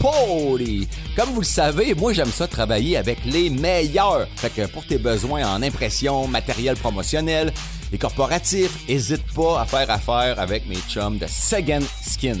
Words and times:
Comme 0.00 1.30
vous 1.30 1.40
le 1.40 1.46
savez, 1.46 1.94
moi, 1.94 2.12
j'aime 2.12 2.30
ça 2.30 2.46
travailler 2.46 2.96
avec 2.96 3.18
les 3.24 3.50
meilleurs. 3.50 4.28
Fait 4.36 4.50
que 4.50 4.66
pour 4.66 4.86
tes 4.86 4.98
besoins 4.98 5.44
en 5.44 5.62
impression, 5.62 6.28
matériel 6.28 6.76
promotionnel 6.76 7.52
et 7.92 7.98
corporatif, 7.98 8.70
hésite 8.88 9.24
pas 9.34 9.60
à 9.62 9.66
faire 9.66 9.90
affaire 9.90 10.38
avec 10.38 10.68
mes 10.68 10.78
chums 10.88 11.18
de 11.18 11.26
Second 11.26 11.82
Skin. 12.02 12.40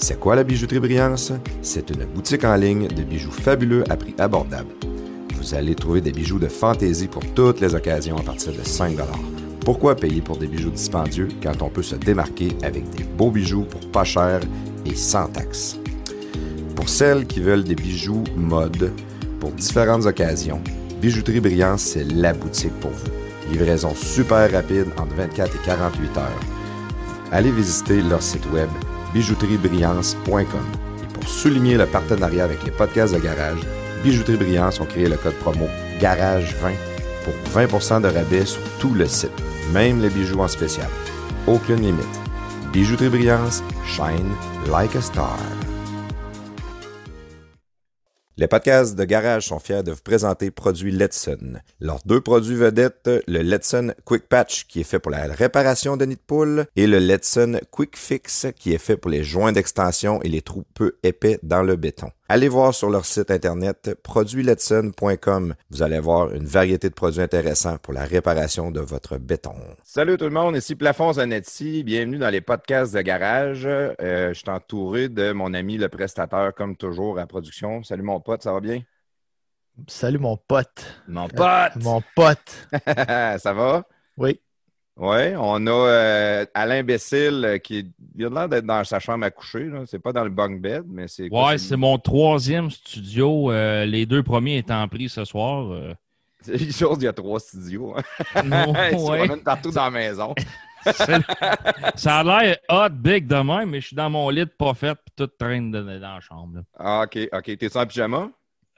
C'est 0.00 0.20
quoi 0.20 0.36
la 0.36 0.44
bijouterie 0.44 0.78
Brillance? 0.78 1.32
C'est 1.60 1.90
une 1.90 2.04
boutique 2.04 2.44
en 2.44 2.54
ligne 2.54 2.86
de 2.86 3.02
bijoux 3.02 3.32
fabuleux 3.32 3.82
à 3.90 3.96
prix 3.96 4.14
abordable. 4.16 4.70
Vous 5.34 5.54
allez 5.54 5.74
trouver 5.74 6.00
des 6.00 6.12
bijoux 6.12 6.38
de 6.38 6.46
fantaisie 6.46 7.08
pour 7.08 7.24
toutes 7.34 7.60
les 7.60 7.74
occasions 7.74 8.16
à 8.16 8.22
partir 8.22 8.52
de 8.52 8.62
5 8.62 8.96
Pourquoi 9.64 9.96
payer 9.96 10.20
pour 10.20 10.36
des 10.36 10.46
bijoux 10.46 10.70
dispendieux 10.70 11.26
quand 11.42 11.62
on 11.62 11.68
peut 11.68 11.82
se 11.82 11.96
démarquer 11.96 12.50
avec 12.62 12.88
des 12.90 13.02
beaux 13.02 13.32
bijoux 13.32 13.64
pour 13.64 13.80
pas 13.90 14.04
cher 14.04 14.40
et 14.86 14.94
sans 14.94 15.26
taxes? 15.26 15.80
Pour 16.76 16.88
celles 16.88 17.26
qui 17.26 17.40
veulent 17.40 17.64
des 17.64 17.74
bijoux 17.74 18.22
mode 18.36 18.92
pour 19.40 19.50
différentes 19.50 20.06
occasions, 20.06 20.60
Bijouterie 21.00 21.40
Brillance, 21.40 21.82
c'est 21.82 22.04
la 22.04 22.34
boutique 22.34 22.78
pour 22.80 22.92
vous. 22.92 23.50
Livraison 23.50 23.94
super 23.96 24.50
rapide 24.50 24.86
entre 24.96 25.14
24 25.16 25.56
et 25.56 25.66
48 25.66 26.16
heures. 26.18 26.40
Allez 27.32 27.50
visiter 27.50 28.00
leur 28.00 28.22
site 28.22 28.46
web 28.52 28.68
bijouteriebrillance.com. 29.12 30.44
Et 31.02 31.12
pour 31.12 31.28
souligner 31.28 31.76
le 31.76 31.86
partenariat 31.86 32.44
avec 32.44 32.64
les 32.64 32.70
podcasts 32.70 33.14
de 33.14 33.20
garage, 33.20 33.60
Bijouterie 34.02 34.36
Brillance 34.36 34.80
ont 34.80 34.86
créé 34.86 35.08
le 35.08 35.16
code 35.16 35.34
promo 35.34 35.68
GARAGE20 36.00 36.72
pour 37.24 37.60
20% 37.60 38.02
de 38.02 38.08
rabais 38.08 38.46
sur 38.46 38.62
tout 38.78 38.94
le 38.94 39.06
site, 39.06 39.32
même 39.72 40.00
les 40.00 40.08
bijoux 40.08 40.40
en 40.40 40.48
spécial. 40.48 40.88
Aucune 41.46 41.82
limite. 41.82 42.20
Bijouterie 42.72 43.08
Brillance, 43.08 43.62
shine 43.84 44.30
like 44.70 44.94
a 44.94 45.02
star. 45.02 45.38
Les 48.40 48.46
podcasts 48.46 48.94
de 48.94 49.02
garage 49.02 49.48
sont 49.48 49.58
fiers 49.58 49.82
de 49.82 49.90
vous 49.90 50.00
présenter 50.00 50.52
produits 50.52 50.92
Letson. 50.92 51.58
Leurs 51.80 51.98
deux 52.06 52.20
produits 52.20 52.54
vedettes, 52.54 53.10
le 53.26 53.42
Letson 53.42 53.92
Quick 54.04 54.28
Patch 54.28 54.68
qui 54.68 54.78
est 54.78 54.84
fait 54.84 55.00
pour 55.00 55.10
la 55.10 55.24
réparation 55.24 55.96
de 55.96 56.04
nids 56.04 56.14
de 56.14 56.20
poule 56.24 56.66
et 56.76 56.86
le 56.86 57.00
Letson 57.00 57.58
Quick 57.72 57.96
Fix 57.96 58.46
qui 58.56 58.72
est 58.72 58.78
fait 58.78 58.96
pour 58.96 59.10
les 59.10 59.24
joints 59.24 59.50
d'extension 59.50 60.22
et 60.22 60.28
les 60.28 60.40
trous 60.40 60.62
peu 60.74 60.98
épais 61.02 61.40
dans 61.42 61.64
le 61.64 61.74
béton. 61.74 62.12
Allez 62.30 62.48
voir 62.48 62.74
sur 62.74 62.90
leur 62.90 63.06
site 63.06 63.30
internet 63.30 63.98
produitsletson.com. 64.02 65.54
Vous 65.70 65.82
allez 65.82 65.98
voir 65.98 66.30
une 66.34 66.44
variété 66.44 66.90
de 66.90 66.94
produits 66.94 67.22
intéressants 67.22 67.78
pour 67.78 67.94
la 67.94 68.04
réparation 68.04 68.70
de 68.70 68.80
votre 68.80 69.16
béton. 69.16 69.54
Salut 69.82 70.18
tout 70.18 70.26
le 70.26 70.30
monde, 70.30 70.54
ici 70.54 70.74
Plafond 70.74 71.14
Zanetti. 71.14 71.84
Bienvenue 71.84 72.18
dans 72.18 72.28
les 72.28 72.42
podcasts 72.42 72.94
de 72.94 73.00
garage. 73.00 73.64
Euh, 73.64 74.34
je 74.34 74.34
suis 74.34 74.50
entouré 74.50 75.08
de 75.08 75.32
mon 75.32 75.54
ami 75.54 75.78
le 75.78 75.88
prestateur, 75.88 76.54
comme 76.54 76.76
toujours, 76.76 77.18
à 77.18 77.26
production. 77.26 77.82
Salut 77.82 78.02
mon 78.02 78.20
pote, 78.20 78.42
ça 78.42 78.52
va 78.52 78.60
bien? 78.60 78.82
Salut 79.86 80.18
mon 80.18 80.36
pote. 80.36 80.84
Mon 81.08 81.28
pote! 81.28 81.76
Mon 81.76 82.02
pote. 82.14 82.68
ça 82.84 83.54
va? 83.54 83.84
Oui. 84.18 84.38
Oui, 85.00 85.32
on 85.36 85.64
a 85.68 85.70
euh, 85.70 86.46
Alain 86.54 86.82
Bessil 86.82 87.44
euh, 87.44 87.58
qui 87.58 87.88
il 88.16 88.24
a 88.26 88.28
l'air 88.30 88.48
d'être 88.48 88.66
dans 88.66 88.82
sa 88.82 88.98
chambre 88.98 89.24
à 89.24 89.30
coucher. 89.30 89.70
C'est 89.86 90.00
pas 90.00 90.12
dans 90.12 90.24
le 90.24 90.30
bunk 90.30 90.60
bed, 90.60 90.82
mais 90.88 91.06
c'est. 91.06 91.28
Ouais, 91.32 91.56
c'est 91.56 91.76
mon 91.76 91.98
troisième 91.98 92.68
studio. 92.70 93.52
euh, 93.52 93.84
les 93.84 94.06
deux 94.06 94.24
premiers 94.24 94.58
étant 94.58 94.86
pris 94.88 95.08
ce 95.08 95.24
soir. 95.24 95.70
euh. 95.72 95.94
C'est 96.40 96.56
une 96.60 96.72
chose, 96.72 96.98
il 97.00 97.04
y 97.04 97.08
a 97.08 97.12
trois 97.12 97.38
studios. 97.38 97.94
hein. 97.96 98.02
Se 98.34 98.40
ouais. 99.08 99.18
promènent 99.26 99.42
partout 99.44 99.70
dans 99.70 99.84
la 99.84 99.90
maison. 99.90 100.34
Ça 101.94 102.18
a 102.18 102.24
l'air 102.24 102.56
hot, 102.68 102.88
big 102.90 103.26
de 103.26 103.36
même, 103.36 103.70
mais 103.70 103.80
je 103.80 103.88
suis 103.88 103.96
dans 103.96 104.08
mon 104.10 104.28
lit 104.30 104.46
pas 104.46 104.74
fait 104.74 104.94
puis 104.94 105.12
tout 105.16 105.26
traîne 105.26 105.70
de- 105.70 105.80
dans 105.98 106.14
la 106.14 106.20
chambre. 106.20 106.56
là. 106.56 106.62
Ah, 106.78 107.02
OK, 107.04 107.18
OK. 107.32 107.56
T'es 107.58 107.76
en 107.76 107.86
pyjama? 107.86 108.30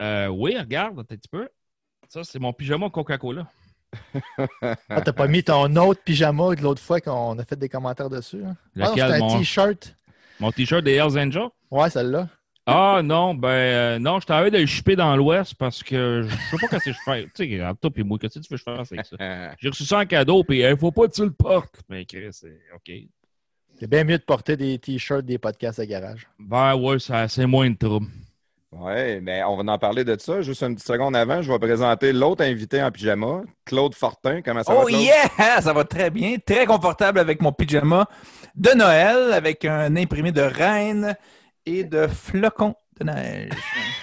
Euh, 0.02 0.26
oui, 0.28 0.56
regarde, 0.58 0.98
un 0.98 1.04
petit 1.04 1.28
peu. 1.30 1.48
Ça, 2.08 2.24
c'est 2.24 2.38
mon 2.38 2.52
pyjama 2.52 2.88
Coca-Cola. 2.90 3.46
Ah, 4.88 5.00
t'as 5.04 5.12
pas 5.12 5.26
mis 5.26 5.42
ton 5.42 5.74
autre 5.76 6.02
pyjama 6.04 6.54
de 6.54 6.62
l'autre 6.62 6.82
fois 6.82 7.00
qu'on 7.00 7.38
a 7.38 7.44
fait 7.44 7.56
des 7.56 7.68
commentaires 7.68 8.08
dessus. 8.10 8.42
hein? 8.44 8.56
Ah 8.76 8.86
non, 8.88 8.92
c'est 8.94 9.00
un 9.02 9.18
mon- 9.18 9.38
t-shirt. 9.38 9.96
Mon 10.38 10.52
t-shirt 10.52 10.82
des 10.84 10.92
Hells 10.94 11.18
Angels? 11.18 11.48
Ouais, 11.70 11.90
celle-là. 11.90 12.28
Ah 12.66 13.00
non, 13.02 13.34
ben 13.34 13.48
euh, 13.48 13.98
non, 13.98 14.20
je 14.20 14.26
t'avais 14.26 14.50
de 14.50 14.58
le 14.58 14.66
shipper 14.66 14.94
dans 14.94 15.16
l'Ouest 15.16 15.54
parce 15.54 15.82
que 15.82 16.22
je 16.28 16.28
sais 16.36 16.56
pas 16.60 16.68
qu'est-ce 16.68 16.84
que 16.84 16.92
je 16.92 16.98
fais. 17.04 17.28
Tu 17.34 17.48
sais, 17.58 17.64
entre 17.64 17.80
toi 17.80 17.90
et 17.96 18.02
moi, 18.04 18.18
qu'est-ce 18.18 18.38
que 18.38 18.44
tu 18.44 18.48
veux 18.52 18.58
que 18.58 18.64
je 18.64 18.76
fasse 18.76 18.92
avec 18.92 19.06
ça? 19.06 19.16
Euh, 19.20 19.50
J'ai 19.58 19.68
reçu 19.70 19.84
ça 19.84 19.98
en 19.98 20.06
cadeau, 20.06 20.44
puis 20.44 20.60
il 20.60 20.76
faut 20.76 20.92
pas 20.92 21.08
que 21.08 21.12
tu 21.12 21.24
le 21.24 21.32
portes. 21.32 21.80
Mais 21.88 22.04
Chris, 22.04 22.28
c'est 22.32 22.60
OK. 22.74 22.92
C'est 23.78 23.88
bien 23.88 24.04
mieux 24.04 24.18
de 24.18 24.22
porter 24.22 24.56
des 24.56 24.78
t-shirts 24.78 25.24
des 25.24 25.38
podcasts 25.38 25.80
à 25.80 25.86
garage. 25.86 26.28
Ben 26.38 26.76
ouais, 26.76 26.98
ça- 26.98 27.26
c'est 27.28 27.46
moins 27.46 27.68
de 27.70 27.76
trouble. 27.76 28.06
Ouais, 28.72 29.20
mais 29.20 29.42
on 29.44 29.56
va 29.62 29.72
en 29.72 29.78
parler 29.78 30.04
de 30.04 30.16
ça. 30.18 30.40
Juste 30.42 30.62
une 30.62 30.74
petite 30.74 30.86
seconde 30.86 31.16
avant, 31.16 31.42
je 31.42 31.50
vais 31.52 31.58
présenter 31.58 32.12
l'autre 32.12 32.44
invité 32.44 32.82
en 32.82 32.90
pyjama, 32.90 33.42
Claude 33.64 33.94
Fortin. 33.94 34.42
Comment 34.42 34.62
ça 34.62 34.74
va, 34.74 34.80
Oh 34.84 34.88
yeah! 34.88 35.60
Ça 35.60 35.72
va 35.72 35.84
très 35.84 36.10
bien. 36.10 36.36
Très 36.44 36.66
confortable 36.66 37.18
avec 37.18 37.42
mon 37.42 37.52
pyjama 37.52 38.06
de 38.54 38.70
Noël, 38.70 39.32
avec 39.32 39.64
un 39.64 39.94
imprimé 39.96 40.32
de 40.32 40.42
reine 40.42 41.16
et 41.66 41.84
de 41.84 42.06
flocons 42.06 42.74
de 42.98 43.04
neige. 43.04 43.50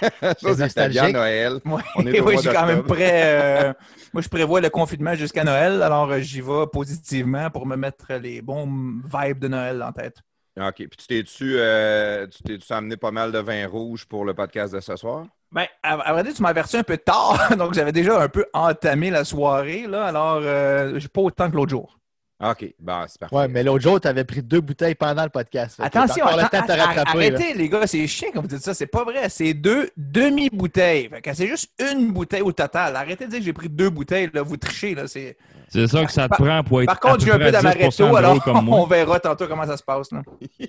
Ça, 0.38 0.68
c'est 0.68 0.88
bien 0.88 1.10
Noël. 1.10 1.60
Ouais, 1.64 1.82
On 1.96 2.06
est 2.06 2.20
oui, 2.20 2.34
je 2.36 2.40
suis 2.40 2.50
quand 2.50 2.66
même 2.66 2.82
prêt. 2.82 3.22
euh, 3.24 3.72
moi, 4.12 4.22
je 4.22 4.28
prévois 4.28 4.60
le 4.60 4.70
confinement 4.70 5.14
jusqu'à 5.14 5.44
Noël, 5.44 5.82
alors 5.82 6.10
euh, 6.10 6.20
j'y 6.20 6.40
vais 6.40 6.66
positivement 6.72 7.50
pour 7.50 7.66
me 7.66 7.76
mettre 7.76 8.12
les 8.14 8.42
bons 8.42 8.66
vibes 8.66 9.38
de 9.38 9.48
Noël 9.48 9.82
en 9.82 9.92
tête. 9.92 10.18
OK. 10.58 10.74
Puis 10.76 10.88
tu 10.98 11.06
t'es-tu 11.06 11.54
euh, 11.58 12.26
tu 12.46 12.58
amené 12.70 12.96
pas 12.96 13.10
mal 13.10 13.32
de 13.32 13.38
vin 13.38 13.66
rouge 13.66 14.06
pour 14.06 14.24
le 14.24 14.34
podcast 14.34 14.74
de 14.74 14.80
ce 14.80 14.96
soir? 14.96 15.26
Ben, 15.52 15.66
à, 15.82 15.94
à 15.94 16.12
vrai 16.12 16.24
dire, 16.24 16.34
tu 16.34 16.42
m'as 16.42 16.50
averti 16.50 16.76
un 16.76 16.82
peu 16.82 16.98
tard, 16.98 17.54
donc 17.56 17.74
j'avais 17.74 17.92
déjà 17.92 18.20
un 18.20 18.28
peu 18.28 18.44
entamé 18.52 19.10
la 19.10 19.24
soirée, 19.24 19.86
là, 19.88 20.04
alors 20.06 20.40
euh, 20.42 20.98
j'ai 20.98 21.08
pas 21.08 21.20
autant 21.22 21.50
que 21.50 21.56
l'autre 21.56 21.70
jour. 21.70 21.94
OK. 22.40 22.72
Bon, 22.78 23.04
c'est 23.08 23.18
parfait. 23.18 23.34
Ouais, 23.34 23.48
mais 23.48 23.64
l'autre 23.64 23.82
jour, 23.82 24.00
t'avais 24.00 24.22
pris 24.24 24.42
deux 24.42 24.60
bouteilles 24.60 24.94
pendant 24.94 25.24
le 25.24 25.28
podcast. 25.28 25.80
Attention, 25.82 26.24
encore 26.24 26.36
le 26.36 26.44
attends, 26.44 26.58
temps 26.60 26.66
de 26.66 26.72
te 26.72 26.78
arr- 26.78 26.86
rattraper, 26.96 27.30
là. 27.30 27.36
arrêtez 27.36 27.54
les 27.54 27.68
gars, 27.68 27.86
c'est 27.86 28.06
chiant 28.06 28.28
quand 28.32 28.42
vous 28.42 28.46
dites 28.46 28.62
ça, 28.62 28.74
c'est 28.74 28.86
pas 28.86 29.02
vrai, 29.02 29.28
c'est 29.28 29.54
deux 29.54 29.90
demi-bouteilles. 29.96 31.08
Fait 31.08 31.20
que 31.20 31.34
c'est 31.34 31.48
juste 31.48 31.70
une 31.80 32.12
bouteille 32.12 32.42
au 32.42 32.52
total. 32.52 32.94
Arrêtez 32.94 33.24
de 33.24 33.30
dire 33.30 33.38
que 33.40 33.44
j'ai 33.44 33.52
pris 33.52 33.68
deux 33.68 33.90
bouteilles, 33.90 34.30
là, 34.32 34.42
vous 34.42 34.56
trichez, 34.56 34.94
là, 34.94 35.08
c'est... 35.08 35.36
C'est 35.70 35.86
ça 35.86 36.04
que 36.04 36.12
ça 36.12 36.24
te 36.24 36.28
Par- 36.30 36.38
prend 36.38 36.64
pour 36.64 36.82
être. 36.82 36.86
Par 36.86 37.00
contre, 37.00 37.20
j'ai 37.24 37.30
un 37.32 37.38
peu 37.38 37.48
près 37.52 37.56
à 37.56 37.60
10% 37.60 37.98
d'amaretto, 38.06 38.16
alors 38.16 38.42
comme 38.44 38.64
moi. 38.64 38.78
on 38.82 38.86
verra 38.86 39.20
tantôt 39.20 39.46
comment 39.46 39.66
ça 39.66 39.76
se 39.76 39.82
passe, 39.82 40.10
là. 40.12 40.22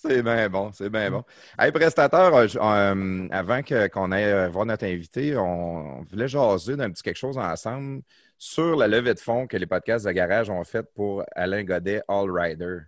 C'est 0.00 0.22
bien 0.22 0.48
bon, 0.48 0.70
c'est 0.72 0.88
bien 0.90 1.10
bon. 1.10 1.24
Hey, 1.58 1.72
prestateur, 1.72 2.32
euh, 2.32 2.46
je- 2.46 2.56
euh, 2.56 3.26
avant 3.32 3.62
que- 3.64 3.88
qu'on 3.88 4.12
aille 4.12 4.26
euh, 4.26 4.48
voir 4.48 4.64
notre 4.64 4.84
invité, 4.84 5.36
on, 5.36 5.98
on 5.98 6.02
voulait 6.04 6.28
jaser 6.28 6.76
d'un 6.76 6.88
petit 6.90 7.02
quelque 7.02 7.16
chose 7.16 7.36
ensemble 7.36 8.02
sur 8.38 8.76
la 8.76 8.86
levée 8.86 9.12
de 9.14 9.18
fonds 9.18 9.48
que 9.48 9.56
les 9.56 9.66
podcasts 9.66 10.06
de 10.06 10.12
garage 10.12 10.50
ont 10.50 10.62
fait 10.62 10.84
pour 10.94 11.24
Alain 11.34 11.64
Godet 11.64 12.00
All 12.06 12.30
Rider. 12.30 12.78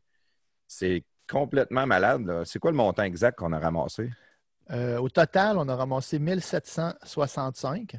C'est 0.69 1.02
complètement 1.28 1.84
malade. 1.84 2.25
là. 2.26 2.43
C'est 2.44 2.60
quoi 2.60 2.70
le 2.70 2.76
montant 2.76 3.02
exact 3.02 3.36
qu'on 3.40 3.52
a 3.54 3.58
ramassé? 3.58 4.08
Euh, 4.70 4.98
au 5.00 5.08
total, 5.08 5.58
on 5.58 5.69
a 5.69 5.75
ramassé 5.75 6.20
1765 6.20 7.96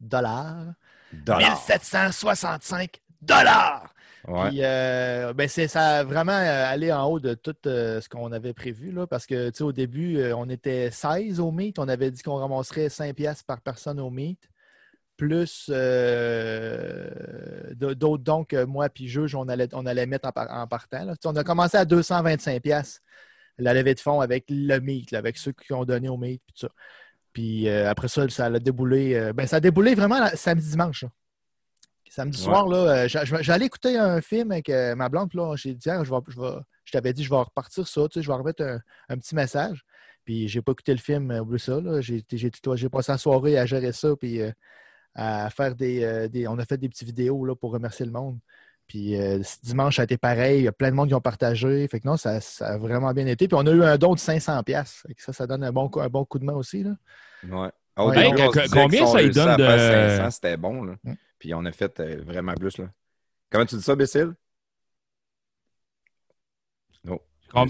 dollars. 0.00 0.72
Dollars. 1.12 1.40
1765 1.68 3.00
dollars! 3.22 3.92
Ouais. 4.28 4.50
Puis, 4.50 4.58
euh, 4.62 5.32
ben, 5.32 5.48
c'est, 5.48 5.66
ça 5.66 5.98
a 5.98 6.04
vraiment 6.04 6.32
euh, 6.32 6.66
allé 6.70 6.92
en 6.92 7.04
haut 7.06 7.20
de 7.20 7.34
tout 7.34 7.56
euh, 7.66 8.00
ce 8.00 8.08
qu'on 8.08 8.32
avait 8.32 8.52
prévu, 8.52 8.92
là, 8.92 9.06
parce 9.06 9.24
que, 9.26 9.48
tu 9.48 9.56
sais, 9.58 9.64
au 9.64 9.72
début, 9.72 10.18
euh, 10.18 10.36
on 10.36 10.48
était 10.48 10.90
16 10.90 11.40
au 11.40 11.50
meet. 11.50 11.78
On 11.78 11.88
avait 11.88 12.10
dit 12.10 12.22
qu'on 12.22 12.36
ramasserait 12.36 12.90
5 12.90 13.14
piastres 13.14 13.44
par 13.46 13.62
personne 13.62 13.98
au 13.98 14.10
meet, 14.10 14.50
plus 15.16 15.70
d'autres 17.76 18.22
dons 18.22 18.44
que 18.44 18.64
moi 18.64 18.88
puis 18.88 19.08
Juge, 19.08 19.34
on 19.34 19.48
allait, 19.48 19.68
on 19.74 19.86
allait 19.86 20.06
mettre 20.06 20.28
en, 20.28 20.32
par- 20.32 20.50
en 20.50 20.66
partant. 20.66 21.04
là. 21.04 21.14
On 21.24 21.36
a 21.36 21.44
commencé 21.44 21.76
à 21.76 21.84
225 21.84 22.60
piastres, 22.62 23.00
la 23.58 23.74
levée 23.74 23.94
de 23.94 24.00
fonds 24.00 24.20
avec 24.20 24.44
le 24.48 24.78
meet, 24.80 25.10
là, 25.12 25.18
avec 25.18 25.38
ceux 25.38 25.52
qui 25.52 25.72
ont 25.72 25.84
donné 25.84 26.08
au 26.08 26.16
meet, 26.16 26.42
puis 26.46 26.54
tout 26.54 26.66
ça. 26.66 26.72
Puis 27.32 27.68
euh, 27.68 27.88
après 27.88 28.08
ça, 28.08 28.28
ça 28.28 28.46
a 28.46 28.58
déboulé. 28.58 29.14
euh, 29.14 29.32
ben, 29.32 29.46
ça 29.46 29.56
a 29.56 29.60
déboulé 29.60 29.94
vraiment 29.94 30.26
samedi-dimanche. 30.34 31.04
là. 31.04 31.10
Samedi 32.08 32.38
Ouais. 32.38 32.44
soir, 32.44 32.66
là, 32.68 32.76
euh, 33.04 33.08
j'a- 33.08 33.24
j'a- 33.24 33.40
j'allais 33.42 33.66
écouter 33.66 33.96
un 33.96 34.20
film 34.20 34.50
avec 34.50 34.68
ma 34.68 35.08
blonde. 35.08 35.32
Là, 35.34 35.54
j'ai 35.56 35.74
dit, 35.74 35.88
Ah, 35.88 36.02
je, 36.02 36.10
vais, 36.10 36.16
je, 36.28 36.40
vais- 36.40 36.58
je 36.84 36.92
t'avais 36.92 37.12
dit, 37.12 37.22
je 37.22 37.30
vais 37.30 37.36
repartir 37.36 37.86
ça. 37.86 38.08
Tu 38.08 38.14
sais, 38.18 38.22
je 38.22 38.28
vais 38.28 38.34
remettre 38.34 38.62
un, 38.64 38.80
un 39.08 39.16
petit 39.16 39.34
message. 39.36 39.84
Puis 40.24 40.48
j'ai 40.48 40.60
pas 40.60 40.72
écouté 40.72 40.92
le 40.92 40.98
film, 40.98 41.30
oublie 41.30 41.60
ça. 41.60 41.80
là. 41.80 42.00
J'ai 42.00 42.24
j'ai- 42.32 42.50
j'ai 42.74 42.88
passé 42.88 43.12
la 43.12 43.18
soirée 43.18 43.58
à 43.58 43.64
gérer 43.66 43.92
ça. 43.92 44.08
Puis 44.16 44.40
à 45.14 45.50
faire 45.50 45.74
des, 45.76 46.28
des- 46.28 46.48
On 46.48 46.58
a 46.58 46.64
fait 46.64 46.78
des 46.78 46.88
petites 46.88 47.06
vidéos 47.06 47.44
là, 47.44 47.54
pour 47.54 47.70
remercier 47.72 48.06
le 48.06 48.12
monde. 48.12 48.38
Puis 48.90 49.14
euh, 49.14 49.40
ce 49.44 49.58
dimanche, 49.62 49.94
ça 49.96 50.02
a 50.02 50.04
été 50.04 50.16
pareil. 50.18 50.62
Il 50.62 50.64
y 50.64 50.68
a 50.68 50.72
plein 50.72 50.90
de 50.90 50.96
monde 50.96 51.06
qui 51.06 51.14
ont 51.14 51.20
partagé. 51.20 51.86
Fait 51.86 52.00
que 52.00 52.08
non, 52.08 52.16
ça, 52.16 52.40
ça 52.40 52.70
a 52.70 52.76
vraiment 52.76 53.12
bien 53.12 53.24
été. 53.28 53.46
Puis 53.46 53.56
on 53.56 53.64
a 53.64 53.70
eu 53.70 53.84
un 53.84 53.96
don 53.96 54.14
de 54.14 54.18
500$. 54.18 54.64
piastres. 54.64 55.02
Fait 55.06 55.14
que 55.14 55.22
ça, 55.22 55.32
ça 55.32 55.46
donne 55.46 55.62
un 55.62 55.70
bon, 55.70 55.88
coup- 55.88 56.00
un 56.00 56.08
bon 56.08 56.24
coup 56.24 56.40
de 56.40 56.44
main 56.44 56.54
aussi. 56.54 56.82
Là. 56.82 56.90
Ouais. 57.44 57.68
Hey, 58.16 58.32
combien 58.72 59.06
ça 59.06 59.18
à 59.18 59.28
donne 59.28 59.56
de- 59.58 60.18
500, 60.18 60.30
c'était 60.32 60.56
bon. 60.56 60.82
Là. 60.82 60.94
Puis 61.38 61.54
on 61.54 61.64
a 61.66 61.70
fait 61.70 62.00
euh, 62.00 62.20
vraiment 62.26 62.54
plus. 62.54 62.78
Là. 62.78 62.86
Comment 63.48 63.64
tu 63.64 63.76
dis 63.76 63.82
ça, 63.82 63.94
Bécile? 63.94 64.32
Non. 67.04 67.20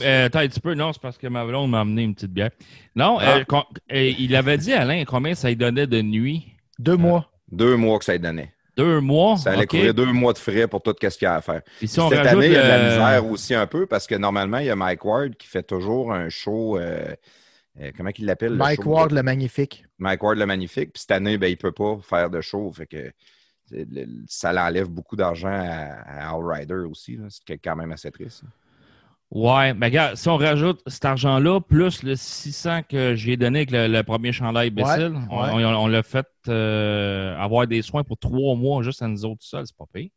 Euh, 0.02 0.26
attends 0.26 0.38
un 0.40 0.48
petit 0.48 0.60
peu, 0.60 0.74
non, 0.74 0.92
c'est 0.94 1.00
parce 1.02 1.16
que 1.18 1.26
ma 1.26 1.44
blonde 1.44 1.70
m'a 1.70 1.80
amené 1.80 2.02
une 2.02 2.14
petite 2.14 2.32
bière. 2.32 2.50
Non, 2.96 3.18
Ah. 3.20 3.36
euh, 3.38 3.44
euh, 3.92 4.12
il 4.18 4.34
avait 4.36 4.58
dit, 4.58 4.72
Alain, 4.72 5.04
combien 5.04 5.34
ça 5.34 5.48
lui 5.48 5.56
donnait 5.56 5.86
de 5.86 6.00
nuit? 6.02 6.54
Deux 6.78 6.96
mois. 6.96 7.30
Deux 7.50 7.76
mois 7.76 7.98
que 7.98 8.04
ça 8.04 8.16
donnait. 8.18 8.52
Deux 8.80 9.00
mois? 9.00 9.36
Ça 9.36 9.52
allait 9.52 9.66
couvrir 9.66 9.94
deux 9.94 10.12
mois 10.12 10.32
de 10.32 10.38
frais 10.38 10.66
pour 10.66 10.82
tout 10.82 10.94
ce 11.00 11.08
qu'il 11.08 11.22
y 11.22 11.26
a 11.26 11.36
à 11.36 11.40
faire. 11.40 11.62
Si 11.80 11.88
Cette 11.88 12.02
rajoute 12.04 12.26
année, 12.26 12.46
il 12.46 12.52
y 12.52 12.56
a 12.56 12.62
de 12.62 12.68
la 12.68 12.88
misère 12.88 13.26
aussi 13.30 13.54
un 13.54 13.66
peu 13.66 13.86
parce 13.86 14.06
que 14.06 14.14
normalement, 14.14 14.58
il 14.58 14.66
y 14.66 14.70
a 14.70 14.76
Mike 14.76 15.04
Ward 15.04 15.34
qui 15.36 15.46
fait 15.46 15.62
toujours 15.62 16.12
un 16.12 16.28
show. 16.28 16.78
euh, 16.78 17.14
euh, 17.80 17.90
comment 17.96 18.10
il 18.16 18.26
l'appelle? 18.26 18.52
le 18.52 18.56
Mike 18.58 18.82
show? 18.82 18.90
Ward, 18.90 19.12
le 19.12 19.22
magnifique. 19.22 19.84
Mike 19.98 20.22
Ward 20.22 20.38
le 20.38 20.46
magnifique. 20.46 20.92
Puis 20.92 21.00
cette 21.02 21.12
année, 21.12 21.38
ben, 21.38 21.46
il 21.46 21.52
ne 21.52 21.56
peut 21.56 21.72
pas 21.72 21.98
faire 22.02 22.30
de 22.30 22.40
show. 22.40 22.72
Fait 22.72 22.86
que 22.86 23.12
ça 24.26 24.52
l'enlève 24.52 24.88
beaucoup 24.88 25.14
d'argent 25.16 25.48
à, 25.52 26.26
à 26.28 26.34
All 26.34 26.44
Rider 26.44 26.82
aussi. 26.90 27.18
C'est 27.28 27.58
quand 27.58 27.76
même 27.76 27.92
assez 27.92 28.10
triste. 28.10 28.42
Ouais, 29.30 29.74
mais 29.74 29.86
regarde, 29.86 30.16
si 30.16 30.28
on 30.28 30.36
rajoute 30.36 30.82
cet 30.88 31.04
argent-là, 31.04 31.60
plus 31.60 32.02
le 32.02 32.16
600 32.16 32.80
que 32.88 33.14
j'ai 33.14 33.36
donné 33.36 33.60
avec 33.60 33.70
le, 33.70 33.86
le 33.86 34.02
premier 34.02 34.32
chandail 34.32 34.70
Bécile, 34.70 35.14
on, 35.30 35.40
ouais. 35.42 35.64
on- 35.64 35.82
on 35.82 35.86
l'a 35.86 36.02
fait 36.02 36.26
euh, 36.48 37.36
avoir 37.38 37.66
des 37.68 37.80
soins 37.82 38.02
pour 38.02 38.18
trois 38.18 38.56
mois 38.56 38.82
juste 38.82 39.02
à 39.02 39.06
nous 39.08 39.24
autres 39.24 39.44
seuls, 39.44 39.66
c'est 39.66 39.76
pas 39.76 39.84
pire. 39.92 40.10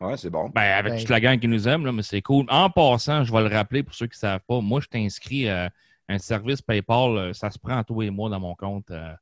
Ouais, 0.00 0.16
c'est 0.16 0.30
bon. 0.30 0.50
Ben, 0.52 0.62
avec 0.76 0.94
Ben- 0.94 0.98
toute 0.98 1.08
la 1.10 1.20
gang 1.20 1.38
qui 1.38 1.46
nous 1.46 1.68
aime, 1.68 1.86
là, 1.86 1.92
mais 1.92 2.02
c'est 2.02 2.22
cool. 2.22 2.44
En 2.48 2.68
passant, 2.68 3.22
je 3.22 3.32
vais 3.32 3.48
le 3.48 3.54
rappeler 3.54 3.84
pour 3.84 3.94
ceux 3.94 4.06
qui 4.08 4.16
ne 4.16 4.20
savent 4.20 4.40
pas, 4.48 4.60
moi, 4.60 4.80
je 4.80 4.88
t'inscris 4.88 5.48
à 5.48 5.70
un 6.08 6.18
service 6.18 6.60
PayPal, 6.60 7.16
euh, 7.16 7.32
ça 7.32 7.50
se 7.50 7.58
prend 7.60 7.82
tous 7.84 8.00
les 8.00 8.10
mois 8.10 8.28
dans 8.30 8.40
mon 8.40 8.54
compte. 8.56 8.90
euh, 8.90 9.12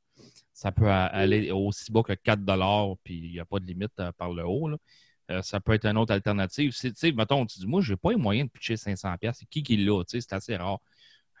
ça 0.53 0.71
peut 0.71 0.89
aller 0.89 1.51
aussi 1.51 1.91
bas 1.91 2.01
que 2.01 2.13
4 2.13 2.39
puis 3.03 3.15
il 3.25 3.31
n'y 3.33 3.39
a 3.41 3.45
pas 3.45 3.59
de 3.59 3.65
limite 3.65 3.91
euh, 3.99 4.11
par 4.17 4.31
le 4.31 4.43
haut. 4.47 4.69
là. 4.69 4.77
Euh, 5.31 5.41
ça 5.41 5.59
peut 5.59 5.73
être 5.73 5.85
une 5.85 5.97
autre 5.97 6.13
alternative. 6.13 6.73
Tu 6.77 6.91
sais, 6.95 7.11
mettons, 7.11 7.45
tu 7.45 7.59
dis, 7.59 7.67
moi, 7.67 7.81
je 7.81 7.93
n'ai 7.93 7.97
pas 7.97 8.11
les 8.11 8.15
moyens 8.17 8.47
de 8.47 8.51
pitcher 8.51 8.77
500$. 8.77 9.33
C'est 9.33 9.45
qui 9.47 9.63
qui 9.63 9.77
l'a? 9.77 10.03
C'est 10.07 10.33
assez 10.33 10.55
rare. 10.55 10.79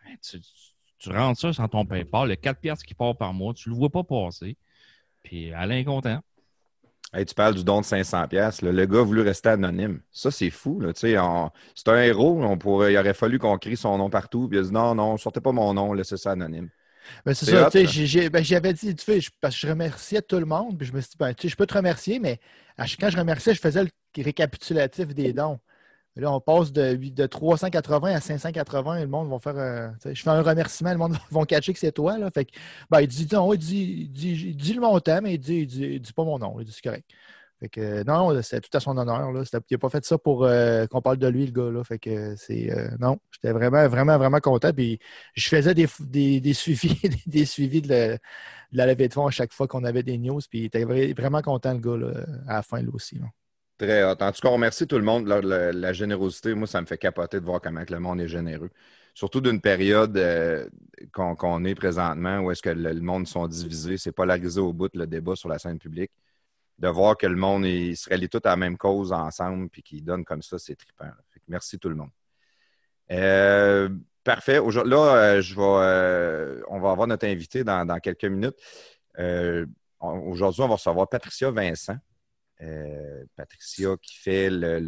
Ben, 0.05 0.17
Tu, 0.21 0.39
tu 0.97 1.09
rentres 1.11 1.39
ça 1.39 1.53
sur 1.53 1.69
ton 1.69 1.85
PayPal, 1.85 2.29
le 2.29 2.35
4$ 2.35 2.59
piastres 2.59 2.85
qui 2.85 2.95
part 2.95 3.15
par 3.15 3.33
mois, 3.33 3.53
tu 3.53 3.69
ne 3.69 3.75
le 3.75 3.79
vois 3.79 3.89
pas 3.91 4.03
passer. 4.03 4.57
Puis 5.23 5.53
Alain 5.53 5.77
est 5.77 5.85
content. 5.85 6.21
Hey, 7.13 7.25
tu 7.25 7.33
parles 7.35 7.55
du 7.55 7.63
don 7.63 7.79
de 7.81 7.85
500 7.85 8.27
pièces. 8.27 8.61
Le 8.61 8.85
gars 8.85 8.99
a 8.99 9.03
voulu 9.03 9.21
rester 9.21 9.49
anonyme. 9.49 10.01
Ça, 10.11 10.31
c'est 10.31 10.49
fou. 10.49 10.81
on- 10.83 10.93
C'est 10.93 11.87
un 11.89 12.01
héros. 12.01 12.43
On 12.43 12.57
pourrait... 12.57 12.93
Il 12.93 12.97
aurait 12.97 13.13
fallu 13.13 13.39
qu'on 13.39 13.57
crie 13.57 13.77
son 13.77 13.97
nom 13.97 14.09
partout. 14.09 14.47
Puis 14.49 14.57
il 14.57 14.61
a 14.61 14.63
dit 14.63 14.71
non, 14.71 14.95
non, 14.95 15.17
sortez 15.17 15.39
pas 15.39 15.51
mon 15.51 15.73
nom, 15.73 15.93
laissez 15.93 16.17
ça 16.17 16.31
anonyme. 16.31 16.69
Ben, 17.25 17.33
c'est 17.33 17.45
ça, 17.45 17.69
ben, 18.29 18.43
j'avais 18.43 18.73
dit, 18.73 18.95
tu 18.95 19.03
sais, 19.21 19.29
parce 19.41 19.55
que 19.55 19.61
je 19.61 19.67
remerciais 19.67 20.21
tout 20.21 20.37
le 20.39 20.45
monde, 20.45 20.77
puis 20.77 20.87
je 20.87 20.93
me 20.93 21.01
suis 21.01 21.11
dit, 21.11 21.17
ben, 21.17 21.33
tu 21.33 21.43
sais, 21.43 21.49
je 21.49 21.55
peux 21.55 21.65
te 21.67 21.73
remercier, 21.73 22.19
mais 22.19 22.39
à 22.77 22.85
chaque- 22.85 22.99
quand 22.99 23.09
je 23.09 23.17
remerciais, 23.17 23.53
je 23.53 23.59
faisais 23.61 23.83
le 23.83 23.89
récapitulatif 24.23 25.13
des 25.13 25.33
dons. 25.33 25.59
Là, 26.17 26.31
on 26.33 26.41
passe 26.41 26.71
de, 26.73 26.95
de 26.95 27.25
380 27.27 28.15
à 28.15 28.21
580 28.21 28.97
et 28.97 29.01
le 29.03 29.07
monde 29.07 29.29
va 29.29 29.39
faire 29.39 29.93
sais, 30.01 30.15
Je 30.15 30.21
fais 30.23 30.29
un 30.31 30.41
remerciement, 30.41 30.91
le 30.91 30.97
monde 30.97 31.17
va 31.31 31.45
catcher 31.45 31.73
que 31.73 31.79
c'est 31.79 31.91
toi. 31.93 32.17
Là. 32.17 32.29
Fait 32.31 32.45
que, 32.45 32.51
ben, 32.89 33.01
il 33.01 33.07
dit 33.07 33.27
non, 33.33 33.53
il 33.53 33.59
dit, 33.59 33.83
il 34.03 34.11
dit, 34.11 34.31
il 34.49 34.55
dit 34.57 34.73
le 34.73 34.81
montant, 34.81 35.21
mais 35.21 35.35
il 35.35 35.39
dit, 35.39 35.55
il 35.61 35.67
dit, 35.67 35.83
il 35.85 36.01
dit 36.01 36.13
pas 36.13 36.23
mon 36.25 36.39
nom. 36.39 36.59
Il 36.59 36.65
dit 36.65 36.71
c'est 36.73 36.81
correct. 36.83 37.09
Fait 37.59 37.69
que 37.69 37.79
euh, 37.79 38.03
non, 38.03 38.33
non, 38.33 38.41
c'est 38.41 38.59
tout 38.61 38.75
à 38.75 38.79
son 38.79 38.97
honneur. 38.97 39.31
Là. 39.31 39.43
Il 39.53 39.73
n'a 39.73 39.77
pas 39.77 39.89
fait 39.89 40.03
ça 40.05 40.17
pour 40.17 40.43
euh, 40.43 40.87
qu'on 40.87 41.01
parle 41.01 41.17
de 41.17 41.27
lui, 41.27 41.45
le 41.45 41.51
gars. 41.51 41.71
Là. 41.71 41.83
Fait 41.83 41.99
que 41.99 42.35
euh, 42.51 42.89
non, 42.99 43.17
j'étais 43.31 43.51
vraiment, 43.53 43.87
vraiment, 43.87 44.17
vraiment 44.17 44.39
content. 44.39 44.73
Puis 44.73 44.99
je 45.35 45.47
faisais 45.47 45.73
des, 45.73 45.87
suivis, 46.53 46.99
des 47.25 47.45
suivis 47.45 47.81
de, 47.81 48.17
la- 48.73 48.85
levée 48.85 49.07
de 49.07 49.13
fonds 49.13 49.27
à 49.27 49.31
chaque 49.31 49.53
fois 49.53 49.67
qu'on 49.67 49.83
avait 49.85 50.03
des 50.03 50.17
news. 50.17 50.41
Puis 50.49 50.59
il 50.59 50.65
était 50.65 50.83
vra- 50.83 51.15
vraiment 51.15 51.41
content, 51.41 51.73
le 51.73 51.79
gars, 51.79 51.97
là, 51.97 52.25
à 52.47 52.53
la 52.55 52.61
fin, 52.61 52.81
lui 52.81 52.89
aussi. 52.93 53.19
Très 53.77 54.03
hot. 54.03 54.15
En 54.21 54.31
tout 54.31 54.41
cas, 54.41 54.49
on 54.49 54.53
remercie 54.53 54.87
tout 54.87 54.97
le 54.97 55.03
monde. 55.03 55.27
La, 55.27 55.71
la- 55.71 55.93
générosité, 55.93 56.53
moi, 56.53 56.67
ça 56.67 56.81
me 56.81 56.85
fait 56.85 56.97
capoter 56.97 57.39
de 57.39 57.45
voir 57.45 57.61
comment 57.61 57.83
le 57.87 57.99
monde 57.99 58.21
est 58.21 58.27
généreux. 58.27 58.69
Surtout 59.13 59.39
d'une 59.39 59.61
période 59.61 60.17
euh, 60.17 60.67
qu'on 61.13 61.63
est 61.63 61.75
présentement 61.75 62.39
où 62.39 62.51
est-ce 62.51 62.61
que 62.61 62.69
le, 62.69 62.91
le 62.93 63.01
monde 63.01 63.27
sont 63.27 63.47
divisés. 63.47 63.97
C'est 63.97 64.11
polarisé 64.11 64.59
au 64.59 64.73
bout 64.73 64.89
le 64.93 65.07
débat 65.07 65.35
sur 65.35 65.47
la 65.49 65.57
scène 65.59 65.79
publique. 65.79 66.11
De 66.77 66.89
voir 66.89 67.15
que 67.15 67.25
le 67.25 67.37
monde 67.37 67.65
il 67.65 67.95
se 67.95 68.09
rallie 68.09 68.27
tout 68.27 68.41
à 68.43 68.49
la 68.49 68.55
même 68.57 68.77
cause 68.77 69.13
ensemble 69.13 69.69
puis 69.69 69.81
qu'ils 69.81 70.03
donnent 70.03 70.25
comme 70.25 70.41
ça, 70.41 70.59
c'est 70.59 70.75
trippant. 70.75 71.09
merci 71.47 71.79
tout 71.79 71.89
le 71.89 71.95
monde. 71.95 72.11
Euh, 73.11 73.89
parfait. 74.23 74.59
Là, 74.59 75.15
euh, 75.15 75.41
je 75.41 75.55
euh, 75.57 76.61
on 76.67 76.79
va 76.79 76.91
avoir 76.91 77.07
notre 77.07 77.27
invité 77.27 77.63
dans, 77.63 77.99
quelques 77.99 78.25
minutes. 78.25 78.57
Aujourd'hui, 79.99 80.61
on 80.61 80.67
va 80.67 80.75
recevoir 80.75 81.07
Patricia 81.09 81.51
Vincent. 81.51 81.97
Patricia 83.35 83.97
qui 84.01 84.17
fait 84.17 84.49
le, 84.49 84.79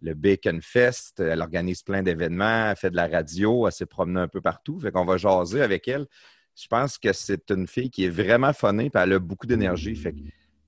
le- 0.00 0.14
Bacon 0.14 0.60
Fest. 0.62 1.20
Elle 1.20 1.40
organise 1.40 1.82
plein 1.82 2.02
d'événements, 2.02 2.70
elle 2.70 2.76
fait 2.76 2.90
de 2.90 2.96
la 2.96 3.08
radio, 3.08 3.66
elle 3.66 3.72
s'est 3.72 3.86
promenée 3.86 4.20
un 4.20 4.28
peu 4.28 4.40
partout. 4.40 4.78
Fait 4.80 4.92
qu'on 4.92 5.04
va 5.04 5.16
jaser 5.16 5.62
avec 5.62 5.88
elle. 5.88 6.06
Je 6.54 6.66
pense 6.68 6.98
que 6.98 7.12
c'est 7.12 7.50
une 7.50 7.66
fille 7.66 7.90
qui 7.90 8.04
est 8.04 8.10
vraiment 8.10 8.52
funnée 8.52 8.86
et 8.86 8.90
elle 8.94 9.14
a 9.14 9.18
beaucoup 9.18 9.46
d'énergie. 9.46 9.96
Fait 9.96 10.14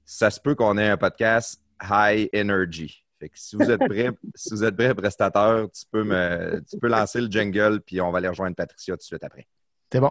ça 0.04 0.30
se 0.30 0.40
peut 0.40 0.54
qu'on 0.54 0.78
ait 0.78 0.88
un 0.88 0.96
podcast 0.96 1.62
high 1.82 2.28
energy. 2.34 3.04
Fait 3.18 3.28
que 3.28 3.38
si 3.38 3.56
vous 3.56 3.70
êtes 3.70 3.80
prêts, 3.80 4.10
si 4.34 4.50
vous 4.50 4.64
êtes 4.64 4.76
prêts, 4.76 4.94
prestataire, 4.94 5.66
tu 5.72 5.84
peux 5.90 6.04
me 6.04 6.62
tu 6.68 6.78
peux 6.78 6.88
lancer 6.88 7.20
le 7.20 7.28
jingle 7.30 7.80
puis 7.80 8.00
on 8.00 8.10
va 8.10 8.18
aller 8.18 8.28
rejoindre 8.28 8.56
Patricia 8.56 8.94
tout 8.94 8.98
de 8.98 9.02
suite 9.02 9.24
après. 9.24 9.46
C'est 9.90 10.00
bon. 10.00 10.10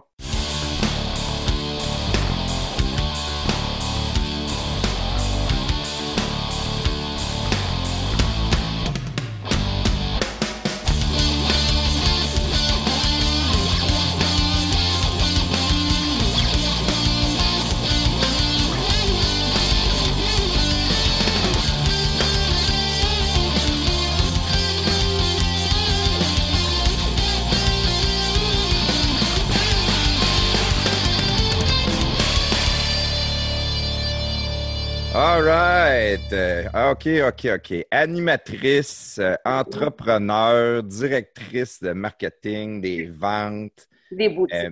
Euh, 36.34 36.92
OK, 36.92 37.08
OK, 37.28 37.48
OK. 37.54 37.86
Animatrice, 37.90 39.18
euh, 39.18 39.36
entrepreneur, 39.44 40.82
directrice 40.82 41.80
de 41.82 41.92
marketing, 41.92 42.80
des 42.80 43.06
ventes. 43.06 43.88
Des 44.10 44.28
boutiques. 44.28 44.56
euh, 44.56 44.70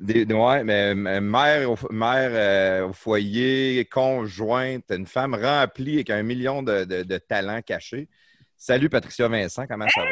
des- 0.00 0.24
ouais, 0.24 0.64
mais 0.64 0.94
mère, 0.94 1.70
au, 1.70 1.76
mère 1.90 2.30
euh, 2.32 2.88
au 2.88 2.92
foyer, 2.92 3.84
conjointe, 3.86 4.84
une 4.90 5.06
femme 5.06 5.34
remplie 5.34 5.94
avec 5.96 6.10
un 6.10 6.22
million 6.22 6.62
de, 6.62 6.84
de- 6.84 7.02
de 7.02 7.18
talents 7.18 7.62
cachés. 7.62 8.08
Salut 8.56 8.88
Patricia 8.88 9.28
Vincent, 9.28 9.66
comment 9.66 9.86
ça 9.88 10.00
va? 10.02 10.06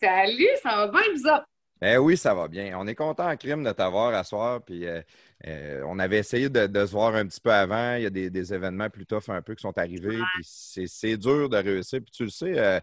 Salut, 0.00 0.48
ça 0.62 0.76
va 0.76 0.88
bien, 0.88 1.34
autres? 1.34 1.46
Eh 1.82 1.98
oui, 1.98 2.16
ça 2.16 2.34
va 2.34 2.48
bien. 2.48 2.78
On 2.78 2.86
est 2.86 2.94
content 2.94 3.28
en 3.28 3.36
crime 3.36 3.62
de 3.62 3.70
t'avoir 3.72 4.14
à 4.14 4.24
soir. 4.24 4.62
Puis 4.64 4.86
euh, 4.86 5.02
euh, 5.46 5.82
on 5.86 5.98
avait 5.98 6.18
essayé 6.18 6.48
de, 6.48 6.66
de 6.66 6.86
se 6.86 6.92
voir 6.92 7.14
un 7.14 7.26
petit 7.26 7.40
peu 7.40 7.52
avant. 7.52 7.96
Il 7.96 8.02
y 8.04 8.06
a 8.06 8.10
des, 8.10 8.30
des 8.30 8.54
événements 8.54 8.88
plus 8.88 9.04
tough 9.06 9.28
un 9.28 9.42
peu 9.42 9.54
qui 9.54 9.62
sont 9.62 9.76
arrivés. 9.76 10.18
Puis 10.34 10.44
c'est, 10.44 10.86
c'est 10.86 11.16
dur 11.16 11.48
de 11.48 11.56
réussir. 11.58 12.00
Puis 12.00 12.10
tu 12.10 12.24
le 12.24 12.30
sais, 12.30 12.58
euh, 12.58 12.80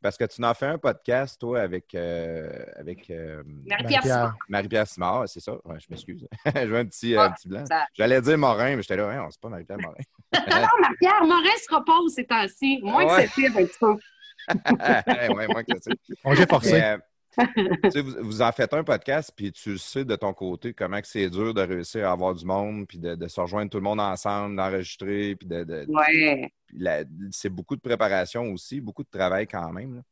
parce 0.00 0.16
que 0.16 0.24
tu 0.24 0.40
n'as 0.40 0.54
fait 0.54 0.66
un 0.66 0.78
podcast, 0.78 1.40
toi, 1.40 1.60
avec, 1.60 1.92
euh, 1.96 2.48
avec 2.76 3.10
euh, 3.10 3.42
Marie-Pierre 3.44 3.78
Marie-Pierre. 3.82 4.02
Simard. 4.04 4.34
Marie-Pierre 4.48 4.86
Simard, 4.86 5.28
c'est 5.28 5.40
ça? 5.40 5.54
Ouais, 5.64 5.80
je 5.80 5.86
m'excuse. 5.90 6.28
je 6.54 6.66
veux 6.66 6.76
un 6.78 6.84
petit, 6.86 7.16
Ouais, 7.16 7.22
un 7.24 7.32
petit 7.32 7.48
blanc. 7.48 7.64
ça- 7.66 7.84
J'allais 7.94 8.20
dire 8.20 8.38
Morin, 8.38 8.76
mais 8.76 8.82
j'étais 8.82 8.96
là, 8.96 9.08
ouais, 9.08 9.18
on 9.18 9.28
c'est 9.30 9.40
pas 9.40 9.48
Marie-Pierre 9.48 9.78
Morin. 9.80 9.94
Non, 10.34 10.40
non, 10.62 10.68
Marie-Pierre, 10.80 11.24
Morin 11.24 11.56
se 11.68 11.74
repose 11.74 12.14
ces 12.14 12.24
temps-ci. 12.26 12.78
Moins 12.82 13.06
Ouais. 13.06 13.24
que 13.26 13.32
c'était 13.32 13.48
un 13.48 13.64
petit 13.66 13.78
peu. 13.80 13.96
ouais, 15.34 15.46
moi 15.48 15.64
que 15.64 15.72
c'est. 15.82 15.92
On 16.24 16.32
j'ai 16.34 16.46
forcé. 16.46 16.96
Tu 17.36 17.90
sais, 17.90 18.00
vous, 18.00 18.14
vous 18.20 18.42
en 18.42 18.50
faites 18.52 18.72
un 18.74 18.82
podcast, 18.82 19.32
puis 19.36 19.52
tu 19.52 19.78
sais 19.78 20.04
de 20.04 20.16
ton 20.16 20.32
côté 20.32 20.72
comment 20.74 20.98
c'est 21.04 21.28
dur 21.30 21.54
de 21.54 21.60
réussir 21.62 22.08
à 22.08 22.12
avoir 22.12 22.34
du 22.34 22.44
monde, 22.44 22.86
puis 22.88 22.98
de, 22.98 23.14
de 23.14 23.28
se 23.28 23.40
rejoindre 23.40 23.70
tout 23.70 23.78
le 23.78 23.84
monde 23.84 24.00
ensemble, 24.00 24.56
d'enregistrer, 24.56 25.36
puis 25.36 25.46
de, 25.48 25.62
de- 25.64 25.86
Ouais. 25.88 26.50
c'est 27.30 27.48
beaucoup 27.50 27.76
de 27.76 27.80
préparation 27.80 28.52
aussi, 28.52 28.80
beaucoup 28.80 29.04
de 29.04 29.10
travail 29.10 29.46
quand 29.46 29.72
même. 29.72 29.96
là. 29.96 30.02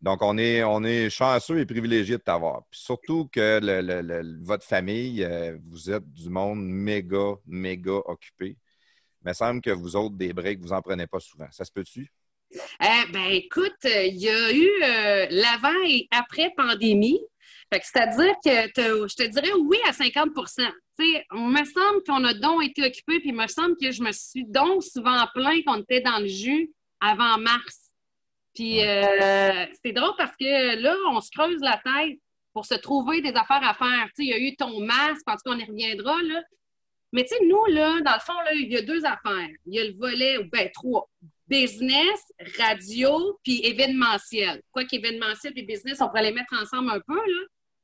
Donc, 0.00 0.22
on 0.22 0.38
est, 0.38 0.62
on 0.64 0.82
est 0.82 1.10
chanceux 1.10 1.58
et 1.58 1.66
privilégié 1.66 2.16
de 2.16 2.22
t'avoir. 2.22 2.62
Puis 2.70 2.80
surtout 2.80 3.28
que 3.30 3.60
le- 3.62 3.82
le- 3.82 4.00
le- 4.00 4.42
votre 4.42 4.64
famille, 4.64 5.22
euh, 5.22 5.58
vous 5.68 5.90
êtes 5.90 6.10
du 6.10 6.30
monde 6.30 6.64
méga, 6.66 7.34
méga 7.46 7.92
occupé. 8.06 8.56
Il 9.22 9.28
me 9.28 9.34
semble 9.34 9.60
que 9.60 9.68
vous 9.70 9.96
autres, 9.96 10.16
des 10.16 10.32
breaks, 10.32 10.60
vous 10.60 10.72
en 10.72 10.80
prenez 10.80 11.06
pas 11.06 11.20
souvent. 11.20 11.48
Ça 11.50 11.66
se 11.66 11.72
peut-tu? 11.72 12.10
Eh 12.52 13.12
ben 13.12 13.26
écoute, 13.30 13.76
il 13.84 14.16
y 14.16 14.28
a 14.28 14.52
eu 14.52 14.68
euh, 14.82 15.26
l'avant 15.30 15.82
et 15.86 16.08
après 16.10 16.52
pandémie. 16.56 17.20
C'est-à-dire 17.70 18.34
que 18.44 19.06
je 19.08 19.14
te 19.14 19.22
dirais 19.22 19.52
oui 19.52 19.78
à 19.86 19.92
50 19.92 20.30
Tu 20.34 20.52
sais, 20.98 21.26
on 21.30 21.46
me 21.46 21.64
semble 21.64 22.02
qu'on 22.04 22.24
a 22.24 22.34
donc 22.34 22.64
été 22.64 22.82
occupé, 22.84 23.20
puis 23.20 23.28
il 23.28 23.36
me 23.36 23.46
semble 23.46 23.76
que 23.80 23.92
je 23.92 24.02
me 24.02 24.10
suis 24.10 24.44
donc 24.44 24.82
souvent 24.82 25.24
plaint 25.32 25.64
qu'on 25.64 25.80
était 25.80 26.00
dans 26.00 26.18
le 26.18 26.26
jus 26.26 26.72
avant 27.00 27.38
mars. 27.38 27.92
Puis 28.56 28.84
euh, 28.84 29.66
c'est 29.84 29.92
drôle 29.92 30.14
parce 30.18 30.36
que 30.36 30.80
là, 30.80 30.96
on 31.10 31.20
se 31.20 31.30
creuse 31.30 31.60
la 31.60 31.80
tête 31.84 32.18
pour 32.52 32.66
se 32.66 32.74
trouver 32.74 33.20
des 33.20 33.34
affaires 33.34 33.62
à 33.62 33.74
faire. 33.74 34.06
Tu 34.06 34.10
sais, 34.16 34.24
il 34.24 34.28
y 34.28 34.32
a 34.32 34.38
eu 34.38 34.56
ton 34.56 34.80
masque, 34.80 35.22
en 35.28 35.34
tout 35.34 35.42
cas, 35.44 35.52
on 35.54 35.58
y 35.58 35.64
reviendra, 35.64 36.20
là. 36.22 36.42
Mais 37.12 37.22
tu 37.22 37.28
sais, 37.28 37.44
nous, 37.44 37.64
là, 37.66 38.00
dans 38.00 38.14
le 38.14 38.20
fond, 38.20 38.40
là, 38.44 38.52
il 38.54 38.70
y 38.70 38.76
a 38.76 38.82
deux 38.82 39.04
affaires. 39.04 39.48
Il 39.66 39.74
y 39.74 39.78
a 39.78 39.84
le 39.84 39.92
volet, 39.96 40.38
ou 40.38 40.44
ben 40.50 40.68
trois 40.72 41.08
business, 41.50 42.32
radio, 42.58 43.38
puis 43.42 43.60
événementiel. 43.64 44.62
Quoi 44.70 44.84
qu'événementiel 44.84 45.52
et 45.56 45.62
business, 45.62 46.00
on 46.00 46.06
pourrait 46.06 46.22
les 46.22 46.32
mettre 46.32 46.54
ensemble 46.60 46.90
un 46.90 47.00
peu, 47.00 47.16
là. 47.16 47.42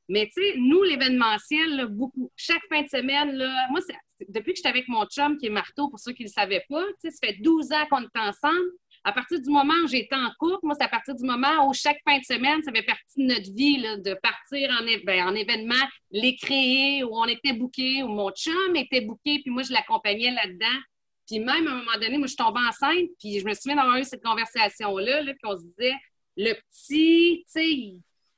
Mais 0.09 0.29
tu 0.33 0.41
sais, 0.41 0.53
nous, 0.57 0.83
l'événementiel, 0.83 1.87
beaucoup. 1.89 2.31
Chaque 2.37 2.61
fin 2.69 2.81
de 2.81 2.87
semaine, 2.87 3.33
là, 3.33 3.67
moi, 3.69 3.81
depuis 4.29 4.53
que 4.53 4.57
j'étais 4.57 4.69
avec 4.69 4.87
mon 4.87 5.05
chum, 5.05 5.37
qui 5.37 5.47
est 5.47 5.49
marteau, 5.49 5.89
pour 5.89 5.99
ceux 5.99 6.13
qui 6.13 6.23
ne 6.23 6.29
le 6.29 6.31
savaient 6.31 6.63
pas, 6.69 6.83
ça 6.99 7.09
fait 7.21 7.37
12 7.41 7.71
ans 7.73 7.85
qu'on 7.89 8.03
est 8.03 8.17
ensemble. 8.17 8.71
À 9.03 9.11
partir 9.11 9.39
du 9.41 9.49
moment 9.49 9.73
où 9.83 9.87
j'étais 9.87 10.15
en 10.15 10.29
couple, 10.39 10.59
moi, 10.63 10.75
c'est 10.79 10.85
à 10.85 10.89
partir 10.89 11.13
du 11.13 11.25
moment 11.25 11.67
où 11.67 11.73
chaque 11.73 11.99
fin 12.07 12.17
de 12.17 12.23
semaine, 12.23 12.61
ça 12.63 12.71
fait 12.71 12.83
partie 12.83 13.17
de 13.17 13.23
notre 13.23 13.53
vie, 13.53 13.81
de 13.81 14.13
partir 14.21 14.69
ben, 15.05 15.27
en 15.27 15.35
événement, 15.35 15.75
les 16.11 16.37
créer, 16.37 17.03
où 17.03 17.09
on 17.11 17.25
était 17.25 17.53
booké, 17.53 18.01
où 18.03 18.07
mon 18.07 18.31
chum 18.31 18.75
était 18.75 19.01
booké, 19.01 19.39
puis 19.41 19.51
moi, 19.51 19.63
je 19.63 19.73
l'accompagnais 19.73 20.31
là-dedans. 20.31 20.79
Puis 21.27 21.39
même, 21.39 21.67
à 21.67 21.71
un 21.71 21.75
moment 21.75 21.97
donné, 22.01 22.17
moi, 22.17 22.27
je 22.27 22.33
suis 22.33 22.37
tombée 22.37 22.61
enceinte, 22.67 23.09
puis 23.19 23.39
je 23.39 23.45
me 23.45 23.53
souviens 23.53 23.75
d'avoir 23.75 23.97
eu 23.97 24.03
cette 24.05 24.23
conversation-là, 24.23 25.21
là, 25.23 25.33
puis 25.33 25.41
on 25.43 25.57
se 25.57 25.63
disait, 25.63 25.93
le 26.37 26.53
petit, 26.53 27.43
tu 27.45 27.51
sais, 27.51 27.93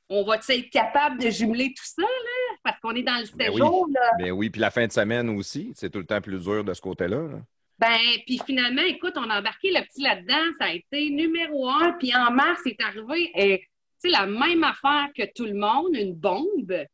on 0.08 0.24
va 0.24 0.36
être 0.36 0.70
capable 0.70 1.20
de 1.22 1.30
jumeler 1.30 1.68
tout 1.68 1.84
ça, 1.84 2.02
là, 2.02 2.56
parce 2.64 2.80
qu'on 2.80 2.94
est 2.96 3.02
dans 3.04 3.18
le 3.18 3.36
Ben 3.36 3.48
oui. 3.50 3.60
séjour, 3.60 3.88
là. 3.94 4.10
Ben 4.18 4.32
oui, 4.32 4.50
puis 4.50 4.60
la 4.60 4.72
fin 4.72 4.86
de 4.86 4.92
semaine 4.92 5.28
aussi, 5.30 5.72
c'est 5.76 5.90
tout 5.90 6.00
le 6.00 6.06
temps 6.06 6.20
plus 6.20 6.42
dur 6.42 6.64
de 6.64 6.74
ce 6.74 6.80
côté-là. 6.80 7.28
là. 7.28 7.38
Ben, 7.78 7.98
puis 8.26 8.40
finalement, 8.44 8.82
écoute, 8.82 9.14
on 9.16 9.30
a 9.30 9.38
embarqué 9.38 9.70
le 9.70 9.82
petit 9.86 10.02
là-dedans, 10.02 10.52
ça 10.58 10.66
a 10.66 10.72
été 10.72 11.10
numéro 11.10 11.68
un, 11.68 11.92
puis 11.92 12.14
en 12.14 12.30
mars, 12.32 12.60
c'est 12.64 12.76
arrivé, 12.80 13.30
et, 13.36 13.58
tu 13.60 13.66
sais, 13.98 14.08
la 14.08 14.26
même 14.26 14.64
affaire 14.64 15.08
que 15.16 15.22
tout 15.32 15.44
le 15.46 15.54
monde, 15.54 15.94
une 15.94 16.14
bombe, 16.14 16.86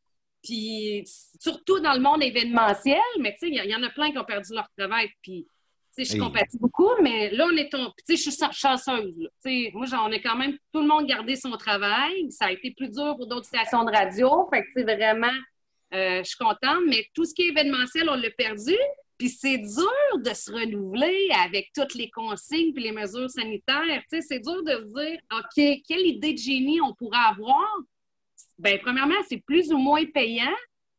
puis 0.43 1.03
surtout 1.41 1.79
dans 1.79 1.93
le 1.93 1.99
monde 1.99 2.21
événementiel, 2.21 3.01
mais 3.19 3.33
tu 3.33 3.39
sais, 3.39 3.47
il 3.49 3.55
y, 3.65 3.67
y 3.67 3.75
en 3.75 3.83
a 3.83 3.89
plein 3.89 4.11
qui 4.11 4.17
ont 4.19 4.23
perdu 4.23 4.53
leur 4.53 4.69
travail, 4.77 5.09
puis 5.23 5.47
sais, 6.03 6.05
je 6.05 6.13
Hey. 6.13 6.19
compatis 6.19 6.57
beaucoup, 6.59 6.89
mais 7.01 7.29
là, 7.31 7.47
on 7.51 7.55
est, 7.57 7.69
ton- 7.69 7.91
tu 7.97 8.03
sais, 8.05 8.15
je 8.15 8.29
suis 8.29 8.31
chan- 8.39 8.51
chanceuse, 8.51 9.17
là. 9.19 9.29
Tu 9.43 9.49
sais, 9.65 9.71
moi, 9.73 9.85
j'en 9.85 10.09
ai 10.11 10.21
quand 10.21 10.35
même 10.35 10.57
tout 10.73 10.81
le 10.81 10.87
monde 10.87 11.05
gardé 11.05 11.35
son 11.35 11.51
travail, 11.51 12.31
ça 12.31 12.45
a 12.45 12.51
été 12.51 12.71
plus 12.71 12.89
dur 12.89 13.15
pour 13.17 13.27
d'autres 13.27 13.45
stations 13.47 13.83
de 13.83 13.91
radio, 13.91 14.47
fait 14.51 14.61
que, 14.61 14.67
tu 14.67 14.71
sais, 14.73 14.83
vraiment, 14.83 15.33
euh, 15.93 16.19
je 16.19 16.27
suis 16.27 16.37
contente, 16.37 16.83
mais 16.87 17.05
tout 17.13 17.25
ce 17.25 17.33
qui 17.33 17.43
est 17.43 17.47
événementiel, 17.49 18.09
on 18.09 18.15
l'a 18.15 18.29
perdu, 18.31 18.75
puis 19.17 19.29
c'est 19.29 19.57
dur 19.57 20.19
de 20.19 20.33
se 20.33 20.51
renouveler 20.51 21.29
avec 21.43 21.71
toutes 21.73 21.95
les 21.95 22.09
consignes 22.11 22.71
puis 22.73 22.83
les 22.83 22.91
mesures 22.91 23.29
sanitaires. 23.31 24.03
Tu 24.11 24.19
sais, 24.19 24.21
c'est 24.21 24.39
dur 24.39 24.61
de 24.63 24.71
se 24.73 24.85
dire, 24.93 25.19
OK, 25.31 25.81
quelle 25.87 26.05
idée 26.05 26.33
de 26.33 26.37
génie 26.37 26.79
on 26.81 26.93
pourrait 26.93 27.17
avoir? 27.31 27.65
Bien, 28.59 28.77
premièrement, 28.79 29.15
c'est 29.27 29.37
plus 29.43 29.71
ou 29.73 29.77
moins 29.77 30.05
payant. 30.05 30.53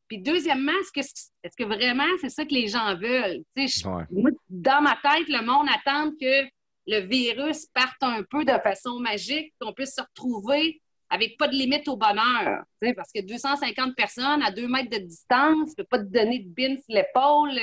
Puis 0.08 0.18
deuxièmement, 0.18 0.72
est-ce 0.96 1.56
que, 1.56 1.64
vraiment 1.64 2.04
c'est 2.20 2.30
ça 2.30 2.44
que 2.44 2.54
les 2.54 2.68
gens 2.68 2.96
veulent? 2.96 3.42
Tu 3.56 3.68
sais, 3.68 3.80
je- 3.82 3.88
Ouais. 3.88 4.04
moi, 4.10 4.30
dans 4.48 4.80
ma 4.82 4.96
tête, 5.02 5.28
le 5.28 5.44
monde 5.44 5.66
attend 5.68 6.10
que 6.20 6.44
le 6.86 7.00
virus 7.00 7.66
parte 7.74 8.02
un 8.02 8.22
peu 8.22 8.44
de 8.44 8.58
façon 8.62 8.98
magique, 8.98 9.52
qu'on 9.60 9.74
puisse 9.74 9.94
se 9.94 10.00
retrouver 10.00 10.80
avec 11.10 11.36
pas 11.38 11.48
de 11.48 11.54
limite 11.54 11.86
au 11.88 11.96
bonheur. 11.96 12.62
Tu 12.82 12.94
parce 12.94 13.10
que 13.12 13.20
250 13.22 13.94
personnes 13.96 14.42
à 14.42 14.50
deux 14.50 14.68
mètres 14.68 14.90
de 14.90 15.04
distance, 15.04 15.72
ne 15.78 15.82
pas 15.82 15.98
te 15.98 16.04
donner 16.04 16.38
de 16.40 16.48
bin 16.48 16.76
sur 16.76 16.84
l'épaule. 16.94 17.58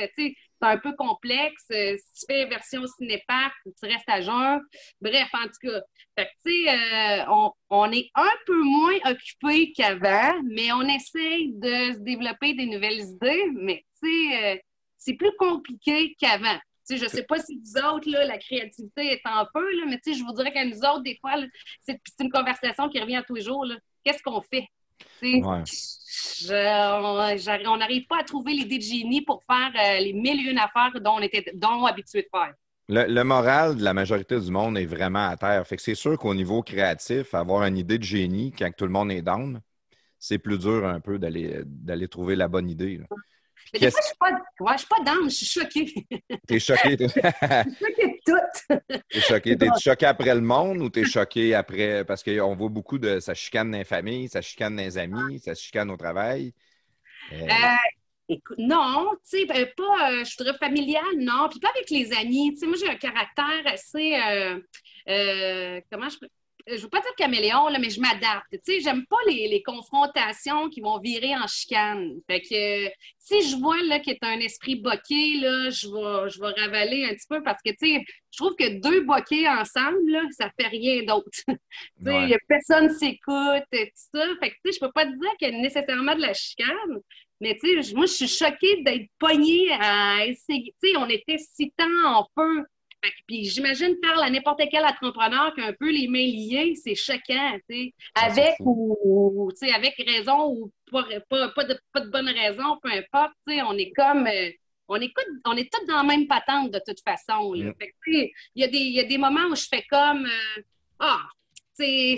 C'est 0.60 0.68
un 0.68 0.78
peu 0.78 0.94
complexe. 0.94 1.64
Euh, 1.72 1.96
Si 1.98 2.26
tu 2.26 2.32
fais 2.32 2.46
version 2.46 2.86
cinépark, 2.86 3.54
tu 3.64 3.86
restes 3.86 4.08
à 4.08 4.20
jeun. 4.20 4.60
Bref, 5.00 5.28
en 5.34 5.44
tout 5.44 5.68
cas, 5.68 5.80
tu 6.16 6.52
sais, 6.52 6.70
euh, 6.70 7.50
on, 7.70 7.90
est 7.92 8.08
un 8.14 8.32
peu 8.46 8.62
moins 8.62 8.96
occupé 9.04 9.72
qu'avant, 9.72 10.40
mais 10.44 10.72
on 10.72 10.82
essaye 10.82 11.52
de 11.54 11.94
se 11.94 11.98
développer 12.00 12.54
des 12.54 12.66
nouvelles 12.66 13.00
idées. 13.00 13.44
Mais 13.54 13.84
tu 14.00 14.08
sais, 14.08 14.44
euh, 14.44 14.58
c'est 14.98 15.14
plus 15.14 15.32
compliqué 15.38 16.14
qu'avant. 16.18 16.58
Je 16.88 17.02
ne 17.02 17.08
sais 17.08 17.24
pas 17.24 17.40
si 17.40 17.58
vous 17.58 17.78
autres, 17.82 18.08
là, 18.08 18.24
la 18.24 18.38
créativité 18.38 19.12
est 19.12 19.22
en 19.24 19.44
feu, 19.52 19.70
là, 19.76 19.84
mais 19.86 20.00
je 20.06 20.22
vous 20.22 20.32
dirais 20.32 20.52
qu'à 20.52 20.64
nous 20.64 20.78
autres, 20.78 21.02
des 21.02 21.18
fois, 21.20 21.34
c'est 21.80 22.00
une 22.20 22.30
conversation 22.30 22.88
qui 22.88 23.00
revient 23.00 23.16
à 23.16 23.22
tous 23.24 23.34
les 23.34 23.42
jours. 23.42 23.66
Qu'est-ce 24.04 24.22
qu'on 24.22 24.40
fait? 24.40 24.68
Ouais. 25.22 25.62
je- 25.64 27.68
on 27.68 27.76
n'arrive 27.76 28.06
pas 28.06 28.20
à 28.20 28.24
trouver 28.24 28.54
l'idée 28.54 28.78
de 28.78 28.82
génie 28.82 29.22
pour 29.22 29.42
faire 29.44 29.72
euh, 29.74 30.00
les 30.00 30.12
mille 30.12 30.46
et 30.46 30.50
une 30.50 30.58
affaires 30.58 30.92
dont 31.00 31.16
on 31.16 31.20
était 31.20 31.44
dont 31.54 31.84
habitué 31.84 32.22
de 32.22 32.28
faire. 32.30 32.54
Le, 32.88 33.12
le 33.12 33.24
moral 33.24 33.76
de 33.76 33.82
la 33.82 33.94
majorité 33.94 34.38
du 34.38 34.50
monde 34.50 34.78
est 34.78 34.86
vraiment 34.86 35.28
à 35.28 35.36
terre. 35.36 35.66
Fait 35.66 35.76
que 35.76 35.82
c'est 35.82 35.96
sûr 35.96 36.16
qu'au 36.18 36.34
niveau 36.34 36.62
créatif, 36.62 37.34
avoir 37.34 37.64
une 37.64 37.76
idée 37.76 37.98
de 37.98 38.04
génie 38.04 38.52
quand 38.52 38.70
tout 38.76 38.86
le 38.86 38.92
monde 38.92 39.10
est 39.10 39.22
down, 39.22 39.60
c'est 40.18 40.38
plus 40.38 40.58
dur 40.58 40.86
un 40.86 41.00
peu 41.00 41.18
d'aller 41.18 41.62
d'aller 41.64 42.08
trouver 42.08 42.36
la 42.36 42.48
bonne 42.48 42.70
idée. 42.70 42.98
là. 42.98 43.06
Mais 43.72 43.80
des 43.80 43.86
Qu'est-ce- 43.86 43.90
fois, 43.90 44.00
je 44.02 44.06
suis 44.08 44.16
pas, 44.18 44.30
ouais, 44.60 44.72
je 44.74 44.78
suis 44.78 44.88
pas 44.88 45.02
down, 45.04 45.24
je 45.30 45.34
suis 45.34 45.46
choquée. 45.46 45.94
T'es 46.46 46.58
choqué, 46.60 46.96
toi? 46.96 47.08
je 47.66 47.70
suis 47.70 47.78
choquée 47.86 48.08
de 48.08 48.18
tout. 48.24 48.96
T'es 49.12 49.20
choqué. 49.20 49.56
T'es 49.56 49.72
choqué 49.72 50.06
après 50.06 50.34
le 50.34 50.40
monde 50.40 50.78
ou 50.82 50.90
t'es 50.90 51.04
choqué 51.04 51.54
après. 51.54 52.04
Parce 52.04 52.22
qu'on 52.22 52.54
voit 52.56 52.68
beaucoup 52.68 52.98
de. 52.98 53.20
Ça 53.20 53.34
chicane 53.34 53.70
dans 53.70 53.78
les 53.78 53.84
familles, 53.84 54.28
ça 54.28 54.42
chicane 54.42 54.76
dans 54.76 54.82
les 54.82 54.98
amis, 54.98 55.38
ça 55.40 55.54
chicane 55.54 55.90
au 55.90 55.96
travail? 55.96 56.52
Euh, 57.32 57.36
Euh, 57.50 57.54
écoute, 58.28 58.58
non, 58.58 59.10
tu 59.24 59.38
sais, 59.40 59.46
ben, 59.46 59.66
pas, 59.76 60.10
euh, 60.12 60.24
je 60.24 60.36
voudrais 60.38 60.58
familial, 60.58 61.04
non, 61.18 61.48
puis 61.50 61.60
pas 61.60 61.70
avec 61.70 61.90
les 61.90 62.12
amis. 62.12 62.52
Tu 62.52 62.60
sais, 62.60 62.66
moi, 62.66 62.76
j'ai 62.78 62.88
un 62.88 62.96
caractère 62.96 63.62
assez, 63.66 64.14
euh, 65.08 65.80
comment 65.90 66.08
je 66.08 66.18
peux, 66.18 66.28
je 66.66 66.76
veux 66.82 66.88
pas 66.88 67.00
dire 67.00 67.14
caméléon, 67.16 67.68
là, 67.68 67.78
mais 67.78 67.90
je 67.90 68.00
m'adapte. 68.00 68.50
Tu 68.50 68.58
sais, 68.62 68.80
j'aime 68.80 69.06
pas 69.06 69.16
les, 69.28 69.48
les 69.48 69.62
confrontations 69.62 70.68
qui 70.68 70.80
vont 70.80 70.98
virer 70.98 71.34
en 71.36 71.46
chicane. 71.46 72.12
Fait 72.28 72.40
que 72.40 72.86
euh, 72.86 72.90
si 73.18 73.42
je 73.48 73.56
vois 73.56 73.80
là 73.84 74.00
qu'il 74.00 74.14
y 74.20 74.24
a 74.24 74.28
un 74.28 74.40
esprit 74.40 74.76
boqué, 74.76 75.38
là, 75.40 75.70
je 75.70 75.86
vais, 75.88 76.30
je 76.30 76.40
vais 76.40 76.60
ravaler 76.60 77.04
un 77.04 77.14
petit 77.14 77.26
peu 77.28 77.42
parce 77.42 77.62
que, 77.64 77.70
tu 77.70 77.76
sais, 77.98 78.04
je 78.32 78.36
trouve 78.36 78.54
que 78.56 78.80
deux 78.80 79.00
boqués 79.02 79.48
ensemble, 79.48 80.10
là, 80.10 80.22
ça 80.32 80.50
fait 80.60 80.68
rien 80.68 81.02
d'autre. 81.04 81.30
Tu 81.46 82.04
sais, 82.04 82.10
Ouais. 82.10 82.38
personne 82.48 82.90
s'écoute, 82.90 83.64
et 83.72 83.86
tout 83.86 84.18
ça. 84.18 84.26
Fait 84.40 84.50
que, 84.50 84.54
tu 84.56 84.60
sais, 84.66 84.72
je 84.72 84.80
peux 84.80 84.92
pas 84.92 85.06
te 85.06 85.12
dire 85.12 85.30
qu'il 85.38 85.50
y 85.50 85.54
a 85.54 85.58
nécessairement 85.58 86.14
de 86.14 86.20
la 86.22 86.34
chicane, 86.34 87.00
mais, 87.40 87.56
tu 87.62 87.82
sais, 87.82 87.94
moi, 87.94 88.06
je 88.06 88.12
suis 88.12 88.28
choquée 88.28 88.82
d'être 88.82 89.08
pognée 89.18 89.70
à 89.78 90.24
essayer. 90.26 90.74
Tu 90.82 90.90
sais, 90.90 90.96
on 90.96 91.08
était 91.08 91.36
si 91.38 91.70
temps 91.76 91.84
en 92.06 92.24
feu 92.34 92.62
que- 92.62 92.68
Puis 93.28 93.44
j'imagine, 93.44 93.94
parle 94.02 94.22
à 94.24 94.30
n'importe 94.30 94.62
quel 94.70 94.84
entrepreneur 94.84 95.54
qui 95.54 95.60
a 95.60 95.66
un 95.66 95.72
peu 95.72 95.90
les 95.90 96.08
mains 96.08 96.18
liées, 96.18 96.74
c'est 96.74 96.94
choquant, 96.94 97.56
tu 97.68 97.76
sais. 97.76 97.94
Avec 98.14 98.54
ou, 98.60 99.48
tu 99.52 99.66
sais, 99.66 99.72
avec 99.72 99.94
raison 100.04 100.48
ou 100.50 100.72
pas, 100.90 101.04
pas, 101.30 101.48
pas 101.50 101.64
de, 101.64 101.78
pas 101.92 102.00
de 102.00 102.08
bonne 102.10 102.28
raison, 102.28 102.78
peu 102.82 102.90
importe, 102.90 103.32
tu 103.46 103.54
sais, 103.54 103.62
on 103.62 103.72
est 103.74 103.92
comme. 103.92 104.26
euh, 104.26 104.50
on, 104.88 104.96
écoute, 105.00 105.26
on 105.44 105.56
est 105.56 105.70
tous 105.72 105.84
dans 105.86 105.96
la 105.96 106.02
même 106.04 106.26
patente 106.28 106.70
de 106.72 106.80
toute 106.86 107.00
façon. 107.00 107.52
Mm. 107.54 107.72
Il 108.06 108.30
y, 108.56 108.64
a 108.64 108.68
des- 108.68 108.78
il 108.78 108.92
y 108.94 109.00
a 109.00 109.04
des 109.04 109.18
moments 109.18 109.46
où 109.50 109.56
je 109.56 109.66
fais 109.68 109.82
comme 109.90 110.24
euh, 110.26 110.62
Ah, 111.00 111.22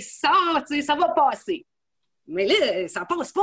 ça, 0.00 0.32
ça 0.82 0.94
va 0.94 1.08
passer. 1.08 1.66
Mais 2.30 2.46
là, 2.46 2.86
ça 2.88 3.04
passe 3.06 3.32
pas. 3.32 3.40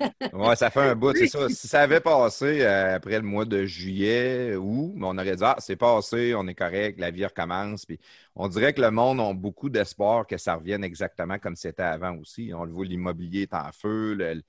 Ouais, 0.32 0.56
ça 0.56 0.70
fait 0.70 0.80
un 0.80 0.94
bout, 0.94 1.16
c'est 1.16 1.26
ça. 1.26 1.48
Si 1.48 1.68
ça 1.68 1.80
avait 1.82 2.00
passé 2.00 2.60
euh, 2.62 2.96
après 2.96 3.16
le 3.16 3.22
mois 3.22 3.44
de 3.46 3.64
juillet, 3.64 4.54
août, 4.56 4.92
on 5.00 5.16
aurait 5.18 5.36
dit 5.36 5.44
Ah, 5.44 5.56
c'est 5.58 5.76
passé, 5.76 6.34
on 6.34 6.46
est 6.46 6.54
correct, 6.54 6.98
la 6.98 7.10
vie 7.10 7.24
recommence. 7.24 7.86
Puis 7.86 7.98
on 8.34 8.48
dirait 8.48 8.74
que 8.74 8.80
le 8.82 8.90
monde 8.90 9.20
a 9.20 9.32
beaucoup 9.32 9.70
d'espoir 9.70 10.26
que 10.26 10.36
ça 10.36 10.56
revienne 10.56 10.84
exactement 10.84 11.38
comme 11.38 11.56
c'était 11.56 11.82
avant 11.82 12.16
aussi. 12.18 12.50
On 12.54 12.64
le 12.64 12.72
voit, 12.72 12.84
l'immobilier 12.84 13.42
est 13.42 13.54
en 13.54 13.70
feu, 13.72 14.14
le, 14.14 14.42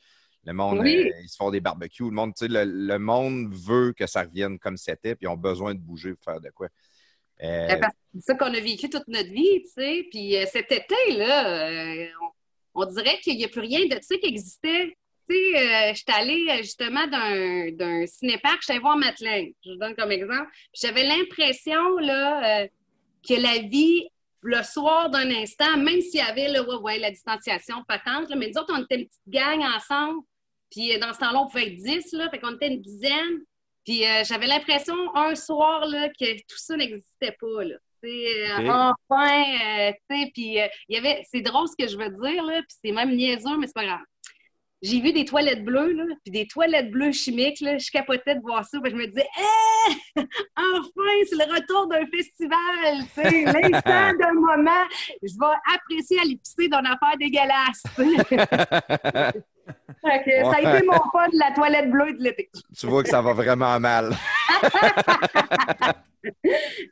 le 0.43 0.53
monde, 0.53 0.79
Oui. 0.79 0.97
euh, 1.09 1.21
ils 1.21 1.29
se 1.29 1.37
font 1.37 1.51
des 1.51 1.61
barbecues. 1.61 2.03
Le 2.03 2.11
monde, 2.11 2.33
tu 2.35 2.45
sais, 2.45 2.51
le, 2.51 2.65
le 2.65 2.99
monde 2.99 3.53
veut 3.53 3.93
que 3.93 4.07
ça 4.07 4.23
revienne 4.23 4.59
comme 4.59 4.77
c'était, 4.77 5.15
puis 5.15 5.25
ils 5.25 5.29
ont 5.29 5.37
besoin 5.37 5.75
de 5.75 5.79
bouger 5.79 6.13
pour 6.15 6.23
faire 6.23 6.41
de 6.41 6.49
quoi. 6.49 6.67
Euh, 7.43 7.67
Ben, 7.67 7.79
que 7.79 7.85
C'est 8.15 8.21
ça 8.33 8.35
qu'on 8.35 8.53
a 8.53 8.59
vécu 8.59 8.89
toute 8.89 9.07
notre 9.07 9.29
vie, 9.31 9.61
tu 9.63 9.69
sais. 9.75 10.05
Puis 10.09 10.35
euh, 10.35 10.45
cet 10.51 10.71
été, 10.71 10.95
là, 11.15 11.69
euh, 11.69 12.07
on, 12.77 12.85
dirait 12.85 13.19
qu'il 13.19 13.37
n'y 13.37 13.45
a 13.45 13.47
plus 13.47 13.61
rien 13.61 13.85
de 13.85 13.97
ça 14.01 14.17
qui 14.17 14.27
existait. 14.27 14.95
Tu 15.29 15.35
sais, 15.35 15.57
euh, 15.57 15.93
j'étais 15.93 16.13
allée 16.13 16.47
euh, 16.49 16.57
justement 16.57 17.05
d'un, 17.07 17.71
d'un 17.71 18.05
cinéparc, 18.05 18.61
j'étais 18.65 18.79
voir 18.79 18.95
Madeleine, 18.95 19.51
je 19.65 19.71
vous 19.71 19.77
donne 19.77 19.95
comme 19.95 20.11
exemple. 20.11 20.49
J'avais 20.73 21.03
l'impression, 21.03 21.97
là, 21.97 22.61
euh, 22.61 22.67
que 23.27 23.33
la 23.33 23.57
vie, 23.67 24.07
le 24.41 24.63
soir 24.63 25.09
d'un 25.09 25.29
instant, 25.31 25.75
même 25.77 25.99
s'il 25.99 26.21
y 26.21 26.21
avait, 26.21 26.57
ouais, 26.59 26.99
la 26.99 27.11
distanciation 27.11 27.83
patente, 27.87 28.29
mais 28.37 28.49
nous 28.49 28.61
autres, 28.61 28.73
on 28.73 28.83
était 28.83 28.95
une 28.95 29.07
petite 29.07 29.27
gang 29.27 29.61
ensemble. 29.75 30.21
Puis 30.71 30.97
dans 30.99 31.13
ce 31.13 31.19
temps-là, 31.19 31.41
on 31.41 31.47
pouvait 31.47 31.67
être 31.67 31.75
10, 31.75 32.13
là, 32.13 32.29
fait 32.29 32.39
qu'on 32.39 32.55
était 32.55 32.67
une 32.67 32.81
dizaine. 32.81 33.41
Puis 33.85 34.03
j'avais 34.25 34.47
l'impression 34.47 34.95
un 35.15 35.33
soir 35.35 35.85
là, 35.85 36.09
que 36.09 36.33
tout 36.41 36.57
ça 36.57 36.75
n'existait 36.75 37.35
pas. 37.39 37.63
Là. 37.63 37.75
Euh. 38.03 38.93
Enfin, 39.09 39.43
euh, 39.43 39.91
tu 39.91 40.17
sais, 40.17 40.31
puis 40.33 40.59
euh, 40.59 40.67
il 40.89 40.95
y 40.95 40.99
avait. 40.99 41.23
C'est 41.31 41.41
drôle 41.41 41.67
ce 41.67 41.75
que 41.77 41.89
je 41.89 41.97
veux 41.97 42.09
dire, 42.09 42.43
là, 42.43 42.61
puis 42.61 42.77
c'est 42.83 42.91
même 42.91 43.15
niaiseux, 43.15 43.57
mais 43.57 43.67
c'est 43.67 43.73
pas 43.73 43.85
grave. 43.85 43.99
J'ai 44.83 45.01
vu 45.01 45.11
des 45.11 45.25
toilettes 45.25 45.65
bleues, 45.65 45.93
là, 45.93 46.03
puis 46.23 46.31
des 46.31 46.45
toilettes 46.45 46.91
bleues 46.91 47.11
chimiques, 47.11 47.61
là, 47.61 47.79
je 47.79 47.89
capotais 47.89 48.35
de 48.35 48.41
voir 48.41 48.63
ça, 48.63 48.79
puis 48.79 48.91
je 48.91 48.95
me 48.95 49.07
disais, 49.07 49.27
Hé! 49.37 49.91
enfin, 50.55 51.11
c'est 51.27 51.35
le 51.35 51.51
retour 51.51 51.87
d'un 51.87 52.05
festival, 52.05 53.03
tu 53.15 53.21
sais, 53.21 53.45
l'instant 53.45 54.13
d'un 54.19 54.33
moment, 54.33 54.85
je 55.23 55.33
vais 55.33 55.75
apprécier 55.75 56.19
à 56.19 56.23
l'épicerie 56.23 56.69
d'une 56.69 56.85
affaire 56.85 57.17
dégueulasse. 57.19 57.83
Ça 60.01 60.09
a 60.09 60.77
été 60.77 60.85
mon 60.85 60.99
pas 61.11 61.27
de 61.27 61.37
la 61.37 61.51
toilette 61.51 61.89
bleue 61.89 62.13
de 62.13 62.23
l'été. 62.23 62.49
tu 62.77 62.87
vois 62.87 63.03
que 63.03 63.09
ça 63.09 63.21
va 63.21 63.33
vraiment 63.33 63.79
mal. 63.79 64.15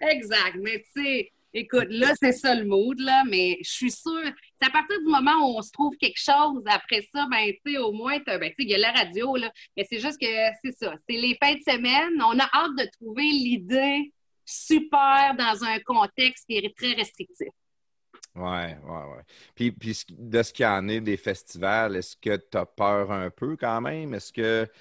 Exact. 0.01 0.55
Mais 0.61 0.83
tu 0.93 1.03
sais, 1.03 1.31
écoute, 1.53 1.87
là, 1.89 2.13
c'est 2.19 2.31
ça 2.31 2.53
le 2.55 2.65
mood, 2.65 2.99
là, 2.99 3.23
mais 3.27 3.57
je 3.61 3.71
suis 3.71 3.91
sûre, 3.91 4.31
c'est 4.61 4.67
à 4.67 4.71
partir 4.71 4.99
du 4.99 5.09
moment 5.09 5.35
où 5.41 5.57
on 5.57 5.61
se 5.61 5.71
trouve 5.71 5.95
quelque 5.97 6.19
chose, 6.19 6.63
après 6.65 7.01
ça, 7.13 7.27
ben, 7.29 7.51
tu 7.65 7.73
sais, 7.73 7.77
au 7.77 7.91
moins, 7.91 8.19
ben, 8.25 8.39
tu 8.39 8.47
sais, 8.47 8.53
il 8.59 8.69
y 8.69 8.75
a 8.75 8.77
la 8.77 8.91
radio, 8.91 9.35
là, 9.35 9.51
mais 9.75 9.85
c'est 9.89 9.99
juste 9.99 10.19
que 10.19 10.27
c'est 10.63 10.77
ça. 10.77 10.93
C'est 11.07 11.17
les 11.17 11.37
fins 11.41 11.53
de 11.53 11.61
semaine. 11.61 12.21
On 12.21 12.39
a 12.39 12.49
hâte 12.53 12.75
de 12.77 12.89
trouver 12.91 13.23
l'idée 13.23 14.11
super 14.45 15.35
dans 15.37 15.63
un 15.63 15.79
contexte 15.79 16.45
qui 16.47 16.57
est 16.57 16.77
très 16.77 16.93
restrictif. 16.93 17.47
Ouais, 18.35 18.77
ouais, 18.83 18.91
ouais. 19.15 19.23
Puis, 19.55 19.71
puis 19.71 19.93
ce 19.95 20.03
qui- 20.05 20.15
de 20.19 20.43
ce 20.43 20.51
qu'il 20.51 20.63
y 20.63 20.67
en 20.67 20.89
est 20.89 20.99
des 20.99 21.15
festivals, 21.15 21.95
est-ce 21.95 22.17
que 22.17 22.35
tu 22.35 22.57
as 22.57 22.65
peur 22.65 23.09
un 23.11 23.29
peu 23.29 23.55
quand 23.55 23.79
même? 23.79 24.13
Est-ce 24.13 24.33
que 24.33 24.65
tu 24.65 24.71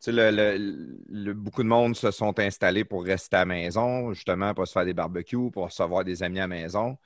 sais, 0.00 0.12
le, 0.12 0.30
le- 0.30 0.98
le- 1.10 1.34
beaucoup 1.34 1.62
de 1.62 1.68
monde 1.68 1.96
se 1.96 2.10
sont 2.12 2.38
installés 2.40 2.84
pour 2.84 3.04
rester 3.04 3.36
à 3.36 3.40
la 3.40 3.46
maison, 3.46 4.12
justement, 4.14 4.54
pour 4.54 4.66
se 4.68 4.72
faire 4.72 4.84
des 4.86 4.94
barbecues, 4.94 5.50
pour 5.52 5.64
recevoir 5.66 6.04
des 6.04 6.22
amis 6.22 6.38
à 6.40 6.42
la 6.44 6.48
maison? 6.48 6.98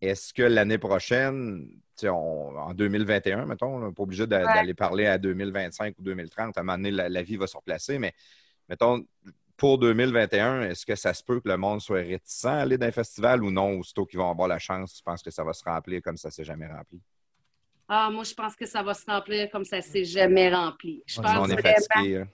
Est-ce 0.00 0.34
que 0.34 0.42
l'année 0.44 0.78
prochaine, 0.78 1.68
tu 1.70 1.80
sais, 1.96 2.10
on- 2.10 2.56
en 2.58 2.74
2021, 2.74 3.46
mettons, 3.46 3.76
on 3.76 3.88
n'est 3.88 3.94
pas 3.94 4.04
obligé 4.04 4.26
Ouais. 4.28 4.28
d'aller 4.28 4.74
parler 4.74 5.06
à 5.06 5.18
2025 5.18 5.98
ou 5.98 6.02
2030, 6.02 6.56
à 6.58 6.62
un 6.62 6.64
moment 6.64 6.78
donné, 6.78 6.90
la, 6.92 7.08
la 7.10 7.22
vie 7.22 7.36
va 7.36 7.46
se 7.48 7.56
replacer, 7.58 7.98
mais 7.98 8.14
mettons, 8.68 9.04
pour 9.56 9.78
2021, 9.78 10.62
est-ce 10.62 10.84
que 10.84 10.94
ça 10.94 11.14
se 11.14 11.22
peut 11.22 11.40
que 11.40 11.48
le 11.48 11.56
monde 11.56 11.80
soit 11.80 11.98
réticent 11.98 12.44
à 12.44 12.60
aller 12.60 12.76
dans 12.76 12.86
un 12.86 12.92
festival 12.92 13.42
ou 13.44 13.50
non, 13.50 13.78
aussitôt 13.78 14.04
qu'ils 14.04 14.18
vont 14.18 14.30
avoir 14.30 14.48
la 14.48 14.58
chance, 14.58 14.94
tu 14.94 15.02
penses 15.02 15.22
que 15.22 15.30
ça 15.30 15.44
va 15.44 15.52
se 15.52 15.64
remplir 15.64 16.02
comme 16.02 16.16
ça 16.16 16.30
s'est 16.30 16.44
jamais 16.44 16.66
rempli? 16.66 17.00
Ah, 17.88 18.10
moi, 18.10 18.24
je 18.24 18.34
pense 18.34 18.56
que 18.56 18.66
ça 18.66 18.82
va 18.82 18.94
se 18.94 19.04
remplir 19.06 19.50
comme 19.50 19.64
ça 19.64 19.80
s'est 19.80 20.04
jamais 20.04 20.52
rempli. 20.52 21.02
Je 21.06 21.20
pense 21.20 21.34
monde 21.34 21.50
est 21.52 21.62
fatigué. 21.62 22.16
hein? 22.18 22.28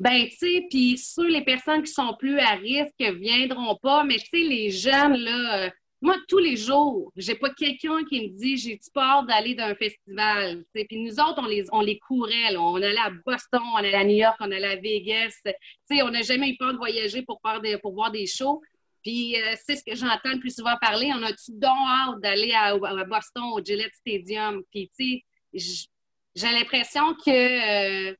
Ben, 0.00 0.26
tu 0.28 0.36
sais, 0.36 0.66
puis 0.68 0.98
sur 0.98 1.22
les 1.22 1.44
personnes 1.44 1.82
qui 1.82 1.92
sont 1.92 2.16
plus 2.18 2.38
à 2.40 2.54
risque 2.54 2.94
viendront 2.98 3.76
pas, 3.76 4.02
mais 4.02 4.16
tu 4.16 4.26
sais, 4.30 4.38
les 4.38 4.70
jeunes, 4.70 5.16
là, 5.16 5.66
euh, 5.66 5.70
moi, 6.04 6.16
tous 6.28 6.38
les 6.38 6.56
jours, 6.56 7.10
j'ai 7.16 7.34
pas 7.34 7.48
quelqu'un 7.48 8.04
qui 8.04 8.20
me 8.20 8.38
dit 8.38 8.58
j'ai-tu 8.58 8.90
peur 8.90 9.24
d'aller 9.24 9.54
dans 9.54 9.64
un 9.64 9.74
festival. 9.74 10.58
tu 10.58 10.80
sais. 10.80 10.84
Puis 10.84 10.98
nous 11.02 11.18
autres, 11.18 11.38
on 11.38 11.46
les, 11.46 11.64
on 11.72 11.80
les 11.80 11.98
courait, 11.98 12.52
là. 12.52 12.60
On 12.60 12.76
allait 12.76 12.98
à 12.98 13.10
Boston, 13.24 13.62
on 13.72 13.76
allait 13.76 13.94
à 13.94 14.04
New 14.04 14.16
York, 14.16 14.36
on 14.40 14.50
allait 14.50 14.66
à 14.66 14.76
Vegas. 14.76 15.40
Tu 15.44 15.52
sais, 15.86 16.02
on 16.02 16.10
n'a 16.10 16.20
jamais 16.20 16.50
eu 16.50 16.56
peur 16.58 16.72
de 16.72 16.76
voyager 16.76 17.22
pour, 17.22 17.40
faire 17.40 17.58
des, 17.62 17.78
pour 17.78 17.94
voir 17.94 18.10
des 18.10 18.26
shows. 18.26 18.60
Puis 19.02 19.34
euh, 19.40 19.54
c'est 19.64 19.76
ce 19.76 19.84
que 19.84 19.94
j'entends 19.96 20.34
le 20.34 20.40
plus 20.40 20.54
souvent 20.54 20.76
parler. 20.78 21.10
On 21.14 21.22
a-tu 21.22 21.52
donc 21.52 21.88
hâte 21.88 22.20
d'aller 22.20 22.52
à, 22.52 22.76
Boston, 22.76 23.44
au 23.54 23.64
Gillette 23.64 23.94
Stadium? 23.94 24.62
Puis, 24.70 24.90
tu 24.98 25.24
sais, 25.54 25.88
j'ai 26.34 26.52
l'impression 26.52 27.14
que 27.14 28.10
euh, 28.10 28.14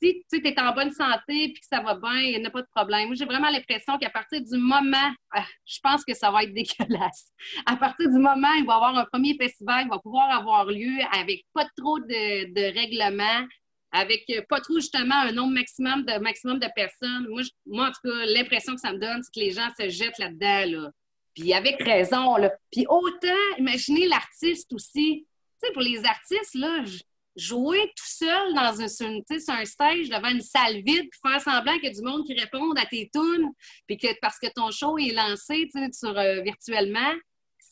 si 0.00 0.24
tu 0.30 0.46
es 0.46 0.60
en 0.60 0.74
bonne 0.74 0.90
santé 0.92 1.48
puis 1.52 1.60
que 1.60 1.66
ça 1.66 1.80
va 1.80 1.94
bien, 1.94 2.20
il 2.20 2.38
n'y 2.40 2.46
a 2.46 2.50
pas 2.50 2.60
de 2.60 2.68
problème. 2.74 3.06
Moi, 3.06 3.14
j'ai 3.16 3.24
vraiment 3.24 3.48
l'impression 3.48 3.96
qu'à 3.98 4.10
partir 4.10 4.40
du 4.42 4.56
moment, 4.58 5.10
ah, 5.32 5.44
je 5.64 5.78
pense 5.82 6.04
que 6.04 6.12
ça 6.14 6.30
va 6.30 6.42
être 6.44 6.52
dégueulasse. 6.54 7.30
À 7.64 7.76
partir 7.76 8.08
du 8.10 8.18
moment 8.18 8.48
où 8.52 8.58
il 8.58 8.66
va 8.66 8.72
y 8.74 8.76
avoir 8.76 8.96
un 8.98 9.04
premier 9.06 9.34
festival, 9.36 9.86
il 9.86 9.90
va 9.90 9.98
pouvoir 9.98 10.30
avoir 10.30 10.66
lieu 10.66 10.98
avec 11.12 11.44
pas 11.54 11.66
trop 11.76 11.98
de, 11.98 12.74
règlements, 12.78 13.46
avec 13.92 14.30
pas 14.48 14.60
trop 14.60 14.76
justement 14.76 15.16
un 15.16 15.32
nombre 15.32 15.54
maximum 15.54 16.04
de, 16.04 16.18
maximum 16.18 16.58
de 16.58 16.68
personnes. 16.76 17.26
Moi, 17.28 17.42
je- 17.42 17.50
moi, 17.66 17.86
en 17.86 17.92
tout 17.92 18.00
cas, 18.10 18.26
l'impression 18.26 18.74
que 18.74 18.80
ça 18.80 18.92
me 18.92 18.98
donne, 18.98 19.22
c'est 19.22 19.32
que 19.34 19.44
les 19.44 19.50
gens 19.52 19.68
se 19.78 19.88
jettent 19.88 20.18
là-dedans. 20.18 20.82
Là. 20.82 20.90
Puis 21.34 21.54
avec 21.54 21.82
raison. 21.82 22.36
Puis 22.70 22.84
autant, 22.88 23.56
imaginez 23.58 24.06
l'artiste 24.06 24.72
aussi. 24.72 25.26
Tu 25.60 25.66
sais, 25.66 25.72
pour 25.72 25.82
les 25.82 26.04
artistes, 26.04 26.54
là, 26.54 26.84
j- 26.84 27.02
jouer 27.36 27.80
tout 27.96 28.06
seul 28.06 28.54
dans 28.54 28.80
un, 28.80 28.88
sur, 28.88 29.06
une- 29.06 29.22
sais, 29.30 29.40
sur 29.40 29.54
un 29.54 29.64
stage 29.64 30.08
devant 30.08 30.28
une 30.30 30.40
salle 30.40 30.76
vide, 30.82 31.08
puis 31.10 31.20
faire 31.22 31.40
semblant 31.40 31.74
qu'il 31.74 31.84
y 31.84 31.86
a 31.88 31.94
du 31.94 32.02
monde 32.02 32.24
qui 32.26 32.34
réponde 32.34 32.78
à 32.78 32.86
tes 32.86 33.08
tunes, 33.12 33.50
puis 33.86 33.96
que 33.96 34.08
parce 34.20 34.38
que 34.38 34.48
ton 34.54 34.70
show 34.70 34.98
est 34.98 35.12
lancé 35.12 35.68
sur, 35.92 36.16
euh, 36.18 36.40
virtuellement, 36.42 37.12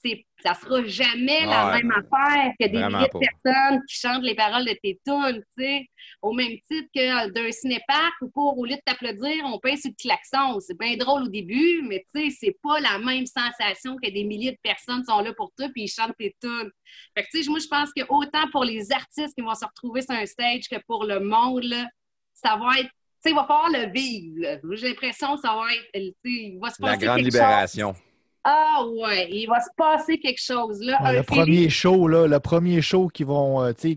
c'est, 0.03 0.25
ça 0.43 0.55
sera 0.55 0.85
jamais 0.85 1.45
la 1.47 1.73
même 1.77 1.91
affaire 1.91 2.53
que 2.61 2.67
des 2.67 2.79
milliers 2.79 3.09
de 3.13 3.19
personnes 3.19 3.83
qui 3.89 3.97
chantent 3.97 4.23
les 4.23 4.35
paroles 4.35 4.65
de 4.65 4.75
tes 4.83 4.99
tunes, 5.05 5.43
tu 5.57 5.65
sais. 5.65 5.87
Au 6.23 6.33
même 6.33 6.53
titre 6.71 6.89
que 6.95 7.27
euh, 7.27 7.31
d'un 7.31 7.51
cinéparc 7.51 8.15
où 8.23 8.31
pour, 8.31 8.59
au 8.59 8.65
lieu 8.65 8.77
de 8.77 8.81
t'applaudir, 8.85 9.45
on 9.45 9.59
pince 9.59 9.81
sur 9.83 9.91
le 9.91 9.97
klaxon. 10.01 10.61
C'est 10.61 10.79
bien 10.79 10.97
drôle 10.97 11.25
au 11.25 11.29
début, 11.29 11.83
mais 11.83 12.05
tu 12.15 12.31
sais, 12.31 12.37
c'est 12.39 12.57
pas 12.63 12.81
la 12.81 12.99
même 12.99 13.27
sensation 13.27 13.97
que 14.03 14.11
des 14.11 14.25
milliers 14.25 14.53
de 14.53 14.59
personnes 14.63 15.05
sont 15.05 15.21
là 15.21 15.33
pour 15.35 15.53
toi 15.57 15.69
puis 15.73 15.85
ils 15.85 15.89
chantent 15.89 16.17
tes 16.19 16.35
tunes. 16.41 16.71
Fait 17.17 17.25
que, 17.25 17.29
tu 17.33 17.43
sais, 17.43 17.51
moi, 17.51 17.59
je 17.59 17.67
pense 17.69 17.91
que 17.93 18.03
autant 18.09 18.49
pour 18.51 18.65
les 18.65 18.93
artistes 18.93 19.35
qui 19.37 19.43
vont 19.43 19.55
se 19.55 19.65
retrouver 19.65 20.03
sur 20.03 20.13
un 20.13 20.27
stage 20.27 20.69
que 20.71 20.77
pour 20.87 21.05
le 21.05 21.21
monde, 21.21 21.65
là, 21.65 21.87
ça 22.35 22.57
va 22.57 22.79
être. 22.81 22.89
Tu 22.89 23.23
sais, 23.25 23.31
il 23.31 23.35
va 23.35 23.47
falloir 23.47 23.71
le 23.71 23.93
vivre. 23.93 24.61
J'ai 24.77 24.89
l'impression 24.91 25.35
que 25.35 25.41
ça 25.41 25.55
va 25.55 25.67
être. 25.75 26.15
Il 26.25 26.59
va 26.61 26.71
se 26.71 26.81
La 26.81 26.93
passer 26.93 27.05
grande 27.07 27.17
quelque 27.17 27.25
libération. 27.33 27.93
chose. 27.93 28.03
Ah 28.51 28.83
ouais, 28.87 29.29
il 29.31 29.47
va 29.47 29.61
se 29.61 29.69
passer 29.77 30.19
quelque 30.19 30.41
chose. 30.41 30.81
Là. 30.81 30.99
Ouais, 31.03 31.09
Un 31.09 31.13
le 31.13 31.23
premier 31.23 31.69
show, 31.69 32.09
là, 32.09 32.27
le 32.27 32.41
premier 32.41 32.81
show 32.81 33.09
qui 33.09 33.25
vont, 33.25 33.63
euh, 33.63 33.73
tu 33.73 33.93
sais, 33.93 33.97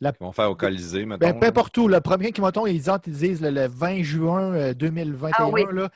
Ils 0.00 0.10
vont 0.20 0.32
faire 0.32 0.50
au 0.50 0.56
Colisée, 0.56 1.04
mettons. 1.06 1.18
ben, 1.24 1.38
peu 1.38 1.46
importe 1.46 1.76
où, 1.78 1.86
le 1.86 2.00
premier 2.00 2.32
qui 2.32 2.40
mettons, 2.40 2.66
ils 2.66 2.78
disent, 2.78 2.90
ils 3.06 3.12
disent 3.12 3.40
le, 3.40 3.50
le 3.50 3.66
20 3.68 4.02
juin 4.02 4.54
euh, 4.54 4.74
2021, 4.74 5.30
Ah 5.38 5.48
oui. 5.48 5.62
là, 5.72 5.88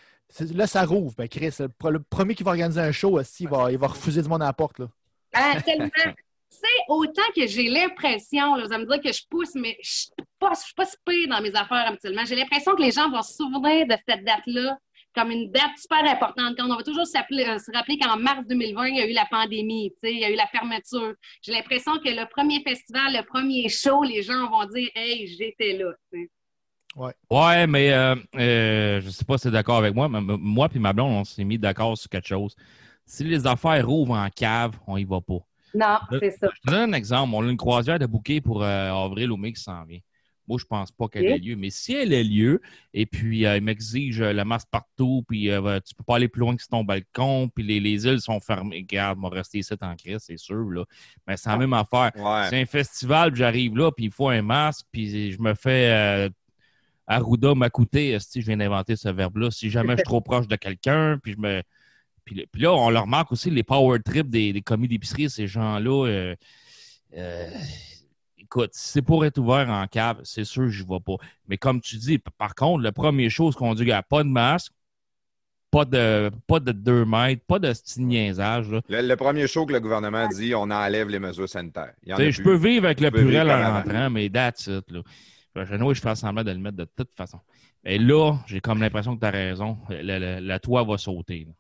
là, 0.55 0.67
ça 0.69 0.85
rouvre. 0.85 1.15
Ben, 1.19 1.29
Chris, 1.29 1.55
le, 1.59 1.67
pre- 1.67 1.91
le 1.91 1.99
premier 2.01 2.35
qui 2.37 2.45
va 2.45 2.53
organiser 2.53 2.81
un 2.81 2.93
show 2.93 3.19
aussi, 3.19 3.43
il 3.45 3.49
va, 3.49 3.73
il 3.73 3.79
va 3.79 3.89
refuser 3.89 4.23
du 4.23 4.29
monde 4.29 4.43
à 4.43 4.47
la 4.47 4.53
porte. 4.53 4.79
Là. 4.79 4.87
Ah, 5.35 5.61
tellement. 5.65 5.89
tu 5.89 6.03
sais, 6.49 6.67
autant 6.89 7.23
que 7.35 7.47
j'ai 7.49 7.69
l'impression, 7.69 8.55
là, 8.55 8.65
vous 8.67 8.73
allez 8.73 8.85
me 8.85 8.89
dire 8.93 9.03
que 9.03 9.13
je 9.13 9.23
pousse, 9.29 9.55
mais 9.57 9.77
je 9.83 9.91
suis 9.91 10.11
pas, 10.39 10.53
je 10.55 10.61
suis 10.61 10.75
pas 10.75 10.85
si 10.85 10.97
pire 11.05 11.29
dans 11.29 11.41
mes 11.43 11.55
affaires 11.57 11.89
habituellement. 11.89 12.25
J'ai 12.25 12.37
l'impression 12.37 12.77
que 12.77 12.83
les 12.83 12.93
gens 12.93 13.11
vont 13.11 13.23
se 13.23 13.35
souvenir 13.35 13.87
de 13.89 13.95
cette 14.09 14.25
date-là 14.25 14.79
comme 15.17 15.31
une 15.31 15.51
date 15.51 15.79
super 15.79 16.05
importante. 16.05 16.57
Quand 16.57 16.67
on 16.71 16.77
va 16.77 16.83
toujours 16.83 17.03
euh, 17.03 17.59
se 17.59 17.73
rappeler 17.75 17.99
qu'en 17.99 18.19
mars 18.19 18.47
2020, 18.47 18.87
il 18.89 18.97
y 18.97 19.01
a 19.01 19.09
eu 19.09 19.13
la 19.13 19.27
pandémie, 19.31 19.91
tu 19.93 20.09
sais, 20.09 20.13
il 20.13 20.21
y 20.21 20.25
a 20.25 20.31
eu 20.31 20.37
la 20.37 20.47
fermeture. 20.47 21.15
J'ai 21.43 21.53
l'impression 21.53 21.93
que 21.99 22.11
le 22.11 22.29
premier 22.29 22.63
festival, 22.63 23.15
le 23.15 23.25
premier 23.25 23.69
show, 23.69 24.03
les 24.03 24.23
gens 24.23 24.49
vont 24.51 24.67
dire 24.67 24.91
Hey, 24.95 25.27
j'étais 25.27 25.73
là. 25.73 25.93
tu 26.13 26.23
sais. 26.23 26.31
Ouais, 27.31 27.67
mais 27.67 27.93
euh, 27.93 28.15
euh, 28.37 29.01
je 29.03 29.11
sais 29.11 29.25
pas 29.25 29.37
si 29.37 29.43
tu 29.43 29.49
es 29.49 29.51
d'accord 29.51 29.77
avec 29.77 29.95
moi, 29.95 30.09
mais 30.09 30.21
moi 30.23 30.69
et 30.75 30.79
ma 30.79 30.93
blonde, 30.93 31.13
on 31.13 31.25
s'est 31.25 31.45
mis 31.45 31.59
d'accord 31.59 31.97
sur 31.97 32.09
quelque 32.09 32.29
chose. 32.29 32.57
Si 33.05 33.23
les 33.23 33.47
affaires 33.47 33.87
rouvrent 33.87 34.17
en 34.17 34.29
cave, 34.31 34.73
on 34.87 34.97
y 34.97 35.05
va 35.05 35.21
pas. 35.21 35.41
Non, 35.75 35.99
c'est 36.21 36.31
ça. 36.31 36.49
Je 36.55 36.61
te 36.61 36.75
donne 36.75 36.95
un 36.95 36.97
exemple. 36.97 37.35
On 37.35 37.47
a 37.47 37.51
une 37.51 37.57
croisière 37.57 37.99
de 37.99 38.07
bouquet 38.07 38.41
pour 38.41 38.63
euh, 38.63 38.91
avril 38.91 39.31
ou 39.31 39.37
mai 39.37 39.53
qui 39.53 39.63
s'en 39.63 39.85
vient. 39.85 40.01
Moi, 40.49 40.59
je 40.61 40.65
pense 40.65 40.91
pas 40.93 41.09
qu'elle 41.09 41.27
ait 41.27 41.39
lieu. 41.39 41.57
Mais 41.57 41.71
si 41.71 41.95
elle 41.95 42.13
ait 42.13 42.23
lieu, 42.25 42.61
et 42.95 43.07
puis 43.07 43.47
euh, 43.47 43.57
il 43.57 43.63
m'exige 43.63 44.21
euh, 44.21 44.33
le 44.33 44.45
masque 44.45 44.69
partout, 44.71 45.25
puis 45.29 45.51
euh, 45.51 45.81
tu 45.81 45.95
peux 45.95 46.05
pas 46.05 46.17
aller 46.17 46.29
plus 46.29 46.41
loin 46.41 46.55
que 46.55 46.63
sur 46.63 46.71
ton 46.71 46.85
balcon, 46.85 47.49
puis 47.55 47.65
les, 47.65 47.81
les 47.81 48.07
îles 48.07 48.21
sont 48.21 48.41
fermées. 48.41 48.87
Regarde, 48.89 49.19
moi, 49.19 49.31
rester 49.31 49.59
ici 49.59 49.75
en 49.81 49.97
crise, 49.97 50.21
c'est 50.21 50.39
sûr. 50.39 50.71
Là. 50.71 50.85
Mais 51.27 51.37
c'est 51.37 51.49
la 51.49 51.57
même 51.57 51.73
affaire. 51.73 52.13
Ouais. 52.17 52.47
C'est 52.49 52.61
un 52.61 52.67
festival, 52.67 53.33
puis 53.33 53.41
j'arrive 53.41 53.77
là, 53.77 53.91
puis 53.91 54.07
il 54.07 54.11
faut 54.13 54.29
un 54.29 54.43
masque, 54.43 54.87
puis 54.93 55.33
je 55.33 55.41
me 55.41 55.55
fais 55.55 55.91
euh, 55.91 56.29
Arruda 57.07 57.55
m'a 57.55 57.71
coûté, 57.71 58.19
si 58.21 58.41
je 58.41 58.47
viens 58.47 58.57
d'inventer 58.57 58.97
ce 58.97 59.09
verbe-là, 59.09 59.51
si 59.51 59.71
jamais 59.71 59.93
je 59.93 59.99
suis 59.99 60.05
trop 60.05 60.21
proche 60.21 60.49
de 60.49 60.57
quelqu'un, 60.57 61.19
puis 61.23 61.33
je 61.33 61.39
me. 61.39 61.63
Puis, 62.25 62.45
là, 62.57 62.75
on 62.75 62.91
le 62.91 62.99
remarque 62.99 63.31
aussi, 63.31 63.51
les 63.51 63.63
power 63.63 64.01
trips 64.05 64.29
des, 64.29 64.53
des 64.53 64.61
commis 64.61 64.89
d'épicerie, 64.89 65.31
ces 65.31 65.47
gens-là. 65.47 66.07
euh, 66.09 66.35
euh, 67.17 67.51
écoute, 68.47 68.71
si 68.73 68.89
c'est 68.93 69.03
pour 69.03 69.25
être 69.25 69.39
ouvert 69.39 69.69
en 69.69 69.87
cave, 69.87 70.21
c'est 70.25 70.45
sûr 70.45 70.69
je 70.69 70.83
ne 70.85 70.89
vais 70.89 71.01
pas. 71.01 71.17
Mais 71.49 71.59
comme 71.59 71.81
tu 71.81 71.97
dis, 71.97 72.19
par 72.39 72.55
contre, 72.55 72.83
la 72.83 72.93
première 72.93 73.31
chose 73.31 73.55
qu'on 73.55 73.75
dit, 73.75 73.85
gars, 73.85 74.03
pas 74.03 74.23
de 74.23 74.29
masque, 74.29 74.73
pas 75.71 75.85
de, 75.85 76.31
pas 76.47 76.61
de 76.61 76.73
2 76.73 77.05
mètres, 77.05 77.43
pas 77.47 77.59
de 77.59 77.71
petit 77.73 78.01
niaisage. 78.01 78.71
là. 78.71 78.81
Le, 78.89 79.03
le 79.03 79.17
premier 79.17 79.47
show 79.47 79.67
que 79.67 79.73
le 79.73 79.81
gouvernement 79.81 80.27
dit, 80.29 80.55
on 80.55 80.71
enlève 80.71 81.09
les 81.09 81.19
mesures 81.19 81.49
sanitaires. 81.49 81.93
A 82.09 82.31
Je 82.31 82.43
peux 82.43 82.57
vivre 82.57 82.87
avec 82.87 83.01
le 83.01 83.11
purel 83.11 83.51
en 83.51 83.75
rentrant, 83.75 84.09
mais 84.11 84.31
that's 84.31 84.69
it. 84.69 84.91
Là. 84.91 85.03
Je 85.57 85.95
je 85.95 86.01
fais 86.01 86.15
semblant 86.15 86.45
de 86.45 86.51
le 86.53 86.59
mettre 86.59 86.77
de 86.77 86.87
toute 86.97 87.11
façon. 87.17 87.41
Mais 87.85 87.99
là, 87.99 88.37
j'ai 88.47 88.61
comme 88.61 88.81
l'impression 88.81 89.15
que 89.17 89.21
tu 89.21 89.27
as 89.27 89.31
raison. 89.31 89.79
La 89.91 90.59
toit 90.61 90.85
va 90.85 90.99
sauter. 90.99 91.47
là. 91.47 91.53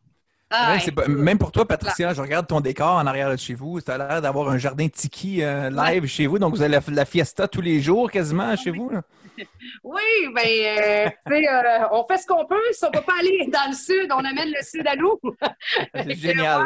Ah, 0.59 0.73
Ouais, 0.73 0.81
c'est 0.81 0.93
pas- 0.93 1.07
même 1.07 1.39
pour 1.39 1.53
toi, 1.53 1.67
Patricia, 1.69 2.15
je 2.15 2.21
regarde 2.23 2.47
ton 2.47 2.61
décor 2.61 2.95
en 2.97 3.07
arrière 3.07 3.31
de 3.31 3.37
chez 3.37 3.55
vous. 3.55 3.81
Tu 3.81 3.91
as 3.91 3.99
l'air 3.99 4.23
d'avoir 4.23 4.49
un 4.49 4.57
jardin 4.59 4.89
tiki 4.89 5.43
euh, 5.43 5.69
live 5.71 6.07
chez 6.07 6.27
vous. 6.27 6.39
Donc, 6.39 6.55
vous 6.55 6.63
avez 6.63 6.73
la, 6.73 6.81
la 6.93 7.05
fiesta 7.05 7.47
tous 7.47 7.61
les 7.61 7.81
jours 7.81 8.11
quasiment 8.11 8.57
chez 8.57 8.71
vous. 8.71 8.89
là? 8.91 9.03
Oui, 9.85 10.01
ben, 10.35 10.43
euh, 10.47 11.09
tu 11.27 11.33
sais, 11.35 11.47
euh, 11.47 11.87
on 11.93 12.05
fait 12.07 12.17
ce 12.17 12.27
qu'on 12.27 12.47
peut. 12.47 12.57
Si 12.73 12.83
on 12.87 12.91
peut 12.91 13.03
pas 13.03 13.13
aller 13.21 13.47
dans 13.53 13.69
le 13.69 13.75
sud, 13.75 14.11
on 14.11 14.25
amène 14.25 14.49
le 14.49 14.63
sud 14.63 14.87
à 14.89 14.97
nous. 14.97 15.21
C'est 15.95 16.15
génial. 16.17 16.63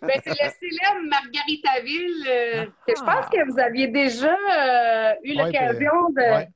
Ben, 0.00 0.18
c'est 0.24 0.30
le 0.30 0.50
célèbre 0.58 1.06
Margaritaville 1.10 2.26
euh, 2.26 2.64
que 2.86 2.94
je 2.96 3.02
Ah. 3.06 3.14
pense 3.20 3.28
que 3.30 3.50
vous 3.52 3.58
aviez 3.58 3.88
déjà 3.88 4.28
euh, 4.32 5.12
eu 5.22 5.36
Ouais, 5.36 5.44
l'occasion 5.44 6.08
de. 6.16 6.46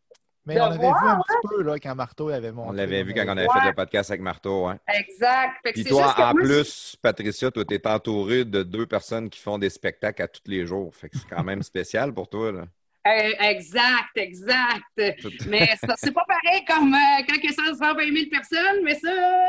Mais 0.49 0.55
de 0.57 0.61
on 0.61 0.65
avait 0.65 0.77
voir, 0.79 1.03
vu 1.05 1.09
un 1.11 1.17
petit 1.21 1.49
peu 1.49 1.63
là, 1.63 1.79
quand 1.79 1.95
Marteau 1.95 2.29
avait 2.31 2.51
monté. 2.53 2.69
On 2.71 2.73
l'avait 2.73 3.03
vu 3.05 3.15
quand 3.15 3.25
on 3.27 3.29
avait 3.37 3.47
Ouais. 3.47 3.61
fait 3.61 3.67
le 3.69 3.75
podcast 3.75 4.11
avec 4.11 4.21
Marteau. 4.23 4.67
Hein. 4.67 4.79
Exact. 4.89 5.53
Fait 5.63 5.73
que 5.73 5.81
Puis 5.81 5.85
toi, 5.85 6.03
juste 6.05 6.17
que 6.17 6.23
en 6.23 6.33
moi, 6.33 6.43
plus, 6.43 6.97
Patricia, 7.01 7.51
toi, 7.51 7.65
tu 7.65 7.75
es 7.75 7.87
entouré 7.87 8.45
de 8.45 8.63
deux 8.63 8.87
personnes 8.87 9.31
qui 9.31 9.39
font 9.41 9.59
des 9.59 9.71
spectacles 9.71 10.23
à 10.23 10.29
tous 10.29 10.43
les 10.47 10.67
jours. 10.67 10.95
Fait 10.95 11.09
que 11.09 11.17
c'est 11.19 11.29
quand 11.29 11.45
même 11.45 11.63
spécial 11.63 12.13
pour 12.13 12.29
toi. 12.29 12.51
Là. 12.53 12.65
Euh, 13.07 13.31
exact, 13.41 14.17
exact. 14.17 15.17
Mais 15.47 15.69
ça, 15.83 15.95
c'est 15.97 16.13
pas 16.13 16.25
pareil 16.29 16.63
comme 16.67 16.93
euh, 16.93 17.23
quand 17.27 17.37
il 17.43 17.51
y 17.51 17.53
a 17.53 17.75
120 17.75 17.95
000 17.97 18.27
personnes, 18.31 18.83
mais 18.85 18.95
ça, 18.97 19.09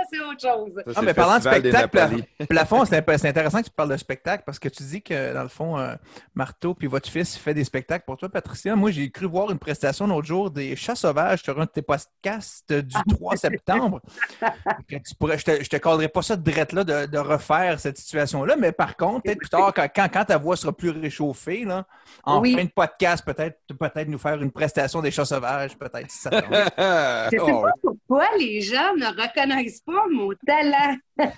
c'est 0.09 0.19
autre 0.19 0.39
chose. 0.39 0.75
Ça, 0.88 0.93
Ah, 0.95 1.01
mais 1.01 1.13
parlant 1.13 1.38
de 1.38 1.41
spectacle, 1.41 2.23
plafond, 2.49 2.85
c'est 2.85 2.97
intéressant 3.27 3.59
que 3.59 3.65
tu 3.65 3.71
parles 3.71 3.89
de 3.89 3.97
spectacle 3.97 4.43
parce 4.45 4.59
que 4.59 4.69
tu 4.69 4.83
dis 4.83 5.01
que, 5.01 5.33
dans 5.33 5.41
le 5.43 5.49
fond, 5.49 5.77
euh, 5.77 5.95
Marteau 6.35 6.73
puis 6.73 6.88
votre 6.88 7.09
fils 7.09 7.35
fait 7.38 7.53
des 7.53 7.63
spectacles 7.65 8.05
pour 8.05 8.15
toi, 8.17 8.29
Patricia. 8.29 8.75
Moi, 8.77 8.91
j'ai 8.91 9.09
cru 9.12 9.25
voir 9.25 9.51
une 9.51 9.59
prestation 9.59 10.07
l'autre 10.07 10.27
jour 10.27 10.51
des 10.51 10.75
chats 10.77 10.95
sauvages 10.95 11.41
sur 11.43 11.59
un 11.59 11.65
de 11.65 11.69
tes 11.69 11.81
podcasts 11.81 12.71
du 12.71 12.95
3 13.09 13.35
septembre. 13.35 13.99
Que 14.88 14.95
tu 14.95 15.15
pourrais, 15.19 15.38
je 15.38 15.45
te, 15.45 15.63
je 15.63 15.69
te 15.69 15.75
cadrerai 15.77 16.07
pas 16.07 16.21
ça 16.21 16.35
de 16.35 16.49
drette 16.49 16.71
là 16.71 16.83
de, 16.83 17.05
de 17.07 17.17
refaire 17.17 17.79
cette 17.79 17.97
situation-là, 17.97 18.55
mais 18.57 18.71
par 18.71 18.95
contre, 18.95 19.23
peut-être 19.23 19.38
plus 19.39 19.49
tard, 19.49 19.73
quand, 19.75 19.88
quand, 19.93 20.07
quand 20.12 20.25
ta 20.25 20.38
voix 20.38 20.55
sera 20.55 20.71
plus 20.75 20.89
réchauffée, 20.91 21.65
là, 21.65 21.85
en 22.23 22.39
Oui. 22.41 22.55
fin 22.55 22.63
de 22.63 22.69
podcast, 22.69 23.23
peut-être 23.25 23.38
peut 23.39 24.06
nous 24.08 24.17
faire 24.17 24.41
une 24.41 24.52
prestation 24.52 25.02
des 25.02 25.12
chats 25.12 25.25
sauvages, 25.25 25.78
peut-être, 25.78 26.10
si 26.10 26.19
ça. 26.19 26.30
Je 27.32 27.38
sais 27.38 27.39
Oh, 27.41 27.62
pas 27.63 27.71
pourquoi 27.82 28.25
les 28.38 28.62
gens 28.62 28.95
ne 28.95 29.06
reconnaissent 29.08 29.82
pas 29.82 30.06
mon 30.12 30.32
talent. 30.45 30.97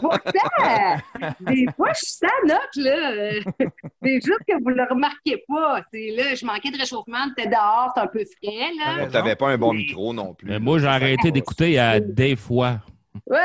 Pourtant, 0.00 1.30
des 1.40 1.66
fois, 1.76 1.92
je 1.92 1.98
suis 1.98 2.16
sa 2.16 2.28
note, 2.46 2.76
là. 2.76 3.32
C'est 4.02 4.14
juste 4.14 4.40
que 4.48 4.60
vous 4.62 4.70
le 4.70 4.84
remarquez 4.88 5.44
pas. 5.46 5.82
C'est 5.92 6.10
là, 6.16 6.34
je 6.34 6.44
manquais 6.44 6.70
de 6.70 6.78
réchauffement, 6.78 7.26
t'es 7.36 7.46
dehors, 7.46 7.92
c'est 7.94 8.00
un 8.02 8.06
peu 8.08 8.24
frais, 8.24 8.70
là. 8.78 9.06
Tu 9.06 9.12
n'avais 9.12 9.36
pas 9.36 9.50
un 9.50 9.58
bon 9.58 9.72
micro 9.72 10.12
non 10.12 10.34
plus. 10.34 10.48
Mais 10.48 10.58
moi, 10.58 10.78
j'ai 10.78 10.86
arrêté 10.86 11.30
d'écouter 11.30 11.78
à 11.78 12.00
des 12.00 12.34
fois. 12.36 12.80
Ouais. 13.26 13.38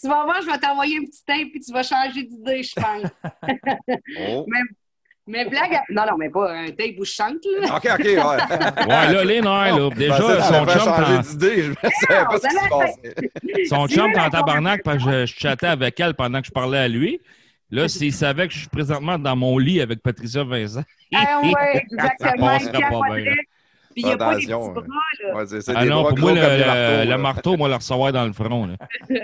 Tu 0.00 0.08
vas 0.08 0.24
voir, 0.24 0.42
je 0.42 0.46
vais 0.46 0.58
t'envoyer 0.58 0.98
un 0.98 1.04
petit 1.04 1.24
tape 1.24 1.48
puis 1.50 1.60
tu 1.60 1.72
vas 1.72 1.82
changer 1.82 2.24
d'idée, 2.24 2.62
je 2.62 2.74
pense. 2.74 3.10
Oh. 4.28 4.46
Mais 5.26 5.44
blague, 5.44 5.74
à- 5.74 5.84
non, 5.90 6.02
non, 6.10 6.16
mais 6.18 6.30
pas 6.30 6.52
un 6.52 6.66
tape 6.70 6.98
où 6.98 7.04
je 7.04 7.12
chante, 7.12 7.36
là. 7.60 7.76
OK, 7.76 7.86
OK, 7.92 8.04
ouais. 8.04 8.16
Ouais, 8.16 9.12
là, 9.12 9.24
les 9.24 9.40
nerfs, 9.40 9.78
là. 9.78 9.88
Je 9.92 9.96
Déjà, 9.96 10.42
son 10.42 10.66
chum, 10.66 11.22
d'idée. 11.22 11.62
Je 11.62 11.70
ne 11.70 11.74
savais 12.08 12.24
pas 12.24 12.38
ce 12.38 12.48
qui 12.48 12.56
se 12.56 12.68
passait. 12.68 13.66
son 13.68 13.86
chum, 13.86 14.12
t'es 14.12 14.20
en 14.20 14.30
tabarnak 14.30 14.82
parce 14.82 15.04
que 15.04 15.26
je, 15.26 15.26
chattais 15.26 15.68
avec 15.68 16.00
elle 16.00 16.14
pendant 16.14 16.40
que 16.40 16.48
je 16.48 16.52
parlais 16.52 16.78
à 16.78 16.88
lui. 16.88 17.20
Là, 17.70 17.88
s'il 17.88 18.12
savait 18.12 18.48
que 18.48 18.54
je 18.54 18.60
suis 18.60 18.68
présentement 18.68 19.16
dans 19.16 19.36
mon 19.36 19.58
lit 19.58 19.80
avec 19.80 20.02
Patricia 20.02 20.42
Vincent. 20.42 20.82
Ah 21.14 21.40
ouais, 21.40 21.86
exactement. 21.92 22.58
Ça 22.58 22.68
passera 22.70 22.78
Il 22.78 23.00
pas 23.00 23.16
bien. 23.16 23.32
Puis 23.92 24.02
il 24.02 24.06
n'y 24.06 24.12
a 24.12 24.16
pas 24.16 24.34
des 24.36 24.40
petits 24.40 24.52
bras, 24.52 24.84
là. 25.22 25.34
Ouais, 25.34 25.46
c'est 25.46 25.72
Ah 25.76 25.82
des 25.84 25.90
non, 25.90 26.02
bras 26.02 26.10
pour 26.10 26.18
moi, 26.20 26.32
le, 26.32 27.04
des 27.04 27.10
le- 27.10 27.18
marteau, 27.18 27.56
moi, 27.56 27.68
le 27.68 27.74
recevoir 27.76 28.12
dans 28.12 28.24
le 28.26 28.32
front. 28.32 28.66
là. 28.66 28.76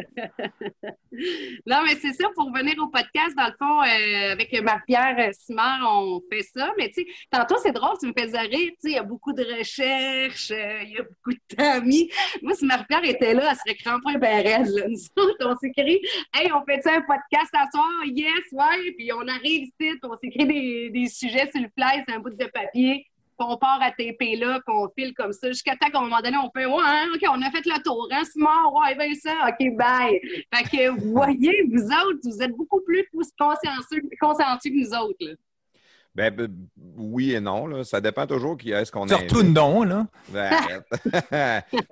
Non, 1.67 1.79
mais 1.85 1.97
c'est 2.01 2.13
ça, 2.13 2.29
pour 2.37 2.47
revenir 2.47 2.75
au 2.79 2.87
podcast, 2.89 3.35
dans 3.37 3.47
le 3.47 3.55
fond, 3.59 3.83
euh, 3.83 4.33
avec 4.33 4.53
Marie-Pierre 4.63 5.17
euh, 5.19 5.33
Simard, 5.33 5.81
on 5.91 6.23
fait 6.31 6.43
ça. 6.43 6.73
Mais 6.79 6.89
tu 6.91 7.03
sais, 7.03 7.07
tantôt, 7.31 7.57
c'est 7.61 7.73
drôle, 7.73 7.97
tu 8.01 8.07
me 8.07 8.13
faisais 8.17 8.39
rire. 8.39 8.71
Tu 8.73 8.77
sais, 8.79 8.91
il 8.91 8.93
y 8.93 8.99
a 8.99 9.03
beaucoup 9.03 9.33
de 9.33 9.43
recherches, 9.43 10.53
euh, 10.53 10.83
il 10.85 10.93
y 10.93 10.99
a 10.99 11.03
beaucoup 11.03 11.33
de 11.33 11.57
temps 11.57 11.81
mis. 11.85 12.09
Moi, 12.43 12.55
si 12.55 12.65
Marie-Pierre 12.67 13.05
était 13.05 13.35
là, 13.35 13.51
elle 13.51 13.57
serait 13.57 13.77
crampée 13.77 14.17
ben 14.19 14.47
raide, 14.47 14.69
là. 14.69 14.87
Nous 14.89 14.99
autres, 15.25 15.45
on 15.45 15.57
s'écrit 15.57 16.01
«Hey, 16.37 16.53
on 16.53 16.65
fait 16.65 16.83
ça 16.83 16.93
un 16.95 17.01
podcast 17.01 17.51
à 17.53 17.67
soir? 17.73 17.89
Yes, 18.07 18.29
ouais!» 18.53 18.93
Puis 18.97 19.11
on 19.13 19.27
arrive 19.27 19.65
ici, 19.65 19.99
on 20.05 20.17
s'écrit 20.19 20.47
des, 20.47 20.91
des 20.91 21.09
sujets 21.09 21.51
sur 21.51 21.61
le 21.61 21.69
fly, 21.77 22.05
c'est 22.07 22.15
un 22.15 22.21
bout 22.21 22.31
de 22.31 22.45
papier. 22.47 23.07
On 23.39 23.57
part 23.57 23.81
à 23.81 23.91
TP 23.91 24.37
là, 24.37 24.61
puis 24.67 24.75
on 24.77 24.89
file 24.97 25.15
comme 25.15 25.33
ça, 25.33 25.49
jusqu'à 25.49 25.77
temps 25.77 25.91
qu'à 25.91 25.99
un 25.99 26.03
moment 26.03 26.21
donné, 26.21 26.37
on 26.37 26.51
fait 26.51 26.67
Ouais, 26.67 26.83
hein, 26.85 27.07
OK, 27.15 27.23
on 27.31 27.43
a 27.43 27.51
fait 27.51 27.65
le 27.65 27.83
tour, 27.83 28.09
hein, 28.11 28.23
Simon, 28.25 28.81
ouais, 28.81 28.95
ben 28.97 29.15
ça, 29.15 29.49
OK, 29.49 29.77
bye. 29.77 30.21
Fait 30.53 30.65
que 30.65 30.89
vous 30.91 31.13
voyez, 31.13 31.65
vous 31.71 31.85
autres, 31.85 32.21
vous 32.25 32.43
êtes 32.43 32.53
beaucoup 32.53 32.81
plus 32.81 33.07
consciencieux, 33.39 34.03
consciencieux 34.21 34.71
que 34.71 34.77
nous 34.77 34.95
autres. 34.95 35.19
Là. 35.21 35.33
Ben, 36.19 36.35
ben, 36.35 36.49
oui 36.97 37.33
et 37.33 37.41
non. 37.41 37.69
Là. 37.69 37.85
Ça 37.85 38.01
dépend 38.01 38.27
toujours 38.27 38.57
qui 38.57 38.73
est-ce 38.73 38.91
qu'on 38.91 39.05
a. 39.05 39.19
Surtout 39.19 39.45
non, 39.45 39.85
là. 39.85 40.05
Ben, 40.31 40.51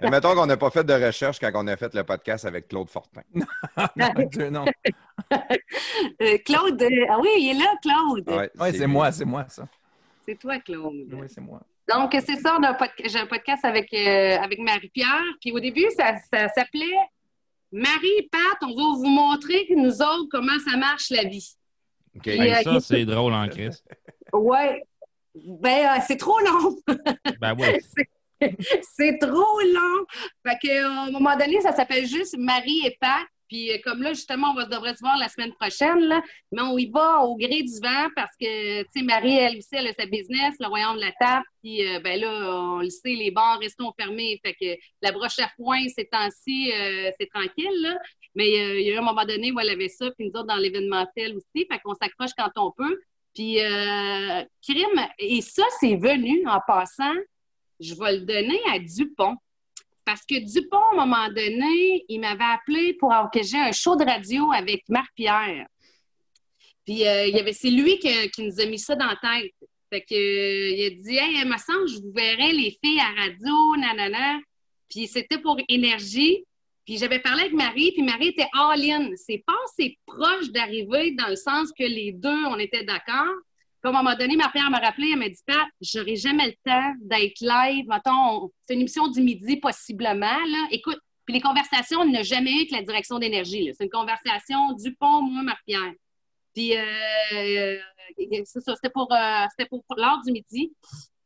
mettons 0.11 0.35
qu'on 0.35 0.46
n'a 0.46 0.56
pas 0.56 0.70
fait 0.70 0.82
de 0.82 0.94
recherche 0.94 1.38
quand 1.38 1.52
on 1.54 1.68
a 1.68 1.76
fait 1.76 1.94
le 1.94 2.02
podcast 2.02 2.44
avec 2.44 2.66
Claude 2.66 2.90
Fortin. 2.90 3.20
non, 3.96 4.12
Dieu, 4.30 4.50
non. 4.50 4.64
Euh, 6.20 6.38
Claude, 6.44 6.80
euh, 6.82 7.06
ah 7.09 7.18
oui, 7.20 7.28
il 7.38 7.50
est 7.50 7.59
là, 7.59 7.72
Claude. 7.82 8.28
Ouais, 8.28 8.50
Ouais, 8.61 8.72
c'est 8.72 8.87
moi, 8.87 9.11
c'est 9.12 9.24
moi, 9.24 9.46
ça. 9.48 9.66
C'est 10.26 10.38
toi, 10.38 10.58
Claude. 10.58 11.06
Oui, 11.12 11.26
c'est 11.28 11.40
moi. 11.40 11.60
Donc, 11.88 12.10
c'est 12.14 12.36
ça, 12.36 12.56
on 12.58 12.62
a 12.64 12.70
un 12.70 12.72
podca- 12.72 13.08
j'ai 13.08 13.18
un 13.18 13.26
podcast 13.26 13.64
avec, 13.64 13.92
euh, 13.94 14.38
avec 14.38 14.58
Marie-Pierre. 14.58 15.22
Puis 15.40 15.52
au 15.52 15.60
début, 15.60 15.86
ça, 15.96 16.14
ça 16.32 16.48
s'appelait 16.48 16.98
Marie 17.70 18.10
et 18.18 18.28
Pat, 18.30 18.58
on 18.62 18.68
va 18.68 18.96
vous 18.96 19.06
montrer, 19.06 19.66
nous 19.76 20.02
autres, 20.02 20.26
comment 20.30 20.58
ça 20.68 20.76
marche 20.76 21.10
la 21.10 21.24
vie. 21.24 21.54
OK. 22.16 22.22
Puis, 22.22 22.38
Ben, 22.38 22.54
euh, 22.54 22.62
ça, 22.62 22.80
c'est 22.80 23.04
drôle 23.04 23.34
en 23.34 23.48
crise. 23.48 23.84
Ouais. 24.32 24.82
Ben, 25.34 25.96
euh, 25.96 26.00
c'est 26.06 26.16
trop 26.16 26.38
long. 26.40 26.76
Ben 27.40 27.54
ouais. 27.58 27.78
c'est 28.82 29.18
trop 29.18 29.60
long. 29.60 30.06
Fait 30.46 30.56
que, 30.62 30.68
euh, 30.68 30.88
à 30.88 31.02
un 31.06 31.10
moment 31.10 31.36
donné, 31.36 31.60
ça 31.60 31.72
s'appelle 31.72 32.06
juste 32.06 32.36
Marie 32.38 32.82
et 32.84 32.96
Pat. 33.00 33.26
Puis 33.48 33.72
euh, 33.72 33.78
comme 33.85 34.02
là, 34.02 34.12
justement, 34.12 34.54
on 34.56 34.66
devrait 34.66 34.94
se 34.94 35.00
voir 35.00 35.16
la 35.18 35.28
semaine 35.28 35.52
prochaine, 35.54 36.00
là, 36.00 36.22
mais 36.52 36.62
on 36.62 36.76
y 36.76 36.87
va 36.87 37.20
au 37.20 37.37
gré 37.37 37.62
du 37.62 37.80
vent 37.80 38.09
parce 38.14 38.32
que, 38.40 38.82
tu 38.82 38.88
sais, 38.96 39.02
Marie, 39.02 39.37
elle 39.37 39.59
aussi, 39.59 39.68
elle 39.72 39.88
a 39.88 39.92
sa 39.92 40.06
business, 40.06 40.54
le 40.61 40.66
royaume 40.66 40.96
de 40.96 41.02
la 41.02 41.12
table. 41.12 41.44
Puis, 41.62 41.87
euh, 41.87 42.00
ben 42.00 42.20
là, 42.20 42.28
on 42.28 42.80
le 42.80 42.90
sait, 42.90 43.14
les 43.14 43.30
bars 43.30 43.59
restent 43.59 43.80
fermés. 43.98 44.40
Fait 44.44 44.54
que 44.54 44.80
la 45.02 45.12
broche 45.12 45.38
à 45.38 45.48
foin, 45.56 45.78
ces 45.94 46.06
temps-ci, 46.06 46.72
euh, 46.72 47.11
c'est 47.18 47.28
tranquille, 47.32 47.80
là. 47.82 47.96
Mais 48.35 48.48
il 48.50 48.82
y 48.82 48.90
a 48.90 48.94
eu 48.94 48.98
un 48.98 49.02
moment 49.02 49.24
donné 49.24 49.50
où 49.50 49.61
elle 49.61 49.70
avait 49.70 49.88
ça, 49.88 50.11
puis 50.11 50.28
nous 50.28 50.38
autres, 50.38 50.48
dans 50.48 50.56
l'événementiel 50.56 51.35
aussi. 51.37 51.66
Fait 51.70 51.78
qu'on 51.82 51.94
s'accroche 51.94 52.32
quand 52.37 52.50
on 52.56 52.70
peut. 52.70 53.00
Puis, 53.35 53.59
crime, 54.62 55.06
et 55.18 55.40
ça, 55.40 55.64
c'est 55.80 55.96
venu 55.96 56.46
en 56.46 56.61
passant, 56.66 57.14
je 57.80 57.94
vais 57.94 58.18
le 58.18 58.26
donner 58.26 58.61
à 58.70 58.78
Dupont. 58.78 59.37
Parce 60.07 60.25
que 60.25 60.38
Dupont, 60.38 60.79
à 60.79 60.92
un 60.92 61.05
moment 61.05 61.29
donné, 61.29 62.05
il 62.09 62.21
m'avait 62.21 62.45
appelé 62.45 62.95
pour 62.95 63.11
que 63.11 63.57
un 63.57 63.73
show 63.73 63.97
de 63.97 64.05
radio 64.05 64.53
avec 64.53 64.85
Marc 64.88 65.12
Pierre. 65.16 65.66
Puis 66.85 67.05
euh, 67.05 67.27
il 67.27 67.37
avait, 67.37 67.53
c'est 67.53 67.71
lui 67.71 67.99
qui, 67.99 68.09
nous 68.38 68.61
a 68.61 68.66
mis 68.66 68.79
ça 68.79 68.95
dans 68.95 69.07
la 69.07 69.16
tête. 69.16 69.53
Fait 69.92 70.03
que, 70.03 70.14
euh, 70.14 70.71
il 70.71 70.87
a 70.87 70.90
dit, 70.90 71.16
hey, 71.16 71.45
me 71.45 71.59
semble 71.59 71.88
je 71.88 72.01
vous 72.01 72.12
verrai 72.14 72.53
les 72.53 72.79
filles 72.83 73.01
à 73.01 73.21
radio, 73.21 73.77
nanana. 73.79 74.38
Puis 74.88 75.09
c'était 75.09 75.38
pour 75.38 75.59
énergie. 75.69 76.45
Puis 76.85 76.99
j'avais 76.99 77.19
parlé 77.19 77.40
avec 77.42 77.55
Marie, 77.55 77.90
puis 77.90 78.05
Marie 78.05 78.29
était 78.29 78.47
all-in. 78.53 79.11
C'est 79.16 79.42
pas 79.45 79.57
assez 79.64 79.99
proche 80.07 80.53
d'arriver 80.53 81.16
dans 81.19 81.27
le 81.27 81.35
sens 81.35 81.73
que 81.77 81.83
les 81.83 82.12
deux, 82.12 82.45
on 82.47 82.61
était 82.61 82.85
d'accord. 82.85 83.35
Puis 83.87 83.94
à 83.94 84.01
un 84.01 84.03
moment 84.03 84.16
donné, 84.16 84.35
ma 84.35 84.49
père 84.49 84.68
m'a 84.68 84.79
rappelé, 84.79 85.11
elle 85.12 85.18
m'a 85.20 85.29
dit, 85.29 85.38
Pat, 85.46 85.68
j'aurai 85.81 86.16
jamais 86.16 86.46
le 86.46 86.55
temps 86.64 86.92
d'être 87.03 87.40
live. 87.40 87.87
Mettons, 87.87 88.51
c'est 88.66 88.75
une 88.75 88.81
émission 88.81 89.07
du 89.07 89.20
midi 89.20 89.59
possiblement. 89.59 90.27
Là. 90.27 90.66
Écoute, 90.72 90.99
puis 91.25 91.35
les 91.35 91.40
conversations, 91.40 92.01
on 92.01 92.11
n'a 92.11 92.25
jamais 92.25 92.51
eu 92.51 92.66
que 92.66 92.75
la 92.75 92.83
direction 92.83 93.20
d'énergie. 93.20 93.72
C'est 93.79 93.85
une 93.85 93.90
conversation 93.90 94.72
du 94.72 94.92
pont, 94.96 95.22
moi, 95.22 95.44
Marie-Pierre. 95.44 95.92
Puis 96.53 96.77
euh, 96.77 96.83
euh, 97.35 98.44
ça, 98.44 98.75
c'était 98.75 98.90
pour, 98.90 99.12
euh, 99.12 99.44
c'était 99.57 99.68
pour, 99.68 99.85
pour 99.85 99.96
l'heure 99.96 100.20
du 100.27 100.33
midi. 100.33 100.72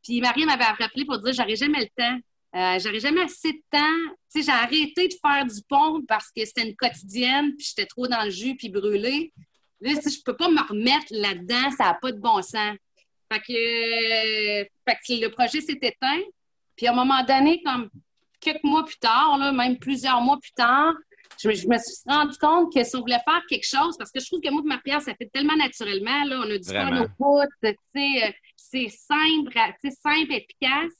Puis 0.03 0.21
Marie 0.21 0.45
m'avait 0.45 0.63
rappelé 0.63 1.03
pour 1.03 1.17
dire 1.17 1.33
j'aurais 1.33 1.55
jamais 1.55 1.79
le 1.79 1.89
temps. 1.97 2.19
Euh, 2.53 2.77
j'aurais 2.77 2.99
jamais 2.99 3.21
assez 3.21 3.53
de 3.53 3.61
temps. 3.71 4.13
Tu 4.31 4.43
sais, 4.43 4.43
j'ai 4.43 4.51
arrêté 4.51 5.07
de 5.07 5.15
faire 5.19 5.45
du 5.47 5.61
pont 5.67 6.03
parce 6.07 6.29
que 6.29 6.45
c'était 6.45 6.67
une 6.67 6.75
quotidienne, 6.75 7.55
puis 7.55 7.65
j'étais 7.69 7.87
trop 7.87 8.07
dans 8.07 8.23
le 8.23 8.29
jus, 8.29 8.55
puis 8.55 8.69
brûlée. 8.69 9.33
Là, 9.81 9.95
si 10.01 10.09
je 10.15 10.23
peux 10.23 10.35
pas 10.35 10.49
me 10.49 10.61
remettre 10.67 11.07
là-dedans, 11.11 11.71
ça 11.77 11.85
n'a 11.85 11.93
pas 11.95 12.11
de 12.11 12.19
bon 12.19 12.41
sens. 12.41 12.77
Fait 13.31 13.39
que, 13.39 13.53
euh, 13.53 14.65
fait 14.87 14.95
que 15.07 15.21
le 15.23 15.29
projet 15.29 15.61
s'est 15.61 15.79
éteint. 15.81 16.21
Puis 16.75 16.87
à 16.87 16.91
un 16.91 16.95
moment 16.95 17.23
donné, 17.23 17.61
comme 17.63 17.89
quelques 18.39 18.63
mois 18.63 18.83
plus 18.85 18.97
tard, 18.99 19.37
là, 19.37 19.51
même 19.51 19.77
plusieurs 19.77 20.21
mois 20.21 20.37
plus 20.39 20.51
tard, 20.53 20.93
je, 21.41 21.47
me- 21.47 21.53
je 21.53 21.67
me 21.67 21.77
suis 21.77 21.95
rendu 22.07 22.37
compte 22.37 22.73
que 22.73 22.83
si 22.83 22.95
on 22.95 22.99
voulait 23.01 23.19
faire 23.25 23.41
quelque 23.49 23.65
chose, 23.67 23.95
parce 23.97 24.11
que 24.11 24.19
je 24.19 24.27
trouve 24.27 24.41
que 24.41 24.49
moi 24.49 24.61
et 24.63 24.67
Marie-Pierre, 24.67 25.01
ça 25.01 25.13
fait 25.15 25.29
tellement 25.31 25.55
naturellement, 25.55 26.23
là, 26.25 26.41
on 26.45 26.49
a 26.51 26.57
du 26.57 26.69
fun 26.89 27.03
au 27.03 27.07
bout, 27.19 27.47
tu 27.63 27.69
sais, 27.95 28.23
euh, 28.27 28.31
c'est 28.57 28.89
simple, 28.89 29.51
simple, 30.03 30.33
efficace. 30.33 30.91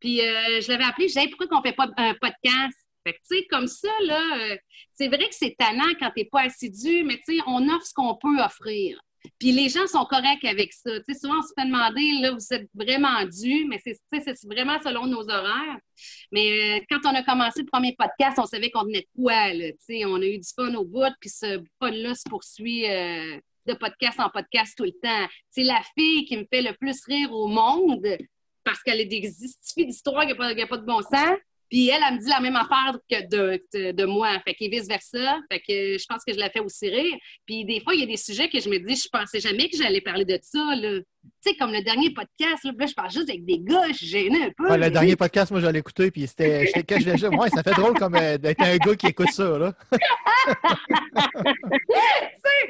Puis 0.00 0.20
euh, 0.20 0.60
je 0.60 0.68
l'avais 0.70 0.84
appelé, 0.84 1.06
Hey, 1.16 1.28
pourquoi 1.28 1.46
qu'on 1.48 1.62
fait 1.62 1.72
pas 1.74 1.88
un 1.96 2.14
podcast? 2.14 2.76
Fait 3.04 3.14
que, 3.14 3.18
tu 3.18 3.38
sais, 3.38 3.46
comme 3.50 3.66
ça, 3.66 3.90
là, 4.04 4.20
euh, 4.38 4.56
c'est 4.94 5.08
vrai 5.08 5.28
que 5.28 5.34
c'est 5.34 5.56
tannant 5.58 5.92
quand 5.98 6.10
t'es 6.14 6.28
pas 6.30 6.42
assidu, 6.42 7.04
mais 7.04 7.20
on 7.46 7.68
offre 7.68 7.86
ce 7.86 7.94
qu'on 7.94 8.16
peut 8.16 8.40
offrir. 8.40 8.98
Puis 9.38 9.52
les 9.52 9.68
gens 9.68 9.86
sont 9.86 10.04
corrects 10.04 10.44
avec 10.44 10.72
ça. 10.72 10.90
Souvent, 11.20 11.38
on 11.38 11.42
se 11.42 11.52
fait 11.56 11.66
demander, 11.66 12.20
là, 12.20 12.32
vous 12.32 12.52
êtes 12.52 12.68
vraiment 12.74 13.24
dû, 13.24 13.66
mais 13.66 13.80
c'est 13.84 13.96
c'est 14.10 14.46
vraiment 14.46 14.78
selon 14.82 15.06
nos 15.06 15.28
horaires. 15.28 15.78
Mais 16.32 16.80
euh, 16.80 16.84
quand 16.90 17.00
on 17.04 17.14
a 17.14 17.22
commencé 17.22 17.60
le 17.60 17.66
premier 17.66 17.94
podcast, 17.96 18.38
on 18.38 18.46
savait 18.46 18.70
qu'on 18.70 18.84
venait 18.84 19.02
de 19.02 19.22
quoi, 19.22 19.52
là. 19.52 19.66
On 20.06 20.20
a 20.20 20.26
eu 20.26 20.38
du 20.38 20.48
fun 20.54 20.74
au 20.74 20.84
bout, 20.84 21.12
puis 21.20 21.30
ce 21.30 21.62
fun-là 21.80 22.14
se 22.14 22.28
poursuit 22.28 22.90
euh, 22.90 23.38
de 23.66 23.74
podcast 23.74 24.18
en 24.18 24.28
podcast 24.28 24.76
tout 24.76 24.84
le 24.84 24.92
temps. 25.02 25.28
C'est 25.50 25.64
la 25.64 25.80
fille 25.96 26.24
qui 26.24 26.36
me 26.36 26.44
fait 26.52 26.62
le 26.62 26.74
plus 26.74 27.04
rire 27.04 27.32
au 27.32 27.46
monde 27.46 28.06
parce 28.64 28.82
qu'elle 28.82 29.00
a 29.00 29.04
des 29.04 29.34
histoires 29.76 30.26
qui 30.26 30.32
n'ont 30.32 30.36
pas, 30.36 30.54
de 30.54 30.86
bon 30.86 31.02
sens. 31.02 31.38
Puis 31.72 31.88
elle, 31.88 32.02
elle 32.06 32.16
me 32.16 32.20
dit 32.20 32.28
la 32.28 32.40
même 32.40 32.54
affaire 32.54 32.98
que 33.10 33.26
de, 33.28 33.92
de, 33.92 34.04
moi. 34.04 34.38
Fait 34.44 34.52
que 34.52 34.68
vice-versa. 34.68 35.40
Fait 35.50 35.58
que 35.58 35.96
je 35.96 36.04
pense 36.06 36.22
que 36.22 36.34
je 36.34 36.38
la 36.38 36.50
fais 36.50 36.60
aussi 36.60 36.90
rire. 36.90 37.16
Puis 37.46 37.64
des 37.64 37.80
fois, 37.80 37.94
il 37.94 38.00
y 38.00 38.02
a 38.02 38.06
des 38.06 38.18
sujets 38.18 38.50
que 38.50 38.60
je 38.60 38.68
me 38.68 38.78
dis, 38.78 38.94
je 38.94 39.08
pensais 39.10 39.40
jamais 39.40 39.70
que 39.70 39.78
j'allais 39.78 40.02
parler 40.02 40.26
de 40.26 40.38
ça. 40.42 40.74
là. 40.76 41.00
Tu 41.22 41.50
sais, 41.50 41.56
comme 41.56 41.72
le 41.72 41.82
dernier 41.82 42.10
podcast, 42.10 42.64
là, 42.64 42.70
là, 42.76 42.86
je 42.86 42.94
parle 42.94 43.10
juste 43.10 43.28
avec 43.28 43.44
des 43.44 43.58
gars, 43.60 43.88
je 43.88 43.94
suis 43.94 44.06
gênée 44.06 44.44
un 44.44 44.50
peu. 44.56 44.68
Ouais, 44.70 44.78
le 44.78 44.90
dernier 44.90 45.16
podcast, 45.16 45.50
moi, 45.50 45.60
je 45.60 45.66
l'ai 45.66 45.80
écouté, 45.80 46.10
puis 46.10 46.26
c'était. 46.26 46.70
Quand 46.88 47.00
je 47.00 47.10
l'ai 47.10 47.28
ouais, 47.28 47.48
ça 47.50 47.62
fait 47.62 47.72
drôle 47.72 47.94
comme 47.94 48.14
euh, 48.14 48.38
d'être 48.38 48.60
un 48.62 48.76
gars 48.76 48.94
qui 48.94 49.06
écoute 49.08 49.30
ça, 49.30 49.58
là. 49.58 49.72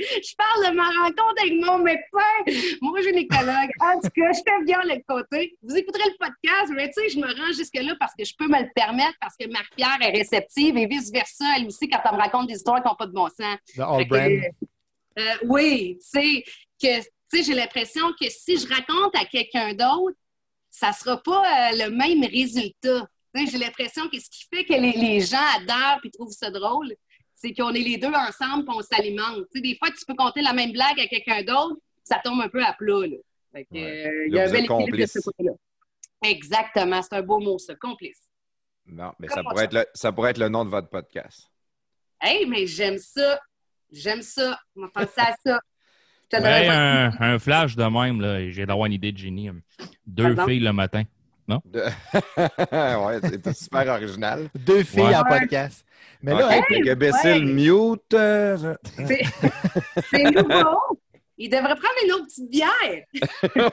je 0.01 0.37
parle 0.37 0.71
de 0.71 0.77
ma 0.77 0.85
rencontre 0.85 1.43
avec 1.43 1.55
mon 1.65 1.79
médecin, 1.79 2.79
mon 2.81 2.97
gynécologue. 2.97 3.71
En 3.81 4.01
tout 4.01 4.11
cas, 4.15 4.33
je 4.33 4.41
fais 4.47 4.65
bien 4.65 4.81
le 4.85 5.03
côté. 5.07 5.57
Vous 5.63 5.77
écouterez 5.77 6.09
le 6.09 6.17
podcast, 6.19 6.73
mais 6.75 6.89
tu 6.89 6.95
sais, 6.95 7.09
je 7.11 7.19
me 7.19 7.27
rends 7.27 7.53
jusque-là 7.53 7.95
parce 7.99 8.13
que 8.19 8.25
je 8.25 8.35
peux 8.37 8.49
me 8.49 8.61
le 8.61 8.69
permettre, 8.75 9.15
parce 9.21 9.37
que 9.39 9.47
Marie-Pierre 9.49 9.99
est 10.01 10.17
réceptive 10.17 10.77
et 10.77 10.87
vice-versa, 10.87 11.45
elle 11.59 11.67
aussi, 11.67 11.89
quand 11.89 12.01
elle 12.05 12.17
me 12.17 12.23
raconte 12.23 12.49
des 12.49 12.55
histoires 12.55 12.83
qui 12.83 12.89
n'ont 12.89 12.95
pas 12.97 13.07
de 13.07 13.13
bon 13.13 13.29
sens. 13.29 13.59
De 13.77 13.83
All 13.83 14.07
Brand. 14.07 14.31
euh, 15.19 15.35
oui, 15.45 15.99
tu 16.01 16.21
sais, 16.21 16.45
que 16.83 17.03
tu 17.33 17.39
sais, 17.39 17.45
j'ai 17.45 17.55
l'impression 17.55 18.13
que 18.21 18.29
si 18.29 18.59
je 18.59 18.67
raconte 18.69 19.15
à 19.17 19.25
quelqu'un 19.25 19.73
d'autre, 19.75 20.17
ça 20.71 20.93
sera 20.93 21.23
pas 21.23 21.41
euh, 21.73 21.77
le 21.85 21.91
même 21.91 22.25
résultat. 22.25 23.07
J'ai 23.35 23.59
l'impression 23.59 24.09
que 24.09 24.19
ce 24.19 24.29
qui 24.29 24.45
fait 24.53 24.65
que 24.65 24.75
les, 24.75 24.93
les 24.93 25.21
gens 25.21 25.45
adorent 25.57 26.01
et 26.05 26.11
trouvent 26.11 26.33
ça 26.33 26.51
drôle, 26.51 26.95
c'est 27.35 27.53
qu'on 27.55 27.71
est 27.71 27.81
les 27.81 27.97
deux 27.97 28.13
ensemble 28.13 28.65
et 28.67 28.75
on 28.77 28.83
s'alimente. 28.83 29.45
Des 29.55 29.77
fois, 29.77 29.91
tu 29.91 30.05
peux 30.07 30.15
compter 30.15 30.43
la 30.43 30.53
même 30.53 30.73
blague 30.73 31.01
à 31.01 31.07
quelqu'un 31.07 31.43
d'autre, 31.43 31.77
ça 32.05 32.21
tombe 32.23 32.41
un 32.41 32.49
peu 32.49 32.63
à 32.63 32.73
plat. 32.75 33.07
Là. 33.07 33.17
Fait 33.53 33.65
que, 33.65 33.75
Ouais. 33.75 34.07
euh, 34.07 34.27
il 34.29 34.35
y 34.35 34.39
a 34.39 34.45
un 34.45 34.53
bel 34.53 34.65
équilibre 34.65 34.99
de 34.99 35.07
ce 35.07 35.19
côté-là. 35.21 35.53
Exactement, 36.25 37.03
c'est 37.03 37.15
un 37.15 37.23
beau 37.23 37.41
mot, 37.41 37.59
ça, 37.59 37.75
complice. 37.75 38.21
Non, 38.87 39.13
mais 39.19 39.29
ça 39.29 39.43
pourrait, 39.43 39.57
ça? 39.57 39.65
être 39.65 39.73
le, 39.75 39.87
ça 39.95 40.13
pourrait 40.13 40.31
être 40.31 40.39
le 40.39 40.49
nom 40.49 40.65
de 40.65 40.71
votre 40.71 40.89
podcast. 40.89 41.49
Hey, 42.21 42.47
mais 42.47 42.67
j'aime 42.67 42.99
ça. 42.99 43.41
J'aime 43.91 44.23
ça. 44.23 44.59
On 44.77 44.83
va 44.83 44.89
penser 44.89 45.21
à 45.21 45.35
ça. 45.45 45.61
Ouais, 46.41 46.69
un, 46.69 47.11
un 47.21 47.39
flash 47.39 47.77
de 47.77 47.85
même, 47.85 48.21
là, 48.21 48.49
j'ai 48.51 48.65
d'avoir 48.67 48.87
une 48.87 48.93
idée 48.95 49.13
de 49.13 49.19
génie. 49.19 49.51
Deux 50.07 50.35
Pardon? 50.35 50.51
filles 50.51 50.61
le 50.61 50.73
matin. 50.73 51.03
De- 51.67 51.81
ouais, 53.05 53.21
c'est 53.23 53.53
super 53.55 53.87
original. 53.89 54.49
Deux 54.55 54.83
filles 54.85 55.03
Ouais. 55.03 55.15
en 55.17 55.25
podcast. 55.25 55.85
Mais 56.23 56.33
là, 56.33 56.47
Ok, 56.47 56.53
hey, 56.53 56.63
fait 56.69 56.81
que 56.81 56.95
Bécile 56.95 57.45
mute. 57.47 58.15
euh, 58.15 58.75
C'est 60.11 60.23
nouveau. 60.31 60.79
Il 61.37 61.51
devrait 61.51 61.75
prendre 61.75 61.95
une 62.05 62.13
autre 62.13 62.27
petite 62.27 62.51
bière. 62.51 63.05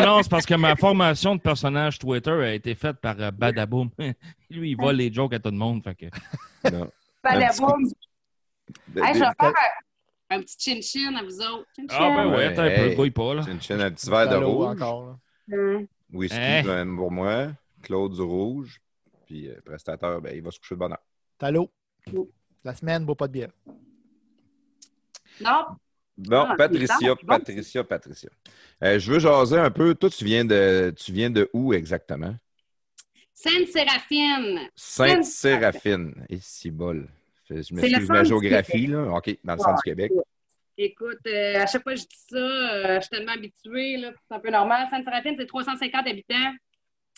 Non, 0.00 0.06
non, 0.16 0.22
c'est 0.22 0.30
parce 0.30 0.44
que 0.46 0.54
ma 0.54 0.76
formation 0.76 1.36
de 1.36 1.40
personnage 1.40 1.98
Twitter 1.98 2.30
a 2.32 2.52
été 2.54 2.74
faite 2.74 2.96
par 3.00 3.14
euh, 3.20 3.30
Badaboom. 3.30 3.90
Lui, 4.50 4.70
il 4.72 4.76
vole 4.76 4.96
les 4.96 5.12
jokes 5.12 5.34
à 5.34 5.38
tout 5.38 5.50
le 5.50 5.56
monde. 5.56 5.82
Fait 5.84 5.94
que... 5.94 6.06
non. 6.70 6.90
Pas 7.22 7.30
Un 7.32 7.38
la 7.38 7.48
petit- 7.48 7.60
boum. 7.60 7.84
De- 8.88 9.00
Hey, 9.02 9.14
je 9.14 9.20
vais 9.20 9.24
faire 9.40 9.52
un, 10.30 10.40
petit 10.40 10.56
chin-chin 10.58 11.14
à 11.16 11.22
vous 11.22 11.40
autres. 11.40 11.66
Chin-chin. 11.76 11.96
Ah, 11.98 12.14
ben 12.24 12.30
ouais, 12.34 12.44
attends 12.46 12.62
un 12.62 12.68
peu, 12.70 12.90
hey. 12.90 12.94
gouille 12.96 13.10
pas, 13.10 13.34
là. 13.34 13.42
Chaîne, 13.60 13.80
un 13.80 13.90
petit 13.90 14.08
verre 14.10 14.28
de 14.28 14.36
rouge. 14.44 14.66
encore. 14.66 15.18
là. 15.48 15.56
Hum. 15.56 15.86
Whisky, 16.12 16.36
Hein? 16.38 16.62
ben, 16.64 16.96
pour 16.96 17.10
moi. 17.10 17.48
Claude 17.82 18.12
du 18.14 18.22
rouge. 18.22 18.80
Puis 19.26 19.48
euh, 19.48 19.60
prestateur, 19.64 20.20
ben, 20.20 20.34
il 20.34 20.42
va 20.42 20.50
se 20.50 20.58
coucher 20.58 20.74
de 20.74 20.80
bonne 20.80 20.92
heure. 20.92 21.04
Talot. 21.38 21.70
Mm. 22.12 22.20
La 22.64 22.74
semaine, 22.74 23.04
bois 23.04 23.14
pas 23.16 23.28
de 23.28 23.32
bière. 23.32 23.50
Non, 25.40 25.64
Bon, 26.16 26.46
Ah, 26.48 26.56
Patricia, 26.56 27.14
bon. 27.14 27.26
Patricia, 27.26 27.84
Patricia. 27.84 28.28
Euh, 28.82 28.98
je 28.98 29.12
veux 29.12 29.18
jaser 29.20 29.56
un 29.58 29.70
peu. 29.70 29.94
Toi, 29.94 30.10
tu 30.10 30.24
viens 30.24 30.44
de, 30.44 30.92
tu 30.96 31.12
viens 31.12 31.30
de 31.30 31.48
où 31.52 31.72
exactement? 31.72 32.34
Sainte-Séraphine. 33.34 34.68
Sainte-Séraphine. 34.74 36.26
Et 36.28 36.38
si 36.40 36.72
bol. 36.72 37.08
Je 37.50 37.74
le 37.74 37.80
m'excuse 37.80 38.08
ma 38.08 38.24
géographie, 38.24 38.86
là. 38.86 39.12
OK, 39.12 39.38
dans 39.44 39.54
le 39.54 39.58
centre 39.58 39.76
du 39.76 39.90
Québec. 39.90 40.12
Écoute, 40.80 41.18
euh, 41.26 41.60
à 41.60 41.66
chaque 41.66 41.82
fois 41.82 41.94
que 41.94 42.00
je 42.00 42.04
dis 42.04 42.24
ça, 42.30 42.36
euh, 42.36 42.96
je 42.96 43.00
suis 43.00 43.10
tellement 43.10 43.32
habituée, 43.32 43.96
là, 43.96 44.12
c'est 44.12 44.36
un 44.36 44.38
peu 44.38 44.50
normal. 44.50 44.86
Sainte-Séraphine, 44.88 45.34
c'est 45.36 45.46
350 45.46 46.06
habitants. 46.06 46.54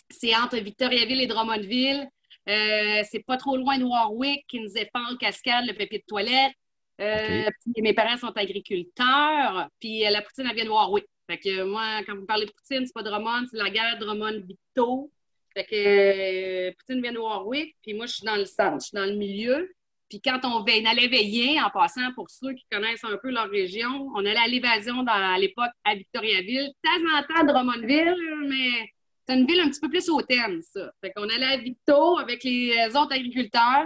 C'est 0.09 0.35
entre 0.35 0.57
Victoriaville 0.57 1.21
et 1.21 1.27
Drummondville. 1.27 2.09
Euh, 2.49 3.03
c'est 3.09 3.23
pas 3.23 3.37
trop 3.37 3.55
loin 3.57 3.77
de 3.77 3.83
Warwick, 3.83 4.47
Kinsey-Falls, 4.47 5.17
Cascade, 5.19 5.65
le 5.67 5.73
papier 5.73 5.99
de 5.99 6.03
toilette. 6.07 6.53
Puis 6.97 7.83
mes 7.83 7.93
parents 7.93 8.17
sont 8.17 8.35
agriculteurs, 8.35 9.69
puis 9.79 10.01
la 10.01 10.21
poutine, 10.21 10.47
elle 10.49 10.55
vient 10.55 10.65
de 10.65 10.69
Warwick. 10.69 11.05
Fait 11.29 11.37
que 11.37 11.63
moi, 11.63 12.01
quand 12.05 12.15
vous 12.15 12.25
parlez 12.25 12.45
de 12.45 12.51
poutine, 12.51 12.85
c'est 12.85 12.93
pas 12.93 13.03
Drummond, 13.03 13.45
c'est 13.49 13.57
la 13.57 13.69
guerre 13.69 13.97
Drummond-Victo. 13.99 15.11
Fait 15.53 15.65
que 15.65 16.71
poutine 16.77 17.01
vient 17.01 17.13
de 17.13 17.19
Warwick, 17.19 17.75
puis 17.81 17.93
moi, 17.93 18.07
je 18.07 18.13
suis 18.13 18.25
dans 18.25 18.35
le 18.35 18.45
centre, 18.45 18.81
je 18.81 18.87
suis 18.87 18.95
dans 18.95 19.05
le 19.05 19.15
milieu. 19.15 19.71
Puis 20.11 20.19
quand 20.21 20.39
on, 20.43 20.61
veille- 20.61 20.83
on 20.85 20.89
allait 20.91 21.07
veiller, 21.07 21.59
en 21.61 21.69
passant, 21.69 22.11
pour 22.15 22.29
ceux 22.29 22.51
qui 22.53 22.65
connaissent 22.71 23.03
un 23.05 23.17
peu 23.17 23.31
leur 23.31 23.49
région, 23.49 24.09
on 24.13 24.19
allait 24.19 24.35
à 24.37 24.47
l'évasion 24.47 25.03
à 25.07 25.37
l'époque 25.39 25.71
à 25.85 25.95
Victoriaville, 25.95 26.67
de 26.67 26.73
temps 26.83 27.17
en 27.17 27.23
temps 27.23 27.41
à 27.41 27.43
Drummondville, 27.45 28.15
mais 28.49 28.91
c'est 29.25 29.35
une 29.37 29.47
ville 29.47 29.61
un 29.61 29.69
petit 29.69 29.79
peu 29.79 29.87
plus 29.89 30.09
hautaine, 30.09 30.61
ça. 30.61 30.91
Fait 31.01 31.11
qu'on 31.15 31.29
allait 31.29 31.53
à 31.53 31.57
Victo 31.57 32.17
avec 32.19 32.43
les 32.43 32.75
euh, 32.77 32.99
autres 32.99 33.13
agriculteurs. 33.13 33.85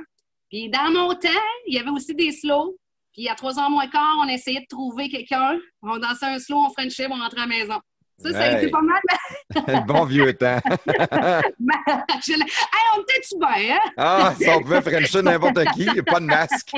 Puis 0.50 0.68
dans 0.70 0.92
mon 0.92 1.14
temps, 1.14 1.30
il 1.68 1.76
y 1.76 1.80
avait 1.80 1.92
aussi 1.92 2.16
des 2.16 2.32
slows. 2.32 2.76
Puis 3.14 3.30
à 3.30 3.36
3 3.36 3.60
heures 3.60 3.70
moins 3.70 3.88
quart, 3.88 4.18
on 4.20 4.28
essayait 4.28 4.62
de 4.62 4.68
trouver 4.68 5.08
quelqu'un. 5.08 5.60
On 5.84 5.98
dansait 6.00 6.26
un 6.26 6.40
slow, 6.40 6.58
on 6.58 6.70
friendship, 6.72 7.08
on 7.12 7.16
rentrait 7.16 7.42
à 7.42 7.46
la 7.46 7.48
maison. 7.48 7.80
Ça, 8.18 8.32
ça 8.32 8.40
a 8.40 8.52
Hey. 8.52 8.58
été 8.64 8.72
pas 8.72 8.82
mal. 8.82 9.02
Le 9.54 9.86
bon 9.88 10.06
vieux 10.06 10.34
temps. 10.34 10.60
Je 10.88 12.34
l'ai- 12.34 12.44
hey, 12.44 12.86
on 12.98 13.02
était-tu 13.02 13.38
bien, 13.38 13.76
hein? 13.76 13.92
Ah, 13.98 14.34
si 14.40 14.50
on 14.50 14.62
pouvait 14.62 14.82
frencher 14.82 15.22
n'importe 15.22 15.64
qui, 15.74 15.86
pas 16.02 16.20
de 16.20 16.26
masque. 16.26 16.72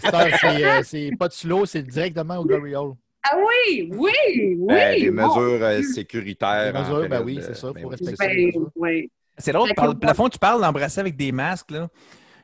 C'est, 0.00 0.64
euh, 0.64 0.82
c'est 0.82 1.10
pas 1.18 1.28
de 1.28 1.32
slow, 1.32 1.66
c'est 1.66 1.82
directement 1.82 2.36
au 2.38 2.44
Glory 2.44 2.74
Hole. 2.74 2.94
Ah 3.26 3.36
oui, 3.38 3.88
oui, 3.94 4.10
oui. 4.28 4.56
Ben, 4.68 4.98
les 5.00 5.10
bon. 5.10 5.26
mesures 5.28 5.64
euh, 5.64 5.82
sécuritaires. 5.82 6.72
Les 6.72 6.78
en 6.78 6.82
mesures, 6.82 7.08
ben 7.08 7.22
oui, 7.24 7.40
c'est 7.40 7.54
ça, 7.54 7.72
ben 7.72 7.82
faut 7.82 7.88
oui, 7.88 7.96
respecter. 7.98 8.50
c'est 8.52 8.58
Ben, 8.58 8.70
oui. 8.76 9.10
Drôle, 9.52 9.68
le 9.94 9.98
plafond, 9.98 10.28
tu 10.28 10.38
parles 10.38 10.60
d'embrasser 10.60 11.00
avec 11.00 11.16
des 11.16 11.32
masques. 11.32 11.70
Là. 11.70 11.88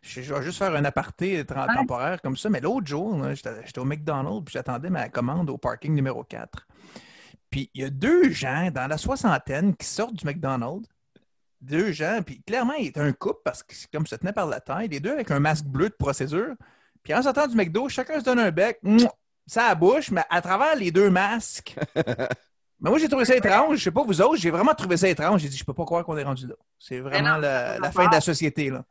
Je, 0.03 0.23
je 0.23 0.33
vais 0.35 0.43
juste 0.43 0.57
faire 0.59 0.75
un 0.75 0.85
aparté 0.87 1.45
temporaire 1.45 2.23
comme 2.23 2.37
ça. 2.37 2.49
Mais 2.49 2.61
l'autre 2.61 2.87
jour, 2.87 3.23
j'étais 3.35 3.79
au 3.79 3.85
McDonald's 3.85 4.43
puis 4.47 4.53
j'attendais 4.55 4.89
ma 4.89 5.09
commande 5.11 5.51
au 5.51 5.59
parking 5.59 5.95
numéro 5.95 6.25
4. 6.25 6.67
Puis 7.51 7.71
il 7.75 7.83
y 7.83 7.85
a 7.85 7.91
deux 7.91 8.31
gens 8.31 8.71
dans 8.71 8.87
la 8.87 8.97
soixantaine 8.97 9.75
qui 9.77 9.87
sortent 9.87 10.15
du 10.15 10.25
McDonald's. 10.25 10.89
Deux 11.61 11.93
gens, 11.93 12.21
puis 12.25 12.43
clairement, 12.43 12.73
il 12.75 12.87
est 12.87 12.99
un 12.99 13.13
couple 13.13 13.41
parce 13.45 13.63
que 13.63 13.75
c'est 13.75 13.91
comme 13.91 14.07
se 14.07 14.15
tenait 14.15 14.33
par 14.33 14.47
la 14.47 14.61
taille. 14.61 14.89
Les 14.89 15.01
deux 15.01 15.13
avec 15.13 15.31
un 15.31 15.41
masque 15.41 15.67
bleu 15.67 15.91
de 15.91 15.95
procédure. 15.95 16.55
Puis 17.03 17.13
en 17.13 17.23
sortant 17.23 17.47
du 17.47 17.57
McDo, 17.57 17.89
chacun 17.89 18.19
se 18.19 18.25
donne 18.25 18.39
un 18.39 18.51
bec, 18.51 18.81
ça 19.47 19.67
à 19.67 19.69
la 19.71 19.75
bouche, 19.75 20.11
mais 20.11 20.23
à 20.31 20.41
travers 20.41 20.77
les 20.77 20.91
deux 20.91 21.11
masques. 21.11 21.77
mais 21.97 22.89
moi, 22.89 22.99
j'ai 22.99 23.09
trouvé 23.09 23.25
ça 23.25 23.37
étrange. 23.37 23.79
Je 23.79 23.85
sais 23.85 23.91
pas 23.91 24.05
vous 24.05 24.23
autres, 24.23 24.37
j'ai 24.37 24.51
vraiment 24.51 24.75
trouvé 24.75 24.97
ça 24.97 25.09
étrange. 25.09 25.43
J'ai 25.43 25.49
dit, 25.49 25.57
je 25.57 25.65
peux 25.65 25.75
pas 25.75 25.85
croire 25.85 26.05
qu'on 26.05 26.17
est 26.17 26.23
rendu 26.23 26.47
là. 26.47 26.55
C'est 26.79 27.01
vraiment 27.01 27.35
non, 27.35 27.39
la, 27.39 27.93
fin 27.93 28.07
de 28.07 28.13
la 28.13 28.21
société, 28.21 28.71
là. 28.71 28.85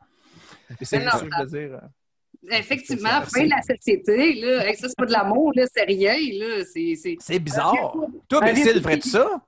C'est 0.77 0.85
ça 0.85 0.99
que 0.99 1.25
je 1.25 1.43
veux 1.43 1.47
dire. 1.47 1.81
Effectivement, 2.51 3.21
fin 3.21 3.43
de 3.45 3.49
la 3.49 3.61
société, 3.61 4.35
là. 4.35 4.65
Hey, 4.67 4.75
ça, 4.77 4.87
c'est 4.87 4.95
pas 4.97 5.05
de 5.05 5.11
l'amour, 5.11 5.51
là, 5.55 5.65
c'est 5.73 5.83
rien, 5.83 6.15
là. 6.39 6.63
C'est. 6.65 6.95
c'est- 6.95 7.17
C'est 7.19 7.39
bizarre. 7.39 7.73
Toi, 8.29 8.39
Bécile, 8.41 8.81
ferais-tu 8.81 9.09
ça? 9.09 9.41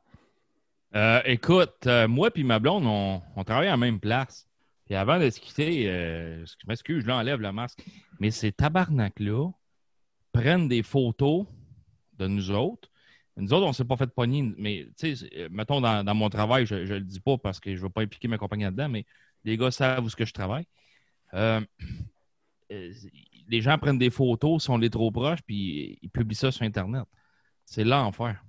Euh, 0.94 1.22
écoute, 1.24 1.88
euh, 1.88 2.06
moi 2.08 2.32
puis 2.32 2.44
ma 2.44 2.60
blonde, 2.60 2.84
on, 2.86 3.22
on 3.38 3.44
travaille 3.46 3.68
à 3.68 3.72
la 3.72 3.78
même 3.78 4.00
place. 4.02 4.46
Puis 4.86 4.96
avant 4.96 5.20
de 5.20 5.30
se 5.30 5.40
quitter, 5.40 5.86
euh, 5.90 6.46
je 6.46 6.54
m'excuse, 6.68 7.02
je 7.04 7.08
l'enlève 7.08 7.40
le 7.40 7.52
masque. 7.54 7.80
Mais 8.20 8.30
ces 8.30 8.52
tabarnak-là 8.52 9.50
prennent 10.34 10.68
des 10.68 10.84
photos 10.84 11.46
de 12.20 12.28
nous 12.28 12.52
autres. 12.52 12.90
Nous 13.38 13.54
autres, 13.54 13.64
on 13.66 13.70
ne 13.70 13.74
s'est 13.74 13.86
pas 13.86 13.96
fait 13.96 14.08
pogner, 14.14 14.54
mais 14.58 14.86
tu 15.00 15.16
sais, 15.16 15.30
mettons 15.50 15.80
dans, 15.80 16.04
dans 16.04 16.14
mon 16.14 16.30
travail, 16.30 16.66
je 16.66 16.76
ne 16.76 16.84
le 16.96 17.00
dis 17.00 17.22
pas 17.22 17.38
parce 17.38 17.62
que 17.62 17.72
je 17.72 17.78
ne 17.78 17.84
veux 17.84 17.90
pas 17.90 18.02
impliquer 18.02 18.28
ma 18.28 18.38
compagnie 18.38 18.66
là-dedans, 18.66 18.90
mais 18.90 19.06
les 19.46 19.56
gars 19.56 19.72
savent 19.72 20.04
où 20.04 20.10
ce 20.10 20.18
que 20.18 20.26
je 20.26 20.34
travaille. 20.34 20.66
Euh, 22.72 22.92
les 23.50 23.62
gens 23.62 23.78
prennent 23.78 23.98
des 23.98 24.10
photos, 24.10 24.64
sont 24.64 24.78
les 24.78 24.90
trop 24.90 25.12
proches, 25.12 25.42
puis 25.46 26.00
ils 26.02 26.10
publient 26.10 26.36
ça 26.36 26.52
sur 26.52 26.64
Internet. 26.64 27.04
C'est 27.66 27.84
l'enfer. 27.84 28.44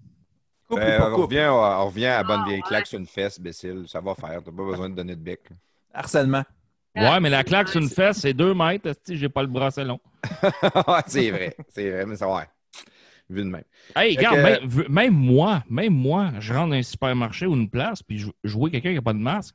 Ben, 0.70 1.02
on, 1.02 1.16
revient, 1.16 1.48
on 1.50 1.86
revient 1.86 2.06
à 2.06 2.18
la 2.18 2.24
bonne 2.24 2.40
Ah, 2.44 2.48
vieille 2.48 2.62
claque 2.62 2.86
sur 2.86 2.98
une 2.98 3.06
fesse, 3.06 3.38
imbécile. 3.38 3.84
Ça 3.88 4.00
va 4.00 4.14
faire. 4.14 4.42
T'as 4.42 4.50
pas 4.52 4.64
besoin 4.64 4.88
de 4.88 4.94
donner 4.94 5.14
de 5.16 5.20
bec. 5.20 5.40
là. 5.50 5.56
Harcèlement. 5.92 6.44
Ouais, 6.96 7.20
mais 7.20 7.30
la 7.30 7.42
claque 7.44 7.68
sur 7.68 7.80
une 7.80 7.88
fesse, 7.88 8.18
c'est 8.20 8.32
deux 8.34 8.54
mètres. 8.54 8.86
esti, 8.88 9.16
J'ai 9.16 9.28
pas 9.28 9.42
le 9.42 9.48
bras 9.48 9.66
assez 9.66 9.84
long? 9.84 10.00
Ouais, 10.88 11.00
c'est 11.06 11.30
vrai. 11.30 11.56
C'est 11.68 11.90
vrai, 11.90 12.06
mais 12.06 12.16
ça 12.16 12.26
va. 12.26 12.46
Vu 13.28 13.40
de 13.42 13.48
même. 13.48 13.64
Hey, 13.96 14.14
Fait 14.14 14.26
regarde, 14.26 14.36
que- 14.36 14.42
même, 14.60 14.68
v- 14.68 14.86
même 14.88 15.14
moi, 15.14 15.62
même 15.68 15.94
moi, 15.94 16.32
je 16.38 16.52
rentre 16.52 16.70
dans 16.70 16.76
un 16.76 16.82
supermarché 16.82 17.46
ou 17.46 17.54
une 17.54 17.68
place, 17.70 18.02
puis 18.02 18.18
je, 18.18 18.28
je 18.44 18.54
vois 18.56 18.68
quelqu'un 18.70 18.90
qui 18.90 18.96
n'a 18.96 19.02
pas 19.02 19.12
de 19.14 19.18
masque, 19.18 19.54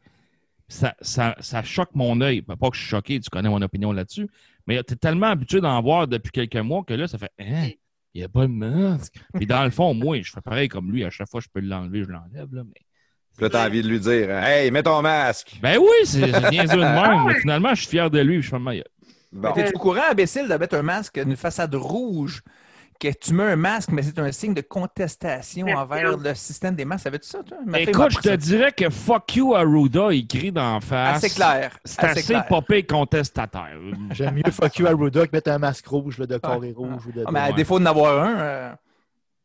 ça, 0.68 0.96
ça, 1.02 1.36
ça 1.40 1.64
choque 1.64 1.90
mon 1.94 2.20
œil. 2.22 2.42
Ben, 2.42 2.56
Pas 2.56 2.70
que 2.70 2.76
je 2.76 2.82
suis 2.82 2.90
choqué, 2.90 3.20
tu 3.20 3.30
connais 3.30 3.50
mon 3.50 3.62
opinion 3.62 3.92
là-dessus, 3.92 4.28
mais 4.68 4.84
tu 4.84 4.94
es 4.94 4.98
tellement 4.98 5.28
habitué 5.28 5.62
d'en 5.62 5.82
voir 5.82 6.08
depuis 6.08 6.32
quelques 6.32 6.58
mois 6.58 6.84
que 6.84 6.94
là, 6.94 7.08
ça 7.08 7.18
fait 7.18 7.32
Hein, 7.40 7.70
il 8.14 8.22
n'y 8.22 8.24
a 8.24 8.30
pas 8.30 8.48
de 8.48 8.52
masque. 8.52 9.16
Puis 9.36 9.46
dans 9.46 9.64
le 9.64 9.70
fond, 9.70 9.94
moi, 9.94 10.22
je 10.22 10.32
fais 10.32 10.42
pareil 10.42 10.68
comme 10.68 10.92
lui. 10.92 11.04
À 11.06 11.10
chaque 11.10 11.30
fois 11.30 11.40
que 11.40 11.46
je 11.46 11.50
peux 11.54 11.66
l'enlever, 11.66 12.04
je 12.04 12.10
l'enlève. 12.10 12.54
Là, 12.54 12.64
mais... 12.66 12.82
Puis 13.36 13.44
là, 13.44 13.50
t'as 13.52 13.68
envie 13.68 13.84
de 13.84 13.88
lui 13.88 14.00
dire 14.00 14.32
Hey, 14.32 14.72
mets 14.72 14.82
ton 14.82 15.02
masque. 15.02 15.58
Ben 15.62 15.78
oui, 15.78 16.06
c'est 16.06 16.50
bien 16.50 16.66
sûr 16.66 16.78
de 16.78 16.82
même. 16.82 17.26
mais 17.28 17.40
finalement, 17.40 17.70
je 17.76 17.82
suis 17.82 17.90
fier 17.90 18.10
de 18.10 18.20
lui. 18.20 18.42
Je 18.42 18.50
fais 18.50 18.60
meilleur. 18.60 18.88
Bon. 19.32 19.54
T'es-tu 19.54 19.76
au 19.76 19.80
courant, 19.80 20.02
imbécile, 20.10 20.48
de 20.48 20.56
mettre 20.56 20.76
un 20.76 20.82
masque, 20.82 21.18
une 21.18 21.36
façade 21.36 21.76
rouge, 21.76 22.42
que 23.00 23.08
tu 23.14 23.34
mets 23.34 23.44
un 23.44 23.56
masque, 23.56 23.90
mais 23.92 24.02
c'est 24.04 24.18
un 24.20 24.32
signe 24.32 24.54
de 24.54 24.62
contestation 24.62 25.66
Merci. 25.66 25.82
envers 25.82 26.18
le 26.18 26.36
système 26.36 26.76
des 26.76 26.86
masques? 26.86 27.04
Savais-tu 27.04 27.28
ça, 27.28 27.40
toi? 27.44 27.58
Ma 27.66 27.80
Écoute, 27.80 28.12
je 28.12 28.20
te 28.20 28.36
dirais 28.36 28.72
que 28.72 28.90
fuck 28.90 29.36
you 29.36 29.54
Arruda 29.56 30.10
écrit 30.12 30.52
d'en 30.52 30.80
face. 30.82 31.24
Assez 31.24 31.36
clair. 31.36 31.78
C'est 31.86 32.04
assez, 32.04 32.24
clair. 32.24 32.46
popé 32.48 32.84
contestataire. 32.84 33.78
J'aime 34.12 34.36
mieux 34.36 34.52
fuck 34.52 34.78
you 34.78 34.88
à 34.88 34.92
Ruda 34.92 35.26
que 35.28 35.32
mettre 35.32 35.52
un 35.52 35.58
masque 35.60 35.88
rouge 35.88 36.18
là, 36.18 36.26
de 36.26 36.38
carré 36.38 36.74
rouge 36.76 37.06
ou 37.08 37.12
de. 37.12 37.24
Ah, 37.26 37.32
mais 37.32 37.40
à 37.40 37.48
Ouais. 37.48 37.54
défaut 37.54 37.80
d'en 37.80 37.86
avoir 37.86 38.24
un, 38.24 38.40
euh, 38.40 38.72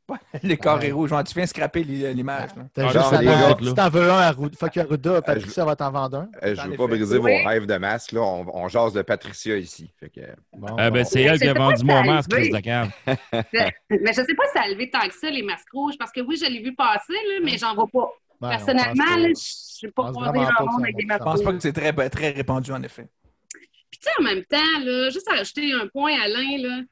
les 0.42 0.56
carrés 0.56 0.86
Ouais. 0.88 0.92
rouges, 0.92 1.10
genre, 1.10 1.24
tu 1.24 1.34
viens 1.34 1.46
scraper 1.46 1.84
l'i- 1.84 2.12
l'image. 2.12 2.50
T'as 2.74 2.86
Ah, 2.88 2.92
juste 2.92 3.12
à 3.12 3.20
les 3.22 3.26
t'en- 3.28 3.40
gars, 3.50 3.56
si 3.62 3.74
t'en 3.74 3.88
veux 3.88 4.10
un 4.10 4.18
à 4.18 4.30
Ruda, 4.32 4.56
fuck 4.58 4.74
Ruda, 4.88 5.22
Patricia 5.22 5.64
va 5.64 5.76
t'en 5.76 5.90
vendre 5.90 6.18
un. 6.18 6.28
Euh, 6.42 6.54
je 6.54 6.60
En 6.60 6.68
veux 6.68 6.76
pas 6.76 6.86
briser 6.86 7.18
Oui. 7.18 7.42
vos 7.42 7.48
rêves 7.48 7.66
de 7.66 7.76
masque. 7.78 8.12
Là. 8.12 8.20
On, 8.20 8.46
on 8.52 8.68
jase 8.68 8.92
de 8.92 9.02
Patricia 9.02 9.56
ici. 9.56 9.90
Fait 9.98 10.10
que, 10.10 10.20
Bon, 10.56 10.74
Ah, 10.78 10.90
ben, 10.90 11.04
c'est 11.04 11.22
elle 11.22 11.38
qui 11.38 11.48
a 11.48 11.54
vendu 11.54 11.84
mon 11.84 12.02
masque. 12.04 12.30
Chris 12.30 12.50
de 12.50 12.58
cave. 12.58 12.90
Mais 13.06 14.12
je 14.12 14.12
sais 14.12 14.34
pas 14.34 14.44
si 14.46 14.52
ça 14.54 14.62
a 14.64 14.68
levé 14.68 14.90
tant 14.90 15.06
que 15.06 15.14
ça, 15.14 15.30
les 15.30 15.42
masques 15.42 15.70
rouges, 15.72 15.94
parce 15.98 16.12
que 16.12 16.20
oui, 16.20 16.36
je 16.36 16.50
l'ai 16.50 16.60
vu 16.62 16.74
passer, 16.74 17.12
là, 17.12 17.40
mais 17.44 17.56
j'en 17.58 17.74
vois 17.74 17.86
pas. 17.92 18.08
Ben, 18.40 18.48
Personnellement, 18.50 19.28
je 19.28 19.34
sais 19.34 19.88
pas 19.88 20.02
pense 20.02 20.12
croiser 20.12 20.30
vraiment 20.30 20.44
grand 20.44 20.56
pas 20.56 20.64
que 20.64 20.70
monde 20.72 20.82
avec 20.82 20.96
des 20.96 21.04
masques 21.04 21.20
Je 21.20 21.24
pense 21.24 21.42
pas 21.42 21.52
que 21.52 21.60
c'est 21.60 21.72
très, 21.72 22.08
très 22.10 22.30
répandu, 22.30 22.72
en 22.72 22.82
effet. 22.82 23.06
Puis 23.90 24.00
tu 24.00 24.08
sais, 24.08 24.10
en 24.18 24.22
même 24.24 24.42
temps, 24.44 24.80
là, 24.84 25.10
juste 25.10 25.28
à 25.30 25.36
rajouter 25.36 25.72
un 25.74 25.86
point, 25.86 26.12
Alain, 26.24 26.58
là, 26.58 26.80
tu 26.80 26.88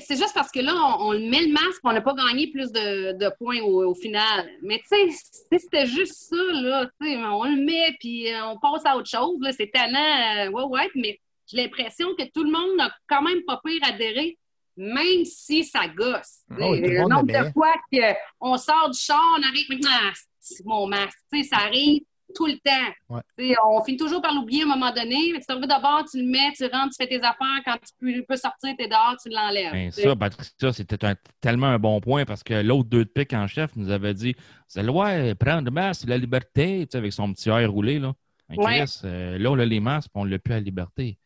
c'est 0.00 0.16
juste 0.16 0.34
parce 0.34 0.50
que 0.50 0.60
là, 0.60 0.74
on, 0.74 1.10
on 1.10 1.12
met 1.12 1.46
le 1.46 1.52
masque, 1.52 1.80
on 1.84 1.92
n'a 1.92 2.00
pas 2.00 2.14
gagné 2.14 2.48
plus 2.48 2.70
de, 2.72 3.12
de 3.12 3.30
points 3.38 3.60
au, 3.60 3.90
au 3.90 3.94
final. 3.94 4.48
Mais 4.62 4.78
tu 4.80 4.88
sais, 4.88 5.08
si 5.08 5.58
c'était 5.58 5.86
juste 5.86 6.14
ça, 6.14 6.36
là, 6.36 6.90
on 7.00 7.44
le 7.44 7.64
met, 7.64 7.96
puis 7.98 8.32
euh, 8.32 8.46
on 8.46 8.58
passe 8.58 8.84
à 8.84 8.96
autre 8.96 9.08
chose, 9.08 9.38
c'est 9.56 9.70
tannant, 9.70 10.46
euh, 10.46 10.50
ouais, 10.50 10.64
ouais, 10.64 10.90
mais 10.94 11.20
j'ai 11.46 11.56
l'impression 11.56 12.08
que 12.18 12.24
tout 12.32 12.44
le 12.44 12.50
monde 12.50 12.76
n'a 12.76 12.94
quand 13.08 13.22
même 13.22 13.42
pas 13.46 13.60
pire 13.64 13.80
adhéré, 13.82 14.38
même 14.76 15.24
si 15.24 15.64
ça 15.64 15.86
gosse. 15.88 16.40
Ah 16.50 16.56
le 16.58 17.08
nombre 17.08 17.26
de 17.26 17.50
fois 17.52 17.74
qu'on 17.92 18.56
sort 18.56 18.90
du 18.90 18.98
char, 18.98 19.22
on 19.38 19.42
arrive 19.42 19.68
maintenant, 19.68 19.90
ah, 19.90 20.12
mon 20.64 20.86
masque, 20.86 21.18
tu 21.32 21.42
sais, 21.42 21.48
ça 21.48 21.56
arrive 21.56 22.02
tout 22.34 22.46
le 22.46 22.54
temps. 22.58 23.16
Ouais. 23.38 23.54
On 23.64 23.82
finit 23.84 23.96
toujours 23.96 24.20
par 24.22 24.34
l'oublier 24.34 24.62
à 24.62 24.66
un 24.66 24.68
moment 24.68 24.92
donné. 24.92 25.32
Mais 25.32 25.40
tu 25.40 25.46
t'en 25.46 25.60
d'abord, 25.60 26.04
tu 26.10 26.18
le 26.22 26.26
mets, 26.28 26.52
tu 26.56 26.64
rentres, 26.64 26.94
tu 26.96 27.02
fais 27.02 27.08
tes 27.08 27.18
affaires. 27.24 27.60
Quand 27.64 27.76
tu 27.76 27.92
peux, 28.00 28.24
peux 28.28 28.36
sortir, 28.36 28.74
tu 28.78 28.84
es 28.84 28.88
dehors, 28.88 29.16
tu 29.22 29.28
l'enlèves. 29.30 29.90
Sais. 29.92 30.02
ça, 30.02 30.16
Patricia, 30.16 30.72
c'était 30.72 31.04
un- 31.04 31.16
tellement 31.40 31.68
un 31.68 31.78
bon 31.78 32.00
point 32.00 32.24
parce 32.24 32.42
que 32.42 32.54
l'autre 32.62 32.88
deux 32.88 33.04
de 33.04 33.10
pique 33.10 33.32
en 33.32 33.46
chef 33.46 33.70
nous 33.76 33.90
avait 33.90 34.14
dit 34.14 34.34
C'est 34.68 34.86
ouais, 34.88 35.34
prendre 35.34 35.64
le 35.64 35.70
masque, 35.70 36.02
c'est 36.02 36.08
la 36.10 36.18
liberté, 36.18 36.86
avec 36.94 37.12
son 37.12 37.32
petit 37.32 37.48
air 37.50 37.70
roulé. 37.70 37.98
Là, 37.98 38.12
Ouais. 38.54 38.80
Chris, 38.80 39.00
euh, 39.04 39.38
là, 39.38 39.50
on 39.50 39.58
a 39.58 39.64
les 39.64 39.80
masques, 39.80 40.10
on 40.14 40.24
l'a 40.24 40.38
plus 40.38 40.52
à 40.52 40.56
la 40.56 40.62
liberté. 40.62 41.16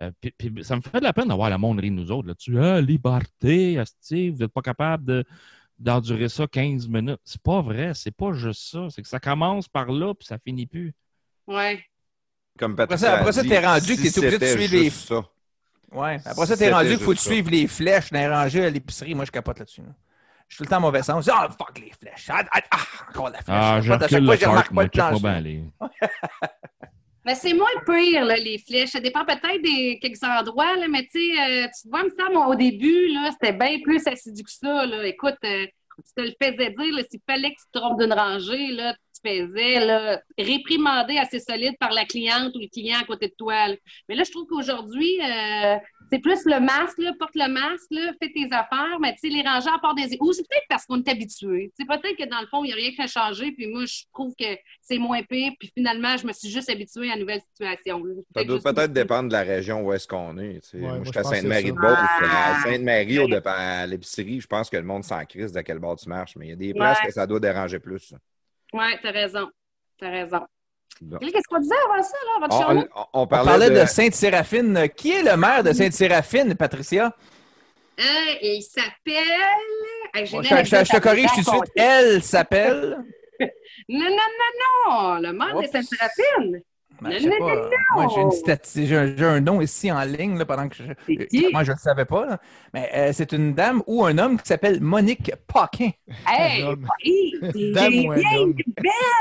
Euh, 0.00 0.10
puis- 0.20 0.32
puis 0.36 0.64
ça 0.64 0.74
me 0.74 0.80
fait 0.80 0.98
de 0.98 1.04
la 1.04 1.12
peine 1.12 1.28
d'avoir 1.28 1.50
la 1.50 1.58
monderie 1.58 1.90
de 1.90 1.94
nous 1.94 2.10
autres 2.10 2.26
là-dessus. 2.28 2.58
Ah, 2.58 2.80
liberté, 2.80 3.78
asti, 3.78 4.30
vous 4.30 4.38
n'êtes 4.38 4.52
pas 4.52 4.62
capable 4.62 5.04
de 5.04 5.24
d'endurer 5.78 6.28
ça 6.28 6.46
15 6.46 6.88
minutes. 6.88 7.20
C'est 7.24 7.42
pas 7.42 7.60
vrai, 7.62 7.92
c'est 7.94 8.10
pas 8.16 8.32
juste 8.32 8.70
ça. 8.70 8.86
C'est 8.90 9.02
que 9.02 9.08
ça 9.08 9.20
commence 9.20 9.68
par 9.68 9.86
là, 9.90 10.14
puis 10.14 10.26
ça 10.26 10.38
finit 10.38 10.66
plus. 10.66 10.92
Ouais. 11.46 11.82
comme 12.58 12.72
Après 12.72 12.86
Patricia 12.86 13.08
ça- 13.08 13.18
après 13.18 13.32
ça, 13.32 13.42
t'es 13.42 13.58
rendu 13.66 13.96
que 13.96 14.02
t'es 14.02 14.18
obligé 14.18 14.38
de 14.38 14.46
suivre 14.46 14.74
les- 14.76 14.90
ça. 14.90 15.24
Ouais. 15.90 16.18
Après 16.24 16.46
ça, 16.46 16.54
Si 16.54 16.58
t'es 16.58 16.72
rendu 16.72 16.88
qu'il 16.90 16.98
faut 16.98 17.14
suives 17.14 17.48
les 17.50 17.66
flèches 17.66 18.10
dans 18.10 18.18
les 18.20 18.28
rangées 18.28 18.64
à 18.64 18.70
l'épicerie. 18.70 19.14
Moi, 19.14 19.24
je 19.24 19.30
capote 19.30 19.58
là-dessus. 19.58 19.80
là. 19.82 19.88
Je 20.48 20.54
suis 20.54 20.58
tout 20.58 20.64
le 20.64 20.68
temps 20.70 20.76
en 20.76 20.80
mauvais 20.80 21.02
sens. 21.02 21.24
Je 21.24 21.30
dis, 21.30 21.36
Ah, 21.38 21.48
fuck 21.50 21.78
les 21.78 21.90
flèches. 21.98 22.26
Ah, 22.30 22.44
ah, 22.52 22.60
ah, 22.70 22.78
encore 23.10 23.30
la 23.30 23.42
flèche. 23.42 23.56
Ah, 23.58 23.80
je 23.80 23.90
À 23.92 23.98
chaque 23.98 24.10
recule 24.10 24.24
fois, 24.26 24.34
le 24.34 24.40
je 24.40 24.46
remarque 24.46 24.74
pas 24.74 24.84
le. 25.40 25.62
Mais 27.24 27.34
c'est 27.36 27.54
moins 27.54 27.68
pire, 27.86 28.24
là, 28.24 28.36
les 28.36 28.58
flèches. 28.58 28.90
Ça 28.90 29.00
dépend 29.00 29.24
peut-être 29.24 29.62
des 29.62 29.98
quelques 30.00 30.22
endroits, 30.24 30.76
là, 30.76 30.88
mais 30.88 31.02
tu 31.04 31.20
sais, 31.20 31.40
euh, 31.40 31.66
tu 31.80 31.88
vois, 31.88 32.02
me 32.02 32.10
semble, 32.10 32.36
au 32.50 32.54
début, 32.54 33.14
c'était 33.32 33.52
bien 33.52 33.78
plus 33.82 34.04
assidu 34.06 34.42
que 34.42 34.50
ça. 34.50 34.86
Là. 34.86 35.06
Écoute, 35.06 35.36
euh, 35.44 35.66
tu 36.04 36.14
te 36.14 36.20
le 36.20 36.32
faisais 36.40 36.70
dire, 36.70 36.94
là, 36.96 37.02
s'il 37.08 37.20
fallait 37.28 37.50
que 37.50 37.60
tu 37.60 37.66
te 37.72 37.78
trompes 37.78 38.00
d'une 38.00 38.12
rangée, 38.12 38.68
là, 38.72 38.94
tu 39.14 39.30
faisais 39.30 39.84
là, 39.84 40.20
réprimander 40.36 41.18
assez 41.18 41.38
solide 41.38 41.76
par 41.78 41.92
la 41.92 42.04
cliente 42.04 42.56
ou 42.56 42.58
le 42.58 42.68
client 42.68 42.98
à 43.00 43.04
côté 43.04 43.28
de 43.28 43.34
toi. 43.38 43.68
là. 43.68 43.76
Mais 44.08 44.16
là, 44.16 44.24
je 44.24 44.30
trouve 44.32 44.46
qu'aujourd'hui, 44.46 45.20
euh, 45.20 45.76
c'est 46.12 46.18
plus 46.18 46.44
le 46.44 46.60
masque, 46.60 46.98
là, 46.98 47.12
porte 47.18 47.34
le 47.34 47.48
masque, 47.48 47.86
là, 47.90 48.12
fais 48.22 48.30
tes 48.30 48.44
affaires, 48.52 48.98
mais 49.00 49.14
tu 49.14 49.20
sais, 49.20 49.28
les 49.28 49.42
à 49.46 49.78
part 49.80 49.94
des... 49.94 50.16
Ou 50.20 50.32
c'est 50.32 50.46
peut-être 50.46 50.66
parce 50.68 50.84
qu'on 50.84 50.98
est 51.02 51.08
habitué. 51.08 51.72
C'est 51.76 51.86
peut-être 51.86 52.16
que 52.16 52.28
dans 52.28 52.40
le 52.40 52.46
fond, 52.48 52.62
il 52.64 52.66
n'y 52.68 52.72
a 52.72 52.76
rien 52.76 52.90
qui 52.90 53.00
a 53.00 53.06
changé, 53.06 53.50
puis 53.52 53.66
moi, 53.66 53.84
je 53.86 54.02
trouve 54.12 54.34
que 54.38 54.44
c'est 54.82 54.98
moins 54.98 55.22
pire, 55.22 55.52
puis 55.58 55.70
finalement, 55.74 56.16
je 56.18 56.26
me 56.26 56.32
suis 56.32 56.50
juste 56.50 56.68
habituée 56.68 57.10
à 57.10 57.14
une 57.14 57.20
nouvelle 57.20 57.40
situation. 57.40 58.02
Ça 58.36 58.44
doit 58.44 58.56
juste- 58.56 58.66
peut-être 58.74 58.92
dépendre 58.92 59.28
de 59.28 59.32
la 59.32 59.42
région 59.42 59.82
où 59.86 59.92
est-ce 59.92 60.06
qu'on 60.06 60.36
est. 60.38 60.60
tu. 60.68 60.76
Ouais, 60.76 60.82
moi, 60.82 60.96
moi, 60.96 61.04
je 61.04 61.10
suis 61.10 61.18
à 61.18 61.22
pense 61.22 61.30
que 61.32 61.36
Sainte-Marie 61.38 61.62
c'est 61.62 61.72
de 61.72 61.76
ça. 61.76 61.88
Beauce. 61.88 62.08
Ah. 62.22 62.54
À 62.56 62.62
Sainte-Marie, 62.62 63.18
au 63.18 63.28
départ, 63.28 63.58
à 63.58 63.86
l'épicerie, 63.86 64.40
je 64.40 64.46
pense 64.46 64.68
que 64.68 64.76
le 64.76 64.82
monde 64.84 65.04
s'en 65.04 65.24
crise 65.24 65.52
de 65.52 65.60
quel 65.62 65.78
bord 65.78 65.96
tu 65.96 66.08
marches. 66.08 66.36
Mais 66.36 66.46
il 66.46 66.50
y 66.50 66.52
a 66.52 66.56
des 66.56 66.74
places 66.74 66.98
Ouais. 67.00 67.06
que 67.06 67.12
ça 67.14 67.26
doit 67.26 67.40
déranger 67.40 67.78
plus. 67.78 68.00
ça. 68.00 68.16
Ouais, 68.72 68.98
t'as 69.02 69.10
raison. 69.12 69.50
T'as 69.98 70.10
raison. 70.10 70.40
Qu'est-ce 71.20 71.48
qu'on 71.48 71.58
disait 71.60 71.74
avant 71.90 72.02
ça, 72.02 72.16
là, 72.24 72.46
avant 72.46 72.74
de 72.74 72.80
On, 72.80 72.80
on- 72.82 73.06
on 73.12 73.22
On 73.22 73.26
parlait, 73.26 73.70
de, 73.70 73.80
de... 73.80 73.86
Sainte-Séraphine. 73.86 74.88
Qui 74.96 75.12
est 75.12 75.22
le 75.22 75.36
maire 75.36 75.62
de 75.62 75.72
Sainte-Séraphine, 75.72 76.54
Patricia? 76.54 77.14
Euh, 78.00 78.02
et 78.40 78.56
il 78.56 78.62
s'appelle. 78.62 79.14
Hey, 80.14 80.26
je, 80.26 80.36
je- 80.42 80.84
je 80.84 80.92
te 80.92 80.98
corrige 80.98 81.30
tout 81.32 81.40
de 81.40 81.46
suite. 81.46 81.72
Elle 81.76 82.22
s'appelle? 82.22 82.98
Non, 83.88 83.98
non, 83.98 84.10
non, 84.10 84.90
non! 84.90 85.14
Le 85.20 85.32
maire 85.32 85.60
de. 85.60 85.66
Sainte-Séraphine! 85.66 86.62
Ben, 87.02 87.10
Non, 87.10 87.16
je 87.18 87.22
sais 87.22 87.28
non, 87.28 87.38
pas. 87.46 87.54
non, 87.56 87.70
Moi, 87.96 88.06
j'ai, 88.14 88.20
une 88.20 88.30
stati- 88.30 88.86
j'ai 88.86 88.96
un, 88.96 89.16
j'ai 89.16 89.24
un 89.24 89.40
nom 89.40 89.60
ici 89.60 89.90
en 89.90 90.02
ligne 90.04 90.38
là, 90.38 90.44
pendant 90.46 90.68
que 90.68 90.76
je. 90.76 90.82
Je 90.84 91.12
ne 91.12 91.64
le 91.72 91.76
savais 91.78 92.04
pas. 92.04 92.26
là. 92.26 92.38
Mais 92.72 92.90
euh, 92.94 93.10
c'est 93.12 93.32
une 93.32 93.54
dame 93.54 93.82
ou 93.86 94.04
un 94.04 94.16
homme 94.18 94.38
qui 94.40 94.46
s'appelle 94.46 94.80
Monique 94.80 95.32
Paquin. 95.52 95.90
Hey! 96.28 96.64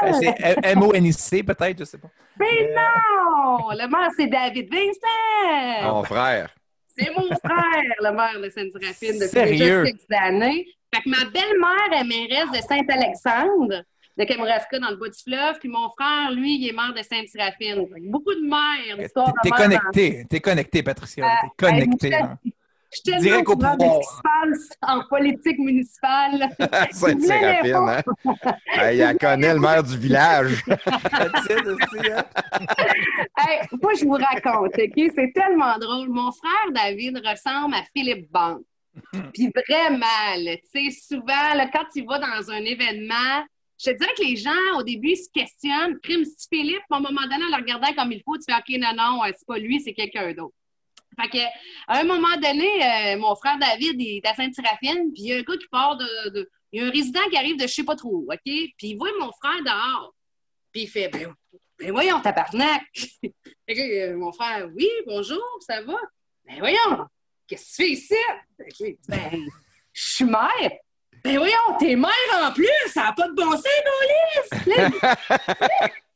Euh, 0.04 0.56
M-O-N-I-C, 0.64 1.44
peut-être, 1.44 1.80
je 1.80 1.84
sais 1.84 1.98
pas. 1.98 2.10
Mais 2.40 2.74
non! 2.76 3.70
Le 3.72 3.88
maire, 3.90 4.10
c'est 4.18 4.28
David 4.28 4.70
Vincent! 4.72 5.94
Mon 5.94 6.04
frère. 6.04 6.50
C'est 6.98 7.10
mon 7.16 7.28
frère, 7.28 7.84
le 8.02 8.12
maire 8.16 8.40
de 8.42 8.50
Sainte-Séraphine, 8.50 9.14
depuis 9.20 9.30
Sérieux? 9.30 9.84
déjà 9.84 9.84
quelques 9.84 10.12
années. 10.26 10.66
Fait 10.94 11.02
que 11.04 11.10
ma 11.10 11.26
belle-mère 11.30 12.02
est 12.02 12.04
mairesse 12.04 12.52
de 12.52 12.58
Saint-Alexandre, 12.68 13.84
de 14.22 14.26
Kamouraska, 14.26 14.80
dans 14.80 14.90
le 14.90 14.96
bas 14.98 15.10
du 15.10 15.20
fleuve, 15.22 15.60
puis 15.60 15.70
mon 15.70 15.90
frère, 15.90 16.32
lui, 16.32 16.56
il 16.60 16.70
est 16.70 16.74
maire 16.74 16.94
de 16.94 17.02
Sainte-Séraphine. 17.04 17.88
Que 17.88 18.10
Beaucoup 18.10 18.34
de 18.34 18.48
maires, 18.48 18.98
l'histoire 18.98 19.34
T'es 19.44 19.50
mères 19.50 19.60
connecté. 19.60 20.26
T'es 20.30 20.40
connecté, 20.40 20.84
Patricia. 20.84 21.26
T'es 21.26 21.48
Euh, 21.48 21.50
connecté. 21.72 22.08
hey, 22.08 22.14
hein. 22.16 22.38
Je 22.94 22.98
suis 22.98 23.04
tellement 23.04 23.22
Direct 23.22 23.48
au 23.48 23.52
au 23.54 23.56
courant 23.56 23.76
de 23.78 23.78
pouvoir. 23.86 24.04
ce 24.04 24.10
qui 24.10 24.16
se 24.18 24.22
passe 24.22 24.78
en 24.82 25.04
politique 25.08 25.60
municipale. 25.60 26.50
Sainte-Séraphine, 26.92 27.76
hein? 27.76 28.02
Hey, 28.74 29.00
elle 29.00 29.18
connaît 29.18 29.54
le 29.54 29.60
maire 29.62 29.82
du 29.84 29.98
village. 29.98 30.62
Hey, 33.38 33.62
moi, 33.82 33.94
je 33.98 34.06
vous 34.06 34.12
raconte, 34.12 34.74
OK? 34.78 35.12
C'est 35.16 35.32
tellement 35.34 35.78
drôle. 35.80 36.10
Mon 36.10 36.32
frère 36.32 36.72
David 36.74 37.18
ressemble 37.26 37.76
à 37.76 37.84
Philippe 37.96 38.32
Bande. 38.32 38.62
Puis 39.34 39.50
vraiment, 39.68 40.06
tu 40.74 40.92
sais, 40.92 40.98
souvent, 41.08 41.54
là, 41.56 41.68
quand 41.72 41.86
il 41.96 42.06
va 42.06 42.20
dans 42.20 42.52
un 42.52 42.60
événement, 42.64 43.46
je 43.84 43.90
te 43.90 43.98
dirais 43.98 44.14
que 44.16 44.24
les 44.24 44.36
gens, 44.36 44.78
au 44.78 44.84
début, 44.84 45.16
se 45.16 45.28
questionnent. 45.34 46.00
Crime, 46.02 46.24
c'est 46.24 46.48
Philippe, 46.54 46.84
à 46.92 46.98
un 46.98 47.00
moment 47.00 47.24
donné, 47.24 47.46
en 47.46 47.50
le 47.50 47.56
regardant 47.56 47.94
comme 47.94 48.12
il 48.12 48.22
faut, 48.24 48.38
tu 48.38 48.44
fais 48.48 48.54
OK, 48.54 48.80
non, 48.80 48.94
non, 48.96 49.24
euh, 49.24 49.32
c'est 49.36 49.48
pas 49.48 49.58
lui, 49.58 49.80
c'est 49.82 49.94
quelqu'un 49.94 50.34
d'autre. 50.34 50.54
Fait 51.20 51.30
que, 51.30 51.44
à 51.88 52.00
un 52.00 52.04
moment 52.04 52.36
donné, 52.36 52.70
euh, 52.86 53.18
mon 53.18 53.36
frère 53.36 53.58
David 53.58 54.00
il 54.00 54.18
est 54.18 54.26
à 54.26 54.36
Sainte-Séraphine, 54.36 55.12
puis 55.14 55.24
il 55.24 55.28
y 55.28 55.34
a 55.34 55.38
un 55.38 55.42
gars 55.42 55.58
qui 55.58 55.68
part 55.68 55.98
de, 55.98 56.50
Il 56.72 56.82
y 56.82 56.84
a 56.84 56.88
un 56.88 56.92
résident 56.92 57.28
qui 57.30 57.38
arrive 57.38 57.58
de 57.58 57.64
je 57.64 57.74
sais 57.74 57.84
pas 57.84 57.96
trop, 57.96 58.24
où, 58.26 58.32
OK? 58.32 58.40
Puis 58.44 58.76
il 58.82 58.98
voit 58.98 59.10
mon 59.20 59.32
frère 59.32 59.62
dehors. 59.64 60.14
Puis 60.72 60.84
il 60.84 60.88
fait 60.88 61.10
Ben, 61.10 61.34
ben 61.80 61.92
voyons, 61.92 62.22
tabarnak! 62.22 62.84
Fait 62.94 63.76
que, 63.76 64.12
euh, 64.12 64.18
mon 64.18 64.32
frère, 64.32 64.70
oui, 64.76 64.88
bonjour, 65.06 65.44
ça 65.60 65.82
va? 65.82 65.98
Ben 66.46 66.60
voyons, 66.60 67.08
qu'est-ce 67.48 67.78
que 67.78 67.84
tu 67.84 67.84
fais 67.84 67.92
ici? 67.92 69.00
Ben, 69.10 69.48
je 69.92 70.02
suis 70.02 70.26
mère. 70.26 70.72
Ben 71.24 71.38
voyons, 71.38 71.78
t'es 71.80 71.96
mère 71.96 72.12
en 72.44 72.52
plus, 72.52 72.68
ça 72.88 73.04
n'a 73.04 73.14
pas 73.14 73.28
de 73.28 73.34
bon 73.34 73.52
sens, 73.52 73.68
Gaulis! 74.66 74.74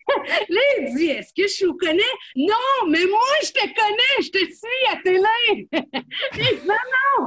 Là, 0.49 0.61
il 0.79 0.95
dit, 0.95 1.05
est-ce 1.07 1.33
que 1.33 1.47
je 1.47 1.65
vous 1.65 1.77
connais? 1.77 2.01
Non, 2.35 2.89
mais 2.89 3.05
moi, 3.09 3.19
je 3.43 3.51
te 3.51 3.59
connais, 3.61 4.21
je 4.21 4.29
te 4.29 4.37
suis 4.37 4.91
à 4.91 4.97
télé. 5.03 5.67
Il 6.37 6.39
dit, 6.39 6.67
non, 6.67 6.73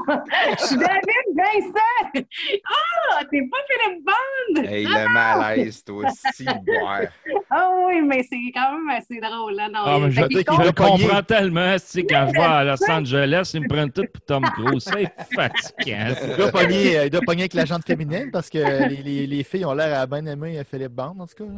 non, 0.07 0.17
je 0.59 0.65
suis 0.67 0.77
David 0.77 1.29
Vincent. 1.37 2.25
Ah, 2.65 3.21
t'es 3.31 3.41
pas 3.51 3.59
Philippe 3.69 4.05
Bond. 4.05 4.63
Hey, 4.65 4.85
le 4.85 5.13
malaise, 5.13 5.85
toi 5.85 6.05
aussi, 6.07 6.45
boire. 6.67 7.03
Ah 7.51 7.71
oui, 7.87 8.01
mais 8.03 8.23
c'est 8.23 8.37
quand 8.55 8.73
même 8.73 8.91
assez 8.97 9.19
drôle. 9.21 9.55
Là, 9.55 9.69
non, 9.69 9.81
Ah, 9.85 9.99
mais 10.01 10.11
je, 10.11 10.21
je 10.21 10.71
comprends 10.73 11.23
tellement, 11.23 11.75
tu 11.75 11.81
sais, 11.85 12.03
quand 12.05 12.27
je 12.29 12.33
vais 12.33 12.45
à 12.45 12.65
Los 12.65 12.91
Angeles, 12.91 13.51
ils 13.55 13.61
me 13.63 13.69
prennent 13.69 13.93
tout 13.93 14.05
pour 14.13 14.25
Tom 14.25 14.45
Cruise. 14.45 14.85
C'est 14.93 15.11
fatigant. 15.35 16.15
Il 16.29 16.37
doit 16.37 16.51
pogner, 16.51 16.99
euh, 16.99 17.05
il 17.07 17.11
doit 17.11 17.21
pogner 17.27 17.43
avec 17.43 17.55
la 17.55 17.65
jante 17.65 17.85
féminine 17.87 18.31
parce 18.33 18.49
que 18.51 18.59
les, 18.89 18.97
les- 19.03 19.27
les 19.27 19.43
filles 19.45 19.65
ont 19.65 19.73
l'air 19.75 19.99
à 19.99 20.07
bien 20.07 20.25
aimer 20.27 20.61
Philippe 20.71 20.93
Bande, 20.93 21.21
en 21.21 21.27
tout 21.27 21.45
cas. 21.45 21.51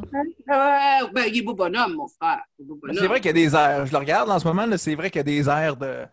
là. 0.47 1.03
Euh, 1.03 1.07
ben, 1.13 1.20
il 1.27 1.39
est 1.39 1.43
beau 1.43 1.55
bonhomme, 1.55 1.95
mon 1.95 2.09
frère. 2.09 2.43
C'est 2.93 3.07
vrai 3.07 3.21
qu'il 3.21 3.27
y 3.27 3.31
a 3.31 3.33
des 3.33 3.55
airs. 3.55 3.87
Je 3.87 3.93
le 3.93 3.99
regarde 3.99 4.31
en 4.31 4.39
ce 4.39 4.47
moment, 4.47 4.67
c'est 4.77 4.95
vrai 4.95 5.11
qu'il 5.11 5.19
y 5.19 5.21
a 5.21 5.25
des 5.25 5.49
airs 5.49 5.77
de, 5.77 6.05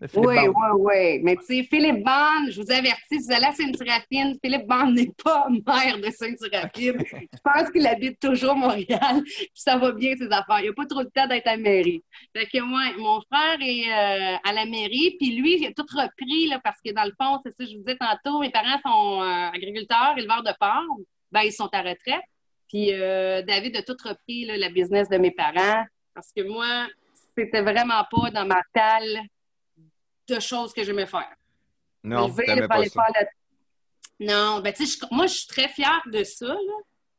de 0.00 0.06
Philippe 0.06 0.26
Oui, 0.26 0.36
Bande. 0.36 0.54
oui, 0.54 0.80
oui. 0.80 1.20
Mais 1.22 1.36
tu 1.36 1.44
sais, 1.44 1.62
Philippe 1.64 2.04
Bande, 2.04 2.50
je 2.50 2.60
vous 2.60 2.70
avertis, 2.70 3.00
si 3.10 3.18
vous 3.18 3.32
allez 3.32 3.46
à 3.46 3.52
Sainte-Séraphine, 3.52 4.36
Philippe 4.42 4.66
Bande 4.66 4.94
n'est 4.94 5.10
pas 5.22 5.46
maire 5.66 5.98
de 5.98 6.10
Sainte-Séraphine. 6.10 7.02
Je 7.10 7.38
pense 7.42 7.70
qu'il 7.70 7.86
habite 7.86 8.20
toujours 8.20 8.54
Montréal, 8.54 9.22
puis 9.24 9.50
ça 9.54 9.76
va 9.76 9.92
bien 9.92 10.14
ses 10.16 10.26
affaires. 10.26 10.60
Il 10.60 10.68
n'a 10.68 10.72
pas 10.72 10.86
trop 10.86 11.00
le 11.00 11.10
temps 11.10 11.26
d'être 11.26 11.46
à 11.48 11.56
la 11.56 11.62
mairie. 11.62 12.02
Fait 12.36 12.46
que 12.46 12.60
moi, 12.62 12.82
mon 12.98 13.20
frère 13.22 13.58
est 13.60 13.88
euh, 13.88 14.36
à 14.44 14.52
la 14.52 14.66
mairie, 14.66 15.16
puis 15.18 15.34
lui, 15.36 15.58
il 15.58 15.66
a 15.66 15.72
tout 15.72 15.86
repris, 15.94 16.48
là, 16.48 16.60
parce 16.62 16.78
que 16.84 16.92
dans 16.92 17.04
le 17.04 17.12
fond, 17.20 17.40
c'est 17.44 17.50
ça 17.50 17.64
que 17.64 17.70
je 17.70 17.76
vous 17.76 17.82
disais 17.84 17.98
tantôt, 17.98 18.40
mes 18.40 18.50
parents 18.50 18.78
sont 18.84 19.22
euh, 19.22 19.50
agriculteurs, 19.52 20.14
éleveurs 20.16 20.42
de 20.42 20.52
porc. 20.60 20.84
Ben, 21.30 21.42
ils 21.42 21.52
sont 21.52 21.68
à 21.72 21.80
retraite. 21.82 22.22
Puis 22.68 22.92
euh, 22.92 23.42
David 23.42 23.76
a 23.76 23.82
tout 23.82 23.96
repris, 24.04 24.44
là, 24.44 24.56
la 24.56 24.68
business 24.68 25.08
de 25.08 25.16
mes 25.16 25.30
parents, 25.30 25.84
parce 26.14 26.32
que 26.36 26.42
moi, 26.42 26.86
c'était 27.36 27.62
vraiment 27.62 28.04
pas 28.10 28.30
dans 28.30 28.44
ma 28.46 28.60
talle 28.72 29.20
de 30.28 30.40
choses 30.40 30.72
que 30.74 30.84
j'aimais 30.84 31.06
faire. 31.06 31.32
Non, 32.04 32.28
t'aimais 32.46 32.60
pas 32.68 32.74
ça. 32.88 33.02
Non, 34.20 34.60
ben 34.60 34.72
tu 34.72 34.86
sais, 34.86 35.06
moi, 35.10 35.26
je 35.26 35.34
suis 35.34 35.46
très 35.46 35.68
fière 35.68 36.02
de 36.06 36.22
ça. 36.24 36.46
là. 36.46 36.54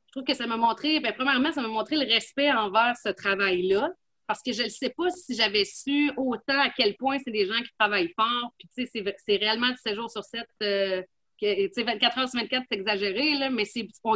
Je 0.07 0.11
trouve 0.11 0.23
que 0.23 0.33
ça 0.33 0.47
m'a 0.47 0.57
montré, 0.57 0.99
ben, 0.99 1.13
premièrement, 1.13 1.51
ça 1.51 1.61
m'a 1.61 1.67
montré 1.67 1.95
le 1.95 2.05
respect 2.11 2.51
envers 2.51 2.95
ce 3.03 3.09
travail-là. 3.09 3.89
Parce 4.27 4.43
que 4.43 4.51
je 4.53 4.63
ne 4.63 4.67
sais 4.69 4.89
pas 4.95 5.09
si 5.09 5.35
j'avais 5.35 5.65
su 5.65 6.11
autant 6.17 6.59
à 6.61 6.69
quel 6.69 6.95
point 6.97 7.17
c'est 7.23 7.31
des 7.31 7.47
gens 7.47 7.59
qui 7.61 7.71
travaillent 7.79 8.13
fort. 8.15 8.53
Puis, 8.59 8.67
tu 8.75 8.85
sais, 8.85 9.15
c'est- 9.25 9.35
réellement 9.37 9.73
7 9.75 9.95
jours 9.95 10.09
sur 10.11 10.23
7, 10.23 10.45
euh, 10.61 11.01
que, 11.41 11.67
tu 11.67 11.73
sais, 11.73 11.83
24 11.83 12.17
heures 12.19 12.29
sur 12.29 12.39
24, 12.39 12.63
c'est 12.69 12.77
exagéré, 12.77 13.35
là, 13.39 13.49
mais 13.49 13.65
c'est, 13.65 13.87
on- 14.03 14.15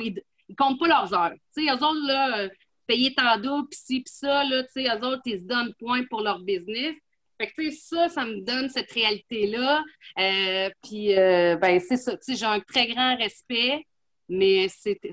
ils 0.54 0.56
comptent 0.56 0.80
pas 0.80 0.88
leurs 0.88 1.14
heures. 1.14 1.34
Tu 1.56 1.66
sais, 1.66 1.72
eux 1.72 1.84
autres, 1.84 2.08
là, 2.08 2.40
euh, 2.40 2.50
payer 2.88 3.14
tant 3.14 3.38
double, 3.38 3.68
puis 3.70 3.80
ci, 3.80 4.00
puis 4.02 4.14
ça, 4.14 4.44
là, 4.44 4.64
tu 4.64 4.70
sais, 4.74 4.84
eux 4.84 5.06
autres, 5.06 5.22
ils 5.26 5.40
se 5.40 5.44
donnent 5.44 5.74
point 5.80 6.04
pour 6.10 6.22
leur 6.22 6.40
business. 6.40 6.96
Fait 7.40 7.48
que, 7.48 7.54
tu 7.62 7.72
sais, 7.72 7.78
ça, 7.78 8.10
ça 8.10 8.26
me 8.26 8.42
donne 8.42 8.70
cette 8.70 8.92
réalité-là. 8.92 9.84
Euh, 10.20 10.70
puis, 10.84 11.18
euh, 11.18 11.56
ben, 11.58 11.80
c'est 11.80 11.98
ça. 11.98 12.16
Tu 12.18 12.20
sais, 12.22 12.36
j'ai 12.36 12.46
un 12.46 12.60
très 12.60 12.88
grand 12.88 13.18
respect, 13.18 13.86
mais 14.30 14.68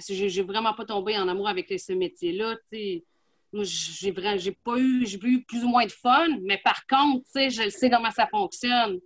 j'ai, 0.08 0.42
vraiment 0.42 0.74
pas 0.74 0.84
tombé 0.84 1.16
en 1.16 1.28
amour 1.28 1.48
avec 1.48 1.72
ce 1.78 1.92
métier-là. 1.92 2.56
Tu 2.70 2.78
sais, 2.78 3.04
moi, 3.52 3.64
j'ai 3.64 4.52
pas 4.52 4.76
eu, 4.76 5.06
j'ai 5.06 5.18
eu 5.22 5.42
plus 5.42 5.64
ou 5.64 5.68
moins 5.68 5.86
de 5.86 5.92
fun, 5.92 6.28
mais 6.42 6.58
par 6.58 6.86
contre, 6.86 7.24
tu 7.24 7.32
sais, 7.32 7.50
je 7.50 7.68
sais 7.70 7.90
comment 7.90 8.10
ça 8.10 8.26
fonctionne. 8.26 9.00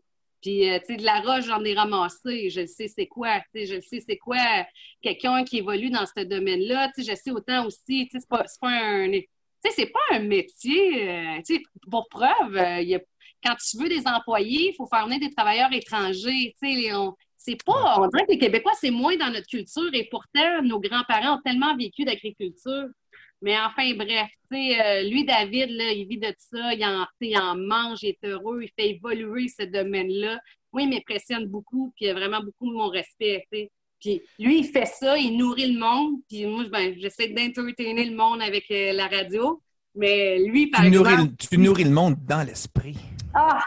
Puis, 0.45 0.71
euh, 0.71 0.79
tu 0.79 0.87
sais, 0.89 0.97
de 0.97 1.05
la 1.05 1.21
roche, 1.21 1.47
j'en 1.47 1.65
ai 1.65 1.73
ramassé. 1.73 2.51
Je 2.51 2.67
sais 2.67 2.87
c'est 2.87 3.07
quoi. 3.07 3.41
Tu 3.55 3.65
sais, 3.65 3.77
je 3.77 3.81
sais 3.81 4.05
c'est 4.07 4.19
quoi 4.19 4.37
quelqu'un 5.01 5.43
qui 5.43 5.59
évolue 5.59 5.89
dans 5.89 6.05
ce 6.05 6.23
domaine-là. 6.23 6.91
Tu 6.95 7.03
sais, 7.03 7.13
je 7.13 7.17
sais 7.17 7.31
autant 7.31 7.67
aussi, 7.67 8.07
tu 8.07 8.11
sais, 8.11 8.19
c'est 8.21 8.29
pas, 8.29 8.45
pas 8.61 8.69
un... 8.69 9.11
Tu 9.11 9.27
sais, 9.65 9.71
c'est 9.75 9.87
pas 9.87 10.17
un 10.17 10.19
métier, 10.19 11.09
euh, 11.09 11.41
tu 11.47 11.55
sais, 11.55 11.63
pour 11.91 12.07
preuve, 12.11 12.57
euh, 12.57 12.99
quand 13.43 13.55
tu 13.57 13.79
veux 13.79 13.89
des 13.89 14.07
employés, 14.07 14.71
il 14.73 14.75
faut 14.75 14.87
faire 14.87 15.07
venir 15.07 15.19
des 15.19 15.31
travailleurs 15.35 15.73
étrangers, 15.73 16.55
tu 16.63 16.83
sais, 16.83 16.93
c'est 17.39 17.65
pas, 17.65 17.99
on 17.99 18.07
dirait 18.09 18.27
que 18.27 18.33
les 18.33 18.39
Québécois, 18.39 18.73
c'est 18.79 18.91
moins 18.91 19.17
dans 19.17 19.31
notre 19.31 19.47
culture 19.47 19.89
et 19.95 20.07
pourtant, 20.11 20.63
nos 20.63 20.81
grands-parents 20.81 21.39
ont 21.39 21.43
tellement 21.43 21.75
vécu 21.77 22.05
d'agriculture. 22.05 22.89
Mais 23.43 23.57
enfin, 23.59 23.93
bref, 23.95 24.29
tu 24.51 24.57
sais, 24.57 24.81
euh, 24.81 25.03
lui, 25.09 25.25
David, 25.25 25.71
là, 25.71 25.93
il 25.93 26.07
vit 26.07 26.19
de 26.19 26.33
ça, 26.39 26.73
il 26.75 26.85
en, 26.85 27.07
il 27.21 27.37
en 27.37 27.57
mange, 27.57 27.99
il 28.03 28.11
est 28.11 28.25
heureux, 28.25 28.63
il 28.63 28.71
fait 28.79 28.91
évoluer 28.91 29.49
ce 29.49 29.65
domaine-là. 29.65 30.39
Moi, 30.73 30.83
il 30.83 30.91
m'impressionne 30.91 31.47
beaucoup, 31.47 31.93
puis 31.95 32.07
il 32.07 32.11
a 32.11 32.15
vraiment 32.15 32.41
beaucoup 32.41 32.71
de 32.71 32.77
mon 32.77 32.89
respect, 32.89 33.45
tu 33.53 33.59
sais. 33.59 33.71
Puis 34.01 34.23
lui, 34.39 34.59
il 34.61 34.65
fait 34.65 34.87
ça, 34.87 35.17
il 35.17 35.37
nourrit 35.37 35.73
le 35.73 35.79
monde, 35.79 36.17
puis 36.29 36.47
moi, 36.47 36.65
ben, 36.71 36.95
j'essaie 36.99 37.29
d'entertainer 37.29 38.05
le 38.05 38.17
monde 38.17 38.43
avec 38.43 38.71
euh, 38.71 38.93
la 38.93 39.07
radio. 39.09 39.63
Mais 39.95 40.39
lui, 40.41 40.67
par 40.67 40.81
Tu 40.83 40.89
exemple... 40.89 41.11
nourris, 41.11 41.37
tu 41.37 41.59
nourris 41.59 41.85
le 41.85 41.91
monde 41.91 42.17
dans 42.27 42.45
l'esprit. 42.47 42.97
Ah, 43.33 43.61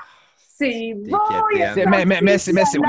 c'est. 0.57 0.93
C'est- 1.73 1.85
Mais, 1.85 2.05
mais, 2.05 2.19
mais, 2.21 2.37
c'est- 2.37 2.53
mais 2.53 2.65
c'est- 2.65 2.79
oui, 2.79 2.87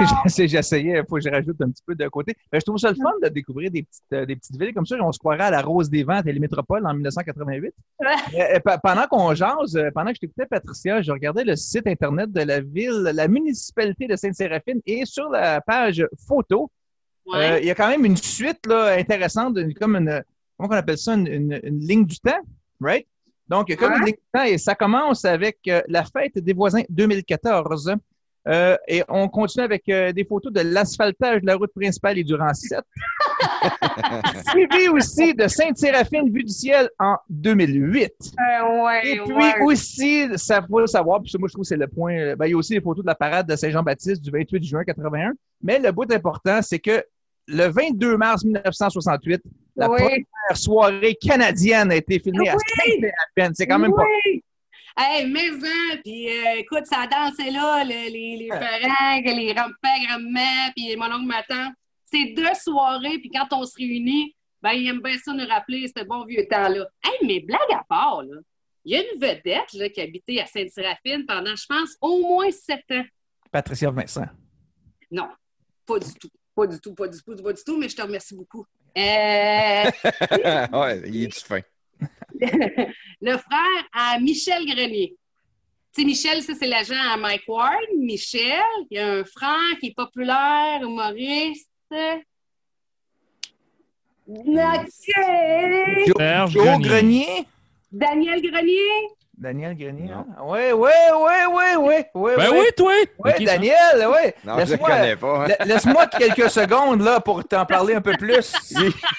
j'essayais, 0.49 0.99
il 0.99 1.05
faut 1.09 1.17
que 1.17 1.23
je 1.23 1.29
rajoute 1.31 1.57
un 1.61 1.71
petit 1.71 1.83
peu 1.87 1.95
de 1.95 2.09
côté. 2.09 2.35
Mais 2.53 2.61
je 2.61 2.65
trouve 2.65 2.79
ça 2.79 2.91
le 2.91 2.97
fun 2.97 3.13
de 3.23 3.29
découvrir 3.29 3.71
des 3.71 3.83
petites, 3.83 4.03
euh, 4.13 4.25
des 4.27 4.37
petites 4.37 4.59
villes 4.61 4.73
comme 4.75 4.87
ça. 4.87 4.97
On 5.01 5.13
se 5.13 5.19
croirait 5.19 5.45
à 5.45 5.51
la 5.51 5.61
Rose 5.63 5.91
des 5.91 6.03
Ventes 6.05 6.27
et 6.27 6.33
les 6.33 6.41
métropoles 6.41 6.87
en 6.87 6.95
1988. 6.95 7.73
Ouais. 8.01 8.07
Mais, 8.33 8.55
euh, 8.57 8.61
pe- 8.61 8.79
pendant 8.83 9.07
qu'on 9.07 9.35
jase, 9.35 9.77
euh, 9.77 9.91
pendant 9.95 10.11
que 10.11 10.17
je 10.17 10.21
t'écoutais, 10.21 10.47
Patricia, 10.47 11.03
je 11.03 11.13
regardais 11.13 11.45
le 11.45 11.57
site 11.57 11.87
Internet 11.87 12.33
de 12.33 12.41
la 12.43 12.61
ville, 12.61 13.11
la 13.15 13.29
municipalité 13.29 14.07
de 14.07 14.17
Sainte-Séraphine 14.17 14.81
et 14.87 15.05
sur 15.05 15.29
la 15.29 15.61
page 15.61 16.05
photo, 16.27 16.71
Ouais. 17.27 17.53
euh, 17.53 17.61
il 17.61 17.67
y 17.67 17.71
a 17.71 17.75
quand 17.75 17.89
même 17.89 18.05
une 18.07 18.17
suite 18.17 18.67
là, 18.67 18.95
intéressante, 18.99 19.59
comme 19.79 19.97
une, 19.97 20.23
comment 20.57 20.71
on 20.73 20.77
appelle 20.77 20.97
ça, 20.99 21.15
une, 21.15 21.27
une- 21.27 21.61
une 21.63 21.79
ligne 21.81 22.07
du 22.07 22.19
temps, 22.19 22.41
right? 22.81 23.07
Donc, 23.49 23.67
il 23.69 23.73
y 23.73 23.75
a 23.75 23.77
comme 23.77 24.03
Ouais. 24.03 24.15
une 24.35 24.41
et 24.47 24.59
ça 24.59 24.75
commence 24.75 25.25
avec 25.25 25.59
euh, 25.69 25.81
la 25.89 26.05
fête 26.05 26.39
des 26.39 26.53
voisins 26.53 26.83
2014. 26.89 27.95
Euh, 28.47 28.77
et 28.87 29.03
on 29.09 29.29
continue 29.29 29.65
avec 29.65 29.87
euh, 29.91 30.11
des 30.13 30.25
photos 30.25 30.51
de 30.53 30.61
l'asphaltage 30.61 31.43
de 31.43 31.47
la 31.47 31.57
route 31.57 31.73
principale 31.75 32.19
et 32.19 32.25
du 32.25 32.35
rang 32.35 32.55
7. 32.55 32.79
Suivi 34.51 34.89
aussi 34.89 35.35
de 35.35 35.47
Sainte-Séraphine, 35.47 36.33
vue 36.33 36.45
du 36.45 36.53
ciel 36.53 36.89
en 36.99 37.17
2008. 37.29 38.11
Euh, 38.39 38.85
ouais, 38.85 39.07
Et 39.07 39.21
puis 39.21 39.35
ouais. 39.35 39.63
aussi, 39.63 40.27
ça 40.37 40.63
faut 40.67 40.81
le 40.81 40.87
savoir, 40.87 41.21
puis 41.21 41.31
ça, 41.31 41.39
moi 41.39 41.49
je 41.49 41.53
trouve 41.53 41.65
que 41.65 41.69
c'est 41.69 41.77
le 41.77 41.89
point, 41.89 42.37
ben, 42.37 42.47
il 42.47 42.51
y 42.51 42.55
a 42.55 42.57
aussi 42.57 42.75
les 42.75 42.81
photos 42.81 43.05
de 43.05 43.09
la 43.09 43.15
parade 43.15 43.47
de 43.47 43.57
Saint-Jean-Baptiste 43.57 44.23
du 44.23 44.31
28 44.31 44.65
juin 44.65 44.85
81. 44.85 45.33
Mais 45.63 45.79
le 45.79 45.93
bout 45.93 46.11
important, 46.11 46.61
c'est 46.63 46.79
que 46.79 47.05
le 47.49 47.67
22 47.67 48.17
mars 48.17 48.45
1968, 48.45 49.43
la 49.79 49.91
Oui. 49.91 49.99
première 50.01 50.57
soirée 50.57 51.15
canadienne 51.15 51.91
a 51.93 51.97
été 51.97 52.19
filmée 52.19 52.49
à 52.49 52.55
Oui. 52.57 52.63
Sainte-Séraphine. 52.77 53.55
C'est 53.55 53.67
quand 53.67 53.79
même 53.79 53.93
pas... 53.95 54.05
Hey, 55.01 55.31
maison, 55.31 55.67
puis 56.03 56.29
euh, 56.29 56.57
écoute, 56.59 56.85
ça 56.87 57.07
dansait 57.07 57.53
là, 57.53 57.85
le- 57.85 58.11
les, 58.11 58.37
les 58.37 58.49
parents, 58.49 59.21
les 59.25 59.55
grands-pères, 59.55 60.09
grand-mères, 60.09 60.73
puis 60.75 60.97
mon 60.97 61.07
oncle, 61.07 61.27
ma 61.27 61.43
tante. 61.45 61.73
C'est 62.05 62.33
deux 62.35 62.55
soirées, 62.61 63.19
puis 63.21 63.31
quand 63.31 63.47
on 63.53 63.65
se 63.65 63.77
réunit, 63.77 64.35
ben, 64.61 64.73
ils 64.73 64.89
aiment 64.89 65.01
bien 65.01 65.17
ça 65.17 65.33
nous 65.33 65.47
rappeler 65.47 65.87
ce 65.87 66.03
bon 66.03 66.25
vieux 66.25 66.45
temps-là. 66.51 66.85
Hey, 67.05 67.27
mais 67.27 67.41
blague 67.41 67.61
à 67.73 67.85
part, 67.89 68.23
là, 68.25 68.41
il 68.85 68.93
y 68.93 68.97
a 68.97 69.03
une 69.03 69.21
vedette 69.21 69.73
là, 69.75 69.89
qui 69.89 70.01
habitait 70.01 70.41
à 70.41 70.47
Sainte-Séraphine 70.47 71.25
pendant, 71.27 71.55
je 71.55 71.67
pense, 71.69 71.97
au 72.01 72.19
moins 72.21 72.51
sept 72.51 72.83
ans. 72.91 73.05
Patricia 73.53 73.91
Vincent. 73.93 74.27
Non, 75.13 75.29
pas 75.87 76.01
du 76.01 76.13
tout. 76.15 76.29
Pas 76.57 76.67
du 76.67 76.81
tout, 76.81 76.93
pas 76.95 77.07
du 77.07 77.23
tout, 77.23 77.37
pas 77.37 77.53
du 77.53 77.63
tout, 77.63 77.79
mais 77.79 77.89
je 77.89 77.95
te 77.95 78.03
remercie 78.03 78.35
beaucoup. 78.35 78.67
Euh, 78.99 79.91
ouais, 80.73 81.03
il 81.07 81.25
est 81.25 81.27
du 81.29 81.39
fin. 81.39 81.61
le 83.21 83.37
frère 83.37 83.89
à 83.93 84.19
Michel 84.19 84.67
Grenier. 84.67 85.17
Tu 85.95 86.03
sais, 86.03 86.07
Michel, 86.07 86.43
ça, 86.43 86.53
c'est 86.59 86.67
l'agent 86.67 87.01
à 87.13 87.17
Mike 87.17 87.45
Ward. 87.47 87.79
Michel, 87.97 88.63
il 88.91 88.99
y 88.99 89.01
a 89.01 89.09
un 89.09 89.25
frère 89.25 89.79
qui 89.81 89.89
est 89.89 89.95
populaire, 89.95 90.81
humoriste. 90.83 91.71
Ok. 94.29 94.65
Serge 96.07 96.53
Joe 96.53 96.65
Grenier. 96.65 96.89
Grenier? 96.89 97.47
Daniel 97.91 98.43
Grenier. 98.43 99.09
Daniel 99.41 99.77
Grenier. 99.77 100.09
Non. 100.11 100.25
hein? 100.37 100.43
Ouais, 100.45 100.73
ouais, 100.73 100.91
ouais, 100.91 101.47
ouais, 101.47 101.77
ouais, 101.77 102.07
ouais. 102.15 102.35
Ben 102.37 102.51
ouais. 102.51 102.59
oui, 102.61 102.67
toi! 102.77 102.93
Ça. 103.25 103.45
Daniel, 103.45 103.77
ouais. 104.13 104.35
Non, 104.45 104.55
je 104.55 104.61
le 104.61 104.65
Laisse-moi 104.71 104.89
connais 104.91 105.17
pas. 105.17 105.45
hein. 105.45 105.49
la- 105.61 105.65
laisse-moi 105.65 106.07
quelques 106.09 106.51
secondes 106.51 107.03
là, 107.03 107.21
pour 107.21 107.45
t'en 107.45 107.65
parler 107.65 107.95
un 107.95 108.01
peu 108.01 108.13
plus. 108.19 108.53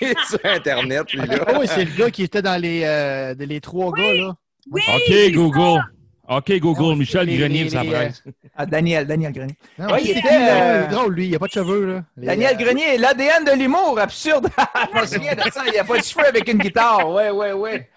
Il 0.01 0.07
est 0.07 0.19
sur 0.27 0.39
Internet, 0.43 1.11
lui, 1.13 1.25
là. 1.25 1.45
oh, 1.47 1.57
oui, 1.61 1.67
c'est 1.67 1.85
le 1.85 1.95
gars 1.97 2.11
qui 2.11 2.23
était 2.23 2.41
dans 2.41 2.61
les, 2.61 2.81
euh, 2.83 3.33
les 3.39 3.61
trois 3.61 3.91
gars, 3.93 4.13
là. 4.13 4.33
Oui, 4.71 4.81
OK, 4.93 5.31
Google. 5.33 5.81
OK, 6.27 6.51
Google. 6.59 6.81
Non, 6.83 6.95
Michel 6.95 7.25
les- 7.25 7.37
Grenier, 7.37 7.63
les- 7.63 7.69
ça 7.71 7.83
presse. 7.83 8.23
Ah, 8.55 8.65
Daniel, 8.65 9.07
Daniel 9.07 9.31
Grenier. 9.31 9.55
Non, 9.79 9.87
Ouais, 9.93 10.01
il 10.03 10.11
était, 10.11 10.21
euh, 10.31 10.85
drôle, 10.87 11.13
lui. 11.15 11.27
Il 11.27 11.35
a 11.35 11.39
pas 11.39 11.47
de 11.47 11.51
cheveux, 11.51 11.85
là. 11.87 12.03
Les, 12.17 12.27
Daniel 12.27 12.55
euh, 12.55 12.63
Grenier, 12.65 12.97
l'ADN 12.99 13.45
de 13.45 13.51
l'humour, 13.57 13.97
absurde. 13.99 14.47
je 14.93 15.01
me 15.01 15.05
souviens 15.07 15.33
de 15.33 15.49
ça, 15.49 15.63
il 15.65 15.71
n'y 15.71 15.79
a 15.79 15.83
pas 15.85 15.97
de 15.97 16.03
cheveux 16.03 16.27
avec 16.27 16.47
une 16.51 16.59
guitare. 16.59 17.09
Ouais, 17.11 17.31
ouais, 17.31 17.53
ouais. 17.53 17.89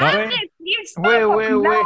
Ouais. 0.00 0.28
populaire. 0.94 1.28
ouais. 1.58 1.76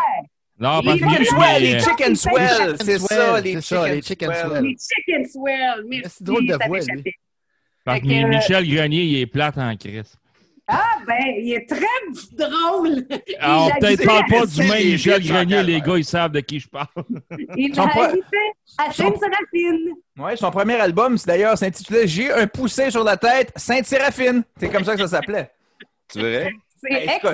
non 0.58 0.80
Les 0.80 0.86
parce 0.86 1.00
que 1.00 1.24
Chicken 1.24 1.26
swell, 1.26 1.62
les 1.62 1.80
chicken 1.80 2.16
swell, 2.16 2.76
c'est 2.80 2.98
ça, 2.98 3.40
les 3.40 3.52
c'est 3.54 3.60
ça, 3.60 3.88
les 3.88 4.02
chicken 4.02 4.32
swell. 4.34 4.62
Les 4.62 4.76
chicken 4.78 5.28
swell. 5.28 5.84
Merci. 5.88 6.10
C'est 6.18 6.24
drôle 6.24 6.46
de 6.46 6.58
voix, 6.66 6.78
lui. 6.80 7.12
parce 7.84 8.00
que 8.00 8.06
euh, 8.06 8.28
Michel 8.28 8.68
Grenier, 8.74 9.02
il 9.02 9.20
est 9.20 9.26
plate 9.26 9.58
en 9.58 9.76
crise. 9.76 10.14
Ah, 10.66 10.96
ben, 11.06 11.14
il 11.36 11.52
est 11.52 11.68
très 11.68 11.84
drôle. 12.32 13.06
Alors, 13.38 13.68
Il 13.68 13.72
a 13.72 13.74
peut-être 13.80 14.04
parle 14.06 14.24
pas 14.30 14.46
du 14.46 14.54
c'est 14.54 14.62
même 14.66 14.78
les 14.78 14.92
Michel 14.92 15.22
Grenier, 15.22 15.62
les 15.62 15.80
gars, 15.82 15.98
ils 15.98 16.04
savent 16.06 16.32
de 16.32 16.40
qui 16.40 16.58
je 16.58 16.68
parle. 16.68 16.86
Il 17.56 17.78
a 17.78 17.86
pro- 17.86 18.00
à 18.02 18.10
son- 18.10 19.02
Sainte-Séraphine. 19.02 19.90
Ouais, 20.16 20.36
son 20.36 20.50
premier 20.50 20.76
album, 20.80 21.18
c'est 21.18 21.26
d'ailleurs 21.26 21.58
s'intitulait 21.58 22.06
J'ai 22.06 22.32
un 22.32 22.46
poussé 22.46 22.90
sur 22.90 23.04
la 23.04 23.18
tête, 23.18 23.52
Sainte-Séraphine. 23.56 24.42
C'est 24.58 24.70
comme 24.70 24.84
ça 24.84 24.94
que 24.94 25.00
ça 25.02 25.08
s'appelait. 25.08 25.50
Tu 26.10 26.20
verrais? 26.20 26.52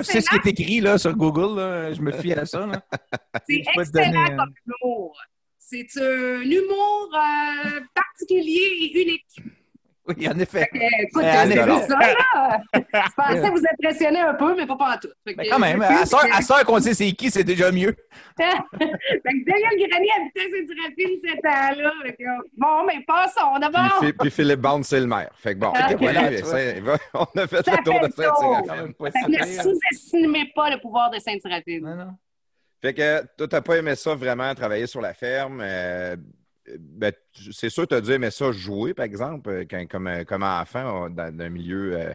C'est 0.03 0.21
ce 0.21 0.29
qui 0.29 0.35
est 0.35 0.51
écrit 0.51 0.79
là, 0.81 0.97
sur 0.97 1.15
Google. 1.15 1.59
là. 1.59 1.93
Je 1.93 2.01
me 2.01 2.11
fie 2.11 2.33
à 2.33 2.45
ça. 2.45 2.67
c'est 3.47 3.63
excellent 3.77 4.11
donner, 4.11 4.35
comme 4.37 4.53
humour. 4.65 5.17
C'est 5.57 5.87
un 5.97 6.41
humour 6.41 7.09
euh, 7.13 7.79
particulier 7.93 8.77
et 8.81 9.01
unique. 9.01 9.60
Oui, 10.07 10.27
en 10.27 10.39
effet. 10.39 10.67
Euh, 10.73 10.79
écoute, 11.03 11.23
Euh, 11.23 11.27
en 11.31 11.45
c'est 11.45 11.51
effet. 11.51 11.87
ça, 11.87 11.99
là. 11.99 12.61
Je 12.73 13.13
pensais 13.15 13.49
vous 13.51 13.61
impressionner 13.71 14.19
un 14.19 14.33
peu, 14.33 14.55
mais 14.55 14.65
pas 14.65 14.75
pas 14.75 14.97
tout. 14.97 15.09
Mais 15.25 15.35
quand 15.47 15.59
même, 15.59 15.81
euh, 15.81 15.85
à 16.01 16.05
ça, 16.07 16.19
à 16.33 16.41
ça 16.41 16.63
qu'on 16.63 16.79
sait 16.79 16.95
c'est 16.95 17.11
qui, 17.11 17.29
c'est 17.29 17.43
déjà 17.43 17.71
mieux. 17.71 17.95
Fait 18.37 18.45
que 18.47 19.45
Daniel 19.45 19.89
Grenier 19.89 20.09
habitait 20.19 20.49
Sainte-Séraphine 20.49 21.19
ce 21.23 21.41
temps-là. 21.41 21.91
Fait 22.03 22.13
que, 22.13 22.23
Bon, 22.57 22.83
mais 22.87 23.03
passons 23.05 23.51
Puis, 23.53 23.61
d'abord. 23.61 23.99
Phil- 23.99 24.13
puis 24.17 24.31
Philippe 24.31 24.59
Bande, 24.59 24.83
c'est 24.85 24.99
le 24.99 25.05
maire. 25.07 25.29
Fait 25.35 25.53
que 25.53 25.59
bon, 25.59 25.71
Ah, 25.75 25.89
voilà, 25.95 26.21
on 26.21 26.27
a 27.39 27.47
fait 27.47 27.63
Ça 27.63 27.71
le 27.77 27.83
tour 27.83 27.93
fait 27.93 28.07
de 28.07 28.13
que 28.13 29.29
ne 29.29 29.61
sous-estimez 29.61 30.51
pas 30.55 30.69
le 30.71 30.79
pouvoir 30.81 31.11
de 31.11 31.19
Sainte-Séraphine. 31.19 31.83
Non, 31.83 31.95
non. 31.95 32.11
Fait 32.81 32.95
que 32.95 33.21
toi, 33.37 33.47
t'as 33.47 33.61
pas 33.61 33.77
aimé 33.77 33.95
ça 33.95 34.15
vraiment, 34.15 34.53
travailler 34.55 34.87
sur 34.87 35.01
la 35.01 35.13
ferme. 35.13 35.61
Ben, 36.79 37.11
c'est 37.51 37.69
sûr, 37.69 37.87
tu 37.87 37.95
as 37.95 38.01
dû 38.01 38.11
aimer 38.11 38.31
ça 38.31 38.51
jouer, 38.51 38.93
par 38.93 39.05
exemple, 39.05 39.49
euh, 39.49 39.65
quand- 39.69 39.85
comme, 39.89 40.07
euh, 40.07 40.23
comme 40.23 40.43
enfant, 40.43 41.09
dans 41.09 41.35
d'un 41.35 41.49
milieu, 41.49 41.95
euh, 41.99 42.13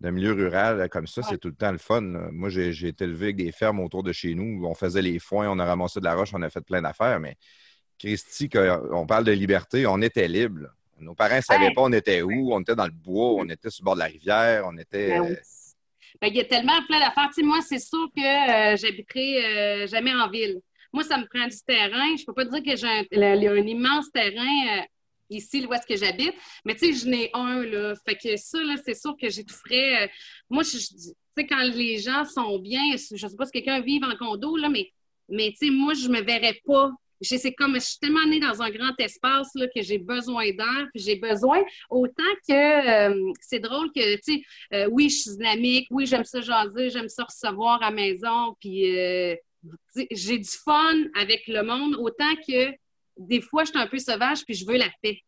d'un 0.00 0.10
milieu 0.12 0.32
rural 0.32 0.88
comme 0.88 1.06
ça, 1.06 1.22
c'est 1.22 1.38
tout 1.38 1.48
le 1.48 1.54
temps 1.54 1.72
le 1.72 1.78
fun. 1.78 2.00
Moi, 2.00 2.48
j'ai 2.48 2.70
été 2.88 3.04
élevé 3.04 3.26
avec 3.26 3.36
des 3.36 3.52
fermes 3.52 3.80
autour 3.80 4.02
de 4.02 4.12
chez 4.12 4.34
nous. 4.34 4.60
où 4.62 4.66
On 4.66 4.74
faisait 4.74 5.02
les 5.02 5.18
foins, 5.18 5.48
on 5.48 5.58
a 5.58 5.64
ramassé 5.64 6.00
de 6.00 6.04
la 6.04 6.14
roche, 6.14 6.30
on 6.34 6.42
a 6.42 6.50
fait 6.50 6.60
plein 6.60 6.82
d'affaires. 6.82 7.20
Mais 7.20 7.36
Christy, 7.98 8.50
on 8.92 9.06
parle 9.06 9.24
de 9.24 9.32
liberté, 9.32 9.86
on 9.86 10.00
était 10.02 10.26
libre. 10.26 10.66
Nos 10.98 11.14
parents 11.14 11.36
ne 11.36 11.40
savaient 11.40 11.66
Ouais. 11.66 11.74
pas 11.74 11.82
on 11.82 11.92
était 11.92 12.22
où. 12.22 12.52
On 12.52 12.60
était 12.60 12.74
dans 12.74 12.84
le 12.86 12.90
bois, 12.92 13.34
on 13.42 13.48
était 13.48 13.70
sur 13.70 13.82
le 13.82 13.86
bord 13.86 13.94
de 13.94 14.00
la 14.00 14.06
rivière, 14.06 14.64
on 14.66 14.76
était. 14.76 15.10
Ben 15.10 15.20
oui. 15.22 15.36
Ben, 16.20 16.28
il 16.28 16.36
y 16.36 16.40
a 16.40 16.44
tellement 16.44 16.80
plein 16.86 17.00
d'affaires. 17.00 17.30
Moi, 17.42 17.60
c'est 17.62 17.78
sûr 17.80 18.06
que 18.16 18.20
euh, 18.20 18.76
j'habiterai 18.76 19.44
euh, 19.44 19.86
jamais 19.86 20.14
en 20.14 20.28
ville. 20.30 20.60
Moi, 20.92 21.04
ça 21.04 21.18
me 21.18 21.26
prend 21.26 21.46
du 21.46 21.56
terrain. 21.66 22.16
Je 22.16 22.24
peux 22.24 22.34
pas 22.34 22.44
dire 22.44 22.62
que 22.62 22.76
j'ai 22.76 22.86
un, 22.86 23.52
un 23.52 23.66
immense 23.66 24.10
terrain 24.12 24.78
euh, 24.78 24.82
ici, 25.30 25.64
où 25.66 25.72
est-ce 25.72 25.86
que 25.86 25.96
j'habite. 25.96 26.34
Mais 26.64 26.74
tu 26.74 26.86
sais, 26.86 26.92
je 26.92 27.08
n'ai 27.08 27.30
un, 27.34 27.62
là. 27.64 27.94
Fait 28.06 28.16
que 28.16 28.36
ça, 28.36 28.62
là, 28.62 28.74
c'est 28.84 28.94
sûr 28.94 29.16
que 29.20 29.28
j'étoufferais. 29.28 30.04
euh, 30.04 30.08
moi, 30.50 30.62
je, 30.62 30.78
tu 30.78 31.14
sais, 31.36 31.46
quand 31.46 31.62
les 31.62 31.98
gens 31.98 32.24
sont 32.24 32.58
bien, 32.58 32.82
je 32.92 33.16
sais 33.26 33.36
pas 33.36 33.46
si 33.46 33.52
quelqu'un 33.52 33.80
vit 33.80 34.00
en 34.04 34.16
condo, 34.16 34.56
là, 34.56 34.68
mais, 34.68 34.90
mais 35.28 35.50
tu 35.50 35.66
sais, 35.66 35.70
moi, 35.70 35.94
je 35.94 36.08
me 36.08 36.20
verrais 36.20 36.60
pas. 36.66 36.90
C'est 37.24 37.52
comme, 37.52 37.76
je 37.76 37.80
suis 37.80 37.98
tellement 38.00 38.26
née 38.26 38.40
dans 38.40 38.60
un 38.62 38.70
grand 38.70 38.98
espace 38.98 39.50
là, 39.54 39.68
que 39.68 39.80
j'ai 39.80 39.98
besoin 39.98 40.44
d'air, 40.50 40.88
puis 40.92 41.00
j'ai 41.04 41.14
besoin, 41.14 41.62
autant 41.88 42.34
que 42.48 42.52
euh, 42.52 43.32
c'est 43.40 43.60
drôle 43.60 43.92
que, 43.94 44.16
tu 44.16 44.20
sais, 44.22 44.42
euh, 44.74 44.88
oui, 44.90 45.08
je 45.08 45.16
suis 45.20 45.30
dynamique, 45.36 45.86
oui, 45.92 46.04
j'aime 46.04 46.24
ça 46.24 46.40
jaser, 46.40 46.90
j'aime 46.90 47.08
ça 47.08 47.22
recevoir 47.22 47.80
à 47.80 47.92
maison, 47.92 48.56
puis 48.58 48.86
j'ai 50.10 50.38
du 50.38 50.48
fun 50.64 50.94
avec 51.14 51.46
le 51.46 51.62
monde, 51.62 51.96
autant 51.96 52.34
que 52.46 52.72
des 53.18 53.40
fois, 53.40 53.64
je 53.64 53.70
suis 53.70 53.78
un 53.78 53.86
peu 53.86 53.98
sauvage, 53.98 54.44
puis 54.44 54.54
je 54.54 54.66
veux 54.66 54.76
la 54.76 54.88
paix. 55.02 55.20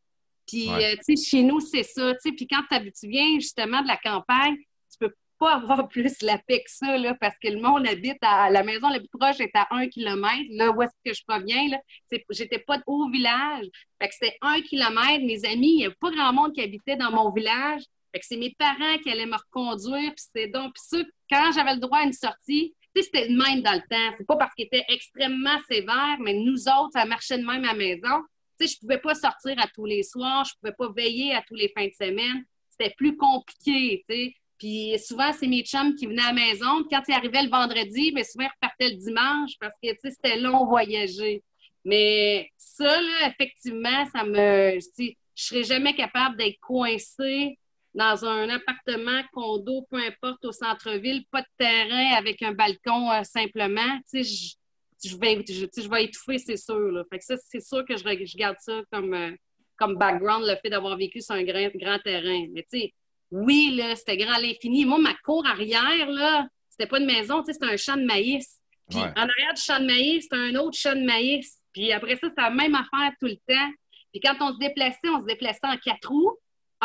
Puis, 0.46 0.68
Ouais. 0.70 0.94
euh, 0.94 0.96
tu 1.06 1.16
sais, 1.16 1.30
chez 1.30 1.42
nous, 1.42 1.60
c'est 1.60 1.82
ça, 1.82 2.12
tu 2.14 2.20
sais, 2.20 2.32
puis 2.32 2.46
quand 2.46 2.62
tu 2.70 3.08
viens 3.08 3.34
justement 3.38 3.82
de 3.82 3.86
la 3.88 3.96
campagne, 3.96 4.56
tu 4.90 4.98
peux 4.98 5.14
pas 5.38 5.54
avoir 5.82 5.88
plus 5.88 6.20
la 6.22 6.38
paix 6.38 6.58
que 6.62 6.70
ça, 6.70 6.96
là, 6.98 7.14
parce 7.20 7.36
que 7.42 7.48
le 7.48 7.60
monde 7.60 7.86
habite 7.86 8.18
à 8.22 8.50
la 8.50 8.62
maison 8.62 8.88
la 8.88 8.98
plus 8.98 9.08
proche 9.08 9.40
est 9.40 9.50
à 9.54 9.66
un 9.70 9.86
kilomètre. 9.88 10.44
Là, 10.50 10.70
où 10.70 10.82
est-ce 10.82 10.92
que 11.04 11.14
je 11.14 11.22
proviens, 11.26 11.68
là, 11.68 11.78
c'est- 12.10 12.24
j'étais 12.30 12.58
pas 12.58 12.78
au 12.86 13.08
village. 13.10 13.66
Fait 14.00 14.08
que 14.08 14.14
c'était 14.18 14.36
un 14.40 14.60
kilomètre. 14.60 15.24
Mes 15.24 15.44
amis, 15.44 15.72
il 15.72 15.76
n'y 15.76 15.86
avait 15.86 15.94
pas 16.00 16.10
grand 16.10 16.32
monde 16.32 16.52
qui 16.54 16.60
habitait 16.62 16.96
dans 16.96 17.10
mon 17.10 17.30
village. 17.32 17.82
Fait 18.12 18.20
que 18.20 18.26
c'est 18.26 18.36
mes 18.36 18.54
parents 18.58 18.96
qui 19.02 19.10
allaient 19.10 19.26
me 19.26 19.36
reconduire. 19.36 20.10
Puis 20.14 20.24
c'était 20.32 20.48
donc, 20.48 20.74
puis 20.74 20.82
ça, 20.86 20.98
quand 21.30 21.50
j'avais 21.52 21.74
le 21.74 21.80
droit 21.80 21.98
à 21.98 22.04
une 22.04 22.12
sortie, 22.12 22.74
c'était 23.02 23.28
de 23.28 23.36
même 23.36 23.62
dans 23.62 23.72
le 23.72 23.80
temps. 23.80 24.14
C'est 24.16 24.26
pas 24.26 24.36
parce 24.36 24.54
qu'il 24.54 24.66
était 24.66 24.84
extrêmement 24.88 25.58
sévère, 25.70 26.16
mais 26.20 26.34
nous 26.34 26.68
autres, 26.68 26.92
ça 26.92 27.04
marchait 27.04 27.38
de 27.38 27.44
même 27.44 27.64
à 27.64 27.68
la 27.68 27.74
maison. 27.74 28.22
Tu 28.58 28.66
sais, 28.66 28.74
je 28.74 28.80
pouvais 28.80 28.98
pas 28.98 29.14
sortir 29.14 29.54
à 29.58 29.66
tous 29.66 29.84
les 29.84 30.02
soirs, 30.02 30.44
je 30.44 30.52
pouvais 30.60 30.74
pas 30.76 30.92
veiller 30.94 31.34
à 31.34 31.42
tous 31.42 31.54
les 31.54 31.72
fins 31.76 31.86
de 31.86 31.92
semaine. 31.92 32.44
C'était 32.70 32.94
plus 32.96 33.16
compliqué, 33.16 34.04
tu 34.08 34.14
sais. 34.14 34.34
Puis 34.58 34.98
souvent, 34.98 35.32
c'est 35.32 35.48
mes 35.48 35.62
chums 35.64 35.94
qui 35.96 36.06
venaient 36.06 36.22
à 36.22 36.32
la 36.32 36.32
maison. 36.32 36.84
Quand 36.90 37.02
ils 37.08 37.14
arrivaient 37.14 37.42
le 37.42 37.50
vendredi, 37.50 38.12
mais 38.14 38.24
souvent, 38.24 38.44
ils 38.44 38.54
repartaient 38.54 38.90
le 38.90 38.96
dimanche 38.96 39.52
parce 39.58 39.74
que, 39.82 39.90
tu 39.90 39.98
sais, 40.02 40.10
c'était 40.10 40.38
long 40.38 40.64
voyager. 40.66 41.42
Mais 41.84 42.48
ça, 42.56 43.00
là, 43.00 43.28
effectivement, 43.28 44.06
ça 44.14 44.24
me... 44.24 44.78
Je 44.80 44.86
dis, 44.96 45.18
je 45.34 45.44
serais 45.44 45.64
jamais 45.64 45.94
capable 45.94 46.36
d'être 46.36 46.58
coincée 46.60 47.58
dans 47.94 48.24
un 48.24 48.48
appartement, 48.48 49.22
condo, 49.32 49.86
peu 49.90 49.98
importe, 49.98 50.44
au 50.44 50.52
centre-ville, 50.52 51.24
pas 51.30 51.42
de 51.42 51.46
terrain 51.56 52.14
avec 52.16 52.42
un 52.42 52.52
balcon 52.52 53.10
euh, 53.12 53.22
simplement. 53.22 53.98
Tu 54.10 54.24
sais, 54.24 54.56
je, 55.02 55.08
je 55.10 55.16
vais, 55.16 55.44
je, 55.48 55.66
tu 55.66 55.70
sais, 55.72 55.82
je 55.82 55.88
vais 55.88 56.04
étouffer, 56.04 56.38
c'est 56.38 56.56
sûr. 56.56 56.90
Là. 56.90 57.04
Fait 57.10 57.18
que 57.18 57.24
ça, 57.24 57.36
c'est 57.36 57.60
sûr 57.60 57.84
que 57.84 57.96
je, 57.96 58.36
garde 58.36 58.56
ça 58.58 58.82
comme, 58.92 59.14
euh, 59.14 59.30
comme 59.76 59.96
background, 59.96 60.44
le 60.44 60.56
fait 60.56 60.70
d'avoir 60.70 60.96
vécu 60.96 61.20
sur 61.20 61.34
un 61.34 61.44
grand, 61.44 61.68
grand 61.74 61.98
terrain. 62.00 62.46
Mais 62.52 62.66
tu 62.70 62.80
sais, 62.80 62.94
oui, 63.30 63.74
là, 63.76 63.94
c'était 63.94 64.16
grand 64.16 64.34
à 64.34 64.40
l'infini. 64.40 64.84
Moi, 64.84 64.98
ma 64.98 65.14
cour 65.24 65.46
arrière, 65.46 66.10
là, 66.10 66.48
c'était 66.68 66.86
pas 66.88 66.98
une 66.98 67.06
maison, 67.06 67.40
tu 67.42 67.46
sais, 67.46 67.52
c'était 67.54 67.72
un 67.72 67.76
champ 67.76 67.96
de 67.96 68.04
maïs. 68.04 68.58
Puis 68.90 68.98
Ouais. 68.98 69.08
en 69.16 69.22
arrière 69.22 69.54
du 69.54 69.62
champ 69.62 69.80
de 69.80 69.86
maïs, 69.86 70.24
c'était 70.24 70.36
un 70.36 70.54
autre 70.56 70.76
champ 70.76 70.94
de 70.94 71.04
maïs. 71.04 71.58
Puis 71.72 71.92
après 71.92 72.16
ça, 72.16 72.28
c'était 72.28 72.42
la 72.42 72.50
même 72.50 72.74
affaire 72.74 73.12
tout 73.20 73.26
le 73.26 73.36
temps. 73.36 73.70
Puis 74.12 74.20
quand 74.20 74.36
on 74.40 74.52
se 74.52 74.58
déplaçait, 74.58 75.08
on 75.08 75.20
se 75.20 75.26
déplaçait 75.26 75.66
en 75.66 75.76
quatre 75.76 76.08
roues. 76.08 76.36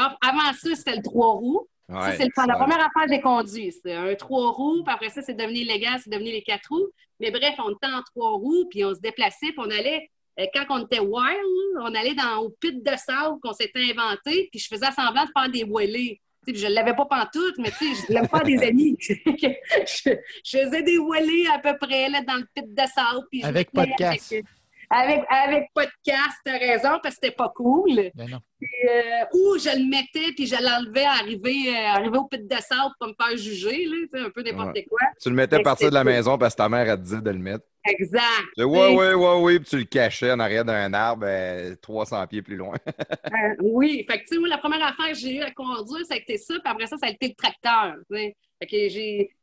Av- 0.06 0.18
Avant 0.22 0.54
ça, 0.54 0.76
c'était 0.76 0.96
le 0.96 1.02
trois 1.04 1.34
roues. 1.34 1.68
Ouais, 1.90 2.16
c'est 2.18 2.30
la 2.48 2.56
première 2.56 2.78
affaire 2.78 3.06
que 3.08 3.14
j'ai 3.14 3.22
conduit. 3.22 3.72
C'est 3.84 3.94
un 3.96 4.14
trois 4.16 4.52
roues, 4.52 4.84
puis 4.84 4.94
après 4.94 5.10
ça, 5.10 5.22
c'est 5.24 5.34
devenu 5.34 5.64
légal, 5.64 6.00
c'est 6.04 6.12
devenu 6.12 6.30
les 6.32 6.44
quatre 6.44 6.68
roues. 6.70 6.90
Mais 7.20 7.32
bref, 7.32 7.56
on 7.58 7.72
était 7.72 7.88
en 7.88 8.02
trois 8.04 8.32
roues, 8.32 8.66
puis 8.70 8.86
on 8.86 8.94
se 8.94 9.00
déplaçait, 9.00 9.48
puis 9.48 9.56
on 9.58 9.64
allait, 9.72 10.10
euh, 10.40 10.46
quand 10.54 10.66
on 10.70 10.86
était 10.86 11.00
wild, 11.00 11.78
on 11.82 11.94
allait 11.96 12.14
dans, 12.14 12.44
au 12.44 12.50
pit 12.52 12.84
de 12.84 12.92
sable 12.96 13.40
qu'on 13.42 13.54
s'était 13.54 13.82
inventé, 13.92 14.50
puis 14.52 14.60
je 14.60 14.68
faisais 14.68 14.92
semblant 14.92 15.26
de 15.26 15.32
faire 15.36 15.50
des 15.52 15.64
voilées. 15.64 16.22
Je 16.48 16.68
ne 16.68 16.74
l'avais 16.74 16.96
pas 16.96 17.06
pantoute, 17.06 17.56
mais 17.58 17.72
tu 17.72 17.94
sais, 17.94 18.02
je 18.02 18.08
voulais 18.08 18.28
faire 18.28 18.44
des 18.44 18.60
amis. 18.68 18.96
je, 19.00 20.12
je 20.44 20.58
faisais 20.58 20.84
des 20.84 20.98
voilées 20.98 21.48
à 21.54 21.60
peu 21.60 21.76
près 21.80 22.10
là, 22.10 22.22
dans 22.22 22.36
le 22.38 22.46
pit 22.54 22.66
de 22.74 22.82
sable. 22.82 23.26
puis 23.32 23.44
Avec 23.44 23.72
podcast. 23.72 24.32
Avec, 24.32 24.46
avec, 24.90 25.22
avec 25.30 25.70
podcast, 25.74 26.38
t'as 26.44 26.58
raison, 26.58 27.00
parce 27.02 27.16
que 27.16 27.22
c'était 27.24 27.36
pas 27.36 27.50
cool. 27.56 28.10
Ben 28.16 28.30
non. 28.30 28.40
euh, 28.62 29.26
ou 29.34 29.58
je 29.58 29.70
le 29.78 29.90
mettais 29.90 30.32
puis 30.36 30.48
je 30.48 30.56
l'enlevais 30.56 31.06
arriver, 31.06 31.70
euh, 31.76 31.88
arriver 31.96 32.18
au 32.18 32.26
pit 32.26 32.46
de 32.48 32.56
sable 32.56 32.94
pour 33.00 33.10
me 33.10 33.14
faire 33.20 33.38
juger, 33.38 33.86
là, 33.86 33.96
tu 34.12 34.20
sais, 34.20 34.26
un 34.26 34.30
peu 34.30 34.42
n'importe 34.42 34.76
Ouais. 34.76 34.86
quoi. 34.90 35.00
Tu 35.22 35.30
le 35.30 35.36
mettais 35.36 35.58
à 35.58 35.60
partir 35.62 35.90
de 35.90 35.94
la 35.96 36.04
maison 36.04 36.38
parce 36.38 36.54
que 36.56 36.58
ta 36.58 36.70
mère, 36.70 36.90
elle 36.90 36.98
te 36.98 37.04
disait 37.04 37.22
de 37.22 37.30
le 37.32 37.38
mettre. 37.40 37.66
Exact. 37.86 38.22
Ouais, 38.58 38.66
ouais, 38.66 39.14
ouais, 39.14 39.36
ouais, 39.42 39.60
puis 39.60 39.70
tu 39.70 39.78
le 39.78 39.84
cachais 39.86 40.32
en 40.32 40.40
arrière 40.40 40.66
d'un 40.66 40.94
arbre 40.94 41.26
euh, 41.28 41.76
300 41.82 42.28
pieds 42.28 42.42
plus 42.42 42.56
loin. 42.58 42.76
Euh, 43.32 43.56
oui, 43.62 44.04
fait 44.10 44.18
que, 44.18 44.24
tu 44.24 44.34
sais, 44.36 44.40
moi, 44.40 44.50
la 44.50 44.58
première 44.58 44.84
affaire 44.84 45.10
que 45.10 45.14
j'ai 45.18 45.36
eu 45.36 45.42
à 45.42 45.52
conduire, 45.52 46.06
ça 46.06 46.16
a 46.16 46.18
été 46.18 46.38
ça, 46.38 46.56
puis 46.56 46.62
après 46.66 46.88
ça, 46.88 46.98
ça 46.98 47.06
a 47.06 47.10
été 47.10 47.28
le 47.28 47.36
tracteur. 47.36 47.96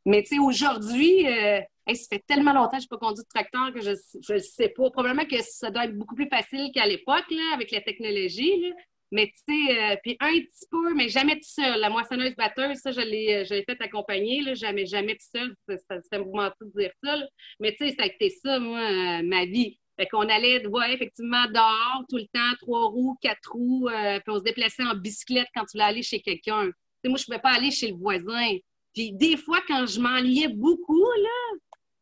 Mais 0.05 0.23
tu 0.23 0.35
sais, 0.35 0.39
aujourd'hui, 0.39 1.27
euh, 1.27 1.59
ça 1.87 2.07
fait 2.09 2.23
tellement 2.27 2.53
longtemps 2.53 2.77
que 2.77 2.83
je 2.83 2.83
n'ai 2.83 2.89
pas 2.89 2.97
conduit 2.97 3.23
de 3.23 3.29
tracteur 3.29 3.73
que 3.73 3.81
je 3.81 4.33
ne 4.33 4.39
sais 4.39 4.69
pas. 4.69 4.89
Probablement 4.91 5.25
que 5.25 5.41
ça 5.41 5.71
doit 5.71 5.85
être 5.85 5.97
beaucoup 5.97 6.15
plus 6.15 6.29
facile 6.29 6.71
qu'à 6.73 6.85
l'époque, 6.85 7.25
là, 7.31 7.53
avec 7.53 7.71
la 7.71 7.81
technologie. 7.81 8.61
là. 8.61 8.75
Mais 9.11 9.27
tu 9.27 9.37
sais, 9.47 9.79
euh, 9.79 9.95
puis 10.03 10.17
un 10.19 10.33
petit 10.33 10.65
peu, 10.69 10.93
mais 10.93 11.07
jamais 11.07 11.35
tout 11.35 11.47
seul. 11.47 11.79
La 11.79 11.89
moissonneuse 11.89 12.35
batteuse, 12.35 12.77
ça, 12.77 12.91
je 12.91 12.99
l'ai, 12.99 13.35
euh, 13.35 13.45
je 13.45 13.53
l'ai 13.53 13.63
fait 13.63 13.81
accompagner, 13.81 14.41
là, 14.41 14.53
jamais, 14.53 14.85
jamais 14.85 15.15
tout 15.15 15.27
seul. 15.33 15.55
Ça, 15.67 15.77
ça, 16.11 16.19
me 16.19 16.25
de 16.25 16.79
dire 16.79 16.91
ça. 17.01 17.15
là. 17.15 17.25
Mais 17.61 17.73
tu 17.73 17.87
sais, 17.87 17.95
ça 17.97 18.03
a 18.03 18.07
été 18.07 18.29
ça, 18.29 18.59
moi, 18.59 19.23
ma 19.23 19.45
vie. 19.45 19.79
Fait 19.97 20.07
qu'on 20.07 20.29
allait, 20.29 20.67
ouais, 20.67 20.93
effectivement, 20.93 21.45
dehors 21.45 22.03
tout 22.07 22.17
le 22.17 22.27
temps, 22.27 22.55
trois 22.59 22.85
roues, 22.85 23.17
quatre 23.19 23.51
roues, 23.51 23.87
puis 23.89 24.23
on 24.27 24.37
se 24.37 24.43
déplaçait 24.43 24.83
en 24.83 24.93
bicyclette 24.93 25.47
quand 25.55 25.63
tu 25.65 25.77
voulais 25.77 25.85
aller 25.85 26.03
chez 26.03 26.19
quelqu'un. 26.19 26.69
Moi, 27.05 27.17
je 27.17 27.23
ne 27.23 27.25
pouvais 27.25 27.39
pas 27.39 27.53
aller 27.55 27.71
chez 27.71 27.89
le 27.91 27.97
voisin. 27.97 28.57
Puis 28.97 29.11
des 29.13 29.37
fois, 29.37 29.59
quand 29.67 29.85
je 29.85 29.99
m'ennuyais 29.99 30.47
beaucoup, 30.47 31.05
là, 31.05 31.57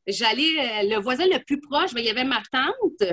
j'allais, 0.08 0.60
euh, 0.86 0.96
le 0.96 1.02
voisin 1.02 1.26
le 1.26 1.44
plus 1.44 1.60
proche, 1.60 1.94
ben, 1.94 2.00
il 2.00 2.06
y 2.06 2.10
avait 2.10 2.24
ma 2.24 2.42
tante, 2.50 3.12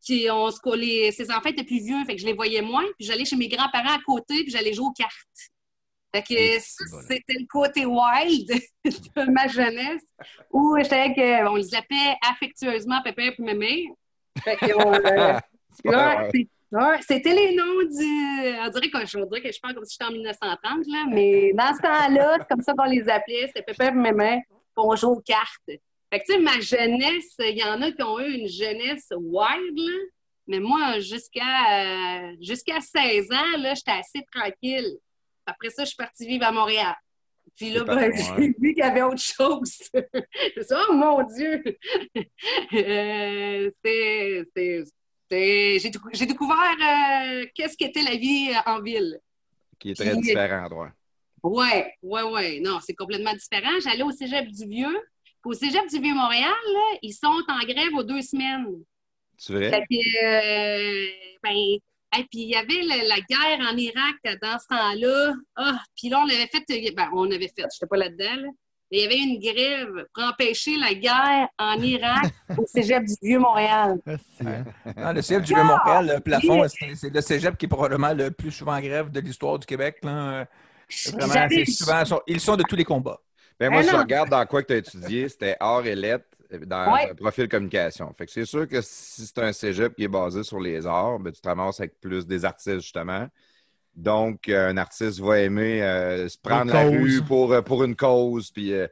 qui, 0.00 0.28
on 0.30 0.48
se 0.52 0.60
collait, 0.60 1.10
ses 1.10 1.28
enfants 1.32 1.48
étaient 1.48 1.64
plus 1.64 1.84
vieux, 1.84 2.04
fait 2.04 2.14
que 2.14 2.20
je 2.20 2.26
les 2.26 2.34
voyais 2.34 2.62
moins, 2.62 2.84
puis 2.96 3.04
j'allais 3.04 3.24
chez 3.24 3.34
mes 3.34 3.48
grands-parents 3.48 3.96
à 3.96 4.00
côté, 4.06 4.44
puis 4.44 4.52
j'allais 4.52 4.72
jouer 4.72 4.86
aux 4.86 4.92
cartes. 4.92 5.10
Fait 6.14 6.22
que 6.22 6.60
ça, 6.60 6.84
c'était 7.08 7.34
le 7.40 7.46
côté 7.50 7.84
wild 7.84 8.48
de 8.84 9.30
ma 9.32 9.48
jeunesse, 9.48 10.04
où 10.52 10.76
j'étais 10.80 10.94
avec, 10.94 11.18
euh, 11.18 11.48
on 11.50 11.56
les 11.56 11.74
appelait 11.74 12.14
affectueusement 12.30 13.02
Pépé 13.02 13.34
et 13.36 13.42
Mémé. 13.42 13.88
Fait 14.44 14.54
que, 14.54 14.72
on, 14.72 14.94
euh, 14.94 15.40
vrai. 15.84 16.30
c'est- 16.32 16.48
ouais, 16.72 16.98
c'était 17.06 17.34
les 17.34 17.54
noms 17.54 17.82
du. 17.82 18.58
On 18.60 18.68
dirait 18.68 18.90
que 18.90 19.06
je, 19.06 19.18
on 19.18 19.26
dirait 19.26 19.42
que 19.42 19.52
je 19.52 19.60
parle 19.60 19.74
comme 19.74 19.84
si 19.84 19.96
j'étais 19.98 20.10
en 20.10 20.12
1930, 20.12 20.86
là, 20.86 21.04
mais 21.10 21.52
dans 21.52 21.74
ce 21.74 21.82
temps-là, 21.82 22.38
c'est 22.40 22.48
comme 22.48 22.62
ça 22.62 22.74
qu'on 22.74 22.84
les 22.84 23.08
appelait. 23.08 23.50
C'était 23.54 23.72
On 24.76 24.94
jouait 24.96 25.12
aux 25.12 25.20
cartes. 25.20 25.62
Fait 26.12 26.20
que, 26.20 26.24
tu 26.24 26.32
sais, 26.34 26.38
ma 26.38 26.60
jeunesse, 26.60 27.34
il 27.40 27.58
y 27.58 27.64
en 27.64 27.82
a 27.82 27.90
qui 27.90 28.02
ont 28.02 28.20
eu 28.20 28.32
une 28.32 28.48
jeunesse 28.48 29.08
wild, 29.10 29.76
là, 29.78 29.98
mais 30.46 30.60
moi, 30.60 31.00
jusqu'à 31.00 32.30
euh, 32.30 32.36
jusqu'à 32.40 32.80
16 32.80 33.32
ans, 33.32 33.58
là, 33.58 33.74
j'étais 33.74 33.90
assez 33.90 34.24
tranquille. 34.32 34.96
Après 35.44 35.70
ça, 35.70 35.82
je 35.82 35.88
suis 35.88 35.96
partie 35.96 36.26
vivre 36.26 36.46
à 36.46 36.52
Montréal. 36.52 36.94
Puis 37.56 37.70
là, 37.70 37.84
ben, 37.84 38.12
j'ai 38.12 38.48
vu 38.58 38.74
qu'il 38.74 38.78
y 38.78 38.82
avait 38.82 39.02
autre 39.02 39.20
chose. 39.20 39.78
C'est 39.92 40.62
ça, 40.62 40.80
oh 40.88 40.92
mon 40.92 41.22
Dieu! 41.24 41.62
Euh, 42.72 43.70
c'est- 43.84 44.84
J'ai 45.30 45.78
décou- 45.90 46.10
j'ai 46.12 46.26
découvert 46.26 46.56
euh, 46.56 47.44
qu'est-ce 47.54 47.76
qu'était 47.76 48.02
la 48.02 48.16
vie 48.16 48.50
euh, 48.50 48.70
en 48.70 48.80
ville. 48.80 49.18
Qui 49.78 49.90
est 49.90 49.94
très 49.94 50.10
Puis- 50.12 50.20
différent, 50.20 50.68
droit. 50.68 50.88
Ouais, 51.42 51.94
ouais, 52.02 52.22
ouais. 52.22 52.60
Non, 52.60 52.78
c'est 52.84 52.94
complètement 52.94 53.32
différent. 53.34 53.78
J'allais 53.82 54.02
au 54.02 54.10
cégep 54.10 54.46
du 54.48 54.66
Vieux. 54.66 54.98
Au 55.44 55.52
cégep 55.52 55.86
du 55.88 56.00
Vieux-Montréal, 56.00 56.52
ils 57.02 57.12
sont 57.12 57.40
en 57.48 57.58
grève 57.64 57.94
aux 57.94 58.02
deux 58.02 58.22
semaines. 58.22 58.66
Tu 59.38 59.52
vrai? 59.52 59.70
Que, 59.70 60.24
euh, 60.24 61.06
ben, 61.42 61.52
et 61.54 62.24
puis 62.30 62.40
il 62.40 62.48
y 62.48 62.56
avait 62.56 62.82
le- 62.82 63.06
la 63.08 63.20
guerre 63.20 63.68
en 63.72 63.76
Irak 63.76 64.16
dans 64.42 64.58
ce 64.58 64.66
temps-là. 64.68 65.34
Ah, 65.56 65.80
puis 65.96 66.08
là, 66.08 66.20
on 66.20 66.28
avait 66.28 66.46
fait, 66.48 66.64
ben, 66.94 67.10
on 67.14 67.30
avait 67.30 67.48
fait, 67.54 67.64
je 67.80 67.86
pas 67.86 67.96
là-dedans, 67.96 68.34
là. 68.36 68.48
Il 68.90 69.00
y 69.00 69.04
avait 69.04 69.18
une 69.18 69.40
grève 69.40 70.06
pour 70.14 70.22
empêcher 70.24 70.76
la 70.78 70.94
guerre 70.94 71.48
en 71.58 71.74
Irak 71.82 72.32
au 72.56 72.64
cégep 72.66 73.04
du 73.04 73.14
Vieux-Montréal. 73.20 73.98
Ah, 74.06 74.12
hein. 74.96 75.12
Le 75.12 75.22
cégep 75.22 75.42
du 75.42 75.54
Vieux-Montréal, 75.54 76.12
le 76.14 76.20
plafond, 76.20 76.64
c'est 76.94 77.12
le 77.12 77.20
cégep 77.20 77.56
qui 77.58 77.66
est 77.66 77.68
probablement 77.68 78.12
le 78.12 78.30
plus 78.30 78.52
souvent 78.52 78.76
en 78.76 78.80
grève 78.80 79.10
de 79.10 79.18
l'histoire 79.20 79.58
du 79.58 79.66
Québec. 79.66 79.98
Là. 80.02 80.10
Euh, 80.10 80.44
Vraiment, 81.14 81.48
souvent, 81.66 82.04
sont- 82.04 82.22
ils 82.28 82.40
sont 82.40 82.56
de 82.56 82.62
tous 82.62 82.76
les 82.76 82.84
combats. 82.84 83.18
Ben, 83.58 83.70
moi, 83.70 83.80
Ah 83.80 83.82
si 83.82 83.88
je 83.90 83.94
non. 83.96 84.02
regarde 84.02 84.28
dans 84.28 84.46
quoi 84.46 84.62
que 84.62 84.68
tu 84.68 84.74
as 84.74 84.76
étudié, 84.76 85.28
c'était 85.28 85.56
art 85.58 85.84
et 85.84 85.96
lettres 85.96 86.26
euh, 86.52 86.58
dans 86.64 86.92
Ouais. 86.92 87.10
un 87.10 87.14
profil 87.16 87.48
communication. 87.48 88.14
Fait 88.16 88.26
que 88.26 88.30
c'est 88.30 88.44
sûr 88.44 88.68
que 88.68 88.80
si 88.82 89.26
c'est 89.26 89.38
un 89.40 89.52
cégep 89.52 89.96
qui 89.96 90.04
est 90.04 90.08
basé 90.08 90.44
sur 90.44 90.60
les 90.60 90.86
arts, 90.86 91.18
ben, 91.18 91.32
tu 91.32 91.40
te 91.40 91.48
ramasses 91.48 91.80
avec 91.80 92.00
plus 92.00 92.24
des 92.24 92.44
artistes, 92.44 92.80
justement. 92.82 93.26
Donc, 93.96 94.48
euh, 94.48 94.68
un 94.68 94.76
artiste 94.76 95.20
va 95.20 95.40
aimer 95.40 95.82
euh, 95.82 96.28
se 96.28 96.36
prendre 96.38 96.72
la 96.72 96.84
rue 96.84 97.22
pour, 97.22 97.52
euh, 97.52 97.62
pour 97.62 97.82
une 97.82 97.96
cause. 97.96 98.50
Puis, 98.50 98.72
euh, 98.72 98.86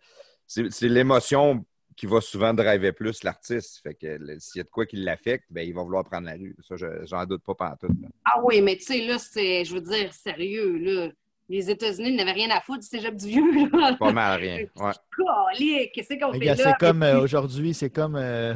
c'est 0.46 0.88
l'émotion 0.88 1.64
qui 1.96 2.06
va 2.06 2.20
souvent 2.20 2.52
driver 2.54 2.92
plus 2.92 3.22
l'artiste. 3.22 3.80
Fait 3.82 3.94
que 3.94 4.18
s'il 4.40 4.58
y 4.58 4.60
a 4.60 4.64
de 4.64 4.68
quoi 4.68 4.84
qui 4.86 4.96
l'affecte, 4.96 5.44
ben, 5.50 5.66
il 5.66 5.74
va 5.74 5.82
vouloir 5.82 6.04
prendre 6.04 6.26
la 6.26 6.32
rue. 6.32 6.56
Ça, 6.66 6.76
je- 6.76 7.04
j'en 7.04 7.24
doute 7.26 7.42
pas 7.44 7.54
pantoute. 7.54 7.90
là. 8.02 8.08
Ah 8.24 8.40
oui, 8.42 8.60
mais 8.62 8.76
tu 8.76 8.84
sais, 8.84 9.06
là, 9.06 9.18
c'est, 9.18 9.64
je 9.64 9.74
veux 9.74 9.80
dire, 9.82 10.12
sérieux, 10.12 10.76
là. 10.78 11.08
Les 11.50 11.70
États-Unis 11.70 12.16
n'avaient 12.16 12.32
rien 12.32 12.50
à 12.50 12.60
foutre 12.62 12.80
du 12.80 12.86
cégep 12.86 13.14
du 13.14 13.26
Vieux, 13.28 13.68
là. 13.70 13.94
Pas 14.00 14.12
mal 14.12 14.40
rien. 14.40 14.64
Ouais. 14.76 14.92
Qu'est-ce 15.94 16.18
qu'on 16.18 16.32
fait 16.32 16.44
là? 16.46 16.56
c'est 16.56 16.72
comme 16.80 17.02
euh, 17.02 17.20
aujourd'hui, 17.20 17.74
c'est 17.74 17.90
comme 17.90 18.16
euh, 18.16 18.54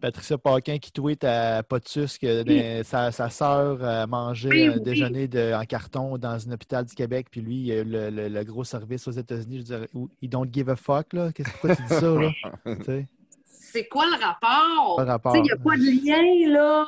Patricia 0.00 0.36
Paquin 0.38 0.78
qui 0.78 0.92
tweet 0.92 1.24
à 1.24 1.62
Potus 1.62 2.18
que 2.18 2.42
des- 2.42 2.82
sa, 2.84 3.10
sa 3.12 3.30
sœur 3.30 3.82
a 3.82 4.06
mangé 4.06 4.48
Oui, 4.48 4.66
un 4.66 4.72
oui. 4.74 4.80
déjeuner 4.82 5.28
de- 5.28 5.52
en 5.54 5.64
carton 5.64 6.18
dans 6.18 6.48
un 6.48 6.52
hôpital 6.52 6.84
du 6.84 6.94
Québec, 6.94 7.26
puis 7.30 7.40
lui, 7.40 7.54
il 7.56 7.72
a 7.72 7.74
eu 7.76 7.84
le, 7.84 8.10
le- 8.10 8.28
le 8.28 8.44
gros 8.44 8.64
service 8.64 9.08
aux 9.08 9.12
États-Unis. 9.12 9.58
Je 9.58 9.62
dirais, 9.64 9.88
il 10.22 10.28
don't 10.28 10.48
give 10.52 10.68
a 10.70 10.76
fuck, 10.76 11.12
là. 11.12 11.32
Qu'est-ce 11.32 11.50
pourquoi 11.50 11.76
tu 11.76 11.82
dis 11.82 11.88
ça, 11.88 12.14
là? 12.14 12.30
C'est 13.48 13.88
quoi 13.88 14.04
le 14.06 14.22
rapport? 14.22 15.34
il 15.36 15.42
n'y 15.42 15.50
a 15.50 15.56
pas 15.56 15.76
de 15.76 16.06
lien, 16.06 16.52
là. 16.52 16.82
Euh, 16.82 16.86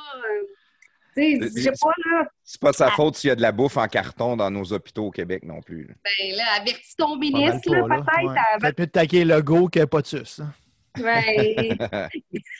Tu 1.14 1.40
sais, 1.40 1.48
je 1.56 1.62
sais 1.64 1.70
pas, 1.80 1.92
là. 2.10 2.28
C'est 2.44 2.60
pas 2.60 2.70
de 2.70 2.76
sa 2.76 2.90
faute 2.90 3.16
s'il 3.16 3.28
y 3.28 3.30
a 3.30 3.36
de 3.36 3.42
la 3.42 3.52
bouffe 3.52 3.76
en 3.76 3.86
carton 3.88 4.36
dans 4.36 4.50
nos 4.50 4.72
hôpitaux 4.72 5.06
au 5.06 5.10
Québec 5.10 5.42
non 5.44 5.60
plus. 5.60 5.84
là. 5.88 5.94
Ben, 6.04 6.36
là, 6.36 6.44
avertis 6.60 6.94
ton 6.96 7.16
ministre, 7.16 7.60
peut-être. 7.64 8.24
Ouais. 8.24 8.34
Peut-être 8.60 8.78
mieux 8.78 8.86
de 8.86 8.90
taquer 8.92 9.24
le 9.24 9.42
go 9.42 9.68
que 9.68 9.84
Potus. 9.84 10.40
hein. 10.40 10.52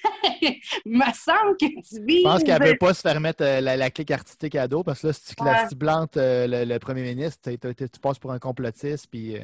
Me 0.87 1.13
semble 1.15 1.57
que 1.61 1.67
tu 1.67 2.05
vis. 2.05 2.19
Je 2.19 2.23
pense 2.23 2.43
qu'elle 2.45 2.61
ne 2.63 2.69
veut 2.69 2.77
pas 2.79 2.95
se 2.95 3.01
faire 3.01 3.21
mettre 3.21 3.43
euh, 3.45 3.61
la, 3.61 3.77
la 3.77 3.91
clique 3.91 4.11
artistique 4.11 4.55
à 4.55 4.69
dos 4.69 4.83
parce 4.83 5.01
que 5.03 5.09
là, 5.09 5.13
si 5.13 5.35
tu, 5.35 5.43
Ouais. 5.43 5.53
si 5.63 5.69
tu 5.69 5.77
plantes 5.77 6.17
euh, 6.17 6.47
le, 6.47 6.65
le 6.65 6.79
premier 6.79 7.03
ministre, 7.03 7.51
tu 7.51 8.01
passes 8.01 8.19
pour 8.19 8.33
un 8.33 8.39
complotiste, 8.39 9.07
puis 9.11 9.37
euh, 9.37 9.41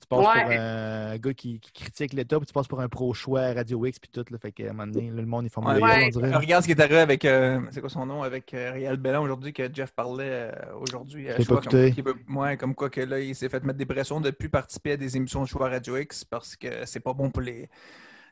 tu 0.00 0.06
passes 0.08 0.26
Ouais. 0.26 0.42
pour 0.42 0.50
un 0.52 1.16
gars 1.18 1.34
qui, 1.34 1.60
qui 1.60 1.72
critique 1.72 2.12
l'État, 2.12 2.36
puis 2.38 2.46
tu 2.46 2.52
passes 2.52 2.66
pour 2.68 2.80
un 2.80 2.88
pro-choix 2.88 3.40
à 3.40 3.52
Radio 3.54 3.84
X, 3.86 3.98
puis 3.98 4.10
tout. 4.12 4.24
Là, 4.30 4.38
fait 4.38 4.52
qu'à 4.52 4.64
un 4.64 4.72
moment 4.72 4.86
donné, 4.86 5.08
là, 5.10 5.20
le 5.20 5.26
monde, 5.26 5.44
il 5.46 5.50
forme 5.50 5.66
Ouais. 5.66 6.10
Regarde 6.12 6.62
ce 6.62 6.66
qui 6.68 6.72
est 6.72 6.80
arrivé 6.80 6.98
avec, 6.98 7.24
euh, 7.24 7.60
c'est 7.70 7.80
quoi 7.80 7.88
son 7.90 8.04
nom, 8.06 8.22
avec 8.22 8.52
euh, 8.54 8.72
Réal 8.72 8.96
Bellin 8.96 9.20
aujourd'hui, 9.20 9.52
que 9.52 9.72
Jeff 9.72 9.92
parlait 9.92 10.24
euh, 10.28 10.52
aujourd'hui. 10.80 11.26
J'ai 11.36 11.42
je 11.44 11.48
pas 11.48 11.54
comme, 11.56 11.64
écouté. 11.64 11.92
qu'il 11.92 12.04
veut- 12.04 12.16
ouais, 12.30 12.56
comme 12.56 12.74
quoi 12.74 12.90
que 12.90 13.00
là, 13.00 13.20
il 13.20 13.34
s'est 13.34 13.48
fait 13.48 13.62
mettre 13.64 13.78
des 13.78 13.86
pressions 13.86 14.20
de 14.20 14.26
ne 14.26 14.30
plus 14.32 14.48
participer 14.50 14.92
à 14.92 14.96
des 14.96 15.16
émissions 15.16 15.42
de 15.42 15.48
choix 15.48 15.66
à 15.68 15.70
Radio 15.70 15.96
X 15.96 16.24
parce 16.24 16.56
que 16.56 16.68
c'est 16.86 17.00
pas 17.00 17.12
bon 17.14 17.30
pour 17.30 17.42
les, 17.42 17.68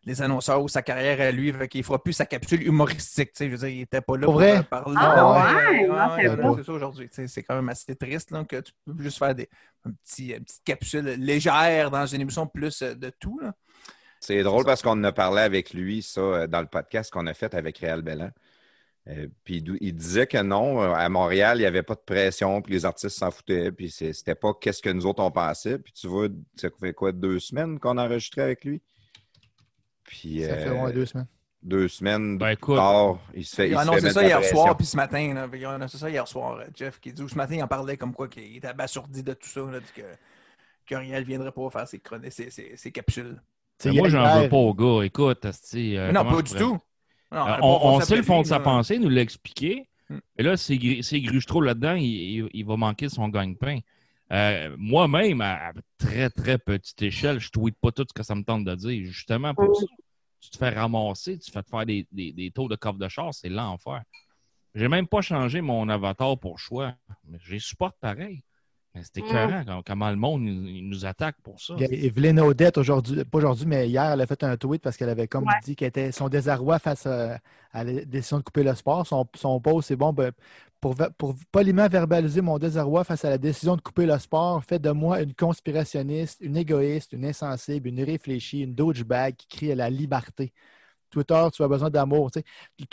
les 0.05 0.21
annonceurs 0.23 0.63
ou 0.63 0.69
sa 0.69 0.83
carrière 0.83 1.21
à 1.21 1.31
lui. 1.31 1.53
Fait 1.53 1.69
qu'il 1.69 1.85
fera 1.85 2.03
plus 2.03 2.13
sa 2.13 2.27
capsule 2.27 2.63
humoristique. 2.63 3.31
Je 3.39 3.45
veux 3.45 3.57
dire, 3.57 3.69
il 3.69 3.81
était 3.83 4.01
pas 4.01 4.17
là 4.17 4.25
Pour 4.25 4.35
vrai? 4.35 4.63
parler. 4.65 4.97
Ah 4.99 5.33
ouais? 5.33 5.89
ouais, 5.89 5.89
Ah, 5.97 6.15
ouais, 6.15 6.23
c'est 6.23 6.29
ouais, 6.31 6.37
bon. 6.37 6.57
c'est 6.57 6.65
ça 6.65 6.73
aujourd'hui. 6.73 7.09
C'est 7.11 7.43
quand 7.43 7.55
même 7.55 7.69
assez 7.69 7.95
triste 7.95 8.31
là, 8.31 8.45
que 8.45 8.61
tu 8.61 8.73
peux 8.85 9.03
juste 9.03 9.19
faire 9.19 9.35
des, 9.35 9.49
un 9.85 9.93
petit, 9.93 10.31
une 10.31 10.45
petite 10.45 10.65
capsule 10.65 11.05
légère 11.19 11.91
dans 11.91 12.07
une 12.07 12.21
émission 12.21 12.47
plus 12.47 12.83
euh, 12.83 12.95
de 12.95 13.11
tout. 13.11 13.39
Là. 13.41 13.55
C'est 14.21 14.43
drôle 14.43 14.65
parce 14.65 14.83
qu'on 14.83 14.93
en 14.93 15.05
a 15.05 15.13
parlé 15.13 15.43
avec 15.43 15.73
lui, 15.73 16.03
ça, 16.03 16.21
euh, 16.21 16.47
dans 16.47 16.61
le 16.61 16.69
podcast 16.69 17.13
qu'on 17.13 17.27
a 17.27 17.35
fait 17.35 17.55
avec 17.55 17.79
Réal 17.79 18.03
Bellan. 18.03 18.31
Euh, 19.09 19.27
puis 19.43 19.65
il, 19.81 19.95
disait 19.97 20.29
que 20.29 20.41
non, 20.41 20.81
à 20.81 21.09
Montréal, 21.09 21.59
il 21.59 21.63
n'y 21.63 21.67
avait 21.67 21.83
pas 21.83 21.97
de 21.97 22.03
pression, 22.07 22.63
puis 22.63 22.73
les 22.75 22.85
artistes 22.85 23.19
s'en 23.19 23.33
foutaient, 23.33 23.73
puis 23.73 23.91
c'était 23.91 24.37
pas 24.37 24.55
qu'est-ce 24.55 24.81
que 24.81 24.91
nous 24.91 25.07
autres 25.07 25.25
on 25.25 25.33
pensait. 25.33 25.79
Puis 25.79 25.93
tu 25.93 26.07
vois, 26.07 26.29
ça 26.55 26.69
fait 26.79 26.93
quoi, 26.93 27.11
deux 27.11 27.41
semaines 27.41 27.81
qu'on 27.81 27.99
a 27.99 28.05
enregistré 28.05 28.43
avec 28.43 28.65
lui? 28.65 28.81
Puis 30.13 30.43
Ça 30.43 30.57
fait 30.57 30.69
euh, 30.69 30.75
moins 30.75 30.91
deux 30.93 31.07
semaines. 31.07 31.27
deux 31.63 31.89
semaines 31.89 32.37
Ben, 32.37 32.51
écoute. 32.51 32.77
tard, 32.77 33.19
il 33.35 33.45
se 33.47 33.57
fait. 33.57 33.69
Il 33.69 33.71
il 33.73 33.75
a 33.77 33.81
annoncé 33.81 34.11
ça 34.11 34.23
hier 34.23 34.45
soir, 34.45 34.77
puis 34.77 34.85
ce 34.87 34.95
matin. 34.97 35.33
Là, 35.33 35.49
il 35.55 35.65
a 35.65 35.71
annoncé 35.71 35.97
ça 35.97 36.11
hier 36.11 36.29
soir, 36.29 36.61
Jeff, 36.77 37.01
qui 37.01 37.13
dit, 37.15 37.23
ou 37.23 37.29
ce 37.29 37.35
matin, 37.35 37.55
il 37.55 37.63
en 37.63 37.67
parlait 37.69 37.97
comme 37.97 38.13
quoi 38.13 38.29
qu'il 38.29 38.57
était 38.57 38.69
abasourdi 38.69 39.23
de 39.23 39.33
tout 39.33 39.49
ça, 39.49 39.61
là, 39.63 39.81
dit 39.81 39.87
que, 39.97 40.03
que 40.87 40.95
rien 40.95 41.19
ne 41.19 41.25
viendrait 41.25 41.51
pas 41.51 41.71
faire 41.71 41.89
ses, 41.89 41.99
chroniques, 41.99 42.31
ses, 42.33 42.51
ses- 42.51 42.77
ses 42.77 42.93
capsules. 42.93 43.41
Ben, 43.85 43.95
moi, 43.97 44.09
j'en 44.11 44.43
veux 44.43 44.49
pas 44.51 44.57
au 44.57 44.75
gars. 44.75 45.03
Écoute, 45.05 45.45
asti, 45.47 45.97
euh, 45.97 46.13
non, 46.13 46.25
pas 46.25 46.43
du 46.43 46.51
pourrais- 46.53 46.59
tout. 46.61 46.79
Non, 47.33 47.49
Euh, 47.49 47.57
on, 47.63 48.01
sait 48.01 48.17
le 48.17 48.23
fond 48.23 48.43
de 48.43 48.47
sa 48.47 48.59
là. 48.59 48.65
pensée, 48.65 48.97
il 48.97 49.01
nous 49.01 49.09
l'a 49.09 49.23
expliqué. 49.23 49.89
Hmm. 50.11 50.19
Et 50.37 50.43
là, 50.43 50.59
c'est 50.59 50.77
Gru- 50.77 51.03
c'est 51.03 51.21
Grustro 51.23 51.63
là-dedans, 51.63 51.95
il, 51.95 52.05
il- 52.05 52.49
il 52.53 52.67
va 52.67 52.77
manquer 52.77 53.09
son 53.09 53.29
gagne-pain. 53.29 53.79
Euh, 54.31 54.75
Moi-même, 54.79 55.41
à, 55.41 55.69
à 55.69 55.73
très, 55.99 56.29
très 56.31 56.59
petite 56.59 57.01
échelle, 57.03 57.39
je 57.41 57.47
ne 57.49 57.51
tweete 57.51 57.77
pas 57.81 57.91
tout 57.93 58.05
ce 58.07 58.13
que 58.13 58.23
ça 58.23 58.35
me 58.35 58.43
tente 58.43 58.65
de 58.65 58.75
dire. 58.75 59.05
Justement, 59.07 59.55
pour 59.55 59.71
Mm. 59.71 59.75
ça, 59.75 59.87
tu 60.43 60.51
te 60.51 60.59
fais 60.59 60.71
ramasser, 60.71 61.39
tu 61.39 61.47
te 61.51 61.53
fais 61.53 61.63
te 61.63 61.69
faire 61.71 61.87
des, 61.87 62.07
des, 62.13 62.33
des 62.33 62.51
tours 62.51 62.69
de 62.69 62.77
coffre 62.77 62.99
de 62.99 63.09
char, 63.09 63.33
c'est 63.33 63.49
l'enfer. 63.49 64.03
J'ai 64.75 64.89
même 64.89 65.07
pas 65.07 65.21
changé 65.23 65.61
mon 65.61 65.89
avatar 65.89 66.37
pour 66.39 66.59
choix. 66.59 66.95
Mais 67.29 67.39
je 67.41 67.53
les 67.53 67.59
supporte 67.61 67.97
pareil. 68.01 68.43
Mais 68.95 69.03
c'était 69.05 69.23
Mm. 69.23 69.27
écœurant 69.27 69.65
com- 69.65 69.83
comment 69.87 70.11
le 70.11 70.17
monde 70.17 70.43
il- 70.43 70.87
nous 70.89 71.07
attaque 71.07 71.37
pour 71.43 71.61
ça. 71.61 71.75
Evelyne 71.79 72.41
Odette, 72.41 72.77
aujourd'hui, 72.77 73.25
pas 73.25 73.39
aujourd'hui, 73.39 73.67
mais 73.67 73.89
hier, 73.89 74.05
elle 74.13 74.21
a 74.21 74.27
fait 74.27 74.43
un 74.45 74.57
tweet 74.59 74.83
parce 74.83 74.97
qu'elle 74.99 75.09
avait 75.09 75.29
comme 75.29 75.45
Ouais. 75.47 75.55
dit 75.65 75.77
qu'elle 75.77 75.89
était 75.89 76.13
son 76.13 76.29
désarroi 76.29 76.79
face 76.79 77.07
à, 77.07 77.39
à 77.73 77.85
la 77.85 78.05
décision 78.05 78.39
de 78.39 78.43
couper 78.43 78.63
le 78.65 78.75
sport. 78.75 79.07
Son, 79.07 79.27
son 79.35 79.61
post, 79.61 79.89
c'est 79.89 79.97
bon, 79.97 80.13
ben, 80.13 80.33
pour, 80.83 80.97
poliment 81.53 81.89
verbaliser 81.89 82.41
mon 82.43 82.59
désarroi 82.59 83.05
face 83.05 83.25
à 83.25 83.31
la 83.31 83.39
décision 83.39 83.77
de 83.77 83.81
couper 83.81 84.05
le 84.05 84.19
sport, 84.19 84.65
fait 84.65 84.81
de 84.81 84.91
moi 84.91 85.23
une 85.23 85.33
conspirationniste, 85.35 86.41
une 86.41 86.57
égoïste, 86.57 87.13
une 87.13 87.25
insensible, 87.25 87.89
une 87.89 87.99
irréfléchie, 87.99 88.63
une 88.63 88.75
douchebag 88.75 89.37
qui 89.37 89.47
crie 89.49 89.73
à 89.73 89.77
la 89.77 89.89
liberté. 89.91 90.53
Twitter, 91.11 91.47
tu 91.55 91.63
as 91.63 91.69
besoin 91.69 91.91
d'amour. 91.91 92.31
Tout 92.33 92.43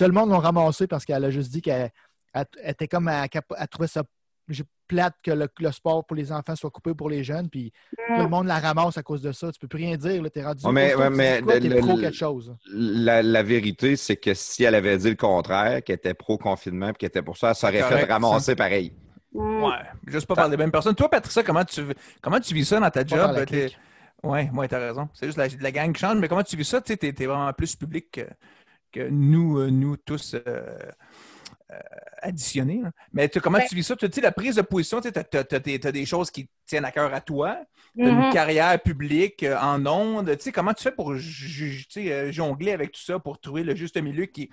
le 0.06 0.12
monde 0.12 0.30
l'a 0.32 0.40
ramassé 0.40 0.88
parce 0.88 1.06
qu'elle 1.06 1.26
a 1.26 1.32
juste 1.32 1.52
dit 1.52 1.62
qu'elle 1.62 1.92
elle- 2.34 2.46
elle 2.64 2.72
était 2.72 2.88
comme 2.88 3.08
à, 3.08 3.26
elle 3.26 3.68
trouvait 3.70 3.88
ça 3.88 4.04
j'ai- 4.50 4.64
plate 4.88 5.14
que 5.24 5.30
le, 5.30 5.48
le 5.60 5.72
sport 5.72 6.04
pour 6.04 6.18
les 6.18 6.32
enfants 6.32 6.56
soit 6.56 6.72
coupé 6.72 6.96
pour 6.96 7.10
les 7.12 7.24
jeunes. 7.24 7.48
Puis 7.48 7.72
tout 7.96 8.24
le 8.24 8.28
monde 8.28 8.48
la 8.48 8.58
ramasse 8.58 8.98
à 8.98 9.04
cause 9.04 9.22
de 9.22 9.32
ça. 9.32 9.52
Tu 9.52 9.60
peux 9.60 9.68
plus 9.68 9.78
rien 9.86 9.96
dire. 9.96 10.24
Tu 10.34 10.40
es 10.40 10.44
rendu 10.44 10.66
Ouais, 10.66 10.72
mais- 10.72 10.96
ouais, 10.96 11.10
mais 11.12 11.42
quoi, 11.44 11.60
t'es 11.60 11.70
le- 11.70 11.76
pro 11.78 11.96
le- 11.96 12.02
quelque 12.02 12.18
chose. 12.18 12.56
La, 12.74 13.22
la 13.22 13.44
vérité, 13.44 13.96
c'est 13.96 14.16
que 14.18 14.34
si 14.34 14.64
elle 14.64 14.74
avait 14.74 14.98
dit 14.98 15.10
le 15.12 15.16
contraire, 15.16 15.84
qu'elle 15.84 15.98
était 15.98 16.16
pro-confinement 16.16 16.90
et 16.90 16.94
qu'elle 16.94 17.10
était 17.10 17.22
pour 17.22 17.38
ça, 17.38 17.50
elle 17.50 17.56
s'aurait 17.56 17.84
fait 17.84 18.04
ramasser 18.06 18.56
pareil. 18.56 18.92
Mm. 19.32 19.64
Ouais, 19.64 19.72
juste 20.08 20.26
pas 20.26 20.34
par 20.34 20.50
les 20.50 20.58
mêmes 20.58 20.72
personnes. 20.72 20.96
Toi, 20.96 21.08
Patricia, 21.08 21.44
comment 21.44 21.64
tu, 21.64 21.82
comment 22.20 22.40
tu 22.40 22.52
vis 22.56 22.66
ça 22.66 22.80
dans 22.80 22.90
ta 22.90 23.06
Pas 23.06 23.16
job? 23.16 23.46
T'es- 23.46 23.68
clique. 23.68 23.80
Ouais, 24.24 24.50
t'as 24.68 24.80
raison. 24.80 25.08
C'est 25.14 25.28
juste 25.28 25.38
la, 25.38 25.46
la 25.62 25.72
gang 25.72 25.94
qui 25.94 26.00
change, 26.00 26.18
mais 26.18 26.28
comment 26.28 26.42
tu 26.42 26.58
vis 26.58 26.66
ça? 26.66 26.82
Tu 26.82 26.98
t'es, 26.98 27.14
t'es 27.14 27.26
vraiment 27.28 27.54
plus 27.54 27.76
public 27.76 28.10
que, 28.12 28.22
que 28.92 29.08
nous, 29.08 29.60
euh, 29.60 29.70
nous 29.70 29.98
tous 29.98 30.36
euh, 30.48 30.80
euh, 31.72 31.78
additionnés. 32.22 32.82
là. 32.84 32.92
Mais 33.14 33.30
comment 33.30 33.58
Ben- 33.60 33.66
tu 33.68 33.76
vis 33.76 33.84
ça? 33.84 33.96
Tu 33.96 34.08
sais, 34.12 34.22
la 34.22 34.32
prise 34.32 34.56
de 34.56 34.62
position, 34.62 35.02
tu 35.02 35.10
as, 35.10 35.92
des 35.92 36.06
choses 36.06 36.32
qui 36.32 36.50
tiennent 36.66 36.86
à 36.86 36.92
cœur 36.92 37.14
à 37.14 37.22
toi. 37.22 37.58
Une 37.96 38.30
carrière 38.32 38.80
publique 38.82 39.44
euh, 39.44 39.58
en 39.60 39.86
ondes. 39.86 40.36
Tu 40.38 40.44
sais, 40.46 40.52
comment 40.52 40.74
tu 40.74 40.84
fais 40.84 40.92
pour 40.92 41.12
euh, 41.12 42.32
jongler 42.32 42.72
avec 42.72 42.92
tout 42.94 43.02
ça, 43.02 43.20
pour 43.20 43.40
trouver 43.40 43.64
le 43.64 43.76
juste 43.76 43.98
milieu 44.02 44.26
qui 44.26 44.50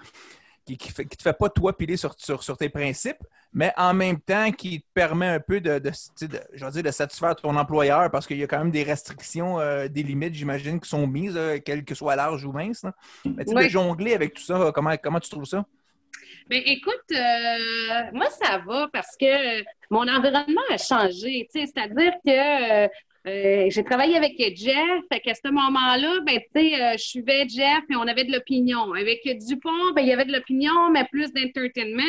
qui, 0.65 0.77
qui, 0.77 0.91
fait- 0.91 1.05
qui 1.07 1.17
te 1.17 1.23
fait 1.23 1.33
pas 1.39 1.49
toi 1.49 1.77
piler 1.77 1.97
sur, 1.97 2.17
sur, 2.19 2.43
sur 2.43 2.57
tes 2.57 2.69
principes, 2.69 3.23
mais 3.53 3.73
en 3.77 3.95
même 3.95 4.19
temps 4.19 4.51
qui 4.51 4.81
te 4.81 4.87
permet 4.95 5.29
un 5.29 5.39
peu 5.39 5.61
de, 5.61 5.79
de, 5.79 5.91
de- 5.91 6.41
je 6.55 6.65
veux 6.65 6.71
dire, 6.73 6.83
de 6.83 6.91
satisfaire 6.91 7.37
ton 7.37 7.57
employeur 7.57 8.11
parce 8.11 8.27
qu'il 8.27 8.37
y 8.39 8.43
a 8.43 8.49
quand 8.49 8.59
même 8.59 8.73
des 8.73 8.83
restrictions, 8.83 9.61
euh, 9.61 9.87
des 9.87 10.03
limites, 10.03 10.35
j'imagine, 10.35 10.81
qui 10.81 10.89
sont 10.89 11.07
mises, 11.07 11.39
quelles 11.65 11.85
que 11.85 11.95
soient 11.95 12.17
larges 12.17 12.45
ou 12.45 12.51
minces. 12.51 12.83
là. 12.83 12.93
Mais 13.25 13.45
tu 13.45 13.51
sais, 13.53 13.57
Oui. 13.57 13.65
de 13.67 13.69
jongler 13.69 14.15
avec 14.15 14.35
tout 14.35 14.43
ça, 14.43 14.73
comment, 14.75 14.97
comment 15.01 15.21
tu 15.21 15.31
trouves 15.31 15.45
ça? 15.45 15.65
Ben, 16.49 16.63
écoute, 16.65 16.95
euh, 17.13 18.03
moi, 18.13 18.31
ça 18.31 18.59
va 18.67 18.89
parce 18.93 19.17
que 19.17 19.63
mon 19.91 20.09
environnement 20.09 20.63
a 20.71 20.79
changé. 20.79 21.49
C'est-à-dire 21.53 22.13
que 22.25 22.85
euh, 22.85 22.89
euh, 23.27 23.67
j'ai 23.71 23.83
travaillé 23.83 24.17
avec 24.17 24.39
Jeff, 24.57 25.03
fait 25.13 25.19
qu'à 25.19 25.35
ce 25.35 25.51
moment-là, 25.51 26.21
ben, 26.25 26.39
euh, 26.39 26.93
je 26.97 27.03
suivais 27.03 27.49
Jeff 27.49 27.83
et 27.91 27.97
on 27.97 28.03
avait 28.03 28.23
de 28.23 28.31
l'opinion. 28.31 28.93
Avec 28.93 29.23
Dupont, 29.25 29.93
ben, 29.97 30.03
il 30.03 30.09
y 30.09 30.13
avait 30.13 30.27
de 30.27 30.33
l'opinion, 30.33 30.91
mais 30.93 31.05
plus 31.11 31.33
d'entertainment. 31.33 32.05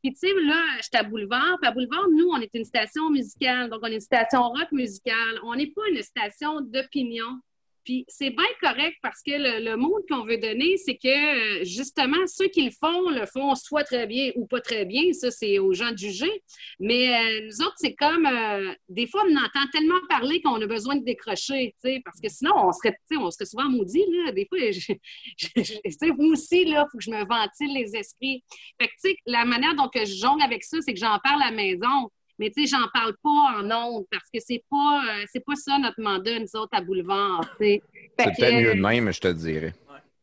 Puis, 0.00 0.12
tu 0.12 0.28
sais, 0.28 0.32
là, 0.46 0.62
j'étais 0.80 0.98
à 0.98 1.02
Boulevard. 1.02 1.58
Puis 1.60 1.68
à 1.68 1.72
Boulevard, 1.72 2.06
nous, 2.16 2.28
on 2.30 2.40
est 2.40 2.54
une 2.54 2.64
station 2.64 3.10
musicale. 3.10 3.68
Donc, 3.68 3.80
on 3.82 3.86
est 3.86 3.94
une 3.94 4.00
station 4.00 4.42
rock 4.42 4.70
musicale. 4.70 5.40
On 5.42 5.56
n'est 5.56 5.72
pas 5.72 5.82
une 5.92 6.02
station 6.02 6.60
d'opinion. 6.60 7.40
Puis 7.84 8.04
c'est 8.08 8.30
bien 8.30 8.44
correct 8.62 8.96
parce 9.02 9.22
que 9.22 9.32
le, 9.32 9.64
le 9.64 9.76
monde 9.76 10.02
qu'on 10.08 10.22
veut 10.22 10.38
donner, 10.38 10.76
c'est 10.76 10.96
que 10.96 11.60
euh, 11.60 11.64
justement, 11.64 12.16
ceux 12.26 12.48
qui 12.48 12.62
le 12.62 12.70
font, 12.70 13.10
le 13.10 13.26
font 13.26 13.54
soit 13.54 13.84
très 13.84 14.06
bien 14.06 14.30
ou 14.36 14.46
pas 14.46 14.60
très 14.60 14.84
bien. 14.84 15.12
Ça, 15.12 15.30
c'est 15.30 15.58
aux 15.58 15.72
gens 15.72 15.90
de 15.92 15.98
juger. 15.98 16.42
Mais 16.78 17.08
euh, 17.14 17.46
nous 17.46 17.62
autres, 17.62 17.76
c'est 17.78 17.94
comme 17.94 18.26
euh, 18.26 18.72
des 18.88 19.06
fois, 19.06 19.22
on 19.28 19.36
entend 19.36 19.66
tellement 19.72 19.98
parler 20.08 20.40
qu'on 20.42 20.60
a 20.60 20.66
besoin 20.66 20.96
de 20.96 21.04
décrocher, 21.04 21.74
parce 22.04 22.20
que 22.20 22.28
sinon, 22.28 22.52
on 22.56 22.72
serait, 22.72 22.96
on 23.18 23.30
serait 23.30 23.46
souvent 23.46 23.68
maudit. 23.68 24.04
Là. 24.24 24.32
Des 24.32 24.46
fois, 24.46 24.58
je, 24.70 24.92
je- 25.62 26.12
moi 26.12 26.32
aussi, 26.32 26.62
il 26.62 26.74
faut 26.90 26.98
que 26.98 27.04
je 27.04 27.10
me 27.10 27.24
ventile 27.26 27.72
les 27.74 27.96
esprits. 27.96 28.42
Fait 28.80 28.88
que, 28.88 29.10
la 29.26 29.44
manière 29.44 29.74
dont 29.74 29.88
je 29.94 30.04
jongle 30.04 30.42
avec 30.42 30.64
ça, 30.64 30.78
c'est 30.80 30.92
que 30.92 30.98
j'en 31.00 31.18
parle 31.22 31.42
à 31.42 31.50
la 31.50 31.56
maison. 31.56 32.10
Mais 32.40 32.50
tu 32.50 32.66
sais, 32.66 32.74
j'en 32.74 32.88
parle 32.88 33.14
pas 33.22 33.58
en 33.58 33.70
ondes 33.70 34.06
parce 34.10 34.24
que 34.32 34.40
c'est 34.40 34.64
pas 34.70 35.02
euh, 35.06 35.24
c'est 35.30 35.44
pas 35.44 35.54
ça 35.56 35.78
notre 35.78 36.00
mandat, 36.00 36.38
nous 36.38 36.56
autres, 36.56 36.70
à 36.72 36.80
Boulevard. 36.80 37.44
C'est 37.60 37.82
peut-être 38.16 38.54
mieux 38.60 38.70
euh, 38.70 38.74
de 38.74 38.80
même, 38.80 39.12
je 39.12 39.20
te 39.20 39.28
dirais. 39.28 39.74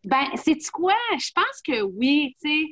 ben, 0.03 0.25
c'est 0.35 0.57
quoi? 0.71 0.95
Je 1.19 1.29
pense 1.35 1.61
que 1.63 1.83
oui, 1.83 2.33
tu 2.41 2.49
sais, 2.49 2.65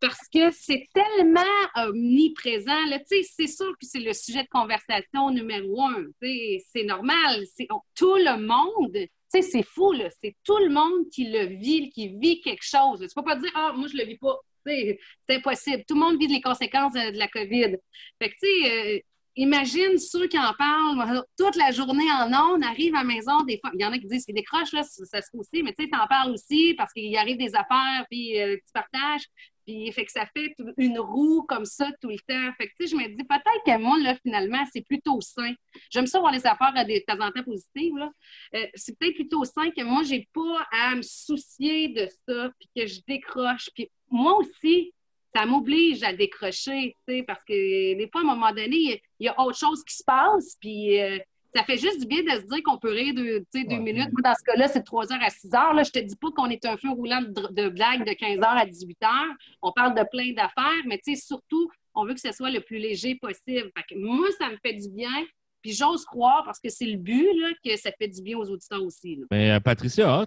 parce 0.00 0.28
que 0.32 0.50
c'est 0.50 0.86
tellement 0.92 1.40
omniprésent. 1.76 2.84
Là, 2.90 2.98
tu 2.98 3.06
sais, 3.08 3.22
c'est 3.22 3.46
sûr 3.46 3.72
que 3.72 3.86
c'est 3.86 4.00
le 4.00 4.12
sujet 4.12 4.42
de 4.42 4.48
conversation 4.48 5.30
numéro 5.30 5.82
un. 5.82 6.04
C'est 6.20 6.84
normal. 6.84 7.42
On- 7.70 7.80
tout 7.96 8.16
le 8.16 8.36
monde. 8.38 8.92
tu 8.92 9.08
sais, 9.28 9.40
C'est 9.42 9.62
fou, 9.62 9.92
là. 9.92 10.10
C'est 10.20 10.36
tout 10.44 10.58
le 10.58 10.68
monde 10.68 11.08
qui 11.10 11.30
le 11.30 11.46
vit, 11.46 11.88
qui 11.88 12.08
vit 12.18 12.42
quelque 12.42 12.64
chose. 12.64 13.00
Tu 13.00 13.14
peux 13.14 13.24
pas 13.24 13.36
dire, 13.36 13.50
ah, 13.54 13.72
moi, 13.74 13.88
je 13.88 13.96
le 13.96 14.04
vis 14.04 14.18
pas. 14.18 14.36
C'est 14.66 14.98
impossible. 15.30 15.84
Tout 15.86 15.94
le 15.94 16.00
monde 16.00 16.18
vit 16.18 16.26
les 16.26 16.40
conséquences 16.40 16.96
euh, 16.96 17.10
de 17.10 17.18
la 17.18 17.28
COVID. 17.28 17.76
Fait 18.20 18.30
que, 18.30 18.34
tu 18.34 18.46
sais, 18.46 18.96
euh, 18.96 18.98
imagine 19.36 19.98
ceux 19.98 20.26
qui 20.28 20.38
en 20.38 20.52
parlent 20.54 21.24
toute 21.36 21.56
la 21.56 21.72
journée 21.72 22.10
en 22.12 22.32
ondes, 22.32 22.62
arrivent 22.62 22.94
à 22.94 22.98
la 22.98 23.04
maison, 23.04 23.42
des 23.42 23.58
fois, 23.58 23.70
il 23.74 23.80
y 23.80 23.84
en 23.84 23.92
a 23.92 23.98
qui 23.98 24.06
disent 24.06 24.24
qu'ils 24.24 24.34
décrochent, 24.34 24.72
là, 24.72 24.82
ça, 24.82 25.20
se 25.20 25.36
aussi, 25.36 25.62
mais 25.62 25.72
tu 25.72 25.84
sais, 25.84 25.90
t'en 25.90 26.06
parles 26.06 26.32
aussi 26.32 26.74
parce 26.74 26.92
qu'il 26.92 27.16
arrive 27.16 27.36
des 27.36 27.54
affaires, 27.54 28.06
puis 28.10 28.40
euh, 28.40 28.56
tu 28.56 28.72
partages, 28.72 29.24
puis 29.66 29.90
fait 29.92 30.04
que 30.04 30.12
ça 30.12 30.26
fait 30.26 30.54
une 30.76 30.98
roue 30.98 31.42
comme 31.48 31.64
ça 31.64 31.90
tout 32.00 32.10
le 32.10 32.18
temps. 32.28 32.52
Fait 32.58 32.68
que, 32.68 32.72
tu 32.78 32.86
je 32.86 32.96
me 32.96 33.08
dis, 33.08 33.24
peut-être 33.24 33.64
que 33.64 33.78
moi, 33.78 33.98
là, 33.98 34.14
finalement, 34.22 34.62
c'est 34.72 34.82
plutôt 34.82 35.20
sain. 35.20 35.54
J'aime 35.90 36.06
ça 36.06 36.20
voir 36.20 36.32
les 36.32 36.46
affaires 36.46 36.72
à 36.74 36.84
des, 36.84 37.00
de 37.00 37.04
temps 37.04 37.24
en 37.24 37.30
temps 37.30 37.42
positives, 37.42 37.96
là. 37.96 38.10
Euh, 38.54 38.66
c'est 38.74 38.96
peut-être 38.98 39.14
plutôt 39.14 39.44
sain 39.44 39.70
que 39.70 39.82
moi, 39.82 40.02
j'ai 40.02 40.28
pas 40.32 40.66
à 40.70 40.94
me 40.94 41.02
soucier 41.02 41.88
de 41.88 42.06
ça, 42.28 42.50
puis 42.58 42.68
que 42.76 42.86
je 42.86 43.00
décroche. 43.08 43.70
Puis 43.74 43.90
moi 44.10 44.36
aussi, 44.38 44.92
ça 45.34 45.46
m'oblige 45.46 46.02
à 46.02 46.12
décrocher, 46.12 46.96
tu 47.08 47.14
sais, 47.16 47.22
parce 47.24 47.42
que 47.44 47.52
des 47.52 48.08
fois, 48.12 48.20
à 48.20 48.24
un 48.24 48.26
moment 48.34 48.50
donné, 48.50 48.68
il 48.76 48.90
y 48.90 48.92
a- 48.92 48.98
il 49.20 49.26
y, 49.26 49.28
a 49.28 49.40
autre 49.40 49.58
chose 49.58 49.82
qui 49.84 49.96
se 49.96 50.04
passe, 50.04 50.56
puis 50.60 51.00
euh, 51.00 51.18
ça 51.54 51.64
fait 51.64 51.76
juste 51.76 52.00
du 52.00 52.06
bien 52.06 52.22
de 52.22 52.40
se 52.40 52.46
dire 52.46 52.62
qu'on 52.64 52.78
peut 52.78 52.92
rire 52.92 53.14
deux, 53.14 53.44
minutes. 53.78 54.10
Moi, 54.12 54.22
dans 54.22 54.34
ce 54.34 54.44
cas-là, 54.44 54.68
c'est 54.68 54.80
de 54.80 54.84
3 54.84 55.12
heures 55.12 55.22
à 55.22 55.30
6 55.30 55.52
heures. 55.54 55.72
Là, 55.72 55.82
je 55.84 55.90
te 55.90 55.98
dis 56.00 56.16
pas 56.16 56.30
qu'on 56.32 56.50
est 56.50 56.64
un 56.66 56.76
feu 56.76 56.90
roulant 56.90 57.22
de, 57.22 57.68
blagues 57.68 58.06
de 58.06 58.12
15 58.12 58.38
heures 58.38 58.56
à 58.56 58.66
18 58.66 59.02
heures. 59.04 59.34
On 59.62 59.72
parle 59.72 59.94
de 59.96 60.04
plein 60.10 60.32
d'affaires, 60.32 60.82
mais 60.86 60.98
tu 60.98 61.14
sais, 61.14 61.20
surtout, 61.26 61.70
on 61.94 62.04
veut 62.04 62.14
que 62.14 62.20
ce 62.20 62.32
soit 62.32 62.50
le 62.50 62.60
plus 62.60 62.78
léger 62.78 63.14
possible. 63.16 63.70
Fait 63.76 63.94
que 63.94 63.98
moi, 63.98 64.26
ça 64.38 64.50
me 64.50 64.56
fait 64.64 64.74
du 64.74 64.88
bien. 64.90 65.24
Puis 65.62 65.72
j'ose 65.72 66.04
croire, 66.04 66.42
parce 66.44 66.60
que 66.60 66.68
c'est 66.68 66.86
le 66.86 66.98
but, 66.98 67.26
là, 67.40 67.48
que 67.64 67.76
ça 67.76 67.90
fait 67.98 68.08
du 68.08 68.20
bien 68.20 68.36
aux 68.36 68.50
auditeurs 68.50 68.82
aussi. 68.82 69.16
là. 69.16 69.26
Mais 69.30 69.52
euh, 69.52 69.60
Patricia, 69.60 70.26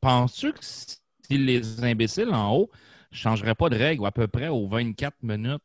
penses-tu 0.00 0.52
que 0.52 0.58
si 0.62 0.98
les 1.30 1.84
imbéciles 1.84 2.30
en 2.30 2.56
haut 2.56 2.70
ne 3.12 3.16
changeraient 3.16 3.54
pas 3.54 3.68
de 3.70 3.76
règle 3.76 4.06
à 4.06 4.12
peu 4.12 4.26
près 4.28 4.48
aux 4.48 4.68
24 4.68 5.16
minutes, 5.22 5.62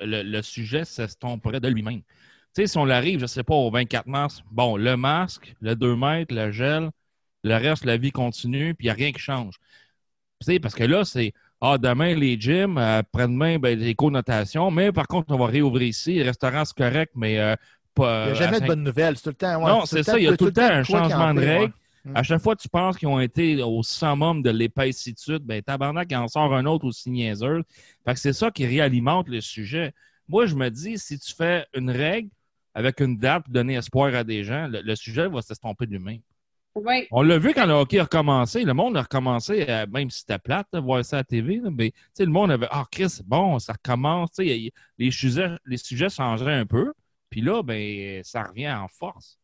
le, 0.00 0.22
le 0.22 0.42
sujet 0.42 0.84
s'estomperait 0.84 1.60
de 1.60 1.68
lui-même? 1.68 2.02
Tu 2.02 2.62
sais, 2.62 2.66
si 2.68 2.78
on 2.78 2.88
arrive, 2.88 3.18
je 3.18 3.24
ne 3.24 3.28
sais 3.28 3.42
pas, 3.44 3.54
au 3.54 3.70
24 3.70 4.06
mars, 4.06 4.42
bon, 4.50 4.76
le 4.76 4.96
masque, 4.96 5.54
le 5.60 5.74
2 5.76 5.96
mètres, 5.96 6.34
le 6.34 6.52
gel, 6.52 6.90
le 7.44 7.54
reste, 7.56 7.84
la 7.84 7.96
vie 7.96 8.12
continue, 8.12 8.74
puis 8.74 8.86
il 8.86 8.88
n'y 8.88 8.92
a 8.92 8.94
rien 8.94 9.12
qui 9.12 9.20
change. 9.20 9.56
Tu 10.40 10.46
sais, 10.52 10.60
parce 10.60 10.74
que 10.74 10.84
là, 10.84 11.04
c'est 11.04 11.32
Ah, 11.60 11.78
demain, 11.78 12.14
les 12.14 12.38
gyms, 12.38 12.76
après-demain, 12.78 13.58
ben, 13.58 13.78
les 13.78 13.94
connotations, 13.94 14.70
mais 14.70 14.92
par 14.92 15.06
contre, 15.08 15.34
on 15.34 15.38
va 15.38 15.46
réouvrir 15.46 15.88
ici. 15.88 16.14
Les 16.14 16.22
restaurants, 16.24 16.64
c'est 16.64 16.76
correct, 16.76 17.12
mais 17.16 17.38
euh, 17.38 17.56
pas. 17.94 18.24
Il 18.24 18.26
n'y 18.26 18.32
a 18.32 18.34
jamais 18.34 18.60
de 18.60 18.66
bonnes 18.66 18.82
nouvelles. 18.82 19.16
C'est 19.16 19.22
tout 19.24 19.28
le 19.30 19.34
temps. 19.36 19.64
ouais, 19.64 19.64
Non, 19.66 19.86
c'est 19.86 20.02
ça, 20.02 20.18
il 20.18 20.24
y 20.24 20.28
a 20.28 20.34
tout 20.34 20.46
le 20.46 20.52
temps 20.52 20.62
un 20.62 20.82
changement 20.82 21.32
de 21.34 21.40
règle. 21.40 21.72
ouais. 21.72 21.83
À 22.14 22.22
chaque 22.22 22.42
fois 22.42 22.54
que 22.54 22.60
tu 22.60 22.68
penses 22.68 22.98
qu'ils 22.98 23.08
ont 23.08 23.20
été 23.20 23.62
au 23.62 23.82
summum 23.82 24.42
de 24.42 24.50
l'épaissitude, 24.50 25.42
ben 25.42 25.62
tabarnak, 25.62 26.08
il 26.10 26.16
en 26.16 26.28
sort 26.28 26.54
un 26.54 26.66
autre 26.66 26.84
aussi 26.86 27.10
niaiseux. 27.10 27.62
Fait 28.04 28.14
que 28.14 28.20
c'est 28.20 28.32
ça 28.32 28.50
qui 28.50 28.66
réalimente 28.66 29.28
le 29.28 29.40
sujet. 29.40 29.94
Moi, 30.28 30.46
je 30.46 30.54
me 30.54 30.68
dis, 30.68 30.98
si 30.98 31.18
tu 31.18 31.34
fais 31.34 31.66
une 31.74 31.90
règle 31.90 32.28
avec 32.74 33.00
une 33.00 33.16
date 33.16 33.44
pour 33.44 33.54
donner 33.54 33.74
espoir 33.74 34.14
à 34.14 34.24
des 34.24 34.44
gens, 34.44 34.68
le, 34.68 34.82
le 34.82 34.96
sujet 34.96 35.28
va 35.28 35.40
s'estomper 35.40 35.86
de 35.86 35.92
lui-même. 35.92 36.20
Oui. 36.74 37.06
On 37.12 37.22
l'a 37.22 37.38
vu 37.38 37.54
quand 37.54 37.66
le 37.66 37.72
hockey 37.72 38.00
a 38.00 38.02
recommencé. 38.02 38.64
Le 38.64 38.74
monde 38.74 38.96
a 38.96 39.02
recommencé, 39.02 39.64
même 39.90 40.10
si 40.10 40.20
c'était 40.20 40.38
plate 40.38 40.66
de 40.72 40.80
voir 40.80 41.04
ça 41.04 41.18
à 41.18 41.20
la 41.20 41.24
TV, 41.24 41.60
là, 41.62 41.70
mais 41.70 41.92
le 42.18 42.26
monde 42.26 42.50
avait 42.50 42.66
Ah, 42.70 42.84
Chris, 42.90 43.10
c'est 43.10 43.26
bon, 43.26 43.58
ça 43.60 43.74
recommence. 43.74 44.30
Les, 44.38 44.72
sujets, 45.10 45.50
les 45.66 45.76
sujets 45.76 46.08
changeraient 46.08 46.54
un 46.54 46.66
peu. 46.66 46.92
Puis 47.30 47.42
là, 47.42 47.62
ben, 47.62 48.22
ça 48.24 48.42
revient 48.42 48.72
en 48.72 48.88
force. 48.88 49.38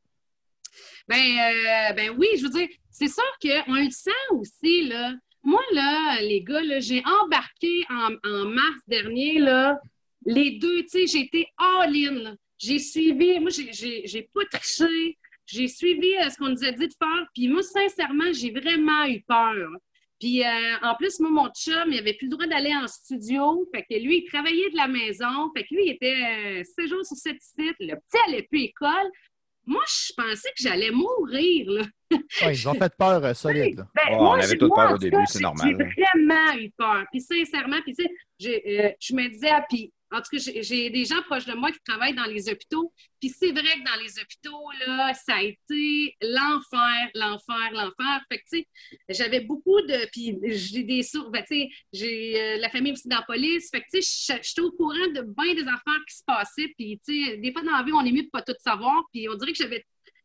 Ben, 1.09 1.17
euh, 1.17 1.93
ben 1.95 2.11
oui, 2.19 2.29
je 2.37 2.43
veux 2.45 2.51
dire, 2.51 2.69
c'est 2.91 3.09
sûr 3.09 3.25
qu'on 3.41 3.75
le 3.75 3.91
sent 3.91 4.11
aussi, 4.33 4.89
là. 4.89 5.13
Moi, 5.43 5.63
là, 5.73 6.21
les 6.21 6.43
gars, 6.43 6.63
là, 6.63 6.81
j'ai 6.81 7.03
embarqué 7.23 7.85
en, 7.89 8.11
mars 8.47 8.81
dernier, 8.87 9.39
là, 9.39 9.79
les 10.27 10.53
deux, 10.53 10.83
tu 10.85 11.07
sais, 11.07 11.21
été 11.21 11.47
all-in. 11.57 12.37
J'ai 12.59 12.79
suivi, 12.79 13.41
moi, 13.41 13.51
j'ai- 13.51 14.29
pas 14.35 14.45
triché, 14.53 15.17
j'ai 15.47 15.67
suivi 15.67 16.15
euh, 16.19 16.29
ce 16.29 16.37
qu'on 16.37 16.51
nous 16.51 16.65
a 16.65 16.71
dit 16.73 16.89
de 16.89 16.95
faire, 16.95 17.27
puis 17.35 17.49
moi, 17.49 17.63
sincèrement, 17.63 18.31
j'ai 18.33 18.51
vraiment 18.51 19.07
eu 19.07 19.23
peur. 19.23 19.71
Puis 20.21 20.45
euh, 20.45 20.77
en 20.83 20.95
plus, 20.97 21.19
moi, 21.21 21.31
mon 21.31 21.49
chum, 21.49 21.91
il 21.91 21.99
avait 21.99 22.13
plus 22.13 22.27
le 22.27 22.33
droit 22.33 22.47
d'aller 22.47 22.75
en 22.77 22.87
studio. 22.87 23.67
Fait 23.75 23.83
que 23.83 23.99
lui, 23.99 24.19
il 24.19 24.25
travaillait 24.29 24.69
de 24.69 24.77
la 24.77 24.87
maison. 24.87 25.51
Fait 25.57 25.65
que 25.65 25.75
lui, 25.75 25.87
il 25.87 25.91
était 25.93 26.63
7 26.63 26.89
jours 26.89 27.05
sur 27.07 27.17
7 27.17 27.37
sites. 27.41 27.77
Le 27.81 27.95
petit 27.95 28.19
allait 28.29 28.43
plus 28.43 28.65
école. 28.65 29.11
Moi, 29.67 29.83
je 29.87 30.13
pensais 30.17 30.49
que 30.51 30.63
j'allais 30.63 30.91
mourir. 30.91 31.71
Là. 31.71 31.83
Ouais, 32.43 32.55
ils 32.55 32.69
ont 32.69 32.75
fait 32.75 32.93
peur 32.97 33.25
euh, 33.25 33.35
solide. 33.35 33.79
là. 33.79 33.87
Ben, 33.95 34.17
moi, 34.17 34.31
on 34.31 34.41
avait 34.41 34.57
moi, 34.61 34.77
peur 34.77 34.95
au 34.95 34.99
début, 34.99 35.25
c'est 35.27 35.41
normal. 35.41 35.69
J'ai 35.69 36.03
vraiment 36.03 36.53
eu 36.59 36.71
peur. 36.77 37.05
Puis 37.13 37.21
sincèrement, 37.21 37.81
puis 37.85 37.95
tu 37.95 38.05
sais, 38.05 38.11
j'ai, 38.39 38.85
euh, 38.85 38.91
je 39.01 39.15
me 39.15 39.29
disais, 39.29 39.51
ah, 39.51 39.65
puis 39.69 39.93
en 40.13 40.19
tout 40.21 40.37
cas, 40.37 40.39
j'ai- 40.63 40.91
des 40.91 41.05
gens 41.05 41.23
proches 41.23 41.47
de 41.47 41.55
moi 41.55 41.71
qui 41.71 41.79
travaillent 41.87 42.15
dans 42.15 42.25
les 42.25 42.49
hôpitaux. 42.49 42.93
Puis 43.21 43.31
c'est 43.31 43.53
vrai 43.53 43.63
que 43.63 43.85
dans 43.85 44.03
les 44.03 44.19
hôpitaux, 44.19 44.71
là, 44.87 45.15
ça 45.15 45.35
a 45.37 45.43
été 45.43 46.17
l'enfer, 46.23 47.11
l'enfer, 47.15 47.71
l'enfer. 47.73 48.21
Fait 48.31 48.39
que, 48.39 48.45
tu 48.51 48.59
sais, 48.59 48.67
j'avais 49.09 49.41
beaucoup 49.41 49.81
de. 49.83 50.09
Puis 50.11 50.37
j'ai 50.57 50.83
des 50.83 51.03
sources. 51.03 51.31
Ben, 51.31 51.45
tu 51.49 51.55
sais, 51.61 51.69
j'ai 51.93 52.41
euh, 52.41 52.57
la 52.59 52.69
famille 52.71 52.93
aussi 52.93 53.09
dans 53.09 53.17
la 53.19 53.23
police. 53.23 53.71
Fait 53.71 53.81
que, 53.81 53.87
tu 53.93 54.03
sais, 54.03 54.41
j'étais 54.43 54.61
au 54.63 54.73
courant 54.73 55.07
de 55.15 55.23
bien 55.23 55.55
des 55.55 55.63
affaires 55.69 56.01
qui 56.09 56.17
se 56.17 56.25
passaient. 56.27 56.73
Puis, 56.79 57.01
tu 57.07 57.27
sais, 57.27 57.37
des 57.37 57.53
fois 57.53 57.63
dans 57.63 57.73
la 57.77 57.83
vie, 57.83 57.93
on 57.93 58.05
est 58.05 58.13
mieux 58.13 58.25
de 58.25 58.31
pas 58.31 58.43
tout 58.43 58.55
savoir. 58.61 59.03
Puis 59.13 59.29
on 59.29 59.35
dirait 59.35 59.53
que 59.53 59.59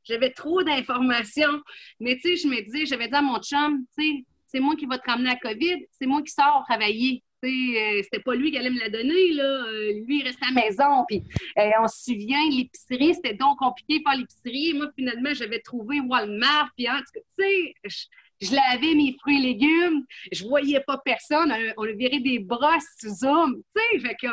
j'avais 0.04 0.32
trop 0.32 0.64
d'informations. 0.64 1.62
Mais 2.00 2.16
tu 2.16 2.22
sais, 2.22 2.36
je 2.38 2.48
me 2.48 2.62
disais, 2.62 2.86
j'avais 2.86 3.08
dit 3.08 3.16
à 3.16 3.22
mon 3.22 3.40
chum, 3.42 3.86
tu 3.98 4.04
sais, 4.04 4.26
c'est 4.48 4.60
moi 4.60 4.76
qui 4.76 4.86
va 4.86 4.98
te 4.98 5.10
ramener 5.10 5.30
la 5.30 5.36
COVID, 5.38 5.86
c'est 5.92 6.06
moi 6.06 6.22
qui 6.22 6.32
sors 6.32 6.64
travailler. 6.68 7.24
Euh, 7.50 8.02
c'était 8.04 8.22
pas 8.22 8.36
lui 8.36 8.52
qui 8.52 8.58
allait 8.58 8.70
me 8.70 8.80
la 8.80 8.90
donner, 8.90 9.34
là. 9.34 9.44
Euh, 9.44 9.94
lui, 10.06 10.20
il 10.20 10.24
restait 10.24 10.46
à 10.46 10.54
la 10.54 10.62
maison. 10.62 11.06
Puis 11.08 11.24
euh, 11.58 11.70
on 11.82 11.88
se 11.88 12.04
souvient, 12.04 12.50
l'épicerie, 12.50 13.14
c'était 13.16 13.36
donc 13.36 13.58
compliqué 13.60 14.02
par 14.02 14.16
l'épicerie. 14.16 14.74
Moi, 14.74 14.88
finalement, 14.96 15.34
j'avais 15.34 15.60
trouvé 15.60 16.00
Walmart. 16.02 16.70
Puis 16.78 16.90
en 16.90 16.98
tout 16.98 17.14
cas, 17.14 17.20
tu 17.38 17.44
sais, 17.44 18.08
je, 18.42 18.56
lavais 18.56 18.96
mes 18.96 19.16
fruits 19.20 19.40
et 19.40 19.54
légumes. 19.54 20.06
Je 20.32 20.44
voyais 20.46 20.82
pas 20.82 21.00
personne. 21.04 21.52
On, 21.78 21.84
on 21.84 21.90
a 21.90 21.92
viré 21.94 22.20
des 22.20 22.40
brosses 22.40 22.84
sous 23.00 23.16
Zoom. 23.16 23.62
Tu 23.76 23.82
sais, 23.82 24.08
fait 24.08 24.16
que 24.16 24.28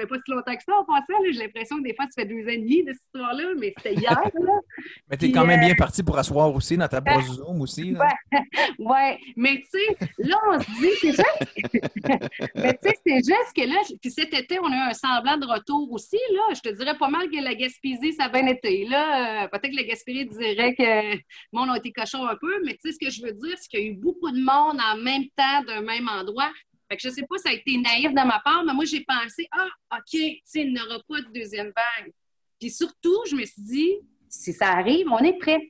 fait 0.00 0.06
pas 0.06 0.16
si 0.16 0.30
longtemps 0.30 0.54
que 0.56 0.62
ça 0.62 0.72
en 0.78 0.84
passant. 0.84 1.18
J'ai 1.30 1.38
l'impression 1.38 1.78
que 1.78 1.82
des 1.82 1.94
fois, 1.94 2.06
ça 2.06 2.22
fait 2.22 2.28
deux 2.28 2.42
ans 2.44 2.48
et 2.52 2.58
demi 2.58 2.84
de 2.84 2.92
cette 2.92 3.02
histoire-là, 3.06 3.44
mais 3.58 3.72
c'était 3.76 3.94
hier, 3.94 4.10
là. 4.12 4.52
Mais 5.10 5.16
t'es 5.16 5.30
quand 5.32 5.44
même 5.46 5.60
euh, 5.60 5.66
bien 5.66 5.74
parti 5.74 6.02
pour 6.02 6.18
asseoir 6.18 6.54
aussi 6.54 6.76
dans 6.76 6.88
ta 6.88 7.00
brosse 7.00 7.26
Zoom 7.36 7.60
aussi. 7.60 7.90
là. 7.92 8.08
Ouais, 8.78 9.18
mais 9.36 9.60
tu 9.60 9.66
sais, 9.78 10.06
là, 10.18 10.36
on 10.50 10.60
se 10.60 10.66
dit, 10.80 10.90
c'est 11.00 11.08
juste. 11.08 12.52
mais 12.54 12.74
tu 12.74 12.88
sais, 12.88 12.94
c'est 13.04 13.16
juste 13.16 13.52
que 13.56 13.66
là, 13.66 13.76
puis 14.00 14.10
cet 14.10 14.32
été, 14.32 14.58
on 14.60 14.66
a 14.70 14.76
eu 14.76 14.90
un 14.90 14.94
semblant 14.94 15.36
de 15.36 15.46
retour 15.46 15.90
aussi, 15.92 16.18
là. 16.32 16.54
Je 16.54 16.60
te 16.60 16.68
dirais 16.74 16.96
pas 16.96 17.08
mal 17.08 17.28
que 17.28 17.42
la 17.42 17.54
Gaspésie, 17.54 18.12
ça 18.12 18.24
a 18.24 18.28
bien 18.28 18.46
été. 18.46 18.86
Là, 18.86 19.44
Euh, 19.44 19.48
peut-être 19.48 19.70
que 19.72 19.76
la 19.76 19.82
Gaspésie 19.84 20.26
dirait 20.26 20.74
que 20.74 21.16
monde 21.52 21.70
a 21.70 21.76
été 21.76 21.92
cochon 21.92 22.26
un 22.26 22.36
peu, 22.36 22.62
mais 22.64 22.74
tu 22.74 22.80
sais, 22.84 22.92
ce 22.92 22.98
que 22.98 23.10
je 23.10 23.22
veux 23.22 23.32
dire, 23.32 23.56
c'est 23.58 23.68
qu'il 23.68 23.80
y 23.80 23.82
a 23.84 23.86
eu 23.86 23.94
beaucoup 23.94 24.30
de 24.30 24.38
monde 24.38 24.78
en 24.80 24.96
même 24.96 25.24
temps 25.36 25.62
d'un 25.66 25.80
même 25.82 26.08
endroit. 26.08 26.50
Fait 26.88 26.96
que 26.96 27.02
je 27.02 27.10
sais 27.10 27.26
pas, 27.28 27.36
ça 27.38 27.50
a 27.50 27.52
été 27.52 27.76
naïf 27.76 28.10
de 28.10 28.26
ma 28.26 28.40
part, 28.40 28.64
mais 28.64 28.72
moi, 28.72 28.84
j'ai 28.84 29.04
pensé, 29.04 29.46
ah, 29.52 29.68
OK, 29.96 30.04
tu 30.10 30.40
sais, 30.44 30.62
il 30.62 30.72
n'y 30.72 30.80
aura 30.80 30.98
pas 31.06 31.20
de 31.20 31.32
deuxième 31.32 31.66
vague. 31.66 32.12
Puis 32.58 32.70
surtout, 32.70 33.22
je 33.28 33.36
me 33.36 33.44
suis 33.44 33.62
dit, 33.62 33.94
si 34.28 34.52
ça 34.52 34.72
arrive, 34.72 35.06
on 35.10 35.18
est 35.18 35.38
prêt. 35.38 35.68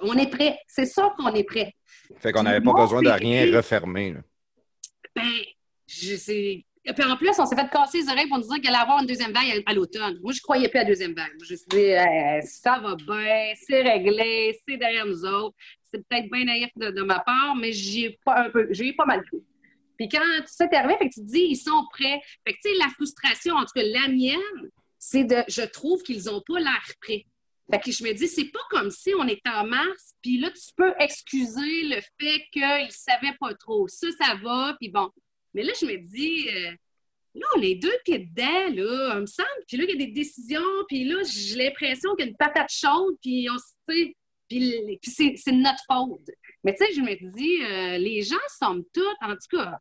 On 0.00 0.16
est 0.16 0.30
prêt. 0.30 0.58
C'est 0.68 0.86
sûr 0.86 1.12
qu'on 1.16 1.34
est 1.34 1.44
prêt. 1.44 1.74
Fait 2.18 2.32
qu'on 2.32 2.44
n'avait 2.44 2.60
pas 2.60 2.72
besoin 2.72 3.02
de 3.02 3.10
rien 3.10 3.54
refermer. 3.56 4.12
là. 4.12 4.20
Ben, 5.14 5.42
je 5.86 6.16
sais. 6.16 6.64
Et 6.84 6.92
puis 6.94 7.04
en 7.04 7.16
plus, 7.16 7.30
on 7.38 7.46
s'est 7.46 7.54
fait 7.54 7.68
casser 7.70 7.98
les 7.98 8.08
oreilles 8.08 8.28
pour 8.28 8.38
nous 8.38 8.46
dire 8.46 8.56
qu'il 8.56 8.68
allait 8.68 8.78
avoir 8.78 9.00
une 9.00 9.06
deuxième 9.06 9.32
vague 9.32 9.62
à, 9.66 9.74
l'automne. 9.74 10.18
Moi, 10.22 10.32
je 10.32 10.38
ne 10.38 10.42
croyais 10.42 10.68
plus 10.68 10.78
à 10.78 10.82
la 10.82 10.88
deuxième 10.88 11.14
vague. 11.14 11.32
Je 11.44 11.52
me 11.52 11.56
suis 11.56 11.66
dit, 11.68 12.48
ça 12.48 12.78
va 12.78 12.96
bien, 12.96 13.52
c'est 13.56 13.82
réglé, 13.82 14.58
c'est 14.66 14.76
derrière 14.76 15.06
nous 15.06 15.24
autres. 15.24 15.56
C'est 15.82 15.98
peut-être 16.08 16.30
bien 16.30 16.44
naïf 16.44 16.70
de, 16.76 16.90
de 16.90 17.02
ma 17.02 17.20
part, 17.20 17.54
mais 17.54 17.72
j'y 17.72 18.06
ai 18.06 18.18
pas 18.24 18.46
un 18.46 18.50
peu, 18.50 18.66
j'ai 18.70 18.88
eu 18.88 18.96
pas 18.96 19.04
mal 19.04 19.22
cru. 19.24 19.42
Puis 20.02 20.18
quand 20.18 20.64
est 20.64 20.76
arrivé, 20.76 20.96
fait 20.98 21.08
que 21.08 21.14
tu 21.14 21.20
te 21.20 21.26
dis, 21.26 21.46
ils 21.50 21.56
sont 21.56 21.86
prêts. 21.92 22.20
Fait 22.44 22.54
que 22.54 22.58
tu 22.60 22.70
sais, 22.70 22.78
la 22.78 22.88
frustration, 22.88 23.54
en 23.54 23.64
tout 23.64 23.72
cas 23.74 23.84
la 23.84 24.08
mienne, 24.08 24.70
c'est 24.98 25.22
de, 25.22 25.44
je 25.46 25.62
trouve 25.62 26.02
qu'ils 26.02 26.24
n'ont 26.24 26.42
pas 26.44 26.58
l'air 26.58 26.82
prêts. 27.00 27.24
Fait 27.70 27.78
que 27.78 27.92
je 27.92 28.02
me 28.02 28.12
dis, 28.12 28.26
c'est 28.26 28.50
pas 28.50 28.60
comme 28.70 28.90
si 28.90 29.12
on 29.16 29.26
était 29.28 29.48
en 29.48 29.64
mars, 29.64 30.14
puis 30.20 30.38
là, 30.38 30.50
tu 30.50 30.74
peux 30.76 30.92
excuser 30.98 31.84
le 31.84 32.00
fait 32.20 32.42
qu'ils 32.52 32.62
ne 32.62 32.90
savaient 32.90 33.36
pas 33.38 33.54
trop. 33.54 33.86
Ça, 33.86 34.08
ça 34.20 34.34
va, 34.42 34.76
puis 34.80 34.90
bon. 34.90 35.08
Mais 35.54 35.62
là, 35.62 35.72
je 35.80 35.86
me 35.86 35.96
dis, 35.96 36.48
euh, 36.48 36.72
là, 37.34 37.46
on 37.56 37.62
est 37.62 37.76
deux 37.76 37.96
pieds 38.04 38.18
dedans, 38.18 38.74
là, 38.74 39.20
me 39.20 39.26
semble. 39.26 39.48
Puis 39.68 39.76
là, 39.76 39.84
il 39.84 39.90
y 39.90 40.02
a 40.02 40.06
des 40.06 40.12
décisions, 40.12 40.60
puis 40.88 41.04
là, 41.04 41.22
j'ai 41.24 41.56
l'impression 41.56 42.14
qu'il 42.16 42.26
y 42.26 42.28
a 42.28 42.30
une 42.30 42.36
patate 42.36 42.70
chaude, 42.70 43.16
puis 43.22 43.48
on 43.48 43.56
se 43.56 43.64
tu 43.88 43.94
sais, 43.94 44.16
puis, 44.48 44.98
c'est, 45.04 45.34
c'est 45.36 45.52
notre 45.52 45.82
faute. 45.90 46.28
Mais 46.64 46.74
tu 46.74 46.84
sais, 46.84 46.92
je 46.92 47.00
me 47.00 47.14
dis, 47.34 47.62
euh, 47.62 47.98
les 47.98 48.22
gens 48.22 48.36
sommes 48.48 48.84
tous, 48.92 49.16
en 49.22 49.32
tout 49.32 49.56
cas, 49.56 49.78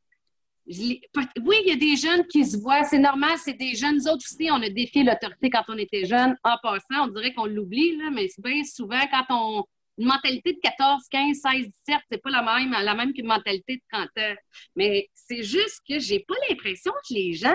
oui, 0.72 1.56
il 1.64 1.68
y 1.68 1.72
a 1.72 1.76
des 1.76 1.96
jeunes 1.96 2.26
qui 2.28 2.46
se 2.46 2.58
voient, 2.58 2.84
c'est 2.84 3.00
normal, 3.00 3.38
c'est 3.38 3.54
des 3.54 3.76
jeunes. 3.76 3.96
Nous 3.96 4.08
autres 4.08 4.26
aussi, 4.26 4.50
on 4.52 4.62
a 4.62 4.70
défié 4.70 5.04
l'autorité 5.04 5.50
quand 5.50 5.64
on 5.68 5.78
était 5.78 6.06
jeunes. 6.06 6.36
En 6.44 6.56
passant, 6.62 7.06
on 7.06 7.08
dirait 7.08 7.34
qu'on 7.34 7.46
l'oublie, 7.46 7.98
mais 8.12 8.28
c'est 8.28 8.42
bien 8.44 8.64
souvent 8.64 9.02
quand 9.12 9.26
on. 9.30 9.64
Une 9.98 10.08
mentalité 10.08 10.54
de 10.54 10.60
14, 10.64 11.04
15, 11.12 11.38
16, 11.38 11.68
17, 11.86 12.00
c'est 12.10 12.18
pas 12.24 12.30
la 12.32 12.42
même, 12.42 12.72
la 12.72 12.96
même 12.96 13.14
qu'une 13.14 13.28
mentalité 13.28 13.76
de 13.76 13.82
30 13.92 14.08
ans. 14.18 14.36
Mais 14.76 15.10
c'est 15.14 15.44
juste 15.44 15.82
que 15.88 16.00
j'ai 16.00 16.22
pas 16.22 16.34
l'impression 16.50 16.92
que 17.08 17.14
les 17.14 17.34
gens, 17.34 17.54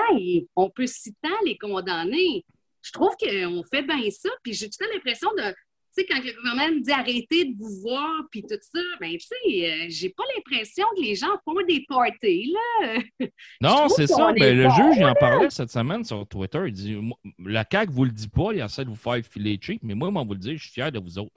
on 0.55 0.71
peut 0.71 0.87
si 0.87 1.15
tant 1.23 1.35
les 1.45 1.57
condamner. 1.57 2.45
Je 2.83 2.93
trouve 2.93 3.17
qu'on 3.19 3.65
fait 3.65 3.83
bien 3.83 4.11
ça, 4.11 4.29
puis 4.45 4.53
j'ai 4.53 4.69
tout 4.69 4.85
l'impression 4.93 5.31
de. 5.37 5.55
Tu 5.97 6.03
sais, 6.03 6.07
quand 6.11 6.23
le 6.23 6.33
gouvernement 6.33 6.75
me 6.77 6.81
dit 6.83 6.93
arrêtez 6.93 7.45
de 7.47 7.57
vous 7.57 7.81
voir, 7.81 8.23
puis 8.31 8.43
tout 8.43 8.59
ça, 8.61 8.81
ben, 9.01 9.13
tu 9.13 9.21
sais, 9.21 9.71
euh, 9.71 9.87
j'ai 9.89 10.11
pas 10.11 10.25
l'impression 10.37 10.85
que 10.97 11.03
les 11.03 11.15
gens 11.15 11.29
font 11.45 11.55
des 11.67 11.85
parties, 11.89 12.53
là. 12.53 12.99
Non, 13.61 13.89
c'est 13.89 14.07
ça. 14.07 14.33
Ben, 14.33 14.57
le 14.57 14.69
juge, 14.71 14.97
il 14.99 15.05
en 15.07 15.15
parlait 15.15 15.49
cette 15.51 15.71
semaine 15.71 16.05
sur 16.05 16.27
Twitter. 16.27 16.61
Il 16.67 16.73
dit 16.73 16.99
La 17.39 17.65
CAQ 17.71 17.93
vous 17.93 18.05
le 18.05 18.11
dit 18.11 18.29
pas, 18.29 18.53
il 18.53 18.61
essaie 18.61 18.85
de 18.85 18.91
vous 18.91 18.97
faire 18.97 19.21
filer 19.25 19.59
cheap, 19.61 19.83
mais 19.83 19.95
moi, 19.95 20.11
moi, 20.11 20.25
vous 20.25 20.35
le 20.35 20.39
dire, 20.39 20.59
je 20.59 20.65
suis 20.65 20.73
fier 20.73 20.93
de 20.93 20.99
vous 20.99 21.19
autres. 21.19 21.35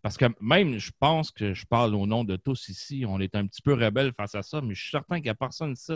Parce 0.00 0.16
que 0.16 0.26
même, 0.40 0.78
je 0.78 0.90
pense 0.98 1.30
que 1.30 1.52
je 1.54 1.66
parle 1.66 1.94
au 1.94 2.06
nom 2.06 2.24
de 2.24 2.36
tous 2.36 2.68
ici, 2.68 3.04
on 3.06 3.20
est 3.20 3.34
un 3.34 3.46
petit 3.46 3.60
peu 3.60 3.74
rebelles 3.74 4.12
face 4.16 4.34
à 4.34 4.42
ça, 4.42 4.60
mais 4.60 4.74
je 4.74 4.80
suis 4.80 4.90
certain 4.90 5.16
qu'il 5.16 5.24
n'y 5.24 5.30
a 5.30 5.34
personne 5.34 5.72
ici 5.72 5.92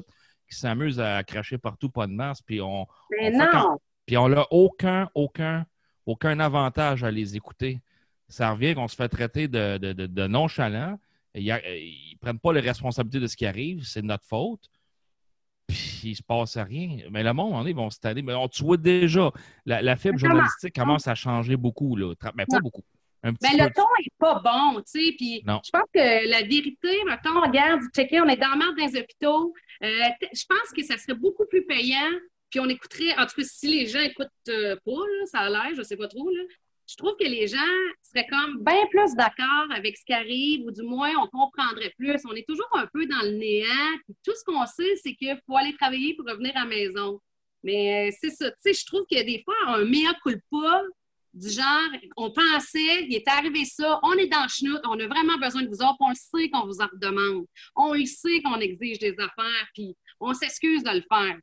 qui 0.50 0.58
s'amuse 0.58 1.00
à 1.00 1.22
cracher 1.22 1.56
partout, 1.56 1.88
pas 1.88 2.06
de 2.06 2.12
masse, 2.12 2.42
puis 2.42 2.60
on 2.60 2.86
Mais 3.10 3.32
On 3.34 3.38
fait 3.38 3.46
quand- 3.50 3.70
non! 3.70 3.78
puis 4.04 4.16
on 4.18 4.28
n'a 4.28 4.46
aucun, 4.50 5.08
aucun, 5.14 5.64
aucun 6.04 6.40
avantage 6.40 7.04
à 7.04 7.10
les 7.10 7.36
écouter. 7.36 7.80
Ça 8.32 8.50
revient 8.50 8.74
qu'on 8.74 8.88
se 8.88 8.96
fait 8.96 9.08
traiter 9.08 9.46
de, 9.46 9.78
a- 9.78 11.60
Ils 11.74 12.12
ne 12.14 12.18
prennent 12.18 12.38
pas 12.38 12.52
les 12.52 12.60
responsabilités 12.60 13.20
de 13.20 13.26
ce 13.26 13.36
qui 13.36 13.46
arrive, 13.46 13.84
c'est 13.84 14.02
de 14.02 14.06
notre 14.06 14.24
faute. 14.26 14.68
Puis 15.66 16.00
il 16.04 16.10
ne 16.10 16.14
se 16.16 16.22
passe 16.22 16.56
rien. 16.56 16.98
Mais 17.10 17.22
le 17.22 17.32
monde, 17.32 17.52
on 17.54 17.66
est, 17.66 17.72
vont 17.72 17.90
se 17.90 17.98
tanner. 18.00 18.22
Mais 18.22 18.34
on, 18.34 18.48
tu 18.48 18.62
vois 18.64 18.76
déjà, 18.76 19.30
la, 19.64 19.80
la 19.82 19.96
fibre 19.96 20.18
journalistique 20.18 20.74
commence 20.74 21.06
à 21.08 21.14
changer 21.14 21.56
beaucoup. 21.56 21.96
Là. 21.96 22.14
Mais 22.34 22.44
pas 22.46 22.56
Non. 22.56 22.60
beaucoup. 22.62 22.82
Un 23.22 23.32
petit 23.34 23.48
Mais 23.52 23.56
peu. 23.58 23.64
le 23.64 23.70
ton 23.72 23.86
est 24.04 24.12
pas 24.18 24.40
bon, 24.40 24.80
tu 24.82 24.82
sais. 25.06 25.14
Puis 25.16 25.42
je 25.46 25.70
pense 25.70 25.88
que 25.94 26.28
la 26.28 26.42
vérité, 26.42 26.88
mettons, 27.06 27.40
regarde, 27.40 27.80
checker, 27.94 28.20
on 28.20 28.26
est 28.28 28.36
dans 28.36 28.58
dans 28.58 28.74
les 28.76 28.98
hôpitaux. 28.98 29.54
Euh, 29.84 29.86
je 30.34 30.44
pense 30.48 30.72
que 30.76 30.82
ça 30.82 30.98
serait 30.98 31.14
beaucoup 31.18 31.46
plus 31.46 31.64
payant. 31.64 32.10
Puis 32.50 32.58
on 32.60 32.68
écouterait, 32.68 33.12
en 33.18 33.24
tout 33.26 33.36
cas, 33.36 33.44
si 33.44 33.68
les 33.68 33.86
gens 33.86 34.00
écoutent 34.00 34.28
euh, 34.48 34.76
pas, 34.84 34.90
là, 34.90 35.26
ça 35.26 35.38
a 35.40 35.48
l'air, 35.48 35.70
je 35.76 35.82
sais 35.82 35.96
pas 35.96 36.08
trop, 36.08 36.28
là. 36.28 36.42
Je 36.92 36.96
trouve 36.98 37.16
que 37.18 37.24
les 37.24 37.46
gens 37.46 37.56
seraient 38.02 38.26
comme 38.26 38.62
bien 38.62 38.86
plus 38.90 39.14
d'accord 39.14 39.66
avec 39.74 39.96
ce 39.96 40.04
qui 40.04 40.12
arrive, 40.12 40.66
ou 40.66 40.70
du 40.70 40.82
moins 40.82 41.10
on 41.22 41.26
comprendrait 41.26 41.94
plus. 41.96 42.20
On 42.26 42.34
est 42.34 42.46
toujours 42.46 42.68
un 42.74 42.86
peu 42.92 43.06
dans 43.06 43.22
le 43.22 43.30
néant. 43.30 43.96
Tout 44.22 44.34
ce 44.38 44.44
qu'on 44.44 44.66
sait, 44.66 44.94
c'est 45.02 45.14
qu'il 45.14 45.40
faut 45.46 45.56
aller 45.56 45.74
travailler 45.74 46.14
pour 46.14 46.26
revenir 46.26 46.54
à 46.54 46.60
la 46.60 46.66
maison. 46.66 47.18
Mais 47.62 48.10
euh, 48.10 48.16
c'est 48.20 48.28
ça, 48.28 48.50
tu 48.50 48.56
sais, 48.60 48.74
je 48.74 48.84
trouve 48.84 49.06
que 49.10 49.22
des 49.22 49.42
fois, 49.42 49.54
un 49.68 49.84
mea 49.86 50.12
culpa, 50.22 50.82
du 51.32 51.48
genre, 51.48 51.88
on 52.18 52.30
pensait, 52.30 53.04
il 53.04 53.14
est 53.14 53.26
arrivé 53.26 53.64
ça, 53.64 53.98
on 54.02 54.12
est 54.12 54.26
dans 54.26 54.42
le 54.42 54.50
chenoute, 54.50 54.82
on 54.84 55.00
a 55.00 55.06
vraiment 55.06 55.38
besoin 55.38 55.62
de 55.62 55.68
vous 55.68 55.80
autres, 55.80 55.96
on 56.00 56.10
le 56.10 56.14
sait 56.14 56.50
qu'on 56.50 56.66
vous 56.66 56.82
en 56.82 56.88
redemande. 56.88 57.46
On 57.74 57.94
le 57.94 58.04
sait 58.04 58.42
qu'on 58.42 58.60
exige 58.60 58.98
des 58.98 59.14
affaires, 59.18 59.68
puis 59.72 59.96
on 60.20 60.34
s'excuse 60.34 60.82
de 60.82 60.90
le 60.90 61.04
faire. 61.10 61.38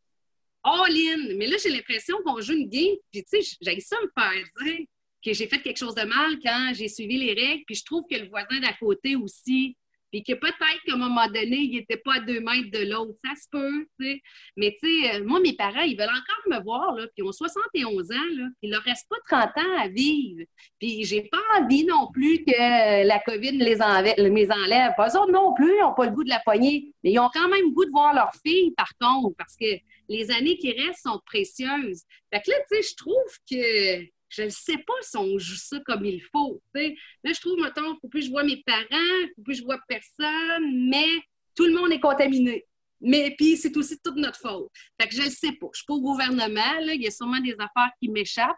All 0.64 0.91
in! 0.91 1.36
Mais 1.38 1.47
là, 1.47 1.58
j'ai 1.64 1.72
l'impression 1.72 2.18
qu'on 2.24 2.39
joue 2.39 2.54
une 2.54 2.70
game, 2.70 2.97
puis 3.12 3.24
tu 3.24 3.41
sais, 3.41 3.58
j'ai 3.62 3.80
ça 3.80 3.95
me 4.04 4.12
faire 4.16 4.43
dire 4.62 4.86
que 5.24 5.34
j'ai 5.34 5.48
fait 5.48 5.62
quelque 5.62 5.78
chose 5.78 5.96
de 5.96 6.04
mal 6.04 6.40
quand 6.44 6.72
j'ai 6.74 6.88
suivi 6.88 7.18
les 7.18 7.34
règles, 7.34 7.64
puis 7.66 7.76
je 7.76 7.84
trouve 7.84 8.04
que 8.10 8.18
le 8.18 8.28
voisin 8.30 8.60
d'à 8.62 8.74
côté 8.74 9.16
aussi, 9.16 9.76
puis 10.12 10.24
que 10.24 10.34
peut-être 10.34 10.82
qu'à 10.86 10.94
un 10.94 10.98
moment 10.98 11.28
donné, 11.28 11.58
il 11.58 11.76
n'était 11.76 11.98
pas 11.98 12.16
à 12.16 12.20
deux 12.20 12.40
mètres 12.40 12.72
de 12.72 12.90
l'autre. 12.90 13.18
Ça 13.24 13.32
se 13.36 13.48
peut, 13.52 13.86
tu 14.00 14.06
sais. 14.06 14.22
Mais 14.58 14.76
tu 14.82 15.04
sais, 15.04 15.16
euh, 15.16 15.24
moi, 15.24 15.40
mes 15.40 15.54
parents, 15.54 15.82
ils 15.82 15.98
veulent 15.98 16.10
encore 16.10 16.58
me 16.58 16.64
voir, 16.64 16.96
là, 16.96 17.04
puis 17.08 17.20
ils 17.20 17.24
ont 17.24 17.32
71 17.32 18.12
ans, 18.12 18.16
là, 18.38 18.48
il 18.62 18.72
leur 18.72 18.82
reste 18.82 19.08
pas 19.10 19.18
30 19.28 19.58
ans 19.58 19.78
à 19.78 19.88
vivre. 19.88 20.44
Puis 20.80 21.04
j'ai 21.06 21.24
pas 21.24 21.42
envie 21.60 21.86
non 21.86 22.08
plus 22.12 22.44
que 22.44 23.06
la 23.06 23.20
COVID 23.20 23.52
les 23.52 23.82
enlève. 23.82 24.16
Les 24.18 24.52
enlève. 24.52 24.94
Pas 24.98 25.10
eux 25.10 25.20
autres 25.20 25.32
non 25.32 25.54
plus, 25.54 25.72
ils 25.76 25.82
n'ont 25.82 25.94
pas 25.94 26.06
le 26.06 26.12
goût 26.12 26.24
de 26.24 26.30
la 26.30 26.40
poignée, 26.40 26.94
mais 27.04 27.12
ils 27.12 27.20
ont 27.20 27.30
quand 27.32 27.48
même 27.48 27.66
le 27.66 27.72
goût 27.72 27.86
de 27.86 27.92
voir 27.92 28.14
leur 28.14 28.32
fille, 28.44 28.72
par 28.76 28.92
contre, 29.00 29.36
parce 29.38 29.56
que 29.56 29.68
les 30.08 30.32
années 30.32 30.58
qui 30.58 30.72
restent 30.72 31.04
sont 31.04 31.22
précieuses. 31.26 32.04
Fait 32.34 32.42
que 32.42 32.50
là, 32.50 32.58
tu 32.72 32.78
sais, 32.78 32.82
je 32.82 32.96
trouve 32.96 33.32
que 33.50 34.06
je 34.30 34.44
ne 34.44 34.50
sais 34.50 34.78
pas 34.78 34.94
si 35.02 35.18
on 35.18 35.38
joue 35.38 35.56
ça 35.56 35.80
comme 35.86 36.06
il 36.06 36.22
faut. 36.32 36.62
Là, 36.74 36.92
je 37.26 37.40
trouve, 37.40 37.60
mettons, 37.62 37.94
il 37.94 37.98
faut 38.02 38.08
plus 38.08 38.22
que 38.22 38.26
je 38.28 38.32
vois 38.32 38.44
mes 38.44 38.62
parents, 38.66 38.86
il 38.92 39.32
faut 39.36 39.42
plus 39.42 39.56
que 39.56 39.60
je 39.60 39.66
vois 39.66 39.80
personne, 39.88 40.90
mais 40.90 41.08
tout 41.56 41.66
le 41.66 41.74
monde 41.74 41.92
est 41.92 42.00
contaminé. 42.00 42.66
Mais 43.02 43.34
puis, 43.38 43.58
c'est 43.58 43.76
aussi 43.78 43.98
toute 44.04 44.18
notre 44.18 44.40
faute. 44.40 44.70
Fait 45.00 45.08
que 45.08 45.16
je 45.16 45.24
le 45.24 45.30
sais 45.30 45.54
pas. 45.54 45.68
Je 45.74 45.80
suis 45.80 45.86
pas 45.86 45.94
au 45.94 46.02
gouvernement. 46.02 46.80
Il 46.82 47.02
y 47.02 47.08
a 47.08 47.12
sûrement 47.12 47.40
des 47.40 47.54
affaires 47.54 47.92
qui 48.02 48.10
m'échappent. 48.10 48.58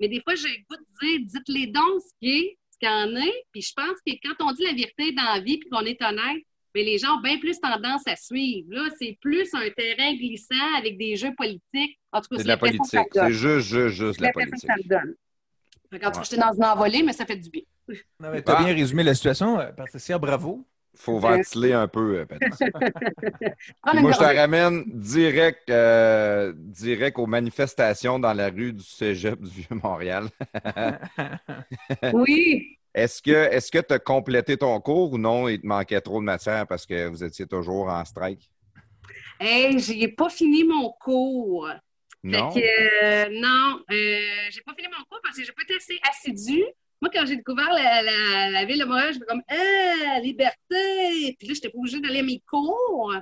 Mais 0.00 0.08
des 0.08 0.20
fois, 0.20 0.34
j'ai 0.34 0.64
goût 0.68 0.76
de 0.76 1.06
dire, 1.06 1.20
dites-les 1.22 1.66
donc 1.66 2.00
ce 2.00 2.10
qui 2.20 2.30
est, 2.30 2.58
ce 2.70 2.78
qu'il 2.78 2.88
en 2.88 3.14
est. 3.16 3.44
Puis 3.52 3.62
je 3.62 3.72
pense 3.74 3.98
que 4.06 4.12
quand 4.22 4.46
on 4.46 4.52
dit 4.52 4.64
la 4.64 4.72
vérité 4.72 5.12
dans 5.12 5.24
la 5.24 5.40
vie 5.40 5.58
puis 5.58 5.68
qu'on 5.68 5.84
est 5.84 6.00
honnête, 6.02 6.42
mais 6.74 6.82
les 6.82 6.98
gens 6.98 7.16
ont 7.18 7.20
bien 7.22 7.38
plus 7.38 7.58
tendance 7.60 8.02
à 8.06 8.16
suivre. 8.16 8.66
Là, 8.70 8.88
c'est 8.98 9.16
plus 9.20 9.48
un 9.54 9.68
terrain 9.76 10.12
glissant 10.14 10.74
avec 10.78 10.98
des 10.98 11.16
jeux 11.16 11.34
politiques. 11.36 11.98
En 12.12 12.20
tout 12.20 12.28
cas, 12.30 12.36
C'est 12.38 12.44
la 12.48 12.54
que 12.56 12.60
politique. 12.60 12.84
ça 12.86 13.04
donne. 13.14 13.26
C'est 13.28 13.32
juste, 13.32 13.68
juste, 13.68 13.88
juste 13.96 14.20
la 14.20 14.28
que 14.28 14.34
politique. 14.34 14.66
ça 14.70 14.74
me 14.76 14.88
donne. 14.88 15.14
Qu'en 16.00 16.10
tout 16.10 16.18
cas, 16.18 16.22
j'étais 16.24 16.42
dans 16.42 16.52
une 16.52 16.64
envolée, 16.64 17.02
mais 17.04 17.12
ça 17.12 17.24
fait 17.24 17.36
du 17.36 17.48
bien. 17.50 17.62
Non, 18.18 18.30
mais 18.32 18.42
t'as 18.42 18.56
Ah. 18.58 18.64
bien 18.64 18.74
résumé 18.74 19.02
la 19.04 19.14
situation, 19.14 19.60
euh, 19.60 19.70
Patricia, 19.72 20.18
bravo. 20.18 20.66
faut 20.96 21.18
ventiler 21.18 21.72
un 21.72 21.86
peu, 21.88 22.18
euh, 22.20 22.24
Patricia. 22.24 22.66
Moi, 24.00 24.12
je 24.12 24.18
te 24.18 24.24
ramène 24.36 24.84
direct, 24.86 25.68
euh, 25.70 26.52
direct 26.56 27.18
aux 27.18 27.26
manifestations 27.26 28.18
dans 28.18 28.32
la 28.32 28.48
rue 28.48 28.72
du 28.72 28.82
Cégep 28.82 29.40
du 29.40 29.50
Vieux-Montréal. 29.50 30.28
Oui. 32.12 32.78
Est-ce 32.94 33.20
que 33.20 33.30
est-ce 33.30 33.70
que 33.72 33.78
tu 33.78 33.92
as 33.92 33.98
complété 33.98 34.56
ton 34.56 34.80
cours 34.80 35.12
ou 35.12 35.18
non? 35.18 35.48
Il 35.48 35.60
te 35.60 35.66
manquait 35.66 36.00
trop 36.00 36.20
de 36.20 36.24
matière 36.24 36.66
parce 36.66 36.86
que 36.86 37.08
vous 37.08 37.24
étiez 37.24 37.46
toujours 37.46 37.88
en 37.88 38.04
strike? 38.04 38.48
Hey, 39.40 39.78
j'ai 39.80 40.08
pas 40.08 40.28
fini 40.28 40.62
mon 40.64 40.90
cours. 41.00 41.68
Non? 42.22 42.50
Fait 42.52 42.60
que, 42.62 43.04
euh, 43.04 43.28
non, 43.40 43.80
euh, 43.90 44.48
j'ai 44.50 44.60
pas 44.62 44.72
fini 44.74 44.88
mon 44.96 45.04
cours 45.04 45.20
parce 45.22 45.36
que 45.36 45.44
j'ai 45.44 45.52
pas 45.52 45.62
été 45.62 45.74
assez 45.76 45.98
assidue. 46.08 46.64
Moi, 47.02 47.10
quand 47.12 47.26
j'ai 47.26 47.36
découvert 47.36 47.70
la, 47.72 48.00
la- 48.02 48.50
la 48.50 48.64
ville 48.64 48.78
de 48.78 48.84
Montréal, 48.84 49.12
je 49.12 49.18
fais 49.18 49.24
comme 49.26 49.42
Ah, 49.48 50.20
liberté! 50.20 51.36
Puis 51.38 51.48
là, 51.48 51.54
j'étais 51.54 51.68
pas 51.68 51.78
obligée 51.78 52.00
d'aller 52.00 52.20
à 52.20 52.22
mes 52.22 52.40
cours. 52.48 53.12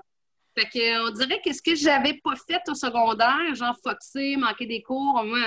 Fait 0.56 0.66
que, 0.66 1.08
on 1.08 1.10
dirait 1.10 1.40
que 1.44 1.52
ce 1.52 1.62
que 1.62 1.74
j'avais 1.74 2.20
pas 2.22 2.34
fait 2.46 2.60
au 2.68 2.74
secondaire, 2.74 3.54
genre 3.54 3.76
foxer, 3.82 4.36
manquer 4.36 4.66
des 4.66 4.82
cours, 4.82 5.24
moi, 5.24 5.40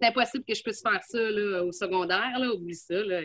c'est 0.00 0.08
impossible 0.08 0.44
que 0.48 0.54
je 0.54 0.62
puisse 0.62 0.80
faire 0.82 1.00
ça 1.06 1.18
là, 1.20 1.62
au 1.62 1.70
secondaire. 1.72 2.38
Là, 2.38 2.50
oublie 2.54 2.74
ça. 2.74 2.94
Là. 2.94 3.20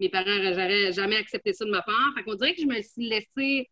Mes 0.00 0.08
parents 0.08 0.38
n'auraient 0.38 0.92
jamais 0.92 1.16
accepté 1.16 1.52
ça 1.52 1.64
de 1.64 1.70
ma 1.70 1.82
part. 1.82 2.12
Fait 2.16 2.22
qu'on 2.22 2.34
dirait 2.34 2.54
que 2.54 2.62
je 2.62 2.66
me 2.66 2.80
suis 2.82 3.08
laissée 3.08 3.68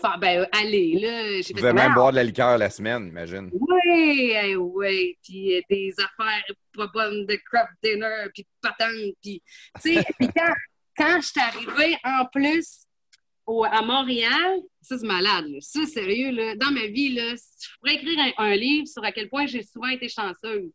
faire, 0.00 0.18
ben, 0.18 0.46
aller. 0.52 0.98
Là. 1.00 1.40
Vous 1.46 1.54
pouvez 1.54 1.72
même 1.72 1.94
boire 1.94 2.10
de 2.10 2.16
la 2.16 2.24
liqueur 2.24 2.58
la 2.58 2.70
semaine, 2.70 3.08
imagine. 3.08 3.50
oui, 3.52 4.34
oui, 4.56 5.18
puis 5.22 5.56
euh, 5.56 5.60
des 5.68 5.92
affaires 5.98 6.44
pas 6.76 6.86
bonnes 6.94 7.26
de 7.26 7.36
craft 7.50 7.72
dinner, 7.82 8.26
puis 8.32 8.44
de 8.44 8.48
patentes, 8.68 9.14
puis 9.22 9.42
tu 9.82 9.94
sais, 9.94 10.04
puis 10.18 10.28
quand, 10.34 10.52
quand 10.96 11.20
je 11.20 11.26
suis 11.26 11.40
arrivée 11.40 11.96
en 12.04 12.24
plus 12.26 12.84
au- 13.46 13.64
à 13.64 13.82
Montréal, 13.82 14.60
ça 14.80 14.96
c'est 14.98 15.06
malade, 15.06 15.46
là. 15.48 15.58
ça 15.60 15.84
sérieux, 15.86 16.30
là, 16.30 16.54
dans 16.56 16.70
ma 16.70 16.86
vie, 16.86 17.12
là, 17.14 17.34
je 17.34 17.68
pourrais 17.80 17.94
écrire 17.94 18.18
un, 18.38 18.44
un 18.44 18.54
livre 18.56 18.86
sur 18.86 19.02
à 19.04 19.10
quel 19.12 19.28
point 19.28 19.46
j'ai 19.46 19.62
souvent 19.64 19.88
été 19.88 20.08
chanceuse. 20.08 20.70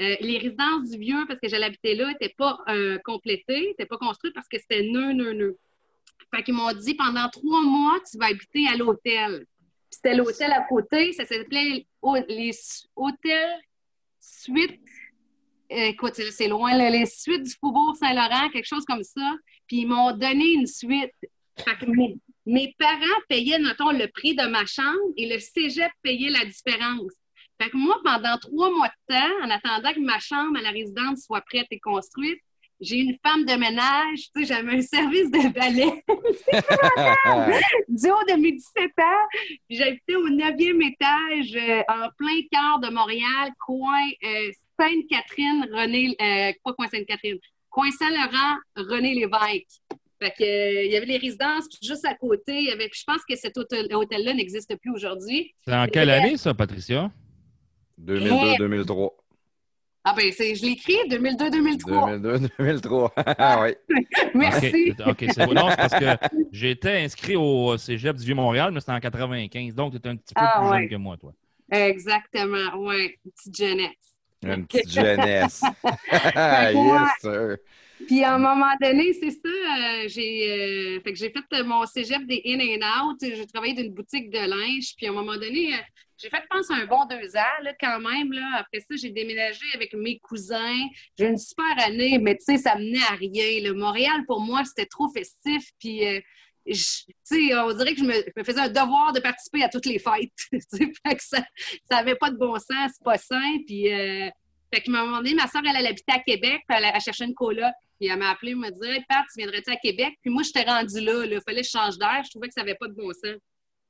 Euh, 0.00 0.14
les 0.20 0.38
résidences 0.38 0.90
du 0.90 0.98
vieux, 0.98 1.24
parce 1.26 1.40
que 1.40 1.48
j'allais 1.48 1.66
habiter 1.66 1.94
là, 1.94 2.08
n'étaient 2.08 2.34
pas 2.36 2.58
euh, 2.68 2.98
complétées, 3.04 3.68
n'étaient 3.68 3.86
pas 3.86 3.96
construites 3.96 4.34
parce 4.34 4.46
que 4.48 4.58
c'était 4.58 4.82
nœud, 4.82 5.12
nœud, 5.12 5.32
nœud. 5.32 5.56
Fait 6.34 6.42
qu'ils 6.42 6.54
m'ont 6.54 6.72
dit 6.72 6.94
pendant 6.94 7.28
trois 7.30 7.62
mois, 7.62 7.98
tu 8.10 8.18
vas 8.18 8.26
habiter 8.26 8.66
à 8.68 8.76
l'hôtel. 8.76 9.46
C'était 9.88 10.14
l'hôtel 10.14 10.52
à 10.52 10.60
côté, 10.68 11.12
ça 11.12 11.24
s'appelait 11.24 11.86
les 12.28 12.52
hôtels 12.94 13.60
suite. 14.20 14.80
euh, 15.72 15.86
Écoute, 15.86 16.14
c'est- 16.14 16.48
loin, 16.48 16.76
les 16.90 17.06
suites 17.06 17.42
du 17.44 17.54
Faubourg 17.58 17.96
Saint-Laurent, 17.96 18.50
quelque 18.50 18.66
chose 18.66 18.84
comme 18.84 19.02
ça. 19.02 19.34
Puis 19.66 19.78
ils 19.78 19.86
m'ont 19.86 20.12
donné 20.12 20.52
une 20.52 20.66
suite. 20.66 21.12
Fait 21.58 21.76
que 21.80 21.86
mes, 21.86 22.16
mes 22.44 22.74
parents 22.78 23.20
payaient, 23.28 23.58
notons, 23.58 23.90
le 23.92 24.06
prix 24.08 24.34
de 24.34 24.46
ma 24.46 24.66
chambre 24.66 25.00
et 25.16 25.26
le 25.32 25.38
cégep 25.38 25.90
payait 26.02 26.28
la 26.30 26.44
différence. 26.44 27.12
Fait 27.60 27.70
que 27.70 27.76
moi, 27.76 27.98
pendant 28.04 28.36
trois 28.38 28.70
mois 28.70 28.88
de 28.88 29.14
temps, 29.14 29.44
en 29.44 29.50
attendant 29.50 29.92
que 29.94 30.00
ma 30.00 30.18
chambre 30.18 30.58
à 30.58 30.62
la 30.62 30.70
résidence 30.70 31.22
soit 31.24 31.40
prête 31.40 31.66
et 31.70 31.78
construite, 31.80 32.38
j'ai 32.78 32.96
une 32.98 33.16
femme 33.26 33.46
de 33.46 33.54
ménage, 33.54 34.30
tu 34.34 34.44
sais, 34.44 34.44
j'avais 34.54 34.76
un 34.76 34.82
service 34.82 35.30
de 35.30 35.48
balai 35.50 36.04
du 37.88 38.10
haut 38.10 38.24
de 38.28 38.38
mes 38.40 38.52
17 38.52 38.90
ans. 38.98 39.26
Puis 39.66 39.76
J'habitais 39.78 40.14
au 40.16 40.28
9e 40.28 40.86
étage, 40.86 41.56
euh, 41.56 41.82
en 41.88 42.08
plein 42.18 42.40
cœur 42.52 42.78
de 42.80 42.92
Montréal, 42.92 43.50
coin 43.64 44.06
euh, 44.24 44.50
Sainte-Catherine, 44.78 45.66
René, 45.72 46.14
euh, 46.20 46.52
pas 46.62 46.72
coin 46.74 46.86
Sainte-Catherine, 46.88 47.38
coin 47.70 47.90
Saint-Laurent, 47.90 48.56
René 48.76 49.14
Lévesque. 49.14 49.80
Fait 50.18 50.30
que, 50.32 50.44
euh, 50.44 50.84
il 50.84 50.92
y 50.92 50.96
avait 50.96 51.06
les 51.06 51.18
résidences, 51.18 51.68
puis 51.68 51.78
juste 51.86 52.04
à 52.06 52.14
côté, 52.14 52.58
il 52.58 52.64
y 52.64 52.70
avait, 52.70 52.88
puis 52.88 53.00
je 53.00 53.04
pense 53.10 53.22
que 53.28 53.36
cet 53.36 53.56
hôtel- 53.58 53.88
hôtel-là 53.94 54.32
n'existe 54.34 54.74
plus 54.76 54.90
aujourd'hui. 54.90 55.54
C'est 55.66 55.74
en 55.74 55.86
quelle 55.86 56.10
année, 56.10 56.36
ça, 56.36 56.54
Patricia? 56.54 57.10
2002-2003. 58.02 59.10
Ah 60.08 60.14
ben, 60.16 60.30
c'est, 60.32 60.54
je 60.54 60.62
l'ai 60.62 60.72
écrit 60.72 60.94
2002-2003. 61.08 62.20
2002-2003. 62.58 63.10
Ah 63.38 63.60
oui. 63.62 63.74
Merci. 64.34 64.94
OK, 65.04 65.24
c'est 65.34 65.46
bon. 65.46 65.52
Non, 65.54 65.68
c'est 65.70 65.76
parce 65.76 65.98
que 65.98 66.36
j'étais 66.52 66.98
inscrit 67.02 67.34
au 67.34 67.76
cégep 67.76 68.16
du 68.16 68.24
Vieux-Montréal, 68.24 68.70
mais 68.72 68.78
c'était 68.80 68.92
en 68.92 69.00
95. 69.00 69.74
Donc, 69.74 69.92
tu 69.92 69.96
étais 69.98 70.08
un 70.08 70.16
petit 70.16 70.34
peu 70.34 70.42
Ah, 70.44 70.60
plus 70.60 70.70
ouais. 70.70 70.78
jeune 70.82 70.88
que 70.90 70.94
moi, 70.96 71.16
toi. 71.16 71.32
Exactement, 71.72 72.76
oui, 72.76 73.16
une 73.24 73.32
petite 73.32 73.56
jeunesse. 73.56 73.88
Une 74.44 74.66
petite 74.66 74.90
jeunesse. 74.90 75.62
Yes, 76.12 77.10
sir. 77.20 77.56
Puis 78.06 78.22
à 78.22 78.34
un 78.34 78.38
moment 78.38 78.72
donné, 78.80 79.12
c'est 79.14 79.30
ça, 79.30 79.48
euh, 79.48 80.04
j'ai 80.08 80.96
euh, 80.98 81.00
fait 81.00 81.12
que 81.12 81.18
j'ai 81.18 81.30
fait 81.30 81.44
euh, 81.54 81.64
mon 81.64 81.84
cégep 81.86 82.26
des 82.26 82.42
in 82.44 82.60
and 82.60 83.10
out. 83.10 83.16
J'ai 83.22 83.46
travaillé 83.46 83.74
dans 83.74 83.82
une 83.82 83.94
boutique 83.94 84.30
de 84.30 84.38
linge. 84.38 84.94
Puis 84.96 85.06
à 85.06 85.10
un 85.10 85.12
moment 85.12 85.34
donné, 85.34 85.74
euh, 85.74 85.78
j'ai 86.18 86.28
fait, 86.28 86.42
je 86.42 86.46
pense, 86.48 86.70
un 86.70 86.86
bon 86.86 87.04
deux 87.06 87.36
ans 87.36 87.62
là, 87.62 87.72
quand 87.80 87.98
même. 88.00 88.32
Là. 88.32 88.58
Après 88.58 88.80
ça, 88.80 88.94
j'ai 88.96 89.10
déménagé 89.10 89.64
avec 89.74 89.94
mes 89.94 90.18
cousins. 90.18 90.84
J'ai 91.18 91.26
une 91.26 91.38
super 91.38 91.72
année, 91.84 92.18
mais 92.18 92.36
tu 92.36 92.44
sais, 92.44 92.58
ça 92.58 92.76
menait 92.76 93.02
à 93.10 93.14
rien. 93.14 93.62
Le 93.62 93.72
Montréal, 93.72 94.24
pour 94.26 94.40
moi, 94.40 94.62
c'était 94.64 94.86
trop 94.86 95.08
festif. 95.08 95.70
Puis 95.80 96.06
euh, 96.06 96.20
je- 96.66 97.02
on 97.54 97.72
dirait 97.76 97.94
que 97.94 98.00
je 98.00 98.04
me, 98.04 98.44
faisais 98.44 98.60
un 98.60 98.68
devoir 98.68 99.12
de 99.12 99.20
participer 99.20 99.62
à 99.64 99.68
toutes 99.68 99.86
les 99.86 99.98
fêtes. 99.98 100.32
Fait 101.06 101.16
que 101.16 101.22
ça 101.22 101.42
n'avait 101.90 102.16
pas 102.16 102.30
de 102.30 102.36
bon 102.36 102.54
sens, 102.56 102.92
c'est 102.94 103.04
pas 103.04 103.18
sain. 103.18 103.58
Puis, 103.66 103.92
euh, 103.92 104.28
fait 104.72 104.82
à 104.88 104.90
un 104.90 105.04
moment 105.04 105.18
donné, 105.18 105.34
ma 105.34 105.46
soeur, 105.46 105.62
elle, 105.64 105.76
elle 105.78 105.86
habitait 105.86 106.12
à 106.12 106.18
Québec, 106.18 106.62
puis 106.68 106.76
elle, 106.78 106.90
elle 106.92 107.00
cherchait 107.00 107.24
une 107.24 107.34
coloc. 107.34 107.72
Puis 107.98 108.08
elle 108.08 108.18
m'a 108.18 108.30
appelé, 108.30 108.52
elle 108.52 108.58
m'a 108.58 108.70
dit 108.70 108.86
Hey, 108.86 109.04
Pat, 109.08 109.24
tu 109.32 109.38
viendrais-tu 109.40 109.70
à 109.70 109.76
Québec? 109.76 110.14
Puis 110.22 110.30
moi, 110.30 110.42
j'étais 110.42 110.62
rendue 110.62 111.00
là. 111.00 111.24
Il 111.24 111.40
fallait 111.46 111.62
que 111.62 111.66
je 111.66 111.70
change 111.70 111.98
d'air. 111.98 112.22
Je 112.24 112.30
trouvais 112.30 112.48
que 112.48 112.54
ça 112.54 112.62
n'avait 112.62 112.74
pas 112.74 112.88
de 112.88 112.94
bon 112.94 113.12
sens. 113.12 113.40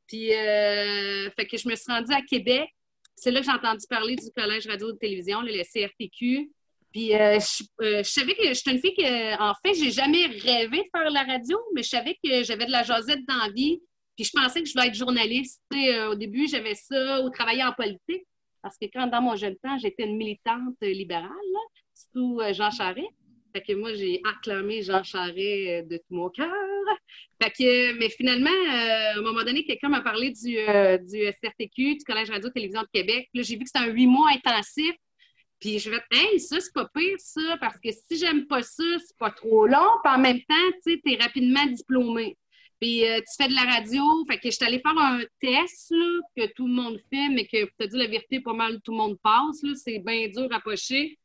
Puis, 0.06 0.32
euh, 0.32 1.30
fait 1.32 1.46
que 1.46 1.56
je 1.56 1.68
me 1.68 1.74
suis 1.74 1.90
rendue 1.92 2.12
à 2.12 2.22
Québec. 2.22 2.68
C'est 3.14 3.30
là 3.30 3.40
que 3.40 3.46
j'ai 3.46 3.52
entendu 3.52 3.84
parler 3.88 4.14
du 4.14 4.30
Collège 4.34 4.66
radio-télévision, 4.66 5.40
le 5.40 5.62
CRTQ. 5.62 6.50
Puis, 6.92 7.14
euh, 7.14 7.38
je, 7.40 7.64
euh, 7.84 8.02
je 8.02 8.10
savais 8.10 8.34
que 8.34 8.54
j'étais 8.54 8.72
une 8.72 8.80
fille 8.80 8.94
que, 8.94 9.40
en 9.40 9.54
fait, 9.64 9.74
j'ai 9.74 9.90
jamais 9.90 10.26
rêvé 10.26 10.78
de 10.82 10.88
faire 10.94 11.10
la 11.10 11.22
radio, 11.22 11.58
mais 11.74 11.82
je 11.82 11.88
savais 11.88 12.16
que 12.22 12.42
j'avais 12.42 12.66
de 12.66 12.70
la 12.70 12.82
jasette 12.82 13.24
dans 13.26 13.36
la 13.36 13.50
vie. 13.50 13.80
Puis, 14.16 14.24
je 14.24 14.30
pensais 14.32 14.62
que 14.62 14.68
je 14.68 14.72
voulais 14.72 14.88
être 14.88 14.94
journaliste. 14.94 15.62
Au 16.10 16.14
début, 16.14 16.46
j'avais 16.46 16.74
ça, 16.74 17.20
ou 17.22 17.30
travailler 17.30 17.64
en 17.64 17.72
politique. 17.72 18.26
Parce 18.62 18.76
que 18.78 18.86
quand, 18.86 19.06
dans 19.06 19.22
mon 19.22 19.36
jeune 19.36 19.56
temps, 19.56 19.78
j'étais 19.78 20.04
une 20.04 20.16
militante 20.16 20.76
libérale, 20.80 21.30
sous 22.12 22.40
Jean 22.52 22.70
Charest. 22.70 23.08
Fait 23.56 23.62
que 23.62 23.72
moi, 23.72 23.94
j'ai 23.94 24.20
acclamé 24.22 24.82
Jean 24.82 25.02
Charest 25.02 25.38
euh, 25.38 25.82
de 25.82 25.96
tout 25.96 26.14
mon 26.14 26.28
cœur. 26.28 26.52
Fait 27.42 27.50
que, 27.50 27.98
mais 27.98 28.10
finalement, 28.10 28.50
euh, 28.50 29.14
à 29.14 29.18
un 29.18 29.22
moment 29.22 29.42
donné, 29.44 29.64
quelqu'un 29.64 29.88
m'a 29.88 30.02
parlé 30.02 30.30
du, 30.30 30.58
euh, 30.58 30.98
du 30.98 31.22
CRTQ, 31.40 31.96
du 31.96 32.04
Collège 32.04 32.28
Radio-Télévision 32.28 32.82
de 32.82 32.88
Québec. 32.92 33.30
Là, 33.32 33.42
j'ai 33.42 33.56
vu 33.56 33.62
que 33.62 33.70
c'était 33.72 33.88
un 33.88 33.92
huit 33.92 34.08
mois 34.08 34.28
intensif. 34.30 34.92
Puis 35.58 35.78
je 35.78 35.88
vais 35.88 36.02
hey, 36.10 36.38
ça, 36.38 36.60
c'est 36.60 36.74
pas 36.74 36.86
pire, 36.94 37.16
ça, 37.18 37.56
parce 37.58 37.80
que 37.80 37.88
si 37.92 38.18
j'aime 38.18 38.46
pas 38.46 38.60
ça, 38.60 38.84
c'est 38.98 39.16
pas 39.18 39.30
trop 39.30 39.66
long. 39.66 39.88
Puis 40.04 40.12
en 40.12 40.18
même 40.18 40.40
temps, 40.40 40.70
tu 40.84 40.92
sais, 40.92 41.00
t'es 41.02 41.16
rapidement 41.16 41.64
diplômé. 41.64 42.36
Puis 42.78 43.00
tu 43.00 43.42
fais 43.42 43.48
de 43.48 43.54
la 43.54 43.62
radio. 43.62 44.02
Fait 44.28 44.36
que 44.36 44.50
je 44.50 44.56
suis 44.56 44.66
allée 44.66 44.80
faire 44.80 44.98
un 44.98 45.20
test, 45.40 45.92
là, 45.92 46.20
que 46.36 46.52
tout 46.52 46.66
le 46.66 46.74
monde 46.74 46.98
fait, 47.10 47.30
mais 47.30 47.46
que, 47.46 47.64
pour 47.64 47.76
te 47.78 47.84
dire 47.86 48.00
la 48.00 48.06
vérité, 48.06 48.40
pas 48.40 48.52
mal 48.52 48.82
tout 48.82 48.92
le 48.92 48.98
monde 48.98 49.18
passe. 49.22 49.64
C'est 49.82 50.00
bien 50.00 50.28
dur 50.28 50.46
à 50.50 50.60
pocher. 50.60 51.16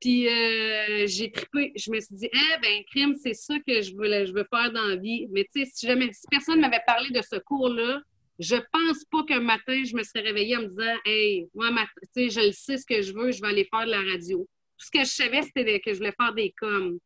Puis 0.00 0.28
euh, 0.28 1.06
j'ai 1.06 1.30
trippé. 1.32 1.72
Je 1.76 1.90
me 1.90 2.00
suis 2.00 2.14
dit, 2.16 2.28
eh 2.32 2.60
ben, 2.60 2.82
crime, 2.90 3.14
c'est 3.22 3.34
ça 3.34 3.54
que 3.66 3.80
je 3.82 3.94
veux, 3.96 4.26
je 4.26 4.32
veux 4.32 4.46
faire 4.52 4.70
dans 4.72 4.84
la 4.86 4.96
vie. 4.96 5.26
Mais 5.30 5.44
tu 5.44 5.64
sais, 5.64 5.70
si, 5.72 5.86
jamais, 5.86 6.12
si 6.12 6.26
personne 6.30 6.60
m'avait 6.60 6.82
parlé 6.86 7.10
de 7.10 7.22
ce 7.22 7.36
cours-là, 7.36 8.00
je 8.38 8.56
pense 8.72 9.04
pas 9.10 9.24
qu'un 9.24 9.40
matin, 9.40 9.82
je 9.84 9.96
me 9.96 10.02
serais 10.02 10.20
réveillée 10.20 10.56
en 10.58 10.62
me 10.62 10.68
disant, 10.68 10.94
hey, 11.06 11.48
moi, 11.54 11.70
tu 12.14 12.28
sais, 12.28 12.30
je 12.30 12.46
le 12.46 12.52
sais 12.52 12.76
ce 12.76 12.84
que 12.84 13.00
je 13.00 13.12
veux, 13.14 13.32
je 13.32 13.40
vais 13.40 13.48
aller 13.48 13.66
faire 13.72 13.86
de 13.86 13.90
la 13.90 14.02
radio. 14.02 14.46
Tout 14.78 14.84
ce 14.86 14.90
que 14.90 15.00
je 15.00 15.10
savais, 15.10 15.40
c'était 15.42 15.80
que 15.80 15.92
je 15.92 15.98
voulais 15.98 16.14
faire 16.20 16.34
des 16.34 16.52
coms. 16.58 16.98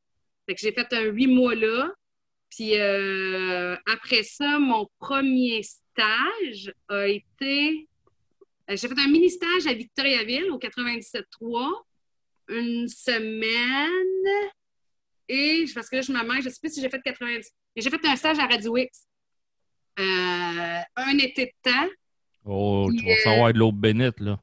Fait 0.46 0.54
que 0.56 0.60
j'ai 0.60 0.72
fait 0.72 0.92
un 0.92 1.02
huit 1.04 1.28
mois 1.28 1.54
là. 1.54 1.92
Puis 2.50 2.76
euh, 2.76 3.76
après 3.86 4.24
ça, 4.24 4.58
mon 4.58 4.88
premier 4.98 5.62
stage 5.62 6.72
a 6.88 7.06
été. 7.06 7.86
euh, 8.68 8.76
J'ai 8.76 8.88
fait 8.88 8.98
un 8.98 9.06
mini-stage 9.06 9.68
à 9.68 9.72
Victoriaville 9.72 10.50
au 10.50 10.58
97.3 10.58 11.84
une 12.50 12.88
semaine. 12.88 14.50
Et 15.28 15.64
parce 15.74 15.88
que 15.88 15.96
là, 15.96 16.02
je 16.02 16.12
me 16.12 16.18
manque, 16.24 16.40
je 16.42 16.46
ne 16.48 16.50
sais 16.50 16.58
plus 16.60 16.72
si 16.74 16.80
j'ai 16.80 16.90
fait 16.90 17.00
90. 17.02 17.50
Et 17.76 17.80
j'ai 17.80 17.90
fait 17.90 18.04
un 18.04 18.16
stage 18.16 18.38
à 18.38 18.46
Radio 18.46 18.76
X. 18.76 19.06
euh, 19.98 20.02
un 20.96 21.18
été 21.18 21.46
de 21.46 21.70
temps. 21.70 21.88
Oh, 22.44 22.88
tu 22.96 23.04
vas 23.04 23.10
euh, 23.10 23.14
recevoir 23.14 23.52
de 23.52 23.58
l'eau 23.58 23.72
bénite, 23.72 24.18
là. 24.20 24.38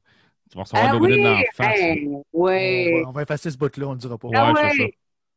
Tu 0.50 0.56
vas 0.56 0.62
recevoir 0.62 0.84
Ah 0.88 0.92
de 0.94 0.98
l'eau 0.98 1.06
bénite 1.06 1.24
dans 1.24 1.34
la 1.34 1.44
face. 1.52 1.78
hey, 1.78 2.04
là. 2.06 2.18
ouais. 2.32 2.92
On 2.94 3.00
va, 3.02 3.08
on 3.08 3.12
va 3.12 3.22
effacer 3.22 3.50
ce 3.50 3.58
bout-là, 3.58 3.88
on 3.88 3.94
ne 3.94 3.98
dira 3.98 4.16
pas. 4.16 4.28
Ouais, 4.28 4.36
Ah 4.36 4.52
c'est 4.56 4.76
ça. 4.76 4.82
ouais. 4.84 4.94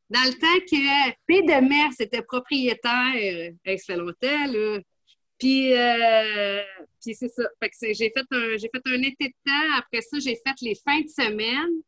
Dans 0.10 0.24
le 0.26 0.34
temps 0.34 0.66
que 0.70 1.12
P. 1.26 1.42
de 1.42 1.68
Mers 1.68 1.92
était 2.00 2.22
propriétaire, 2.22 3.14
euh, 3.16 3.52
ça 3.78 3.94
fait 3.94 3.98
longtemps, 3.98 4.52
là. 4.52 4.80
Puis, 5.40 5.74
euh, 5.74 6.62
puis 7.04 7.16
c'est 7.16 7.30
ça. 7.30 7.44
J'ai 7.82 8.12
fait 8.16 8.26
un 8.32 8.58
j'ai 8.58 8.70
fait 8.74 8.82
un 8.86 9.02
été 9.02 9.30
de 9.30 9.34
temps. 9.46 9.78
Après 9.80 10.02
ça, 10.02 10.20
j'ai 10.20 10.36
fait 10.36 10.56
les 10.62 10.76
fins 10.76 11.02
de 11.02 11.08
semaine. 11.08 11.82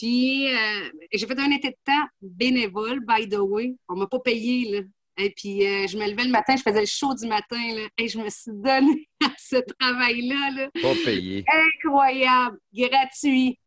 Puis 0.00 0.48
euh, 0.48 0.88
j'ai 1.12 1.26
fait 1.26 1.38
un 1.38 1.50
été 1.50 1.68
de 1.68 1.76
temps 1.84 2.06
bénévole, 2.22 3.00
by 3.06 3.28
the 3.28 3.36
way. 3.38 3.74
On 3.86 3.96
m'a 3.96 4.06
pas 4.06 4.18
payé, 4.20 4.70
là. 4.70 4.78
Et 5.22 5.28
puis 5.36 5.66
euh, 5.66 5.86
je 5.86 5.98
me 5.98 6.08
levais 6.10 6.24
le 6.24 6.30
matin, 6.30 6.56
je 6.56 6.62
faisais 6.62 6.80
le 6.80 6.86
show 6.86 7.14
du 7.14 7.26
matin, 7.26 7.60
là. 7.74 7.82
Et 7.98 8.08
je 8.08 8.18
me 8.18 8.30
suis 8.30 8.50
donné 8.50 9.06
à 9.22 9.28
ce 9.36 9.56
travail-là, 9.78 10.50
là. 10.56 10.68
Pas 10.80 10.94
payé. 11.04 11.44
Incroyable, 11.84 12.56
gratuit. 12.72 13.58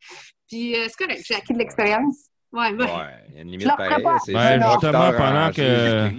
Puis 0.48 0.74
euh, 0.74 0.86
c'est 0.88 1.06
correct, 1.06 1.22
j'ai 1.24 1.36
acquis 1.36 1.52
de 1.52 1.58
l'expérience. 1.58 2.30
Ouais, 2.52 2.72
ouais. 2.72 2.84
Ouais, 2.84 2.88
il 3.28 3.34
y 3.36 3.38
a 3.38 3.42
une 3.42 3.50
limite 3.52 3.68
pareille. 3.68 4.02
pas. 4.02 4.18
C'est 4.24 4.32
Ben, 4.32 4.60
justement, 4.60 5.12
pendant 5.12 5.46
en 5.46 5.52
que-. 5.52 6.10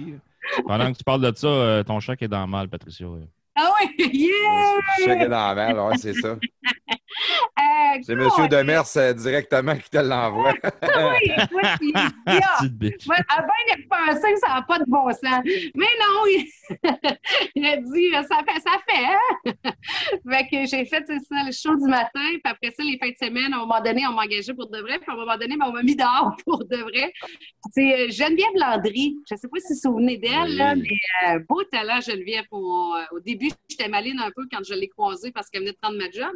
Pendant 0.66 0.92
que 0.92 0.96
tu 0.96 1.04
parles 1.04 1.20
de 1.20 1.36
ça, 1.36 1.46
euh, 1.46 1.82
ton 1.82 2.00
chèque 2.00 2.22
est 2.22 2.28
dans 2.28 2.40
le 2.40 2.46
mal, 2.46 2.70
Patricia. 2.70 3.06
Ah 3.54 3.70
oui, 3.80 4.08
yeah! 4.12 4.80
Chèque 5.04 5.22
est 5.22 5.28
dans 5.28 5.54
main, 5.54 5.68
alors 5.68 5.92
c'est 5.98 6.14
ça. 6.14 6.38
Euh, 7.58 7.98
C'est 8.02 8.12
M. 8.12 8.28
Demers 8.48 8.84
euh, 8.96 9.12
directement 9.12 9.76
qui 9.76 9.90
te 9.90 9.98
l'envoie. 9.98 10.52
Ah 10.82 11.10
oui, 11.12 11.32
écoute, 11.36 11.70
il 11.80 11.92
dit, 11.92 11.92
ah, 12.26 12.56
Petite 12.58 12.74
bitch. 12.78 13.06
ouais, 13.06 13.16
à 13.28 13.42
bien 13.42 13.76
y 13.76 13.82
repenser, 13.82 14.36
ça 14.36 14.48
n'a 14.54 14.62
pas 14.62 14.78
de 14.78 14.84
bon 14.86 15.08
sens. 15.10 15.42
Mais 15.74 15.86
non, 16.00 16.26
il, 16.26 16.46
il 17.54 17.66
a 17.66 17.76
dit, 17.76 18.10
ça 18.28 18.38
fait, 18.46 18.60
ça 18.60 18.78
fait, 18.88 19.04
hein? 19.04 19.52
fait 20.30 20.48
que 20.48 20.66
j'ai 20.66 20.84
fait, 20.84 21.04
ça, 21.06 21.42
le 21.46 21.52
show 21.52 21.74
du 21.76 21.88
matin, 21.88 22.10
puis 22.14 22.40
après 22.44 22.70
ça, 22.76 22.82
les 22.82 22.98
fins 22.98 23.08
de 23.10 23.16
semaine, 23.26 23.52
à 23.52 23.56
un 23.56 23.60
moment 23.60 23.80
donné, 23.80 24.06
on 24.06 24.12
m'a 24.12 24.22
engagé 24.22 24.52
pour 24.54 24.68
de 24.70 24.78
vrai, 24.78 24.98
puis 24.98 25.10
à 25.10 25.12
un 25.14 25.16
moment 25.16 25.36
donné, 25.36 25.56
ben, 25.56 25.66
on 25.68 25.72
m'a 25.72 25.82
mis 25.82 25.96
dehors 25.96 26.36
pour 26.44 26.64
de 26.64 26.76
vrai. 26.76 27.12
C'est 27.72 27.92
euh, 28.06 28.10
Geneviève 28.10 28.54
Landry, 28.54 29.16
je 29.28 29.34
ne 29.34 29.38
sais 29.38 29.48
pas 29.48 29.58
si 29.58 29.72
vous 29.72 29.74
vous 29.92 29.96
souvenez 29.98 30.16
d'elle, 30.18 30.76
Oui. 30.76 30.82
mais 31.26 31.34
euh, 31.34 31.38
beau 31.48 31.62
talent, 31.64 32.00
Geneviève. 32.00 32.44
Pour, 32.50 32.94
euh, 32.96 33.16
au 33.16 33.20
début, 33.20 33.50
j'étais 33.68 33.88
maline 33.88 34.20
un 34.20 34.30
peu 34.30 34.42
quand 34.52 34.62
je 34.64 34.74
l'ai 34.74 34.88
croisée 34.88 35.32
parce 35.32 35.48
qu'elle 35.48 35.62
venait 35.62 35.72
de 35.72 35.78
prendre 35.80 35.98
ma 35.98 36.10
job, 36.10 36.32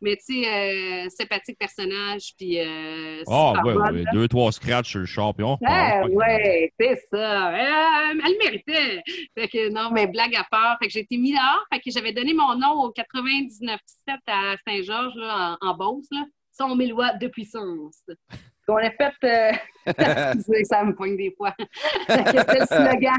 mais 0.00 0.16
tu 0.26 0.42
sais, 0.42 0.48
euh, 0.48 1.08
sympathique 1.10 1.58
personnage, 1.58 2.32
puis 2.38 2.58
euh, 2.60 3.22
Ah, 3.28 3.52
ouais, 3.64 3.74
ouais. 3.74 4.02
là. 4.02 4.10
Deux, 4.12 4.28
trois 4.28 4.52
scratchs 4.52 4.90
sur 4.90 5.00
le 5.00 5.06
champion. 5.06 5.58
Ah, 5.66 6.06
ouais, 6.06 6.72
c'est 6.78 6.96
ça. 7.10 7.48
Euh, 7.50 8.12
elle 8.24 8.32
le 8.32 8.38
méritait. 8.44 9.02
Fait 9.36 9.48
que 9.48 9.68
non, 9.70 9.90
mais 9.92 10.06
blague 10.06 10.34
à 10.36 10.44
part. 10.50 10.76
Fait 10.80 10.86
que 10.86 10.92
j'ai 10.92 11.00
été 11.00 11.16
mis 11.18 11.32
dehors. 11.32 11.64
Fait 11.72 11.80
que 11.80 11.90
j'avais 11.90 12.12
donné 12.12 12.32
mon 12.34 12.54
nom 12.56 12.82
au 12.84 12.90
99 12.90 13.78
à 14.26 14.54
Saint-Georges, 14.66 15.14
là, 15.16 15.56
en, 15.60 15.68
en 15.68 15.74
Beauce, 15.74 16.06
là. 16.10 16.24
Son 16.56 16.76
mille 16.76 16.92
watts 16.94 17.20
de 17.20 17.26
puissance. 17.28 18.02
On 18.68 18.76
a 18.76 18.90
fait. 18.90 19.12
euh, 19.24 19.52
excusez, 20.34 20.64
ça 20.64 20.82
me 20.84 20.94
poigne 20.94 21.16
des 21.18 21.34
fois. 21.36 21.52
C'était 22.08 22.60
le 22.60 22.66
slogan. 22.66 23.16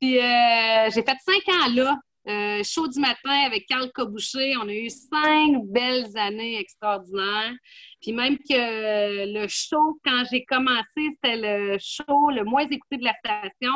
Puis 0.00 0.18
euh, 0.18 0.88
j'ai 0.94 1.02
fait 1.02 1.16
cinq 1.20 1.54
ans 1.54 1.74
là. 1.74 1.98
Euh, 2.28 2.60
show 2.64 2.88
du 2.88 2.98
matin 2.98 3.44
avec 3.46 3.66
Carl 3.66 3.90
Coboucher. 3.92 4.56
On 4.56 4.68
a 4.68 4.72
eu 4.72 4.90
cinq 4.90 5.62
belles 5.66 6.16
années 6.16 6.58
extraordinaires. 6.58 7.54
Puis 8.00 8.12
même 8.12 8.36
que 8.38 9.32
le 9.32 9.46
show, 9.48 10.00
quand 10.04 10.24
j'ai 10.30 10.44
commencé, 10.44 11.10
c'était 11.12 11.36
le 11.36 11.78
show 11.78 12.30
le 12.30 12.42
moins 12.44 12.66
écouté 12.66 12.96
de 12.96 13.04
la 13.04 13.14
station. 13.14 13.72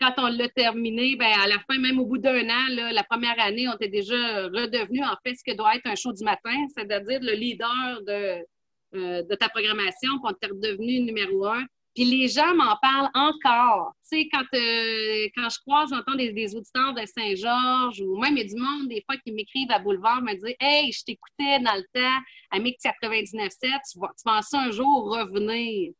Quand 0.00 0.14
on 0.16 0.28
l'a 0.28 0.48
terminé, 0.48 1.14
ben 1.16 1.30
à 1.42 1.46
la 1.46 1.58
fin, 1.70 1.78
même 1.78 1.98
au 1.98 2.06
bout 2.06 2.16
d'un 2.16 2.48
an, 2.48 2.90
la 2.90 3.04
première 3.04 3.38
année, 3.38 3.68
on 3.68 3.74
était 3.74 3.88
déjà 3.88 4.44
redevenu 4.46 5.04
en 5.04 5.16
fait 5.22 5.34
ce 5.34 5.44
que 5.44 5.54
doit 5.54 5.76
être 5.76 5.86
un 5.86 5.94
show 5.94 6.14
du 6.14 6.24
matin, 6.24 6.56
c'est-à-dire 6.74 7.20
le 7.20 7.34
leader 7.34 8.00
de, 8.06 8.46
euh, 8.94 9.22
de 9.22 9.34
ta 9.34 9.50
programmation, 9.50 10.12
puis 10.12 10.24
on 10.24 10.30
était 10.30 10.46
redevenu 10.46 11.00
numéro 11.00 11.44
un. 11.48 11.66
Les 12.02 12.28
gens 12.28 12.54
m'en 12.54 12.76
parlent 12.80 13.10
encore. 13.12 13.92
Tu 14.02 14.20
sais, 14.20 14.28
quand, 14.32 14.44
euh, 14.54 15.28
quand 15.36 15.50
je 15.50 15.58
croise, 15.60 15.90
j'entends 15.90 16.14
des, 16.14 16.56
auditeurs 16.56 16.94
de 16.94 17.02
Saint-Georges 17.04 18.00
ou 18.00 18.18
même 18.18 18.36
il 18.38 18.42
y 18.42 18.46
a 18.46 18.54
du 18.54 18.60
monde, 18.60 18.88
des 18.88 19.02
fois, 19.04 19.18
qui 19.18 19.32
m'écrivent 19.32 19.70
à 19.70 19.78
Boulevard, 19.78 20.22
me 20.22 20.32
disent 20.32 20.56
Hey, 20.58 20.90
je 20.92 21.04
t'écoutais 21.04 21.60
dans 21.60 21.74
le 21.74 21.84
temps 21.92 22.18
à 22.50 22.58
Mix 22.58 22.82
99.7, 22.82 23.50
tu 23.92 23.98
vas, 23.98 24.08
tu 24.16 24.24
penses 24.24 24.54
un 24.54 24.70
jour 24.70 25.14
revenir? 25.14 25.92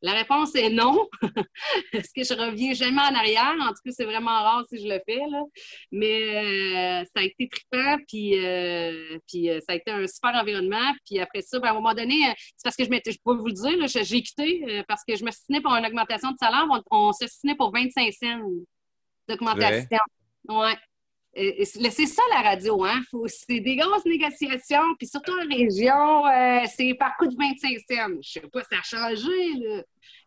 La 0.00 0.12
réponse 0.12 0.54
est 0.54 0.70
non. 0.70 1.08
Est-ce 1.92 2.10
que 2.14 2.22
je 2.22 2.40
reviens 2.40 2.72
jamais 2.72 3.00
en 3.00 3.14
arrière? 3.14 3.54
En 3.60 3.68
tout 3.68 3.80
cas, 3.84 3.90
c'est 3.90 4.04
vraiment 4.04 4.30
rare 4.30 4.64
si 4.68 4.78
je 4.78 4.86
le 4.86 5.00
fais. 5.04 5.26
Là. 5.28 5.42
Mais 5.90 7.02
euh, 7.02 7.04
ça 7.06 7.20
a 7.20 7.22
été 7.22 7.48
trippant, 7.48 7.96
puis, 8.06 8.44
euh, 8.44 9.18
puis 9.26 9.50
euh, 9.50 9.58
ça 9.60 9.72
a 9.72 9.74
été 9.74 9.90
un 9.90 10.06
super 10.06 10.34
environnement. 10.34 10.94
Puis 11.04 11.18
après 11.18 11.42
ça, 11.42 11.58
ben, 11.58 11.68
à 11.68 11.70
un 11.72 11.74
moment 11.74 11.94
donné, 11.94 12.32
c'est 12.56 12.62
parce 12.62 12.76
que 12.76 12.84
je 12.84 12.90
m'étais, 12.90 13.10
je 13.10 13.18
peux 13.24 13.34
vous 13.34 13.46
le 13.46 13.52
dire, 13.52 13.76
là, 13.76 13.86
j'ai 13.86 14.22
quitté 14.22 14.84
parce 14.86 15.02
que 15.06 15.16
je 15.16 15.24
me 15.24 15.30
signé 15.32 15.60
pour 15.60 15.74
une 15.74 15.84
augmentation 15.84 16.30
de 16.30 16.36
salaire. 16.38 16.66
On, 16.70 16.82
on 16.90 17.12
se 17.12 17.26
signait 17.26 17.56
pour 17.56 17.72
25 17.72 18.12
cents 18.12 18.40
d'augmentation. 19.28 19.98
Ouais. 20.48 20.76
C'est 21.64 22.06
ça 22.06 22.22
la 22.30 22.50
radio, 22.50 22.84
hein? 22.84 23.00
C'est 23.26 23.60
des 23.60 23.76
grosses 23.76 24.04
négociations, 24.04 24.94
puis 24.98 25.06
surtout 25.06 25.32
en 25.32 25.46
région, 25.48 26.26
euh, 26.26 26.66
c'est 26.74 26.94
par 26.94 27.16
coup 27.16 27.26
de 27.26 27.36
25 27.36 27.78
cents. 27.88 28.20
Je 28.22 28.30
sais 28.30 28.40
pas, 28.40 28.62
ça 28.64 28.78
a 28.78 28.82
changé, 28.82 29.54
là. 29.60 29.82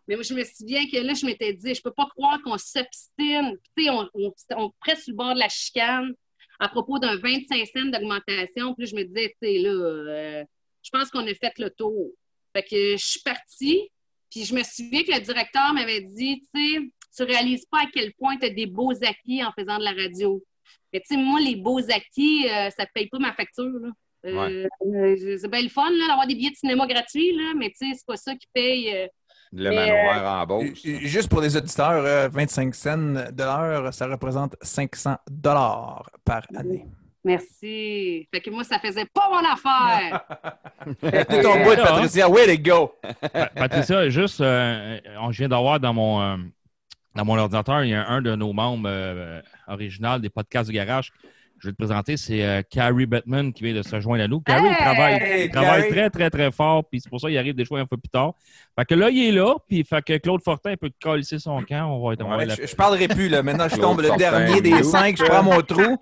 Mais 0.07 0.15
moi, 0.15 0.23
je 0.23 0.33
me 0.33 0.43
souviens 0.43 0.85
que 0.87 0.97
là, 0.97 1.13
je 1.13 1.25
m'étais 1.25 1.53
dit, 1.53 1.73
je 1.73 1.81
peux 1.81 1.91
pas 1.91 2.07
croire 2.07 2.41
qu'on 2.43 2.57
s'obstine. 2.57 3.57
Tu 3.77 3.85
sais, 3.85 3.89
on, 4.55 4.71
presse 4.79 5.07
le 5.07 5.13
bord 5.13 5.33
de 5.33 5.39
la 5.39 5.49
chicane 5.49 6.13
à 6.59 6.69
propos 6.69 6.99
d'un 6.99 7.17
25 7.17 7.65
cents 7.67 7.85
d'augmentation. 7.85 8.73
Puis 8.75 8.87
je 8.87 8.95
me 8.95 9.03
disais, 9.03 9.35
tu 9.41 9.47
sais, 9.47 9.59
là, 9.59 9.69
euh, 9.69 10.43
je 10.81 10.89
pense 10.89 11.09
qu'on 11.11 11.25
a 11.25 11.33
fait 11.33 11.57
le 11.59 11.69
tour. 11.69 12.09
Fait 12.53 12.63
que 12.63 12.97
je 12.97 13.05
suis 13.05 13.21
partie, 13.21 13.89
puis 14.29 14.43
je 14.43 14.53
me 14.53 14.63
souviens 14.63 15.03
que 15.03 15.11
le 15.11 15.21
directeur 15.21 15.73
m'avait 15.73 16.01
dit, 16.01 16.41
tu 16.53 16.75
sais, 16.75 16.91
tu 17.15 17.23
réalises 17.23 17.65
pas 17.65 17.81
à 17.81 17.87
quel 17.93 18.13
point 18.13 18.37
tu 18.37 18.45
as 18.45 18.49
des 18.49 18.65
beaux 18.65 18.91
acquis 19.03 19.43
en 19.43 19.51
faisant 19.51 19.77
de 19.77 19.83
la 19.83 19.91
radio. 19.91 20.43
Mais 20.93 20.99
tu 20.99 21.15
sais, 21.15 21.21
moi, 21.21 21.39
les 21.39 21.55
beaux 21.55 21.79
acquis, 21.89 22.47
euh, 22.49 22.69
ça 22.69 22.83
ne 22.83 22.87
paye 22.93 23.07
pas 23.09 23.19
ma 23.19 23.33
facture. 23.33 23.65
là. 23.81 23.89
Euh, 24.23 24.67
euh, 24.85 25.37
c'est 25.41 25.49
bien 25.49 25.63
le 25.63 25.69
fun 25.69 25.89
là, 25.89 26.07
d'avoir 26.09 26.27
des 26.27 26.35
billets 26.35 26.51
de 26.51 26.55
cinéma 26.55 26.85
gratuits, 26.85 27.35
là, 27.35 27.53
mais 27.57 27.69
tu 27.71 27.77
sais, 27.89 27.93
c'est 27.95 28.05
pas 28.05 28.17
ça 28.17 28.35
qui 28.35 28.47
paye. 28.53 28.93
euh, 28.95 29.07
Le 29.53 29.69
Mais, 29.69 29.75
manoir 29.75 30.49
en. 30.51 30.61
Ju- 30.61 31.07
Juste 31.07 31.27
pour 31.29 31.41
les 31.41 31.57
auditeurs, 31.57 32.03
euh, 32.05 32.29
25 32.29 32.75
cents 32.75 32.97
de 32.97 33.43
l'heure, 33.43 33.91
ça 33.93 34.05
représente 34.07 34.55
500 34.61 35.15
dollars 35.29 36.09
par 36.23 36.43
année. 36.55 36.85
merci. 37.23 38.27
Fait 38.33 38.41
que 38.41 38.49
moi, 38.51 38.63
ça 38.63 38.79
faisait 38.79 39.05
pas 39.13 39.27
mon 39.29 39.47
affaire. 39.49 40.23
C'est 41.01 41.41
ton 41.41 41.63
bout, 41.63 41.71
Ah. 41.77 41.83
Patricia. 41.87 42.29
Way 42.29 42.57
to 42.57 42.63
go! 42.63 42.91
Pa- 43.33 43.47
Patricia, 43.55 44.09
juste, 44.09 44.41
euh, 44.41 44.99
on- 45.19 45.31
je 45.31 45.39
viens 45.39 45.49
d'avoir 45.49 45.79
dans 45.79 45.93
mon, 45.93 46.21
euh, 46.21 46.37
dans 47.15 47.25
mon 47.25 47.37
ordinateur, 47.37 47.83
il 47.83 47.89
y 47.89 47.93
a 47.95 48.07
un 48.07 48.21
de 48.21 48.35
nos 48.35 48.53
membres 48.53 48.87
euh, 48.89 49.41
originaux 49.67 50.17
des 50.19 50.29
podcasts 50.29 50.69
du 50.69 50.75
garage. 50.75 51.11
Je 51.59 51.67
vais 51.67 51.73
te 51.73 51.77
présenter, 51.77 52.17
c'est 52.17 52.43
euh, 52.43 52.63
Carrie 52.67 53.05
Bettman 53.05 53.53
qui 53.53 53.63
vient 53.63 53.75
de 53.75 53.83
se 53.83 53.99
joindre 54.01 54.23
à 54.23 54.27
nous. 54.27 54.39
Carrie 54.41 54.63
il 54.65 54.69
Hey! 54.71 54.77
travaille, 54.77 55.13
Hey, 55.21 55.45
il 55.45 55.51
travaille 55.51 55.81
Carrie! 55.81 55.91
très, 55.91 56.09
très, 56.09 56.29
très 56.31 56.51
fort, 56.51 56.83
puis 56.89 56.99
c'est 56.99 57.09
pour 57.09 57.21
ça 57.21 57.27
qu'il 57.27 57.37
arrive 57.37 57.53
des 57.53 57.65
fois 57.65 57.79
un 57.79 57.85
peu 57.85 57.97
plus 57.97 58.09
tard. 58.09 58.33
Fait 58.75 58.83
que 58.85 58.95
là, 58.95 59.11
il 59.11 59.27
est 59.27 59.31
là, 59.31 59.53
puis 59.67 59.83
fait 59.83 60.01
que 60.03 60.17
Claude 60.17 60.41
Fortin 60.41 60.73
peut 60.75 60.89
coller 60.99 61.21
son 61.23 61.61
camp. 61.61 61.85
On 61.91 62.07
va 62.07 62.13
être 62.13 62.25
Ouais, 62.25 62.49
je, 62.49 62.65
je 62.65 62.75
parlerai 62.75 63.07
plus, 63.07 63.29
là. 63.29 63.43
Maintenant, 63.43 63.65
je 63.69 63.75
Claude 63.75 63.81
tombe 63.89 64.01
le 64.01 64.07
Fortin, 64.07 64.17
dernier 64.31 64.61
des 64.61 64.81
cinq, 64.81 65.17
je 65.17 65.23
prends 65.23 65.43
mon 65.43 65.61
trou. 65.61 65.97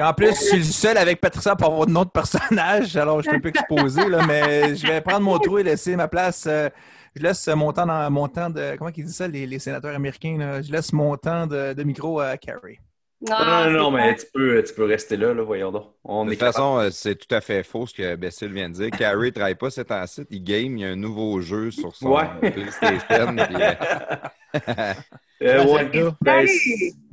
En 0.00 0.12
plus, 0.12 0.30
je 0.30 0.34
suis 0.48 0.56
le 0.58 0.64
seul 0.64 0.98
avec 0.98 1.20
Patricia 1.20 1.54
pour 1.54 1.68
avoir 1.72 1.86
de 1.86 1.92
notre 1.92 2.10
personnage, 2.10 2.96
alors 2.96 3.22
je 3.22 3.28
suis 3.28 3.36
un 3.36 3.40
peu 3.40 3.50
exposé, 3.50 4.08
là, 4.08 4.26
mais 4.26 4.74
je 4.74 4.84
vais 4.86 5.00
prendre 5.00 5.20
mon 5.20 5.38
trou 5.38 5.58
et 5.58 5.62
laisser 5.62 5.94
ma 5.94 6.08
place. 6.08 6.44
euh, 6.48 6.68
je 7.16 7.22
laisse 7.22 7.46
mon 7.48 7.72
temps, 7.72 7.86
dans, 7.86 8.10
mon 8.10 8.28
temps 8.28 8.50
de. 8.50 8.76
Comment 8.76 8.90
ils 8.94 9.04
disent 9.04 9.16
ça, 9.16 9.26
les, 9.28 9.46
les 9.46 9.58
sénateurs 9.58 9.94
américains? 9.94 10.36
là? 10.38 10.62
Je 10.62 10.70
laisse 10.70 10.92
mon 10.92 11.16
temps 11.16 11.46
de, 11.46 11.72
de 11.72 11.82
micro 11.82 12.20
à 12.20 12.36
Carrie. 12.36 12.78
Non, 13.26 13.38
non, 13.44 13.70
non, 13.70 13.90
c'est 13.90 13.96
mais 13.96 14.14
tu 14.16 14.26
peux, 14.34 14.62
tu 14.62 14.74
peux 14.74 14.84
rester 14.84 15.16
là, 15.16 15.32
là, 15.32 15.42
voyons 15.42 15.72
donc. 15.72 15.86
On 16.04 16.26
De 16.26 16.30
toute 16.30 16.38
façon, 16.38 16.78
euh, 16.78 16.90
c'est 16.90 17.14
tout 17.16 17.34
à 17.34 17.40
fait 17.40 17.62
faux 17.62 17.86
ce 17.86 17.94
que 17.94 18.14
Bessil 18.14 18.52
vient 18.52 18.68
de 18.68 18.74
dire. 18.74 18.90
Carrie 18.90 19.28
ne 19.28 19.30
travaille 19.30 19.54
pas 19.54 19.70
cet 19.70 19.90
site, 20.06 20.28
il 20.30 20.44
game, 20.44 20.76
il 20.76 20.80
y 20.80 20.84
a 20.84 20.88
un 20.88 20.96
nouveau 20.96 21.40
jeu 21.40 21.70
sur 21.70 21.96
son 21.96 22.10
Ouais. 22.10 22.28
PlayStation. 22.52 23.34
puis, 23.34 23.56
euh, 23.58 24.94
Euh, 25.42 25.64
Ouais. 25.66 25.90
Zelda. 25.92 26.16
Ben, 26.22 26.46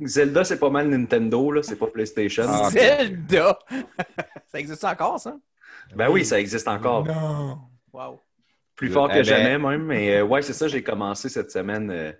Zelda, 0.02 0.44
c'est 0.44 0.58
pas 0.58 0.70
mal 0.70 0.88
Nintendo, 0.88 1.50
là, 1.52 1.62
c'est 1.62 1.76
pas 1.76 1.86
PlayStation. 1.88 2.44
Ah. 2.48 2.70
Zelda! 2.70 3.58
ça 4.46 4.58
existe 4.60 4.84
encore, 4.84 5.20
ça? 5.20 5.36
Ben 5.94 6.08
oui, 6.10 6.24
ça 6.24 6.40
existe 6.40 6.66
encore. 6.68 7.04
Non! 7.06 7.58
Wow! 7.92 8.20
Plus 8.76 8.88
fort 8.90 9.06
que 9.08 9.12
Eh 9.14 9.16
ben- 9.18 9.24
jamais, 9.24 9.56
même. 9.58 9.84
Mais 9.84 10.16
euh, 10.16 10.24
ouais, 10.24 10.42
c'est 10.42 10.52
ça, 10.52 10.66
j'ai 10.66 10.82
commencé 10.82 11.28
cette 11.28 11.52
semaine. 11.52 11.90
euh, 11.92 12.10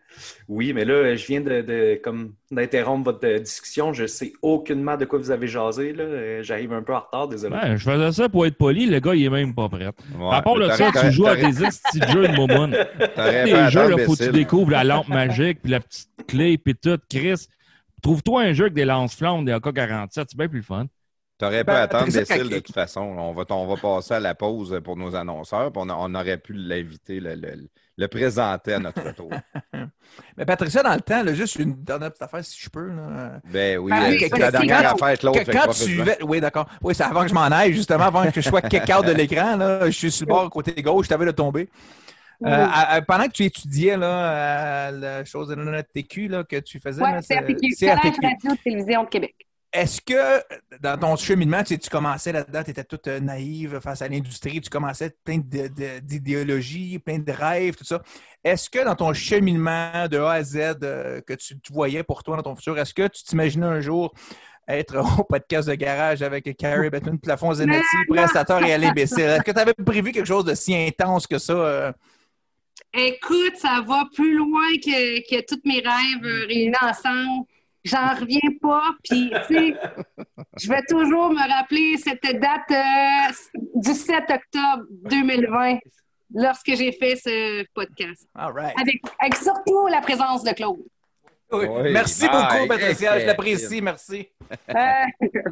oui, 0.48 0.72
mais 0.72 0.84
là, 0.84 1.16
je 1.16 1.26
viens 1.26 1.40
de, 1.40 1.62
de- 1.62 2.00
comme 2.02 2.34
d'interrompre 2.50 3.06
votre 3.06 3.26
euh, 3.26 3.40
discussion. 3.40 3.92
Je 3.92 4.06
sais 4.06 4.32
aucunement 4.40 4.96
de 4.96 5.04
quoi 5.04 5.18
vous 5.18 5.32
avez 5.32 5.48
jasé. 5.48 5.92
là. 5.92 6.42
J'arrive 6.42 6.72
un 6.72 6.82
peu 6.82 6.94
en 6.94 7.00
retard, 7.00 7.26
désolé. 7.26 7.56
Ouais, 7.56 7.76
je 7.76 7.82
faisais 7.90 8.12
ça 8.12 8.28
pour 8.28 8.46
être 8.46 8.56
poli, 8.56 8.86
le 8.86 9.00
gars, 9.00 9.14
il 9.16 9.24
est 9.24 9.30
même 9.30 9.52
pas 9.54 9.68
prêt. 9.68 9.86
ouais. 9.86 10.28
à 10.34 10.42
part 10.42 10.54
de 10.54 10.60
T'aurais- 10.68 10.76
ça, 10.76 10.90
tu 11.00 11.10
joues 11.12 11.26
à 11.26 11.34
des 11.34 11.42
petits 11.42 12.12
jeux 12.12 12.28
de 12.28 12.34
Les 13.44 13.50
fait 13.52 13.70
jeux, 13.70 13.88
là, 13.88 13.98
faut 14.04 14.14
que 14.14 14.24
tu 14.24 14.30
découvres 14.30 14.70
la 14.70 14.84
lampe 14.84 15.08
magique, 15.08 15.60
puis 15.62 15.72
la 15.72 15.80
petite 15.80 16.08
clé, 16.28 16.56
puis 16.58 16.74
tout, 16.76 16.98
Chris. 17.10 17.48
Trouve-toi 18.02 18.42
un 18.42 18.52
jeu 18.52 18.64
avec 18.64 18.74
des 18.74 18.84
lance-flammes, 18.84 19.44
des 19.46 19.52
AK-47, 19.52 20.08
c'est 20.12 20.36
bien 20.36 20.46
plus 20.46 20.58
le 20.58 20.62
fun. 20.64 20.86
T'aurais 21.36 21.64
pas 21.64 21.72
Ben, 21.72 21.78
à 21.78 21.82
attendre 21.82 22.04
quand- 22.12 22.48
de 22.48 22.58
toute 22.60 22.74
façon. 22.74 23.00
On 23.00 23.32
va, 23.32 23.44
on 23.50 23.66
va 23.66 23.76
passer 23.76 24.14
à 24.14 24.20
la 24.20 24.34
pause 24.36 24.80
pour 24.84 24.96
nos 24.96 25.16
annonceurs. 25.16 25.72
puis 25.72 25.82
on, 25.84 25.88
a- 25.90 25.96
on 25.98 26.14
aurait 26.14 26.38
pu 26.38 26.52
l'inviter, 26.52 27.18
le, 27.18 27.34
le- 27.34 27.68
le 27.96 28.08
présenter 28.08 28.74
à 28.74 28.78
notre 28.78 29.02
retour. 29.02 29.30
Mais 30.36 30.44
Patricia, 30.44 30.82
dans 30.84 30.94
le 30.94 31.00
temps, 31.00 31.22
là, 31.24 31.34
juste 31.34 31.56
une 31.56 31.74
dernière 31.82 32.10
petite 32.10 32.22
affaire, 32.22 32.44
si 32.44 32.60
je 32.60 32.68
peux. 32.70 32.86
Là. 32.88 33.40
Ben 33.50 33.78
oui, 33.78 33.90
Ah 33.92 34.10
c'est 34.18 34.38
la 34.38 34.50
dernière 34.52 34.82
quand- 34.82 34.94
affaire 35.04 35.18
que 35.18 35.26
l'autre. 35.26 35.52
Quand 35.52 35.72
tu. 35.72 36.24
Oui, 36.24 36.40
d'accord. 36.40 36.68
Oui, 36.82 36.94
c'est 36.94 37.02
avant 37.02 37.22
que 37.22 37.28
je 37.28 37.34
m'en 37.34 37.42
aille, 37.42 37.72
justement, 37.72 38.04
avant 38.04 38.30
que 38.30 38.40
je 38.40 38.48
sois 38.48 38.62
kick 38.62 38.82
out 38.96 39.04
de 39.04 39.12
l'écran. 39.12 39.56
Là, 39.56 39.86
je 39.86 39.90
suis 39.96 40.12
sur 40.12 40.26
le 40.26 40.32
bord 40.32 40.48
côté 40.50 40.80
gauche, 40.82 41.06
je 41.06 41.10
t'avais 41.10 41.26
de 41.26 41.30
tomber. 41.32 41.68
Euh, 42.44 42.48
à- 42.48 42.94
à- 42.94 43.02
pendant 43.02 43.24
que 43.26 43.32
tu 43.32 43.44
étudiais 43.44 43.96
là, 43.96 44.86
à 44.86 44.90
la 44.90 45.24
chose 45.24 45.48
de 45.48 45.54
notre 45.54 45.88
TQ 45.90 46.28
là, 46.28 46.44
que 46.44 46.56
tu 46.60 46.78
faisais, 46.80 47.02
Oui, 47.02 47.08
CRTQ, 47.26 47.74
CRTQ. 47.74 48.16
Collège 48.16 48.16
Radio 48.22 48.56
Télévision 48.62 49.04
de 49.04 49.08
Québec. 49.08 49.34
Est-ce 49.74 50.00
que 50.00 50.40
dans 50.80 50.96
ton 50.96 51.16
cheminement, 51.16 51.64
tu, 51.64 51.74
sais, 51.74 51.78
tu 51.78 51.90
commençais 51.90 52.30
là-dedans, 52.30 52.62
tu 52.62 52.70
étais 52.70 52.84
toute 52.84 53.08
euh, 53.08 53.18
naïve 53.18 53.80
face 53.80 54.02
à 54.02 54.08
l'industrie, 54.08 54.60
tu 54.60 54.70
commençais 54.70 55.16
plein 55.24 55.38
d'idéologies, 55.38 57.00
plein 57.00 57.18
de 57.18 57.32
rêves, 57.32 57.74
tout 57.74 57.84
ça. 57.84 58.00
Est-ce 58.44 58.70
que 58.70 58.84
dans 58.84 58.94
ton 58.94 59.12
cheminement 59.12 60.06
de 60.08 60.18
A 60.18 60.30
à 60.30 60.42
Z 60.44 60.76
euh, 60.84 61.20
que 61.22 61.32
tu, 61.32 61.58
tu 61.58 61.72
voyais 61.72 62.04
pour 62.04 62.22
toi 62.22 62.36
dans 62.36 62.44
ton 62.44 62.54
futur, 62.54 62.78
est-ce 62.78 62.94
que 62.94 63.08
tu 63.08 63.24
t'imaginais 63.24 63.66
un 63.66 63.80
jour 63.80 64.14
être 64.68 64.96
au 65.18 65.24
podcast 65.24 65.68
de 65.68 65.74
garage 65.74 66.22
avec 66.22 66.56
Carrie 66.56 66.88
Bettman, 66.88 67.18
Plafond 67.18 67.54
Zanetti, 67.54 67.96
prestateur 68.08 68.64
et 68.64 68.72
Alain 68.72 68.92
Bessel? 68.92 69.28
Est-ce 69.28 69.42
que 69.42 69.50
tu 69.50 69.58
avais 69.58 69.74
prévu 69.74 70.12
quelque 70.12 70.28
chose 70.28 70.44
de 70.44 70.54
si 70.54 70.72
intense 70.72 71.26
que 71.26 71.38
ça? 71.38 71.52
euh? 71.52 71.92
Écoute, 72.92 73.56
ça 73.56 73.82
va 73.84 74.04
plus 74.14 74.36
loin 74.36 74.68
que, 74.76 75.18
que 75.28 75.44
tous 75.44 75.60
mes 75.64 75.80
rêves 75.80 76.46
réunis 76.46 76.72
ensemble. 76.80 77.46
J'en 77.84 78.14
reviens 78.14 78.40
pas. 78.62 78.82
Puis, 79.04 79.30
tu 79.48 79.54
sais, 79.54 79.74
je 80.58 80.68
vais 80.68 80.82
toujours 80.88 81.30
me 81.30 81.56
rappeler 81.56 81.96
cette 81.98 82.22
date 82.22 82.70
euh, 82.70 83.60
du 83.74 83.92
7 83.92 84.22
octobre 84.30 84.84
2020, 85.10 85.78
lorsque 86.34 86.74
j'ai 86.74 86.92
fait 86.92 87.16
ce 87.16 87.64
podcast. 87.74 88.26
All 88.34 88.52
right. 88.52 88.74
Avec, 88.80 89.02
avec 89.18 89.34
surtout 89.36 89.86
la 89.88 90.00
présence 90.00 90.42
de 90.42 90.52
Claude. 90.52 90.78
Oui. 91.52 91.66
Oui. 91.68 91.92
Merci 91.92 92.26
Ah, 92.30 92.48
beaucoup, 92.54 92.66
Patricia. 92.68 93.20
Je 93.20 93.26
l'apprécie. 93.26 93.82
Merci. 93.82 94.28
Euh, 94.70 94.74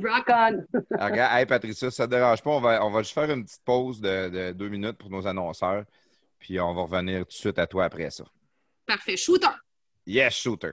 rock 0.03 0.25
on. 0.29 0.65
Ah, 0.99 1.07
regarde, 1.07 1.39
hey, 1.39 1.47
Patricia, 1.47 1.91
ça 1.91 2.05
ne 2.05 2.11
te 2.11 2.15
dérange 2.17 2.43
pas? 2.43 2.51
On 2.51 2.61
va, 2.61 2.85
on 2.85 2.91
va 2.91 3.03
juste 3.03 3.15
faire 3.15 3.31
une 3.31 3.45
petite 3.45 3.63
pause 3.65 4.01
de, 4.01 4.29
de 4.31 4.53
deux 4.53 4.69
minutes 4.69 4.97
pour 4.99 5.11
nos 5.11 5.27
annonceurs. 5.27 5.85
Puis 6.39 6.59
on 6.59 6.73
va 6.75 6.83
revenir 6.83 7.21
tout 7.21 7.29
de 7.29 7.33
suite 7.33 7.59
à 7.59 7.67
toi 7.67 7.85
après 7.85 8.11
ça. 8.11 8.25
Parfait. 8.87 9.17
Shooter. 9.17 9.47
Yes, 10.07 10.35
shooter. 10.35 10.73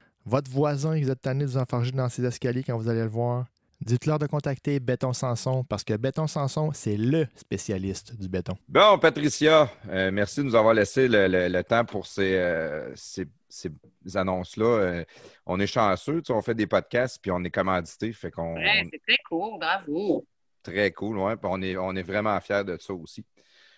votre 0.25 0.49
voisin, 0.51 0.95
qui 0.97 1.03
vous 1.03 1.11
êtes 1.11 1.21
tanné 1.21 1.45
de 1.45 1.49
vous 1.49 1.57
enfarger 1.57 1.91
dans 1.91 2.09
ses 2.09 2.23
escaliers 2.25 2.63
quand 2.63 2.77
vous 2.77 2.89
allez 2.89 3.01
le 3.01 3.07
voir, 3.07 3.45
dites-leur 3.81 4.19
de 4.19 4.27
contacter 4.27 4.79
Béton 4.79 5.13
Sanson 5.13 5.63
parce 5.63 5.83
que 5.83 5.95
Béton 5.97 6.27
Sanson, 6.27 6.71
c'est 6.73 6.97
le 6.97 7.27
spécialiste 7.35 8.19
du 8.19 8.29
béton. 8.29 8.55
Bon, 8.69 8.97
Patricia, 8.99 9.69
euh, 9.89 10.11
merci 10.11 10.41
de 10.41 10.45
nous 10.45 10.55
avoir 10.55 10.73
laissé 10.73 11.07
le, 11.07 11.27
le- 11.27 11.47
le 11.49 11.63
temps 11.63 11.83
pour 11.85 12.05
ces, 12.05 12.35
euh, 12.35 12.91
ces- 12.95 13.27
ces 13.49 13.71
annonces-là. 14.15 14.65
Euh, 14.65 15.03
on 15.45 15.59
est 15.59 15.67
chanceux, 15.67 16.21
tu 16.21 16.27
sais, 16.27 16.33
on 16.33 16.41
fait 16.41 16.53
des 16.55 16.67
podcasts 16.67 17.19
puis 17.21 17.31
on 17.31 17.43
est 17.43 17.49
commandité, 17.51 18.13
fait 18.13 18.31
qu'on 18.31 18.53
Ouais, 18.55 18.87
c'est 18.91 19.01
très 19.05 19.17
cool. 19.27 19.59
Bravo. 19.59 20.25
très 20.63 20.91
cool, 20.91 21.17
ouais, 21.17 21.33
on 21.43 21.61
est, 21.63 21.75
on 21.75 21.95
est 21.95 22.03
vraiment 22.03 22.39
fiers 22.39 22.63
de 22.63 22.77
ça 22.79 22.93
aussi. 22.93 23.25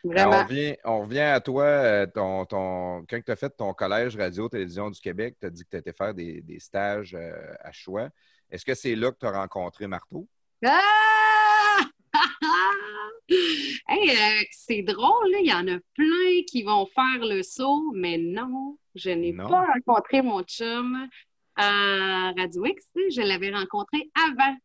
Vraiment. 0.03 0.39
on, 0.39 0.43
revient, 0.43 0.75
on 0.83 1.01
revient 1.01 1.19
à 1.19 1.39
toi, 1.39 1.63
euh, 1.63 2.05
ton, 2.05 2.45
ton, 2.45 3.05
quand 3.09 3.21
tu 3.23 3.31
as 3.31 3.35
fait 3.37 3.49
ton 3.49 3.73
collège 3.73 4.17
radio-télévision 4.17 4.89
du 4.89 4.99
Québec, 4.99 5.37
tu 5.39 5.47
as 5.47 5.49
dit 5.49 5.63
que 5.63 5.69
tu 5.69 5.77
étais 5.77 5.93
faire 5.93 6.13
des, 6.13 6.41
des 6.41 6.59
stages 6.59 7.15
euh, 7.15 7.53
à 7.61 7.71
choix. 7.71 8.09
Est-ce 8.51 8.65
que 8.65 8.73
c'est 8.73 8.95
là 8.95 9.11
que 9.11 9.17
tu 9.19 9.25
as 9.25 9.31
rencontré 9.31 9.87
Marteau? 9.87 10.27
Ah! 10.65 11.79
Hey, 13.87 14.09
euh, 14.09 14.43
c'est 14.51 14.81
drôle, 14.81 15.29
il 15.39 15.47
y 15.47 15.53
en 15.53 15.67
a 15.67 15.79
plein 15.95 16.43
qui 16.47 16.63
vont 16.63 16.85
faire 16.85 17.25
le 17.25 17.41
saut, 17.41 17.91
mais 17.93 18.17
non, 18.17 18.77
je 18.95 19.09
n'ai 19.09 19.33
pas 19.33 19.65
rencontré 19.65 20.21
mon 20.21 20.41
chum 20.43 21.07
à 21.55 22.31
Radio 22.37 22.65
X. 22.65 22.85
Je 22.95 23.21
l'avais 23.21 23.51
rencontré 23.51 24.11
avant. 24.15 24.55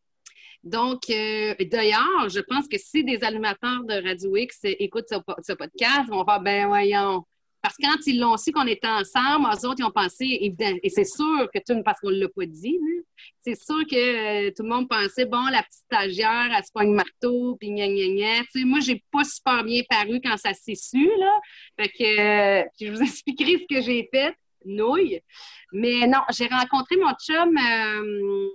Donc, 0.64 1.02
euh, 1.10 1.55
d'ailleurs, 1.70 2.28
je 2.28 2.40
pense 2.40 2.66
que 2.68 2.78
si 2.78 3.05
des 3.05 3.22
animateurs 3.24 3.85
de 3.85 4.06
Radio 4.06 4.36
X 4.36 4.59
écoutent 4.64 5.09
ce, 5.09 5.16
po- 5.16 5.35
ce 5.47 5.52
podcast, 5.52 6.02
ils 6.06 6.10
vont 6.10 6.24
faire 6.24 6.40
ben 6.40 6.66
voyons, 6.66 7.22
Parce 7.62 7.76
que 7.76 7.82
quand 7.86 7.97
ils 8.06 8.18
l'ont 8.20 8.36
su 8.36 8.52
qu'on 8.52 8.66
était 8.66 8.89
ensemble, 8.89 9.47
eux 9.47 9.66
autres, 9.66 9.76
ils 9.78 9.85
ont 9.85 9.90
pensé, 9.90 10.26
et 10.26 10.90
c'est 10.90 11.05
sûr 11.05 11.48
que 11.55 11.59
tout, 11.66 11.80
parce 11.85 12.01
qu'on 12.01 12.10
ne 12.10 12.20
l'a 12.20 12.28
pas 12.28 12.47
dit, 12.47 12.72
là, 12.80 13.02
c'est 13.40 13.55
sûr 13.60 13.80
que 13.90 13.97
euh, 14.48 14.51
tout 14.56 14.62
le 14.62 14.68
monde 14.68 14.89
pensait, 14.89 15.26
bon, 15.26 15.44
la 15.47 15.62
petite 15.62 15.85
stagiaire, 15.86 16.51
elle 16.56 16.64
se 16.64 16.70
pogne 16.72 16.93
marteau, 16.93 17.56
puis 17.59 17.70
gna 17.70 17.89
gna 17.89 18.09
gna. 18.09 18.40
Tu 18.52 18.60
sais, 18.60 18.64
moi, 18.64 18.80
j'ai 18.80 19.02
pas 19.12 19.24
super 19.24 19.64
bien 19.64 19.82
paru 19.89 20.20
quand 20.22 20.36
ça 20.36 20.55
s'est 20.55 20.74
su, 20.76 21.05
là. 21.18 21.40
Fait 21.80 21.89
que, 21.89 22.20
euh, 22.20 22.64
je 22.80 22.90
vous 22.93 23.01
expliquerai 23.02 23.59
ce 23.59 23.74
que 23.76 23.80
j'ai 23.82 24.09
fait, 24.12 24.35
nouille. 24.64 25.20
Mais 25.72 26.06
non, 26.06 26.20
j'ai 26.30 26.47
rencontré 26.47 26.97
mon 26.97 27.12
chum, 27.14 27.56
euh, 27.56 28.48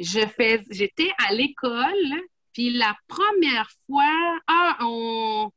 je 0.00 0.20
fais, 0.26 0.64
j'étais 0.70 1.10
à 1.28 1.32
l'école, 1.32 2.14
puis 2.52 2.70
la 2.70 2.96
première 3.06 3.70
fois, 3.86 4.38
ah, 4.46 4.78
on, 4.80 5.50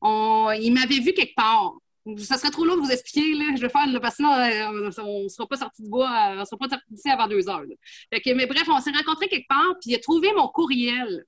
on, 0.00 0.50
il 0.52 0.72
m'avait 0.72 1.00
vu 1.00 1.12
quelque 1.12 1.34
part. 1.34 1.74
Ça 2.18 2.38
serait 2.38 2.50
trop 2.50 2.64
long 2.64 2.76
de 2.76 2.80
vous 2.80 2.90
expliquer, 2.90 3.34
là. 3.34 3.44
Je 3.56 3.60
vais 3.60 3.68
faire, 3.68 3.86
là, 3.86 4.00
parce 4.00 4.16
que 4.16 4.22
euh, 4.22 4.92
on 5.04 5.24
ne 5.24 5.28
sera 5.28 5.46
pas 5.46 5.56
sorti 5.56 5.82
de 5.82 5.88
bois, 5.88 6.34
on 6.38 6.44
sera 6.44 6.56
pas 6.56 6.68
sorti 6.68 6.84
d'ici 6.90 7.10
avant 7.10 7.28
deux 7.28 7.48
heures. 7.48 7.60
là. 7.62 7.74
Fait 8.12 8.20
que, 8.20 8.30
mais 8.30 8.46
bref, 8.46 8.64
on 8.68 8.80
s'est 8.80 8.90
rencontrés 8.90 9.28
quelque 9.28 9.48
part, 9.48 9.74
puis 9.80 9.90
il 9.90 9.94
a 9.96 9.98
trouvé 9.98 10.32
mon 10.32 10.48
courriel. 10.48 11.24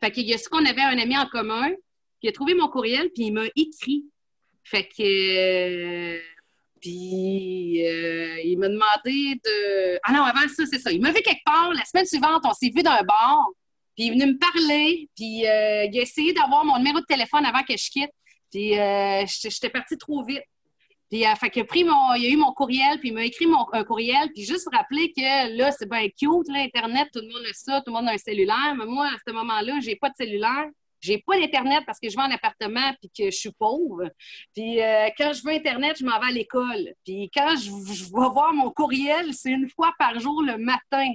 Fait 0.00 0.10
qu'il 0.10 0.26
y 0.26 0.34
a 0.34 0.38
ce 0.38 0.48
qu'on 0.48 0.64
avait 0.66 0.82
un 0.82 0.98
ami 0.98 1.16
en 1.16 1.26
commun, 1.26 1.68
puis 1.70 2.24
il 2.24 2.28
a 2.28 2.32
trouvé 2.32 2.54
mon 2.54 2.68
courriel, 2.68 3.10
puis 3.14 3.26
il 3.26 3.32
m'a 3.32 3.46
écrit. 3.56 4.04
Fait 4.64 4.86
que. 4.86 5.02
euh, 5.02 6.20
puis 6.86 7.84
euh, 7.84 8.40
il 8.44 8.56
m'a 8.58 8.68
demandé 8.68 9.40
de. 9.44 9.98
Ah 10.04 10.12
non, 10.12 10.22
avant 10.22 10.46
ça, 10.48 10.64
c'est 10.66 10.78
ça. 10.78 10.92
Il 10.92 11.00
m'a 11.00 11.10
vu 11.10 11.20
quelque 11.20 11.42
part. 11.44 11.72
La 11.74 11.84
semaine 11.84 12.06
suivante, 12.06 12.42
on 12.44 12.52
s'est 12.52 12.70
vu 12.74 12.84
d'un 12.84 13.02
bar. 13.02 13.48
Puis 13.96 14.04
il 14.04 14.08
est 14.08 14.10
venu 14.12 14.32
me 14.32 14.38
parler. 14.38 15.08
Puis 15.16 15.44
euh, 15.46 15.86
il 15.86 15.98
a 15.98 16.02
essayé 16.02 16.32
d'avoir 16.32 16.64
mon 16.64 16.78
numéro 16.78 17.00
de 17.00 17.04
téléphone 17.06 17.44
avant 17.44 17.64
que 17.64 17.76
je 17.76 17.90
quitte. 17.90 18.12
Puis 18.52 18.78
euh, 18.78 19.24
j'étais 19.26 19.68
partie 19.68 19.98
trop 19.98 20.22
vite. 20.24 20.44
Puis 21.10 21.24
fait 21.40 21.50
qu'il 21.50 21.62
a 21.62 21.64
pris 21.64 21.82
mon, 21.82 22.14
il 22.14 22.26
a 22.26 22.28
eu 22.28 22.36
mon 22.36 22.52
courriel, 22.52 22.98
puis 23.00 23.08
il 23.08 23.14
m'a 23.14 23.24
écrit 23.24 23.46
mon, 23.46 23.64
un 23.72 23.84
courriel, 23.84 24.28
puis 24.34 24.44
juste 24.44 24.64
pour 24.64 24.72
rappeler 24.72 25.12
que 25.12 25.56
là, 25.56 25.70
c'est 25.70 25.88
bien 25.88 26.08
cute, 26.08 26.48
là, 26.48 26.62
Internet, 26.62 27.08
tout 27.12 27.20
le 27.20 27.28
monde 27.32 27.46
a 27.48 27.52
ça, 27.52 27.80
tout 27.80 27.92
le 27.92 27.98
monde 27.98 28.08
a 28.08 28.12
un 28.12 28.18
cellulaire. 28.18 28.74
Mais 28.76 28.86
moi, 28.86 29.06
à 29.06 29.16
ce 29.26 29.32
moment-là, 29.32 29.78
j'ai 29.80 29.96
pas 29.96 30.08
de 30.08 30.14
cellulaire. 30.16 30.66
J'ai 31.06 31.22
pas 31.24 31.38
d'Internet 31.38 31.84
parce 31.86 32.00
que 32.00 32.08
je 32.08 32.16
vais 32.16 32.22
en 32.22 32.30
appartement 32.30 32.92
puis 33.00 33.10
que 33.16 33.30
je 33.30 33.36
suis 33.36 33.52
pauvre. 33.52 34.10
Puis 34.54 34.82
euh, 34.82 35.08
quand 35.16 35.32
je 35.32 35.42
veux 35.44 35.52
Internet, 35.52 35.96
je 35.98 36.04
m'en 36.04 36.18
vais 36.18 36.26
à 36.26 36.32
l'école. 36.32 36.94
Puis 37.04 37.30
quand 37.32 37.54
je, 37.56 37.70
vais 37.70 38.28
voir 38.32 38.52
mon 38.52 38.70
courriel, 38.70 39.32
c'est 39.32 39.50
une 39.50 39.68
fois 39.68 39.92
par 39.98 40.18
jour 40.18 40.42
le 40.42 40.58
matin. 40.58 41.12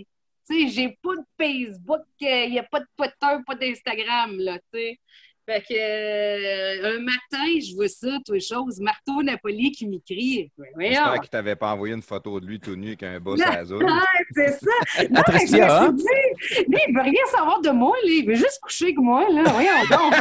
Tu 0.50 0.62
sais, 0.62 0.68
j'ai 0.70 0.98
pas 1.04 1.16
de 1.16 1.24
Facebook, 1.38 2.02
il 2.20 2.52
n'y 2.52 2.60
a 2.60 2.64
pas 2.64 2.80
de 2.80 2.88
Twitter, 2.98 3.44
pas 3.46 3.56
d'Instagram, 3.56 4.38
là, 4.40 4.58
tu 4.74 4.80
sais. 4.80 5.00
Fait 5.48 5.62
que 5.62 5.74
euh, 5.74 6.98
un 6.98 7.00
matin, 7.00 7.46
je 7.60 7.74
vois 7.76 7.88
ça, 7.88 8.08
toutes 8.26 8.36
les 8.36 8.40
choses. 8.42 8.80
Marteau 8.80 9.24
Napoli 9.24 9.72
qui 9.72 9.88
m'écrit. 9.88 10.52
Ben. 10.58 10.68
J'espère 10.90 11.20
qu'il 11.20 11.30
t'avait 11.30 11.56
pas 11.56 11.74
envoyé 11.74 11.96
une 11.96 12.04
photo 12.04 12.40
de 12.40 12.46
lui 12.46 12.60
tout 12.60 12.76
nu 12.76 12.90
avec 12.90 13.04
un 13.04 13.20
boss 13.20 13.42
à 13.42 13.66
zone. 13.66 13.86
Ah, 13.90 14.04
c'est 14.36 14.52
ça. 14.52 15.04
Non, 15.10 15.22
mais 15.30 15.48
je 15.48 15.56
me 15.58 15.64
hein? 15.64 15.96
suis 15.98 16.64
dit, 16.64 16.66
lui, 16.70 16.80
il 16.88 16.94
veut 16.96 17.02
rien 17.02 17.26
savoir 17.36 17.60
de 17.62 17.70
moi, 17.72 17.96
lui. 18.06 18.20
Il 18.20 18.28
veut 18.28 18.36
juste 18.36 18.60
coucher 18.62 18.86
avec 18.86 18.98
moi, 19.00 19.26
là. 19.32 19.44
Voyons 19.50 19.72
donc. 19.90 20.14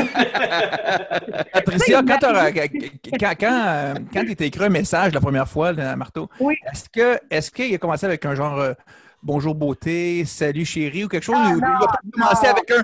Patricia, 1.52 2.02
quand, 2.02 2.18
quand, 2.20 3.34
quand, 3.38 3.52
euh, 3.52 3.94
quand 4.12 4.22
il 4.26 4.36
t'a 4.36 4.44
écrit 4.44 4.64
un 4.64 4.68
message 4.68 5.12
la 5.12 5.20
première 5.20 5.48
fois, 5.48 5.72
là, 5.72 5.96
Marteau, 5.96 6.28
Oui. 6.38 6.54
est-ce 6.72 6.88
que 6.88 7.18
est-ce 7.30 7.50
qu'il 7.50 7.74
a 7.74 7.78
commencé 7.78 8.06
avec 8.06 8.24
un 8.24 8.34
genre 8.34 8.58
euh, 8.60 8.72
bonjour 9.22 9.54
beauté, 9.54 10.24
salut 10.24 10.64
chérie 10.64 11.04
ou 11.04 11.08
quelque 11.08 11.24
chose? 11.24 11.36
Ah, 11.38 11.50
ou 11.52 11.56
il 11.56 11.60
non, 11.60 11.66
a 11.66 11.96
commencé 12.12 12.46
non. 12.46 12.52
avec 12.52 12.70
un 12.70 12.82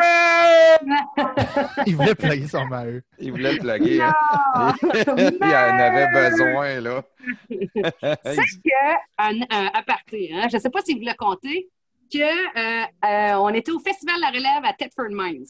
Il 1.86 1.96
voulait 1.96 2.14
plugger 2.14 2.46
son 2.48 2.66
maheu. 2.66 3.02
Il 3.18 3.30
voulait 3.32 3.52
le 3.54 3.58
plugger. 3.58 4.00
hein. 4.02 4.74
Il 4.82 5.44
en 5.44 5.78
avait 5.78 6.08
besoin, 6.08 6.80
là. 6.80 7.02
C'est 7.50 8.36
que, 8.64 8.94
un, 9.18 9.40
un 9.50 9.66
aparté, 9.74 10.30
hein, 10.34 10.46
je 10.50 10.56
ne 10.56 10.60
sais 10.62 10.70
pas 10.70 10.80
si 10.82 10.94
vous 10.94 11.04
le 11.04 11.14
comptez, 11.16 11.68
que 12.12 12.18
euh, 12.18 12.84
euh, 13.04 13.34
on 13.40 13.48
était 13.50 13.72
au 13.72 13.80
Festival 13.80 14.16
de 14.16 14.20
la 14.20 14.28
Relève 14.28 14.64
à 14.64 14.72
Thetford 14.72 15.10
Mines. 15.10 15.46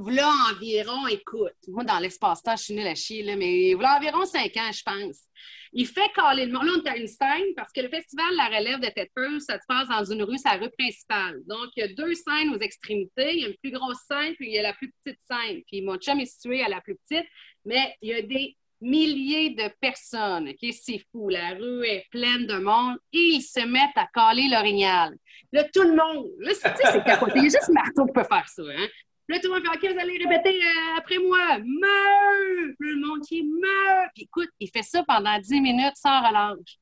Voilà 0.00 0.30
environ, 0.52 1.06
écoute, 1.08 1.54
moi 1.68 1.82
dans 1.84 1.98
l'espace-temps, 1.98 2.56
je 2.56 2.62
suis 2.62 2.74
nulle 2.74 2.86
à 2.86 2.94
chier, 2.94 3.22
là, 3.22 3.36
mais 3.36 3.74
voilà 3.74 3.96
environ 3.96 4.24
cinq 4.26 4.56
ans, 4.56 4.70
je 4.72 4.82
pense. 4.82 5.18
Il 5.72 5.86
fait 5.86 6.08
caler 6.14 6.46
le 6.46 6.52
monde. 6.52 6.64
Là, 6.64 6.72
on 6.78 6.82
est 6.84 6.88
à 6.88 6.96
une 6.96 7.06
scène 7.06 7.54
parce 7.56 7.70
que 7.72 7.80
le 7.80 7.88
Festival 7.88 8.34
la 8.36 8.46
Relève 8.46 8.80
de 8.80 8.86
Thetford, 8.86 9.40
ça 9.40 9.58
se 9.58 9.64
passe 9.68 9.88
dans 9.88 10.04
une 10.04 10.22
rue, 10.22 10.36
la 10.44 10.52
rue 10.52 10.70
principale. 10.78 11.40
Donc, 11.46 11.68
il 11.76 11.80
y 11.80 11.82
a 11.82 11.88
deux 11.88 12.14
scènes 12.14 12.54
aux 12.54 12.58
extrémités. 12.58 13.34
Il 13.34 13.40
y 13.40 13.44
a 13.44 13.48
une 13.48 13.56
plus 13.62 13.70
grosse 13.72 13.98
scène, 14.10 14.34
puis 14.36 14.46
il 14.48 14.54
y 14.54 14.58
a 14.58 14.62
la 14.62 14.72
plus 14.72 14.90
petite 15.02 15.20
scène. 15.30 15.60
Puis 15.66 15.82
mon 15.82 15.96
chum 15.98 16.18
est 16.20 16.26
situé 16.26 16.62
à 16.62 16.68
la 16.68 16.80
plus 16.80 16.96
petite, 16.96 17.26
mais 17.66 17.94
il 18.00 18.08
y 18.08 18.14
a 18.14 18.22
des 18.22 18.56
milliers 18.80 19.50
de 19.50 19.68
personnes. 19.80 20.52
C'est 20.72 21.02
fou. 21.12 21.28
La 21.28 21.50
rue 21.50 21.84
est 21.84 22.04
pleine 22.10 22.46
de 22.46 22.58
monde 22.58 22.96
et 23.12 23.18
ils 23.34 23.42
se 23.42 23.60
mettent 23.60 23.96
à 23.96 24.06
caler 24.14 24.48
l'orignal. 24.50 25.16
Là, 25.52 25.64
tout 25.64 25.82
le 25.82 25.94
monde, 25.96 26.28
là, 26.38 26.52
c'est- 26.54 26.72
c'est 26.92 27.04
capoté. 27.04 27.32
Il 27.36 27.42
y 27.42 27.46
a 27.46 27.50
juste 27.50 27.68
Marteau 27.70 28.06
qui 28.06 28.12
peut 28.12 28.24
faire 28.24 28.48
ça. 28.48 28.62
Hein? 28.62 28.86
Là, 29.28 29.38
tout 29.40 29.48
le 29.48 29.54
monde 29.60 29.62
fait 29.62 29.88
OK, 29.88 29.92
vous 29.94 30.00
allez 30.00 30.18
répéter 30.18 30.56
euh, 30.58 30.96
après 30.98 31.18
moi. 31.18 31.38
Puis 32.78 32.90
le 32.90 33.06
monde 33.06 33.20
qui 33.26 33.42
meurt. 33.42 34.10
Puis 34.14 34.24
écoute, 34.24 34.48
il 34.58 34.70
fait 34.70 34.82
ça 34.82 35.02
pendant 35.06 35.38
10 35.38 35.60
minutes 35.60 35.96
sans 35.96 36.20
relâche. 36.26 36.78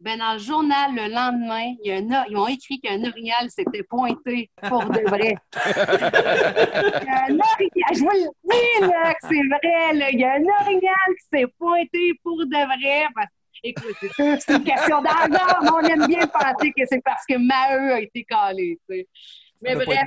Ben, 0.00 0.18
dans 0.18 0.32
le 0.32 0.38
journal, 0.40 0.90
le 0.94 1.14
lendemain, 1.14 1.74
il 1.84 1.86
y 1.86 1.92
a 1.92 1.96
un 1.98 2.24
ils 2.28 2.36
ont 2.36 2.48
écrit 2.48 2.80
qu'un 2.80 3.04
orignal 3.04 3.48
s'était 3.50 3.84
pointé 3.84 4.50
pour 4.68 4.84
de 4.86 5.00
vrai. 5.08 5.36
Il 5.54 7.06
y 7.06 7.08
a 7.08 7.24
un 7.28 7.38
orignal, 7.38 7.94
je 7.94 8.00
vous 8.00 8.10
le 8.10 8.30
dis, 8.50 8.80
là, 8.80 9.14
que 9.14 9.28
c'est 9.28 9.46
vrai, 9.46 9.92
là. 9.94 10.10
Il 10.10 10.18
y 10.18 10.24
a 10.24 10.32
un 10.32 10.64
orignal 10.64 11.06
qui 11.08 11.38
s'est 11.38 11.46
pointé 11.56 12.14
pour 12.24 12.36
de 12.38 12.66
vrai. 12.66 13.06
Parce- 13.14 13.28
Écoute, 13.62 13.94
c'est 14.00 14.12
sûr, 14.12 14.36
c'est 14.40 14.56
une 14.56 14.64
question 14.64 15.00
d'argent, 15.02 15.60
mais 15.62 15.70
on 15.70 15.80
aime 15.82 16.06
bien 16.08 16.26
penser 16.26 16.72
que 16.76 16.82
c'est 16.84 17.00
parce 17.04 17.24
que 17.24 17.36
Maheu 17.36 17.92
a 17.92 18.00
été 18.00 18.24
calé, 18.24 18.80
tu 18.90 18.96
sais. 18.96 19.08
Mais 19.60 19.74
bref, 19.84 20.02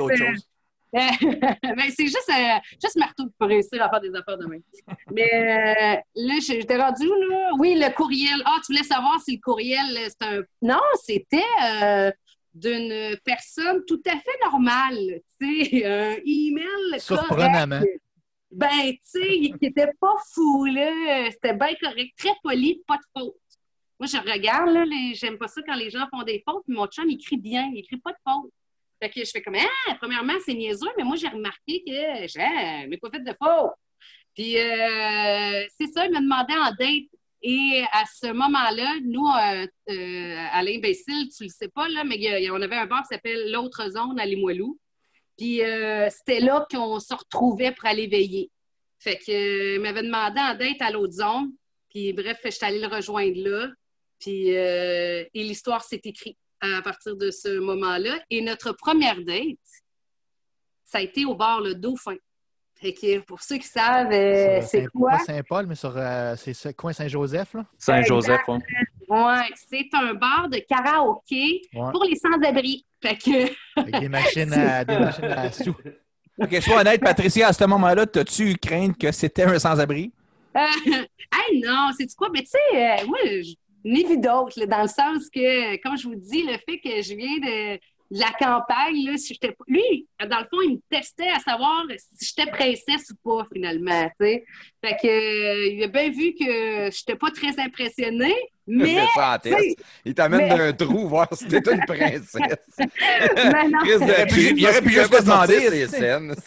ben, 1.61 1.91
c'est 1.93 2.05
juste, 2.05 2.29
euh, 2.29 2.59
juste 2.81 2.95
Marteau 2.95 3.25
qui 3.25 3.33
peut 3.37 3.45
réussir 3.45 3.83
à 3.83 3.89
faire 3.89 3.99
des 3.99 4.15
affaires 4.15 4.37
de 4.37 4.45
même. 4.45 4.61
Mais 5.11 5.29
euh, 5.33 6.01
là, 6.15 6.33
j'étais 6.41 6.77
rendu 6.77 7.05
là? 7.05 7.49
Oui, 7.59 7.75
le 7.75 7.93
courriel. 7.93 8.41
Ah, 8.45 8.57
tu 8.65 8.71
voulais 8.71 8.85
savoir 8.85 9.19
si 9.19 9.35
le 9.35 9.41
courriel, 9.41 9.97
euh, 9.97 10.07
c'est 10.07 10.25
un. 10.25 10.41
Non, 10.61 10.81
c'était 11.03 11.43
euh, 11.65 12.11
d'une 12.53 13.17
personne 13.25 13.83
tout 13.85 14.01
à 14.05 14.11
fait 14.11 14.39
normale. 14.43 15.19
Tu 15.41 15.65
sais, 15.65 15.85
un 15.85 16.15
email. 16.25 16.99
Surprenamment. 16.99 17.79
correct. 17.79 18.01
Ben, 18.51 18.91
tu 18.93 18.99
sais, 19.03 19.37
il 19.37 19.57
était 19.61 19.91
pas 19.99 20.15
fou, 20.31 20.63
là. 20.63 21.29
C'était 21.31 21.55
bien 21.55 21.75
correct, 21.81 22.13
très 22.17 22.33
poli, 22.41 22.81
pas 22.87 22.95
de 22.95 23.19
faute. 23.19 23.35
Moi, 23.99 24.07
je 24.07 24.17
regarde, 24.17 24.69
là, 24.69 24.85
les... 24.85 25.13
j'aime 25.13 25.37
pas 25.37 25.47
ça 25.49 25.61
quand 25.67 25.75
les 25.75 25.89
gens 25.89 26.07
font 26.09 26.23
des 26.23 26.41
fautes, 26.47 26.63
mais 26.67 26.75
mon 26.75 26.87
chum, 26.87 27.09
il 27.09 27.15
écrit 27.15 27.37
bien, 27.37 27.69
il 27.73 27.79
écrit 27.79 27.97
pas 27.97 28.11
de 28.11 28.17
faute. 28.25 28.51
Fait 29.01 29.09
que 29.09 29.23
je 29.25 29.29
fais 29.31 29.41
comme, 29.41 29.55
ah, 29.55 29.95
premièrement, 29.99 30.33
c'est 30.45 30.53
niaiseux, 30.53 30.89
mais 30.97 31.03
moi, 31.03 31.15
j'ai 31.15 31.27
remarqué 31.27 31.83
que 31.85 32.27
j'ai 32.27 32.87
mais 32.87 32.97
pas 32.97 33.09
fait 33.09 33.19
de 33.19 33.33
faute. 33.33 33.71
Puis, 34.33 34.57
euh, 34.57 35.65
c'est 35.77 35.87
ça, 35.87 36.05
il 36.05 36.11
m'a 36.11 36.21
demandé 36.21 36.53
en 36.53 36.71
date. 36.71 37.09
Et 37.41 37.83
à 37.91 38.05
ce 38.05 38.31
moment-là, 38.31 38.95
nous, 39.03 39.27
euh, 39.27 39.67
euh, 39.91 40.47
à 40.51 40.63
l'imbécile, 40.63 41.29
tu 41.29 41.43
le 41.43 41.49
sais 41.49 41.67
pas, 41.67 41.87
là, 41.89 42.03
mais 42.03 42.49
on 42.49 42.61
avait 42.61 42.75
un 42.75 42.87
bar 42.87 43.03
qui 43.03 43.13
s'appelle 43.13 43.51
L'autre 43.51 43.89
zone 43.89 44.19
à 44.19 44.25
Limoilou. 44.25 44.79
Puis, 45.37 45.61
euh, 45.61 46.09
c'était 46.09 46.39
là 46.39 46.65
qu'on 46.69 46.99
se 46.99 47.13
retrouvait 47.13 47.71
pour 47.71 47.85
aller 47.85 48.07
veiller. 48.07 48.49
Fait 48.99 49.17
que, 49.17 49.31
euh, 49.31 49.75
il 49.75 49.81
m'avait 49.81 50.03
demandé 50.03 50.39
en 50.39 50.55
date 50.55 50.81
à 50.81 50.91
l'autre 50.91 51.13
zone. 51.13 51.51
Puis, 51.89 52.13
bref, 52.13 52.39
je 52.43 52.51
suis 52.51 52.65
allée 52.65 52.79
le 52.79 52.87
rejoindre 52.87 53.37
là. 53.37 53.67
Puis, 54.19 54.55
euh, 54.55 55.23
et 55.33 55.43
l'histoire 55.43 55.83
s'est 55.83 56.01
écrite 56.03 56.37
à 56.61 56.81
partir 56.81 57.15
de 57.15 57.31
ce 57.31 57.59
moment-là. 57.59 58.19
Et 58.29 58.41
notre 58.41 58.71
première 58.73 59.21
date, 59.23 59.57
ça 60.83 60.99
a 60.99 61.01
été 61.01 61.25
au 61.25 61.35
bar 61.35 61.61
Le 61.61 61.75
Dauphin. 61.75 62.15
Fait 62.77 62.93
que 62.93 63.19
pour 63.19 63.41
ceux 63.41 63.57
qui 63.57 63.67
savent, 63.67 64.11
euh, 64.11 64.59
Sur 64.61 64.69
c'est 64.69 64.81
Saint- 64.83 64.87
quoi? 64.93 65.11
Pas 65.11 65.19
Saint-Paul, 65.19 65.65
mais 65.67 65.75
sur 65.75 65.93
euh, 65.95 66.35
c'est 66.35 66.53
ce 66.53 66.69
coin 66.69 66.91
Saint-Joseph, 66.91 67.53
là? 67.53 67.65
Saint-Joseph, 67.77 68.41
ouais. 68.47 68.57
Ouais, 69.07 69.49
c'est 69.69 69.87
un 69.93 70.13
bar 70.13 70.49
de 70.49 70.57
karaoké 70.57 71.61
Ouais. 71.73 71.91
pour 71.91 72.03
les 72.03 72.15
sans-abri. 72.15 72.85
Fait 73.01 73.15
que, 73.17 73.51
Avec 73.79 73.99
des 73.99 74.09
machines 74.09 74.51
à, 74.51 74.83
des 74.85 74.97
machines 74.97 75.23
à 75.25 75.51
sous. 75.51 75.75
Ok, 76.37 76.53
sois 76.61 76.81
honnête, 76.81 76.99
Patricia, 77.01 77.47
à 77.47 77.53
ce 77.53 77.63
moment-là, 77.63 78.05
t'as-tu 78.07 78.51
eu 78.51 78.55
crainte 78.57 78.97
que 78.97 79.11
c'était 79.11 79.43
un 79.43 79.57
sans-abri? 79.57 80.11
euh, 80.57 80.59
hey, 81.33 81.61
non, 81.61 81.91
c'est 81.97 82.13
quoi? 82.15 82.29
Mais 82.33 82.41
tu 82.41 82.47
sais, 82.49 82.59
euh, 82.73 83.05
moi, 83.07 83.19
je- 83.23 83.53
ni 83.85 84.03
vu 84.03 84.17
d'autre, 84.17 84.59
là, 84.59 84.65
dans 84.65 84.81
le 84.81 84.87
sens 84.87 85.29
que, 85.29 85.81
comme 85.81 85.97
je 85.97 86.07
vous 86.07 86.15
dis, 86.15 86.43
le 86.43 86.57
fait 86.57 86.79
que 86.79 87.01
je 87.01 87.15
viens 87.15 87.37
de, 87.39 87.79
de 88.11 88.19
la 88.19 88.31
campagne, 88.37 89.03
là, 89.05 89.17
si 89.17 89.33
j'étais 89.33 89.55
lui, 89.67 90.07
dans 90.19 90.39
le 90.39 90.45
fond, 90.45 90.61
il 90.63 90.73
me 90.75 90.79
testait 90.89 91.29
à 91.29 91.39
savoir 91.39 91.83
si 91.97 92.33
j'étais 92.35 92.49
princesse 92.51 93.11
ou 93.11 93.15
pas, 93.37 93.45
finalement. 93.51 94.09
sais. 94.21 94.45
Fait 94.83 94.95
que 95.01 95.07
euh, 95.07 95.67
il 95.73 95.83
a 95.83 95.87
bien 95.87 96.09
vu 96.09 96.33
que 96.39 96.89
j'étais 96.91 97.15
pas 97.15 97.31
très 97.31 97.59
impressionnée. 97.59 98.35
Mais, 98.67 98.97
Il 100.05 100.15
t'amène 100.15 100.47
mais- 100.47 100.57
d'un 100.57 100.73
trou 100.73 101.07
voir 101.07 101.27
si 101.33 101.45
t'es 101.47 101.59
une 101.71 101.85
princesse. 101.85 102.35
mais 102.79 102.87
non, 103.69 103.79
Il 103.85 103.93
aurait 104.01 104.25
pu- 104.25 104.53
il 104.57 104.65
aurait 104.65 104.81
pu 104.81 104.89
juste 104.89 105.11
te 105.11 105.21
demander, 105.21 105.59
sais. 105.69 105.85
scènes. 105.87 106.33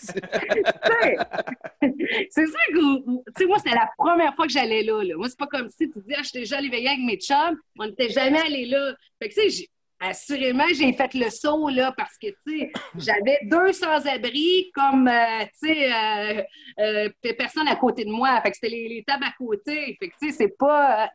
c'est 2.30 2.46
ça 2.46 2.58
que, 2.72 3.06
tu 3.06 3.22
sais, 3.36 3.46
moi, 3.46 3.58
c'est 3.64 3.70
la 3.70 3.88
première 3.96 4.34
fois 4.34 4.46
que 4.46 4.52
j'allais 4.52 4.82
là, 4.82 5.02
là. 5.04 5.14
Moi, 5.16 5.28
c'est 5.28 5.38
pas 5.38 5.46
comme 5.46 5.68
si 5.68 5.88
tu 5.90 6.00
dis, 6.06 6.14
ah, 6.16 6.22
j'étais 6.24 6.40
déjà 6.40 6.58
allé 6.58 6.68
veiller 6.68 6.88
avec 6.88 7.00
mes 7.00 7.16
chums. 7.18 7.56
On 7.78 7.86
n'était 7.86 8.08
jamais 8.10 8.40
allé 8.40 8.66
là. 8.66 8.94
Fait 9.22 9.28
que, 9.28 9.34
tu 9.34 9.40
sais, 9.42 9.50
j'ai- 9.50 9.68
assurément, 10.00 10.66
j'ai 10.74 10.92
fait 10.92 11.14
le 11.14 11.30
saut, 11.30 11.68
là, 11.68 11.92
parce 11.96 12.16
que, 12.18 12.28
tu 12.46 12.60
sais, 12.60 12.72
j'avais 12.96 13.38
deux 13.44 13.72
sans-abri 13.72 14.70
comme, 14.74 15.08
euh, 15.08 15.44
tu 15.60 15.68
sais, 15.68 15.92
euh, 15.92 16.42
euh, 16.80 17.08
personne 17.36 17.68
à 17.68 17.76
côté 17.76 18.04
de 18.04 18.10
moi. 18.10 18.40
Fait 18.42 18.50
que 18.50 18.56
c'était 18.56 18.68
les, 18.68 18.88
les 18.88 19.04
tables 19.04 19.24
à 19.24 19.32
côté. 19.36 19.96
Fait 19.98 20.08
que, 20.08 20.14
tu 20.20 20.30
sais, 20.30 20.36
c'est 20.36 20.56
pas. 20.56 21.10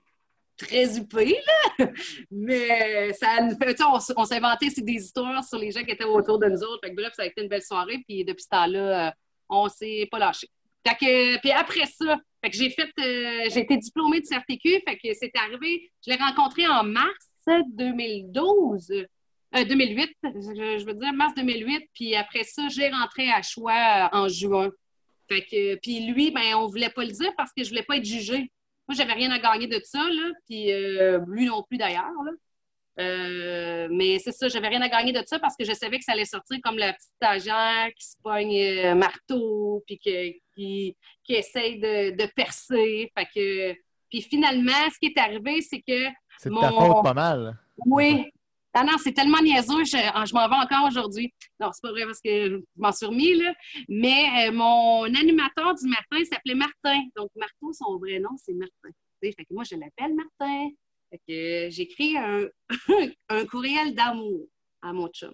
très 0.57 0.97
huppé, 0.97 1.35
là. 1.79 1.87
Mais 2.31 3.11
ça 3.13 3.39
on, 3.41 3.99
on 4.17 4.25
s'est 4.25 4.35
inventé 4.35 4.69
des 4.69 4.93
histoires 4.93 5.43
sur 5.43 5.57
les 5.57 5.71
gens 5.71 5.83
qui 5.83 5.91
étaient 5.91 6.03
autour 6.03 6.37
de 6.37 6.47
nous 6.47 6.61
autres. 6.63 6.79
Fait 6.83 6.91
que 6.91 6.95
bref, 6.95 7.13
ça 7.15 7.23
a 7.23 7.25
été 7.25 7.41
une 7.41 7.49
belle 7.49 7.63
soirée. 7.63 8.03
Puis 8.07 8.23
depuis 8.23 8.43
ce 8.43 8.49
temps-là, 8.49 9.13
on 9.49 9.67
s'est 9.67 10.07
pas 10.11 10.19
lâché. 10.19 10.47
Fait 10.85 10.95
que, 10.95 11.39
puis 11.39 11.51
après 11.51 11.85
ça, 11.85 12.19
fait 12.43 12.51
que 12.51 12.57
j'ai 12.57 12.69
fait, 12.69 12.89
j'ai 12.97 13.61
été 13.61 13.77
diplômée 13.77 14.21
de 14.21 14.27
CRTQ. 14.27 14.83
Fait 14.87 14.97
que 14.97 15.13
c'est 15.13 15.31
arrivé, 15.35 15.91
je 16.05 16.11
l'ai 16.11 16.17
rencontré 16.17 16.67
en 16.67 16.83
mars 16.83 17.32
2012. 17.75 18.91
euh, 19.55 19.65
2008, 19.65 20.09
je, 20.23 20.77
je 20.79 20.85
veux 20.85 20.93
dire 20.93 21.13
mars 21.13 21.33
2008, 21.35 21.89
puis 21.93 22.15
après 22.15 22.43
ça, 22.43 22.67
j'ai 22.69 22.89
rentré 22.89 23.29
à 23.31 23.41
choix 23.41 24.09
euh, 24.13 24.17
en 24.17 24.27
juin. 24.27 24.69
Puis 25.27 26.05
lui, 26.05 26.31
ben, 26.31 26.55
on 26.55 26.67
voulait 26.67 26.89
pas 26.89 27.03
le 27.03 27.11
dire 27.11 27.31
parce 27.37 27.51
que 27.53 27.63
je 27.63 27.69
voulais 27.69 27.83
pas 27.83 27.97
être 27.97 28.05
jugée. 28.05 28.51
Moi, 28.87 28.95
j'avais 28.97 29.13
rien 29.13 29.31
à 29.31 29.39
gagner 29.39 29.67
de 29.67 29.79
ça, 29.83 30.03
là, 30.09 30.31
puis 30.47 30.71
euh, 30.71 31.19
lui 31.27 31.45
non 31.45 31.63
plus 31.63 31.77
d'ailleurs. 31.77 32.09
Euh, 32.99 33.87
mais 33.89 34.19
c'est 34.19 34.31
ça, 34.31 34.49
j'avais 34.49 34.67
rien 34.67 34.81
à 34.81 34.89
gagner 34.89 35.13
de 35.13 35.23
ça 35.25 35.39
parce 35.39 35.55
que 35.55 35.65
je 35.65 35.73
savais 35.73 35.97
que 35.97 36.03
ça 36.03 36.11
allait 36.11 36.25
sortir 36.25 36.59
comme 36.63 36.77
la 36.77 36.93
petite 36.93 37.09
stagiaire 37.15 37.89
qui 37.97 38.05
se 38.05 38.17
pogne 38.21 38.55
euh, 38.55 38.93
marteau, 38.95 39.83
puis 39.87 39.97
qui, 39.97 40.95
qui 41.23 41.33
essaye 41.33 41.79
de, 41.79 42.11
de 42.11 42.31
percer. 42.35 43.11
Puis 44.09 44.21
finalement, 44.21 44.89
ce 44.93 44.99
qui 44.99 45.07
est 45.07 45.17
arrivé, 45.17 45.61
c'est 45.61 45.81
que 45.81 46.07
C'est 46.43 46.49
de 46.49 46.55
Mon- 46.55 46.61
ta 46.61 46.71
faute 46.71 47.03
pas 47.03 47.13
mal. 47.13 47.57
oui. 47.85 48.29
Ah 48.75 48.83
non, 48.83 48.93
c'est 48.97 49.13
tellement 49.13 49.39
niaiseux, 49.39 49.85
je, 49.85 49.97
ah, 50.15 50.25
je 50.25 50.33
m'en 50.33 50.49
vais 50.49 50.55
encore 50.55 50.87
aujourd'hui. 50.87 51.31
Non, 51.59 51.69
c'est 51.71 51.81
pas 51.83 51.91
vrai 51.91 52.05
parce 52.05 52.19
que 52.19 52.49
je 52.49 52.57
m'en 52.75 52.91
suis 52.91 53.05
remis, 53.05 53.35
là. 53.35 53.53
Mais 53.87 54.47
euh, 54.47 54.51
mon 54.51 55.03
animateur 55.03 55.75
du 55.75 55.87
matin 55.87 56.25
s'appelait 56.27 56.55
Martin. 56.55 56.99
Donc, 57.15 57.29
Marteau, 57.35 57.71
son 57.71 57.99
vrai 57.99 58.17
nom, 58.17 58.31
c'est 58.35 58.53
Martin. 58.53 58.89
Tu 59.21 59.29
sais, 59.29 59.31
Fait 59.37 59.45
que 59.45 59.53
moi, 59.53 59.63
je 59.63 59.75
l'appelle 59.75 60.15
Martin. 60.15 60.69
Fait 61.11 61.19
que 61.19 61.31
euh, 61.67 61.69
j'écris 61.69 62.17
un, 62.17 62.47
un 63.29 63.45
courriel 63.45 63.93
d'amour 63.93 64.47
à 64.81 64.91
mon 64.91 65.07
chum. 65.09 65.33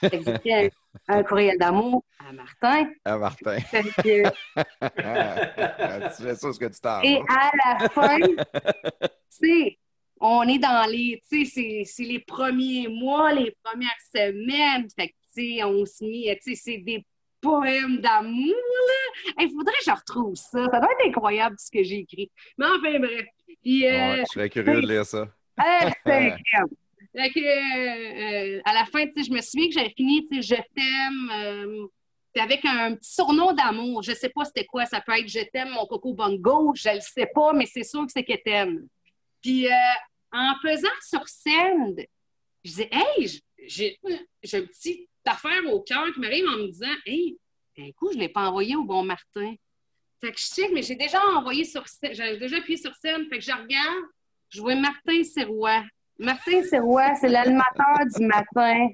Fait 0.00 0.70
un, 1.06 1.22
courriel 1.22 1.58
d'amour 1.58 2.02
à 2.18 2.32
Martin. 2.32 2.90
Ah, 3.04 3.18
Martin. 3.18 3.58
Fait 3.60 3.82
que, 3.84 4.22
tu 6.16 6.22
fais 6.24 6.34
ça 6.34 6.52
ce 6.52 6.58
que 6.58 6.66
tu 6.66 6.80
t'en 6.80 7.00
Et 7.02 7.22
à 7.28 7.50
la 7.78 7.88
fin, 7.88 8.18
tu 8.20 9.08
sais, 9.28 9.78
on 10.20 10.42
est 10.42 10.58
dans 10.58 10.86
les, 10.90 11.20
tu 11.30 11.44
sais, 11.46 11.50
c'est- 11.50 11.82
c'est 11.84 12.04
les 12.04 12.18
premiers 12.20 12.88
mois, 12.88 13.32
les 13.32 13.54
premières 13.62 13.90
semaines. 14.14 14.86
Fait 14.94 15.08
que, 15.08 15.14
tu 15.34 15.56
sais, 15.56 15.64
on 15.64 15.84
se 15.86 16.04
met, 16.04 16.38
tu 16.42 16.54
sais, 16.54 16.60
c'est 16.62 16.78
des 16.78 17.04
poèmes 17.40 17.98
d'amour, 17.98 18.54
là. 18.54 19.32
Il 19.44 19.50
faudrait 19.50 19.72
que 19.78 19.84
je 19.86 19.90
retrouve 19.90 20.34
ça. 20.34 20.66
Ça 20.70 20.78
doit 20.80 20.88
être 20.92 21.08
incroyable 21.08 21.56
ce 21.58 21.70
que 21.70 21.82
j'ai 21.82 22.00
écrit. 22.00 22.30
Mais 22.58 22.66
enfin, 22.66 22.98
bref. 22.98 23.24
Puis, 23.62 23.86
euh, 23.86 23.90
Ouais, 23.92 24.18
je 24.28 24.32
serais 24.32 24.50
curieux 24.50 24.82
de 24.82 24.86
lire 24.86 25.06
ça. 25.06 25.26
ah, 25.56 25.90
c'est 26.04 26.12
incroyable. 26.12 26.74
Fait 27.16 27.30
que, 27.30 28.56
euh, 28.58 28.60
à 28.64 28.74
la 28.74 28.84
fin, 28.84 29.06
tu 29.06 29.12
sais, 29.14 29.22
je 29.24 29.32
me 29.32 29.40
souviens 29.40 29.68
que 29.68 29.72
j'avais 29.74 29.94
fini, 29.96 30.26
tu 30.28 30.42
sais, 30.42 30.54
Je 30.56 30.62
t'aime, 30.74 31.30
euh, 31.34 31.86
avec 32.38 32.64
un 32.64 32.94
petit 32.94 33.10
surnom 33.12 33.52
d'amour. 33.52 34.02
Je 34.02 34.12
sais 34.12 34.28
pas 34.28 34.44
c'était 34.44 34.64
quoi. 34.66 34.84
Ça 34.86 35.00
peut 35.00 35.12
être 35.18 35.26
Je 35.28 35.40
t'aime, 35.52 35.70
mon 35.70 35.86
coco 35.86 36.12
bongo. 36.14 36.72
Je 36.76 36.90
le 36.90 37.00
sais 37.00 37.26
pas, 37.34 37.52
mais 37.54 37.66
c'est 37.66 37.82
sûr 37.84 38.04
que 38.06 38.12
c'est 38.12 38.22
que 38.22 38.36
t'aimes. 38.44 38.86
Puis, 39.42 39.66
euh, 39.66 39.70
en 40.32 40.54
faisant 40.62 40.88
sur 41.02 41.26
scène, 41.28 41.96
je 42.64 42.70
disais, 42.70 42.88
hey, 42.92 43.40
j'ai 43.66 43.98
une 44.04 44.66
petite 44.66 45.08
affaire 45.24 45.64
au 45.72 45.80
cœur 45.80 46.06
qui 46.12 46.20
m'arrive 46.20 46.46
en 46.46 46.56
me 46.56 46.68
disant, 46.68 46.94
hey, 47.06 47.38
d'un 47.76 47.90
coup, 47.92 48.10
je 48.10 48.16
ne 48.16 48.20
l'ai 48.20 48.28
pas 48.28 48.48
envoyé 48.48 48.76
au 48.76 48.84
bon 48.84 49.02
Martin. 49.02 49.54
Fait 50.20 50.32
que 50.32 50.38
je 50.38 50.44
check, 50.44 50.70
mais 50.72 50.82
j'ai 50.82 50.96
déjà 50.96 51.18
envoyé 51.36 51.64
sur 51.64 51.86
scène, 51.88 52.14
j'ai 52.14 52.36
déjà 52.36 52.58
appuyé 52.58 52.76
sur 52.76 52.94
scène. 52.96 53.26
Fait 53.28 53.38
que 53.38 53.44
je 53.44 53.52
regarde, 53.52 54.04
je 54.50 54.60
vois 54.60 54.74
Martin 54.74 55.22
Sirois. 55.24 55.82
Martin 56.18 56.62
Sirois, 56.62 57.14
c'est 57.14 57.28
l'animateur 57.28 58.04
du 58.14 58.26
matin. 58.26 58.88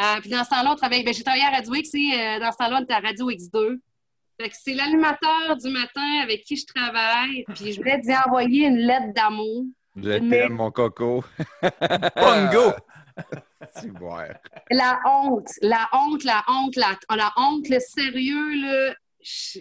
Euh, 0.00 0.20
puis 0.20 0.30
dans 0.30 0.44
ce 0.44 0.50
temps-là, 0.50 0.72
on 0.72 0.76
travaille. 0.76 1.02
Ben, 1.02 1.12
j'ai 1.12 1.24
travaillé 1.24 1.44
à 1.44 1.50
Radio 1.50 1.74
X 1.74 1.94
et 1.94 2.12
euh, 2.12 2.38
dans 2.38 2.52
ce 2.52 2.56
temps-là, 2.58 2.78
on 2.78 2.84
était 2.84 2.94
à 2.94 3.00
Radio 3.00 3.30
X2. 3.30 3.80
Fait 4.40 4.48
que 4.48 4.54
c'est 4.58 4.74
l'animateur 4.74 5.56
du 5.56 5.68
matin 5.68 6.20
avec 6.22 6.42
qui 6.44 6.56
je 6.56 6.64
travaille. 6.66 7.44
Puis 7.54 7.72
je 7.72 7.78
voulais 7.78 7.98
lui 7.98 8.14
envoyer 8.24 8.66
une 8.66 8.78
lettre 8.78 9.12
d'amour. 9.12 9.64
Je 10.02 10.08
Mais- 10.18 10.28
t'aime, 10.30 10.54
mon 10.54 10.70
coco. 10.70 11.24
Bongo! 12.16 12.72
La 14.70 14.98
honte, 15.06 15.50
la 15.62 15.88
honte, 15.92 16.24
la 16.24 16.42
honte, 16.48 16.76
la, 16.76 16.96
la 17.14 17.30
honte, 17.36 17.68
le 17.68 17.78
sérieux, 17.80 18.54
là, 18.62 18.94
je- 19.22 19.58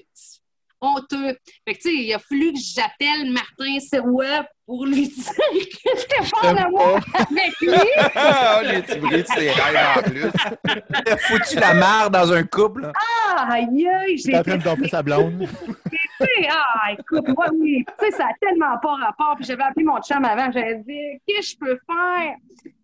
honteux. 0.82 1.38
Fait 1.68 1.74
que, 1.74 1.80
tu 1.82 1.90
sais, 1.90 1.94
il 1.96 2.14
a 2.14 2.20
fallu 2.20 2.54
que 2.54 2.60
j'appelle 2.60 3.30
Martin 3.32 3.80
Sirois 3.82 4.46
pour 4.66 4.86
lui 4.86 5.08
dire 5.10 5.26
que 5.26 5.90
j'étais 5.98 6.30
pas 6.32 6.52
en 6.54 6.56
amour 6.56 7.00
avec 7.14 7.60
lui. 7.60 7.72
Ah, 8.16 8.62
les 8.64 8.82
petits 8.82 9.00
bruits 9.00 9.24
de 9.24 9.28
ses 9.28 9.52
rêves 9.52 9.88
en 9.98 10.02
plus. 10.04 10.32
T'as 11.06 11.18
foutu 11.18 11.56
la 11.60 11.74
mare 11.74 12.10
dans 12.10 12.32
un 12.32 12.44
couple. 12.44 12.82
là. 12.84 12.94
Ah, 13.36 13.48
aïe, 13.52 13.88
aïe, 13.88 14.16
T'es 14.24 14.32
j'ai 14.32 14.38
en 14.38 14.44
train 14.44 14.58
de 14.58 14.64
domper 14.64 14.88
sa 14.88 15.04
blonde. 15.04 15.48
Ah, 16.50 16.92
écoute, 16.94 17.28
ouais, 17.28 17.48
oui, 17.54 17.86
tu 17.88 18.06
sais, 18.06 18.12
ça 18.12 18.28
a 18.28 18.34
tellement 18.40 18.78
pas 18.82 18.96
rapport. 18.96 19.36
Puis 19.36 19.46
j'avais 19.46 19.64
appelé 19.64 19.86
mon 19.86 20.00
chum 20.02 20.24
avant, 20.24 20.52
j'avais 20.52 20.76
dit, 20.76 21.20
qu'est-ce 21.26 21.56
que 21.56 21.66
je 21.66 21.74
peux 21.74 21.80
faire? 21.86 22.36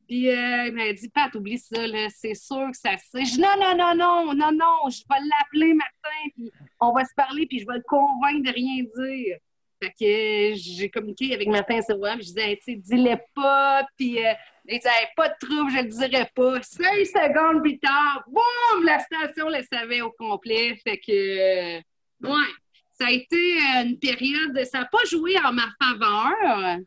Puis 0.08 0.30
euh, 0.30 0.68
il 0.68 0.74
m'a 0.74 0.94
dit, 0.94 1.10
Pat, 1.10 1.34
oublie 1.36 1.58
ça, 1.58 1.78
c'est 2.10 2.36
sûr 2.36 2.70
que 2.72 2.78
ça 2.78 2.96
se. 2.98 3.18
Je 3.18 3.40
non, 3.40 3.56
non, 3.60 3.76
non, 3.76 3.96
non, 3.96 4.34
non, 4.34 4.52
non, 4.52 4.90
je 4.90 5.02
vais 5.10 5.20
l'appeler 5.20 5.74
Martin, 5.74 6.30
puis 6.36 6.52
on 6.80 6.94
va 6.94 7.04
se 7.06 7.14
parler, 7.16 7.48
puis 7.48 7.60
je 7.60 7.66
vais 7.66 7.78
le 7.78 7.84
convaincre 7.88 8.44
de 8.44 8.54
rien 8.54 8.84
dire. 8.84 9.38
Fait 9.82 9.90
que 9.90 10.54
euh, 10.54 10.56
j'ai 10.56 10.90
communiqué 10.90 11.34
avec 11.34 11.48
Martin 11.48 11.82
Sirois, 11.82 12.14
puis 12.14 12.22
je 12.28 12.34
disais, 12.34 12.56
tu 12.58 12.74
sais, 12.74 12.76
dis-le 12.76 13.18
pas, 13.34 13.86
puis 13.98 14.26
euh, 14.26 14.34
il 14.68 14.78
disait, 14.78 14.90
pas 15.16 15.30
de 15.30 15.36
trouble, 15.40 15.72
je 15.72 15.82
le 15.82 15.90
dirai 15.90 16.30
pas. 16.34 16.62
Cinq 16.62 17.06
secondes 17.06 17.62
plus 17.62 17.80
tard, 17.80 18.24
boum, 18.28 18.86
la 18.86 19.00
station 19.00 19.50
le 19.50 19.64
savait 19.64 20.02
au 20.02 20.12
complet. 20.12 20.78
Fait 20.84 20.98
que, 20.98 21.78
ouais, 21.78 22.52
ça 23.00 23.08
a 23.08 23.12
été 23.12 23.38
une 23.84 23.98
période, 24.00 24.64
ça 24.72 24.80
n'a 24.80 24.86
pas 24.86 25.04
joué 25.10 25.36
en 25.44 25.52
ma 25.54 25.68
faveur. 25.82 26.78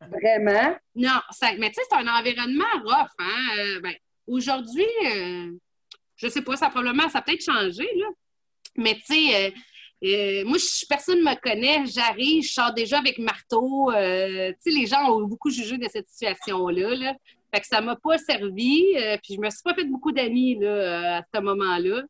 Vraiment? 0.00 0.76
Non, 0.94 1.20
ça, 1.30 1.48
mais 1.58 1.68
tu 1.68 1.74
sais, 1.74 1.82
c'est 1.90 1.96
un 1.96 2.06
environnement 2.08 2.64
rough. 2.84 3.10
Hein? 3.18 3.46
Euh, 3.58 3.80
ben, 3.80 3.94
Aujourd'hui, 4.26 4.84
euh, 5.06 5.52
je 6.16 6.26
sais 6.28 6.42
pas, 6.42 6.56
ça 6.56 6.66
a 6.66 6.70
probablement, 6.70 7.08
ça 7.08 7.18
a 7.18 7.22
peut-être 7.22 7.44
changé, 7.44 7.88
là. 7.96 8.06
Mais 8.76 8.94
tu 8.94 9.14
sais, 9.14 9.46
euh, 9.46 9.50
euh, 10.04 10.44
moi, 10.46 10.58
je- 10.58 10.84
personne 10.88 11.18
ne 11.20 11.24
me 11.30 11.40
connaît. 11.40 11.86
J'arrive, 11.86 12.42
je 12.42 12.50
sors 12.52 12.72
déjà 12.74 12.98
avec 12.98 13.18
marteau. 13.18 13.92
euh, 13.92 14.50
tu 14.64 14.72
sais, 14.72 14.78
les 14.78 14.86
gens 14.86 15.10
ont 15.12 15.22
beaucoup 15.22 15.50
jugé 15.50 15.78
de 15.78 15.88
cette 15.88 16.08
situation-là. 16.08 16.94
Là. 16.96 17.14
Fait 17.54 17.60
que 17.60 17.66
ça 17.68 17.80
m'a 17.80 17.94
pas 17.96 18.18
servi. 18.18 18.84
euh, 18.96 19.16
puis 19.22 19.34
je 19.36 19.40
me 19.40 19.48
suis 19.48 19.62
pas 19.62 19.74
fait 19.74 19.84
beaucoup 19.84 20.10
d'amis 20.12 20.58
là, 20.58 21.18
à 21.18 21.22
ce 21.32 21.40
moment-là. 21.40 22.02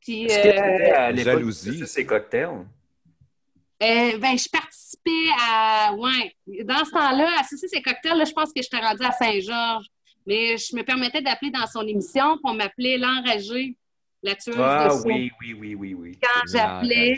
Puis, 0.00 0.24
Est-ce 0.26 0.36
que 0.38 0.42
tu 0.42 0.48
euh, 0.48 0.74
étais 0.76 0.90
à 0.92 1.10
l'époque 1.10 1.32
jalousie. 1.34 1.78
de 1.80 1.84
ces 1.86 2.06
cocktails? 2.06 2.64
Euh, 3.82 4.18
ben, 4.18 4.36
je 4.38 4.48
participais 4.48 5.30
à. 5.40 5.92
Ouais. 5.94 6.34
Dans 6.64 6.84
ce 6.84 6.90
temps-là, 6.90 7.28
à 7.40 7.44
Ceci, 7.44 7.68
ces 7.68 7.82
cocktails, 7.82 8.16
là, 8.18 8.24
je 8.24 8.32
pense 8.32 8.52
que 8.52 8.60
j'étais 8.62 8.78
rendue 8.78 9.04
à 9.04 9.12
Saint-Georges. 9.12 9.86
Mais 10.26 10.56
je 10.56 10.74
me 10.74 10.82
permettais 10.82 11.20
d'appeler 11.22 11.50
dans 11.52 11.66
son 11.66 11.86
émission, 11.86 12.32
puis 12.38 12.42
on 12.44 12.54
m'appelait 12.54 12.96
l'enragée, 12.98 13.76
la 14.22 14.34
tueuse 14.34 14.56
Ah 14.58 14.88
de 14.88 14.94
soie. 14.94 15.02
oui, 15.12 15.30
oui, 15.40 15.52
oui, 15.54 15.74
oui, 15.76 15.94
oui. 15.94 16.18
Quand 16.20 16.40
j'appelais, 16.52 17.16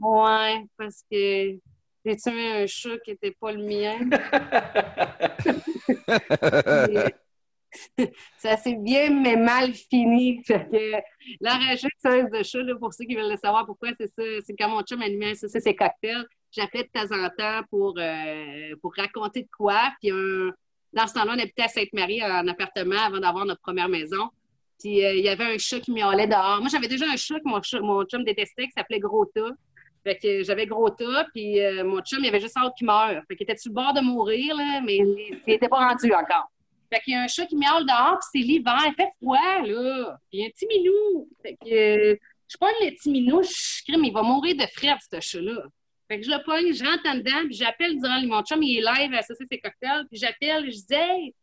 ouais, 0.00 0.64
parce 0.76 1.04
que 1.08 1.56
j'ai 2.04 2.16
tué 2.16 2.52
un 2.62 2.66
chat 2.66 2.98
qui 3.04 3.12
n'était 3.12 3.36
pas 3.40 3.52
le 3.52 3.62
mien. 3.62 4.00
ça 8.38 8.56
s'est 8.56 8.76
bien, 8.76 9.10
mais 9.10 9.36
mal 9.36 9.72
fini. 9.72 10.42
Que 10.48 10.92
l'enragée 11.40 11.88
tueuse 12.02 12.30
de 12.30 12.42
chat, 12.42 12.62
là, 12.62 12.74
pour 12.76 12.92
ceux 12.94 13.04
qui 13.04 13.14
veulent 13.14 13.30
le 13.30 13.36
savoir 13.36 13.66
pourquoi, 13.66 13.90
c'est 13.98 14.06
ça. 14.08 14.22
C'est 14.46 14.54
quand 14.58 14.68
mon 14.68 14.82
chum 14.82 15.02
animait 15.02 15.34
ça, 15.34 15.48
c'est 15.48 15.60
ses 15.60 15.74
cocktails. 15.74 16.24
J'appelais 16.50 16.84
de 16.84 16.88
temps 16.88 17.14
en 17.14 17.28
temps 17.30 17.62
pour, 17.70 17.94
euh, 17.98 18.74
pour 18.80 18.94
raconter 18.96 19.42
de 19.42 19.48
quoi. 19.56 19.92
Puis 20.00 20.10
un- 20.10 20.50
dans 20.94 21.06
ce 21.06 21.12
temps-là, 21.14 21.32
on 21.36 21.38
habitait 21.38 21.62
à 21.64 21.68
Sainte-Marie 21.68 22.22
en 22.24 22.46
appartement 22.48 22.98
avant 22.98 23.20
d'avoir 23.20 23.44
notre 23.44 23.60
première 23.60 23.88
maison. 23.90 24.30
Puis 24.80 25.04
euh, 25.04 25.12
il 25.14 25.24
y 25.24 25.28
avait 25.28 25.44
un 25.44 25.58
chat 25.58 25.80
qui 25.80 25.90
miaulait 25.92 26.26
dehors. 26.26 26.60
Moi, 26.60 26.68
j'avais 26.70 26.88
déjà 26.88 27.04
un 27.06 27.16
chat 27.16 27.34
que 27.40 27.48
mon, 27.48 27.60
chat- 27.62 27.80
chum 28.10 28.24
détestait, 28.24 28.64
qui 28.66 28.72
s'appelait 28.76 29.00
Grota. 29.00 29.50
Fait 30.04 30.16
que 30.16 30.42
j'avais 30.44 30.64
Grota, 30.66 31.26
puis 31.34 31.60
euh, 31.60 31.84
mon 31.84 32.00
chum, 32.00 32.20
il 32.22 32.28
avait 32.28 32.40
juste 32.40 32.56
hâte 32.56 32.72
qu'il 32.78 32.86
meure. 32.86 33.20
Fait 33.28 33.36
qu'il 33.36 33.42
était 33.44 33.56
sur 33.56 33.70
le 33.70 33.74
bord 33.74 33.92
de 33.92 34.00
mourir, 34.00 34.56
là, 34.56 34.80
mais 34.82 34.96
il 34.96 35.40
n'était 35.46 35.68
pas 35.68 35.86
rendu 35.88 36.10
encore. 36.14 36.50
Fait 36.92 37.00
qu'il 37.00 37.12
y 37.12 37.16
a 37.16 37.22
un 37.22 37.28
chat 37.28 37.46
qui 37.46 37.56
miaule 37.56 37.84
dehors, 37.84 38.18
puis 38.18 38.28
c'est 38.40 38.46
l'hiver, 38.46 38.82
il 38.86 38.94
fait 38.94 39.10
froid, 39.20 39.62
là. 39.62 40.18
Il 40.32 40.40
y 40.40 40.42
a 40.42 40.46
un 40.46 40.50
petit 40.50 40.66
minou. 40.66 41.28
Fait 41.42 41.54
que 41.54 41.68
euh, 41.70 42.16
je 42.48 42.56
pogne 42.56 42.74
le 42.80 42.90
petit 42.92 43.10
minou, 43.10 43.42
je 43.42 43.82
crime, 43.86 44.04
il 44.04 44.12
va 44.12 44.22
mourir 44.22 44.56
de 44.56 44.66
frais, 44.74 44.96
ce 45.12 45.20
chat-là. 45.20 45.62
Fait 46.08 46.18
que 46.18 46.24
je 46.24 46.30
le 46.30 46.42
pogne, 46.42 46.72
je 46.72 46.82
rentre 46.82 47.06
en 47.06 47.16
dedans, 47.16 47.44
puis 47.44 47.54
j'appelle 47.54 47.98
durant 47.98 48.20
mon 48.26 48.42
chum, 48.42 48.62
il 48.62 48.78
est 48.78 48.80
live 48.80 49.14
à 49.14 49.18
associer 49.18 49.46
ses 49.50 49.58
cocktails, 49.58 50.06
puis 50.10 50.18
j'appelle, 50.18 50.64
je 50.64 50.78
dis 50.78 50.94
Hey! 50.94 51.34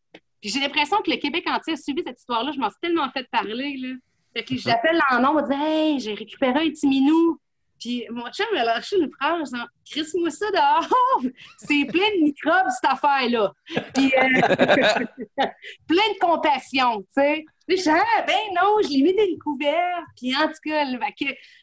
Puis 0.42 0.50
j'ai 0.50 0.60
l'impression 0.60 0.98
que 1.02 1.12
le 1.12 1.18
Québec 1.18 1.46
entier 1.48 1.74
a 1.74 1.78
suivi 1.78 2.02
cette 2.04 2.20
histoire-là, 2.20 2.52
je 2.52 2.60
m'en 2.60 2.70
suis 2.70 2.80
tellement 2.82 3.10
fait 3.12 3.28
parler, 3.30 3.78
là. 3.78 3.90
Fait 4.34 4.44
que 4.44 4.58
j'appelle 4.58 5.00
en 5.12 5.20
nom, 5.20 5.38
on 5.38 5.48
dit 5.48 5.56
Hey, 5.56 6.00
j'ai 6.00 6.16
récupéré 6.16 6.66
un 6.66 6.70
petit 6.70 6.88
minou. 6.88 7.40
Puis 7.86 8.04
mon 8.10 8.28
chum 8.32 8.48
a 8.58 8.64
lâché 8.64 8.96
une 9.00 9.12
phrase 9.12 9.54
en 9.54 9.64
Crisse-moi 9.88 10.32
ça 10.32 10.50
dehors! 10.50 11.22
C'est 11.60 11.86
plein 11.86 12.10
de 12.18 12.24
microbes, 12.24 12.72
cette 12.72 12.92
affaire-là. 12.92 13.54
Puis 13.94 14.12
euh, 14.18 15.46
plein 15.88 16.10
de 16.14 16.20
compassion, 16.20 17.02
tu 17.02 17.08
sais. 17.14 17.46
Je 17.68 17.76
dis, 17.76 17.90
ah, 17.90 18.24
ben 18.26 18.34
non, 18.56 18.78
je 18.82 18.90
l'ai 18.90 19.04
mis 19.04 19.14
dans 19.14 19.38
couvert. 19.40 20.04
Puis 20.18 20.36
en 20.36 20.48
tout 20.48 20.56
cas, 20.66 20.84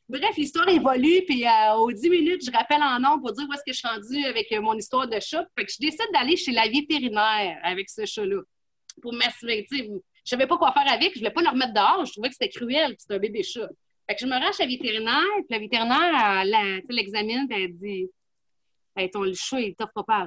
bref, 0.08 0.36
l'histoire 0.36 0.68
évolue. 0.68 1.24
Puis 1.26 1.44
euh, 1.44 1.74
aux 1.74 1.90
10 1.90 2.08
minutes, 2.08 2.44
je 2.46 2.56
rappelle 2.56 2.82
en 2.84 3.00
nom 3.00 3.18
pour 3.18 3.32
dire 3.32 3.44
où 3.48 3.52
est-ce 3.54 3.64
que 3.66 3.72
je 3.72 3.78
suis 3.78 3.88
rendue 3.88 4.24
avec 4.24 4.48
mon 4.60 4.74
histoire 4.74 5.08
de 5.08 5.18
chat. 5.18 5.44
Fait 5.58 5.64
que 5.64 5.72
je 5.72 5.78
décide 5.80 6.06
d'aller 6.12 6.36
chez 6.36 6.52
la 6.52 6.68
vétérinaire 6.68 7.58
avec 7.64 7.90
ce 7.90 8.06
chat-là 8.06 8.42
pour 9.00 9.12
m'assurer. 9.12 9.66
tu 9.68 9.76
sais, 9.76 9.88
Je 10.24 10.30
savais 10.30 10.46
pas 10.46 10.56
quoi 10.56 10.72
faire 10.72 10.88
avec. 10.88 11.14
Je 11.14 11.18
voulais 11.18 11.32
pas 11.32 11.42
le 11.42 11.48
remettre 11.48 11.72
dehors. 11.72 12.04
Je 12.04 12.12
trouvais 12.12 12.28
que 12.28 12.36
c'était 12.38 12.48
cruel. 12.48 12.90
puis 12.90 12.98
C'était 13.00 13.14
un 13.14 13.18
bébé 13.18 13.42
chat. 13.42 13.68
Fait 14.12 14.16
que 14.16 14.20
je 14.20 14.26
me 14.26 14.38
rends 14.38 14.52
chez 14.52 14.64
la 14.64 14.68
vétérinaire. 14.68 15.22
Puis 15.36 15.46
la 15.48 15.58
vétérinaire, 15.58 16.42
elle, 16.42 16.82
l'examine. 16.90 17.48
Puis 17.48 17.62
elle 17.62 17.72
dit 17.72 18.10
hey, 18.94 19.10
ton 19.10 19.22
le 19.22 19.32
chat, 19.32 19.60
il 19.60 19.74
t'offre 19.74 20.04
pas 20.06 20.18
à. 20.18 20.26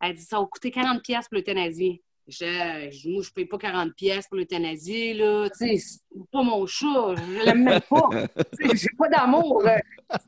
Elle 0.00 0.16
dit 0.16 0.22
ça 0.22 0.40
va 0.40 0.46
coûter 0.46 0.70
40$ 0.70 1.00
piastres 1.00 1.30
pour 1.30 1.36
l'euthanasie. 1.36 2.02
Je, 2.26 2.90
je, 2.90 3.08
moi, 3.10 3.22
je 3.22 3.30
paye 3.30 3.44
pas 3.44 3.58
40$ 3.58 3.92
piastres 3.92 4.30
pour 4.30 4.38
l'euthanasie, 4.38 5.14
là. 5.14 5.48
Tu 5.50 5.68
sais, 5.68 5.76
c'est 5.76 6.30
pas 6.32 6.42
mon 6.42 6.66
chat. 6.66 7.14
Je 7.16 7.44
l'aime 7.44 7.62
même 7.62 7.80
pas. 7.82 8.08
Tu 8.58 8.76
j'ai 8.76 8.88
pas 8.98 9.08
d'amour. 9.08 9.62
euh. 9.64 9.76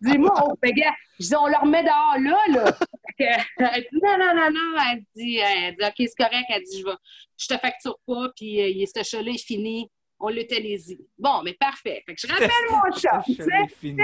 Je 0.04 0.10
dis, 0.10 0.18
moi, 0.18 0.34
on, 0.46 0.54
fait, 0.62 0.72
gars, 0.72 0.94
je 1.18 1.26
dis, 1.26 1.34
on 1.34 1.46
le 1.46 1.56
remet 1.60 1.82
dehors 1.82 2.18
là, 2.20 2.38
là. 2.50 2.78
Elle 3.18 3.82
dit, 3.90 3.98
non, 4.00 4.16
non, 4.18 4.34
non, 4.34 4.50
non. 4.52 4.82
Elle 4.92 5.04
dit, 5.16 5.38
elle 5.38 5.74
dit 5.74 5.84
OK, 5.84 5.94
c'est 5.96 6.22
correct. 6.24 6.44
Elle 6.50 6.62
dit, 6.62 6.80
je, 6.80 6.84
vais, 6.84 6.96
je 7.36 7.46
te 7.48 7.58
facture 7.58 7.98
pas, 8.06 8.28
puis 8.36 8.82
euh, 8.82 8.86
ce 8.94 9.02
chat-là 9.02 9.32
est 9.32 9.44
fini. 9.44 9.90
On 10.18 10.28
l'euthanasie. 10.30 10.98
Bon, 11.18 11.42
mais 11.44 11.52
parfait. 11.52 12.02
Fait 12.06 12.14
que 12.14 12.20
je 12.20 12.26
rappelle 12.32 12.48
mon 12.70 12.96
chat. 12.96 13.22
tu 13.26 13.34
sais. 13.34 13.44
C'est. 13.44 13.94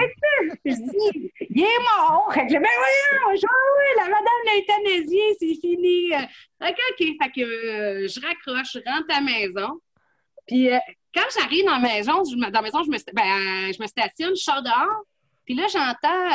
Je 0.65 0.75
dis, 0.75 1.33
il 1.51 1.63
est 1.63 1.79
mort. 1.99 2.31
Fait 2.35 2.41
que 2.41 2.49
je 2.49 2.55
dis, 2.55 2.59
ben 2.59 2.69
voyons, 2.77 3.37
je- 3.41 3.47
oui, 3.47 3.89
la 3.97 4.05
madame 4.05 4.43
l'a 4.45 4.59
euthanasié, 4.59 5.23
c'est 5.41 5.55
fini. 5.61 6.13
Euh, 6.15 6.69
OK, 6.69 6.77
OK. 6.91 6.99
Fait 6.99 7.31
que 7.35 7.41
euh, 7.41 8.09
je 8.09 8.21
raccroche, 8.21 8.73
je 8.75 8.91
rentre 8.91 9.07
à 9.09 9.15
la 9.15 9.21
maison. 9.23 9.81
Puis 10.47 10.71
euh, 10.71 10.79
quand 11.15 11.23
j'arrive 11.39 11.65
dans 11.65 11.73
la 11.73 11.79
maison, 11.79 12.25
je, 12.25 12.37
me- 12.37 12.51
dans 12.51 12.61
la 12.61 12.63
maison, 12.63 12.83
je 12.85 12.91
me, 12.91 12.97
sta- 12.99 13.15
ben, 13.15 13.73
je 13.73 13.81
me 13.83 13.87
stationne, 13.87 14.37
je 14.37 14.43
sors 14.43 14.63
dehors. 14.63 15.03
Puis 15.47 15.55
là, 15.55 15.67
j'entends, 15.69 16.27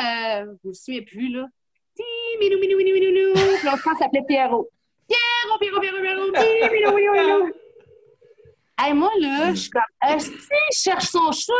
euh, 0.50 0.54
je 0.64 0.68
me 0.68 0.74
souviens 0.74 1.02
plus, 1.02 1.28
là. 1.28 1.46
Ti, 1.94 2.02
minou, 2.40 2.58
minou, 2.58 2.76
minou, 2.78 2.94
minou, 2.94 3.12
minou. 3.12 3.32
Puis 3.34 3.64
là, 3.64 3.74
je 3.76 3.82
pense 3.82 3.92
que 3.92 3.98
ça 3.98 4.04
s'appelait 4.04 4.24
Pierrot. 4.26 4.68
Pierrot, 5.08 5.58
Pierrot, 5.60 5.80
Pierrot, 5.80 6.00
Pierrot. 6.02 6.32
Ti, 6.32 6.74
minou, 6.74 6.94
minou, 6.96 7.12
minou. 7.12 7.52
Hey, 8.80 8.92
moi, 8.94 9.10
là, 9.20 9.50
je 9.50 9.56
suis 9.60 9.70
comme, 9.70 9.82
est-ce 10.08 10.30
il 10.30 10.74
cherche 10.76 11.06
son 11.06 11.32
chat? 11.32 11.52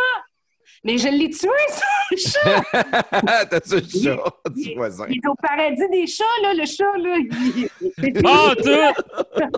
Mais 0.85 0.97
je 0.97 1.09
l'ai 1.09 1.29
tué, 1.31 1.49
son 1.69 2.31
chat! 2.31 2.63
T'as 3.51 3.61
ça, 3.65 3.77
le 3.77 3.83
chat 3.83 4.23
du 4.55 4.75
voisin? 4.77 5.07
Il 5.09 5.17
est 5.17 5.27
au 5.29 5.35
paradis 5.35 5.89
des 5.91 6.07
chats, 6.07 6.25
là, 6.43 6.55
le 6.55 6.65
chat, 6.65 6.97
là. 6.99 7.17
Il- 7.19 7.69
il- 7.81 8.23
Pas 8.23 8.51
en 8.51 8.55
tout! 8.55 9.53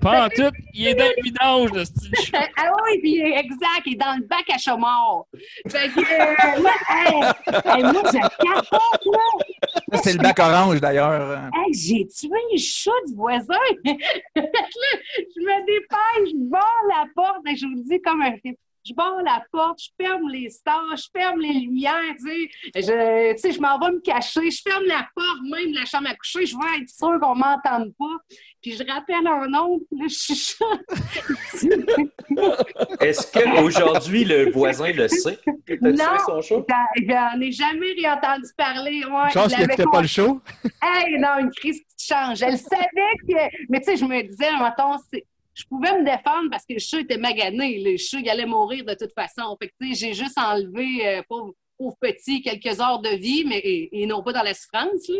Pas 0.00 0.26
en 0.26 0.28
tout! 0.28 0.50
Il 0.72 0.86
est 0.86 0.94
dans 0.94 1.04
le 1.04 1.22
vidange, 1.24 1.72
le 1.72 1.84
style 1.84 2.12
chat. 2.30 2.48
Ah 2.56 2.70
oui, 2.84 3.00
puis 3.00 3.20
exact, 3.20 3.82
il 3.86 3.94
est 3.94 3.96
dans 3.96 4.14
le 4.16 4.24
bac 4.24 4.44
à 4.54 4.58
chat 4.58 4.76
mort. 4.76 5.26
Fait 5.68 5.88
que, 5.88 5.98
euh, 5.98 6.60
moi, 6.62 6.70
hey, 6.88 7.20
hey, 7.64 7.82
moi, 7.82 8.02
je 8.06 8.20
capote, 8.20 9.04
là. 9.12 9.61
C'est 10.02 10.12
le 10.14 10.18
bac 10.18 10.38
orange, 10.38 10.80
d'ailleurs. 10.80 11.50
Hey, 11.54 11.72
j'ai 11.74 12.06
tué 12.06 12.28
le 12.52 12.58
chat 12.58 12.90
du 13.06 13.14
voisin? 13.14 13.54
Je 14.34 14.40
me 15.40 15.66
dépêche, 15.66 16.30
je 16.30 16.50
barre 16.50 16.82
la 16.88 17.06
porte, 17.14 17.46
et 17.46 17.56
je 17.56 17.66
vous 17.66 17.74
le 17.76 17.82
dis 17.88 18.00
comme 18.00 18.22
un. 18.22 18.36
Je 18.84 18.94
barre 18.94 19.22
la 19.24 19.44
porte, 19.52 19.78
je 19.80 19.90
ferme 20.04 20.28
les 20.28 20.50
stars, 20.50 20.96
je 20.96 21.04
ferme 21.16 21.40
les 21.40 21.52
lumières, 21.52 21.94
tu 22.18 22.28
sais. 22.28 22.50
Je, 22.82 23.32
tu 23.34 23.38
sais, 23.38 23.52
je 23.52 23.60
m'en 23.60 23.78
vais 23.78 23.92
me 23.92 24.00
cacher, 24.00 24.50
je 24.50 24.60
ferme 24.68 24.84
la 24.86 25.06
porte, 25.14 25.38
même 25.50 25.70
de 25.72 25.78
la 25.78 25.84
chambre 25.84 26.08
à 26.08 26.14
coucher, 26.16 26.46
je 26.46 26.56
veux 26.56 26.82
être 26.82 26.88
sûre 26.88 27.18
qu'on 27.20 27.34
m'entende 27.36 27.92
pas. 27.98 28.36
Puis 28.60 28.72
je 28.76 28.84
rappelle 28.92 29.24
un 29.26 29.46
nom, 29.48 29.80
là, 29.92 30.04
je 30.08 30.34
suis 30.34 30.54
Est-ce 33.00 33.30
qu'aujourd'hui, 33.32 34.24
le 34.24 34.50
voisin 34.50 34.92
le 34.92 35.08
sait? 35.08 35.38
Que 35.66 35.74
tu 35.74 35.86
as 35.86 35.92
tué 35.92 36.18
son 36.26 36.40
chat? 36.40 36.56
J'en- 37.08 37.40
ai 37.40 37.52
jamais 37.52 37.92
réentendu 37.92 38.46
parler. 38.56 39.04
Ouais, 39.04 39.28
Je 39.30 39.34
pense 39.38 39.54
qu'il 39.54 39.62
n'écoutait 39.66 39.84
pas 39.90 40.00
le 40.00 40.06
show? 40.08 40.40
Hey, 40.82 41.18
non, 41.18 41.38
une 41.40 41.50
crise 41.50 41.80
qui 41.96 42.06
change. 42.06 42.42
Elle 42.42 42.58
savait 42.58 43.16
que. 43.28 43.34
Mais 43.68 43.80
tu 43.80 43.86
sais, 43.86 43.96
je 43.96 44.04
me 44.04 44.22
disais, 44.22 44.50
mettons, 44.52 44.96
c'est- 45.12 45.26
je 45.54 45.64
pouvais 45.64 45.98
me 45.98 46.04
défendre 46.04 46.50
parce 46.50 46.64
que 46.64 46.74
le 46.74 46.78
chat 46.78 47.00
était 47.00 47.18
magané. 47.18 47.78
Le 47.82 47.96
chat, 47.96 48.18
il 48.18 48.28
allait 48.30 48.46
mourir 48.46 48.84
de 48.84 48.94
toute 48.94 49.12
façon. 49.12 49.56
Fait 49.60 49.72
j'ai 49.80 50.14
juste 50.14 50.38
enlevé, 50.38 51.06
euh, 51.06 51.22
pauvre, 51.28 51.54
petit, 52.00 52.42
quelques 52.42 52.80
heures 52.80 53.00
de 53.00 53.16
vie, 53.16 53.44
mais 53.44 53.58
et, 53.58 54.02
et 54.02 54.06
non 54.06 54.22
pas 54.22 54.32
dans 54.32 54.42
la 54.42 54.54
souffrance. 54.54 55.10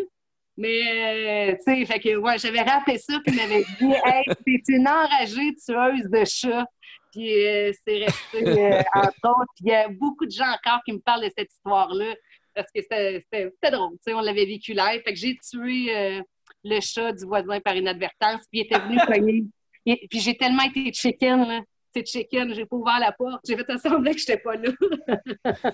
Mais, 0.57 1.51
euh, 1.51 1.57
tu 1.57 1.85
sais, 1.85 1.87
fait 1.87 2.17
ouais, 2.17 2.39
j'avais 2.39 2.61
rappelé 2.61 2.99
ça, 2.99 3.19
puis 3.25 3.35
il 3.35 3.37
m'avait 3.37 3.65
dit, 3.65 3.95
hey, 4.05 4.63
une 4.69 4.87
enragée 4.87 5.55
tueuse 5.55 6.11
de 6.11 6.25
chats. 6.25 6.67
Puis 7.11 7.47
euh, 7.47 7.73
c'est 7.85 8.05
resté, 8.05 8.47
euh, 8.47 8.83
entre 8.95 9.41
autres. 9.41 9.53
Puis 9.57 9.65
il 9.67 9.69
y 9.69 9.75
a 9.75 9.89
beaucoup 9.89 10.25
de 10.25 10.31
gens 10.31 10.51
encore 10.51 10.81
qui 10.85 10.93
me 10.93 10.99
parlent 10.99 11.25
de 11.25 11.33
cette 11.37 11.53
histoire-là 11.53 12.15
parce 12.55 12.69
que 12.75 12.81
c'était 12.83 13.25
drôle. 13.71 13.93
tu 13.93 13.99
sais, 14.03 14.15
on 14.15 14.21
l'avait 14.21 14.47
vécu 14.47 14.73
live. 14.73 15.03
Fait 15.05 15.13
que 15.13 15.19
j'ai 15.19 15.37
tué 15.39 16.23
le 16.65 16.81
chat 16.81 17.13
du 17.13 17.25
voisin 17.25 17.61
par 17.61 17.77
inadvertance. 17.77 18.43
Puis 18.51 18.61
il 18.61 18.63
était 18.63 18.79
venu 18.79 18.99
cogner. 19.07 19.45
Et- 19.87 20.07
Puis 20.09 20.21
j'ai 20.21 20.37
tellement 20.37 20.63
été 20.63 20.93
chicken, 20.93 21.47
là. 21.47 21.61
C'est 21.95 22.07
chicken, 22.07 22.55
j'ai 22.55 22.65
pas 22.65 22.77
ouvert 22.77 22.99
la 22.99 23.13
porte. 23.13 23.41
J'ai 23.47 23.55
fait 23.57 23.79
semblant 23.79 24.13
que 24.13 24.19
j'étais 24.19 24.39
pas 24.39 24.55
là. 24.57 24.71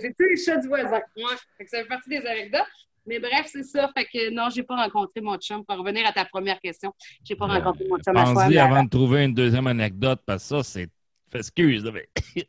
J'ai 0.00 0.14
tué 0.14 0.26
le 0.30 0.36
chat 0.36 0.56
du 0.56 0.68
voisin. 0.68 1.00
Ouais. 1.16 1.24
Que 1.58 1.68
ça 1.68 1.78
fait 1.82 1.84
partie 1.88 2.08
des 2.08 2.24
anecdotes. 2.26 2.62
Mais 3.06 3.18
bref, 3.20 3.46
c'est 3.46 3.62
ça. 3.62 3.90
Fait 3.96 4.04
que 4.06 4.30
non, 4.30 4.48
j'ai 4.50 4.62
pas 4.64 4.76
rencontré 4.76 5.20
mon 5.20 5.36
chum. 5.36 5.64
Pour 5.64 5.76
revenir 5.78 6.06
à 6.06 6.12
ta 6.12 6.24
première 6.24 6.58
question, 6.60 6.92
j'ai 7.22 7.36
pas 7.36 7.46
rencontré 7.46 7.84
mon 7.88 7.98
chum 7.98 8.16
à. 8.16 8.24
Pense-y 8.24 8.58
avant 8.58 8.82
de 8.82 8.88
trouver 8.88 9.24
une 9.24 9.34
deuxième 9.34 9.66
anecdote, 9.66 10.20
parce 10.26 10.42
que 10.48 10.48
ça, 10.48 10.62
c'est. 10.62 10.88
Excuse, 11.38 11.84
là, 11.84 11.90
mais 11.92 12.08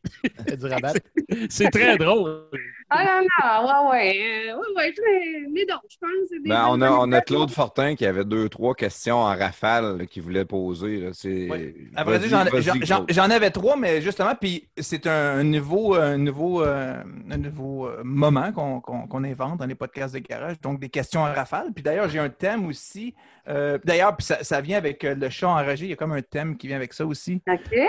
C'est 1.49 1.69
très 1.69 1.97
drôle. 1.97 2.45
Ah 2.89 3.03
non, 3.21 3.27
non, 3.43 3.89
ouais, 3.89 3.89
ouais. 3.91 4.49
Euh, 4.49 4.55
ouais, 4.55 4.75
ouais, 4.77 4.93
mais, 5.05 5.47
mais 5.51 5.65
donc, 5.65 5.81
je 5.89 5.97
pense 5.99 6.09
que 6.09 6.27
c'est 6.29 6.39
des 6.41 6.49
Ben, 6.49 6.65
on, 6.69 6.81
a, 6.81 6.89
on 6.91 7.11
a. 7.11 7.21
Claude 7.21 7.51
Fortin 7.51 7.95
qui 7.95 8.05
avait 8.05 8.23
deux, 8.23 8.47
trois 8.47 8.75
questions 8.75 9.17
en 9.17 9.35
rafale 9.35 10.07
qu'il 10.07 10.23
voulait 10.23 10.45
poser. 10.45 10.97
là. 11.01 11.09
C'est... 11.13 11.47
Oui. 11.51 11.75
À 11.95 12.03
vrai 12.05 12.17
Vas-y, 12.19 12.29
dire, 12.29 12.37
j'en- 12.45 12.49
vas-y, 12.49 12.61
j'en- 12.63 12.73
j'en 12.85 12.95
Claude. 13.05 13.11
j'en 13.11 13.29
avais 13.29 13.49
trois, 13.51 13.75
mais 13.75 14.01
justement, 14.01 14.33
puis 14.39 14.67
c'est 14.77 15.05
un 15.07 15.43
nouveau, 15.43 15.95
un 15.95 16.17
nouveau, 16.17 16.63
euh, 16.63 17.03
un 17.29 17.37
nouveau 17.37 17.87
euh, 17.87 18.01
moment 18.05 18.51
qu'on 18.53 18.79
qu'on- 18.79 19.05
qu'on 19.07 19.23
invente 19.25 19.59
dans 19.59 19.65
les 19.65 19.75
podcasts 19.75 20.13
de 20.13 20.19
garage, 20.19 20.59
donc 20.61 20.79
des 20.79 20.89
questions 20.89 21.21
en 21.21 21.33
rafale. 21.33 21.73
Puis 21.73 21.83
d'ailleurs, 21.83 22.07
j'ai 22.09 22.19
un 22.19 22.29
thème 22.29 22.67
aussi. 22.67 23.13
euh, 23.49 23.77
d'ailleurs, 23.83 24.15
ça, 24.19 24.43
ça 24.43 24.61
vient 24.61 24.77
avec 24.77 25.03
euh, 25.03 25.13
le 25.15 25.29
chat 25.29 25.49
enragé. 25.49 25.85
Il 25.85 25.89
y 25.89 25.93
a 25.93 25.97
comme 25.97 26.13
un 26.13 26.21
thème 26.21 26.55
qui 26.57 26.67
vient 26.67 26.77
avec 26.77 26.93
ça 26.93 27.05
aussi. 27.05 27.41
OK. 27.49 27.79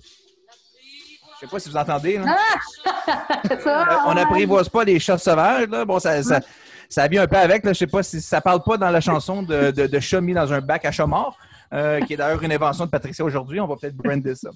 Je 0.00 1.40
sais 1.40 1.46
pas 1.50 1.58
si 1.60 1.68
vous 1.68 1.76
entendez. 1.76 2.18
là. 2.18 2.36
Ça. 3.60 3.82
Euh, 3.82 3.96
on 4.06 4.14
n'apprivoise 4.14 4.68
pas 4.68 4.84
les 4.84 4.98
chats 4.98 5.18
sauvages. 5.18 5.68
Là. 5.68 5.84
Bon, 5.84 5.98
ça, 5.98 6.22
ça, 6.22 6.40
ça 6.88 7.06
vient 7.08 7.22
un 7.22 7.26
peu 7.26 7.36
avec. 7.36 7.64
Là. 7.64 7.72
Je 7.72 7.78
sais 7.78 7.86
pas 7.86 8.02
si 8.02 8.20
ça 8.20 8.40
parle 8.40 8.62
pas 8.62 8.76
dans 8.78 8.90
la 8.90 9.00
chanson 9.00 9.42
de, 9.42 9.70
de, 9.70 9.86
de 9.86 10.00
chat 10.00 10.20
mis 10.20 10.32
dans 10.34 10.50
un 10.52 10.60
bac 10.60 10.84
à 10.86 10.90
chat 10.92 11.06
mort, 11.06 11.36
euh, 11.74 12.00
qui 12.00 12.14
est 12.14 12.16
d'ailleurs 12.16 12.42
une 12.42 12.52
invention 12.52 12.86
de 12.86 12.90
Patricia 12.90 13.24
aujourd'hui. 13.24 13.60
On 13.60 13.66
va 13.66 13.76
peut-être 13.76 13.96
brander 13.96 14.34
ça. 14.34 14.50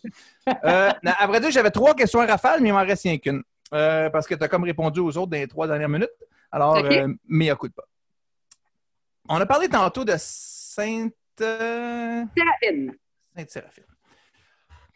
Euh, 0.64 0.90
à 1.04 1.26
vrai 1.26 1.40
dire, 1.40 1.50
j'avais 1.50 1.70
trois 1.70 1.94
questions 1.94 2.20
à 2.20 2.26
rafale, 2.26 2.60
mais 2.62 2.70
il 2.70 2.72
m'en 2.72 2.84
reste 2.84 3.02
rien 3.02 3.18
qu'une. 3.18 3.42
Euh, 3.74 4.08
parce 4.10 4.26
que 4.26 4.34
tu 4.34 4.42
as 4.42 4.48
comme 4.48 4.64
répondu 4.64 5.00
aux 5.00 5.16
autres 5.16 5.26
dans 5.30 5.36
les 5.36 5.46
trois 5.48 5.66
dernières 5.66 5.88
minutes. 5.88 6.10
Alors, 6.50 6.78
Ok. 6.78 6.90
euh, 6.90 7.08
mais 7.28 7.50
coup 7.56 7.68
de 7.68 7.74
pas. 7.74 7.84
On 9.28 9.36
a 9.40 9.46
parlé 9.46 9.68
tantôt 9.68 10.04
de 10.04 10.14
Sainte. 10.18 11.12
euh, 11.40 12.24
Séraphine. 13.48 13.84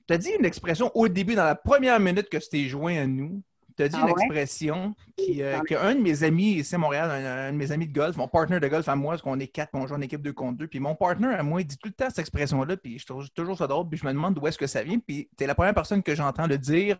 Tu 0.06 0.14
as 0.14 0.18
dit 0.18 0.30
une 0.38 0.44
expression 0.44 0.90
au 0.94 1.08
début, 1.08 1.34
dans 1.34 1.44
la 1.44 1.54
première 1.54 1.98
minute 2.00 2.28
que 2.28 2.36
tu 2.36 2.48
t'es 2.48 2.64
joint 2.68 2.96
à 2.96 3.06
nous, 3.06 3.42
Tu 3.76 3.82
as 3.82 3.88
dit 3.88 3.96
Ah 3.98 4.02
une 4.02 4.06
ouais? 4.06 4.12
expression 4.12 4.94
qui, 5.16 5.42
euh, 5.42 5.60
qu'un 5.62 5.94
de 5.94 6.00
mes 6.00 6.22
amis 6.22 6.52
ici 6.56 6.74
à 6.74 6.78
Montréal, 6.78 7.10
un, 7.10 7.48
un 7.48 7.52
de 7.52 7.56
mes 7.56 7.72
amis 7.72 7.88
de 7.88 7.92
golf, 7.92 8.16
mon 8.16 8.28
partner 8.28 8.60
de 8.60 8.68
golf 8.68 8.88
à 8.88 8.94
moi, 8.94 9.12
parce 9.14 9.22
qu'on 9.22 9.40
est 9.40 9.48
quatre, 9.48 9.70
on 9.72 9.86
joue 9.86 9.94
en 9.94 10.00
équipe 10.00 10.22
2 10.22 10.32
contre 10.32 10.58
2, 10.58 10.68
puis 10.68 10.78
mon 10.78 10.94
partner 10.94 11.28
à 11.34 11.42
moi, 11.42 11.60
il 11.60 11.66
dit 11.66 11.76
tout 11.78 11.88
le 11.88 11.94
temps 11.94 12.08
cette 12.08 12.20
expression-là, 12.20 12.76
puis 12.76 12.98
je 12.98 13.06
trouve 13.06 13.28
toujours 13.30 13.58
ça 13.58 13.66
drôle, 13.66 13.88
puis 13.88 13.98
je 13.98 14.06
me 14.06 14.12
demande 14.12 14.34
d'où 14.34 14.46
est-ce 14.46 14.58
que 14.58 14.66
ça 14.66 14.82
vient, 14.84 14.98
puis 14.98 15.28
tu 15.36 15.42
es 15.44 15.46
la 15.46 15.54
première 15.54 15.74
personne 15.74 16.02
que 16.02 16.14
j'entends 16.14 16.46
le 16.46 16.58
dire 16.58 16.98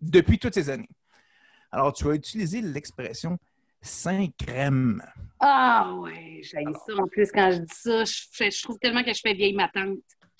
depuis 0.00 0.38
toutes 0.38 0.54
ces 0.54 0.70
années. 0.70 0.88
Alors, 1.72 1.92
tu 1.92 2.06
as 2.08 2.14
utilisé 2.14 2.60
l'expression 2.60 3.38
Saint 3.80 4.28
crème. 4.38 5.02
Ah 5.40 5.92
ouais, 5.98 6.40
j'ai 6.42 6.62
ça. 6.86 6.94
En 6.96 7.06
plus, 7.08 7.30
quand 7.32 7.50
je 7.50 7.58
dis 7.58 7.74
ça, 7.74 8.04
je 8.04 8.62
trouve 8.62 8.78
tellement 8.78 9.02
que 9.02 9.12
je 9.12 9.20
fais 9.20 9.34
vieille 9.34 9.54
ma 9.54 9.68
tante. 9.68 9.98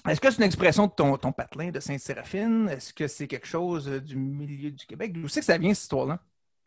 Est-ce 0.09 0.21
que 0.21 0.31
c'est 0.31 0.37
une 0.39 0.45
expression 0.45 0.87
de 0.87 0.93
ton, 0.93 1.17
ton 1.17 1.33
patelin 1.33 1.71
de 1.71 1.81
Sainte-Séraphine? 1.81 2.69
Est-ce 2.69 2.93
que 2.93 3.07
c'est 3.09 3.27
quelque 3.27 3.47
chose 3.47 3.89
euh, 3.89 4.01
du 4.01 4.17
milieu 4.17 4.71
du 4.71 4.85
Québec? 4.87 5.13
D'où 5.13 5.29
c'est 5.29 5.41
que 5.41 5.47
ça 5.47 5.57
vient, 5.57 5.73
cette 5.73 5.85
histoire-là? 5.85 6.21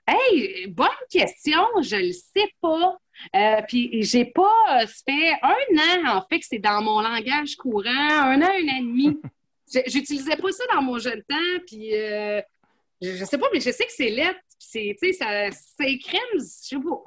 Hey, 0.08 0.68
bonne 0.68 0.88
question, 1.10 1.60
je 1.82 1.98
le 1.98 2.14
sais 2.14 2.50
pas. 2.62 2.98
Euh, 3.36 3.62
puis 3.68 4.02
j'ai 4.04 4.26
pas, 4.26 4.82
euh, 4.82 4.88
ça 4.88 5.04
fait 5.08 5.34
un 5.44 6.10
an 6.10 6.18
en 6.18 6.22
fait 6.28 6.40
que 6.40 6.46
c'est 6.48 6.60
dans 6.60 6.82
mon 6.82 7.02
langage 7.02 7.56
courant, 7.58 7.90
un 7.90 8.42
an, 8.42 8.46
un 8.46 8.68
an 8.70 8.78
et 8.78 8.82
demi. 8.82 9.20
J'utilisais 9.88 10.38
pas 10.38 10.52
ça 10.52 10.64
dans 10.74 10.82
mon 10.82 10.98
jeune 10.98 11.22
temps, 11.28 11.60
puis 11.68 11.94
euh, 11.94 12.42
je, 13.02 13.12
je 13.16 13.26
sais 13.26 13.38
pas, 13.38 13.48
mais 13.54 13.60
je 13.60 13.70
sais 13.72 13.86
que 13.86 13.92
c'est 13.92 14.10
lettre, 14.10 14.40
puis 14.48 14.58
c'est, 14.60 14.96
tu 15.02 15.12
sais, 15.12 15.14
ça, 15.14 15.52
c'est 15.52 15.98
crème, 15.98 16.22
je 16.36 16.40
sais 16.40 16.76
pas. 16.78 17.04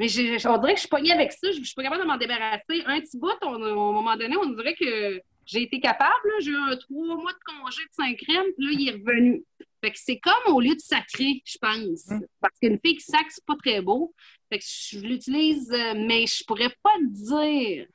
Mais 0.00 0.08
je, 0.08 0.38
je- 0.38 0.48
on 0.48 0.58
dirait 0.58 0.72
que 0.72 0.78
je 0.78 0.80
suis 0.82 0.88
pognée 0.88 1.12
avec 1.12 1.30
ça, 1.32 1.52
je, 1.52 1.58
je 1.58 1.64
suis 1.64 1.74
pas 1.74 1.84
capable 1.84 2.02
de 2.02 2.08
m'en 2.08 2.16
débarrasser. 2.16 2.82
Un 2.86 3.00
petit 3.00 3.16
bout, 3.18 3.30
on- 3.42 3.62
à 3.62 3.68
un 3.68 3.74
moment 3.74 4.16
donné, 4.16 4.36
on 4.36 4.46
dirait 4.50 4.74
que 4.74 5.20
j'ai 5.48 5.62
été 5.62 5.80
capable, 5.80 6.12
là. 6.24 6.34
j'ai 6.40 6.50
eu 6.50 6.56
un 6.56 6.76
trois 6.76 7.16
mois 7.16 7.32
de 7.32 7.38
congé 7.46 7.82
de 7.82 7.90
Saint-Crème, 7.92 8.52
puis 8.56 8.66
là, 8.66 8.72
il 8.72 8.88
est 8.88 8.92
revenu. 8.92 9.44
Fait 9.82 9.92
que 9.92 9.98
c'est 9.98 10.18
comme 10.18 10.54
au 10.54 10.60
lieu 10.60 10.74
de 10.74 10.80
sacrer, 10.80 11.42
je 11.44 11.56
pense. 11.58 12.06
Parce 12.40 12.58
qu'une 12.60 12.78
fille 12.84 12.96
qui 12.96 13.04
sacre, 13.04 13.30
c'est 13.30 13.44
pas 13.46 13.56
très 13.56 13.80
beau. 13.80 14.12
Fait 14.52 14.58
que 14.58 14.64
je 14.66 14.98
l'utilise, 14.98 15.70
euh, 15.72 15.94
mais 15.96 16.26
je 16.26 16.44
pourrais 16.44 16.74
pas 16.82 16.90
te 16.98 17.34
dire 17.34 17.86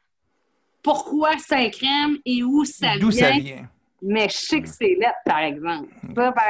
pourquoi 0.81 1.37
Saint-Crème 1.37 2.17
et 2.25 2.43
où 2.43 2.65
ça 2.65 2.97
D'où 2.97 3.11
ça 3.11 3.31
vient? 3.31 3.69
Mais 4.05 4.27
je 4.27 4.35
sais 4.35 4.61
que 4.61 4.67
c'est 4.67 4.95
lettre, 4.99 5.15
par 5.25 5.39
exemple. 5.39 5.87
Ça, 6.15 6.31
par- 6.33 6.43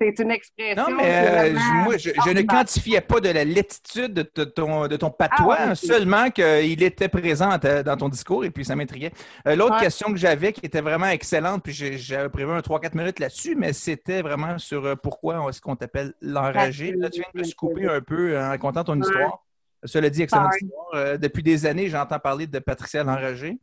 c'est 0.00 0.18
une 0.18 0.30
expression. 0.30 0.82
Non, 0.90 0.96
mais 0.96 1.54
euh, 1.54 1.58
moi, 1.84 1.96
je, 1.96 2.10
je 2.10 2.30
ne 2.32 2.42
quantifiais 2.42 3.00
pas 3.00 3.20
de 3.20 3.30
la 3.30 3.44
lattitude 3.44 4.12
de, 4.12 4.44
ton, 4.44 4.86
de 4.88 4.96
ton 4.96 5.10
patois, 5.10 5.56
Ah, 5.58 5.68
ouais, 5.70 5.74
seulement 5.74 6.30
qu'il 6.30 6.82
était 6.82 7.08
présent 7.08 7.48
dans 7.48 7.58
ta- 7.58 7.82
dans 7.82 7.96
ton 7.96 8.08
discours 8.08 8.44
et 8.44 8.50
puis 8.50 8.64
ça 8.64 8.76
m'intriguait. 8.76 9.12
Euh, 9.46 9.56
L'autre 9.56 9.76
Ouais. 9.76 9.80
question 9.80 10.10
que 10.10 10.16
j'avais 10.18 10.52
qui 10.52 10.66
était 10.66 10.80
vraiment 10.82 11.06
excellente, 11.06 11.62
puis 11.62 11.72
j'avais 11.72 12.28
prévu 12.28 12.50
un 12.50 12.60
3-4 12.60 12.94
minutes 12.94 13.20
là-dessus, 13.20 13.54
mais 13.56 13.72
c'était 13.72 14.20
vraiment 14.22 14.58
sur 14.58 14.84
euh, 14.84 14.94
pourquoi 14.94 15.46
est-ce 15.48 15.60
qu'on 15.60 15.76
t'appelle 15.76 16.12
l'enragé. 16.20 16.92
Là, 16.92 17.08
tu 17.10 17.20
viens 17.20 17.30
de 17.34 17.40
me 17.48 17.54
couper 17.54 17.86
un 17.88 18.00
peu 18.00 18.32
euh, 18.34 18.44
en 18.44 18.48
racontant 18.50 18.84
ton 18.84 18.94
Ouais. 19.00 19.06
histoire. 19.06 19.44
Cela 19.84 20.10
dit, 20.10 20.22
excellente 20.22 20.52
Sorry. 20.52 20.64
histoire. 20.64 20.88
Euh, 20.94 21.16
depuis 21.16 21.42
des 21.42 21.64
années, 21.64 21.88
j'entends 21.88 22.18
parler 22.18 22.46
de 22.46 22.58
Patricia 22.58 23.02
l'enragé. 23.04 23.56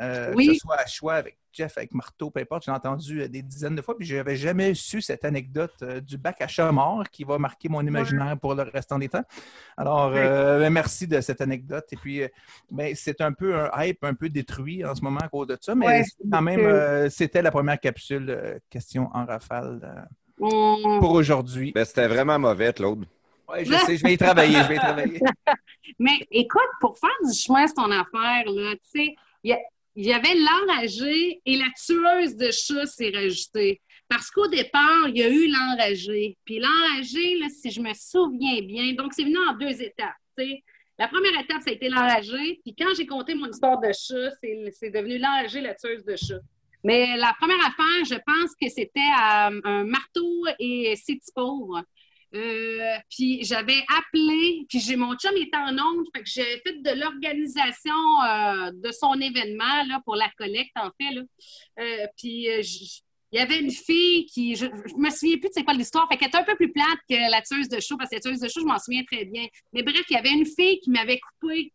Euh, 0.00 0.32
Oui. 0.36 0.46
Que 0.48 0.52
ce 0.54 0.58
soit 0.60 0.76
à 0.78 0.86
choix 0.86 1.14
avec 1.14 1.36
Jeff, 1.58 1.76
avec 1.76 1.92
Marteau, 1.92 2.30
peu 2.30 2.40
importe, 2.40 2.64
j'ai 2.64 2.70
entendu 2.70 3.22
euh, 3.22 3.28
des 3.28 3.42
dizaines 3.42 3.74
de 3.74 3.82
fois, 3.82 3.96
puis 3.96 4.06
je 4.06 4.14
n'avais 4.14 4.36
jamais 4.36 4.74
su 4.74 5.02
cette 5.02 5.24
anecdote 5.24 5.74
euh, 5.82 6.00
du 6.00 6.16
bac 6.16 6.40
à 6.40 6.46
chat 6.46 6.70
mort 6.70 7.02
qui 7.10 7.24
va 7.24 7.36
marquer 7.38 7.68
mon 7.68 7.84
imaginaire 7.84 8.38
pour 8.38 8.54
le 8.54 8.62
restant 8.62 8.98
des 8.98 9.08
temps. 9.08 9.24
Alors, 9.76 10.12
euh, 10.14 10.60
ben, 10.60 10.70
merci 10.72 11.08
de 11.08 11.20
cette 11.20 11.40
anecdote. 11.40 11.84
Et 11.90 11.96
puis, 11.96 12.22
ben, 12.70 12.94
c'est 12.94 13.20
un 13.20 13.32
peu 13.32 13.56
un 13.56 13.70
hype 13.82 14.04
un 14.04 14.14
peu 14.14 14.28
détruit 14.28 14.84
en 14.84 14.94
ce 14.94 15.02
moment 15.02 15.20
à 15.20 15.28
cause 15.28 15.48
de 15.48 15.58
ça, 15.60 15.74
mais 15.74 15.86
Ouais, 15.86 16.04
quand 16.30 16.42
même, 16.42 16.60
euh, 16.60 17.10
c'était 17.10 17.42
la 17.42 17.50
première 17.50 17.80
capsule 17.80 18.26
euh, 18.30 18.58
question 18.70 19.10
en 19.12 19.24
rafale 19.26 19.80
euh, 19.82 20.00
On- 20.40 21.00
pour 21.00 21.12
aujourd'hui. 21.12 21.72
Ben, 21.72 21.84
c'était 21.84 22.06
vraiment 22.06 22.38
mauvais, 22.38 22.72
Claude. 22.72 23.04
Ouais, 23.48 23.64
je 23.64 23.72
sais, 23.72 23.96
je 23.96 24.02
vais 24.04 24.12
y 24.12 24.18
travailler, 24.18 24.62
je 24.62 24.68
vais 24.68 24.76
y 24.76 24.78
travailler. 24.78 25.20
Mais 25.98 26.20
écoute, 26.30 26.70
pour 26.80 26.98
faire 26.98 27.08
du 27.24 27.32
chemin, 27.36 27.66
c'est 27.66 27.74
ton 27.74 27.90
affaire, 27.90 28.44
là. 28.46 28.74
Tu 28.74 28.80
sais, 28.82 29.16
il 30.00 30.06
y, 30.06 30.12
avait 30.12 30.36
l'enragé 30.36 31.40
et 31.44 31.56
la 31.56 31.66
tueuse 31.76 32.36
de 32.36 32.52
chat 32.52 32.86
s'est 32.86 33.10
rajoutée. 33.12 33.80
Parce 34.08 34.30
qu'au 34.30 34.46
départ, 34.46 35.08
il 35.08 35.18
y 35.18 35.22
a 35.24 35.28
eu 35.28 35.48
l'enragé. 35.48 36.38
Puis 36.44 36.60
l'enragé, 36.60 37.36
si 37.48 37.72
je 37.72 37.80
me 37.80 37.92
souviens 37.94 38.62
bien, 38.62 38.92
donc 38.92 39.12
c'est 39.12 39.24
venu 39.24 39.38
en 39.38 39.54
deux 39.54 39.82
étapes. 39.82 40.14
La 40.96 41.08
première 41.08 41.40
étape, 41.40 41.62
ça 41.62 41.70
a 41.70 41.72
été 41.72 41.88
l'enragé. 41.88 42.60
Puis 42.64 42.76
quand 42.78 42.94
j'ai 42.96 43.06
compté 43.06 43.34
mon 43.34 43.50
histoire 43.50 43.80
de 43.80 43.88
chat, 43.88 44.30
c'est 44.40 44.90
devenu 44.90 45.18
l'enragé, 45.18 45.60
la 45.60 45.74
tueuse 45.74 46.04
de 46.04 46.14
chat. 46.14 46.40
Mais 46.84 47.16
la 47.16 47.34
première 47.40 47.58
affaire, 47.58 48.04
je 48.04 48.14
pense 48.24 48.54
que 48.60 48.68
c'était 48.68 49.00
euh, 49.00 49.60
un 49.64 49.84
marteau 49.84 50.46
et 50.60 50.94
six 50.94 51.20
pauvres. 51.34 51.82
Euh, 52.34 52.96
puis 53.10 53.42
j'avais 53.42 53.82
appelé, 53.88 54.66
puis 54.68 54.80
j'ai 54.80 54.96
mon 54.96 55.14
chum 55.16 55.34
était 55.36 55.56
en 55.56 55.72
onde, 55.72 56.04
fait 56.14 56.22
que 56.22 56.28
j'ai 56.28 56.60
fait 56.60 56.82
de 56.82 57.00
l'organisation 57.00 57.94
euh, 58.22 58.70
de 58.72 58.92
son 58.92 59.14
événement 59.14 59.84
là, 59.88 60.00
pour 60.04 60.14
la 60.14 60.28
collecte, 60.36 60.76
en 60.76 60.90
fait. 61.00 61.18
Euh, 61.80 62.06
puis 62.18 62.46
il 63.30 63.38
y 63.38 63.38
avait 63.38 63.60
une 63.60 63.70
fille 63.70 64.26
qui, 64.26 64.56
je, 64.56 64.66
je 64.66 64.94
me 64.94 65.10
souviens 65.10 65.38
plus 65.38 65.48
de 65.48 65.54
c'est 65.54 65.64
quoi 65.64 65.72
l'histoire, 65.72 66.06
fait 66.08 66.18
qu'elle 66.18 66.28
était 66.28 66.38
un 66.38 66.44
peu 66.44 66.56
plus 66.56 66.70
plate 66.70 66.98
que 67.08 67.30
la 67.30 67.40
tueuse 67.40 67.68
de 67.68 67.80
chou, 67.80 67.96
parce 67.96 68.10
que 68.10 68.16
la 68.16 68.20
tueuse 68.20 68.40
de 68.40 68.48
chou, 68.48 68.60
je 68.60 68.66
m'en 68.66 68.78
souviens 68.78 69.04
très 69.10 69.24
bien. 69.24 69.46
Mais 69.72 69.82
bref, 69.82 70.02
il 70.10 70.14
y 70.14 70.16
avait 70.16 70.32
une 70.32 70.46
fille 70.46 70.80
qui 70.80 70.90
m'avait 70.90 71.20
coupé 71.20 71.72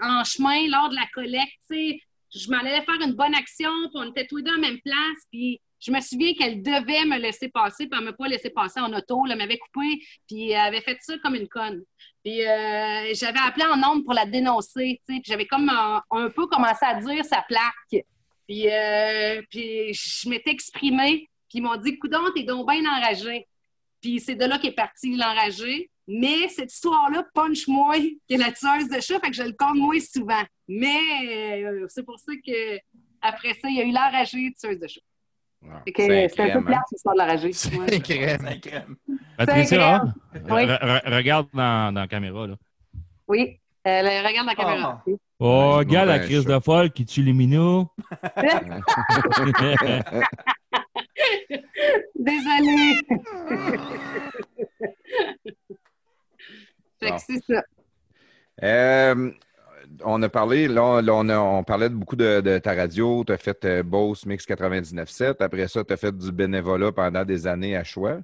en 0.00 0.24
chemin 0.24 0.66
lors 0.68 0.88
de 0.88 0.94
la 0.94 1.06
collecte, 1.12 1.52
tu 1.70 1.76
sais. 1.76 2.00
Je 2.34 2.50
m'en 2.50 2.58
allais 2.58 2.84
faire 2.84 3.00
une 3.00 3.14
bonne 3.14 3.34
action, 3.34 3.70
puis 3.90 3.94
on 3.94 4.10
était 4.10 4.26
tous 4.26 4.36
les 4.38 4.42
deux 4.42 4.54
en 4.54 4.60
même 4.60 4.80
place, 4.80 5.18
puis 5.30 5.60
je 5.80 5.92
me 5.92 6.00
souviens 6.00 6.34
qu'elle 6.34 6.62
devait 6.62 7.04
me 7.04 7.18
laisser 7.18 7.48
passer, 7.48 7.86
puis 7.86 7.98
elle 7.98 8.06
ne 8.06 8.10
m'a 8.10 8.16
pas 8.16 8.28
laissé 8.28 8.50
passer 8.50 8.80
en 8.80 8.92
auto. 8.92 9.24
Elle 9.28 9.38
m'avait 9.38 9.58
coupé, 9.58 10.02
puis 10.26 10.50
elle 10.50 10.60
avait 10.60 10.80
fait 10.80 10.98
ça 11.00 11.14
comme 11.22 11.34
une 11.34 11.48
conne. 11.48 11.82
Puis 12.24 12.46
euh, 12.46 13.14
j'avais 13.14 13.38
appelé 13.38 13.64
en 13.66 13.76
nombre 13.76 14.04
pour 14.04 14.14
la 14.14 14.26
dénoncer, 14.26 15.00
tu 15.06 15.14
sais, 15.14 15.20
puis 15.20 15.24
j'avais 15.26 15.46
comme 15.46 15.68
un, 15.70 16.30
peu 16.30 16.46
commencé 16.46 16.84
à 16.84 16.94
dire 17.00 17.24
sa 17.24 17.42
plaque. 17.42 18.04
Puis, 18.46 18.68
euh, 18.70 19.42
puis 19.50 19.92
je 19.92 20.28
m'étais 20.28 20.50
exprimée, 20.50 21.28
puis 21.48 21.58
ils 21.58 21.62
m'ont 21.62 21.76
dit 21.76 21.98
Coudon, 21.98 22.30
t'es 22.34 22.42
donc 22.42 22.68
bien 22.68 22.80
enragé. 22.80 23.46
Puis 24.00 24.20
c'est 24.20 24.34
de 24.34 24.44
là 24.44 24.58
qu'est 24.58 24.72
parti 24.72 25.14
l'enragé. 25.16 25.90
Mais 26.10 26.48
cette 26.48 26.72
histoire-là 26.72 27.26
punch 27.34 27.68
moins 27.68 28.00
que 28.00 28.34
la 28.34 28.50
tueuse 28.50 28.88
de 28.88 28.98
chat, 28.98 29.20
fait 29.20 29.30
que 29.30 29.36
je 29.36 29.42
le 29.42 29.52
compte 29.52 29.76
moins 29.76 30.00
souvent. 30.00 30.42
Mais 30.66 31.64
euh, 31.64 31.86
c'est 31.88 32.02
pour 32.02 32.18
ça 32.18 32.32
que 32.34 32.78
après 33.20 33.52
ça, 33.54 33.68
il 33.68 33.76
y 33.76 33.80
a 33.82 33.84
eu 33.84 33.92
l'enragé 33.92 34.54
tueuse 34.58 34.78
de 34.78 34.86
chat. 34.86 35.00
C'est 35.86 36.28
c'est 36.28 36.40
un 36.50 36.58
peu 36.58 36.64
plate, 36.64 36.82
l'histoire 36.92 37.14
de 37.14 37.20
l'enragé. 37.20 37.52
C'est 37.52 37.76
Ouais. 37.76 38.00
crème. 38.00 38.60
Crème. 38.60 38.96
Patricia, 39.36 40.02
C'est 40.32 40.40
regarde 41.10 41.48
dans, 41.52 41.92
dans 41.94 42.00
la 42.00 42.08
caméra. 42.08 42.46
Là. 42.46 42.54
Oui, 43.26 43.58
Euh, 43.86 44.00
regarde 44.26 44.46
la 44.46 44.54
caméra. 44.54 45.02
Oh, 45.06 45.16
Ouais, 45.40 45.74
regarde 45.78 46.08
la 46.08 46.18
crise 46.20 46.42
chaud. 46.44 46.52
de 46.54 46.58
folle 46.60 46.90
qui 46.90 47.04
tue 47.06 47.22
les 47.22 47.32
minous. 47.32 47.86
Désolée. 52.14 53.00
fait 57.00 57.10
que 57.10 57.18
c'est 57.18 57.44
ça. 57.44 57.62
Euh, 58.62 59.30
on 60.04 60.22
a 60.22 60.28
parlé, 60.28 60.68
là, 60.68 60.84
on, 60.84 61.00
là, 61.00 61.14
on 61.14 61.28
a- 61.28 61.38
on 61.38 61.64
parlait 61.64 61.88
de 61.88 61.94
beaucoup 61.94 62.16
de, 62.16 62.40
de 62.40 62.58
ta 62.58 62.74
radio. 62.74 63.24
Tu 63.26 63.32
as 63.32 63.38
fait 63.38 63.64
euh, 63.64 63.82
Bose 63.82 64.24
Mix 64.26 64.46
99.7. 64.46 65.36
Après 65.40 65.68
ça, 65.68 65.84
tu 65.84 65.92
as 65.92 65.96
fait 65.96 66.16
du 66.16 66.32
bénévolat 66.32 66.92
pendant 66.92 67.24
des 67.24 67.46
années 67.46 67.76
à 67.76 67.84
choix. 67.84 68.18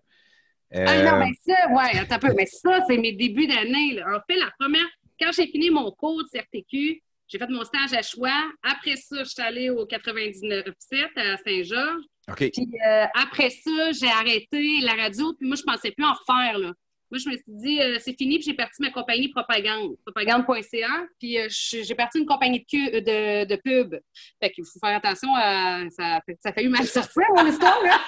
Euh, 0.75 0.85
Ah 0.89 1.03
non, 1.03 1.19
mais 1.25 1.33
ça, 1.47 1.55
ouais, 1.73 2.07
un 2.11 2.19
peu. 2.19 2.33
Mais 2.37 2.47
ça, 2.47 2.81
c'est 2.89 2.99
mes 2.99 3.13
débuts 3.13 3.47
d'année. 3.47 3.95
là. 3.95 4.17
En 4.17 4.21
fait, 4.27 4.39
la 4.39 4.51
première, 4.59 4.87
quand 5.21 5.31
j'ai 5.33 5.47
fini 5.47 5.71
mon 5.71 5.91
cours 5.93 6.23
de 6.23 6.29
CRTQ, 6.29 7.03
j'ai 7.29 7.39
fait 7.39 7.49
mon 7.49 7.65
stage 7.65 7.93
à 7.93 8.03
choix. 8.03 8.33
Après 8.63 8.97
ça, 8.97 9.25
je 9.25 9.29
suis 9.31 9.43
allée 9.43 9.71
au 9.71 9.87
99.7 9.87 11.07
à 11.17 11.37
Saint-Georges. 11.39 12.03
OK. 12.31 12.51
Puis 12.53 12.69
euh, 12.87 13.05
après 13.23 13.51
ça, 13.51 13.93
j'ai 13.93 14.09
arrêté 14.09 14.81
la 14.83 14.95
radio. 14.95 15.33
Puis 15.39 15.47
moi, 15.47 15.57
je 15.57 15.63
pensais 15.63 15.91
plus 15.93 16.05
en 16.05 16.13
refaire. 16.13 16.59
Là. 16.59 16.73
Moi, 17.11 17.19
je 17.19 17.29
me 17.29 17.35
suis 17.35 17.45
dit, 17.49 17.81
euh, 17.81 17.99
c'est 18.01 18.17
fini. 18.17 18.37
Puis 18.39 18.47
j'ai 18.47 18.55
parti 18.55 18.81
ma 18.83 18.91
compagnie 18.91 19.29
Propagande, 19.29 19.97
propagande.ca. 20.05 21.07
Puis 21.21 21.39
euh, 21.39 21.47
j'ai 21.51 21.95
parti 21.95 22.19
une 22.19 22.27
compagnie 22.27 22.61
de, 22.61 22.65
cu- 22.65 22.91
de, 23.01 23.45
de 23.45 23.57
pub. 23.63 23.95
Fait 24.43 24.51
qu'il 24.51 24.65
faut 24.65 24.79
faire 24.81 24.97
attention 24.97 25.29
à. 25.37 25.83
Ça, 25.91 26.21
ça 26.43 26.49
a 26.49 26.53
failli 26.53 26.69
mal 26.69 26.87
sortir, 26.87 27.23
mon 27.37 27.47
histoire. 27.47 27.79
Là. 27.83 28.01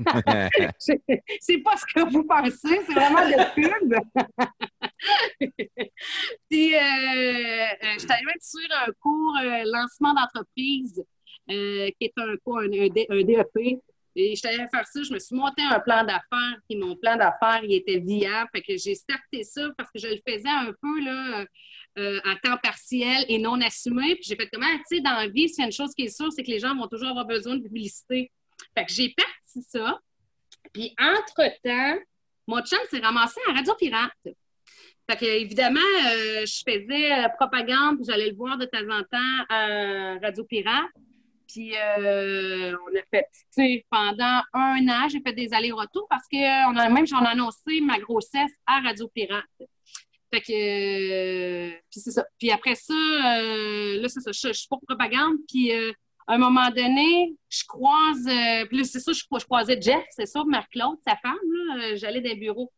C'est- 0.78 1.58
pas 1.58 1.76
ce 1.76 1.84
que 1.92 2.10
vous 2.10 2.24
pensez, 2.24 2.80
c'est 2.86 2.92
vraiment 2.94 3.26
de 3.26 3.54
pub. 3.54 3.94
Puis, 6.50 6.74
euh, 6.74 7.66
je 7.94 7.98
suis 7.98 8.10
allée 8.10 8.40
sur 8.40 8.76
un 8.86 8.92
cours 9.00 9.36
lancement 9.64 10.14
d'entreprise, 10.14 11.02
qui 11.48 11.94
est 12.00 12.12
un 12.16 12.36
cours, 12.44 12.58
un, 12.60 12.66
un 12.66 13.22
DEP. 13.22 13.78
Et 14.20 14.36
je 14.36 14.46
allée 14.46 14.58
faire 14.72 14.86
ça, 14.86 15.02
je 15.02 15.12
me 15.12 15.18
suis 15.18 15.34
monté 15.34 15.62
un 15.62 15.80
plan 15.80 16.04
d'affaires, 16.04 16.58
puis 16.68 16.78
mon 16.78 16.96
plan 16.96 17.16
d'affaires, 17.16 17.60
il 17.62 17.74
était 17.74 17.98
viable. 17.98 18.48
Fait 18.54 18.62
que 18.62 18.76
j'ai 18.76 18.94
starté 18.94 19.42
ça 19.42 19.68
parce 19.76 19.90
que 19.90 19.98
je 19.98 20.08
le 20.08 20.18
faisais 20.26 20.48
un 20.48 20.72
peu 20.80 21.00
là, 21.04 21.44
euh, 21.98 22.20
à 22.24 22.36
temps 22.36 22.56
partiel 22.62 23.24
et 23.28 23.38
non 23.38 23.60
assumé. 23.60 24.14
Puis 24.16 24.24
j'ai 24.28 24.36
fait 24.36 24.48
comment, 24.52 24.66
tu 24.88 24.96
sais, 24.96 25.00
dans 25.00 25.14
la 25.14 25.28
vie, 25.28 25.48
s'il 25.48 25.60
y 25.60 25.62
a 25.62 25.66
une 25.66 25.72
chose 25.72 25.94
qui 25.94 26.04
est 26.04 26.16
sûre, 26.16 26.32
c'est 26.32 26.42
que 26.42 26.50
les 26.50 26.60
gens 26.60 26.74
vont 26.76 26.86
toujours 26.86 27.08
avoir 27.08 27.26
besoin 27.26 27.56
de 27.56 27.62
publicité. 27.62 28.30
Fait 28.76 28.84
que 28.84 28.92
j'ai 28.92 29.14
parti 29.16 29.68
ça. 29.68 29.98
Puis, 30.72 30.94
entre-temps, 30.98 31.98
mon 32.46 32.60
chum 32.62 32.78
s'est 32.90 33.00
ramassé 33.00 33.40
à 33.48 33.52
Radio 33.52 33.74
Pirate. 33.74 34.12
Fait 35.10 35.16
que, 35.16 35.24
évidemment, 35.24 35.80
euh, 35.80 36.46
je 36.46 36.62
faisais 36.64 37.12
euh, 37.12 37.28
propagande, 37.36 37.98
j'allais 38.06 38.30
le 38.30 38.36
voir 38.36 38.56
de 38.56 38.66
temps 38.66 38.88
en 38.90 39.02
temps 39.02 39.44
à 39.48 40.18
Radio 40.22 40.44
Pirate. 40.44 40.90
Puis, 41.50 41.74
euh, 41.76 42.76
on 42.86 42.96
a 42.96 43.02
fait, 43.10 43.26
tu 43.32 43.44
sais, 43.50 43.86
pendant 43.90 44.40
un 44.52 44.88
an, 44.88 45.08
j'ai 45.08 45.20
fait 45.20 45.32
des 45.32 45.52
allers-retours 45.52 46.06
parce 46.08 46.26
que 46.30 46.70
on 46.70 46.76
a, 46.76 46.88
même 46.88 47.06
j'en 47.06 47.24
ai 47.24 47.28
annoncé 47.28 47.80
ma 47.80 47.98
grossesse 47.98 48.52
à 48.66 48.80
Radio 48.80 49.08
Pirate. 49.08 49.44
Fait 50.32 50.40
que, 50.42 50.52
euh, 50.52 51.70
puis 51.90 52.00
c'est 52.00 52.12
ça. 52.12 52.24
Puis 52.38 52.52
après 52.52 52.76
ça, 52.76 52.94
euh, 52.94 54.00
là, 54.00 54.08
c'est 54.08 54.20
ça, 54.20 54.30
je, 54.30 54.52
suis 54.52 54.68
pour 54.68 54.80
propagande. 54.86 55.38
Puis 55.48 55.72
euh, 55.72 55.92
à 56.28 56.34
un 56.34 56.38
moment 56.38 56.70
donné, 56.70 57.34
je 57.48 57.64
croise, 57.66 58.24
euh, 58.28 58.64
puis 58.66 58.78
là, 58.78 58.84
c'est 58.84 59.00
ça, 59.00 59.12
je, 59.12 59.20
je 59.20 59.44
croisais 59.44 59.80
Jeff, 59.80 60.04
c'est 60.10 60.26
ça, 60.26 60.44
Marc-Claude, 60.44 60.98
sa 61.04 61.16
femme, 61.16 61.34
là, 61.34 61.74
euh, 61.82 61.96
j'allais 61.96 62.20
dans 62.20 62.30
le 62.30 62.36
bureau. 62.36 62.70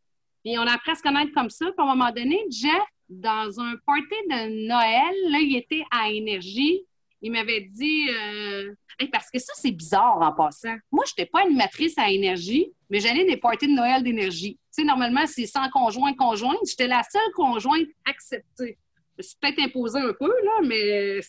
Puis 0.43 0.57
on 0.57 0.63
a 0.63 0.73
appris 0.73 0.91
à 0.91 0.95
se 0.95 1.03
connaître 1.03 1.31
comme 1.33 1.51
ça. 1.51 1.67
Puis 1.67 1.75
à 1.77 1.83
un 1.83 1.95
moment 1.95 2.11
donné, 2.11 2.39
Jeff, 2.49 2.81
dans 3.09 3.59
un 3.59 3.75
party 3.85 4.15
de 4.29 4.67
Noël, 4.67 5.31
là, 5.31 5.39
il 5.39 5.55
était 5.55 5.83
à 5.91 6.09
Énergie. 6.09 6.83
Il 7.25 7.31
m'avait 7.31 7.61
dit, 7.61 8.09
euh, 8.09 8.73
parce 9.11 9.31
que 9.31 9.39
ça, 9.39 9.53
c'est 9.55 9.71
bizarre 9.71 10.17
en 10.21 10.33
passant. 10.33 10.75
Moi, 10.91 11.05
je 11.07 11.13
n'étais 11.17 11.31
pas 11.31 11.41
animatrice 11.43 11.97
à 11.97 12.09
Énergie, 12.09 12.71
mais 12.89 12.99
j'allais 12.99 13.23
des 13.23 13.37
parties 13.37 13.67
de 13.67 13.71
Noël 13.71 14.03
d'énergie. 14.03 14.55
Tu 14.55 14.81
sais, 14.81 14.83
normalement, 14.83 15.25
c'est 15.25 15.45
sans 15.45 15.69
conjoint, 15.69 16.13
conjointe. 16.13 16.57
J'étais 16.67 16.87
la 16.87 17.01
seule 17.09 17.31
conjointe 17.33 17.87
acceptée. 18.05 18.77
Suis 19.19 19.37
peut-être 19.39 19.59
imposée 19.61 19.99
un 19.99 20.13
peu, 20.19 20.27
là, 20.43 20.59
mais 20.65 21.21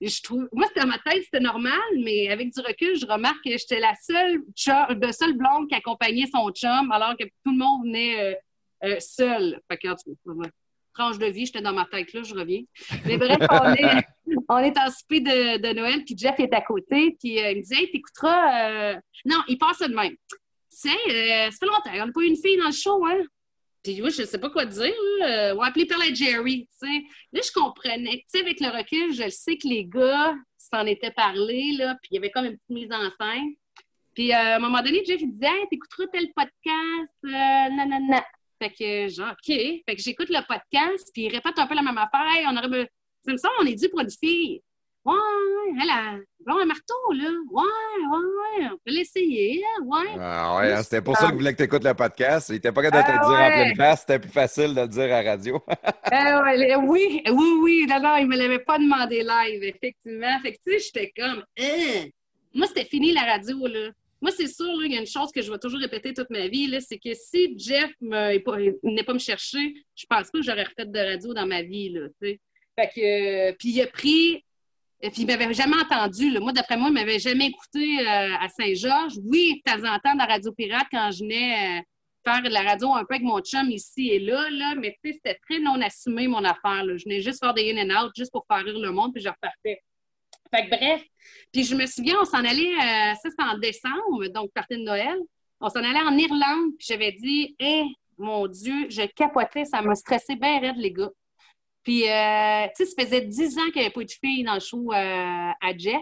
je 0.00 0.22
trouve. 0.22 0.48
Moi, 0.52 0.66
c'était 0.68 0.80
dans 0.80 0.86
ma 0.86 0.98
tête, 0.98 1.24
c'était 1.24 1.40
normal, 1.40 1.80
mais 2.04 2.28
avec 2.28 2.52
du 2.52 2.60
recul, 2.60 2.96
je 2.96 3.06
remarque 3.06 3.42
que 3.44 3.50
j'étais 3.50 3.80
la 3.80 3.94
seule, 4.00 4.42
chum- 4.56 4.94
de 4.94 5.10
seule 5.10 5.36
blonde 5.36 5.68
qui 5.68 5.74
accompagnait 5.74 6.26
son 6.32 6.50
chum, 6.50 6.92
alors 6.92 7.16
que 7.18 7.24
tout 7.24 7.50
le 7.50 7.58
monde 7.58 7.84
venait 7.84 8.20
euh, 8.20 8.34
euh, 8.84 8.96
seul. 9.00 9.60
Fait 9.68 9.78
que, 9.78 9.88
tranche 10.94 11.18
de 11.18 11.26
vie, 11.26 11.46
j'étais 11.46 11.62
dans 11.62 11.72
ma 11.72 11.86
tête, 11.86 12.12
là, 12.12 12.22
je 12.22 12.34
reviens. 12.34 12.62
Mais 13.06 13.16
bref, 13.16 13.38
on 13.50 13.72
est, 13.72 14.04
on 14.48 14.58
est 14.58 14.76
en 14.78 14.90
souper 14.90 15.20
de, 15.20 15.72
Noël, 15.74 16.04
puis 16.04 16.16
Jeff 16.16 16.38
est 16.38 16.52
à 16.52 16.60
côté, 16.60 17.16
puis 17.18 17.38
euh, 17.38 17.50
il 17.52 17.58
me 17.58 17.62
dit 17.62 17.74
Hey, 17.74 17.90
t'écouteras. 17.90 18.94
euh, 18.94 19.00
Non, 19.24 19.42
il 19.48 19.58
passe 19.58 19.80
de 19.80 19.94
même. 19.94 20.16
Tu 20.70 20.88
sais, 20.88 20.88
euh, 21.08 21.50
ça 21.50 21.56
fait 21.58 21.66
longtemps, 21.66 21.90
on 21.92 22.06
n'a 22.06 22.12
pas 22.12 22.20
eu 22.20 22.26
une 22.26 22.36
fille 22.36 22.56
dans 22.56 22.66
le 22.66 22.72
show, 22.72 23.04
hein? 23.06 23.22
Puis 23.82 24.00
moi, 24.00 24.10
je 24.10 24.22
ne 24.22 24.26
sais 24.26 24.38
pas 24.38 24.48
quoi 24.48 24.64
dire. 24.64 24.94
Là. 25.18 25.54
On 25.54 25.58
va 25.58 25.66
appeler 25.66 25.86
Perla 25.86 26.12
Jerry. 26.14 26.68
tu 26.80 26.86
sais. 26.86 27.02
Là, 27.32 27.40
je 27.44 27.50
comprenais. 27.52 28.18
Tu 28.18 28.24
sais, 28.28 28.40
avec 28.40 28.60
le 28.60 28.68
recul, 28.68 29.12
je 29.12 29.24
le 29.24 29.30
sais 29.30 29.56
que 29.56 29.66
les 29.66 29.84
gars 29.84 30.34
s'en 30.56 30.86
étaient 30.86 31.10
parlé, 31.10 31.72
là, 31.76 31.96
puis 32.00 32.10
il 32.12 32.14
y 32.14 32.18
avait 32.18 32.30
comme 32.30 32.44
une 32.44 32.56
petite 32.56 32.70
mise 32.70 32.92
en 32.92 33.10
scène. 33.20 33.54
Puis 34.14 34.30
à 34.32 34.56
un 34.56 34.58
moment 34.60 34.82
donné, 34.82 35.02
Jeff, 35.04 35.20
il 35.20 35.32
disait 35.32 35.46
Hey, 35.46 35.66
t'écouteras 35.68 36.06
tel 36.12 36.28
podcast, 36.32 37.12
nanana. 37.24 38.24
Fait 38.62 38.70
que, 38.70 39.08
genre, 39.12 39.32
OK. 39.32 39.46
Fait 39.46 39.96
que 39.96 40.00
j'écoute 40.00 40.28
le 40.28 40.46
podcast, 40.46 41.10
puis 41.12 41.24
il 41.24 41.32
répète 41.34 41.58
un 41.58 41.66
peu 41.66 41.74
la 41.74 41.82
même 41.82 41.98
affaire. 41.98 42.46
On 42.46 42.56
aurait. 42.56 42.88
Ça 43.24 43.32
me 43.32 43.36
semble, 43.36 43.54
on 43.60 43.66
est 43.66 43.74
dû 43.74 43.88
pour 43.88 44.00
une 44.00 44.10
fille. 44.10 44.62
Ouais, 45.04 45.14
elle 45.82 45.90
a. 45.90 46.16
Bon, 46.46 46.58
un 46.58 46.64
marteau, 46.64 46.94
là. 47.12 47.28
Ouais, 47.50 47.62
ouais. 48.10 48.66
On 48.72 48.76
peut 48.84 48.92
l'essayer, 48.92 49.60
hein, 49.64 49.82
ouais. 49.84 50.16
Ah 50.20 50.56
ouais, 50.56 50.72
hein, 50.72 50.82
c'était 50.82 51.02
pour 51.02 51.16
ça 51.16 51.26
qu'il 51.26 51.34
voulait 51.36 51.52
que 51.52 51.58
tu 51.58 51.64
écoutes 51.64 51.82
le 51.84 51.94
podcast. 51.94 52.50
Il 52.50 52.56
était 52.56 52.70
pas 52.70 52.82
capable 52.82 53.08
de 53.08 53.12
te 53.12 53.16
Ah 53.20 53.26
dire 53.28 53.28
en 53.36 53.40
ouais. 53.42 53.50
pleine 53.64 53.76
face, 53.76 54.00
c'était 54.00 54.18
plus 54.20 54.30
facile 54.30 54.74
de 54.74 54.80
le 54.80 54.86
dire 54.88 55.02
à 55.04 55.22
la 55.22 55.30
radio. 55.32 55.60
Ah 56.14 56.42
ouais, 56.44 56.76
oui, 56.76 57.22
oui, 57.26 57.58
oui. 57.62 57.86
Non, 57.88 58.16
il 58.16 58.26
me 58.28 58.36
l'avait 58.36 58.58
pas 58.60 58.78
demandé 58.78 59.22
live, 59.24 59.62
effectivement. 59.64 60.38
Fait 60.40 60.52
que, 60.52 60.58
tu 60.58 60.78
sais, 60.78 60.78
j'étais 60.78 61.12
comme, 61.16 61.42
Hein? 61.58 62.08
Moi, 62.54 62.66
c'était 62.66 62.84
fini 62.84 63.12
la 63.12 63.22
radio, 63.22 63.66
là. 63.66 63.90
Moi, 64.20 64.30
c'est 64.30 64.46
sûr, 64.46 64.84
il 64.84 64.92
y 64.92 64.96
a 64.96 65.00
une 65.00 65.06
chose 65.06 65.32
que 65.32 65.42
je 65.42 65.50
vais 65.50 65.58
toujours 65.58 65.80
répéter 65.80 66.12
toute 66.14 66.30
ma 66.30 66.46
vie, 66.46 66.70
c'est 66.80 66.98
que 66.98 67.12
si 67.14 67.58
Jeff 67.58 67.90
pas- 68.00 68.58
n'est 68.84 69.02
pas 69.04 69.14
me 69.14 69.18
chercher, 69.18 69.74
je 69.96 70.04
pense 70.08 70.30
pas 70.30 70.38
que 70.38 70.42
j'aurais 70.44 70.62
refait 70.64 70.86
de 70.86 70.98
radio 70.98 71.34
dans 71.34 71.46
ma 71.46 71.62
vie, 71.62 71.88
là, 71.88 72.06
tu 72.20 72.28
sais. 72.28 72.40
Fait 72.78 72.88
que, 72.88 73.00
euh, 73.50 73.52
puis 73.58 73.70
il 73.70 73.82
a 73.82 73.86
pris, 73.86 74.44
et 75.00 75.10
puis 75.10 75.22
il 75.22 75.26
m'avait 75.26 75.52
jamais 75.52 75.76
entendu. 75.76 76.38
Moi, 76.38 76.52
d'après 76.52 76.76
moi, 76.76 76.88
il 76.88 76.94
m'avait 76.94 77.18
jamais 77.18 77.46
écouté 77.46 78.00
euh, 78.00 78.36
à 78.40 78.48
Saint-Georges. 78.48 79.18
Oui, 79.24 79.60
de 79.66 79.70
temps 79.70 79.84
en 79.86 79.98
temps, 79.98 80.14
dans 80.14 80.26
Radio 80.26 80.52
Pirate, 80.52 80.86
quand 80.90 81.10
je 81.10 81.24
venais 81.24 81.80
euh, 81.80 81.82
faire 82.24 82.42
de 82.42 82.48
la 82.48 82.62
radio 82.62 82.92
un 82.92 83.04
peu 83.04 83.14
avec 83.14 83.22
mon 83.22 83.40
chum 83.40 83.68
ici 83.70 84.10
et 84.10 84.18
là, 84.20 84.48
là 84.50 84.74
mais 84.76 84.96
tu 85.02 85.10
sais, 85.10 85.16
c'était 85.16 85.38
très 85.48 85.58
non 85.58 85.80
assumé, 85.80 86.28
mon 86.28 86.44
affaire. 86.44 86.84
Je 86.96 87.04
venais 87.04 87.20
juste 87.20 87.40
faire 87.40 87.54
des 87.54 87.72
in 87.72 87.90
and 87.90 88.04
out, 88.04 88.12
juste 88.16 88.30
pour 88.30 88.46
faire 88.46 88.64
rire 88.64 88.78
le 88.78 88.90
monde, 88.92 89.12
puis 89.12 89.22
je 89.22 89.28
repartais. 89.28 89.82
Fait 90.54 90.68
que 90.68 90.76
bref, 90.76 91.02
puis 91.50 91.64
je 91.64 91.74
me 91.74 91.86
souviens, 91.86 92.16
on 92.20 92.24
s'en 92.24 92.44
allait, 92.44 92.74
euh, 92.74 93.14
ça 93.14 93.30
c'était 93.30 93.42
en 93.42 93.58
décembre, 93.58 94.28
donc 94.28 94.52
partie 94.52 94.76
de 94.76 94.82
Noël. 94.82 95.18
On 95.60 95.68
s'en 95.68 95.80
allait 95.80 96.00
en 96.00 96.16
Irlande, 96.16 96.72
puis 96.78 96.86
j'avais 96.88 97.12
dit, 97.12 97.56
hé, 97.58 97.84
mon 98.18 98.46
Dieu, 98.46 98.86
je 98.90 99.02
capotais, 99.14 99.64
ça 99.64 99.80
m'a 99.80 99.94
stressé 99.94 100.36
bien 100.36 100.60
raide, 100.60 100.76
les 100.76 100.92
gars. 100.92 101.10
Puis, 101.82 102.08
euh, 102.08 102.66
tu 102.76 102.84
sais, 102.84 102.86
ça 102.86 103.02
faisait 103.02 103.22
dix 103.22 103.58
ans 103.58 103.64
qu'il 103.66 103.76
n'y 103.76 103.80
avait 103.86 103.90
pas 103.90 104.00
eu 104.02 104.04
de 104.04 104.10
fille 104.12 104.44
dans 104.44 104.54
le 104.54 104.60
show 104.60 104.92
euh, 104.92 105.50
à 105.60 105.76
Jeff. 105.76 106.00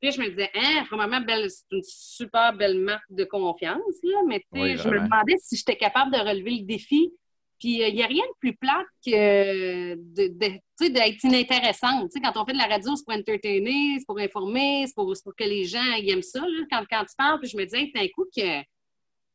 Puis 0.00 0.10
je 0.10 0.20
me 0.20 0.28
disais, 0.28 0.50
hein, 0.54 0.84
vraiment, 0.90 1.20
belle, 1.20 1.48
c'est 1.50 1.64
une 1.70 1.82
super 1.84 2.52
belle 2.54 2.78
marque 2.78 3.04
de 3.10 3.24
confiance, 3.24 3.78
là, 4.02 4.20
mais 4.26 4.40
tu 4.40 4.46
sais, 4.52 4.60
Oui, 4.60 4.76
je 4.76 4.88
me 4.88 4.98
demandais 5.04 5.36
si 5.40 5.56
j'étais 5.56 5.76
capable 5.76 6.12
de 6.12 6.18
relever 6.18 6.50
le 6.60 6.64
défi. 6.64 7.12
Puis, 7.60 7.80
euh, 7.82 7.88
il 7.88 7.94
n'y 7.94 8.02
a 8.02 8.06
rien 8.06 8.24
de 8.24 8.38
plus 8.40 8.56
plate 8.56 8.86
que 9.06 9.94
de, 9.94 10.26
de- 10.28 10.88
d'être 10.88 11.22
inintéressante. 11.22 12.10
Tu 12.10 12.18
sais, 12.18 12.20
quand 12.20 12.40
on 12.40 12.44
fait 12.44 12.54
de 12.54 12.58
la 12.58 12.66
radio, 12.66 12.96
c'est 12.96 13.04
pour 13.04 13.14
entertainer, 13.14 13.96
c'est 13.98 14.06
pour 14.06 14.18
informer, 14.18 14.84
c'est 14.88 14.94
pour, 14.96 15.14
que 15.14 15.44
les 15.44 15.64
gens 15.66 15.92
ils 15.98 16.10
aiment 16.10 16.22
ça. 16.22 16.40
Là, 16.40 16.64
quand, 16.70 16.84
quand 16.90 17.04
tu 17.04 17.14
parles, 17.16 17.38
puis 17.38 17.48
je 17.48 17.56
me 17.56 17.64
disais, 17.64 17.88
d'un 17.94 18.08
coup, 18.08 18.24
que 18.36 18.60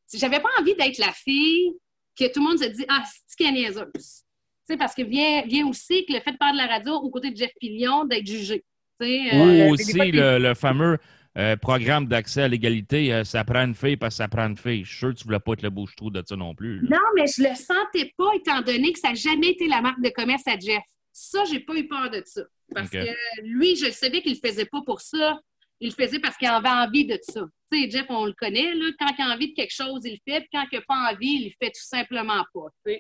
si 0.08 0.18
j'avais 0.18 0.42
pas 0.42 0.50
envie 0.60 0.76
d'être 0.76 0.98
la 0.98 1.14
fille 1.14 1.72
que 2.20 2.26
tout 2.34 2.42
le 2.42 2.50
monde 2.50 2.58
se 2.60 2.66
dit, 2.68 2.84
ah, 2.90 3.04
c'est 3.28 3.52
niaiseuse? 3.52 4.24
Sais, 4.68 4.76
parce 4.76 4.94
que 4.94 5.02
vient, 5.02 5.44
vient 5.46 5.66
aussi 5.68 6.06
que 6.06 6.14
le 6.14 6.20
fait 6.20 6.34
de 6.34 6.38
faire 6.38 6.52
de 6.52 6.58
la 6.58 6.68
radio 6.68 6.94
aux 6.94 7.10
côtés 7.10 7.32
de 7.32 7.38
Jeff 7.38 7.52
Pillion, 7.60 8.04
d'être 8.04 8.28
jugé. 8.28 8.66
Sais, 9.00 9.36
Ou 9.36 9.40
euh, 9.40 9.70
aussi 9.70 9.94
le, 9.94 10.40
le 10.40 10.54
fameux 10.56 10.98
euh, 11.38 11.56
programme 11.56 12.08
d'accès 12.08 12.42
à 12.42 12.48
l'égalité, 12.48 13.14
euh, 13.14 13.24
ça 13.24 13.46
prend 13.46 13.64
une 13.64 13.76
fille 13.76 13.96
parce 13.96 14.16
que 14.16 14.18
ça 14.18 14.28
prend 14.28 14.48
une 14.48 14.58
fille. 14.58 14.84
Je 14.84 14.90
suis 14.90 14.98
sûr 14.98 15.10
que 15.10 15.20
tu 15.20 15.24
voulais 15.24 15.40
pas 15.40 15.54
être 15.54 15.62
le 15.62 15.70
bouche-trou 15.70 16.10
de 16.10 16.22
ça 16.26 16.36
non 16.36 16.54
plus. 16.54 16.82
là. 16.82 16.98
Non, 16.98 17.04
mais 17.16 17.28
je 17.28 17.44
le 17.44 17.56
sentais 17.56 18.12
pas, 18.18 18.32
étant 18.36 18.62
donné 18.62 18.92
que 18.92 19.00
ça 19.00 19.10
n'a 19.10 19.16
jamais 19.16 19.52
été 19.52 19.68
la 19.68 19.82
marque 19.82 20.02
de 20.02 20.10
commerce 20.10 20.48
à 20.48 20.58
Jeff. 20.60 20.84
Ça, 21.14 21.46
j'ai 21.46 21.62
pas 21.62 21.76
eu 21.76 21.88
peur 21.88 22.10
de 22.10 22.22
ça. 22.26 22.42
Parce 22.74 22.90
que 22.90 22.98
lui, 23.44 23.76
je 23.76 23.90
savais 23.92 24.22
qu'il 24.22 24.34
le 24.34 24.50
faisait 24.50 24.66
pas 24.66 24.82
pour 24.86 25.00
ça. 25.00 25.40
Il 25.80 25.90
le 25.90 25.96
faisait 25.96 26.20
parce 26.20 26.36
qu'il 26.36 26.48
avait 26.48 26.68
envie 26.68 27.06
de 27.06 27.18
ça. 27.22 27.42
Tu 27.72 27.84
sais, 27.84 27.90
Jeff, 27.90 28.08
on 28.10 28.26
le 28.26 28.34
connaît, 28.34 28.74
là. 28.74 28.86
Quand 29.00 29.14
il 29.18 29.22
a 29.22 29.34
envie 29.34 29.50
de 29.50 29.54
quelque 29.54 29.74
chose, 29.74 30.02
il 30.06 30.14
le 30.14 30.32
fait. 30.34 30.42
Puis 30.42 30.50
quand 30.52 30.66
il 30.72 30.76
n'a 30.76 30.86
pas 30.88 31.12
envie, 31.14 31.36
il 31.42 31.46
le 31.46 31.52
fait 31.62 31.72
tout 31.72 31.86
simplement 31.88 32.44
pas. 32.54 32.92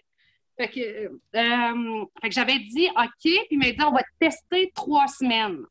Fait 0.57 0.69
que, 0.69 0.79
euh, 0.79 2.05
fait 2.21 2.29
que 2.29 2.35
j'avais 2.35 2.59
dit 2.59 2.87
OK, 2.89 3.09
puis 3.21 3.47
il 3.51 3.59
m'a 3.59 3.71
dit 3.71 3.81
on 3.81 3.91
va 3.91 4.01
tester 4.19 4.71
trois 4.73 5.07
semaines. 5.07 5.63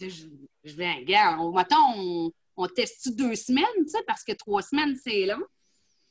Je, 0.00 0.26
je 0.64 0.74
vais, 0.74 0.92
regarde, 0.92 1.40
on, 1.40 1.52
mettons, 1.52 1.76
on, 1.96 2.32
on 2.56 2.66
teste 2.68 3.16
deux 3.16 3.34
semaines, 3.34 3.64
tu 3.78 3.88
sais, 3.88 4.02
parce 4.06 4.22
que 4.22 4.32
trois 4.32 4.62
semaines, 4.62 4.96
c'est 5.02 5.26
long. 5.26 5.42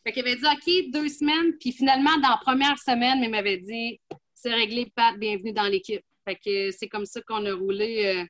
Fait 0.03 0.11
qu'il 0.11 0.27
avait 0.27 0.35
dit 0.35 0.45
OK, 0.45 0.91
deux 0.91 1.09
semaines, 1.09 1.57
puis 1.59 1.71
finalement, 1.71 2.17
dans 2.17 2.29
la 2.29 2.37
première 2.37 2.77
semaine, 2.77 3.23
il 3.23 3.29
m'avait 3.29 3.57
dit 3.57 3.99
c'est 4.33 4.53
réglé, 4.53 4.91
Pat, 4.93 5.17
bienvenue 5.17 5.53
dans 5.53 5.63
l'équipe. 5.63 6.03
Fait 6.23 6.35
que 6.35 6.71
c'est 6.71 6.87
comme 6.87 7.05
ça 7.05 7.21
qu'on 7.21 7.45
a 7.45 7.53
roulé 7.53 8.05
euh, 8.05 8.25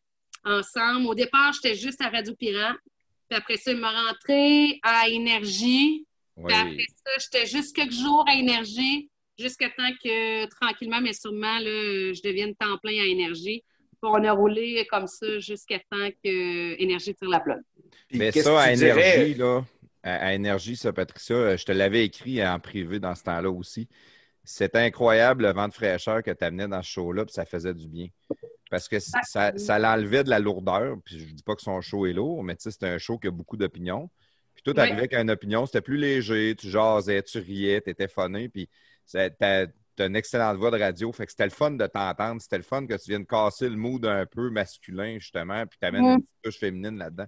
ensemble. 0.49 1.07
Au 1.07 1.15
départ, 1.15 1.51
j'étais 1.53 1.75
juste 1.75 1.99
à 2.01 2.09
Radio 2.09 2.33
Pirate. 2.35 2.77
Puis 3.27 3.37
après 3.37 3.57
ça, 3.57 3.71
il 3.71 3.77
m'a 3.79 3.91
rentré 3.91 4.79
à 4.83 5.09
Énergie. 5.09 6.05
Puis 6.37 6.55
après 6.55 6.85
ça, 7.03 7.11
j'étais 7.19 7.45
juste 7.45 7.75
quelques 7.75 7.91
jours 7.91 8.23
à 8.27 8.35
Énergie, 8.35 9.09
jusqu'à 9.37 9.69
temps 9.69 9.91
que, 10.03 10.45
tranquillement, 10.49 11.01
mais 11.01 11.13
sûrement, 11.13 11.59
là, 11.59 12.13
je 12.13 12.21
devienne 12.21 12.55
temps 12.55 12.77
plein 12.77 13.01
à 13.01 13.05
Énergie. 13.05 13.63
Puis 14.01 14.11
on 14.11 14.23
a 14.23 14.31
roulé 14.31 14.85
comme 14.89 15.07
ça 15.07 15.39
jusqu'à 15.39 15.79
temps 15.79 16.09
que 16.23 16.81
Énergie 16.81 17.15
tire 17.15 17.29
la 17.29 17.39
plug. 17.39 17.61
Mais 18.11 18.31
ça, 18.31 18.61
à 18.61 18.71
énergie, 18.71 19.33
là, 19.33 19.61
à, 20.03 20.27
à 20.27 20.33
énergie, 20.33 20.75
ça, 20.75 20.93
Patricia, 20.93 21.35
euh, 21.35 21.57
je 21.57 21.65
te 21.65 21.71
l'avais 21.71 22.05
écrit 22.05 22.45
en 22.45 22.59
privé 22.59 22.99
dans 22.99 23.15
ce 23.15 23.23
temps-là 23.23 23.49
aussi. 23.49 23.87
C'était 24.43 24.79
incroyable 24.79 25.43
le 25.43 25.53
vent 25.53 25.67
de 25.67 25.73
fraîcheur 25.73 26.21
que 26.21 26.29
tu 26.31 26.43
amenais 26.43 26.67
dans 26.67 26.83
ce 26.83 26.89
show-là, 26.91 27.25
puis 27.25 27.33
ça 27.33 27.45
faisait 27.45 27.73
du 27.73 27.87
bien. 27.87 28.07
Parce 28.69 28.87
que 28.87 28.99
c- 28.99 29.11
ça, 29.23 29.53
ça 29.57 29.79
l'enlevait 29.79 30.23
de 30.23 30.29
la 30.29 30.39
lourdeur. 30.39 30.97
Puis 31.03 31.19
je 31.19 31.33
dis 31.33 31.43
pas 31.43 31.55
que 31.55 31.61
son 31.63 31.81
show 31.81 32.05
est 32.05 32.13
lourd, 32.13 32.43
mais 32.43 32.55
tu 32.55 32.63
sais, 32.63 32.71
c'est 32.71 32.87
un 32.87 32.97
show 32.97 33.17
qui 33.17 33.27
a 33.27 33.31
beaucoup 33.31 33.57
d'opinions. 33.57 34.09
Puis 34.53 34.61
tout 34.63 34.71
Ouais. 34.73 34.81
arrivait 34.81 34.99
avec 34.99 35.13
une 35.13 35.31
opinion, 35.31 35.65
c'était 35.65 35.81
plus 35.81 35.97
léger, 35.97 36.55
tu 36.55 36.69
jasais, 36.69 37.23
tu 37.23 37.39
riais, 37.39 37.81
tu 37.81 37.89
étais 37.89 38.07
funné, 38.07 38.49
puis 38.49 38.69
t'as 39.11 39.67
une 40.07 40.15
excellente 40.15 40.57
voix 40.57 40.71
de 40.71 40.79
radio. 40.79 41.11
Fait 41.13 41.25
que 41.25 41.31
c'était 41.31 41.45
le 41.45 41.51
fun 41.51 41.71
de 41.71 41.87
t'entendre. 41.87 42.41
C'était 42.41 42.57
le 42.57 42.63
fun 42.63 42.85
que 42.85 42.93
tu 43.01 43.09
viennes 43.09 43.25
casser 43.25 43.69
le 43.69 43.77
mood 43.77 44.05
un 44.05 44.25
peu 44.25 44.49
masculin, 44.49 45.17
justement, 45.19 45.65
puis 45.65 45.77
t'amènes 45.79 46.01
Mm. 46.03 46.13
une 46.15 46.21
petite 46.21 46.35
touche 46.43 46.57
féminine 46.59 46.97
là-dedans. 46.97 47.27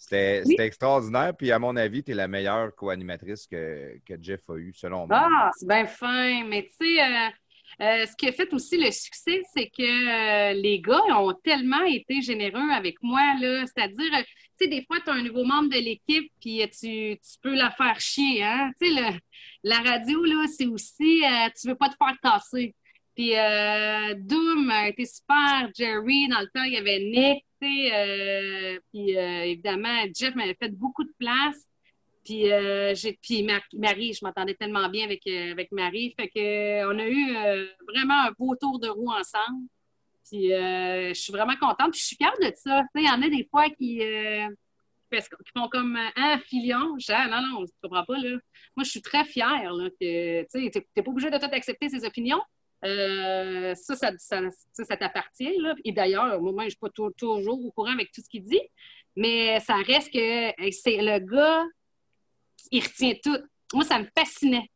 C'était 0.00 0.42
Oui. 0.46 0.54
extraordinaire. 0.60 1.32
Puis 1.36 1.50
à 1.50 1.58
mon 1.58 1.74
avis, 1.76 2.04
tu 2.04 2.12
es 2.12 2.14
la 2.14 2.28
meilleure 2.28 2.74
co-animatrice 2.76 3.46
que, 3.48 3.98
que 4.06 4.14
Jeff 4.22 4.40
a 4.48 4.54
eue, 4.56 4.72
selon 4.72 5.06
moi. 5.08 5.28
Ah, 5.28 5.50
c'est 5.56 5.66
bien 5.68 5.86
fin. 5.86 6.44
Mais 6.44 6.62
tu 6.66 6.86
sais, 6.86 7.02
euh, 7.02 7.28
euh, 7.84 8.06
ce 8.06 8.14
qui 8.16 8.28
a 8.28 8.32
fait 8.32 8.52
aussi 8.54 8.76
le 8.82 8.90
succès, 8.92 9.42
c'est 9.52 9.66
que 9.68 9.82
euh, 9.82 10.52
les 10.54 10.80
gars 10.80 11.02
ont 11.18 11.34
tellement 11.44 11.82
été 11.84 12.22
généreux 12.22 12.70
avec 12.72 12.94
moi. 13.02 13.34
là. 13.40 13.64
C'est-à-dire, 13.66 14.24
tu 14.58 14.64
sais, 14.64 14.70
des 14.70 14.84
fois, 14.84 14.98
tu 15.00 15.10
as 15.10 15.14
un 15.14 15.22
nouveau 15.22 15.44
membre 15.44 15.68
de 15.70 15.78
l'équipe, 15.78 16.30
puis 16.40 16.62
euh, 16.62 16.66
tu, 16.66 17.16
tu 17.18 17.38
peux 17.42 17.54
la 17.54 17.70
faire 17.70 17.98
chier. 18.00 18.42
Hein? 18.42 18.70
Tu 18.80 18.94
sais, 18.94 19.02
la 19.62 19.78
radio, 19.80 20.24
là, 20.24 20.46
c'est 20.48 20.66
aussi, 20.66 21.22
euh, 21.24 21.48
tu 21.60 21.68
veux 21.68 21.74
pas 21.76 21.88
te 21.88 21.96
faire 21.96 22.16
tasser. 22.22 22.74
Puis 23.14 23.36
euh, 23.36 24.14
Doom 24.16 24.70
a 24.70 24.88
été 24.88 25.04
super. 25.04 25.68
Jerry, 25.76 26.28
dans 26.28 26.40
le 26.40 26.46
temps, 26.54 26.62
il 26.62 26.72
y 26.74 26.76
avait 26.76 27.00
Nick, 27.00 27.44
tu 27.60 27.66
sais. 27.68 27.90
euh, 27.92 28.78
puis 28.92 29.16
euh, 29.16 29.42
évidemment, 29.44 30.04
Jeff 30.14 30.34
m'avait 30.36 30.56
fait 30.60 30.70
beaucoup 30.70 31.04
de 31.04 31.12
place. 31.18 31.64
Puis, 32.24 32.44
puis 33.22 33.42
Mar- 33.42 33.62
Marie, 33.72 34.12
je 34.12 34.22
m'entendais 34.22 34.54
tellement 34.54 34.88
bien 34.90 35.04
avec, 35.06 35.26
avec 35.26 35.72
Marie. 35.72 36.14
Fait 36.14 36.28
que, 36.28 36.38
euh, 36.38 36.92
on 36.92 36.98
a 36.98 37.08
eu 37.08 37.32
vraiment 37.88 38.22
un 38.24 38.32
beau 38.38 38.54
tour 38.54 38.78
de 38.78 38.88
roue 38.88 39.10
ensemble. 39.10 39.66
Euh, 40.34 41.08
je 41.08 41.14
suis 41.20 41.32
vraiment 41.32 41.56
contente. 41.56 41.94
Je 41.94 42.00
suis 42.04 42.16
fière 42.16 42.34
de 42.40 42.52
ça. 42.56 42.82
Il 42.94 43.04
y 43.06 43.08
en 43.10 43.22
a 43.22 43.28
des 43.28 43.46
fois 43.50 43.68
qui, 43.70 44.02
euh, 44.02 44.46
qui 45.10 45.18
font- 45.56 45.68
comme 45.68 45.96
un 46.16 46.38
filion. 46.38 46.96
Je 46.98 47.12
non, 47.30 47.40
non, 47.60 47.64
tu 47.64 47.72
comprends 47.82 48.04
pas. 48.04 48.18
Là. 48.18 48.38
Moi, 48.76 48.84
je 48.84 48.90
suis 48.90 49.02
très 49.02 49.24
fière 49.24 49.72
tu 50.00 50.70
t'es 50.70 51.02
pas 51.02 51.10
obligé 51.10 51.30
de 51.30 51.38
tout 51.38 51.48
accepter 51.52 51.88
ses 51.88 52.04
opinions. 52.04 52.42
Euh, 52.84 53.74
ça, 53.74 53.96
ça, 53.96 54.12
ça, 54.18 54.40
ça, 54.72 54.96
t'appartient. 54.96 55.52
Et 55.84 55.92
d'ailleurs, 55.92 56.40
moi, 56.40 56.52
je 56.58 56.64
ne 56.66 56.70
suis 56.70 56.78
pas 56.78 56.90
tou- 56.90 57.10
toujours 57.16 57.64
au 57.64 57.70
courant 57.72 57.92
avec 57.92 58.12
tout 58.12 58.20
ce 58.22 58.28
qu'il 58.28 58.44
dit, 58.44 58.60
mais 59.16 59.58
ça 59.60 59.74
reste 59.76 60.12
que 60.12 60.52
c'est 60.70 60.98
le 60.98 61.18
gars, 61.18 61.64
il 62.70 62.82
retient 62.84 63.14
tout. 63.22 63.36
Moi, 63.74 63.84
ça 63.84 63.98
me 63.98 64.06
fascinait. 64.16 64.70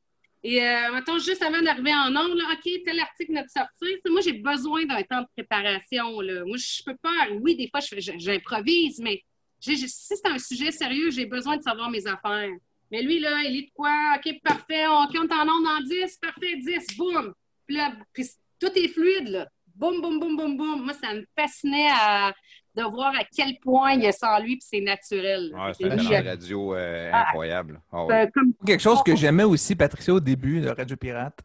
Et 0.45 0.61
euh, 0.61 0.93
mettons, 0.93 1.19
juste 1.19 1.43
avant 1.43 1.63
d'arriver 1.63 1.95
en 1.95 2.09
ondes, 2.17 2.37
là, 2.37 2.45
OK, 2.53 2.69
tel 2.85 2.99
article 2.99 3.33
vient 3.33 3.43
de 3.45 3.49
sortir. 3.49 3.97
Moi, 4.11 4.21
j'ai 4.23 4.33
besoin 4.33 4.85
d'un 4.85 5.03
temps 5.03 5.21
de 5.21 5.29
préparation. 5.37 6.21
Là. 6.21 6.45
Moi, 6.45 6.57
je 6.57 6.83
peux 6.85 6.97
pas. 6.97 7.29
Oui, 7.41 7.55
des 7.55 7.69
fois, 7.69 7.81
j'improvise, 7.81 8.99
mais 8.99 9.23
si 9.61 9.89
c'est 9.89 10.27
un 10.27 10.39
sujet 10.39 10.73
sérieux, 10.73 11.11
j'ai 11.11 11.27
besoin 11.27 11.57
de 11.57 11.63
savoir 11.63 11.91
mes 11.91 12.07
affaires. 12.07 12.51
Mais 12.91 13.03
lui, 13.03 13.21
là, 13.21 13.43
il 13.45 13.53
lit 13.53 13.67
de 13.67 13.71
quoi? 13.73 13.95
OK, 14.17 14.41
parfait. 14.43 14.87
On 14.89 15.07
compte 15.07 15.33
en 15.33 15.49
ondes 15.49 15.67
en 15.67 15.81
10. 15.81 16.19
Parfait, 16.19 16.57
10. 16.57 16.97
Boum. 16.97 17.33
Puis 17.67 17.77
là, 17.77 17.93
puis 18.13 18.27
tout 18.61 18.71
est 18.75 18.89
fluide, 18.89 19.29
là. 19.29 19.49
Boum, 19.75 20.01
boum, 20.01 20.19
boum, 20.19 20.37
boum, 20.37 20.57
boum. 20.57 20.83
Moi, 20.83 20.93
ça 20.95 21.15
me 21.15 21.25
fascinait 21.39 21.91
à- 21.93 22.35
de 22.75 22.83
voir 22.85 23.13
à 23.15 23.25
quel 23.25 23.59
point 23.61 23.93
il 23.93 24.13
ça 24.13 24.37
en 24.37 24.41
lui, 24.41 24.57
puis 24.57 24.67
c'est 24.69 24.81
naturel. 24.81 25.53
Ouais, 25.55 25.73
c'est 25.75 25.85
un 25.91 25.97
talent 25.97 26.25
radio 26.25 26.75
euh, 26.75 27.11
Ah. 27.13 27.27
incroyable. 27.29 27.81
Ah 27.93 28.27
comme 28.33 28.53
Quelque 28.65 28.81
chose 28.81 29.03
que 29.03 29.15
j'aimais 29.15 29.45
aussi, 29.45 29.77
Patricia, 29.77 30.15
au 30.15 30.21
début 30.21 30.61
de 30.61 30.69
Radio 30.71 30.97
Pirate. 30.97 31.39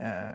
euh, 0.00 0.32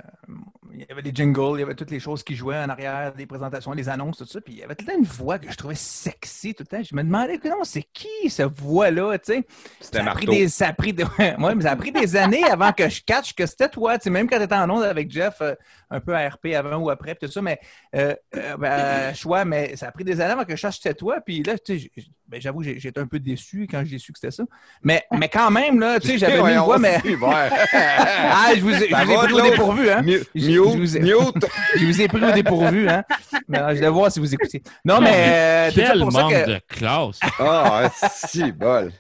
il 0.74 0.82
y 0.82 0.92
avait 0.92 1.02
des 1.02 1.12
jingles, 1.14 1.58
il 1.58 1.60
y 1.60 1.64
avait 1.64 1.76
toutes 1.76 1.92
les 1.92 2.00
choses 2.00 2.24
qui 2.24 2.36
jouaient 2.36 2.58
en 2.58 2.70
arrière, 2.70 3.14
des 3.14 3.26
présentations, 3.26 3.72
les 3.74 3.90
annonces, 3.90 4.18
tout 4.18 4.26
ça. 4.26 4.40
Puis 4.42 4.54
il 4.54 4.60
y 4.60 4.64
avait 4.64 4.76
tout 4.76 4.86
le 4.86 4.92
temps 4.94 5.00
une 5.00 5.06
voix 5.06 5.40
que 5.40 5.52
je 5.52 5.56
trouvais 5.58 5.76
sexy 5.76 6.54
tout 6.54 6.64
le 6.64 6.78
temps. 6.78 6.84
Je 6.84 6.96
me 6.96 7.04
demandais, 7.04 7.40
non, 7.46 7.64
c'est 7.64 7.84
qui 7.84 8.30
cette 8.30 8.52
voix-là, 8.60 9.18
tu 9.20 9.34
sais? 9.34 9.48
C'était 9.80 10.00
Ça 10.00 10.04
a 10.06 10.14
pris 10.14 10.26
Marteau. 10.26 10.32
des, 10.32 10.48
ça 10.50 10.68
a 10.70 10.74
pris 10.74 10.94
des- 10.94 11.04
ouais, 11.04 11.56
mais 11.56 11.62
ça 11.62 11.72
a 11.72 11.76
pris 11.76 11.92
des 11.92 12.16
années 12.16 12.44
avant 12.44 12.72
que 12.72 12.88
je 12.90 13.02
catch 13.04 13.34
que 13.34 13.46
c'était 13.46 13.70
toi. 13.70 13.98
Tu 13.98 14.04
sais, 14.06 14.10
même 14.10 14.30
quand 14.30 14.38
tu 14.38 14.44
étais 14.44 14.56
en 14.56 14.70
onde 14.70 14.84
avec 14.84 15.12
Jeff, 15.12 15.38
euh, 15.42 15.56
un 15.90 16.00
peu 16.00 16.16
à 16.16 16.28
RP 16.30 16.48
avant 16.56 16.78
ou 16.78 16.90
après, 16.90 17.16
tout 17.16 17.28
ça, 17.28 17.42
mais 17.42 17.60
euh, 17.96 18.16
euh, 18.36 18.58
ben, 18.58 19.14
choix, 19.16 19.46
mais 19.46 19.76
ça 19.76 19.88
a 19.88 19.92
pris 19.92 20.04
des 20.04 20.22
années 20.22 20.34
avant 20.34 20.46
que 20.46 20.56
je 20.56 20.68
que 20.68 20.74
c'était 20.74 20.94
toi. 20.94 21.20
Puis 21.22 21.44
là, 21.44 21.58
tu 21.58 21.80
sais, 21.80 21.92
ben, 22.30 22.40
j'avoue, 22.40 22.62
j'ai- 22.64 22.80
j'étais 22.80 23.00
un 23.00 23.08
peu 23.08 23.20
déçu 23.20 23.68
quand 23.70 23.82
j'ai 23.86 23.98
su 23.98 24.14
que 24.14 24.20
c'était 24.20 24.32
ça. 24.32 24.44
Mais, 24.84 25.04
mais 25.18 25.28
quand 25.30 25.50
même, 25.52 25.80
là, 25.80 26.00
tu 26.00 26.08
sais, 26.08 26.18
j'avais 26.20 26.42
mis 26.44 26.52
une 26.54 26.60
voix, 26.60 26.78
mais. 26.78 27.00
Ah, 27.82 28.52
je 28.56 28.62
vous 28.62 28.70
ai, 28.74 28.88
je 28.88 28.94
Ça 28.96 29.04
vous 29.04 29.12
ai 29.12 29.16
va, 29.16 29.24
pris 29.24 29.34
au 29.34 29.42
dépourvu, 29.42 29.90
hein? 29.90 30.04
Je- 30.06 30.40
je 30.40 30.60
vous 30.60 30.98
ai- 30.98 31.00
mute. 31.02 31.46
Je 31.78 31.86
vous 31.86 32.02
ai 32.02 32.08
pris 32.08 32.24
au 32.24 32.32
dépourvu, 32.32 32.88
hein? 32.90 33.04
Mais, 33.48 33.60
euh, 33.60 33.76
je 33.76 33.80
vais 33.82 33.90
voir 33.90 34.12
si 34.12 34.20
vous 34.20 34.34
écoutez. 34.34 34.62
Non, 34.86 35.02
mais 35.02 35.12
euh, 35.14 35.72
Quel 35.74 36.00
pour 36.00 36.12
ça 36.12 36.22
manque 36.22 36.32
que. 36.34 36.50
de 36.52 36.60
classe. 36.68 37.20
Ah, 37.40 37.90
si, 38.28 38.52
bol. 38.52 38.92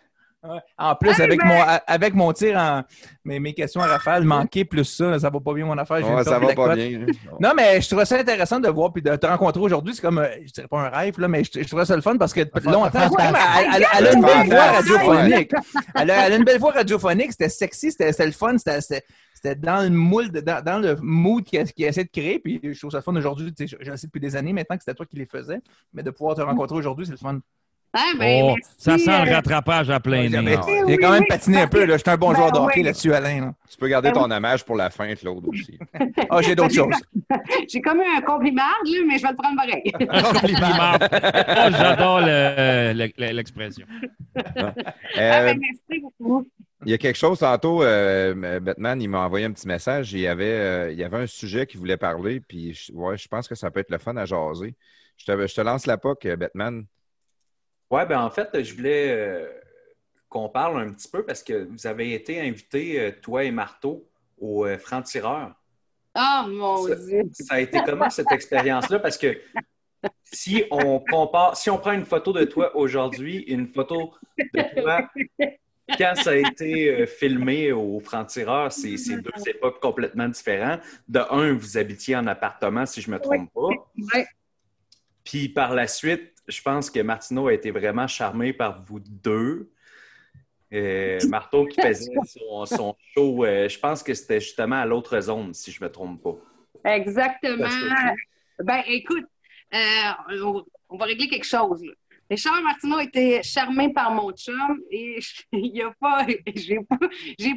En 0.77 0.95
plus, 0.95 1.19
avec, 1.21 1.43
mon, 1.43 1.61
avec 1.85 2.13
mon 2.15 2.31
tir 2.31 2.57
en. 2.57 2.83
Mes, 3.25 3.39
mes 3.39 3.53
questions 3.53 3.81
à 3.81 3.87
rafale 3.87 4.23
manquées, 4.23 4.63
plus 4.65 4.85
ça, 4.85 5.19
ça 5.19 5.29
va 5.29 5.39
pas 5.39 5.53
bien 5.53 5.65
mon 5.65 5.77
affaire. 5.77 5.97
Ouais, 6.15 6.23
ça 6.23 6.39
va 6.39 6.47
pas 6.55 6.67
cote. 6.69 6.75
bien. 6.77 7.05
Non, 7.41 7.51
mais 7.55 7.81
je 7.81 7.87
trouvais 7.87 8.05
ça 8.05 8.17
intéressant 8.17 8.59
de 8.59 8.69
voir 8.69 8.93
puis 8.93 9.01
de 9.01 9.15
te 9.17 9.27
rencontrer 9.27 9.61
aujourd'hui. 9.61 9.93
C'est 9.93 10.01
comme, 10.01 10.19
euh, 10.19 10.27
je 10.45 10.51
dirais 10.53 10.67
pas 10.67 10.79
un 10.79 10.89
rêve, 10.89 11.19
là, 11.19 11.27
mais 11.27 11.43
je, 11.43 11.61
je 11.61 11.67
trouvais 11.67 11.83
ça 11.85 11.95
le 11.95 12.01
fun 12.01 12.15
parce 12.17 12.33
que 12.33 12.39
longtemps, 12.65 12.89
elle, 13.19 13.85
elle- 13.97 14.07
a 14.07 14.13
une 14.13 14.21
belle 14.21 14.45
voix 14.47 14.71
radiophonique. 14.71 15.51
Elle 15.95 16.11
a, 16.11 16.25
elle 16.27 16.33
a 16.33 16.35
une 16.37 16.43
belle 16.45 16.59
voix 16.59 16.71
radiophonique. 16.71 17.31
C'était 17.31 17.49
sexy, 17.49 17.91
c'était 17.91 18.11
c'était 18.13 18.25
le 18.27 18.31
fun, 18.31 18.57
c'était- 18.57 18.81
c'était 18.81 19.55
dans 19.55 19.83
le 19.83 19.89
moule, 19.89 20.31
de- 20.31 20.39
dans, 20.39 20.63
dans 20.63 20.79
le 20.79 20.95
mood 21.01 21.43
qu'il 21.43 21.59
essaie 21.85 22.03
de 22.05 22.09
créer. 22.09 22.39
Puis 22.39 22.59
je 22.63 22.77
trouve 22.79 22.91
ça 22.91 22.97
le 22.99 23.03
fun 23.03 23.15
aujourd'hui. 23.15 23.53
Tu 23.53 23.67
sais, 23.67 23.77
Je, 23.79 23.85
je 23.85 23.91
le 23.91 23.97
sais 23.97 24.07
depuis 24.07 24.19
des 24.21 24.35
années 24.37 24.53
maintenant 24.53 24.77
que 24.77 24.83
c'était 24.83 24.95
toi 24.95 25.05
qui 25.05 25.17
les 25.17 25.25
faisais. 25.25 25.59
Mais 25.93 26.01
de 26.01 26.11
pouvoir 26.11 26.35
te 26.35 26.41
rencontrer 26.41 26.77
aujourd'hui, 26.77 27.05
c'est 27.05 27.11
le 27.11 27.17
fun. 27.17 27.39
Ah, 27.91 28.11
ben, 28.19 28.41
Oh, 28.43 28.55
merci, 28.55 28.71
ça 28.77 28.97
sent 28.99 29.25
le 29.25 29.31
euh, 29.31 29.35
rattrapage 29.35 29.89
à 29.89 29.99
plein 29.99 30.29
nez. 30.29 30.57
J'ai 30.87 30.97
quand 30.97 31.11
même 31.11 31.25
patiné 31.27 31.61
un 31.61 31.67
peu. 31.67 31.85
là. 31.85 31.97
J'étais 31.97 32.11
un 32.11 32.17
bon 32.17 32.29
Ben 32.29 32.35
joueur 32.37 32.51
de 32.51 32.59
hockey 32.59 32.79
oui. 32.81 32.83
là-dessus, 32.83 33.11
Alain. 33.13 33.41
là. 33.41 33.53
Tu 33.69 33.77
peux 33.77 33.87
garder 33.87 34.09
Ben 34.11 34.21
ton 34.21 34.29
hommage 34.31 34.63
pour 34.63 34.75
la 34.75 34.89
fin, 34.91 35.13
Claude, 35.15 35.43
aussi. 35.47 35.79
Ah, 36.29 36.41
j'ai 36.41 36.55
d'autres 36.55 36.73
choses. 36.75 36.93
J'ai 37.67 37.81
comme 37.81 37.97
eu 37.99 38.17
un 38.17 38.21
compliment, 38.21 38.61
là, 38.61 38.99
mais 39.07 39.17
je 39.17 39.23
vais 39.23 39.29
le 39.29 39.35
prendre 39.35 39.55
pareil. 39.57 39.91
Ah, 41.11 41.69
J'adore 41.71 42.19
le- 42.21 42.93
le- 42.93 43.31
l'expression. 43.33 43.85
Ah, 44.35 44.73
Euh, 45.17 45.45
ben, 45.45 45.59
merci 45.59 46.01
beaucoup. 46.01 46.45
Il 46.85 46.91
y 46.91 46.93
a 46.93 46.97
quelque 46.97 47.17
chose 47.17 47.39
tantôt, 47.39 47.83
euh, 47.83 48.59
Batman, 48.61 49.01
il 49.01 49.09
m'a 49.09 49.25
envoyé 49.25 49.45
un 49.45 49.51
petit 49.51 49.67
message. 49.67 50.13
Il 50.13 50.19
y 50.19 50.27
avait, 50.27 50.45
euh, 50.45 50.91
il 50.91 50.97
y 50.97 51.03
avait 51.03 51.17
un 51.17 51.27
sujet 51.27 51.65
qu'il 51.65 51.79
voulait 51.79 51.97
parler, 51.97 52.39
puis 52.39 52.73
je, 52.73 52.93
ouais, 52.93 53.17
je 53.17 53.27
pense 53.27 53.47
que 53.49 53.55
ça 53.55 53.69
peut 53.69 53.81
être 53.81 53.89
le 53.91 53.97
fun 53.97 54.15
à 54.15 54.25
jaser. 54.25 54.75
Je 55.17 55.25
te, 55.25 55.47
je 55.47 55.53
te 55.55 55.61
lance 55.61 55.85
la 55.87 55.97
POC, 55.97 56.27
Batman. 56.37 56.85
Ouais, 57.89 58.05
ben 58.05 58.21
en 58.21 58.29
fait, 58.29 58.63
je 58.63 58.75
voulais 58.75 59.11
euh, 59.11 59.47
qu'on 60.27 60.47
parle 60.49 60.79
un 60.81 60.93
petit 60.93 61.07
peu 61.07 61.25
parce 61.25 61.41
que 61.41 61.65
vous 61.65 61.87
avez 61.87 62.13
été 62.13 62.39
invités, 62.39 62.99
euh, 62.99 63.11
toi 63.21 63.43
et 63.43 63.51
Marteau, 63.51 64.07
au 64.39 64.65
euh, 64.65 64.77
franc-tireur. 64.77 65.53
Oh, 66.15 66.47
mon 66.47 66.87
Ça- 66.87 66.95
Dieu. 66.95 67.23
Ça 67.33 67.55
a 67.55 67.59
été 67.59 67.79
comment 67.85 68.09
cette 68.09 68.31
expérience-là? 68.31 68.99
Parce 68.99 69.17
que 69.17 69.39
si 70.23 70.63
on 70.69 70.99
compare, 70.99 71.57
si 71.57 71.69
on 71.69 71.77
prend 71.77 71.91
une 71.93 72.05
photo 72.05 72.31
de 72.31 72.45
toi 72.45 72.75
aujourd'hui 72.75 73.37
et 73.37 73.53
une 73.53 73.67
photo 73.67 74.13
de 74.37 74.81
toi 74.81 75.09
quand 75.97 76.13
ça 76.15 76.31
a 76.31 76.35
été 76.35 77.07
filmé 77.07 77.71
au 77.71 77.99
franc-tireur, 77.99 78.71
c'est 78.71 78.95
deux 78.95 79.47
époques 79.47 79.79
complètement 79.81 80.27
différentes. 80.27 80.81
De 81.07 81.19
un, 81.31 81.53
vous 81.53 81.77
habitiez 81.77 82.15
en 82.15 82.27
appartement, 82.27 82.85
si 82.85 83.01
je 83.01 83.09
ne 83.09 83.15
me 83.15 83.19
trompe 83.19 83.51
pas. 83.51 83.67
Ouais. 84.15 84.27
Puis 85.23 85.49
par 85.49 85.73
la 85.73 85.87
suite, 85.87 86.33
je 86.49 86.61
pense 86.61 86.89
que 86.89 86.99
Martineau 86.99 87.47
a 87.47 87.53
été 87.53 87.71
vraiment 87.71 88.07
charmé 88.07 88.53
par 88.53 88.83
vous 88.83 88.99
deux. 88.99 89.71
Euh, 90.73 91.17
Marteau 91.29 91.65
qui 91.65 91.81
faisait 91.81 92.11
son, 92.25 92.65
son 92.65 92.95
show, 93.13 93.45
euh, 93.45 93.67
je 93.67 93.79
pense 93.79 94.03
que 94.03 94.13
c'était 94.13 94.39
justement 94.39 94.77
à 94.77 94.85
l'autre 94.85 95.19
zone, 95.19 95.53
si 95.53 95.71
je 95.71 95.81
ne 95.81 95.87
me 95.87 95.91
trompe 95.91 96.21
pas. 96.21 96.35
Exactement. 96.95 97.67
Ben, 98.59 98.83
écoute, 98.87 99.25
euh, 99.73 100.37
on, 100.43 100.65
on 100.89 100.97
va 100.97 101.05
régler 101.05 101.27
quelque 101.27 101.45
chose. 101.45 101.81
Richard 102.29 102.61
Martineau 102.61 102.99
était 102.99 103.41
charmé 103.41 103.91
par 103.91 104.11
mon 104.11 104.31
chum 104.31 104.83
et 104.91 105.17
il 105.51 105.81
a 105.81 105.91
pas, 105.99 106.27
j'ai 106.55 106.79
pas, 106.87 106.97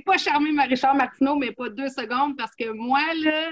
pas 0.06 0.18
charmé 0.18 0.50
ma 0.50 0.64
Richard 0.64 0.94
Martineau, 0.94 1.36
mais 1.36 1.52
pas 1.52 1.68
deux 1.68 1.88
secondes 1.90 2.36
parce 2.38 2.54
que 2.54 2.70
moi, 2.70 3.02
là, 3.22 3.50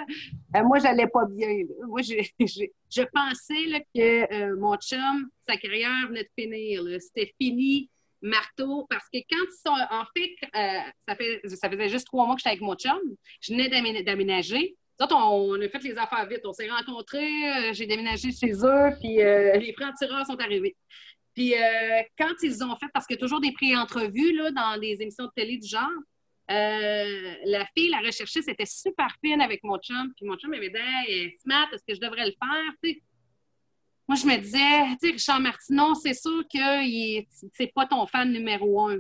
euh, 0.57 0.65
moi, 0.65 0.79
j'allais 0.79 1.09
pas 1.09 1.27
bien. 1.27 1.49
Moi, 1.87 2.01
je 2.03 3.03
pensais 3.13 3.67
là, 3.67 3.81
que 3.95 4.35
euh, 4.35 4.57
mon 4.59 4.77
chum, 4.77 5.29
sa 5.47 5.59
carrière 5.59 6.09
venait 6.09 6.25
de 6.25 6.31
finir. 6.39 6.83
C'était 7.01 7.35
fini, 7.39 7.91
marteau, 8.23 8.87
parce 8.89 9.05
que 9.13 9.19
quand 9.31 9.45
ils 9.45 9.61
sont, 9.63 9.77
en 9.91 10.05
fait, 10.17 10.49
euh, 10.57 10.91
ça, 11.07 11.15
fait, 11.17 11.41
ça 11.45 11.69
faisait 11.69 11.89
juste 11.91 12.07
trois 12.07 12.25
mois 12.25 12.35
que 12.35 12.41
j'étais 12.41 12.51
avec 12.51 12.63
mon 12.63 12.77
chum. 12.77 12.99
Je 13.43 13.53
venais 13.53 13.69
d'aména- 13.69 14.03
d'aménager. 14.03 14.75
On, 15.13 15.59
a 15.59 15.69
fait 15.69 15.83
les 15.83 15.97
affaires 15.97 16.27
vite. 16.29 16.43
On 16.45 16.53
s'est 16.53 16.69
rencontrés, 16.69 17.73
j'ai 17.73 17.87
déménagé 17.87 18.33
chez 18.33 18.53
eux, 18.53 18.91
puis 19.01 19.17
les 19.17 19.75
francs-tireurs 19.79 20.27
sont 20.27 20.39
arrivés. 20.39 20.77
Puis 21.41 21.55
euh, 21.55 22.03
quand 22.19 22.35
ils 22.43 22.63
ont 22.63 22.77
fait, 22.77 22.89
parce 22.93 23.07
qu'il 23.07 23.17
y 23.17 23.19
a 23.19 23.21
toujours 23.21 23.41
des 23.41 23.53
pré-entrevues 23.53 24.35
dans 24.55 24.79
des 24.79 25.01
émissions 25.01 25.25
de 25.25 25.31
télé 25.35 25.57
du 25.57 25.67
genre, 25.67 25.89
euh, 26.51 27.35
la 27.47 27.65
fille, 27.75 27.89
la 27.89 28.01
recherchiste, 28.01 28.47
était 28.47 28.67
super 28.67 29.09
fine 29.25 29.41
avec 29.41 29.65
mon 29.65 29.79
chum. 29.79 30.13
Puis 30.15 30.27
mon 30.27 30.37
chum 30.37 30.51
m'avait 30.51 30.69
dit 30.69 30.77
Hey, 30.77 31.35
Smart, 31.43 31.67
est-ce 31.73 31.83
que 31.89 31.95
je 31.95 32.01
devrais 32.01 32.27
le 32.27 32.33
faire? 32.33 32.95
Moi, 34.07 34.17
je 34.17 34.27
me 34.27 34.37
disais, 34.37 34.97
tu 35.01 35.07
sais, 35.07 35.13
Richard 35.13 35.41
Martineau, 35.41 35.95
c'est 35.95 36.13
sûr 36.13 36.43
que 36.53 37.25
c'est 37.55 37.73
pas 37.75 37.87
ton 37.87 38.05
fan 38.07 38.31
numéro 38.31 38.91
un. 38.91 38.99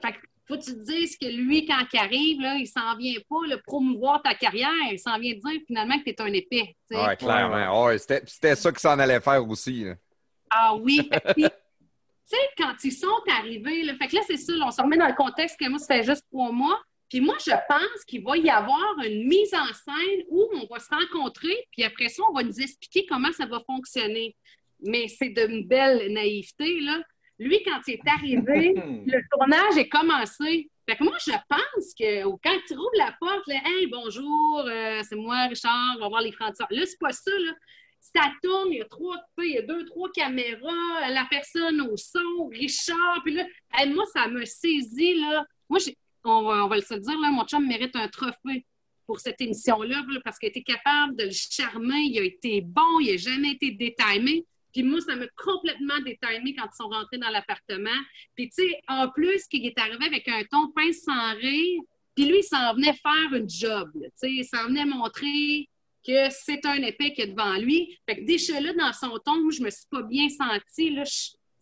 Fait 0.00 0.12
que 0.12 0.18
faut 0.46 0.58
que 0.58 0.64
tu 0.64 0.74
te 0.74 0.84
dises 0.84 1.18
que 1.18 1.26
lui, 1.26 1.66
quand 1.66 1.84
il 1.92 1.98
arrive, 1.98 2.40
là, 2.40 2.54
il 2.54 2.68
s'en 2.68 2.96
vient 2.96 3.18
pas 3.28 3.48
le 3.48 3.60
promouvoir 3.66 4.22
ta 4.22 4.36
carrière, 4.36 4.70
il 4.92 5.00
s'en 5.00 5.18
vient 5.18 5.34
dire 5.34 5.60
finalement 5.66 5.98
que 5.98 6.04
tu 6.04 6.10
es 6.10 6.20
un 6.20 6.32
sais. 6.32 6.76
Ouais, 7.04 7.16
clairement. 7.16 7.86
Ouais, 7.86 7.98
c'était 7.98 8.54
ça 8.54 8.70
qu'il 8.70 8.78
s'en 8.78 8.96
allait 9.00 9.20
faire 9.20 9.44
aussi. 9.44 9.86
Ah 10.50 10.74
oui, 10.76 11.08
tu 12.30 12.36
sais, 12.36 12.50
quand 12.58 12.74
ils 12.84 12.92
sont 12.92 13.22
arrivés, 13.38 13.84
là, 13.84 13.94
fait 13.94 14.08
que 14.08 14.16
là, 14.16 14.22
c'est 14.26 14.36
ça, 14.36 14.52
on 14.62 14.70
se 14.70 14.82
remet 14.82 14.98
dans 14.98 15.08
le 15.08 15.14
contexte 15.14 15.58
que 15.58 15.68
moi, 15.68 15.78
ça 15.78 15.94
fait 15.94 16.04
juste 16.04 16.26
trois 16.30 16.52
mois. 16.52 16.78
Puis 17.08 17.22
moi, 17.22 17.36
je 17.40 17.52
pense 17.66 18.04
qu'il 18.06 18.22
va 18.22 18.36
y 18.36 18.50
avoir 18.50 18.98
une 19.02 19.26
mise 19.26 19.54
en 19.54 19.72
scène 19.72 20.24
où 20.28 20.46
on 20.52 20.66
va 20.66 20.78
se 20.78 20.94
rencontrer, 20.94 21.56
puis 21.72 21.84
après 21.84 22.08
ça, 22.08 22.22
on 22.28 22.34
va 22.34 22.42
nous 22.42 22.60
expliquer 22.60 23.06
comment 23.06 23.32
ça 23.32 23.46
va 23.46 23.60
fonctionner. 23.60 24.36
Mais 24.80 25.08
c'est 25.08 25.30
d'une 25.30 25.66
belle 25.66 26.12
naïveté, 26.12 26.80
là. 26.80 27.00
Lui, 27.38 27.62
quand 27.64 27.80
il 27.86 27.94
est 27.94 28.08
arrivé, 28.08 28.74
le 29.06 29.22
tournage 29.30 29.78
est 29.78 29.88
commencé. 29.88 30.70
Fait 30.88 30.96
que 30.96 31.04
moi, 31.04 31.16
je 31.24 31.32
pense 31.32 31.94
que 31.98 32.24
quand 32.24 32.58
tu 32.66 32.74
rouvres 32.74 32.90
la 32.98 33.16
porte, 33.18 33.46
là, 33.46 33.56
Hey, 33.64 33.86
bonjour, 33.86 34.64
euh, 34.66 35.00
c'est 35.02 35.16
moi, 35.16 35.46
Richard, 35.46 35.96
on 35.96 36.00
va 36.00 36.08
voir 36.08 36.20
les 36.20 36.32
francs 36.32 36.54
Là, 36.58 36.82
c'est 36.84 36.98
pas 36.98 37.12
ça, 37.12 37.30
là. 37.30 37.52
Ça 38.00 38.32
tourne, 38.42 38.72
il 38.72 38.78
y 38.78 38.80
a 38.80 38.86
trois, 38.86 39.16
il 39.38 39.50
y 39.50 39.58
a 39.58 39.62
deux, 39.62 39.84
trois 39.84 40.10
caméras, 40.12 41.10
la 41.10 41.26
personne 41.28 41.80
au 41.82 41.96
son, 41.96 42.46
Richard, 42.50 43.22
puis 43.24 43.34
là, 43.34 43.44
moi, 43.86 44.04
ça 44.12 44.28
me 44.28 44.44
saisit, 44.44 45.20
là. 45.20 45.44
Moi, 45.68 45.78
on 46.24 46.42
va, 46.42 46.64
on 46.64 46.68
va 46.68 46.76
le 46.76 46.82
se 46.82 46.94
dire, 46.94 47.18
là, 47.20 47.30
mon 47.30 47.44
chum 47.44 47.66
mérite 47.66 47.94
un 47.96 48.08
trophée 48.08 48.64
pour 49.06 49.20
cette 49.20 49.40
émission-là, 49.40 50.04
là, 50.08 50.20
parce 50.22 50.38
qu'il 50.38 50.48
a 50.48 50.50
été 50.50 50.62
capable 50.62 51.16
de 51.16 51.24
le 51.24 51.30
charmer, 51.30 52.00
il 52.00 52.18
a 52.18 52.22
été 52.22 52.60
bon, 52.60 53.00
il 53.00 53.10
n'a 53.10 53.16
jamais 53.16 53.52
été 53.52 53.70
détimé. 53.70 54.44
Puis 54.72 54.82
moi, 54.82 55.00
ça 55.00 55.16
m'a 55.16 55.26
complètement 55.28 55.98
détimé 56.04 56.54
quand 56.54 56.66
ils 56.66 56.76
sont 56.76 56.88
rentrés 56.88 57.16
dans 57.16 57.30
l'appartement. 57.30 57.98
Puis 58.34 58.50
tu 58.50 58.62
sais, 58.62 58.80
en 58.86 59.08
plus, 59.08 59.46
qu'il 59.46 59.64
est 59.64 59.78
arrivé 59.78 60.04
avec 60.04 60.28
un 60.28 60.42
ton 60.50 60.70
pince 60.72 60.98
sans 60.98 61.34
rire, 61.36 61.80
puis 62.14 62.26
lui, 62.26 62.40
il 62.40 62.44
s'en 62.44 62.74
venait 62.74 62.94
faire 62.94 63.32
une 63.32 63.48
job. 63.48 63.90
Tu 63.94 64.10
sais, 64.14 64.30
il 64.30 64.44
s'en 64.44 64.66
venait 64.66 64.84
montrer 64.84 65.68
que 66.06 66.30
c'est 66.30 66.64
un 66.66 66.82
épée 66.82 67.12
qui 67.12 67.22
est 67.22 67.26
devant 67.28 67.54
lui. 67.54 67.98
Fait 68.08 68.16
que 68.16 68.76
dans 68.76 68.92
son 68.92 69.18
ton, 69.18 69.40
moi, 69.42 69.52
je 69.52 69.62
me 69.62 69.70
suis 69.70 69.86
pas 69.90 70.02
bien 70.02 70.28
sentie. 70.28 70.90
Là, 70.90 71.02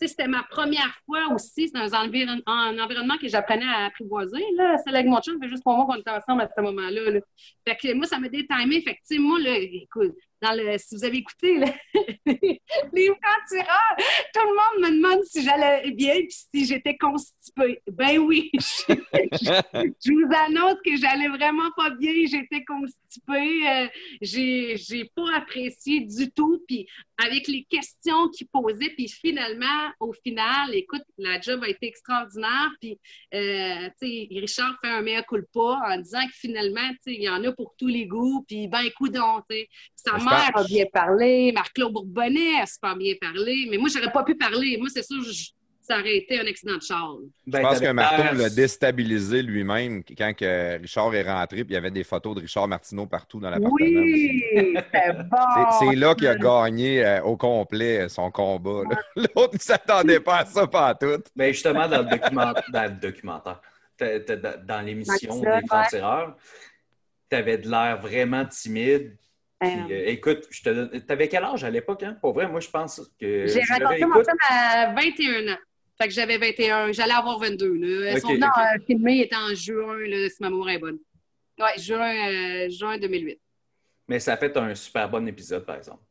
c'était 0.00 0.28
ma 0.28 0.42
première 0.42 0.94
fois 1.06 1.32
aussi. 1.34 1.68
C'est 1.68 1.78
dans 1.78 1.94
un, 1.94 2.06
environ- 2.08 2.42
un 2.46 2.78
environnement 2.78 3.16
que 3.18 3.28
j'apprenais 3.28 3.64
à 3.66 3.86
apprivoiser. 3.86 4.44
Là. 4.56 4.76
Celle 4.84 4.94
avec 4.96 5.06
mon 5.06 5.20
chum, 5.20 5.40
fait 5.40 5.48
juste 5.48 5.62
trois 5.62 5.74
mois 5.76 5.86
qu'on 5.86 6.00
était 6.00 6.10
ensemble 6.10 6.42
à 6.42 6.50
ce 6.54 6.60
moment-là. 6.62 7.10
là. 7.10 7.20
Fait 7.66 7.76
que 7.76 7.94
moi, 7.94 8.06
ça 8.06 8.18
m'a 8.18 8.28
détimé. 8.28 8.82
Fait 8.82 8.94
que, 8.94 9.18
moi, 9.18 9.38
écoute, 9.46 10.14
dans 10.42 10.52
le, 10.52 10.76
si 10.78 10.94
vous 10.96 11.04
avez 11.04 11.18
écouté 11.18 11.58
les 12.26 13.06
francs-tireurs, 13.06 13.96
tout 14.34 14.40
le 14.40 14.54
monde 14.54 14.90
me 14.90 14.96
demande 14.96 15.24
si 15.24 15.42
j'allais 15.42 15.90
bien 15.92 16.14
et 16.14 16.28
si 16.28 16.66
j'étais 16.66 16.96
constipée. 16.96 17.80
Ben 17.90 18.18
oui, 18.18 18.50
je, 18.58 20.12
vous 20.12 20.34
annonce 20.34 20.78
que 20.84 20.96
j'allais 20.96 21.28
vraiment 21.28 21.70
pas 21.76 21.90
bien. 21.90 22.12
J'étais 22.26 22.64
constipée. 22.64 23.68
Euh, 23.68 23.88
j'ai, 24.20 25.10
pas 25.14 25.36
apprécié 25.36 26.00
du 26.00 26.30
tout. 26.32 26.62
Puis 26.66 26.86
avec 27.18 27.48
les 27.48 27.64
questions 27.64 28.28
qu'il 28.28 28.48
posait, 28.48 28.90
puis 28.90 29.08
finalement, 29.08 29.90
au 30.00 30.12
final, 30.12 30.74
écoute, 30.74 31.04
la 31.16 31.40
job 31.40 31.62
a 31.64 31.68
été 31.68 31.86
extraordinaire. 31.86 32.70
Puis, 32.80 32.98
euh, 33.34 33.88
tu 34.00 34.06
sais, 34.06 34.28
Richard 34.38 34.76
fait 34.82 34.90
un 34.90 35.02
mea 35.02 35.22
culpa 35.22 35.80
en 35.88 35.98
disant 35.98 36.26
que 36.26 36.34
finalement, 36.34 36.88
tu 36.90 36.96
sais, 37.04 37.14
il 37.14 37.22
y 37.22 37.28
en 37.28 37.42
a 37.44 37.52
pour 37.52 37.74
tous 37.78 37.88
les 37.88 38.06
goûts. 38.06 38.44
Puis, 38.46 38.68
ben, 38.68 38.88
coudon, 38.96 39.40
tu 39.48 39.56
sais. 39.56 39.68
Sa 39.94 40.18
Je 40.18 40.24
mère 40.30 40.50
pense- 40.52 40.64
a 40.64 40.66
bien 40.68 40.84
parlé, 40.92 41.52
Marc-Claude 41.52 41.92
Bourbonnais 41.92 42.60
a 42.62 42.66
super 42.66 42.96
bien 42.96 43.14
parlé. 43.20 43.66
Mais 43.70 43.76
moi, 43.78 43.88
j'aurais 43.92 44.12
pas 44.12 44.22
pu 44.24 44.34
parler. 44.34 44.76
Moi, 44.78 44.88
c'est 44.92 45.04
sûr, 45.04 45.22
je- 45.22 45.50
ça 45.80 46.00
aurait 46.00 46.16
été 46.16 46.40
un 46.40 46.46
accident 46.46 46.74
de 46.76 46.82
char. 46.82 47.14
Ben, 47.46 47.58
Je 47.58 47.62
pense 47.62 47.74
t'avais 47.74 47.86
que 47.86 47.92
Marteau 47.92 48.34
l'a 48.36 48.50
déstabilisé 48.50 49.40
lui-même 49.40 50.02
quand 50.18 50.34
que 50.36 50.80
Richard 50.80 51.14
est 51.14 51.22
rentré, 51.22 51.58
puis 51.62 51.70
il 51.70 51.74
y 51.74 51.76
avait 51.76 51.92
des 51.92 52.02
photos 52.02 52.34
de 52.34 52.40
Richard 52.40 52.66
Martineau 52.66 53.06
partout 53.06 53.38
dans 53.38 53.50
l'appartement. 53.50 53.76
Oui, 53.80 54.42
c'était 54.74 55.12
bon. 55.30 55.36
C'est- 55.78 55.94
là 55.94 56.14
qu'il 56.16 56.26
a 56.26 56.34
gagné 56.34 57.04
euh, 57.06 57.22
au 57.22 57.36
complet 57.36 58.00
euh, 58.00 58.08
son 58.08 58.32
combat. 58.32 58.82
L'autre 59.16 59.54
ne 59.54 59.58
s'attendait 59.60 60.18
pas 60.18 60.38
à 60.38 60.44
ça, 60.44 60.66
pas 60.66 60.88
à 60.88 60.94
tout. 60.96 61.22
Ben 61.36 61.52
justement, 61.52 61.86
dans 61.88 62.02
le, 62.02 62.08
document- 62.08 62.52
dans 62.72 62.82
le 62.84 62.90
documentaire, 63.00 63.60
dans 64.64 64.84
l'émission 64.84 65.40
des 65.40 65.66
francs-tireurs, 65.68 66.36
tu 67.30 67.36
avais 67.36 67.58
de 67.58 67.70
l'air 67.70 68.00
vraiment 68.00 68.44
timide. 68.44 69.16
Puis, 69.60 69.70
Euh, 69.70 70.04
écoute, 70.06 70.46
je 70.50 70.62
te 70.62 70.98
t'avais 70.98 71.28
quel 71.28 71.44
âge 71.44 71.64
à 71.64 71.70
l'époque? 71.70 72.02
Hein? 72.02 72.16
Pour 72.20 72.34
vrai, 72.34 72.46
moi, 72.48 72.60
je 72.60 72.68
pense 72.68 73.00
que. 73.18 73.46
J'ai 73.46 73.60
rencontré 73.60 74.04
mon 74.04 74.14
réécoute. 74.14 74.24
chum 74.26 74.38
à 74.50 74.92
21 74.94 75.52
ans. 75.54 75.58
Fait 75.98 76.08
que 76.08 76.14
j'avais 76.14 76.36
21. 76.36 76.92
J'allais 76.92 77.14
avoir 77.14 77.38
22. 77.38 77.74
Là. 77.74 78.12
Ok, 78.12 78.20
Son 78.20 78.34
nom 78.34 78.46
ok. 78.48 78.52
euh, 78.58 78.78
filmé 78.86 79.12
il 79.14 79.20
était 79.22 79.36
en 79.36 79.54
juin, 79.54 79.96
là, 80.06 80.28
si 80.28 80.36
ma 80.40 80.50
mémoire 80.50 80.68
est 80.70 80.78
bonne. 80.78 80.98
Ouais, 81.58 81.78
juin, 81.78 82.28
euh, 82.28 82.68
juin 82.68 82.98
2008. 82.98 83.40
Mais 84.08 84.20
ça 84.20 84.34
a 84.34 84.36
fait 84.36 84.54
un 84.58 84.74
super 84.74 85.08
bon 85.08 85.26
épisode, 85.26 85.64
par 85.64 85.76
exemple. 85.76 86.02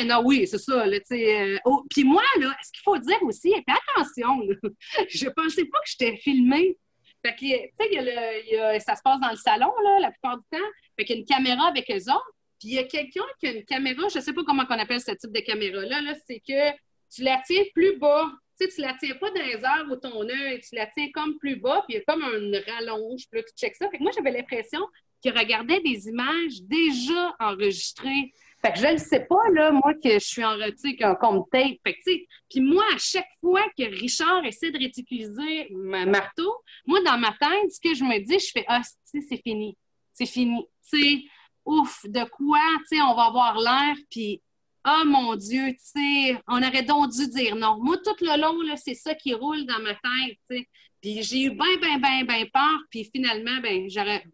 Eh 0.00 0.04
non, 0.04 0.22
oui, 0.24 0.46
c'est 0.46 0.58
ça. 0.58 0.86
Là, 0.86 0.96
euh, 1.12 1.58
oh, 1.66 1.84
Puis 1.90 2.04
moi, 2.04 2.22
là, 2.40 2.56
ce 2.62 2.72
qu'il 2.72 2.80
faut 2.82 2.98
dire 2.98 3.22
aussi, 3.22 3.52
fais 3.52 3.74
attention, 3.94 4.40
là, 4.40 4.54
je 5.08 5.28
pensais 5.28 5.66
pas 5.66 5.78
que 5.78 5.88
j'étais 5.90 6.16
filmée. 6.16 6.78
Fait 7.24 7.34
que, 7.34 7.38
tu 7.38 8.58
sais, 8.58 8.80
ça 8.80 8.96
se 8.96 9.02
passe 9.02 9.20
dans 9.20 9.30
le 9.30 9.36
salon, 9.36 9.70
là, 9.84 9.98
la 10.00 10.10
plupart 10.10 10.38
du 10.38 10.44
temps. 10.50 10.66
Fait 10.98 11.04
qu'il 11.04 11.16
y 11.16 11.18
a 11.18 11.20
une 11.20 11.26
caméra 11.26 11.68
avec 11.68 11.88
eux 11.90 12.10
autres. 12.10 12.32
Puis 12.62 12.70
il 12.70 12.76
y 12.76 12.78
a 12.78 12.84
quelqu'un 12.84 13.24
qui 13.40 13.48
a 13.48 13.52
une 13.54 13.64
caméra, 13.64 14.02
je 14.06 14.20
sais 14.20 14.32
pas 14.32 14.44
comment 14.44 14.62
on 14.70 14.78
appelle 14.78 15.00
ce 15.00 15.10
type 15.10 15.32
de 15.32 15.40
caméra-là, 15.40 16.00
là, 16.00 16.14
c'est 16.24 16.38
que 16.38 16.70
tu 17.12 17.24
la 17.24 17.42
tiens 17.44 17.64
plus 17.74 17.98
bas. 17.98 18.30
Tu 18.56 18.66
sais, 18.66 18.72
tu 18.72 18.80
la 18.82 18.94
tiens 18.94 19.16
pas 19.16 19.30
dans 19.30 19.42
les 19.42 19.56
heures 19.56 19.86
où 19.90 19.96
ton 19.96 20.22
œil, 20.28 20.60
tu 20.60 20.76
la 20.76 20.86
tiens 20.86 21.08
comme 21.12 21.38
plus 21.38 21.56
bas, 21.56 21.82
puis 21.88 21.96
il 21.96 21.98
y 21.98 22.00
a 22.00 22.04
comme 22.04 22.22
une 22.22 22.62
rallonge, 22.68 23.22
puis 23.28 23.40
là, 23.40 23.42
tu 23.42 23.52
checkes 23.56 23.74
ça. 23.74 23.90
Fait 23.90 23.98
que 23.98 24.02
moi, 24.04 24.12
j'avais 24.14 24.30
l'impression 24.30 24.78
qu'il 25.20 25.36
regardait 25.36 25.80
des 25.80 26.06
images 26.06 26.62
déjà 26.62 27.34
enregistrées. 27.40 28.32
Fait 28.64 28.72
que 28.74 28.78
je 28.78 28.86
ne 28.92 28.96
sais 28.96 29.26
pas, 29.28 29.48
là, 29.54 29.72
moi, 29.72 29.94
que 29.94 30.12
je 30.12 30.18
suis 30.24 30.44
en 30.44 30.56
sais, 30.76 30.94
qu'on 30.94 31.32
me 31.32 31.50
tape. 31.50 31.78
Fait 31.84 31.94
que, 31.94 32.10
puis 32.48 32.60
moi, 32.60 32.84
à 32.94 32.98
chaque 32.98 33.30
fois 33.40 33.64
que 33.76 33.82
Richard 33.82 34.44
essaie 34.44 34.70
de 34.70 34.78
ridiculiser 34.78 35.66
ma 35.72 36.06
marteau, 36.06 36.54
moi, 36.86 37.00
dans 37.02 37.18
ma 37.18 37.32
tête, 37.32 37.72
ce 37.72 37.80
que 37.80 37.92
je 37.92 38.04
me 38.04 38.20
dis, 38.20 38.38
je 38.38 38.52
fais, 38.52 38.64
ah, 38.68 38.82
c'est 39.02 39.42
fini. 39.42 39.76
C'est 40.12 40.26
fini. 40.26 40.64
Sais, 40.80 41.24
ouf, 41.64 42.04
de 42.04 42.24
quoi, 42.24 42.60
tu 42.88 42.96
sais, 42.96 43.02
on 43.02 43.14
va 43.14 43.24
avoir 43.24 43.58
l'air, 43.58 43.96
puis, 44.10 44.42
ah, 44.84 45.04
mon 45.04 45.36
Dieu, 45.36 45.70
tu 45.72 45.76
sais, 45.78 46.40
on 46.48 46.62
aurait 46.62 46.82
donc 46.82 47.12
dû 47.12 47.28
dire 47.28 47.54
non. 47.54 47.78
Moi, 47.80 47.96
tout 48.04 48.16
le 48.20 48.40
long, 48.40 48.76
c'est 48.76 48.94
ça 48.94 49.14
qui 49.14 49.32
roule 49.32 49.64
dans 49.64 49.78
ma 49.78 49.94
tête, 49.94 50.38
tu 50.50 50.56
sais. 50.56 50.68
Puis 51.00 51.22
j'ai 51.22 51.42
eu 51.44 51.50
bien, 51.50 51.76
bien, 51.80 51.98
bien, 51.98 52.24
bien 52.24 52.46
peur. 52.52 52.78
Puis 52.90 53.10
finalement, 53.12 53.60
ben, 53.60 53.88
j'aurais, 53.88 54.24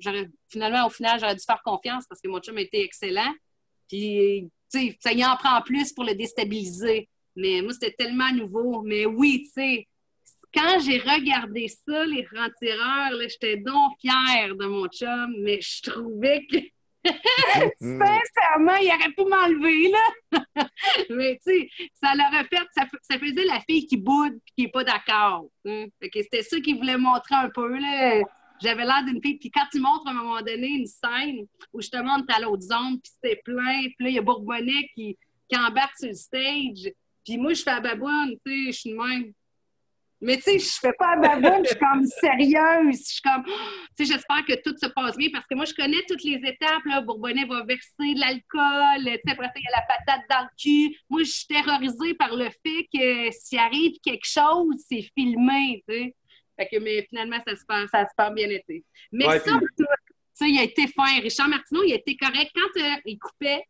finalement, 0.49 0.87
au 0.87 0.91
final, 0.91 1.19
j'aurais 1.19 1.35
dû 1.35 1.43
faire 1.45 1.63
confiance 1.65 2.05
parce 2.07 2.21
que 2.21 2.29
mon 2.29 2.41
chum 2.41 2.59
était 2.59 2.83
excellent. 2.83 3.33
Puis, 3.89 4.51
tu 4.71 4.79
sais, 4.79 4.99
ça 5.01 5.13
y 5.13 5.25
en 5.25 5.35
prend 5.37 5.63
plus 5.63 5.93
pour 5.95 6.05
le 6.05 6.15
déstabiliser. 6.15 7.09
Mais 7.37 7.63
moi, 7.63 7.73
c'était 7.73 7.95
tellement 7.95 8.31
nouveau. 8.33 8.83
Mais 8.83 9.07
oui, 9.07 9.45
tu 9.45 9.63
sais, 9.63 9.89
quand 10.53 10.79
j'ai 10.81 10.99
regardé 10.99 11.69
ça, 11.69 12.05
les 12.05 12.25
francs-tireurs, 12.25 13.13
là, 13.13 13.29
j'étais 13.29 13.57
donc 13.57 13.93
fière 14.01 14.55
de 14.55 14.67
mon 14.67 14.89
chum, 14.89 15.35
mais 15.39 15.61
je 15.61 15.91
trouvais 15.91 16.47
que, 16.47 16.59
sincèrement, 17.81 18.77
il 18.77 18.89
aurait 18.89 19.13
pu 19.17 19.25
m'enlever, 19.25 19.91
là. 19.91 20.67
mais 21.11 21.39
tu 21.45 21.53
sais, 21.53 21.69
ça 21.95 22.15
l'aurait 22.15 22.45
fait, 22.45 22.67
ça, 22.75 23.19
faisait 23.19 23.45
la 23.45 23.61
fille 23.61 23.87
qui 23.87 23.97
boude 23.97 24.35
et 24.35 24.53
qui 24.57 24.63
n'est 24.65 24.71
pas 24.71 24.85
d'accord. 24.85 25.47
c'était 25.65 26.43
ça 26.43 26.61
qu'il 26.61 26.77
voulait 26.77 26.97
montrer 26.97 27.37
un 27.37 27.51
peu, 27.51 27.79
là. 27.79 28.23
J'avais 28.61 28.85
l'air 28.85 29.05
d'une 29.05 29.23
fille. 29.23 29.39
Puis 29.39 29.51
quand 29.51 29.67
tu 29.71 29.79
montres 29.79 30.09
à 30.09 30.11
un 30.11 30.15
moment 30.15 30.41
donné 30.41 30.67
une 30.67 30.87
scène 30.87 31.47
où 31.73 31.81
justement 31.81 32.17
on 32.19 32.27
est 32.27 32.35
à 32.35 32.41
l'autre 32.41 32.63
zone, 32.63 33.01
puis 33.01 33.13
c'était 33.15 33.41
plein, 33.45 33.83
puis 33.83 34.05
là, 34.05 34.09
il 34.09 34.15
y 34.15 34.19
a 34.19 34.23
Bourbonnais 34.23 34.89
qui, 34.97 35.17
qui 35.49 35.57
embarque 35.57 35.97
sur 35.97 36.09
le 36.09 36.15
stage. 36.15 36.93
Puis 37.25 37.39
moi, 37.39 37.55
je 37.55 37.63
fais 37.63 37.71
la 37.71 37.81
baboune, 37.81 38.37
tu 38.45 38.67
sais, 38.67 38.73
je 38.73 38.79
suis 38.79 38.91
de 38.91 38.97
même. 38.97 39.33
Mais 40.21 40.37
tu 40.37 40.43
sais, 40.43 40.59
je 40.59 40.79
fais 40.81 40.93
pas 40.99 41.15
la 41.17 41.37
baboune, 41.41 41.65
je 41.65 41.71
suis 41.71 41.79
comme 41.79 42.05
sérieuse. 42.05 42.99
Je 42.99 43.13
suis 43.13 43.23
comme, 43.23 43.45
tu 43.45 43.53
sais, 43.97 44.13
j'espère 44.13 44.45
que 44.45 44.55
tout 44.63 44.75
se 44.77 44.89
passe 44.89 45.17
bien 45.17 45.29
parce 45.33 45.47
que 45.47 45.55
moi, 45.55 45.65
je 45.65 45.75
connais 45.75 46.03
toutes 46.09 46.25
les 46.25 46.41
étapes. 46.45 46.85
Là. 46.87 47.01
Bourbonnais 47.01 47.45
va 47.45 47.63
verser 47.65 48.15
de 48.15 48.19
l'alcool, 48.21 49.05
tu 49.05 49.13
sais, 49.13 49.31
après 49.33 49.47
ça, 49.47 49.53
il 49.57 49.63
y 49.63 49.73
a 49.73 49.77
la 49.77 49.87
patate 49.87 50.29
dans 50.29 50.43
le 50.43 50.51
cul. 50.61 50.97
Moi, 51.09 51.23
je 51.23 51.31
suis 51.31 51.47
terrorisée 51.47 52.15
par 52.15 52.35
le 52.35 52.49
fait 52.51 52.89
que 52.93 53.31
s'il 53.31 53.59
arrive 53.59 53.93
quelque 54.03 54.27
chose, 54.27 54.75
c'est 54.89 55.07
filmé, 55.17 55.83
tu 55.89 55.95
sais. 55.95 56.15
Fait 56.59 56.69
que, 56.73 56.79
mais 56.83 57.07
finalement, 57.09 57.39
ça 57.47 57.55
se 57.55 57.65
passe, 57.65 57.89
ça 57.91 58.03
se 58.05 58.15
passe 58.17 58.35
bien 58.35 58.51
été. 58.51 58.85
Mais 59.13 59.27
Ouais, 59.29 59.39
ça, 59.39 59.53
puis- 59.57 59.67
tu 59.79 59.85
sais, 60.35 60.51
il 60.51 60.59
a 60.59 60.65
été 60.65 60.89
fin. 60.89 61.21
Richard 61.23 61.49
Martineau, 61.49 61.85
il 61.85 61.93
a 61.93 61.97
été 61.97 62.17
correct. 62.17 62.51
Quand 62.55 62.81
euh, 62.83 62.97
il 63.05 63.19
coupait, 63.19 63.63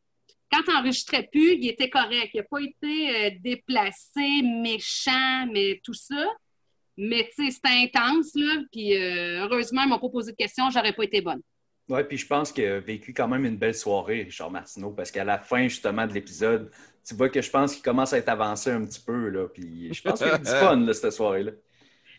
quand 0.51 0.61
il 0.67 0.73
n'enregistrait 0.75 1.29
plus, 1.31 1.55
il 1.55 1.69
était 1.69 1.91
correct. 1.91 2.31
Il 2.35 2.39
n'a 2.39 2.43
pas 2.45 2.61
été 2.61 3.17
euh, 3.27 3.31
déplacé, 3.41 4.43
méchant, 4.43 5.47
mais 5.53 5.81
tout 5.85 5.95
ça. 5.95 6.27
Mais 6.97 7.29
tu 7.37 7.45
sais, 7.47 7.51
c'était 7.53 7.69
intense, 8.01 8.33
là. 8.35 8.63
Puis 8.73 8.97
euh, 8.97 9.45
heureusement, 9.45 9.83
ils 9.83 9.89
m'ont 9.89 9.99
pas 9.99 10.09
posé 10.09 10.33
de 10.33 10.37
questions, 10.37 10.69
j'aurais 10.71 10.93
pas 10.93 11.05
été 11.05 11.21
bonne. 11.21 11.41
Oui, 11.89 12.01
puis 12.07 12.19
je 12.19 12.27
pense 12.27 12.53
qu'il 12.53 12.65
a 12.67 12.81
vécu 12.81 13.15
quand 13.15 13.29
même 13.29 13.45
une 13.47 13.57
belle 13.57 13.75
soirée, 13.75 14.25
Richard 14.25 14.51
Martineau, 14.51 14.91
parce 14.91 15.11
qu'à 15.11 15.25
la 15.25 15.39
fin, 15.39 15.69
justement, 15.69 16.07
de 16.07 16.13
l'épisode, 16.13 16.71
tu 17.07 17.15
vois 17.15 17.31
que 17.31 17.41
je 17.41 17.49
pense 17.49 17.73
qu'il 17.75 17.83
commence 17.83 18.13
à 18.13 18.19
être 18.19 18.29
avancé 18.29 18.71
un 18.71 18.85
petit 18.85 19.01
peu, 19.01 19.29
là. 19.31 19.47
Puis 19.49 19.89
je 19.95 20.03
pense 20.03 20.19
qu'il 20.19 20.29
a 20.29 20.37
du 20.39 20.45
fun, 20.51 20.77
là, 20.77 20.93
cette 20.93 21.13
soirée-là. 21.13 21.53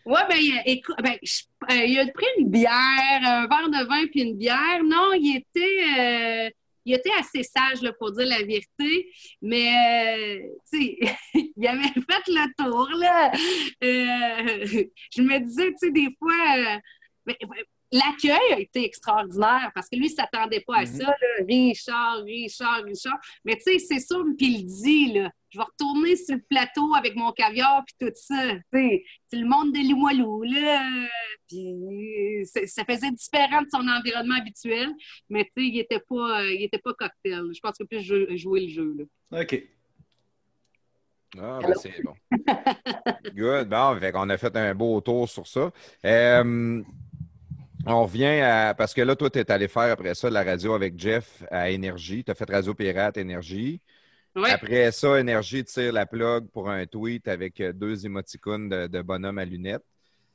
Ben, 0.06 0.26
il 0.38 0.58
a- 0.58 0.66
écoute, 0.68 0.96
ben, 1.02 1.14
je- 1.22 1.42
euh, 1.70 1.84
il 1.84 1.98
a 2.00 2.06
pris 2.06 2.26
une 2.38 2.48
bière, 2.48 3.20
un 3.22 3.46
verre 3.46 3.68
de 3.68 3.86
vin 3.86 4.06
puis 4.10 4.22
une 4.22 4.36
bière. 4.36 4.82
Non, 4.82 5.12
il 5.12 5.36
était, 5.36 6.46
euh, 6.46 6.50
il 6.90 6.94
était 6.94 7.12
assez 7.20 7.44
sage 7.44 7.88
pour 7.98 8.10
dire 8.10 8.26
la 8.26 8.38
vérité, 8.38 9.12
mais 9.40 10.42
euh, 10.42 10.72
il 10.72 11.66
avait 11.66 11.84
fait 11.84 12.26
le 12.26 12.52
tour 12.56 12.88
là. 12.98 13.30
Euh, 13.84 14.66
je 15.16 15.22
me 15.22 15.38
disais, 15.38 15.68
tu 15.70 15.78
sais, 15.78 15.90
des 15.92 16.08
fois, 16.18 16.34
euh, 16.58 17.32
l'accueil 17.92 18.52
a 18.54 18.58
été 18.60 18.84
extraordinaire 18.84 19.70
parce 19.74 19.88
que 19.88 19.96
lui, 19.96 20.06
il 20.06 20.10
ne 20.10 20.14
s'attendait 20.14 20.60
pas 20.66 20.76
à 20.76 20.80
Mhm. 20.82 20.86
ça. 20.86 21.04
Là. 21.06 21.44
Richard, 21.46 22.22
Richard, 22.24 22.82
Richard. 22.84 23.18
Mais 23.44 23.56
tu 23.56 23.62
sais, 23.62 23.78
c'est 23.78 24.00
sûr, 24.00 24.24
puis 24.38 24.46
il 24.46 24.58
le 24.58 24.82
dit, 24.82 25.12
là. 25.14 25.30
Je 25.52 25.58
vais 25.58 25.64
retourner 25.64 26.14
sur 26.14 26.36
le 26.36 26.42
plateau 26.48 26.94
avec 26.94 27.16
mon 27.16 27.32
caviar 27.32 27.82
puis 27.84 27.96
tout 28.08 28.14
ça. 28.14 28.52
Tu 28.54 28.62
sais, 28.72 29.02
c'est 29.26 29.36
le 29.38 29.48
monde 29.48 29.72
de 29.72 29.78
Limoilou, 29.78 30.42
là. 30.44 30.84
Puis 31.48 32.44
ça 32.44 32.84
faisait 32.84 33.10
différent 33.10 33.62
de 33.62 33.68
son 33.68 33.84
environnement 33.88 34.36
habituel, 34.36 34.90
mais 35.28 35.44
tu 35.46 35.50
sais, 35.54 35.66
il 35.66 35.74
n'était 35.74 35.98
pas, 35.98 36.42
euh, 36.42 36.54
il 36.54 36.62
était 36.62 36.78
pas 36.78 36.94
cocktail. 36.94 37.42
Je 37.52 37.58
pense 37.60 37.76
que 37.76 37.82
plus 37.84 38.00
jou- 38.00 38.36
jouer 38.36 38.60
le 38.60 38.68
jeu, 38.68 38.94
là. 38.96 39.40
OK. 39.42 39.62
Ah, 41.38 41.58
ben 41.62 41.74
c'est 41.80 42.02
bon. 42.04 42.14
Good. 43.34 43.68
Bon, 43.68 43.96
fait 44.00 44.12
qu'on 44.12 44.28
a 44.30 44.36
fait 44.38 44.54
un 44.56 44.74
beau 44.74 45.00
tour 45.00 45.28
sur 45.28 45.46
ça. 45.46 45.70
Euh, 46.04 46.82
on 47.90 48.04
revient 48.04 48.40
à. 48.42 48.74
Parce 48.76 48.94
que 48.94 49.00
là, 49.02 49.16
toi, 49.16 49.30
tu 49.30 49.38
es 49.38 49.50
allé 49.50 49.68
faire 49.68 49.92
après 49.92 50.14
ça 50.14 50.28
la 50.30 50.42
radio 50.42 50.74
avec 50.74 50.98
Jeff 50.98 51.42
à 51.50 51.70
Énergie. 51.70 52.24
Tu 52.24 52.30
as 52.30 52.34
fait 52.34 52.50
Radio 52.50 52.74
Pirate 52.74 53.16
Énergie. 53.16 53.80
Ouais. 54.36 54.50
Après 54.50 54.92
ça, 54.92 55.18
Énergie 55.18 55.64
tire 55.64 55.92
la 55.92 56.06
plug 56.06 56.48
pour 56.50 56.70
un 56.70 56.86
tweet 56.86 57.26
avec 57.28 57.60
euh, 57.60 57.72
deux 57.72 58.06
émoticônes 58.06 58.68
de, 58.68 58.86
de 58.86 59.02
bonhomme 59.02 59.38
à 59.38 59.44
lunettes. 59.44 59.84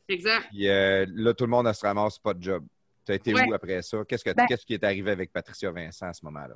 Exact. 0.10 0.48
Puis 0.52 0.68
euh, 0.68 1.06
là, 1.16 1.34
tout 1.34 1.46
le 1.46 1.52
monde 1.52 1.72
se 1.72 1.86
ramasse 1.86 2.20
pas 2.20 2.34
de 2.34 2.44
job. 2.44 2.66
Tu 3.06 3.12
as 3.12 3.16
été 3.16 3.34
Ouais. 3.34 3.48
où 3.48 3.54
après 3.54 3.82
ça? 3.82 4.00
Qu'est-ce, 4.08 4.24
Ben- 4.26 4.46
qu'est-ce 4.48 4.66
qui 4.66 4.74
est 4.74 4.84
arrivé 4.84 5.12
avec 5.12 5.32
Patricia 5.32 5.72
Vincent 5.72 6.08
à 6.08 6.14
ce 6.14 6.26
moment-là? 6.26 6.56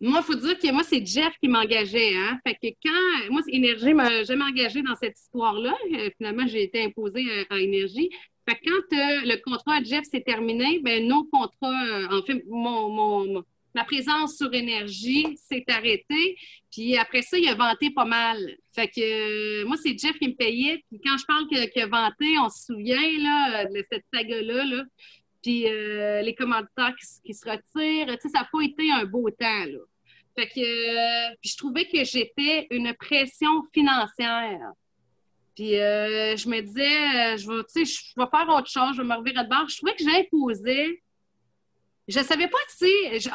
Moi, 0.00 0.20
il 0.22 0.24
faut 0.24 0.34
dire 0.36 0.56
que 0.58 0.72
moi, 0.72 0.84
c'est 0.84 1.04
Jeff 1.04 1.32
qui 1.42 1.48
m'engageait. 1.48 2.14
Hein? 2.16 2.38
Fait 2.46 2.54
que 2.54 2.68
quand. 2.84 3.30
Moi, 3.32 3.42
c'est 3.44 3.52
Énergie 3.52 3.92
m'a 3.92 4.22
jamais 4.22 4.44
engagé 4.44 4.80
dans 4.82 4.94
cette 4.94 5.18
histoire-là. 5.18 5.74
Euh, 5.92 6.08
finalement, 6.16 6.46
j'ai 6.46 6.62
été 6.62 6.84
imposée 6.84 7.24
à, 7.50 7.54
à 7.54 7.58
Énergie. 7.58 8.08
Fait 8.48 8.54
que 8.56 8.70
quand 8.70 8.96
euh, 8.96 9.20
le 9.26 9.36
contrat 9.42 9.76
à 9.76 9.82
Jeff 9.82 10.04
s'est 10.04 10.22
terminé, 10.22 10.80
ben 10.82 11.06
nos 11.06 11.24
contrats, 11.24 11.84
euh, 11.86 12.08
en 12.10 12.22
fait, 12.22 12.42
mon, 12.48 12.88
mon- 12.88 13.44
ma 13.74 13.84
présence 13.84 14.36
sur 14.38 14.52
Énergie 14.54 15.26
s'est 15.36 15.64
arrêtée. 15.68 16.36
Puis 16.72 16.96
après 16.96 17.22
ça, 17.22 17.36
il 17.38 17.46
a 17.48 17.54
vanté 17.54 17.90
pas 17.90 18.06
mal. 18.06 18.38
Fait 18.74 18.88
que 18.88 19.00
euh, 19.00 19.66
moi, 19.66 19.76
c'est 19.76 19.96
Jeff 19.98 20.18
qui 20.18 20.28
me 20.28 20.34
payait. 20.34 20.82
Puis 20.90 21.00
quand 21.04 21.18
je 21.18 21.26
parle 21.26 21.46
que- 21.48 21.66
qu'il 21.70 21.82
a 21.82 21.86
vanté, 21.86 22.38
on 22.38 22.48
se 22.48 22.64
souvient 22.66 23.18
là, 23.18 23.66
de 23.66 23.84
cette 23.92 24.04
saga-là. 24.12 24.64
Là. 24.64 24.84
Puis 25.42 25.62
les 26.24 26.34
commanditaires 26.36 26.94
qui, 26.98 27.06
qui 27.24 27.34
se 27.34 27.44
retirent, 27.48 28.16
ça 28.20 28.28
n'a 28.40 28.48
pas 28.50 28.60
été 28.62 28.90
un 28.90 29.04
beau 29.04 29.30
temps, 29.30 29.64
là. 29.66 29.78
Fait 30.36 30.46
que, 30.48 31.34
puis 31.40 31.50
je 31.50 31.56
trouvais 31.56 31.84
que 31.84 32.04
j'étais 32.04 32.66
une 32.70 32.92
pression 32.94 33.62
financière. 33.74 34.60
Puis 35.58 35.76
euh, 35.80 36.36
je 36.36 36.48
me 36.48 36.60
disais, 36.60 36.84
euh, 36.84 37.36
je 37.36 37.48
vais, 37.48 37.84
je 37.84 38.12
vais 38.16 38.26
faire 38.30 38.48
autre 38.48 38.70
chose, 38.70 38.94
je 38.96 39.02
vais 39.02 39.08
me 39.08 39.16
revirer 39.16 39.42
de 39.42 39.48
bord. 39.48 39.68
Je 39.68 39.76
trouvais 39.78 39.96
que 39.96 40.04
j'imposais. 40.04 41.02
Je 42.06 42.16
ne 42.20 42.24
savais 42.24 42.46
pas 42.46 42.58
si, 42.68 42.88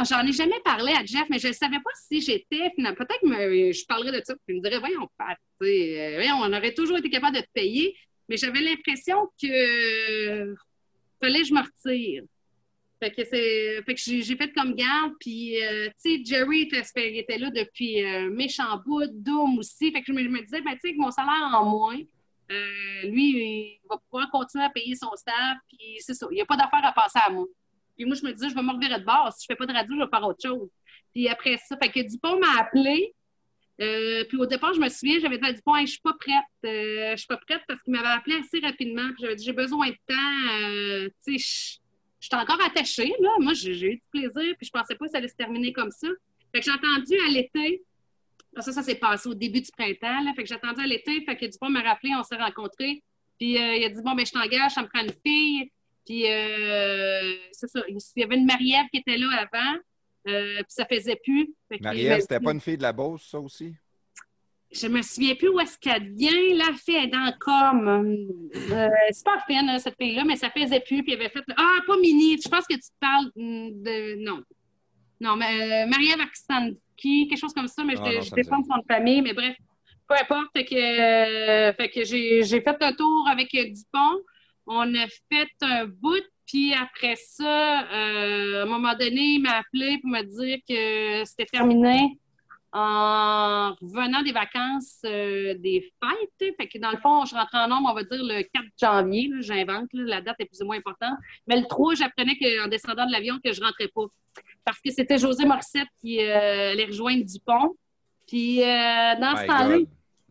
j'en 0.10 0.26
ai 0.26 0.32
jamais 0.32 0.62
parlé 0.64 0.94
à 0.94 1.04
Jeff, 1.04 1.26
mais 1.30 1.38
je 1.38 1.50
ne 1.50 1.54
savais 1.54 1.82
pas 1.84 1.92
si 2.08 2.22
j'étais, 2.22 2.72
peut-être 2.78 3.20
que 3.20 3.72
je 3.74 3.86
parlerais 3.86 4.22
de 4.22 4.26
ça, 4.26 4.34
puis 4.36 4.56
il 4.56 4.56
me 4.56 4.62
dirait, 4.62 4.80
voyons, 4.80 5.08
Pat, 5.18 5.38
euh, 5.62 6.14
voyons, 6.16 6.38
on 6.38 6.54
aurait 6.54 6.74
toujours 6.74 6.98
été 6.98 7.10
capable 7.10 7.36
de 7.36 7.42
te 7.42 7.52
payer, 7.54 7.94
mais 8.30 8.38
j'avais 8.38 8.62
l'impression 8.62 9.30
que 9.40 10.56
fallait 11.22 11.42
que 11.42 11.48
je 11.48 11.54
me 11.54 11.60
retire. 11.60 12.24
Que, 13.10 13.82
que 13.82 13.94
j'ai, 13.96 14.36
fait 14.36 14.54
comme 14.54 14.76
garde, 14.76 15.14
puis, 15.20 15.62
euh, 15.62 15.90
tu 16.04 16.18
sais, 16.18 16.26
Jerry 16.26 16.62
était, 16.62 16.84
était 17.18 17.38
là 17.38 17.50
depuis 17.50 18.04
euh, 18.04 18.30
méchant 18.30 18.82
bout, 18.86 19.08
Doom 19.12 19.58
aussi. 19.60 19.92
Fait 19.92 20.02
que 20.02 20.06
je 20.08 20.14
me, 20.14 20.42
disais, 20.42 20.62
ben, 20.62 20.74
tu 20.74 20.90
sais, 20.90 20.96
mon 20.96 21.12
salaire 21.12 21.52
en 21.54 21.66
moins, 21.66 22.00
euh, 22.52 23.02
lui, 23.04 23.32
il 23.32 23.80
va 23.90 23.98
pouvoir 24.10 24.30
continuer 24.32 24.66
à 24.66 24.70
payer 24.70 24.96
son 24.96 25.14
staff, 25.16 25.58
puis 25.68 25.98
c'est 26.00 26.14
ça. 26.14 26.28
Il 26.32 26.36
n'y 26.36 26.42
a 26.42 26.46
pas 26.46 26.56
d'affaire 26.56 26.86
à 26.86 26.92
passer 26.92 27.20
à 27.26 27.30
moi. 27.30 27.46
Puis 27.96 28.06
moi, 28.06 28.16
je 28.16 28.26
me 28.26 28.32
disais, 28.32 28.50
je 28.50 28.56
vais 28.56 28.62
me 28.62 28.72
revirer 28.72 29.00
de 29.00 29.06
bord. 29.06 29.32
Si 29.34 29.44
je 29.44 29.46
fais 29.48 29.56
pas 29.56 29.66
de 29.66 29.74
radio, 29.74 29.96
je 29.96 30.02
vais 30.02 30.10
faire 30.10 30.28
autre 30.28 30.42
chose. 30.42 30.70
Puis 31.14 31.28
après 31.28 31.58
ça, 31.58 31.78
fait 31.78 31.90
que 31.90 32.00
Dupont 32.08 32.40
m'a 32.40 32.62
appelé. 32.62 33.14
Puis 33.78 34.38
au 34.38 34.46
départ, 34.46 34.74
je 34.74 34.80
me 34.80 34.90
souviens, 34.90 35.20
j'avais 35.20 35.38
dit 35.38 35.46
à 35.46 35.54
Dupont, 35.54 35.76
je 35.82 35.86
suis 35.86 36.02
pas 36.02 36.14
prête. 36.14 36.44
Je 36.64 37.16
suis 37.18 37.28
pas 37.28 37.38
prête 37.38 37.62
parce 37.68 37.82
qu'il 37.84 37.94
m'avait 37.94 38.08
appelé 38.08 38.38
assez 38.38 38.60
rapidement. 38.66 39.08
Puis 39.10 39.18
j'avais 39.22 39.36
dit, 39.36 39.44
j'ai 39.44 39.54
besoin 39.54 39.90
de 39.90 39.98
temps. 40.08 41.12
Tu 41.26 41.83
je 42.24 42.30
suis 42.32 42.42
encore 42.42 42.62
attachée, 42.66 43.14
là. 43.20 43.32
Moi, 43.40 43.54
j'ai 43.54 43.74
eu 43.74 43.96
du 43.96 44.02
plaisir, 44.10 44.56
puis 44.58 44.66
je 44.66 44.70
pensais 44.72 44.96
pas 44.96 45.06
que 45.06 45.12
ça 45.12 45.18
allait 45.18 45.28
se 45.28 45.36
terminer 45.36 45.74
comme 45.74 45.92
ça. 45.92 46.08
Fait 46.54 46.62
que 46.62 46.66
j'ai 46.66 46.72
entendu 46.72 47.16
à 47.28 47.30
l'été. 47.30 47.84
Ça, 48.60 48.72
ça 48.72 48.82
s'est 48.82 48.96
passé 48.96 49.28
au 49.28 49.34
début 49.34 49.60
du 49.60 49.70
printemps, 49.72 50.22
là. 50.24 50.32
Fait 50.34 50.44
que 50.44 50.48
j'ai 50.48 50.56
attendu 50.56 50.80
à 50.82 50.88
l'été. 50.88 51.22
Fait 51.26 51.36
que 51.36 51.46
Dupont 51.48 51.70
m'a 51.70 51.82
rappelé, 51.82 52.14
on 52.18 52.24
s'est 52.24 52.38
rencontrés. 52.38 53.04
Puis 53.38 53.58
euh, 53.58 53.76
il 53.76 53.84
a 53.84 53.90
dit, 53.90 54.02
bon, 54.02 54.14
ben 54.16 54.26
je 54.26 54.32
t'engage, 54.32 54.72
ça 54.72 54.84
me 54.84 54.88
prend 54.88 55.02
une 55.04 55.12
fille. 55.26 55.70
Puis 56.06 56.26
euh, 56.32 57.34
c'est 57.52 57.68
ça. 57.70 57.82
Il 57.90 57.98
y 58.16 58.24
avait 58.24 58.36
une 58.38 58.46
Marie-Ève 58.46 58.86
qui 58.94 59.00
était 59.00 59.18
là 59.18 59.28
avant. 59.52 59.80
Euh, 60.30 60.56
puis 60.58 60.66
ça 60.70 60.86
faisait 60.86 61.20
plus. 61.22 61.54
Marie-Ève, 61.82 62.22
c'était 62.22 62.40
dit- 62.40 62.46
pas 62.46 62.52
une 62.54 62.62
fille 62.62 62.78
de 62.78 62.84
la 62.84 62.94
Beauce, 62.94 63.28
ça 63.30 63.40
aussi? 63.40 63.74
Je 64.74 64.88
me 64.88 65.02
souviens 65.02 65.36
plus 65.36 65.50
où 65.50 65.60
est-ce 65.60 65.78
qu'elle 65.78 66.14
vient. 66.14 66.32
La 66.56 66.74
fille 66.74 66.96
elle 66.96 67.06
est 67.06 67.08
dans 67.08 67.32
com. 67.40 67.88
Euh, 67.88 68.90
c'est 69.12 69.26
pas 69.26 69.40
fine, 69.48 69.68
là, 69.68 69.80
cette 69.80 69.96
fille-là, 70.00 70.24
mais 70.26 70.36
ça 70.36 70.50
faisait 70.50 70.80
plus. 70.80 71.04
Puis 71.04 71.14
elle 71.14 71.22
avait 71.22 71.30
fait. 71.30 71.44
Ah, 71.56 71.80
pas 71.86 71.98
Mini. 71.98 72.38
Je 72.44 72.50
pense 72.50 72.66
que 72.66 72.74
tu 72.74 72.82
te 72.82 73.00
parles 73.00 73.32
de. 73.36 74.24
Non. 74.24 74.42
Non, 75.22 75.36
mais 75.38 75.86
euh, 75.86 75.88
Marie-Ève 75.88 76.22
Aksanski, 76.22 77.28
quelque 77.28 77.40
chose 77.40 77.54
comme 77.54 77.68
ça, 77.68 77.84
mais 77.84 77.94
Ah, 77.98 78.04
je, 78.04 78.16
non, 78.16 78.22
je 78.22 78.32
me 78.32 78.36
défends 78.36 78.64
son 78.64 78.82
famille, 78.88 79.22
mais 79.22 79.34
bref. 79.34 79.56
Peu 80.08 80.16
importe. 80.16 80.50
Fait 80.54 80.66
que, 80.66 80.76
euh, 80.76 81.74
fait 81.74 81.90
que 81.90 82.04
j'ai 82.04 82.44
j'ai 82.44 82.62
fait 82.62 82.78
un 82.82 82.94
tour 82.94 83.28
avec 83.30 83.52
Dupont. 83.52 84.20
On 84.66 84.96
a 84.96 85.08
fait 85.32 85.52
un 85.62 85.86
bout, 85.86 86.24
puis 86.48 86.74
après 86.74 87.16
ça, 87.16 87.84
euh, 87.84 88.62
à 88.62 88.64
un 88.64 88.66
moment 88.66 88.94
donné, 88.94 89.36
il 89.36 89.40
m'a 89.40 89.58
appelé 89.58 89.98
pour 90.00 90.10
me 90.10 90.24
dire 90.24 90.60
que 90.68 91.26
c'était 91.26 91.46
terminé 91.46 92.18
en 92.76 93.76
revenant 93.82 94.24
des 94.24 94.32
vacances 94.32 94.98
euh, 95.06 95.54
des 95.60 95.92
fêtes. 96.04 96.56
Fait 96.60 96.68
que 96.68 96.80
dans 96.80 96.90
le 96.92 96.98
fond, 96.98 97.24
je 97.26 97.36
rentrais 97.36 97.60
en 97.60 97.68
nombre, 97.68 97.90
on 97.92 97.94
va 97.94 98.04
dire 98.04 98.24
le 98.24 98.42
4 98.42 98.66
janvier, 98.82 99.30
là, 99.30 99.38
j'invente, 99.42 99.88
là, 99.94 100.04
la 100.06 100.22
date 100.22 100.38
est 100.40 100.46
plus 100.46 100.62
ou 100.62 100.66
moins 100.66 100.78
importante. 100.78 101.18
Mais 101.48 101.56
le 101.60 101.68
3, 101.68 101.94
j'apprenais 101.96 102.36
qu'en 102.36 102.68
descendant 102.68 103.06
de 103.06 103.12
l'avion, 103.12 103.36
que 103.44 103.54
je 103.54 103.62
rentrais 103.62 103.90
pas. 103.94 104.06
Parce 104.66 104.80
que 104.80 104.92
c'était 104.92 105.20
José 105.20 105.46
Morissette 105.46 105.88
qui 106.02 106.20
euh, 106.20 106.72
allait 106.72 106.86
rejoindre 106.86 107.24
Dupont. 107.24 107.76
Puis 108.28 108.62
euh, 108.64 108.66
dans 109.20 109.36
ce 109.38 109.46
temps-là, 109.46 109.78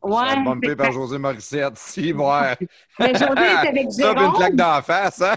ouais. 0.03 0.45
bumpé 0.45 0.75
par 0.75 0.91
José 0.91 1.19
Morissette, 1.19 1.77
si, 1.77 2.13
ouais. 2.13 2.57
Mais 2.99 3.13
José 3.13 3.31
était 3.31 3.69
avec 3.69 3.93
Ça, 3.93 4.15
puis 4.15 4.15
une 4.15 4.19
Jérôme. 4.19 4.35
claque 4.37 4.57
d'en 4.57 4.83
face, 4.83 5.23
hein? 5.23 5.35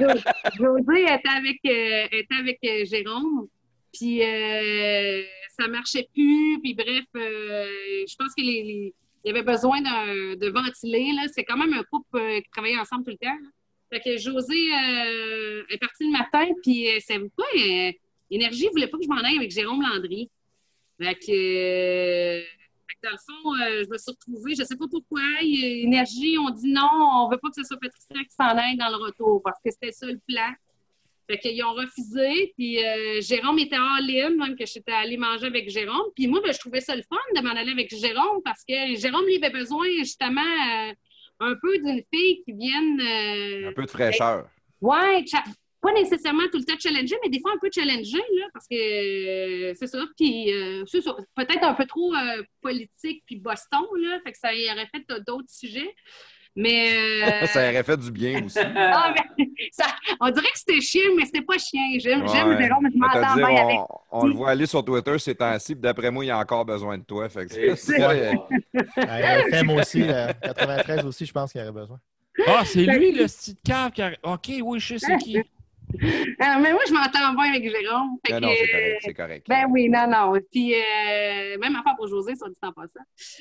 Jo- 0.00 0.20
José 0.56 1.02
était 1.02 1.36
avec, 1.36 1.58
euh, 1.66 2.06
était 2.12 2.34
avec 2.40 2.58
euh, 2.64 2.84
Jérôme. 2.86 3.46
Puis 3.94 4.22
euh, 4.22 5.22
ça 5.56 5.68
marchait 5.68 6.08
plus. 6.12 6.60
Puis 6.60 6.74
bref, 6.74 7.04
euh, 7.16 7.66
je 8.06 8.16
pense 8.16 8.34
qu'il 8.34 8.92
il 9.24 9.28
y 9.28 9.30
avait 9.30 9.42
besoin 9.42 9.80
de 9.80 10.48
ventiler. 10.50 11.10
C'est 11.32 11.44
quand 11.44 11.56
même 11.56 11.72
un 11.72 11.82
couple 11.84 12.18
euh, 12.18 12.40
qui 12.40 12.50
travaillait 12.50 12.78
ensemble 12.78 13.04
tout 13.04 13.10
le 13.10 13.16
temps. 13.16 13.38
Fait 13.90 14.00
que 14.00 14.18
José 14.18 14.54
euh, 14.54 15.62
est 15.70 15.78
parti 15.78 16.04
le 16.04 16.10
matin. 16.10 16.46
Puis 16.62 16.88
euh, 16.88 17.00
savez 17.00 17.30
quoi? 17.34 17.46
Énergie 18.30 18.66
ne 18.66 18.70
voulait 18.70 18.88
pas 18.88 18.98
que 18.98 19.04
je 19.04 19.08
m'en 19.08 19.22
aille 19.22 19.36
avec 19.36 19.50
Jérôme 19.50 19.80
Landry. 19.80 20.30
Fait 21.00 21.14
que, 21.14 22.40
dans 23.02 23.10
le 23.10 23.16
fond, 23.16 23.54
je 23.56 23.90
me 23.90 23.98
suis 23.98 24.10
retrouvée, 24.10 24.54
je 24.54 24.64
sais 24.64 24.76
pas 24.76 24.86
pourquoi. 24.88 25.20
Énergie, 25.42 26.36
on 26.38 26.50
dit 26.50 26.70
non, 26.70 26.88
on 26.92 27.28
veut 27.30 27.38
pas 27.38 27.48
que 27.48 27.56
ce 27.56 27.64
soit 27.64 27.78
Patricia 27.80 28.22
qui 28.24 28.34
s'en 28.34 28.56
aille 28.56 28.76
dans 28.76 28.90
le 28.90 28.96
retour 28.96 29.42
parce 29.42 29.58
que 29.64 29.70
c'était 29.70 29.92
ça 29.92 30.06
le 30.06 30.20
plan. 30.26 30.52
Fait 31.26 31.38
qu'ils 31.38 31.64
ont 31.64 31.72
refusé, 31.72 32.52
puis 32.56 32.84
euh, 32.84 33.20
Jérôme 33.22 33.58
était 33.58 33.76
all-in, 33.76 34.30
même 34.36 34.56
que 34.56 34.66
j'étais 34.66 34.92
allée 34.92 35.16
manger 35.16 35.46
avec 35.46 35.70
Jérôme. 35.70 36.10
Puis 36.14 36.26
moi, 36.26 36.40
ben, 36.44 36.52
je 36.52 36.58
trouvais 36.58 36.80
ça 36.80 36.94
le 36.94 37.02
fun 37.02 37.16
de 37.34 37.40
m'en 37.40 37.54
aller 37.54 37.72
avec 37.72 37.90
Jérôme 37.94 38.42
parce 38.44 38.62
que 38.68 38.94
Jérôme, 38.96 39.24
lui, 39.24 39.36
avait 39.36 39.48
besoin 39.50 39.86
justement 39.98 40.42
euh, 40.42 40.92
un 41.40 41.54
peu 41.62 41.78
d'une 41.78 42.02
fille 42.12 42.42
qui 42.44 42.52
vienne. 42.52 43.00
euh, 43.00 43.70
Un 43.70 43.72
peu 43.72 43.84
de 43.84 43.90
fraîcheur. 43.90 44.46
Ouais, 44.82 45.24
pas 45.80 45.92
nécessairement 45.92 46.44
tout 46.52 46.58
le 46.58 46.64
temps 46.64 46.78
challenger, 46.78 47.16
mais 47.22 47.30
des 47.30 47.40
fois 47.40 47.52
un 47.52 47.58
peu 47.58 47.70
challenger, 47.74 48.22
là, 48.36 48.46
parce 48.52 48.66
que 48.68 49.72
c'est 49.74 49.86
ça. 49.86 50.04
Puis, 50.18 50.52
euh, 50.52 50.84
c'est 50.86 51.00
ça. 51.02 51.16
Peut-être 51.34 51.62
un 51.62 51.74
peu 51.74 51.86
trop 51.86 52.12
politique, 52.60 53.22
puis 53.26 53.36
Boston, 53.36 53.84
là, 53.98 54.20
fait 54.24 54.32
que 54.32 54.38
ça 54.38 54.54
y 54.54 54.66
aurait 54.70 54.88
fait 54.94 55.04
d'autres 55.26 55.48
sujets. 55.50 55.94
Mais. 56.56 56.90
euh, 57.42 57.46
Ça 57.46 57.68
aurait 57.68 57.82
fait 57.82 57.96
du 57.96 58.10
bien 58.10 58.44
aussi. 58.44 58.58
ah, 58.76 59.12
mais 59.38 59.46
ça- 59.72 59.86
on 60.20 60.30
dirait 60.30 60.46
que 60.52 60.58
c'était 60.58 60.80
chien, 60.80 61.02
mais 61.16 61.24
c'était 61.24 61.42
pas 61.42 61.58
chien. 61.58 61.80
J'aime 61.98 62.26
j'aime 62.28 62.48
Ouais. 62.50 62.62
Jérôme, 62.62 62.88
je 62.92 62.98
Mais 62.98 63.08
te 63.12 63.18
m'entends 63.18 63.34
bien 63.34 63.56
avec. 63.64 63.78
on, 64.12 64.26
le 64.26 64.34
voit 64.34 64.50
aller 64.50 64.66
sur 64.66 64.84
Twitter 64.84 65.18
ces 65.18 65.34
temps-ci, 65.34 65.74
puis 65.74 65.82
d'après 65.82 66.10
moi, 66.10 66.24
il 66.24 66.30
a 66.30 66.38
encore 66.38 66.64
besoin 66.64 66.96
de 66.98 67.02
toi. 67.04 67.28
Fait 67.28 67.46
que 67.46 67.52
c'est- 67.54 67.62
Et 67.66 67.76
c'est- 67.76 68.06
Ouais, 68.06 68.32
FM 69.48 69.70
aussi, 69.70 70.02
euh, 70.02 70.28
93 70.42 71.04
aussi, 71.06 71.26
je 71.26 71.32
pense 71.32 71.52
qu'il 71.52 71.60
aurait 71.60 71.72
besoin. 71.72 71.98
Ah, 72.46 72.62
c'est 72.64 72.82
lui, 72.82 73.12
le 73.12 73.24
petit 73.26 73.56
cave 73.64 73.92
qui 73.92 74.02
a... 74.02 74.10
OK, 74.24 74.50
oui, 74.62 74.80
je 74.80 74.96
sais 74.96 75.06
c'est 75.06 75.18
qui. 75.18 75.38
Ah, 76.40 76.58
mais 76.60 76.72
moi, 76.72 76.82
je 76.86 76.92
m'entends 76.92 77.32
bien 77.34 77.50
avec 77.52 77.62
Jérôme. 77.64 78.18
Fait 78.26 78.32
Non, 78.32 78.40
que, 78.40 78.44
non, 78.44 78.52
c'est 78.58 78.68
correct, 78.68 79.00
c'est 79.02 79.14
correct. 79.14 79.46
Ben 79.48 79.66
oui, 79.70 79.88
non, 79.88 80.06
non. 80.08 80.32
Puis, 80.50 80.74
euh, 80.74 81.58
même 81.58 81.76
affaire 81.76 81.94
pour 81.96 82.08
José, 82.08 82.34
ça 82.34 82.48
dit 82.48 82.54
en 82.62 82.72
passant. 82.72 83.00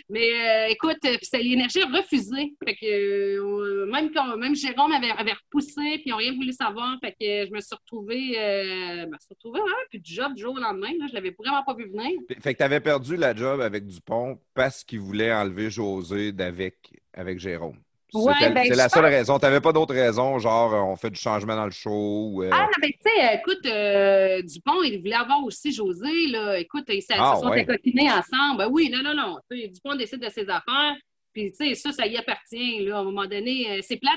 Mais 0.10 0.30
euh, 0.32 0.68
écoute, 0.70 0.98
euh, 1.06 1.18
puis 1.18 1.28
c'est 1.30 1.42
l'énergie 1.42 1.82
a 1.82 1.88
refusé. 1.88 2.56
Fait 2.66 2.76
que, 2.76 3.86
même, 3.92 4.12
quand, 4.12 4.38
même 4.38 4.56
Jérôme 4.56 4.92
avait, 4.92 5.12
avait 5.12 5.34
repoussé, 5.34 5.74
puis 5.96 6.04
ils 6.06 6.12
n'ont 6.12 6.18
rien 6.18 6.34
voulu 6.34 6.52
savoir. 6.52 6.98
Fait 7.02 7.12
que 7.12 7.48
je 7.48 7.52
me 7.52 7.60
suis 7.60 7.76
retrouvée, 7.76 8.34
je 8.34 9.06
me 9.06 9.18
suis 9.18 9.30
retrouvée, 9.34 9.60
ouais, 9.62 9.72
puis 9.90 10.00
du 10.00 10.14
job 10.14 10.34
du 10.34 10.42
jour 10.42 10.56
au 10.56 10.60
lendemain. 10.60 10.92
Là, 11.00 11.08
je 11.10 11.14
l'avais 11.14 11.36
vraiment 11.38 11.64
pas 11.64 11.74
vu 11.74 11.90
venir. 11.90 12.20
Fait 12.42 12.54
que 12.54 12.58
tu 12.60 12.64
avais 12.64 12.80
perdu 12.80 13.16
la 13.16 13.36
job 13.36 13.62
avec 13.62 13.86
Dupont 13.86 14.40
parce 14.54 14.84
qu'il 14.84 15.00
voulait 15.00 15.34
enlever 15.34 15.70
José 15.70 16.32
d'avec 16.32 16.78
avec 17.14 17.40
Jérôme. 17.40 17.80
Ouais, 18.14 18.34
C'était- 18.40 18.53
ben, 18.53 18.64
c'est 18.68 18.76
la 18.76 18.90
seule 18.90 19.03
pense- 19.03 19.11
raison. 19.11 19.40
Tu 19.40 19.45
n'avais 19.45 19.61
pas 19.61 19.73
d'autre 19.73 19.94
raison, 19.94 20.38
genre 20.40 20.73
euh, 20.73 20.77
on 20.81 20.95
fait 20.95 21.10
du 21.10 21.19
changement 21.19 21.56
dans 21.56 21.65
le 21.65 21.72
show. 21.72 21.90
ou, 22.34 22.44
euh, 22.44 22.49
Ah, 22.53 22.64
non, 22.65 22.72
mais 22.81 22.90
tu 22.90 22.98
sais, 23.10 23.35
écoute, 23.35 23.65
euh, 23.65 24.41
Dupont, 24.44 24.84
il 24.84 24.99
voulait 24.99 25.15
avoir 25.15 25.44
aussi 25.44 25.72
José, 25.73 26.27
là. 26.27 26.60
Écoute, 26.60 26.85
ils 26.90 27.02
se 27.02 27.07
Ah, 27.18 27.34
se 27.35 27.41
sont 27.41 27.49
ouais. 27.49 27.65
ensemble. 28.11 28.57
Ben 28.57 28.68
oui, 28.72 28.90
non, 28.91 29.02
non, 29.03 29.15
non. 29.15 29.38
Dupont 29.49 29.95
décide 29.95 30.19
de 30.22 30.30
ses 30.30 30.44
affaires. 30.49 30.95
Puis, 31.34 31.52
tu 31.52 31.65
sais, 31.69 31.76
ça, 31.76 31.91
ça 31.91 32.06
y 32.06 32.15
appartient, 32.15 32.85
là. 32.85 32.98
À 32.98 32.99
un 32.99 33.03
moment 33.03 33.26
donné, 33.26 33.81
c'est 33.81 33.98
plate. 33.98 34.14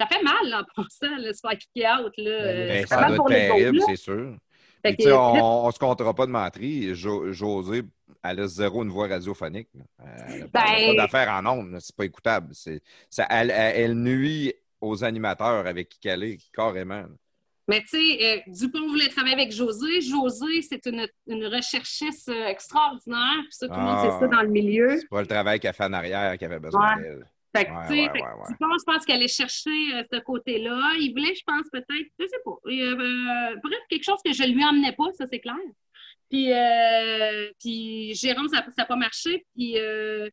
Ça 0.00 0.06
fait 0.06 0.22
mal, 0.22 0.34
là, 0.48 0.60
en 0.62 0.64
pensant, 0.82 1.16
là, 1.18 1.32
se 1.32 1.40
faire 1.40 1.58
kicker 1.58 1.88
out, 2.00 2.12
là. 2.16 2.42
Ben, 2.42 2.80
c'est 2.82 2.86
ça 2.86 3.10
doit 3.10 3.30
être 3.32 3.54
terrible, 3.54 3.80
c'est 3.86 3.96
sûr. 3.96 4.34
Puis, 4.82 4.96
tu 4.96 5.02
sais, 5.04 5.10
que- 5.10 5.14
on 5.14 5.66
ne 5.66 5.72
se 5.72 5.78
comptera 5.78 6.14
pas 6.14 6.26
de 6.26 6.30
menterie. 6.30 6.94
Jo- 6.94 7.32
José, 7.32 7.82
elle 8.30 8.40
a 8.40 8.46
zéro 8.46 8.82
une 8.82 8.90
voix 8.90 9.08
radiophonique. 9.08 9.68
là. 9.74 9.84
Elle 10.28 10.40
n'a 10.40 10.46
Ben- 10.46 10.96
pas 10.96 11.02
d'affaires 11.02 11.30
en 11.32 11.46
ondes. 11.46 11.76
C'est 11.80 11.94
pas 11.96 12.04
écoutable. 12.04 12.54
Ça, 12.54 13.26
elle, 13.30 13.50
elle- 13.50 13.74
elle 13.76 13.94
nuit 13.94 14.52
aux 14.80 15.02
animateurs 15.04 15.66
avec 15.66 15.88
qui 15.88 16.08
elle 16.08 16.22
est, 16.24 16.38
carrément. 16.52 17.04
Mais 17.68 17.80
tu 17.80 17.88
sais, 17.98 18.18
euh, 18.22 18.40
Dupont 18.46 18.86
voulait 18.88 19.08
travailler 19.08 19.34
avec 19.34 19.50
José. 19.50 20.00
José, 20.00 20.62
c'est 20.62 20.86
une, 20.86 21.08
une 21.26 21.46
recherchiste 21.46 22.28
euh, 22.28 22.46
extraordinaire. 22.46 23.40
Puis 23.42 23.52
ça, 23.52 23.66
tout 23.66 23.74
le 23.74 23.80
monde 23.80 23.96
Ah. 23.98 24.02
sait 24.12 24.20
ça 24.20 24.28
dans 24.28 24.42
le 24.42 24.48
milieu. 24.50 24.96
C'est 24.98 25.08
pas 25.08 25.20
le 25.20 25.26
travail 25.26 25.58
qu'elle 25.58 25.72
fait 25.74 25.84
en 25.84 25.92
arrière 25.92 26.38
qui 26.38 26.44
avait 26.44 26.60
besoin 26.60 26.96
Ouais. 26.96 27.02
d'elle. 27.02 27.26
Fait 27.56 27.64
que, 27.64 27.70
Ouais, 27.70 27.76
tu 27.82 27.88
sais, 27.88 28.00
ouais, 28.02 28.10
fait 28.12 28.18
que 28.20 28.24
ouais, 28.24 28.30
ouais. 28.34 28.46
Dupont, 28.50 28.66
je 28.78 28.84
pense 28.92 29.04
qu'elle 29.06 29.16
allait 29.16 29.28
chercher 29.28 29.70
euh, 29.94 30.02
ce 30.12 30.18
côté-là. 30.20 30.92
Il 31.00 31.10
voulait, 31.12 31.34
je 31.34 31.42
pense, 31.44 31.64
peut-être, 31.72 32.06
je 32.20 32.26
sais 32.26 32.36
pas. 32.44 32.50
Euh, 32.66 32.70
euh, 32.70 33.56
bref, 33.64 33.78
quelque 33.88 34.04
chose 34.04 34.20
que 34.24 34.32
je 34.32 34.42
lui 34.44 34.62
emmenais 34.64 34.92
pas, 34.92 35.06
ça, 35.18 35.24
c'est 35.26 35.40
clair. 35.40 35.56
Puis, 36.30 36.52
euh, 36.52 37.50
puis 37.60 38.14
Jérôme, 38.14 38.48
ça 38.48 38.64
n'a 38.76 38.84
pas 38.84 38.96
marché. 38.96 39.46
Puis, 39.54 39.78
euh, 39.78 40.28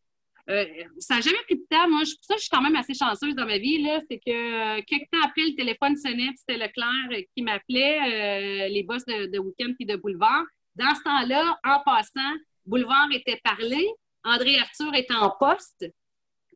euh, 0.50 0.66
ça 0.98 1.16
n'a 1.16 1.22
jamais 1.22 1.38
pris 1.46 1.56
de 1.56 1.66
temps. 1.70 1.90
Moi, 1.90 2.04
je, 2.04 2.14
ça, 2.22 2.36
je 2.36 2.42
suis 2.42 2.50
quand 2.50 2.62
même 2.62 2.76
assez 2.76 2.94
chanceuse 2.94 3.36
dans 3.36 3.46
ma 3.46 3.58
vie. 3.58 3.86
C'est 4.10 4.18
que 4.18 4.82
quelques 4.82 5.10
temps 5.12 5.22
après, 5.24 5.44
le 5.44 5.56
téléphone 5.56 5.96
sonnait, 5.96 6.28
puis 6.28 6.38
c'était 6.38 6.58
Leclerc 6.58 7.26
qui 7.36 7.44
m'appelait, 7.44 8.70
les 8.70 8.84
boss 8.84 9.06
de, 9.06 9.38
Week-end 9.38 9.74
puis 9.76 9.86
de 9.86 9.96
Boulevard. 9.96 10.44
Dans 10.76 10.94
ce 10.96 11.04
temps-là, 11.04 11.60
en 11.64 11.80
passant, 11.86 12.34
Boulevard 12.66 13.08
était 13.12 13.40
parlé, 13.44 13.88
André 14.24 14.58
Arthur 14.58 14.94
était 14.96 15.14
en 15.14 15.30
poste. 15.30 15.86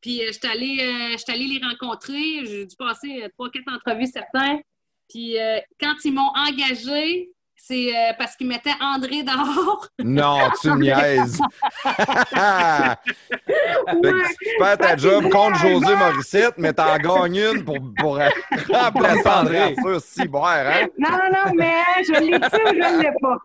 Puis, 0.02 0.24
euh, 0.24 0.32
j'étais 0.32 0.48
allée, 0.48 1.48
les 1.48 1.62
rencontrer. 1.64 2.46
J'ai 2.46 2.66
dû 2.66 2.76
passer 2.76 3.28
trois, 3.34 3.50
quatre 3.52 3.72
entrevues, 3.72 4.08
certains. 4.08 4.60
Puis, 5.08 5.38
quand 5.80 5.96
ils 6.04 6.14
m'ont 6.14 6.32
engagé, 6.36 7.30
c'est 7.58 7.96
euh, 7.96 8.14
parce 8.18 8.36
qu'ils 8.36 8.48
mettaient 8.48 8.70
André 8.80 9.24
dehors. 9.24 9.88
Non, 10.04 10.50
tu 10.62 10.72
niaises. 10.74 11.42
Ouais. 13.88 14.12
tu 14.42 14.50
perds 14.60 14.78
ta 14.78 14.98
job 14.98 15.30
contre 15.30 15.58
José 15.60 15.96
Morissette, 15.96 16.56
mais 16.58 16.74
t'en 16.74 16.98
gagnes 16.98 17.38
une 17.54 17.64
pour, 17.64 17.78
pour 17.98 18.20
remplacer 18.70 19.28
André 19.28 19.58
Arthur 19.60 20.02
Ciboire, 20.02 20.68
hein? 20.68 20.88
Non, 20.98 21.10
non, 21.10 21.54
mais 21.56 21.72
hein, 21.80 22.02
je 22.06 22.12
l'ai 22.14 22.20
dit 22.20 22.34
ou 22.34 22.38
je 22.38 22.98
ne 22.98 23.02
l'ai 23.02 23.12
pas? 23.22 23.38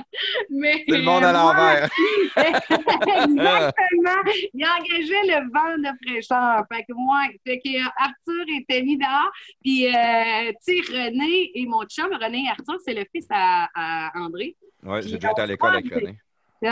mais, 0.50 0.84
C'est 0.88 0.98
le 0.98 1.02
monde 1.02 1.24
à 1.24 1.32
l'envers. 1.32 1.88
Exactement. 2.36 4.32
Il 4.54 4.64
engageait 4.66 5.26
le 5.26 5.50
vent 5.52 5.78
de 5.78 5.90
fraîcheur. 6.06 6.64
Fait 6.72 6.82
que 6.82 6.92
moi, 6.94 7.22
fait 7.46 7.58
que 7.58 7.78
Arthur 7.98 8.44
était 8.60 8.82
mis 8.82 8.98
dehors. 8.98 9.32
Puis, 9.62 9.86
euh, 9.86 10.52
tu 10.66 10.84
sais, 10.84 10.92
René 10.92 11.50
et 11.54 11.66
mon 11.66 11.84
chum, 11.84 12.10
René 12.12 12.44
et 12.46 12.50
Arthur, 12.50 12.76
c'est 12.84 12.94
le 12.94 13.04
fils 13.12 13.26
à, 13.30 13.39
à 13.74 14.10
André. 14.16 14.56
Puis 14.82 15.02
j'ai 15.02 15.16
déjà 15.16 15.30
été 15.30 15.42
à 15.42 15.46
l'école 15.46 15.74
avec 15.74 15.92
René. 15.92 16.18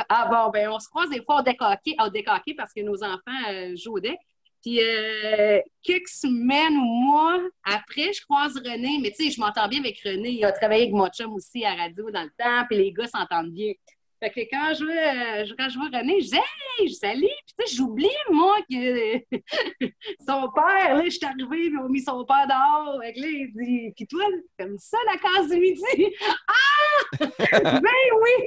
Ah 0.09 0.29
bon, 0.31 0.51
ben 0.51 0.69
on 0.69 0.79
se 0.79 0.89
croise 0.89 1.09
des 1.09 1.23
fois 1.23 1.41
au 1.41 1.43
décaqué, 1.43 1.97
au 2.05 2.09
décaqué 2.11 2.55
parce 2.55 2.73
que 2.75 2.81
nos 2.83 3.03
enfants 3.03 3.51
euh, 3.51 3.75
jouent 3.75 3.97
au 3.97 4.01
deck. 4.01 4.19
Puis 4.63 4.81
euh, 4.83 5.61
quelques 5.83 6.09
semaines 6.09 6.77
ou 6.77 6.85
mois 6.85 7.41
après, 7.65 8.13
je 8.13 8.23
croise 8.23 8.55
René, 8.57 8.99
mais 9.01 9.11
tu 9.11 9.25
sais, 9.25 9.31
je 9.31 9.41
m'entends 9.41 9.69
bien 9.69 9.81
avec 9.81 10.01
René. 10.05 10.31
Il 10.31 10.45
a 10.45 10.53
travaillé 10.53 10.83
avec 10.83 10.95
mon 10.95 11.09
chum 11.09 11.33
aussi 11.33 11.65
à 11.65 11.75
radio 11.75 12.11
dans 12.11 12.23
le 12.23 12.31
temps, 12.37 12.67
puis 12.69 12.77
les 12.77 12.93
gars 12.93 13.07
s'entendent 13.07 13.53
bien. 13.53 13.73
Fait 14.21 14.31
que 14.31 14.41
quand 14.51 14.75
je 14.75 14.85
euh, 14.85 15.55
quand 15.57 15.69
je 15.69 15.79
vois 15.79 15.97
René, 15.97 16.21
je 16.21 16.31
dis 16.31 16.37
Hey, 16.37 16.93
salut! 16.93 17.21
Puis 17.21 17.55
tu 17.59 17.67
sais, 17.67 17.77
j'oublie, 17.77 18.09
moi, 18.31 18.57
que 18.69 19.19
son 20.27 20.51
père, 20.53 20.97
là, 20.97 21.05
je 21.05 21.11
suis 21.11 21.25
arrivée, 21.25 21.67
ils 21.67 21.79
ont 21.79 21.89
mis 21.89 22.03
son 22.03 22.25
père 22.25 22.47
dehors. 22.49 23.01
Fait 23.01 23.13
que 23.13 23.21
là, 23.21 23.27
il 23.29 23.53
dit 23.53 23.93
Puis 23.95 24.07
toi, 24.07 24.25
comme 24.59 24.77
ça, 24.79 24.99
la 25.07 25.19
case 25.19 25.51
du 25.51 25.59
midi? 25.59 25.83
Ah! 26.49 27.17
ben 27.21 27.91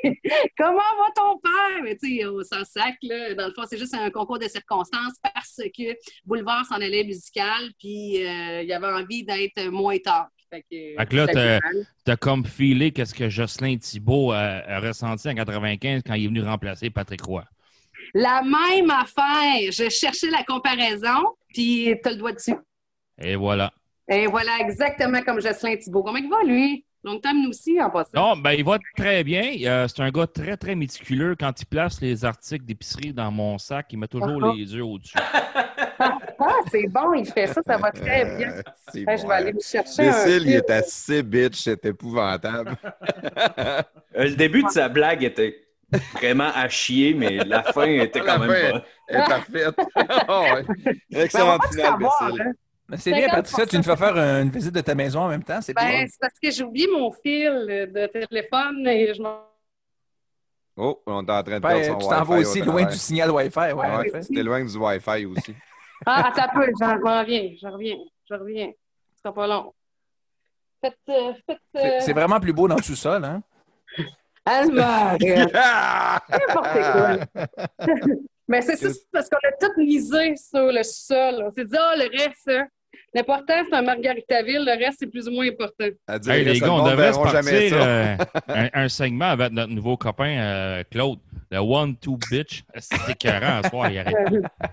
oui! 0.03 0.19
Comment 0.57 0.75
va 0.75 1.11
ton 1.15 1.39
père? 1.39 1.83
Mais 1.83 1.95
tu 1.97 2.17
sais, 2.17 2.25
on 2.25 2.43
s'en 2.43 2.63
sac, 2.65 2.95
là. 3.01 3.33
Dans 3.33 3.47
le 3.47 3.53
fond, 3.53 3.63
c'est 3.67 3.77
juste 3.77 3.93
un 3.93 4.09
concours 4.09 4.39
de 4.39 4.47
circonstances 4.47 5.13
parce 5.23 5.61
que 5.77 5.95
Boulevard 6.25 6.65
s'en 6.65 6.75
allait 6.75 7.03
musical, 7.03 7.71
puis 7.79 8.25
euh, 8.25 8.61
il 8.63 8.71
avait 8.73 8.87
envie 8.87 9.23
d'être 9.23 9.69
moins 9.69 9.97
tard. 9.99 10.27
Fait 10.51 10.61
que, 10.63 10.97
Fait 10.97 11.05
que 11.07 11.15
là, 11.15 11.59
t'as- 12.03 12.17
comme 12.17 12.45
filé 12.45 12.91
qu'est-ce 12.91 13.13
que 13.13 13.29
Jocelyn 13.29 13.77
Thibault 13.77 14.31
a, 14.33 14.39
a 14.67 14.79
ressenti 14.81 15.29
en 15.29 15.33
95 15.33 16.01
quand 16.05 16.13
il 16.15 16.25
est 16.25 16.27
venu 16.27 16.41
remplacer 16.43 16.89
Patrick 16.89 17.21
Roy. 17.23 17.45
La 18.13 18.41
même 18.41 18.89
affaire. 18.91 19.71
Je 19.71 19.89
cherchais 19.89 20.29
la 20.29 20.43
comparaison, 20.43 21.35
puis 21.53 21.95
t'as 22.03 22.11
le 22.11 22.17
doigt 22.17 22.33
dessus. 22.33 22.55
Et 23.17 23.35
voilà. 23.35 23.71
Et 24.09 24.27
voilà, 24.27 24.57
exactement 24.59 25.21
comme 25.21 25.39
Jocelyn 25.39 25.77
Thibault. 25.77 26.03
Comment 26.03 26.17
il 26.17 26.29
va, 26.29 26.43
lui? 26.43 26.83
Long 27.03 27.19
time, 27.19 27.41
nous 27.43 27.49
aussi, 27.49 27.81
en 27.81 27.89
passant. 27.89 28.11
Non, 28.13 28.37
ben 28.37 28.51
il 28.51 28.63
va 28.63 28.77
très 28.97 29.23
bien. 29.23 29.55
Euh, 29.65 29.87
c'est 29.87 30.01
un 30.03 30.11
gars 30.11 30.27
très, 30.27 30.55
très 30.57 30.75
méticuleux. 30.75 31.35
Quand 31.39 31.59
il 31.59 31.65
place 31.65 31.99
les 32.01 32.25
articles 32.25 32.65
d'épicerie 32.65 33.13
dans 33.13 33.31
mon 33.31 33.57
sac, 33.57 33.87
il 33.91 33.97
met 33.99 34.07
toujours 34.07 34.43
Ah. 34.43 34.53
les 34.55 34.75
yeux 34.75 34.83
au-dessus. 34.83 35.15
Ah, 36.39 36.59
c'est 36.71 36.87
bon, 36.87 37.13
il 37.13 37.25
fait 37.25 37.47
ça, 37.47 37.61
ça 37.65 37.77
va 37.77 37.91
très 37.91 38.35
bien. 38.37 38.51
Euh, 38.51 38.61
Ouais, 39.05 39.17
je 39.17 39.25
vais 39.27 39.33
aller 39.33 39.53
me 39.53 39.59
chercher 39.59 40.07
un 40.09 40.11
Cécile, 40.11 40.43
il 40.47 40.55
est 40.55 40.69
assez 40.69 41.23
bitch, 41.23 41.61
c'est 41.63 41.85
épouvantable. 41.85 42.75
Euh, 43.57 43.81
le 44.15 44.35
début 44.35 44.63
de 44.63 44.69
sa 44.69 44.89
blague 44.89 45.23
était 45.23 45.61
vraiment 46.13 46.49
à 46.53 46.67
chier, 46.69 47.13
mais 47.13 47.37
la 47.37 47.63
fin 47.63 47.85
était 47.85 48.19
La 48.23 48.25
quand 48.25 48.39
même. 48.39 48.81
Elle 49.07 49.21
est 49.21 49.23
parfaite. 49.27 49.75
Oh, 50.27 50.43
ouais. 50.55 50.95
Ben, 51.09 51.29
savoir, 51.29 51.59
Cécile. 51.67 51.85
hein. 51.85 52.51
Mais 52.89 52.97
C'est 52.97 53.11
bien, 53.13 53.27
50%. 53.27 53.31
Patricia, 53.31 53.65
tu 53.65 53.77
nous 53.77 53.83
fais 53.83 53.95
faire 53.95 54.17
une 54.17 54.49
visite 54.49 54.73
de 54.75 54.81
ta 54.81 54.95
maison 54.95 55.21
en 55.21 55.29
même 55.29 55.43
temps, 55.43 55.61
c'est 55.61 55.73
Ben, 55.73 56.05
c'est 56.09 56.19
parce 56.19 56.33
que 56.41 56.51
j'ai 56.51 56.63
oublié 56.63 56.87
mon 56.93 57.09
fil 57.11 57.49
de 57.93 58.07
téléphone 58.07 58.85
et 58.87 59.13
je 59.13 59.21
m'en. 59.21 59.39
Oh, 60.77 61.01
on 61.05 61.25
est 61.25 61.31
en 61.31 61.43
train 61.43 61.55
de 61.55 61.59
Ben, 61.59 61.69
perdre 61.69 61.85
son 61.85 61.97
tu 61.97 62.07
t'en 62.07 62.23
vas 62.23 62.35
Wi-Fi 62.37 62.49
aussi 62.49 62.61
au 62.61 62.65
loin 62.65 62.83
du 62.85 62.95
signal 62.97 63.31
Wi-Fi. 63.31 63.59
Ouais, 63.59 63.73
Ouais, 63.73 63.87
en 63.87 64.01
effet. 64.01 64.21
tu 64.21 64.33
t'éloignes 64.33 64.65
du 64.67 64.77
Wi-Fi 64.77 65.25
aussi. 65.25 65.55
Ah, 66.05 66.27
attends 66.27 66.43
un 66.43 66.65
peu, 66.65 66.71
j'en 66.79 66.93
reviens, 66.97 67.51
je 67.61 67.67
reviens, 67.67 67.97
je 68.29 68.33
reviens. 68.35 68.71
Ce 69.15 69.21
sera 69.21 69.33
pas 69.33 69.47
long. 69.47 69.73
Faites, 70.83 70.97
euh, 71.09 71.33
faites. 71.45 71.59
C'est- 71.75 71.97
euh, 71.97 71.99
C'est 72.01 72.13
vraiment 72.13 72.39
plus 72.39 72.53
beau 72.53 72.67
dans 72.67 72.75
le 72.75 72.81
sous-sol. 72.81 73.23
Hein? 73.23 73.41
Alma, 74.45 75.15
n'importe 75.19 76.69
quoi. 76.73 77.45
Mais 78.47 78.61
c'est 78.61 78.75
ça, 78.75 78.89
parce 79.11 79.29
qu'on 79.29 79.37
a 79.37 79.51
tout 79.59 79.79
misé 79.79 80.35
sur 80.35 80.71
le 80.71 80.83
sol. 80.83 81.43
On 81.45 81.51
s'est 81.51 81.65
dit, 81.65 81.77
ah, 81.77 81.93
le 81.95 82.09
reste, 82.09 82.47
hein? 82.49 82.67
L'important, 83.13 83.53
c'est 83.69 83.75
un 83.75 83.81
Margaritaville, 83.81 84.63
le 84.65 84.83
reste, 84.83 84.97
c'est 84.99 85.07
plus 85.07 85.27
ou 85.27 85.31
moins 85.31 85.47
important. 85.47 85.85
Hey, 86.31 86.45
les 86.45 86.59
gars, 86.59 86.71
on 86.73 86.83
devrait 86.89 87.13
se 87.13 87.17
verront 87.19 87.27
jamais 87.27 87.69
partir 87.69 87.77
euh, 87.81 88.15
un, 88.47 88.69
un 88.83 88.89
segment 88.89 89.25
avec 89.29 89.51
notre 89.51 89.71
nouveau 89.73 89.97
copain 89.97 90.37
euh, 90.37 90.83
Claude. 90.89 91.19
Le 91.53 91.57
One-Two 91.59 92.17
Bitch. 92.31 92.63
C'est 92.79 93.09
écœurant 93.09 93.59
à 93.61 93.69
soir, 93.69 93.91
il 93.91 93.99
arrête. 93.99 94.15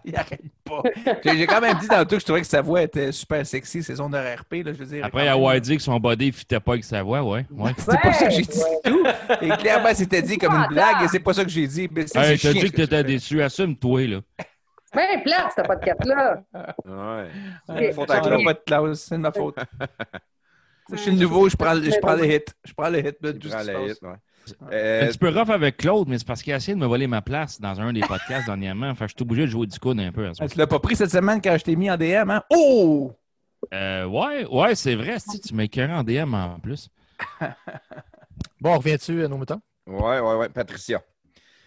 Il 0.05 0.15
arrête 0.15 0.41
pas. 0.65 0.81
J'ai 1.25 1.45
quand 1.49 1.61
même 1.61 1.77
dit 1.79 1.89
dans 1.89 1.99
le 1.99 2.05
tout 2.05 2.15
que 2.15 2.21
je 2.21 2.25
trouvais 2.25 2.41
que 2.43 2.47
sa 2.47 2.63
voix 2.63 2.83
était 2.83 3.11
super 3.11 3.45
sexy, 3.45 3.83
ses 3.83 4.01
ondes 4.01 4.13
de 4.13 4.17
RP. 4.19 4.65
Là, 4.65 4.73
je 4.73 4.79
veux 4.79 4.87
dire, 4.87 5.05
Après 5.05 5.27
avoir 5.27 5.55
même. 5.55 5.61
dit 5.61 5.77
que 5.77 5.83
son 5.83 5.99
body 5.99 6.29
ne 6.29 6.33
fitait 6.33 6.61
pas 6.61 6.75
avec 6.75 6.85
sa 6.85 7.03
voix, 7.03 7.21
ouais. 7.25 7.45
ouais. 7.51 7.73
C'était 7.77 7.99
pas 8.01 8.13
ça 8.13 8.27
que 8.29 8.33
j'ai 8.33 8.43
dit 8.43 8.59
Ouais. 8.61 8.81
tout. 8.93 9.05
Et 9.43 9.49
clairement, 9.57 9.93
c'était 9.93 10.23
dit 10.23 10.39
comme 10.39 10.55
une 10.55 10.69
blague 10.69 11.03
et 11.05 11.09
c'est 11.09 11.19
pas 11.19 11.33
ça 11.33 11.43
que 11.43 11.51
j'ai 11.51 11.67
dit. 11.67 11.89
Mais 11.91 12.07
c'est- 12.07 12.17
Hey, 12.17 12.39
c'est 12.39 12.47
t'as 12.47 12.53
chiant 12.53 12.63
dit 12.63 12.71
que 12.71 12.77
t'étais 12.77 13.03
déçu. 13.03 13.43
Assume-toi, 13.43 14.07
là. 14.07 14.21
Ben, 14.95 15.23
plate, 15.23 15.53
ce 15.57 15.63
podcast-là. 15.63 16.43
Ouais. 16.85 17.31
C'est 17.67 17.93
faute 17.93 18.11
à 18.11 18.21
pas 18.21 18.31
de 18.55 18.61
clause, 18.65 19.01
c'est 19.01 19.17
de 19.17 19.21
ma 19.21 19.33
faute. 19.33 19.57
Je 20.91 20.97
suis 20.97 21.11
le 21.11 21.19
nouveau, 21.19 21.47
je 21.51 21.55
prends, 21.57 21.75
je 21.75 22.01
prends 22.01 22.15
les 22.15 22.37
hits. 22.37 22.45
Je 22.65 22.73
prends 22.73 22.89
les 22.89 23.01
hits 23.01 23.13
de 23.21 23.33
tout 23.33 23.51
prends 23.51 23.59
qui 23.59 23.65
se 23.67 23.71
la 23.71 23.79
passe. 23.79 23.91
hit, 23.91 24.03
ouais. 24.03 24.09
Un 24.63 24.73
Euh, 24.73 25.07
petit 25.09 25.19
peu 25.19 25.29
rough 25.29 25.51
avec 25.51 25.77
Claude, 25.77 26.09
mais 26.09 26.17
c'est 26.17 26.27
parce 26.27 26.43
qu'il 26.43 26.51
a 26.55 26.57
essayé 26.57 26.75
de 26.75 26.81
me 26.81 26.87
voler 26.87 27.07
ma 27.07 27.21
place 27.21 27.61
dans 27.61 27.79
un 27.79 27.93
des 27.93 28.01
podcasts 28.01 28.47
dernièrement. 28.47 28.95
Fait 28.95 29.05
que 29.05 29.11
je 29.11 29.15
suis 29.19 29.23
obligé 29.23 29.43
de 29.43 29.51
jouer 29.51 29.67
du 29.67 29.79
coude 29.79 30.01
un 30.01 30.11
peu 30.13 30.27
à 30.27 30.33
ce 30.33 30.43
Ah, 30.43 30.49
Tu 30.49 30.57
l'as 30.57 30.67
pas 30.67 30.79
pris 30.79 30.97
cette 30.97 31.11
semaine 31.11 31.43
quand 31.43 31.55
je 31.59 31.65
t'ai 31.65 31.77
mis 31.77 31.91
en 31.91 31.99
DM, 31.99 32.31
hein? 32.31 32.43
Oh! 32.49 33.13
Euh, 33.75 34.07
ouais, 34.07 34.47
ouais, 34.47 34.75
c'est 34.75 34.95
vrai. 34.95 35.19
Si 35.19 35.39
tu 35.43 35.55
m'écœures 35.55 35.91
en 35.91 36.03
DM 36.03 36.33
en 36.33 36.59
plus. 36.59 36.89
Bon, 38.61 38.77
reviens-tu 38.79 39.25
à 39.25 39.29
nos 39.29 39.37
moutons? 39.37 39.61
Ouais, 39.87 40.21
ouais, 40.21 40.35
ouais. 40.37 40.49
Patricia. 40.49 41.03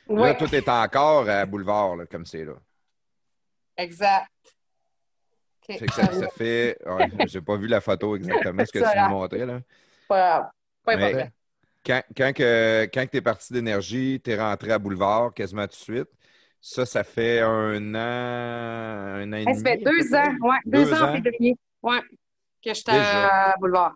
Là, 0.09 0.33
tout 0.33 0.53
est 0.55 0.67
encore 0.67 1.29
à 1.29 1.45
Boulevard, 1.45 1.95
là, 1.95 2.05
comme 2.05 2.25
c'est 2.25 2.43
là. 2.43 2.53
Exact. 3.81 4.27
OK. 5.69 5.77
Fait 5.77 5.85
que 5.85 5.93
ça, 5.93 6.11
ça 6.11 6.27
fait. 6.29 6.77
ouais, 6.85 7.09
J'ai 7.27 7.41
pas 7.41 7.55
vu 7.57 7.67
la 7.67 7.81
photo 7.81 8.15
exactement, 8.15 8.65
ce 8.65 8.71
que 8.71 8.79
tu 8.79 8.99
nous 8.99 9.09
montrais. 9.09 9.45
Là. 9.45 9.59
Pas 10.07 10.51
important. 10.87 11.29
Quand, 11.85 12.01
quand, 12.15 12.33
que- 12.33 12.83
quand 12.93 13.05
tu 13.09 13.17
es 13.17 13.21
parti 13.21 13.53
d'énergie, 13.53 14.21
tu 14.23 14.31
es 14.31 14.39
rentré 14.39 14.71
à 14.71 14.77
Boulevard 14.79 15.33
quasiment 15.33 15.63
tout 15.63 15.69
de 15.69 15.73
suite. 15.75 16.09
Ça, 16.59 16.85
ça 16.85 17.03
fait 17.03 17.39
un 17.39 17.95
an, 17.95 19.15
un 19.17 19.33
an 19.33 19.37
et 19.37 19.45
demi. 19.45 19.55
ça 19.57 19.63
fait 19.63 19.77
deux 19.77 20.13
ans, 20.15 20.35
ouais, 20.41 20.57
deux, 20.65 20.83
Deux 20.85 20.93
ans 20.93 21.09
en 21.09 21.13
février. 21.21 21.55
Ouais, 21.81 21.99
que 22.63 22.71
j'étais 22.73 22.91
à 22.91 23.55
Boulevard. 23.59 23.95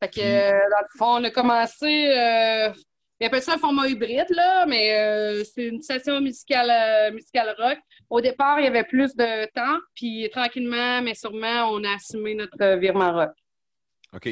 Fait 0.00 0.08
que, 0.08 0.20
euh, 0.20 0.50
dans 0.52 0.80
le 0.82 0.98
fond, 0.98 1.16
on 1.20 1.24
a 1.24 1.30
commencé. 1.30 2.08
Euh, 2.16 2.72
ils 3.18 3.26
appellent 3.26 3.42
ça 3.42 3.54
un 3.54 3.58
format 3.58 3.88
hybride, 3.88 4.28
là, 4.30 4.66
mais 4.66 4.94
euh, 4.94 5.42
c'est 5.42 5.66
une 5.66 5.82
station 5.82 6.20
musicale, 6.20 6.70
euh, 6.70 7.12
musicale 7.12 7.56
rock. 7.58 7.78
Au 8.08 8.20
départ, 8.20 8.60
il 8.60 8.64
y 8.64 8.68
avait 8.68 8.84
plus 8.84 9.14
de 9.16 9.46
temps, 9.52 9.78
puis 9.94 10.28
tranquillement, 10.32 11.02
mais 11.02 11.14
sûrement, 11.14 11.70
on 11.72 11.82
a 11.84 11.94
assumé 11.94 12.34
notre 12.34 12.60
euh, 12.62 12.76
virement 12.76 13.12
rock. 13.12 13.32
OK. 14.14 14.24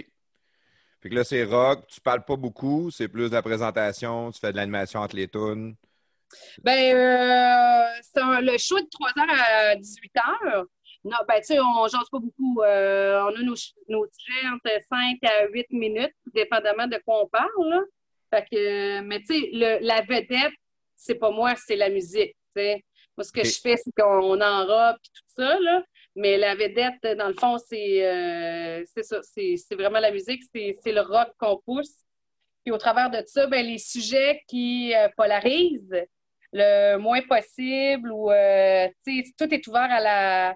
Fait 1.03 1.11
que 1.11 1.15
là, 1.15 1.25
c'est 1.25 1.45
rock, 1.45 1.87
tu 1.89 2.01
parles 2.01 2.25
pas 2.25 2.37
beaucoup, 2.37 2.91
c'est 2.91 3.09
plus 3.09 3.29
de 3.29 3.35
la 3.35 3.43
présentation, 3.43 4.31
tu 4.31 4.39
fais 4.41 4.53
de 4.53 4.57
l'animation 4.57 5.01
entre 5.01 5.17
les 5.17 5.29
tunes. 5.29 5.75
Ben, 6.63 6.95
euh, 6.97 8.01
c'est 8.03 8.21
un- 8.21 8.41
le 8.41 8.57
show 8.59 8.79
de 8.81 8.87
3h 8.89 9.27
à 9.29 9.77
18h. 9.77 10.65
Non, 11.05 11.19
ben, 11.29 11.37
tu 11.41 11.45
sais, 11.55 11.61
on 11.61 11.87
jase 11.87 12.09
pas 12.11 12.19
beaucoup. 12.19 12.63
Euh, 12.63 13.21
on 13.25 13.37
a 13.37 13.43
nos, 13.43 13.55
nos 13.89 14.07
sujets 14.17 14.49
entre 14.49 14.71
5 14.89 15.19
à 15.25 15.47
8 15.49 15.71
minutes, 15.71 16.15
dépendamment 16.33 16.87
de 16.87 16.99
quoi 17.05 17.23
on 17.25 17.29
parle. 17.29 17.49
là. 17.69 17.81
Fait 18.31 18.47
que, 18.51 19.01
mais 19.03 19.21
tu 19.21 19.27
sais, 19.39 19.51
la 19.83 20.01
vedette, 20.01 20.55
c'est 20.97 21.17
pas 21.17 21.31
moi, 21.31 21.55
c'est 21.57 21.77
la 21.77 21.91
musique. 21.91 22.35
Moi, 23.17 23.25
ce 23.25 23.33
que 23.33 23.45
je 23.45 23.61
fais, 23.61 23.77
c'est 23.77 23.93
qu'on 23.97 24.41
enrobe 24.41 24.97
et 24.97 25.09
tout 25.15 25.35
ça, 25.37 25.59
là. 25.61 25.83
Mais 26.17 26.37
la 26.37 26.55
vedette, 26.55 27.19
dans 27.19 27.29
le 27.29 27.35
fond, 27.35 27.57
c'est 27.59 28.07
euh, 28.07 28.85
c'est 28.95 29.03
ça. 29.03 29.21
C'est 29.23 29.57
c'est 29.57 29.75
vraiment 29.75 29.99
la 29.99 30.13
musique, 30.13 30.43
c'est 30.55 30.77
c'est 30.83 30.93
le 30.93 31.01
rock 31.01 31.29
qu'on 31.39 31.61
pousse. 31.65 31.95
Puis 32.65 32.73
au 32.73 32.79
travers 32.79 33.11
de 33.11 33.23
ça, 33.27 33.47
ben, 33.47 33.65
les 33.67 33.79
sujets 33.79 34.43
qui 34.49 34.95
euh, 34.95 35.09
polarisent 35.17 36.07
le 36.53 36.97
moins 36.99 37.21
possible 37.23 38.13
ou 38.13 38.31
euh, 38.31 38.89
tu 39.05 39.23
sais, 39.25 39.33
tout 39.37 39.53
est 39.53 39.67
ouvert 39.67 39.91
à 39.91 40.01
la, 40.01 40.55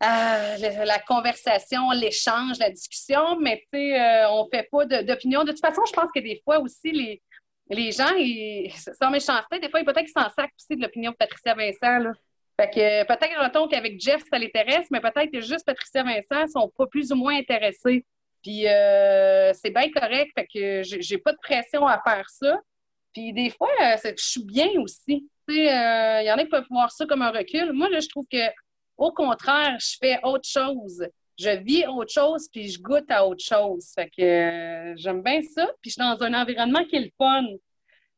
à 0.00 0.58
la, 0.58 0.98
conversation, 0.98 1.90
l'échange, 1.92 2.58
la 2.58 2.70
discussion, 2.70 3.38
mais 3.40 3.62
tu 3.72 3.78
sais, 3.78 4.26
on 4.26 4.48
fait 4.52 4.68
pas 4.70 4.84
de- 4.86 5.02
d'opinion. 5.02 5.44
De, 5.44 5.52
toute 5.52 5.60
façon, 5.60 5.82
je 5.86 5.92
pense 5.92 6.10
que 6.14 6.20
des 6.20 6.40
fois 6.44 6.58
aussi, 6.58 6.90
les, 6.90 7.22
les 7.70 7.92
gens, 7.92 8.14
ils, 8.16 8.72
sans 9.00 9.10
méchanceté, 9.10 9.58
des 9.58 9.68
fois, 9.68 9.82
peut-être 9.84 10.04
qu'ils 10.04 10.08
s'en 10.08 10.28
sacent 10.28 10.50
aussi 10.58 10.76
de 10.76 10.82
l'opinion 10.82 11.10
de 11.12 11.16
Patricia 11.16 11.54
Vincent. 11.54 11.98
Là. 11.98 12.12
Fait 12.60 12.70
que 12.70 12.80
euh, 12.80 13.04
peut-être, 13.04 13.40
mettons, 13.40 13.68
qu'avec 13.68 14.00
Jeff, 14.00 14.22
ça 14.30 14.38
l'intéresse, 14.38 14.86
mais 14.90 15.00
peut-être 15.00 15.30
que 15.30 15.40
juste 15.40 15.64
Patricia 15.64 16.02
Vincent 16.02 16.46
sont 16.48 16.68
pas 16.68 16.86
plus 16.86 17.12
ou 17.12 17.16
moins 17.16 17.36
intéressés. 17.36 18.04
Puis 18.42 18.66
euh, 18.66 19.52
c'est 19.52 19.70
bien 19.70 19.90
correct, 19.90 20.30
fait 20.36 20.46
que 20.46 20.82
j'ai 20.82 21.18
pas 21.18 21.32
de 21.32 21.38
pression 21.38 21.86
à 21.86 22.00
faire 22.00 22.28
ça. 22.30 22.58
Puis 23.12 23.32
des 23.32 23.50
fois, 23.50 23.70
euh, 23.82 23.96
je 24.04 24.24
suis 24.24 24.44
bien 24.44 24.68
aussi. 24.80 25.28
Il 25.48 26.24
y 26.24 26.30
en 26.30 26.36
a 26.36 26.42
qui 26.42 26.48
peuvent 26.48 26.66
voir 26.70 26.90
ça 26.90 27.06
comme 27.06 27.22
un 27.22 27.30
recul. 27.30 27.72
Moi, 27.72 27.88
là, 27.88 28.00
je 28.00 28.08
trouve 28.08 28.26
que 28.30 28.50
au 28.96 29.12
contraire, 29.12 29.76
je 29.78 29.96
fais 30.00 30.18
autre 30.24 30.48
chose. 30.48 31.06
Je 31.38 31.50
vis 31.62 31.86
autre 31.86 32.12
chose, 32.12 32.48
puis 32.52 32.68
je 32.68 32.80
goûte 32.80 33.10
à 33.10 33.24
autre 33.24 33.44
chose. 33.44 33.92
Fait 33.94 34.10
que 34.10 34.22
euh, 34.22 34.94
j'aime 34.96 35.22
bien 35.22 35.40
ça. 35.42 35.66
Puis 35.80 35.90
je 35.90 35.92
suis 35.92 36.00
dans 36.00 36.20
un 36.22 36.34
environnement 36.34 36.84
qui 36.84 36.96
est 36.96 37.00
le 37.00 37.10
fun. 37.16 37.44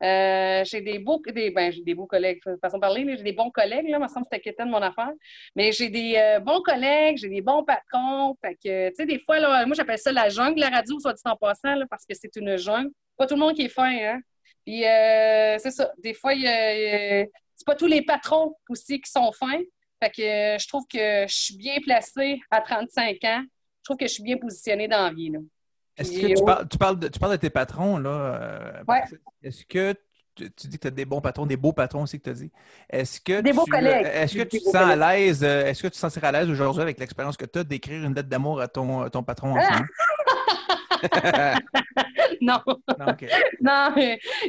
Euh, 0.03 0.65
j'ai 0.65 0.81
des 0.81 0.99
beaux, 0.99 1.21
des, 1.27 1.51
ben, 1.51 1.71
j'ai 1.71 1.83
des 1.83 1.95
beaux 1.95 2.07
collègues, 2.07 2.41
de 2.47 2.57
façon 2.57 2.79
de 2.79 2.81
parler, 2.81 3.05
j'ai 3.19 3.23
des 3.23 3.35
bons 3.35 3.51
collègues, 3.51 3.87
là, 3.91 3.99
me 3.99 4.09
semble 4.09 4.25
que 4.33 4.39
c'était 4.43 4.65
de 4.65 4.71
mon 4.71 4.81
affaire. 4.81 5.13
Mais 5.55 5.73
j'ai 5.73 5.91
des 5.91 6.15
euh, 6.17 6.41
bons 6.41 6.63
collègues, 6.63 7.19
j'ai 7.19 7.29
des 7.29 7.43
bons 7.43 7.63
patrons. 7.63 8.35
Fait 8.41 8.55
que, 8.55 8.89
tu 8.89 8.95
sais, 8.95 9.05
des 9.05 9.19
fois, 9.19 9.39
là, 9.39 9.67
moi, 9.67 9.75
j'appelle 9.77 9.99
ça 9.99 10.11
la 10.11 10.31
jungle, 10.31 10.59
la 10.59 10.71
radio, 10.71 10.99
soit 10.99 11.13
dit 11.13 11.23
en 11.27 11.37
passant, 11.37 11.75
parce 11.91 12.07
que 12.07 12.15
c'est 12.15 12.35
une 12.37 12.57
jungle. 12.57 12.91
Pas 13.19 13.27
tout 13.27 13.35
le 13.35 13.41
monde 13.41 13.55
qui 13.55 13.63
est 13.63 13.69
fin, 13.69 13.95
hein. 13.95 14.21
Puis, 14.65 14.81
c'est 14.81 15.71
ça. 15.71 15.93
Des 15.99 16.15
fois, 16.15 16.33
c'est 16.35 17.67
pas 17.67 17.75
tous 17.75 17.87
les 17.87 18.01
patrons 18.01 18.57
aussi 18.71 19.01
qui 19.03 19.11
sont 19.11 19.33
fins. 19.33 19.61
Fait 20.03 20.11
que 20.11 20.23
euh, 20.23 20.59
je 20.59 20.67
trouve 20.69 20.85
que 20.87 21.27
je 21.29 21.35
suis 21.35 21.57
bien 21.57 21.77
placée 21.85 22.41
à 22.51 22.61
35 22.61 23.17
ans. 23.25 23.43
Je 23.43 23.85
trouve 23.85 23.97
que 23.97 24.07
je 24.07 24.13
suis 24.13 24.23
bien 24.23 24.37
positionnée 24.39 24.89
dans 24.89 25.03
la 25.05 25.13
vie, 25.13 25.31
là. 25.31 25.39
Est-ce 25.97 26.13
que 26.19 26.27
tu 26.29 26.35
oh, 26.39 26.45
parles, 26.45 26.69
tu, 26.69 26.79
parles 26.79 26.99
de, 26.99 27.09
tu 27.09 27.19
parles 27.19 27.33
de 27.33 27.37
tes 27.37 27.51
patrons, 27.51 27.99
là? 27.99 28.11
euh, 28.11 28.83
Ouais. 28.89 29.03
Est-ce 29.43 29.65
que 29.67 29.95
tu, 30.35 30.51
tu 30.53 30.69
dis 30.69 30.77
que 30.79 30.83
tu 30.83 30.89
as 30.89 30.91
des 30.93 31.05
bons 31.05 31.21
patrons, 31.21 31.45
des 31.45 31.57
beaux 31.59 31.73
patrons 31.75 32.03
aussi 32.05 32.19
que 32.19 32.25
tu 32.25 32.31
as 32.31 32.35
dit? 32.35 32.51
Est-ce 32.89 33.21
que 33.21 33.41
Des 33.43 33.53
beaux 33.53 33.65
tu, 33.65 33.73
collègues. 33.73 34.07
Est-ce 34.07 34.35
que 34.37 34.43
tu 34.45 34.59
te 34.61 34.65
beaux 34.65 34.73
sens 34.73 34.83
à 34.91 34.97
l'aise? 34.97 35.45
euh, 35.45 35.67
Est-ce 35.67 35.83
que 35.83 35.89
tu 35.89 35.93
te 35.93 35.97
sentirais 35.99 36.29
à 36.29 36.33
l'aise 36.33 36.49
aujourd'hui 36.49 36.81
avec 36.83 36.99
l'expérience 36.99 37.37
que 37.37 37.45
tu 37.45 37.59
as 37.59 37.65
d'écrire 37.65 38.03
une 38.05 38.15
lettre 38.15 38.29
d'amour 38.29 38.61
à 38.63 38.69
ton, 38.69 39.11
ton 39.11 39.23
patron 39.23 39.53
en 39.53 39.59
Ah! 39.61 39.83
non, 42.41 42.61
Non, 43.61 43.95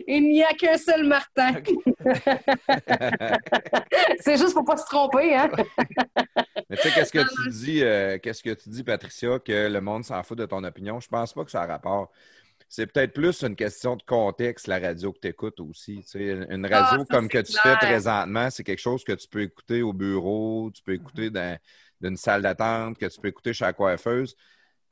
il 0.07 0.29
n'y 0.29 0.43
a 0.43 0.53
qu'un 0.53 0.77
seul 0.77 1.03
Martin. 1.05 1.53
c'est 4.19 4.37
juste 4.37 4.53
pour 4.53 4.65
pas 4.65 4.77
se 4.77 4.85
tromper, 4.85 5.35
hein? 5.35 5.49
Mais 6.69 6.77
tu 6.77 6.83
sais, 6.83 6.91
qu'est-ce 6.91 7.11
que 7.11 7.43
tu 7.43 7.49
dis, 7.49 7.83
euh, 7.83 8.17
qu'est-ce 8.19 8.43
que 8.43 8.53
tu 8.53 8.69
dis, 8.69 8.83
Patricia, 8.83 9.39
que 9.39 9.67
le 9.67 9.81
monde 9.81 10.03
s'en 10.05 10.21
fout 10.23 10.37
de 10.37 10.45
ton 10.45 10.63
opinion? 10.63 10.99
Je 10.99 11.07
pense 11.07 11.33
pas 11.33 11.43
que 11.45 11.51
ça 11.51 11.63
a 11.63 11.65
rapport. 11.65 12.11
C'est 12.69 12.87
peut-être 12.87 13.13
plus 13.13 13.43
une 13.43 13.55
question 13.55 13.97
de 13.97 14.03
contexte, 14.03 14.67
la 14.67 14.79
radio 14.79 15.11
que 15.11 15.19
tu 15.19 15.27
écoutes 15.27 15.59
aussi. 15.59 16.01
Tu 16.03 16.07
sais, 16.07 16.47
une 16.49 16.65
radio 16.65 17.01
Ah, 17.01 17.05
ça, 17.05 17.05
comme 17.09 17.27
que 17.27 17.39
tu 17.39 17.51
clair. 17.53 17.79
fais 17.79 17.85
présentement, 17.87 18.49
c'est 18.49 18.63
quelque 18.63 18.79
chose 18.79 19.03
que 19.03 19.11
tu 19.13 19.27
peux 19.27 19.41
écouter 19.41 19.81
au 19.81 19.91
bureau, 19.93 20.71
tu 20.73 20.81
peux 20.83 20.93
écouter 20.93 21.29
dans 21.29 21.57
d'une 21.99 22.17
salle 22.17 22.41
d'attente, 22.41 22.97
que 22.97 23.05
tu 23.07 23.19
peux 23.19 23.27
écouter 23.27 23.53
chez 23.53 23.65
la 23.65 23.73
coiffeuse. 23.73 24.35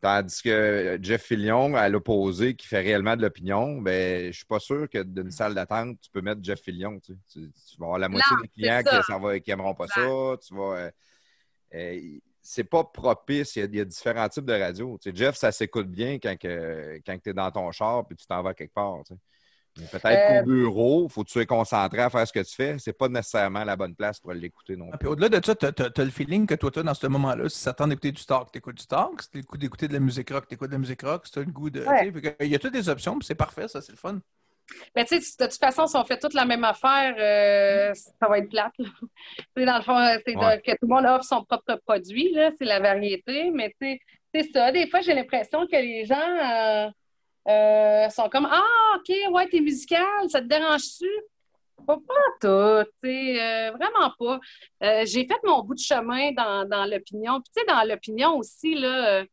Tandis 0.02 0.42
que 0.42 0.98
Jeff 1.02 1.24
Fillion, 1.24 1.76
à 1.76 1.90
l'opposé, 1.90 2.56
qui 2.56 2.68
fait 2.68 2.80
réellement 2.80 3.18
de 3.18 3.22
l'opinion, 3.22 3.82
ben, 3.82 4.32
je 4.32 4.38
suis 4.38 4.46
pas 4.46 4.60
sûr 4.60 4.88
que 4.90 5.04
d'une 5.04 5.30
salle 5.32 5.54
d'attente, 5.54 6.00
tu 6.02 6.10
peux 6.10 6.22
mettre 6.22 6.42
Jeff 6.42 6.62
Fillion. 6.62 7.00
Tu, 7.00 7.14
sais. 7.14 7.20
Tu- 7.34 7.52
tu 7.52 7.78
vas 7.78 7.86
avoir 7.88 8.00
la 8.00 8.08
moitié 8.08 8.36
Non, 8.38 8.42
des 8.44 8.48
clients 8.48 8.82
ça. 8.84 9.00
qui, 9.00 9.06
ça 9.12 9.18
va- 9.18 9.40
qui 9.40 9.52
aimeront 9.52 9.74
pas 9.76 9.88
ça. 9.88 10.38
Tu 10.46 10.56
vas. 10.56 10.76
euh, 10.78 10.92
euh, 11.76 12.20
c'est 12.42 12.64
pas 12.64 12.84
propice. 12.86 13.56
Il 13.58 13.60
y, 13.60 13.62
a, 13.64 13.66
il 13.66 13.76
y 13.76 13.82
a 13.82 13.86
différents 13.86 14.30
types 14.30 14.46
de 14.46 14.54
radios. 14.54 14.98
Tu 15.02 15.10
sais, 15.10 15.16
Jeff, 15.16 15.36
ça 15.36 15.52
s'écoute 15.52 15.88
bien 15.92 16.14
quand, 16.18 16.38
que- 16.38 17.02
quand 17.06 17.18
tu 17.22 17.30
es 17.30 17.34
dans 17.34 17.52
ton 17.52 17.70
char 17.72 18.06
et 18.10 18.16
tu 18.16 18.26
t'en 18.26 18.42
vas 18.42 18.54
quelque 18.54 18.74
part. 18.74 19.04
tu 19.06 19.14
sais. 19.14 19.20
Mais 19.78 19.86
Peut-être 19.86 20.06
Euh, 20.08 20.40
qu'au 20.42 20.46
bureau, 20.48 21.06
il 21.08 21.12
faut 21.12 21.24
que 21.24 21.28
tu 21.28 21.34
sois 21.34 21.46
concentré 21.46 22.02
à 22.02 22.10
faire 22.10 22.28
ce 22.28 22.34
que 22.34 22.40
tu 22.40 22.54
fais. 22.56 22.78
C'est 22.80 22.94
pas 22.98 23.08
nécessairement 23.08 23.64
la 23.64 23.76
bonne 23.76 23.96
place 23.96 24.20
pour 24.20 24.34
l'écouter 24.34 24.76
non 24.76 24.88
Ah, 24.92 24.98
plus. 24.98 25.00
Puis 25.00 25.08
au-delà 25.10 25.30
de 25.30 25.46
ça, 25.46 25.56
tu 25.56 25.66
as, 25.66 26.04
le 26.04 26.10
feeling 26.12 26.46
que 26.48 26.56
toi, 26.56 26.72
tu 26.72 26.80
as 26.80 26.84
dans 26.84 26.94
ce 26.94 27.08
moment-là. 27.08 27.48
Si 27.50 27.60
ça 27.60 27.74
tente 27.74 27.90
d'écouter 27.90 28.12
du 28.12 28.26
talk, 28.26 28.52
tu 28.52 28.58
écoutes 28.58 28.78
du 28.78 28.88
talk. 28.88 29.22
Si 29.22 29.30
tu 29.30 29.38
le 29.38 29.44
goût 29.44 29.58
d'écouter 29.58 29.88
de 29.88 29.94
la 29.94 30.00
musique 30.00 30.30
rock, 30.32 30.48
tu 30.48 30.56
écoutes 30.56 30.68
de 30.70 30.74
la 30.74 30.80
musique 30.80 31.02
rock. 31.02 31.26
Si 31.26 31.32
tu 31.32 31.40
as 31.40 31.44
le 31.44 31.52
goût 31.52 31.70
de. 31.70 31.84
Ouais. 31.86 32.12
que 32.12 32.44
Il 32.44 32.50
y 32.52 32.56
a 32.56 32.60
toutes 32.60 32.74
des 32.74 32.90
options, 32.90 33.18
puis 33.18 33.26
c'est 33.26 33.36
parfait, 33.36 33.68
ça, 33.68 33.82
c'est 33.82 33.92
le 33.92 33.98
fun. 33.98 34.20
Ben, 34.96 35.04
tu 35.04 35.20
sais, 35.20 35.36
de 35.44 35.50
toute 35.50 35.60
façon, 35.60 35.88
si 35.88 35.96
on 35.96 36.04
fait 36.04 36.20
toute 36.20 36.36
la 36.36 36.46
même 36.46 36.64
affaire, 36.64 37.16
euh, 37.18 37.92
ça 37.96 38.28
va 38.28 38.38
être 38.38 38.50
plate. 38.50 38.74
dans 39.58 39.78
le 39.78 39.84
fond, 39.84 39.98
c'est 40.26 40.36
Ouais. 40.36 40.62
que 40.64 40.72
tout 40.72 40.78
le 40.84 40.88
monde 40.88 41.06
offre 41.06 41.24
son 41.24 41.44
propre 41.44 41.76
produit, 41.86 42.36
c'est 42.58 42.66
la 42.66 42.80
variété, 42.80 43.50
mais 43.52 43.70
tu 43.82 43.88
sais, 43.88 44.00
c'est 44.34 44.52
ça. 44.52 44.72
Des 44.72 44.88
fois, 44.88 45.02
j'ai 45.02 45.16
l'impression 45.16 45.66
que 45.66 45.76
les 45.76 46.06
gens 46.06 46.16
euh, 46.20 46.90
euh, 47.48 48.10
sont 48.10 48.30
comme 48.30 48.48
Ah, 48.50 48.98
OK, 48.98 49.16
ouais, 49.32 49.48
t'es 49.48 49.62
musical, 49.62 50.30
ça 50.30 50.42
te 50.42 50.46
dérange-tu? 50.46 51.10
Pas, 51.88 51.96
pas 51.96 52.36
tout, 52.42 53.08
euh, 53.08 53.72
vraiment 53.72 54.12
pas. 54.20 54.40
Euh, 54.84 55.06
j'ai 55.06 55.26
fait 55.26 55.40
mon 55.44 55.64
bout 55.64 55.76
de 55.76 55.80
chemin 55.80 56.32
dans, 56.34 56.68
dans 56.68 56.86
l'opinion. 56.86 57.42
Puis, 57.42 57.52
tu 57.56 57.62
sais, 57.62 57.66
dans 57.68 57.88
l'opinion 57.88 58.38
aussi, 58.38 58.76
là, 58.76 59.24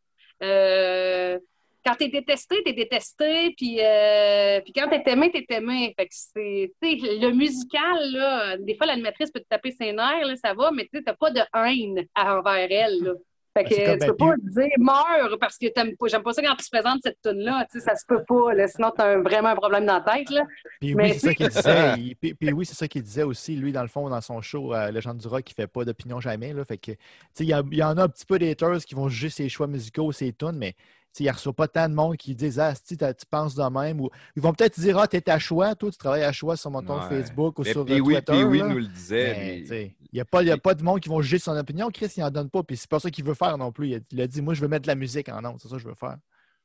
euh, 0.43 1.39
quand 1.85 1.95
t'es 1.95 2.09
détesté, 2.09 2.63
t'es 2.65 2.73
détesté, 2.73 3.55
puis, 3.57 3.79
euh, 3.81 4.61
puis 4.61 4.73
quand 4.73 4.89
t'es 4.89 5.11
aimé, 5.11 5.31
t'es 5.31 5.47
aimé. 5.55 5.95
Fait 5.97 6.07
que 6.07 6.15
c'est, 6.15 6.73
le 6.83 7.31
musical, 7.31 8.13
là, 8.13 8.57
des 8.57 8.77
fois, 8.77 8.87
l'animatrice 8.87 9.31
peut 9.31 9.41
te 9.41 9.49
taper 9.49 9.71
ses 9.71 9.93
nerfs, 9.93 10.27
là, 10.27 10.35
ça 10.37 10.53
va, 10.53 10.71
mais 10.73 10.89
tu 10.93 11.03
t'as 11.05 11.15
pas 11.15 11.31
de 11.31 11.41
haine 11.55 12.07
envers 12.17 12.69
elle, 12.71 13.03
là. 13.03 13.13
Fait 13.57 13.65
que 13.65 13.75
Ben, 13.75 13.85
comme, 13.87 13.95
tu 13.95 13.99
ben, 14.01 14.07
peux 14.09 14.17
pas 14.17 14.35
dire 14.63 14.71
meurs 14.79 15.39
parce 15.41 15.57
que 15.57 15.67
t'aimes 15.69 15.97
pas, 15.97 16.07
j'aime 16.09 16.23
pas 16.23 16.33
ça 16.33 16.43
quand 16.43 16.55
tu 16.57 16.65
se 16.65 16.71
présentes 16.71 17.01
cette 17.03 17.19
tune-là, 17.23 17.67
tu 17.71 17.79
sais, 17.81 17.85
ça 17.87 17.97
se 17.97 18.05
peut 18.07 18.23
pas, 18.23 18.53
là, 18.55 18.69
sinon 18.69 18.93
t'as 18.95 19.15
un- 19.17 19.23
vraiment 19.23 19.49
un 19.49 19.57
problème 19.57 19.87
dans 19.87 20.03
la 20.05 20.13
tête, 20.15 20.29
là. 20.31 20.43
Puis 20.81 20.95
Mais 20.95 21.05
oui, 21.05 21.13
c'est 21.15 21.21
ça 21.21 21.31
tu 21.31 21.37
qu'il 21.37 21.49
disait. 21.49 21.95
Il- 21.99 22.17
puis, 22.17 22.35
puis 22.35 22.53
oui, 22.53 22.67
c'est 22.67 22.75
ça 22.75 22.87
qu'il 22.89 23.03
disait 23.03 23.23
aussi, 23.23 23.57
lui, 23.57 23.73
dans 23.73 23.83
le 23.83 23.89
fond, 23.89 24.09
dans 24.11 24.21
son 24.21 24.41
show, 24.43 24.75
euh, 24.75 24.91
Légende 24.91 25.19
du 25.19 25.27
rock, 25.29 25.51
il 25.51 25.55
fait 25.55 25.67
pas 25.67 25.85
d'opinion 25.85 26.21
jamais. 26.21 26.53
Là, 26.53 26.65
fait 26.65 26.77
que, 26.79 26.93
tu 26.93 26.99
sais, 27.33 27.45
il 27.45 27.49
y, 27.73 27.77
y 27.77 27.83
en 27.83 27.97
a 27.97 28.03
un 28.05 28.09
petit 28.09 28.27
peu 28.27 28.39
d'haters 28.39 28.79
qui 28.85 28.95
vont 28.95 29.09
juger 29.09 29.31
ses 29.31 29.49
choix 29.49 29.67
musicaux, 29.67 30.13
ses 30.13 30.33
tunes, 30.33 30.57
mais 30.59 30.73
tu 30.73 30.79
il 31.25 31.27
ne 31.27 31.33
reçoit 31.33 31.53
pas 31.53 31.69
tant 31.69 31.89
de 31.89 31.95
monde 31.95 32.17
qui 32.17 32.35
disent 32.35 32.59
Ah, 32.59 32.75
si 32.75 32.97
tu 32.97 33.05
penses 33.31 33.55
de 33.55 33.63
même. 33.63 34.01
Ou 34.01 34.11
ils 34.37 34.43
vont 34.43 34.53
peut-être 34.53 34.79
dire 34.79 34.99
Ah, 34.99 35.07
t'es 35.09 35.29
à 35.31 35.39
choix, 35.39 35.75
toi, 35.75 35.91
tu 35.91 35.97
travailles 35.99 36.25
à 36.25 36.33
choix 36.33 36.57
sur 36.57 36.71
mon 36.71 36.83
ton 36.83 37.01
Ouais. 37.01 37.09
Facebook 37.09 37.59
ou 37.59 37.63
Mais 37.63 37.73
sur 37.73 37.85
puis 37.85 37.95
euh, 37.95 38.01
oui, 38.01 38.15
Twitter. 38.15 38.33
puis 38.33 38.45
oui, 38.45 38.59
là. 38.59 38.69
nous 38.69 38.79
le 38.79 38.87
disait. 38.87 39.65
Il 39.69 39.93
n'y 40.13 40.21
a, 40.21 40.25
pas- 40.25 40.43
il 40.43 40.49
y 40.49 40.51
a 40.53 40.57
pas 40.59 40.75
de 40.75 40.83
monde 40.83 41.01
qui 41.01 41.09
vont 41.09 41.21
juger 41.21 41.39
son 41.39 41.57
opinion. 41.57 41.89
Chris, 41.91 42.13
il 42.17 42.21
n'en 42.21 42.31
donne 42.31 42.49
pas. 42.51 42.63
Puis 42.63 42.77
c'est 42.77 42.89
pas 42.91 43.01
ça 43.01 43.11
qu'il 43.11 43.25
veut 43.25 43.35
faire 43.35 43.59
non 43.59 43.73
plus. 43.73 43.89
Il 43.89 43.95
a, 43.97 43.99
il 44.13 44.21
a 44.21 44.27
dit 44.27 44.41
Moi, 44.43 44.55
je 44.55 44.61
veux 44.61 44.69
mettre 44.69 44.83
de 44.83 44.89
la 44.89 44.95
musique 44.95 45.29
en 45.29 45.45
ondes. 45.45 45.59
C'est 45.61 45.69
ça 45.69 45.77
que 45.77 45.83
je 45.83 45.89
veux 45.89 45.95
faire. 45.95 46.17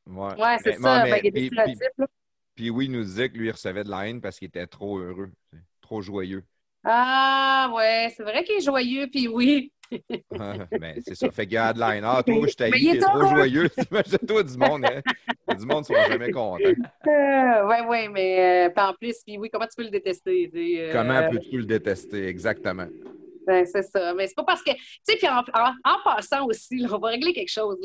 Ouais, 0.08 0.34
Ouais, 0.42 0.58
c'est 0.64 0.74
ça. 0.80 1.04
mais- 1.04 1.22
Ben, 1.22 1.32
puis- 1.32 1.50
là. 1.98 2.06
Puis 2.56 2.70
oui, 2.70 2.86
il 2.86 2.92
nous 2.92 3.04
disait 3.04 3.30
que 3.30 3.38
lui, 3.38 3.48
il 3.48 3.52
recevait 3.52 3.84
de 3.84 3.90
la 3.90 4.08
haine 4.08 4.20
parce 4.22 4.38
qu'il 4.38 4.48
était 4.48 4.68
trop 4.68 4.98
heureux, 5.00 5.32
trop 5.82 6.02
joyeux. 6.02 6.44
Ah, 6.84 7.72
ouais, 7.76 8.12
c'est 8.18 8.24
vrai 8.24 8.44
qu'il 8.44 8.56
est 8.58 8.62
joyeux, 8.66 9.08
puis 9.12 9.28
oui. 9.28 9.72
ben, 10.80 10.96
c'est 11.06 11.16
ça. 11.16 11.30
Fait 11.32 11.46
qu'il 11.46 11.56
y 11.56 11.58
a 11.58 11.74
de 11.74 11.80
la 11.80 11.96
haine. 11.96 12.04
Ah, 12.06 12.24
toi, 12.26 12.36
je 12.48 12.70
Mais 12.70 12.80
est 12.82 12.92
t'es 12.94 13.00
trop 13.00 13.26
joyeux. 13.28 13.70
Imagine-toi 13.92 14.44
du 14.44 14.58
monde. 14.58 14.86
Hein? 14.86 15.56
Du 15.58 15.66
monde 15.66 15.80
ne 15.80 15.84
sont 15.86 16.10
jamais 16.10 16.32
contents. 16.32 16.58
Euh, 16.64 17.68
ouais, 17.68 17.82
ouais, 17.86 18.08
mais 18.10 18.70
euh, 18.70 18.82
en 18.82 18.94
plus, 18.94 19.18
puis 19.26 19.38
oui, 19.38 19.50
comment 19.52 19.66
tu 19.66 19.76
peux 19.76 19.84
le 19.84 19.90
détester? 19.90 20.50
euh, 20.56 20.92
Comment 20.94 21.30
peux-tu 21.30 21.58
le 21.58 21.66
détester? 21.66 22.28
Exactement. 22.28 22.88
Ben, 23.46 23.66
c'est 23.66 23.84
ça. 23.84 24.14
Mais 24.14 24.28
c'est 24.28 24.36
pas 24.36 24.44
parce 24.44 24.62
que. 24.62 24.72
Tu 24.72 24.80
sais, 25.04 25.18
puis 25.18 25.28
en, 25.28 25.44
passant 26.04 26.46
aussi, 26.46 26.86
on 26.92 26.98
va 26.98 27.10
régler 27.10 27.34
quelque 27.34 27.52
chose. 27.52 27.78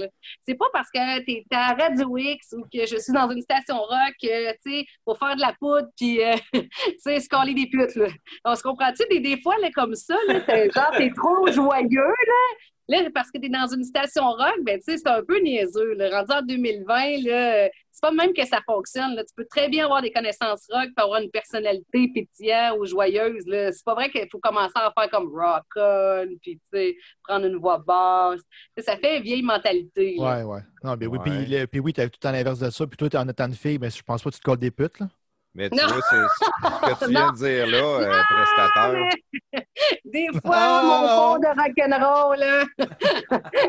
C'est 0.46 0.54
pas 0.54 0.66
parce 0.72 0.90
que 0.90 1.24
tu 1.24 1.32
es 1.32 1.44
à 1.52 1.74
Radio 1.74 2.16
X 2.16 2.54
ou 2.56 2.62
que 2.62 2.86
je 2.86 2.96
suis 2.96 3.12
dans 3.12 3.30
une 3.30 3.42
station 3.42 3.78
rock, 3.78 4.14
euh, 4.24 4.52
tu 4.64 4.80
sais, 4.80 4.86
pour 5.04 5.18
faire 5.18 5.36
de 5.36 5.40
la 5.40 5.54
poudre 5.58 5.88
puis, 5.96 6.22
euh, 6.22 6.34
tu 6.52 6.98
sais, 6.98 7.18
des 7.54 7.66
putes, 7.70 7.94
là. 7.96 8.08
On 8.44 8.54
se 8.54 8.62
comprend-tu? 8.62 9.04
Des, 9.10 9.20
des 9.20 9.40
fois, 9.40 9.56
là, 9.58 9.70
comme 9.74 9.94
ça, 9.94 10.16
là, 10.28 10.40
genre, 10.74 10.90
t'es 10.96 11.10
trop 11.10 11.50
joyeux, 11.50 12.14
là. 12.26 12.56
Là, 12.88 12.98
parce 13.12 13.30
que 13.32 13.38
tu 13.38 13.46
es 13.46 13.48
dans 13.48 13.66
une 13.66 13.82
station 13.82 14.22
rock, 14.30 14.58
ben, 14.62 14.78
tu 14.78 14.92
sais, 14.92 14.98
c'est 14.98 15.08
un 15.08 15.22
peu 15.22 15.40
niaiseux. 15.40 15.94
Là. 15.94 16.20
Rendu 16.20 16.32
en 16.32 16.42
2020, 16.42 16.94
là, 17.24 17.64
euh, 17.64 17.68
c'est 17.90 18.00
pas 18.00 18.12
même 18.12 18.32
que 18.32 18.46
ça 18.46 18.60
fonctionne. 18.64 19.14
Là. 19.16 19.24
Tu 19.24 19.34
peux 19.34 19.44
très 19.44 19.68
bien 19.68 19.86
avoir 19.86 20.02
des 20.02 20.12
connaissances 20.12 20.66
rock, 20.70 20.84
puis 20.84 21.04
avoir 21.04 21.20
une 21.20 21.30
personnalité 21.30 22.08
pétillante 22.14 22.78
ou 22.78 22.86
joyeuse. 22.86 23.44
Là. 23.46 23.72
C'est 23.72 23.84
pas 23.84 23.94
vrai 23.94 24.08
qu'il 24.08 24.28
faut 24.30 24.38
commencer 24.38 24.72
à 24.76 24.92
faire 24.96 25.10
comme 25.10 25.28
rock 25.34 25.64
on, 25.74 26.26
puis, 26.40 26.58
tu 26.58 26.60
sais, 26.72 26.96
prendre 27.24 27.46
une 27.46 27.56
voix 27.56 27.78
basse. 27.78 28.40
Ça 28.78 28.96
fait 28.96 29.20
vieille 29.20 29.42
mentalité. 29.42 30.14
là. 30.18 30.38
Ouais, 30.38 30.42
ouais. 30.44 30.60
Non, 30.84 30.94
ben 30.94 31.08
oui. 31.08 31.18
Ouais. 31.18 31.66
Puis, 31.66 31.80
oui, 31.80 31.92
t'as 31.92 32.08
tout 32.08 32.20
à 32.22 32.30
l'inverse 32.30 32.60
de 32.60 32.70
ça. 32.70 32.86
Puis 32.86 32.96
toi, 32.96 33.08
t'es 33.08 33.18
en 33.18 33.28
étant 33.28 33.48
de 33.48 33.54
fille, 33.54 33.78
mais 33.80 33.90
je 33.90 34.02
pense 34.02 34.22
pas 34.22 34.30
que 34.30 34.36
tu 34.36 34.40
te 34.40 34.44
colles 34.44 34.58
des 34.58 34.70
putes, 34.70 35.00
là. 35.00 35.08
Mais 35.56 35.70
tu 35.70 35.76
Non. 35.76 35.86
vois, 35.88 36.00
c'est 36.10 36.16
ce 36.16 36.94
que 37.00 37.04
tu 37.06 37.10
viens 37.12 37.32
de 37.32 37.36
dire 37.38 37.66
là, 37.66 37.78
euh, 37.78 38.22
prestateur. 38.30 39.08
Des 40.04 40.26
fois, 40.42 40.54
Ah, 40.54 40.82
mon 40.84 41.00
non. 41.02 41.08
fond 41.16 41.38
de 41.38 41.48
rock'n'roll, 41.60 42.38
là, 42.38 42.64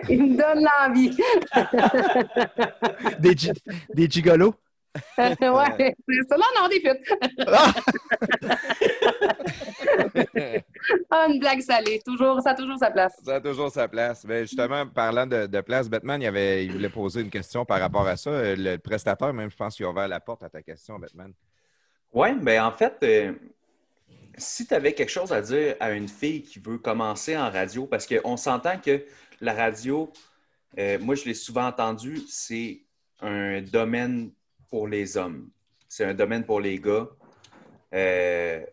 il 0.10 0.24
me 0.24 0.38
donne 0.38 0.66
l'envie. 0.68 1.18
Des, 3.20 3.36
gi- 3.38 3.52
des 3.94 4.10
gigolos? 4.10 4.54
ouais, 5.18 5.36
c'est 5.40 6.28
ça. 6.28 6.36
Non, 6.38 6.50
non, 6.60 6.68
des 6.68 6.80
putes. 6.80 7.14
Ah! 7.48 7.72
Ah, 11.12 11.26
une 11.30 11.40
blague 11.40 11.62
salée. 11.62 12.02
Toujours, 12.06 12.42
ça 12.42 12.52
a 12.52 12.56
toujours 12.56 12.78
sa 12.78 12.90
place. 12.92 13.14
Ça 13.24 13.36
a 13.36 13.42
toujours 13.42 13.72
sa 13.72 13.88
place. 13.88 14.24
Mais 14.28 14.42
justement, 14.46 14.86
parlant 14.88 15.26
de, 15.28 15.46
de 15.46 15.62
place, 15.62 15.88
Batman, 15.90 16.22
il, 16.22 16.28
avait, 16.28 16.66
il 16.66 16.72
voulait 16.72 16.90
poser 16.90 17.22
une 17.22 17.30
question 17.30 17.64
par 17.66 17.80
rapport 17.80 18.08
à 18.08 18.18
ça. 18.18 18.30
Euh, 18.32 18.56
Le 18.58 18.78
prestateur, 18.78 19.34
même, 19.34 19.52
je 19.52 19.56
pense 19.56 19.76
qu'il 19.76 19.86
a 19.86 19.90
ouvert 19.90 20.08
la 20.08 20.20
porte 20.20 20.44
à 20.44 20.50
ta 20.50 20.62
question, 20.62 20.98
Batman. 21.00 21.32
Oui, 22.14 22.30
ben 22.42 22.64
en 22.64 22.72
fait, 22.72 22.98
euh, 23.04 23.34
si 24.38 24.66
tu 24.66 24.74
avais 24.74 24.94
quelque 24.94 25.10
chose 25.10 25.32
à 25.34 25.42
dire 25.42 25.76
à 25.80 25.92
une 25.92 26.08
fille 26.08 26.44
qui 26.44 26.60
veut 26.60 26.78
commencer 26.78 27.36
en 27.38 27.50
radio, 27.50 27.86
parce 27.86 28.08
qu'on 28.08 28.38
s'entend 28.38 28.80
que 28.80 29.06
la 29.42 29.54
radio, 29.54 30.12
euh, 30.80 31.00
moi 31.00 31.16
je 31.16 31.26
l'ai 31.26 31.34
souvent 31.34 31.68
entendu, 31.68 32.20
c'est 32.28 32.82
un 33.22 33.62
domaine 33.62 34.32
pour 34.70 34.88
les 34.88 35.18
hommes. 35.18 35.50
C'est 35.90 36.06
un 36.06 36.14
domaine 36.14 36.46
pour 36.46 36.60
les 36.60 36.80
gars. 36.80 37.08
Euh, 37.94 38.66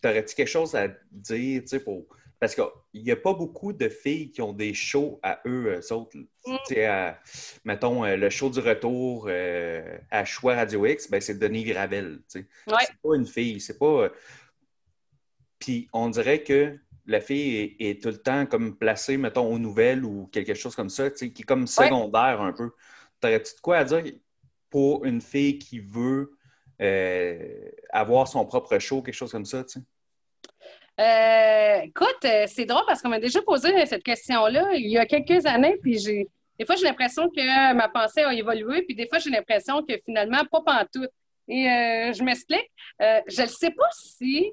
T'aurais-tu 0.00 0.34
quelque 0.34 0.48
chose 0.48 0.74
à 0.74 0.88
dire, 1.10 1.62
pour... 1.84 2.04
Parce 2.44 2.54
qu'il 2.56 3.02
n'y 3.02 3.10
a 3.10 3.16
pas 3.16 3.32
beaucoup 3.32 3.72
de 3.72 3.88
filles 3.88 4.30
qui 4.30 4.42
ont 4.42 4.52
des 4.52 4.74
shows 4.74 5.18
à 5.22 5.40
eux, 5.46 5.78
eux 5.80 5.92
autres. 5.94 6.18
Sais, 6.66 6.84
à- 6.84 7.18
mettons, 7.64 8.04
euh, 8.04 8.16
le 8.16 8.28
show 8.28 8.50
du 8.50 8.60
retour 8.60 9.28
euh, 9.30 9.96
à 10.10 10.26
Choix 10.26 10.54
Radio 10.54 10.84
X, 10.84 11.10
ben, 11.10 11.22
c'est 11.22 11.38
Denis 11.38 11.64
Gravel. 11.64 12.20
Ouais. 12.34 12.42
C'est 12.80 12.98
pas 13.02 13.16
une 13.16 13.26
fille, 13.26 13.60
c'est 13.62 13.78
pas. 13.78 13.86
euh, 13.86 14.08
Puis 15.58 15.88
on 15.94 16.10
dirait 16.10 16.42
que 16.42 16.76
la 17.06 17.22
fille 17.22 17.76
est, 17.80 17.88
est 17.88 18.02
tout 18.02 18.10
le 18.10 18.18
temps 18.18 18.44
comme 18.44 18.76
placée, 18.76 19.16
mettons, 19.16 19.50
aux 19.50 19.58
nouvelles 19.58 20.04
ou 20.04 20.26
quelque 20.26 20.52
chose 20.52 20.76
comme 20.76 20.90
ça, 20.90 21.08
qui 21.08 21.24
est 21.24 21.42
comme 21.44 21.66
secondaire 21.66 22.42
un 22.42 22.52
peu. 22.52 22.72
T'aurais-tu 23.20 23.54
de 23.54 23.60
quoi 23.62 23.78
à 23.78 23.84
dire 23.84 24.04
pour 24.68 25.06
une 25.06 25.22
fille 25.22 25.58
qui 25.58 25.78
veut 25.78 26.36
euh, 26.82 27.70
avoir 27.88 28.28
son 28.28 28.44
propre 28.44 28.78
show, 28.78 29.00
quelque 29.00 29.14
chose 29.14 29.32
comme 29.32 29.46
ça, 29.46 29.64
tu 29.64 29.80
sais? 29.80 29.84
Euh, 31.00 31.04
écoute, 31.84 32.24
euh, 32.24 32.44
c'est 32.48 32.64
drôle 32.64 32.84
parce 32.86 33.02
qu'on 33.02 33.08
m'a 33.08 33.18
déjà 33.18 33.40
posé 33.42 33.86
cette 33.86 34.02
question-là 34.02 34.74
il 34.74 34.90
y 34.90 34.98
a 34.98 35.06
quelques 35.06 35.46
années, 35.46 35.76
puis 35.80 35.98
j'ai 35.98 36.28
des 36.58 36.64
fois 36.64 36.76
j'ai 36.76 36.84
l'impression 36.84 37.28
que 37.28 37.74
ma 37.74 37.88
pensée 37.88 38.22
a 38.22 38.32
évolué, 38.32 38.82
puis 38.82 38.94
des 38.94 39.06
fois 39.08 39.18
j'ai 39.18 39.30
l'impression 39.30 39.82
que 39.82 39.94
finalement 40.04 40.44
pas 40.50 40.60
pantoute. 40.62 41.10
Et 41.48 41.68
euh, 41.68 42.12
je 42.12 42.22
m'explique. 42.22 42.70
Euh, 43.02 43.20
je 43.26 43.42
ne 43.42 43.46
sais 43.46 43.70
pas 43.70 43.88
si 43.92 44.52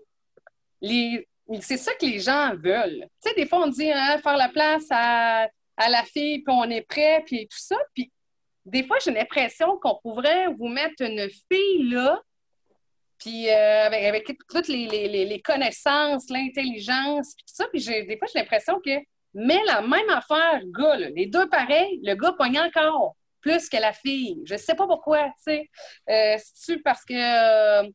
c'est 1.61 1.77
ça 1.77 1.93
que 1.93 2.05
les 2.05 2.19
gens 2.19 2.53
veulent. 2.55 3.07
Tu 3.23 3.29
sais, 3.29 3.35
des 3.35 3.45
fois 3.45 3.63
on 3.63 3.67
dit 3.67 3.91
hein, 3.91 4.17
faire 4.17 4.37
la 4.37 4.49
place 4.49 4.85
à, 4.89 5.47
à 5.77 5.89
la 5.89 6.03
fille, 6.03 6.39
puis 6.39 6.53
on 6.55 6.69
est 6.69 6.81
prêt, 6.81 7.23
puis 7.25 7.47
tout 7.47 7.59
ça. 7.59 7.77
Puis 7.93 8.11
des 8.65 8.83
fois 8.83 8.97
j'ai 9.03 9.11
l'impression 9.11 9.77
qu'on 9.77 9.99
pourrait 10.01 10.47
vous 10.57 10.67
mettre 10.67 11.01
une 11.03 11.29
fille 11.51 11.89
là 11.89 12.21
puis 13.21 13.49
euh, 13.49 13.85
avec, 13.85 14.25
toutes 14.49 14.67
les, 14.67 15.41
connaissances, 15.45 16.29
l'intelligence, 16.29 17.35
puis 17.35 17.45
tout 17.47 17.53
ça. 17.53 17.65
Puis 17.71 17.85
des 17.85 18.17
fois, 18.17 18.27
j'ai 18.33 18.39
l'impression 18.39 18.79
que, 18.83 18.97
mais 19.35 19.61
la 19.67 19.81
même 19.81 20.09
affaire, 20.09 20.61
gars, 20.65 20.97
les 20.97 21.27
deux 21.27 21.47
pareils, 21.47 22.01
le 22.03 22.15
gars 22.15 22.33
pogne 22.37 22.59
encore 22.59 23.15
plus 23.39 23.69
que 23.69 23.77
la 23.77 23.93
fille. 23.93 24.41
Je 24.45 24.55
sais 24.55 24.75
pas 24.75 24.87
pourquoi, 24.87 25.25
tu 25.25 25.33
sais. 25.43 25.69
Euh, 26.09 26.37
C'est-tu 26.37 26.81
parce 26.81 27.05
que, 27.05 27.13
euh, 27.13 27.89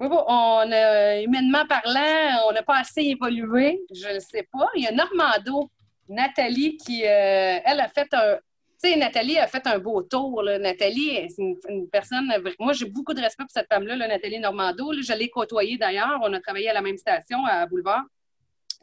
on 0.00 0.72
a, 0.72 1.20
humainement 1.20 1.66
parlant, 1.66 2.42
on 2.48 2.52
n'a 2.52 2.62
pas 2.62 2.78
assez 2.78 3.02
évolué? 3.02 3.80
Je 3.94 4.14
ne 4.14 4.18
sais 4.18 4.48
pas. 4.52 4.68
Il 4.74 4.82
y 4.82 4.86
a 4.86 4.92
Normando, 4.92 5.70
Nathalie, 6.08 6.76
qui, 6.76 7.04
euh, 7.04 7.58
elle, 7.64 7.80
a 7.80 7.88
fait 7.88 8.12
un, 8.12 8.36
tu 8.82 8.90
sais, 8.90 8.96
Nathalie 8.96 9.38
a 9.38 9.46
fait 9.46 9.66
un 9.66 9.78
beau 9.78 10.02
tour. 10.02 10.42
Nathalie, 10.42 11.28
c'est 11.34 11.42
une, 11.68 11.88
personne. 11.88 12.30
Moi, 12.58 12.72
j'ai 12.74 12.84
beaucoup 12.86 13.14
de 13.14 13.20
respect 13.20 13.44
pour 13.44 13.50
cette 13.50 13.68
femme-là, 13.68 13.96
là, 13.96 14.08
Nathalie 14.08 14.38
Normando. 14.38 14.92
Je 14.92 15.12
l'ai 15.14 15.28
côtoyée 15.30 15.78
d'ailleurs. 15.78 16.18
On 16.22 16.32
a 16.32 16.40
travaillé 16.40 16.68
à 16.68 16.74
la 16.74 16.82
même 16.82 16.98
station 16.98 17.44
à 17.46 17.66
Boulevard. 17.66 18.04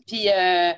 Puis, 0.08 0.30
euh, 0.30 0.72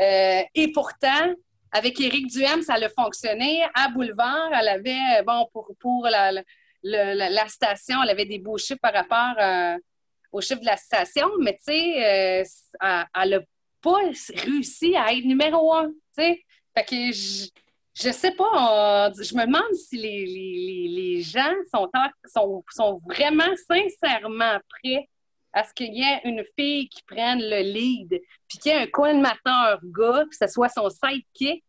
euh, 0.00 0.42
et 0.54 0.72
pourtant, 0.72 1.34
avec 1.72 2.00
Éric 2.00 2.28
Duhem, 2.28 2.62
ça 2.62 2.74
a 2.74 2.88
fonctionné. 2.88 3.62
À 3.74 3.88
Boulevard, 3.88 4.50
elle 4.52 4.68
avait, 4.68 5.22
bon, 5.26 5.46
pour, 5.52 5.72
pour 5.80 6.06
la- 6.08 6.42
la 6.82 7.48
station, 7.48 8.02
elle 8.02 8.10
avait 8.10 8.24
des 8.24 8.38
beaux 8.38 8.58
chiffres 8.58 8.80
par 8.80 8.94
rapport 8.94 9.34
euh, 9.42 9.76
aux 10.32 10.40
chiffres 10.40 10.60
de 10.60 10.66
la 10.66 10.76
station, 10.76 11.28
mais 11.40 11.54
tu 11.54 11.72
sais, 11.72 12.42
euh, 12.42 13.04
elle 13.20 13.30
n'a 13.30 13.40
pas 13.82 13.98
réussi 14.34 14.94
à 14.96 15.12
être 15.12 15.24
numéro 15.24 15.74
un. 15.74 15.88
tu 15.88 15.94
sais. 16.22 16.44
Fait 16.76 16.84
que 16.84 17.50
je, 18.00 18.10
sais 18.10 18.32
pas, 18.32 19.10
je 19.12 19.34
me 19.34 19.46
demande 19.46 19.74
si 19.74 19.96
les, 19.96 21.22
gens 21.22 21.54
sont, 21.74 21.88
en- 21.94 22.10
sont, 22.26 22.64
sont 22.70 23.00
vraiment 23.06 23.54
sincèrement 23.68 24.58
prêts 24.68 25.08
à 25.52 25.64
ce 25.64 25.74
qu'il 25.74 25.94
y 25.94 26.02
ait 26.02 26.20
une 26.24 26.44
fille 26.58 26.88
qui 26.88 27.02
prenne 27.02 27.40
le 27.40 27.60
lead, 27.62 28.20
puis 28.48 28.58
qu'il 28.58 28.72
y 28.72 28.74
ait 28.74 28.82
un 28.82 28.86
co-animateur 28.86 29.80
gars, 29.84 30.24
puis 30.28 30.38
que 30.38 30.46
ce 30.46 30.52
soit 30.52 30.68
son 30.68 30.88
sidekick. 30.88 31.64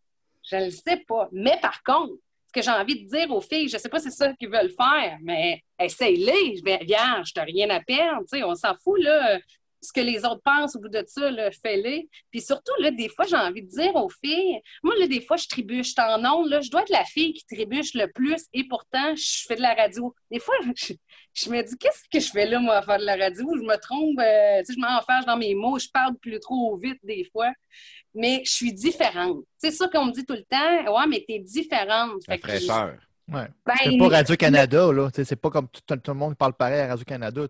Je 0.50 0.56
ne 0.56 0.70
sais 0.70 1.04
pas. 1.08 1.30
Mais 1.32 1.58
par 1.62 1.82
contre, 1.84 2.14
ce 2.48 2.54
que 2.54 2.62
j'ai 2.62 2.72
envie 2.72 3.04
de 3.04 3.10
dire 3.10 3.32
aux 3.32 3.42
filles, 3.42 3.70
je 3.70 3.76
ne 3.76 3.80
sais 3.80 3.90
pas 3.90 4.00
si 4.00 4.12
c'est 4.12 4.18
ça 4.18 4.34
qu'ils 4.34 4.50
veulent 4.50 4.74
faire, 4.78 5.18
mais 5.22 5.62
essaye-les. 5.80 6.62
Viens, 6.84 7.24
je 7.24 7.32
n'ai 7.36 7.46
rien 7.46 7.70
à 7.70 7.80
perdre. 7.80 8.26
on 8.46 8.56
s'en 8.56 8.76
fout, 8.76 9.00
là. 9.02 9.40
Ce 9.82 9.92
que 9.92 10.02
les 10.02 10.24
autres 10.26 10.42
pensent 10.44 10.76
au 10.76 10.80
bout 10.80 10.90
de 10.90 11.04
ça, 11.08 11.32
là, 11.32 11.50
fais-les. 11.52 12.08
Puis 12.30 12.42
surtout, 12.42 12.74
là, 12.80 12.92
des 12.92 13.10
fois, 13.10 13.26
j'ai 13.26 13.36
envie 13.36 13.64
de 13.64 13.70
dire 13.70 13.96
aux 13.96 14.10
filles, 14.10 14.62
moi, 14.84 14.94
là, 15.00 15.08
des 15.08 15.22
fois, 15.22 15.38
je 15.38 15.48
trébuche 15.48 15.94
en 15.98 16.24
ondes, 16.24 16.50
là, 16.50 16.62
je 16.62 16.70
dois 16.70 16.82
être 16.82 16.90
la 16.90 17.04
fille 17.04 17.34
qui 17.34 17.46
trébuche 17.46 17.94
le 17.96 18.12
plus 18.12 18.46
et 18.54 18.68
pourtant, 18.68 19.16
je 19.16 19.46
fais 19.48 19.56
de 19.56 19.62
la 19.62 19.74
radio. 19.74 20.14
Des 20.30 20.40
fois, 20.40 20.54
je, 20.76 20.94
je 21.34 21.50
me 21.50 21.62
dis, 21.62 21.78
qu'est-ce 21.78 22.04
que 22.12 22.20
je 22.20 22.32
fais 22.32 22.46
là, 22.46 22.60
moi, 22.60 22.76
à 22.76 22.82
faire 22.82 23.00
de 23.00 23.06
la 23.06 23.16
radio? 23.16 23.46
Je 23.56 23.64
me 23.64 23.76
trompe, 23.78 24.20
euh, 24.20 24.60
tu 24.60 24.66
sais, 24.66 24.74
je 24.74 24.80
m'enferme 24.80 25.26
dans 25.26 25.38
mes 25.38 25.56
mots, 25.56 25.80
je 25.80 25.90
parle 25.90 26.16
plus 26.18 26.40
trop 26.40 26.76
vite 26.78 27.00
des 27.04 27.24
fois, 27.32 27.52
mais 28.14 28.42
je 28.46 28.52
suis 28.52 28.74
différente. 28.74 29.44
C'est 29.58 29.72
ça 29.72 29.88
qu'on 29.88 30.06
me 30.06 30.12
dit 30.12 30.26
tout 30.26 30.36
le 30.36 30.44
temps, 30.44 30.94
ouais, 30.96 31.08
mais 31.08 31.24
t'es 31.28 31.40
différente. 31.40 32.22
La 32.28 32.36
Fait 32.36 32.40
que 32.40 32.48
fraîcheur. 32.48 32.98
Ouais. 33.32 33.48
Ben, 33.66 33.74
C'est 33.84 33.98
pas 33.98 34.08
Radio-Canada, 34.10 34.92
là. 34.92 35.10
C'est 35.14 35.36
pas 35.36 35.50
comme 35.50 35.68
tout, 35.70 35.82
tout 35.96 36.12
le 36.12 36.18
monde 36.18 36.36
parle 36.36 36.54
pareil 36.54 36.82
à 36.82 36.88
Radio-Canada. 36.88 37.42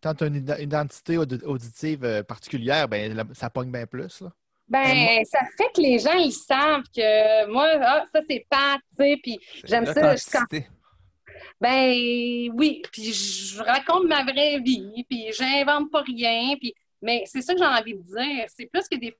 Quand, 0.00 0.14
tu 0.14 0.24
as 0.24 0.26
une 0.28 0.36
identité 0.60 1.18
audi- 1.18 1.42
auditive 1.44 2.04
euh, 2.04 2.22
particulière, 2.22 2.86
ben, 2.88 3.12
la- 3.14 3.24
ça 3.32 3.50
pogne 3.50 3.70
bien 3.72 3.86
plus. 3.86 4.20
Là. 4.20 4.28
Ben, 4.68 5.24
ça 5.24 5.40
fait 5.56 5.70
que 5.74 5.80
les 5.80 5.98
gens, 5.98 6.14
ils 6.14 6.32
savent 6.32 6.84
que 6.94 7.50
moi, 7.50 7.66
ah, 7.80 8.04
ça, 8.12 8.20
c'est 8.28 8.46
pas, 8.48 8.78
tu 8.90 9.04
sais, 9.04 9.16
puis 9.22 9.38
j'aime 9.64 9.86
ça. 9.86 10.14
quand-. 10.32 10.60
Ben 11.60 12.50
oui, 12.54 12.82
puis 12.92 13.12
je 13.12 13.62
raconte 13.62 14.06
ma 14.06 14.22
vraie 14.24 14.58
vie, 14.60 15.04
puis 15.08 15.26
j'invente 15.36 15.90
pas 15.90 16.02
rien, 16.02 16.54
puis 16.60 16.74
mais 17.02 17.22
c'est 17.26 17.42
ça 17.42 17.52
que 17.54 17.58
j'ai 17.58 17.66
envie 17.66 17.94
de 17.94 18.02
dire. 18.02 18.46
C'est 18.48 18.66
plus 18.66 18.86
que 18.88 18.96
des 18.96 19.14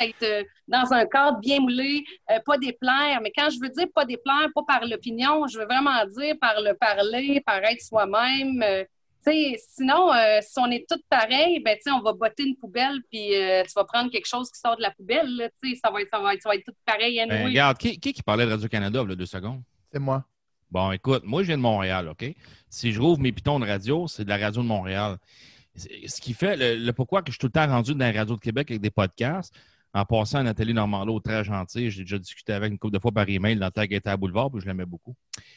être 0.00 0.22
euh, 0.22 0.42
dans 0.68 0.92
un 0.92 1.06
cadre 1.06 1.38
bien 1.40 1.60
moulé, 1.60 2.04
euh, 2.30 2.38
pas 2.44 2.58
déplaire. 2.58 3.20
Mais 3.22 3.32
quand 3.36 3.48
je 3.50 3.58
veux 3.60 3.68
dire 3.70 3.86
pas 3.94 4.04
déplaire, 4.04 4.48
pas 4.54 4.62
par 4.66 4.84
l'opinion, 4.86 5.46
je 5.46 5.58
veux 5.58 5.64
vraiment 5.64 6.04
dire 6.06 6.34
par 6.40 6.60
le 6.60 6.74
parler, 6.74 7.40
par 7.44 7.62
être 7.64 7.80
soi-même. 7.82 8.62
Euh, 8.62 8.84
tu 9.26 9.32
sais, 9.32 9.56
sinon, 9.74 10.12
euh, 10.14 10.38
si 10.40 10.58
on 10.58 10.70
est 10.70 10.86
tous 10.88 11.02
pareils, 11.10 11.58
ben, 11.60 11.74
tu 11.76 11.82
sais, 11.82 11.90
on 11.90 12.00
va 12.00 12.12
botter 12.12 12.44
une 12.44 12.56
poubelle, 12.56 13.00
puis 13.10 13.34
euh, 13.34 13.64
tu 13.64 13.72
vas 13.74 13.84
prendre 13.84 14.08
quelque 14.10 14.28
chose 14.28 14.50
qui 14.52 14.60
sort 14.60 14.76
de 14.76 14.82
la 14.82 14.92
poubelle. 14.92 15.28
là, 15.36 15.48
tu 15.62 15.70
sais, 15.74 15.80
ça 15.82 15.90
va 15.90 16.00
être, 16.00 16.10
ça 16.10 16.20
va 16.20 16.32
être, 16.34 16.42
ça 16.42 16.48
va 16.48 16.54
être 16.54 16.64
tout 16.64 16.74
pareil. 16.84 17.16
Ben, 17.16 17.30
anyway. 17.32 17.46
regarde, 17.50 17.76
qui, 17.78 17.98
qui 17.98 18.12
qui 18.12 18.22
parlait 18.22 18.46
de 18.46 18.50
Radio-Canada, 18.52 19.02
là, 19.02 19.14
deux 19.16 19.26
secondes? 19.26 19.62
C'est 19.92 19.98
moi. 19.98 20.24
Bon, 20.70 20.92
écoute, 20.92 21.22
moi, 21.24 21.42
je 21.42 21.48
viens 21.48 21.56
de 21.56 21.62
Montréal, 21.62 22.08
OK? 22.08 22.24
Si 22.68 22.92
je 22.92 23.00
rouvre 23.00 23.20
mes 23.20 23.32
pitons 23.32 23.58
de 23.58 23.66
radio, 23.66 24.06
c'est 24.06 24.24
de 24.24 24.28
la 24.28 24.36
radio 24.36 24.62
de 24.62 24.66
Montréal. 24.68 25.16
C'est- 25.74 26.06
Ce 26.08 26.20
qui 26.20 26.32
fait, 26.32 26.56
le, 26.56 26.76
le 26.76 26.92
pourquoi 26.92 27.22
que 27.22 27.28
je 27.28 27.32
suis 27.32 27.38
tout 27.40 27.46
le 27.46 27.52
temps 27.52 27.66
rendu 27.66 27.94
dans 27.94 28.04
la 28.04 28.12
radio 28.12 28.34
de 28.36 28.40
Québec 28.40 28.70
avec 28.70 28.80
des 28.80 28.90
podcasts, 28.90 29.54
en 29.94 30.04
passant 30.04 30.42
Nathalie 30.42 30.74
Normando, 30.74 31.18
très 31.20 31.42
gentil, 31.42 31.90
j'ai 31.90 32.02
déjà 32.02 32.18
discuté 32.18 32.52
avec 32.52 32.70
une 32.70 32.78
couple 32.78 32.94
de 32.94 32.98
fois 32.98 33.12
par 33.12 33.28
email 33.28 33.56
dans 33.56 33.70
qu'elle 33.70 33.92
était 33.94 34.10
à 34.10 34.16
Boulevard, 34.16 34.50
puis 34.50 34.60
je 34.60 34.66
l'aimais 34.66 34.84
beaucoup. 34.84 35.14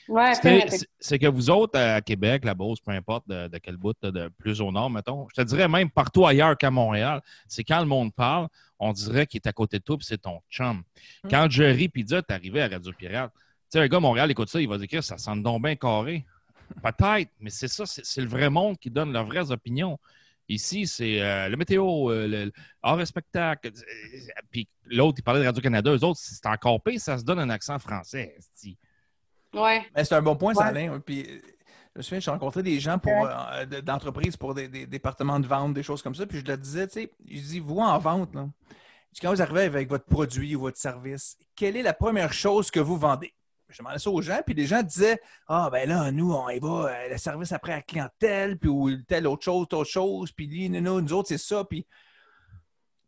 Ouais, 0.07 0.33
C'est- 0.35 1.19
que 1.19 1.27
vous 1.27 1.49
autres, 1.49 1.77
à 1.77 1.99
Québec, 2.01 2.45
la 2.45 2.53
Beauce, 2.53 2.79
peu 2.79 2.91
importe 2.91 3.27
de, 3.27 3.47
de 3.49 3.57
quel 3.57 3.75
bout, 3.75 3.95
de 4.01 4.29
plus 4.37 4.61
au 4.61 4.71
nord, 4.71 4.89
mettons, 4.89 5.27
je 5.35 5.41
te 5.41 5.45
dirais 5.45 5.67
même 5.67 5.89
partout 5.89 6.25
ailleurs 6.25 6.57
qu'à 6.57 6.71
Montréal, 6.71 7.21
c'est 7.47 7.63
quand 7.63 7.79
le 7.79 7.85
monde 7.85 8.13
parle, 8.13 8.47
on 8.79 8.93
dirait 8.93 9.27
qu'il 9.27 9.39
est 9.43 9.47
à 9.47 9.51
côté 9.53 9.79
de 9.79 9.83
toi, 9.83 9.97
puis 9.97 10.05
c'est 10.05 10.21
ton 10.21 10.39
chum. 10.49 10.83
Quand 11.29 11.49
Jerry 11.49 11.89
Pizza 11.89 12.19
est 12.19 12.31
arrivé 12.31 12.61
à 12.61 12.69
Radio 12.69 12.93
Pirate, 12.93 13.33
tu 13.33 13.41
sais, 13.77 13.79
un 13.79 13.87
gars 13.87 13.97
à 13.97 13.99
Montréal 13.99 14.31
écoute 14.31 14.49
ça, 14.49 14.61
il 14.61 14.69
va 14.69 14.77
dire 14.77 14.87
que 14.87 15.01
ça 15.01 15.17
sent 15.17 15.35
donc 15.41 15.63
bien 15.63 15.75
carré. 15.75 16.25
Peut-être, 16.81 17.29
mais 17.39 17.49
c'est 17.49 17.67
ça, 17.67 17.85
c'est 17.85 18.05
c'est 18.05 18.21
le 18.21 18.27
vrai 18.27 18.49
monde 18.49 18.77
qui 18.77 18.89
donne 18.89 19.11
leurs 19.11 19.25
vraies 19.25 19.51
opinions. 19.51 19.99
Ici, 20.49 20.87
c'est 20.87 21.21
euh, 21.21 21.47
le 21.47 21.55
météo, 21.57 22.09
euh, 22.11 22.27
le, 22.27 22.99
et 23.01 23.05
spectacle. 23.05 23.67
euh, 23.69 24.41
Puis 24.49 24.67
l'autre, 24.85 25.19
il 25.19 25.23
parlait 25.23 25.41
de 25.41 25.45
Radio-Canada. 25.45 25.91
Eux 25.91 26.03
autres, 26.03 26.19
c'est 26.21 26.45
encore 26.47 26.81
pire, 26.81 26.99
ça 26.99 27.17
se 27.19 27.23
donne 27.23 27.39
un 27.39 27.49
accent 27.51 27.77
français. 27.77 28.35
ouais. 29.53 29.85
Mais 29.95 30.03
c'est 30.03 30.15
un 30.15 30.21
bon 30.21 30.35
point, 30.35 30.53
Ouais. 30.55 30.63
Salin. 30.65 30.99
Puis, 30.99 31.21
euh, 31.21 31.39
je 31.93 31.99
me 31.99 32.01
souviens, 32.01 32.19
j'ai 32.19 32.31
rencontré 32.31 32.63
des 32.63 32.79
gens 32.79 32.97
pour, 32.97 33.11
euh, 33.25 33.65
de- 33.65 33.79
d'entreprises 33.79 34.37
pour 34.37 34.53
des, 34.55 34.67
des 34.67 34.87
départements 34.87 35.39
de 35.39 35.47
vente, 35.47 35.73
des 35.73 35.83
choses 35.83 36.01
comme 36.01 36.15
ça. 36.15 36.25
Puis 36.25 36.39
je 36.39 36.45
leur 36.45 36.57
disais, 36.57 36.87
tu 36.87 36.93
sais, 36.93 37.11
je 37.27 37.41
dis, 37.41 37.59
vous 37.59 37.77
en 37.79 37.97
vente, 37.99 38.33
là, 38.33 38.47
quand 39.21 39.31
vous 39.31 39.41
arrivez 39.41 39.61
avec 39.61 39.89
votre 39.89 40.05
produit 40.05 40.55
ou 40.55 40.61
votre 40.61 40.77
service, 40.77 41.37
quelle 41.55 41.77
est 41.77 41.81
la 41.83 41.93
première 41.93 42.33
chose 42.33 42.71
que 42.71 42.79
vous 42.79 42.97
vendez? 42.97 43.33
Je 43.69 43.77
demandais 43.77 43.99
ça 43.99 44.09
aux 44.09 44.21
gens, 44.21 44.39
puis 44.45 44.55
les 44.55 44.65
gens 44.65 44.81
disaient 44.81 45.21
Ah, 45.47 45.69
ben 45.71 45.87
là, 45.87 46.11
nous, 46.11 46.33
on 46.33 46.49
y 46.49 46.59
va, 46.59 46.89
euh, 46.89 47.09
le 47.09 47.17
service 47.17 47.51
après 47.51 47.73
la 47.73 47.81
clientèle, 47.81 48.57
puis 48.57 48.69
ou 48.69 49.01
telle 49.03 49.27
autre 49.27 49.43
chose, 49.43 49.61
autre 49.61 49.83
chose, 49.83 50.31
puis 50.31 50.47
lui, 50.47 50.69
nous, 50.69 51.01
nous, 51.01 51.13
autres, 51.13 51.27
c'est 51.27 51.37
ça. 51.37 51.63
Puis, 51.63 51.85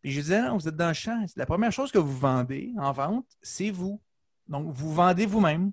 puis 0.01 0.11
je 0.11 0.21
disais 0.21 0.41
Non, 0.41 0.57
vous 0.57 0.67
êtes 0.67 0.75
dans 0.75 0.89
le 0.89 0.93
champ. 0.93 1.25
La 1.35 1.45
première 1.45 1.71
chose 1.71 1.91
que 1.91 1.97
vous 1.97 2.17
vendez 2.17 2.73
en 2.77 2.91
vente, 2.91 3.25
c'est 3.41 3.71
vous. 3.71 4.01
Donc, 4.47 4.71
vous 4.71 4.93
vendez 4.93 5.25
vous-même 5.25 5.71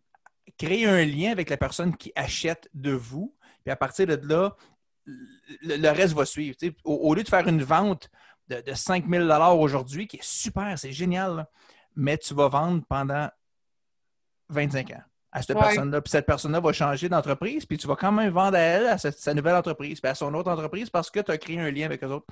créer 0.57 0.87
un 0.87 1.05
lien 1.05 1.33
avec 1.33 1.51
la 1.51 1.57
personne 1.57 1.97
qui 1.97 2.13
achète 2.15 2.69
de 2.73 2.93
vous. 2.93 3.35
Puis 3.65 3.71
à 3.71 3.77
partir 3.77 4.07
de 4.07 4.17
là, 4.27 4.57
le, 5.63 5.91
reste 5.91 6.15
va 6.15 6.25
suivre. 6.25 6.57
Au, 6.85 6.95
au 6.95 7.15
lieu 7.15 7.23
de 7.23 7.29
faire 7.29 7.47
une 7.47 7.63
vente 7.63 8.09
de, 8.49 8.61
de 8.61 8.75
5 8.75 9.09
000 9.09 9.31
aujourd'hui, 9.59 10.07
qui 10.07 10.17
est 10.17 10.25
super, 10.25 10.79
c'est 10.79 10.93
génial, 10.93 11.47
mais 11.95 12.17
tu 12.17 12.35
vas 12.35 12.49
vendre 12.49 12.83
pendant 12.89 13.29
25 14.49 14.91
ans 14.93 15.03
à 15.31 15.43
cette 15.43 15.57
Ouais. 15.57 15.63
personne-là. 15.63 16.01
Puis 16.01 16.11
cette 16.11 16.27
personne-là 16.27 16.61
va 16.61 16.73
changer 16.73 17.09
d'entreprise, 17.09 17.67
puis 17.67 17.77
tu 17.79 17.87
vas 17.87 17.97
quand 17.97 18.13
même 18.13 18.33
vendre 18.33 18.57
à 18.57 18.61
elle, 18.61 18.87
à 18.87 18.99
sa, 18.99 19.13
sa 19.13 19.35
nouvelle 19.35 19.57
entreprise, 19.57 20.01
puis 20.01 20.11
à 20.11 20.15
son 20.15 20.33
autre 20.35 20.51
entreprise 20.51 20.89
parce 20.91 21.11
que 21.11 21.21
tu 21.21 21.31
as 21.31 21.39
créé 21.39 21.61
un 21.61 21.71
lien 21.71 21.85
avec 21.87 22.03
eux 22.03 22.09
autres. 22.09 22.27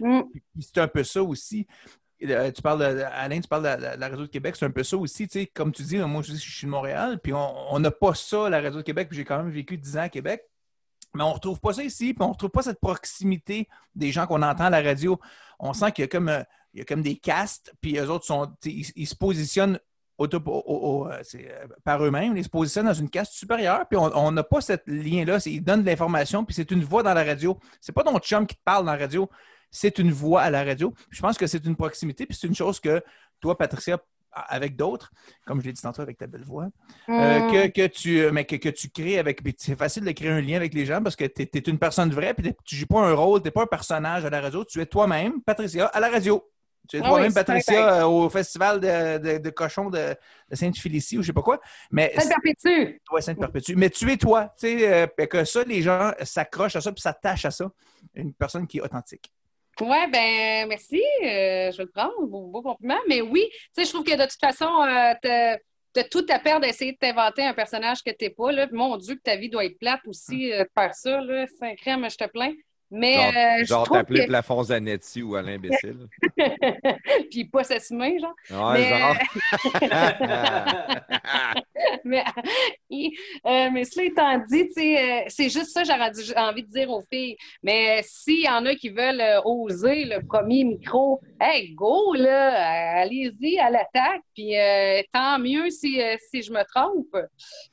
Mm. 0.00 0.22
Puis 0.32 0.42
c'est 0.62 0.78
un 0.78 0.88
peu 0.88 1.04
ça 1.04 1.22
aussi. 1.22 1.66
Euh, 2.22 2.50
Tu 2.50 2.60
parles 2.60 2.80
de, 2.80 3.02
Alain, 3.12 3.40
tu 3.40 3.48
parles 3.48 3.62
de 3.62 3.68
la, 3.82 3.96
de 3.96 4.00
la 4.00 4.08
Radio 4.08 4.26
de 4.26 4.30
Québec, 4.30 4.56
c'est 4.58 4.66
un 4.66 4.70
peu 4.70 4.82
ça 4.82 4.96
aussi. 4.96 5.26
Tu 5.28 5.40
sais, 5.40 5.46
comme 5.46 5.72
tu 5.72 5.82
dis, 5.82 5.96
moi 5.98 6.22
je, 6.22 6.32
dis, 6.32 6.38
je 6.38 6.56
suis 6.56 6.66
de 6.66 6.70
Montréal, 6.70 7.18
puis 7.22 7.32
on 7.32 7.78
n'a 7.78 7.90
pas 7.90 8.14
ça, 8.14 8.50
la 8.50 8.60
Radio 8.60 8.78
de 8.78 8.82
Québec, 8.84 9.08
puis 9.08 9.16
j'ai 9.16 9.24
quand 9.24 9.38
même 9.38 9.50
vécu 9.50 9.78
10 9.78 9.96
ans 9.96 10.02
à 10.02 10.08
Québec. 10.08 10.44
Mais 11.14 11.24
on 11.24 11.30
ne 11.30 11.34
retrouve 11.34 11.60
pas 11.60 11.72
ça 11.72 11.82
ici, 11.82 12.14
puis 12.14 12.22
on 12.22 12.28
ne 12.28 12.32
retrouve 12.32 12.50
pas 12.50 12.62
cette 12.62 12.80
proximité 12.80 13.68
des 13.94 14.12
gens 14.12 14.26
qu'on 14.26 14.42
entend 14.42 14.64
à 14.64 14.70
la 14.70 14.82
radio. 14.82 15.18
On 15.58 15.72
sent 15.72 15.92
qu'il 15.92 16.02
y 16.02 16.04
a 16.04 16.08
comme, 16.08 16.28
euh, 16.28 16.42
il 16.72 16.78
y 16.78 16.82
a 16.82 16.84
comme 16.84 17.02
des 17.02 17.16
castes, 17.16 17.74
puis 17.80 17.98
eux 17.98 18.10
autres 18.10 18.26
sont, 18.26 18.52
ils 18.64 19.06
se 19.06 19.16
positionnent 19.16 19.80
auto- 20.20 20.42
au- 20.46 20.62
au- 20.66 21.00
au- 21.02 21.08
euh, 21.08 21.22
euh, 21.34 21.66
par 21.84 22.04
eux-mêmes, 22.04 22.36
ils 22.36 22.44
se 22.44 22.48
positionnent 22.48 22.86
dans 22.86 22.92
une 22.94 23.10
caste 23.10 23.32
supérieure, 23.32 23.86
puis 23.88 23.98
on 23.98 24.30
n'a 24.32 24.42
pas 24.44 24.60
ce 24.60 24.74
lien-là. 24.86 25.38
Ils 25.46 25.62
donnent 25.62 25.82
de 25.82 25.86
l'information, 25.86 26.44
puis 26.44 26.54
c'est 26.54 26.70
une 26.70 26.84
voix 26.84 27.02
dans 27.02 27.14
la 27.14 27.24
radio. 27.24 27.58
C'est 27.80 27.92
pas 27.92 28.04
ton 28.04 28.18
chum 28.18 28.46
qui 28.46 28.54
te 28.56 28.62
parle 28.64 28.84
dans 28.86 28.92
la 28.92 28.98
radio, 28.98 29.28
c'est 29.70 29.98
une 29.98 30.12
voix 30.12 30.42
à 30.42 30.50
la 30.50 30.62
radio. 30.64 30.92
Je 31.10 31.20
pense 31.20 31.36
que 31.38 31.46
c'est 31.46 31.64
une 31.64 31.76
proximité, 31.76 32.26
puis 32.26 32.36
c'est 32.40 32.46
une 32.46 32.54
chose 32.54 32.78
que 32.80 33.02
toi, 33.40 33.56
Patricia, 33.58 33.98
avec 34.32 34.76
d'autres, 34.76 35.10
comme 35.44 35.60
je 35.60 35.66
l'ai 35.66 35.72
dit 35.72 35.82
tantôt 35.82 36.02
avec 36.02 36.16
ta 36.16 36.28
belle 36.28 36.44
voix, 36.44 36.68
euh, 37.08 37.40
Mm. 37.40 37.50
que, 37.52 37.66
que 37.80 37.86
tu, 37.88 38.30
mais 38.30 38.44
que, 38.44 38.54
que 38.56 38.68
tu 38.68 38.88
crées 38.88 39.18
avec. 39.18 39.42
puis 39.42 39.54
C'est 39.58 39.74
facile 39.76 40.04
de 40.04 40.12
créer 40.12 40.28
un 40.30 40.40
lien 40.40 40.54
avec 40.56 40.72
les 40.72 40.86
gens 40.86 41.02
parce 41.02 41.16
que 41.16 41.24
tu 41.24 41.42
es, 41.42 41.58
une 41.66 41.78
personne 41.80 42.10
vraie, 42.10 42.32
puis 42.34 42.54
tu 42.64 42.76
joues 42.76 42.86
pas 42.86 43.00
un 43.00 43.12
rôle, 43.14 43.40
tu 43.40 43.46
n'es 43.46 43.50
pas 43.50 43.62
un 43.62 43.66
personnage 43.66 44.24
à 44.24 44.30
la 44.30 44.40
radio, 44.40 44.64
tu 44.64 44.80
es 44.80 44.86
toi-même, 44.86 45.42
Patricia, 45.42 45.86
à 45.86 45.98
la 45.98 46.08
radio. 46.10 46.44
Tu 46.90 46.96
es 46.96 47.00
Ah 47.04 47.08
toi-même, 47.08 47.26
oui, 47.28 47.32
c'est 47.32 47.44
Patricia, 47.44 48.00
euh, 48.00 48.06
au 48.06 48.28
festival 48.28 48.80
de, 48.80 49.18
de, 49.18 49.38
de 49.38 49.50
cochons 49.50 49.88
de, 49.90 50.16
de 50.50 50.56
Sainte-Félicie 50.56 51.18
ou 51.18 51.22
je 51.22 51.28
sais 51.28 51.32
pas 51.32 51.42
quoi. 51.42 51.60
Mais 51.92 52.12
Ça 52.16 52.24
le 52.24 52.28
perpétue. 52.28 52.98
Ouais, 53.12 53.20
Sainte-Perpétue. 53.22 53.74
Mais 53.76 53.90
tu 53.90 54.10
es 54.10 54.16
toi. 54.16 54.52
Tu 54.58 54.78
sais, 54.80 54.92
euh, 54.92 55.26
que 55.26 55.44
ça, 55.44 55.62
les 55.62 55.82
gens 55.82 56.10
s'accrochent 56.22 56.74
à 56.76 56.80
ça 56.80 56.90
puis 56.90 57.00
s'attachent 57.00 57.44
à 57.44 57.50
ça. 57.52 57.70
Une 58.14 58.34
personne 58.34 58.66
qui 58.66 58.78
est 58.78 58.80
authentique. 58.80 59.32
Ouais, 59.80 60.08
ben 60.10 60.68
merci. 60.68 61.00
euh, 61.22 61.70
je 61.70 61.76
vais 61.76 61.84
le 61.84 61.90
prendre. 61.90 62.26
Beau, 62.26 62.48
beau 62.48 62.60
compliment. 62.60 62.98
Mais 63.08 63.20
oui, 63.20 63.46
tu 63.52 63.58
sais, 63.72 63.84
je 63.84 63.90
trouve 63.90 64.04
que 64.04 64.16
de 64.16 64.24
toute 64.24 64.40
façon, 64.40 64.68
t'as 65.22 66.04
tout 66.04 66.26
à 66.28 66.38
perdre 66.38 66.66
d'essayer 66.66 66.92
de 66.92 66.98
t'inventer 66.98 67.44
un 67.44 67.54
personnage 67.54 68.02
que 68.02 68.10
t'es 68.10 68.30
pas. 68.30 68.52
Là. 68.52 68.66
Mon 68.72 68.96
Dieu, 68.96 69.14
que 69.14 69.22
ta 69.22 69.36
vie 69.36 69.48
doit 69.48 69.64
être 69.64 69.78
plate 69.78 70.00
aussi 70.06 70.52
euh, 70.52 70.64
de 70.64 70.68
faire 70.76 70.94
ça. 70.94 71.20
Là. 71.20 71.46
Saint 71.58 71.74
crème, 71.76 72.06
je 72.10 72.16
te 72.16 72.26
plains. 72.28 72.52
Mais 72.92 73.14
Genre, 73.14 73.32
euh, 73.36 73.64
genre 73.64 73.88
t'appeler 73.88 74.22
que... 74.22 74.26
Plafond 74.26 74.64
Zanetti 74.64 75.22
ou 75.22 75.36
Alain 75.36 75.54
Imbécile. 75.54 76.08
Puis 77.30 77.44
pas 77.44 77.62
s'assumer, 77.62 78.18
genre. 78.18 78.34
Ouais, 78.72 78.80
Mais, 78.80 78.98
genre. 78.98 79.16
mais, 82.04 82.22
euh, 83.46 83.68
mais 83.72 83.84
cela 83.84 84.04
étant 84.06 84.38
dit, 84.38 84.66
euh, 84.78 85.20
c'est 85.28 85.48
juste 85.48 85.70
ça 85.70 85.82
que 85.82 85.88
j'aurais 85.88 86.10
dû- 86.10 86.32
envie 86.36 86.62
de 86.62 86.68
dire 86.70 86.90
aux 86.90 87.02
filles. 87.12 87.36
Mais 87.62 88.00
euh, 88.00 88.02
s'il 88.04 88.44
y 88.44 88.48
en 88.48 88.64
a 88.66 88.74
qui 88.74 88.88
veulent 88.88 89.20
euh, 89.20 89.40
oser 89.44 90.04
le 90.04 90.24
premier 90.26 90.64
micro, 90.64 91.20
hey, 91.40 91.72
go, 91.74 92.14
là, 92.14 92.98
euh, 92.98 93.02
allez-y 93.02 93.58
à 93.58 93.70
l'attaque. 93.70 94.22
Puis 94.34 94.56
euh, 94.58 95.02
tant 95.12 95.38
mieux 95.38 95.70
si, 95.70 96.00
euh, 96.02 96.16
si 96.30 96.42
je 96.42 96.52
me 96.52 96.62
trompe. 96.64 97.16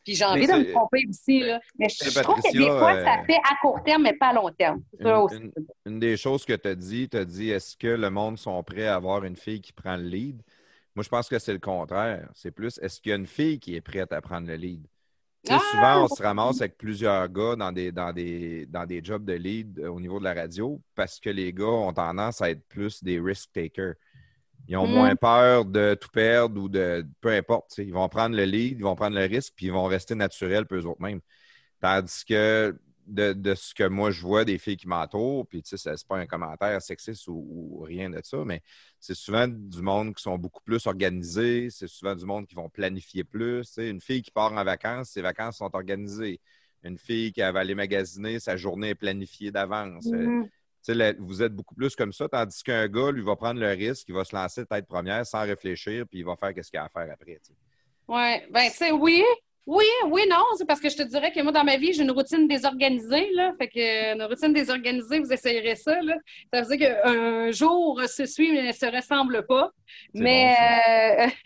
Puis 0.04 0.16
j'ai 0.16 0.26
envie 0.26 0.48
Mais 0.48 0.54
de 0.54 0.60
me 0.68 0.74
tromper 0.74 1.04
aussi, 1.10 1.40
là. 1.40 1.60
Mais 1.78 1.88
je, 1.90 2.10
je 2.10 2.20
trouve 2.20 2.42
que 2.42 2.52
des 2.52 2.66
fois, 2.68 2.94
euh, 2.94 3.04
ça 3.04 3.24
fait 3.26 3.38
à 3.38 3.56
court 3.62 3.82
terme, 3.84 4.04
mais 4.04 4.14
pas 4.14 4.28
à 4.28 4.34
long 4.34 4.50
terme. 4.58 4.82
Une, 5.08 5.24
aussi. 5.24 5.38
une- 5.40 5.54
une 5.86 6.00
des 6.00 6.18
choses 6.18 6.46
que 6.46 6.54
tu 6.54 6.68
as 6.68 6.76
dit, 6.76 7.10
tu 7.10 7.18
as 7.18 7.26
dit 7.26 7.50
est-ce 7.50 7.78
que 7.78 7.88
le 7.88 8.10
monde 8.10 8.38
sont 8.38 8.62
prêts 8.64 8.88
à 8.88 8.96
avoir 8.96 9.24
une 9.26 9.36
fille 9.36 9.62
qui 9.62 9.74
prend 9.74 9.96
le 9.98 10.04
lead? 10.04 10.42
Moi, 10.96 11.04
je 11.04 11.10
pense 11.10 11.30
que 11.30 11.40
c'est 11.40 11.54
le 11.54 11.60
contraire. 11.60 12.30
C'est 12.36 12.52
plus 12.52 12.80
est-ce 12.80 13.00
qu'il 13.02 13.12
y 13.12 13.14
a 13.14 13.18
une 13.18 13.28
fille 13.28 13.60
qui 13.60 13.76
est 13.76 13.82
prête 13.82 14.12
à 14.14 14.22
prendre 14.22 14.48
le 14.48 14.56
lead? 14.56 14.88
Ah! 15.50 15.60
souvent, 15.60 16.04
on 16.06 16.08
se 16.10 16.22
ramasse 16.24 16.62
avec 16.62 16.78
plusieurs 16.78 17.30
gars 17.30 17.56
dans 17.56 17.72
des, 17.72 17.92
dans 17.92 18.14
des, 18.14 18.66
dans 18.68 18.86
des 18.86 19.04
jobs 19.04 19.26
de 19.26 19.34
lead 19.34 19.80
euh, 19.80 19.90
au 19.90 20.00
niveau 20.00 20.20
de 20.20 20.26
la 20.26 20.34
radio 20.34 20.82
parce 20.96 21.20
que 21.20 21.30
les 21.30 21.54
gars 21.54 21.66
ont 21.68 21.94
tendance 21.94 22.42
à 22.42 22.52
être 22.52 22.68
plus 22.68 23.04
des 23.04 23.20
risk 23.20 23.52
takers. 23.54 23.96
Ils 24.68 24.76
ont 24.78 24.88
Mm. 24.88 24.88
moins 24.88 25.16
peur 25.16 25.66
de 25.66 25.96
tout 26.00 26.10
perdre 26.10 26.62
ou 26.62 26.68
de 26.70 27.06
peu 27.22 27.30
importe. 27.30 27.78
Ils 27.78 27.94
vont 27.94 28.10
prendre 28.10 28.36
le 28.36 28.44
lead, 28.44 28.78
ils 28.80 28.84
vont 28.84 28.96
prendre 28.96 29.16
le 29.18 29.26
risque, 29.26 29.54
puis 29.56 29.68
ils 29.68 29.72
vont 29.72 29.86
rester 29.86 30.16
naturels 30.16 30.66
pour 30.66 30.78
eux 30.78 30.86
autres 30.86 31.02
mêmes. 31.02 31.22
Tandis 31.82 32.26
que 32.26 32.78
de, 33.08 33.34
de 33.34 33.56
ce 33.56 33.74
que 33.74 33.88
moi 33.88 34.12
je 34.12 34.22
vois 34.22 34.46
des 34.46 34.58
filles 34.58 34.78
qui 34.78 34.88
m'entourent, 34.88 35.48
puis 35.48 35.64
tu 35.64 35.78
sais, 35.78 35.96
c'est 35.96 36.08
pas 36.08 36.18
un 36.18 36.26
commentaire 36.28 36.82
sexiste 36.82 37.28
ou, 37.28 37.46
ou 37.50 37.80
rien 37.82 38.10
de 38.10 38.20
ça, 38.24 38.44
mais 38.46 38.62
c'est 39.00 39.16
souvent 39.16 39.48
du 39.48 39.82
monde 39.82 40.14
qui 40.16 40.22
sont 40.24 40.38
beaucoup 40.38 40.62
plus 40.62 40.86
organisés, 40.88 41.70
c'est 41.70 41.88
souvent 41.88 42.16
du 42.16 42.26
monde 42.26 42.48
qui 42.48 42.56
vont 42.56 42.70
planifier 42.70 43.24
plus. 43.24 43.66
tu 43.68 43.74
sais. 43.74 43.90
Une 43.90 44.02
fille 44.02 44.22
qui 44.22 44.32
part 44.32 44.52
en 44.54 44.64
vacances, 44.64 45.10
ses 45.12 45.22
vacances 45.22 45.58
sont 45.58 45.74
organisées. 45.74 46.40
Une 46.84 46.98
fille 46.98 47.32
qui 47.32 47.42
va 47.42 47.48
aller 47.60 47.76
magasiner, 47.76 48.40
sa 48.40 48.56
journée 48.58 48.90
est 48.90 48.96
planifiée 48.96 49.52
d'avance. 49.52 50.10
Tu 50.10 50.18
sais, 50.82 50.94
la- 50.94 51.14
vous 51.14 51.42
êtes 51.42 51.54
beaucoup 51.54 51.76
plus 51.76 51.96
comme 51.96 52.14
ça, 52.14 52.30
tandis 52.30 52.64
qu'un 52.64 52.88
gars, 52.88 53.12
lui, 53.12 53.22
va 53.24 53.36
prendre 53.36 53.60
le 53.60 53.70
risque, 53.70 54.08
il 54.10 54.14
va 54.16 54.24
se 54.24 54.36
lancer 54.36 54.66
tête 54.66 54.88
première 54.88 55.26
sans 55.26 55.42
réfléchir, 55.42 56.06
puis 56.08 56.20
il 56.20 56.26
va 56.26 56.36
faire 56.36 56.54
ce 56.64 56.70
qu'il 56.70 56.80
a 56.80 56.86
à 56.86 56.90
faire 56.90 57.12
après. 57.12 57.40
tu 57.44 57.52
sais. 57.52 57.54
Ouais, 58.08 58.48
ben, 58.52 58.70
tu 58.70 58.78
sais, 58.78 58.92
oui, 58.92 59.24
Oui, 59.68 59.84
oui, 60.10 60.22
non, 60.30 60.44
c'est 60.58 60.66
parce 60.66 60.80
que 60.80 60.90
je 60.90 60.96
te 60.96 61.04
dirais 61.04 61.34
que 61.34 61.42
moi, 61.42 61.52
dans 61.52 61.66
ma 61.66 61.76
vie, 61.76 61.92
j'ai 61.92 62.04
une 62.04 62.12
routine 62.12 62.48
désorganisée, 62.48 63.30
là. 63.34 63.52
Fait 63.60 63.68
que 63.68 63.78
euh, 63.78 64.16
une 64.16 64.24
routine 64.24 64.54
désorganisée, 64.54 65.20
vous 65.20 65.34
essayerez 65.34 65.76
ça, 65.76 66.02
là. 66.02 66.16
Ça 66.54 66.62
veut 66.62 66.78
dire 66.78 66.88
qu'un 67.04 67.52
jour 67.52 68.02
se 68.08 68.26
suit, 68.26 68.54
mais 68.54 68.68
ne 68.68 68.72
se 68.72 68.86
ressemble 68.86 69.46
pas. 69.46 69.72
Mais, 70.14 70.56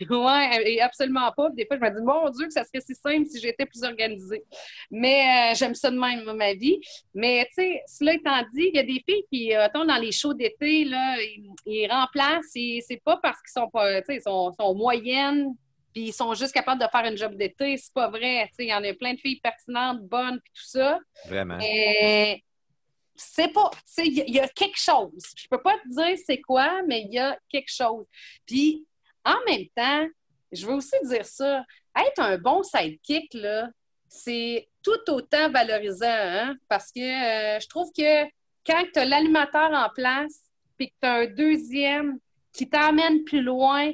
bon, 0.08 0.24
euh, 0.24 0.24
ouais, 0.26 0.72
et 0.72 0.80
absolument 0.80 1.32
pas. 1.36 1.50
Des 1.50 1.66
fois, 1.66 1.76
je 1.76 1.82
me 1.82 1.90
dis, 1.90 2.02
mon 2.04 2.30
Dieu, 2.30 2.46
que 2.46 2.52
ça 2.52 2.62
serait 2.62 2.80
si 2.80 2.94
simple 2.94 3.26
si 3.26 3.40
j'étais 3.40 3.66
plus 3.66 3.82
organisée. 3.82 4.44
Mais 4.88 5.50
euh, 5.50 5.54
j'aime 5.56 5.74
ça 5.74 5.90
de 5.90 5.98
même, 5.98 6.22
moi, 6.22 6.34
ma 6.34 6.54
vie. 6.54 6.78
Mais, 7.14 7.44
tu 7.46 7.54
sais, 7.62 7.82
cela 7.88 8.14
étant 8.14 8.40
dit, 8.54 8.70
il 8.72 8.76
y 8.76 8.78
a 8.78 8.84
des 8.84 9.02
filles 9.04 9.24
qui, 9.32 9.52
euh, 9.52 9.62
mettons, 9.62 9.84
dans 9.84 9.96
les 10.00 10.12
shows 10.12 10.34
d'été, 10.34 10.84
là, 10.84 11.16
ils, 11.20 11.50
ils 11.66 11.88
remplacent, 11.90 12.52
et 12.54 12.84
c'est 12.86 13.02
pas 13.04 13.16
parce 13.20 13.42
qu'ils 13.42 13.60
sont 13.60 13.68
pas, 13.68 14.00
tu 14.02 14.06
sais, 14.06 14.16
ils 14.18 14.22
sont, 14.22 14.52
sont 14.52 14.74
moyennes, 14.76 15.54
puis 15.92 16.04
ils 16.04 16.12
sont 16.12 16.34
juste 16.34 16.52
capables 16.52 16.80
de 16.80 16.86
faire 16.88 17.04
une 17.04 17.16
job 17.16 17.36
d'été. 17.36 17.76
C'est 17.76 17.92
pas 17.92 18.08
vrai. 18.08 18.50
Il 18.58 18.66
y 18.66 18.74
en 18.74 18.82
a 18.82 18.92
plein 18.94 19.14
de 19.14 19.18
filles 19.20 19.40
pertinentes, 19.40 20.02
bonnes, 20.02 20.40
puis 20.42 20.52
tout 20.54 20.66
ça. 20.68 20.98
Vraiment. 21.26 21.56
Mais 21.58 22.42
c'est 23.14 23.52
pas. 23.52 23.70
Il 23.98 24.12
y, 24.14 24.20
a- 24.22 24.24
il 24.26 24.34
y 24.34 24.40
a 24.40 24.48
quelque 24.48 24.78
chose. 24.80 25.22
Je 25.36 25.46
peux 25.48 25.60
pas 25.62 25.76
te 25.78 25.88
dire 25.88 26.16
c'est 26.26 26.40
quoi, 26.40 26.82
mais 26.86 27.02
il 27.02 27.12
y 27.12 27.18
a 27.18 27.38
quelque 27.48 27.70
chose. 27.72 28.06
Puis 28.46 28.86
en 29.24 29.36
même 29.46 29.66
temps, 29.76 30.06
je 30.50 30.66
veux 30.66 30.74
aussi 30.74 30.96
dire 31.04 31.26
ça. 31.26 31.64
Être 31.96 32.20
un 32.20 32.38
bon 32.38 32.62
sidekick, 32.62 33.34
là, 33.34 33.68
c'est 34.08 34.68
tout 34.82 34.98
autant 35.10 35.50
valorisant, 35.50 36.06
hein? 36.08 36.56
Parce 36.68 36.90
que 36.90 37.00
euh, 37.00 37.60
je 37.60 37.68
trouve 37.68 37.90
que 37.96 38.24
quand 38.66 38.82
tu 38.92 38.98
as 38.98 39.04
l'animateur 39.04 39.70
en 39.72 39.88
place, 39.94 40.40
puis 40.78 40.88
que 40.88 40.94
tu 41.02 41.06
as 41.08 41.12
un 41.14 41.26
deuxième 41.26 42.18
qui 42.52 42.68
t'amène 42.68 43.24
plus 43.24 43.42
loin, 43.42 43.90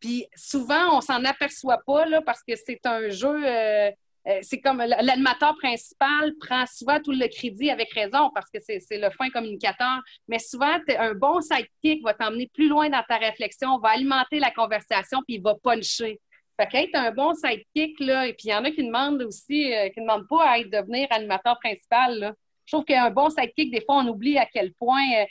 puis 0.00 0.26
souvent, 0.34 0.96
on 0.96 1.00
s'en 1.00 1.24
aperçoit 1.24 1.80
pas, 1.86 2.06
là, 2.06 2.20
parce 2.22 2.42
que 2.42 2.54
c'est 2.56 2.84
un 2.86 3.08
jeu. 3.08 3.44
euh, 3.44 3.90
euh, 4.28 4.40
c'est 4.42 4.60
comme 4.60 4.78
l'animateur 4.78 5.56
principal 5.56 6.34
prend 6.40 6.66
souvent 6.66 7.00
tout 7.00 7.12
le 7.12 7.28
crédit 7.28 7.70
avec 7.70 7.90
raison 7.94 8.30
parce 8.34 8.50
que 8.50 8.58
c'est 8.60 8.98
le 8.98 9.10
fin 9.10 9.30
communicateur. 9.30 10.00
Mais 10.26 10.38
souvent, 10.38 10.76
un 10.98 11.14
bon 11.14 11.40
sidekick 11.40 12.04
va 12.04 12.12
t'emmener 12.12 12.50
plus 12.52 12.68
loin 12.68 12.90
dans 12.90 13.02
ta 13.08 13.16
réflexion, 13.16 13.78
va 13.78 13.90
alimenter 13.90 14.38
la 14.38 14.50
conversation, 14.50 15.20
puis 15.26 15.36
il 15.36 15.42
va 15.42 15.54
puncher. 15.62 16.20
Fait 16.60 16.66
qu'être 16.66 16.96
un 16.96 17.12
bon 17.12 17.32
sidekick, 17.34 18.00
là, 18.00 18.26
et 18.26 18.34
puis 18.34 18.48
il 18.48 18.50
y 18.50 18.54
en 18.54 18.64
a 18.64 18.70
qui 18.70 18.84
demandent 18.84 19.22
aussi, 19.22 19.72
euh, 19.72 19.88
qui 19.90 20.00
ne 20.00 20.04
demandent 20.04 20.28
pas 20.28 20.50
à 20.50 20.58
être 20.58 20.70
devenir 20.70 21.06
animateur 21.10 21.58
principal. 21.60 22.18
Là. 22.18 22.32
Je 22.66 22.76
trouve 22.76 22.84
qu'un 22.84 23.10
bon 23.10 23.30
sidekick, 23.30 23.70
des 23.70 23.80
fois, 23.80 24.02
on 24.02 24.08
oublie 24.08 24.36
à 24.36 24.44
quel 24.44 24.74
point 24.74 25.24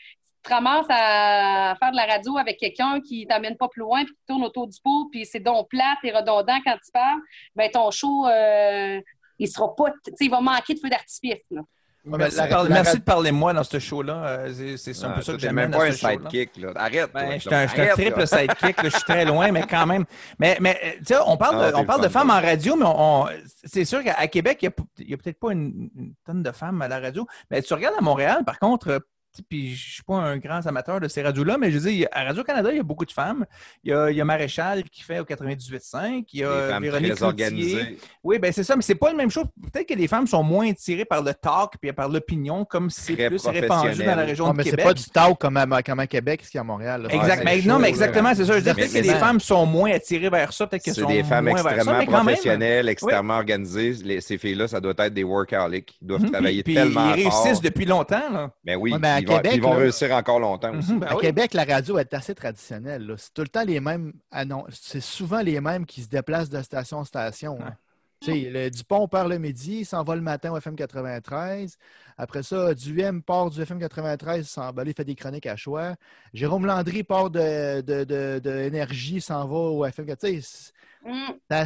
te 0.48 0.54
ramasses 0.54 0.86
à 0.90 1.76
faire 1.80 1.92
de 1.92 1.96
la 1.96 2.06
radio 2.06 2.38
avec 2.38 2.58
quelqu'un 2.58 3.00
qui 3.02 3.26
t'amène 3.28 3.58
pas 3.58 3.68
plus 3.68 3.82
loin, 3.82 4.04
puis 4.06 4.14
qui 4.14 4.22
tourne 4.28 4.44
autour 4.44 4.68
du 4.68 4.78
pot, 4.84 5.10
puis 5.12 5.26
c'est 5.26 5.40
donc 5.40 5.70
plate 5.70 5.98
et 6.04 6.12
redondant 6.12 6.58
quand 6.66 6.76
tu 6.84 6.92
parles, 6.92 7.20
ben 7.56 7.70
ton 7.72 7.92
show, 7.92 8.26
euh, 8.28 9.00
il 9.40 9.48
sera 9.48 9.76
pas, 9.76 9.92
tu 10.04 10.12
sais, 10.16 10.26
il 10.26 10.32
va 10.32 10.42
manquer 10.42 10.74
de 10.74 10.80
feu 10.80 10.90
d'artifice. 10.90 11.44
là. 11.52 11.62
Ouais, 12.06 12.18
Merci, 12.20 12.38
de 12.38 12.42
la- 12.44 12.48
parler- 12.48 12.70
la- 12.70 12.94
de 12.96 13.00
parler 13.02 13.32
de 13.32 13.36
moi 13.36 13.52
dans 13.52 13.66
ce 13.66 13.80
show-là. 13.80 14.14
Euh, 14.14 14.54
c'est- 14.78 14.94
C'est 14.94 15.06
un 15.06 15.10
Ah, 15.10 15.16
peu 15.16 15.22
ça 15.24 15.34
que 15.34 15.40
j'aime 15.40 15.56
même 15.56 15.72
pas 15.72 15.84
un 15.88 15.92
sidekick. 15.92 16.56
Là. 16.56 16.72
Arrête. 16.78 17.12
Ben, 17.14 17.26
toi, 17.26 17.34
je 17.34 17.40
suis 17.40 17.54
un, 17.54 17.68
triple 17.68 18.20
là. 18.20 18.26
sidekick, 18.26 18.78
là, 18.82 18.84
je 18.90 18.90
suis 18.96 19.04
très 19.04 19.26
loin, 19.26 19.52
mais 19.52 19.64
quand 19.70 19.86
même. 19.86 20.06
Mais, 20.40 20.56
mais 20.62 20.80
euh, 20.86 20.92
tu 21.00 21.06
sais, 21.08 21.16
on 21.26 21.36
parle, 21.36 21.62
Ah, 21.62 21.72
de, 21.72 21.76
on 21.76 21.82
le 21.82 21.86
parle 21.86 22.02
de 22.02 22.08
femmes 22.08 22.30
en 22.30 22.40
radio, 22.40 22.78
mais 22.78 22.86
on, 22.86 23.24
on- 23.24 23.28
c'est 23.66 23.84
sûr 23.84 24.02
qu'à 24.06 24.26
Québec, 24.28 24.60
il 24.62 25.06
n'y 25.06 25.14
a, 25.14 25.18
peut-être 25.18 25.38
pas 25.38 25.52
une, 25.52 25.90
une 25.98 26.14
tonne 26.26 26.44
de 26.44 26.52
femmes 26.54 26.82
à 26.82 26.88
la 26.88 27.02
radio. 27.02 27.28
Mais 27.52 27.62
tu 27.62 27.74
regardes 27.74 27.96
à 28.00 28.02
Montréal, 28.02 28.46
par 28.46 28.58
contre, 28.58 29.02
puis 29.42 29.70
je 29.76 29.88
ne 29.88 29.92
suis 29.94 30.04
pas 30.04 30.16
un 30.16 30.38
grand 30.38 30.66
amateur 30.66 31.00
de 31.00 31.08
ces 31.08 31.22
radios-là, 31.22 31.58
mais 31.58 31.72
je 31.72 31.80
dire, 31.80 32.08
à 32.12 32.24
Radio-Canada, 32.26 32.70
il 32.72 32.78
y 32.78 32.80
a 32.80 32.84
beaucoup 32.84 33.06
de 33.06 33.12
femmes. 33.12 33.46
Il 33.84 33.92
y 33.92 33.94
a, 33.94 34.10
il 34.12 34.18
y 34.18 34.22
a 34.22 34.26
Maréchal 34.26 34.84
qui 34.86 35.04
fait 35.04 35.20
au 35.20 35.26
98.5, 35.26 36.26
il 36.34 36.40
y 36.40 36.44
a 36.44 36.80
Véronique 36.80 37.16
très 37.16 37.24
organisées. 37.24 37.98
Oui, 38.24 38.40
ben 38.40 38.52
c'est 38.52 38.64
ça, 38.64 38.76
mais 38.76 38.82
c'est 38.82 38.96
pas 38.96 39.10
la 39.10 39.16
même 39.16 39.30
chose. 39.32 39.46
Peut-être 39.72 39.88
que 39.88 39.94
les 39.94 40.08
femmes 40.08 40.28
sont 40.28 40.44
moins 40.44 40.70
attirées 40.70 41.06
par 41.06 41.22
le 41.22 41.34
talk 41.34 41.74
puis 41.82 41.92
par 41.94 42.10
l'opinion, 42.10 42.66
comme 42.66 42.90
c'est 42.90 43.16
plus 43.28 43.46
répandu 43.46 44.04
dans 44.04 44.16
la 44.16 44.24
région 44.26 44.46
Ouais, 44.46 44.52
de 44.52 44.58
mais 44.58 44.64
c'est 44.64 44.70
Québec. 44.72 44.86
pas 44.86 44.94
du 44.94 45.04
talk 45.06 45.40
comme 45.40 45.58
à, 45.58 45.84
comme 45.84 46.00
à 46.00 46.08
Québec, 46.08 46.42
ce 46.44 46.52
qu'il 46.52 46.58
y 46.58 46.60
a 46.60 46.62
à 46.62 46.64
Montréal. 46.64 47.08
Exact. 47.10 47.38
Ouais, 47.40 47.44
mais 47.46 47.62
c'est 47.62 47.68
non, 47.68 47.76
chaud, 47.76 47.82
mais 47.82 47.90
exactement, 47.90 48.30
c'est 48.36 48.46
ça. 48.46 48.52
Je 48.54 48.58
veux 48.58 48.62
dire, 48.62 48.74
Mais- 48.76 48.82
peut-être 48.84 48.92
que 48.94 48.98
mais 48.98 49.02
les 49.04 49.10
c'est- 49.14 49.20
femmes 49.20 49.40
sont 49.40 49.66
moins 49.66 49.92
attirées 49.92 50.30
vers 50.30 50.54
ça, 50.54 50.68
peut-être 50.68 50.84
qu'elles 50.84 50.94
C'est 50.96 51.02
sont 51.02 51.08
des 51.08 51.24
femmes 51.24 51.46
moins 51.46 51.56
vers 51.56 51.64
ça, 51.64 51.76
extrêmement 51.76 52.00
mais 52.00 52.06
quand 52.06 52.12
même. 52.12 52.24
professionnelles, 52.26 52.90
extrêmement 52.90 53.36
organisées. 53.38 53.94
Les- 54.04 54.22
ces 54.22 54.38
filles-là, 54.38 54.68
ça 54.68 54.80
doit 54.80 54.94
être 54.98 55.14
des 55.14 55.24
workaholics. 55.24 55.98
Ils 56.02 56.08
doivent 56.08 56.24
Mhm, 56.24 56.32
travailler 56.32 56.64
puis- 56.64 56.74
tellement 56.74 57.12
puis 57.14 57.22
ils 57.24 57.30
fort. 57.32 57.44
réussissent 57.44 57.62
depuis 57.62 57.86
longtemps. 57.86 58.30
Là. 58.32 58.52
Mais 58.66 58.76
oui, 58.76 58.94
Ouais, 58.94 59.00
mais 59.00 59.08
à 59.10 59.22
Québec, 59.36 59.52
ils 59.56 59.62
vont 59.62 59.74
là- 59.74 59.78
réussir 59.80 60.12
encore 60.16 60.40
longtemps 60.40 60.76
aussi. 60.78 60.94
Mhm, 60.94 61.00
ben 61.00 61.08
À 61.08 61.16
oui. 61.16 61.22
Québec, 61.22 61.54
la 61.54 61.64
radio 61.66 61.98
est 62.00 62.14
assez 62.14 62.34
traditionnelle. 62.34 63.14
C'est 63.18 63.34
tout 63.34 63.42
le 63.42 63.48
temps 63.50 63.64
les 63.64 63.80
mêmes. 63.80 64.14
annon- 64.32 64.66
C'est 64.72 65.02
souvent 65.02 65.42
les 65.42 65.60
mêmes 65.62 65.86
qui 65.86 66.02
se 66.02 66.10
déplacent 66.10 66.50
de 66.50 66.62
station 66.62 66.98
en 67.00 67.04
station. 67.04 67.58
hein. 67.62 67.76
Tu 68.20 68.32
sais, 68.32 68.50
le 68.50 68.70
Dupont 68.72 69.08
part 69.08 69.28
le 69.28 69.38
midi, 69.38 69.82
il 69.82 69.86
s'en 69.86 70.02
va 70.04 70.16
le 70.16 70.22
matin 70.22 70.52
au 70.52 70.58
FM 70.58 70.76
93. 70.76 71.78
Après 72.18 72.42
ça, 72.42 72.74
Duhem 72.74 73.22
part 73.22 73.52
du 73.52 73.62
FM 73.62 73.78
93, 73.80 74.40
il 74.40 74.50
s'en 74.50 74.72
va, 74.72 74.84
il 74.84 74.94
fait 74.96 75.04
des 75.04 75.14
chroniques 75.14 75.46
à 75.46 75.56
choix. 75.56 75.94
Jérôme 76.34 76.66
Landry 76.66 77.04
part 77.04 77.30
de, 77.30 77.82
de, 77.82 78.04
de, 78.06 78.40
de 78.44 78.50
Énergie, 78.62 79.22
s'en 79.22 79.46
va 79.46 79.56
au 79.56 79.86
FM 79.86 80.08
93. 80.08 80.74
Hum. 81.06 81.14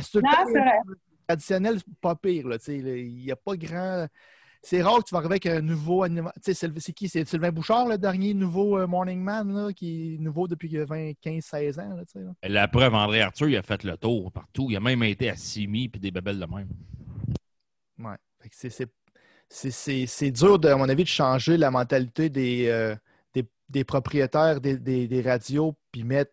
C'est 0.03 0.21
traditionnel, 1.27 1.77
pas 2.01 2.15
pire. 2.15 2.45
Il 2.67 3.15
n'y 3.15 3.31
a 3.31 3.35
pas 3.37 3.55
grand. 3.55 4.07
C'est 4.63 4.81
rare 4.83 4.99
que 4.99 5.05
tu 5.09 5.13
vas 5.15 5.19
arriver 5.19 5.33
avec 5.33 5.45
un 5.47 5.61
nouveau 5.61 6.03
animateur. 6.03 6.33
C'est 6.43 6.93
qui? 6.93 7.09
C'est 7.09 7.27
Sylvain 7.27 7.51
Bouchard, 7.51 7.87
le 7.87 7.97
dernier 7.97 8.33
nouveau 8.35 8.77
euh, 8.77 8.85
Morning 8.85 9.19
Man, 9.19 9.51
là, 9.51 9.73
qui 9.73 10.13
est 10.13 10.17
nouveau 10.19 10.47
depuis 10.47 10.69
20, 10.77 11.13
15, 11.19 11.43
16 11.43 11.79
ans. 11.79 11.95
Là, 11.95 12.03
là. 12.21 12.31
La 12.47 12.67
preuve, 12.67 12.93
André 12.93 13.21
Arthur, 13.21 13.49
il 13.49 13.57
a 13.57 13.63
fait 13.63 13.83
le 13.83 13.97
tour 13.97 14.31
partout. 14.31 14.67
Il 14.69 14.77
a 14.77 14.79
même 14.79 15.01
été 15.03 15.29
à 15.31 15.35
Simi 15.35 15.89
puis 15.89 15.99
des 15.99 16.11
bebelles 16.11 16.39
de 16.39 16.45
même. 16.45 16.67
Ouais. 17.97 18.15
C'est- 19.49 20.31
dur, 20.31 20.59
de, 20.59 20.67
à 20.69 20.77
mon 20.77 20.87
avis, 20.89 21.03
de 21.03 21.09
changer 21.09 21.57
la 21.57 21.71
mentalité 21.71 22.29
des, 22.29 22.67
euh, 22.67 22.95
des, 23.33 23.45
des 23.67 23.83
propriétaires 23.83 24.61
des, 24.61 24.77
des- 24.77 25.07
des 25.07 25.21
radios 25.21 25.75
puis 25.91 26.03
mettre 26.03 26.31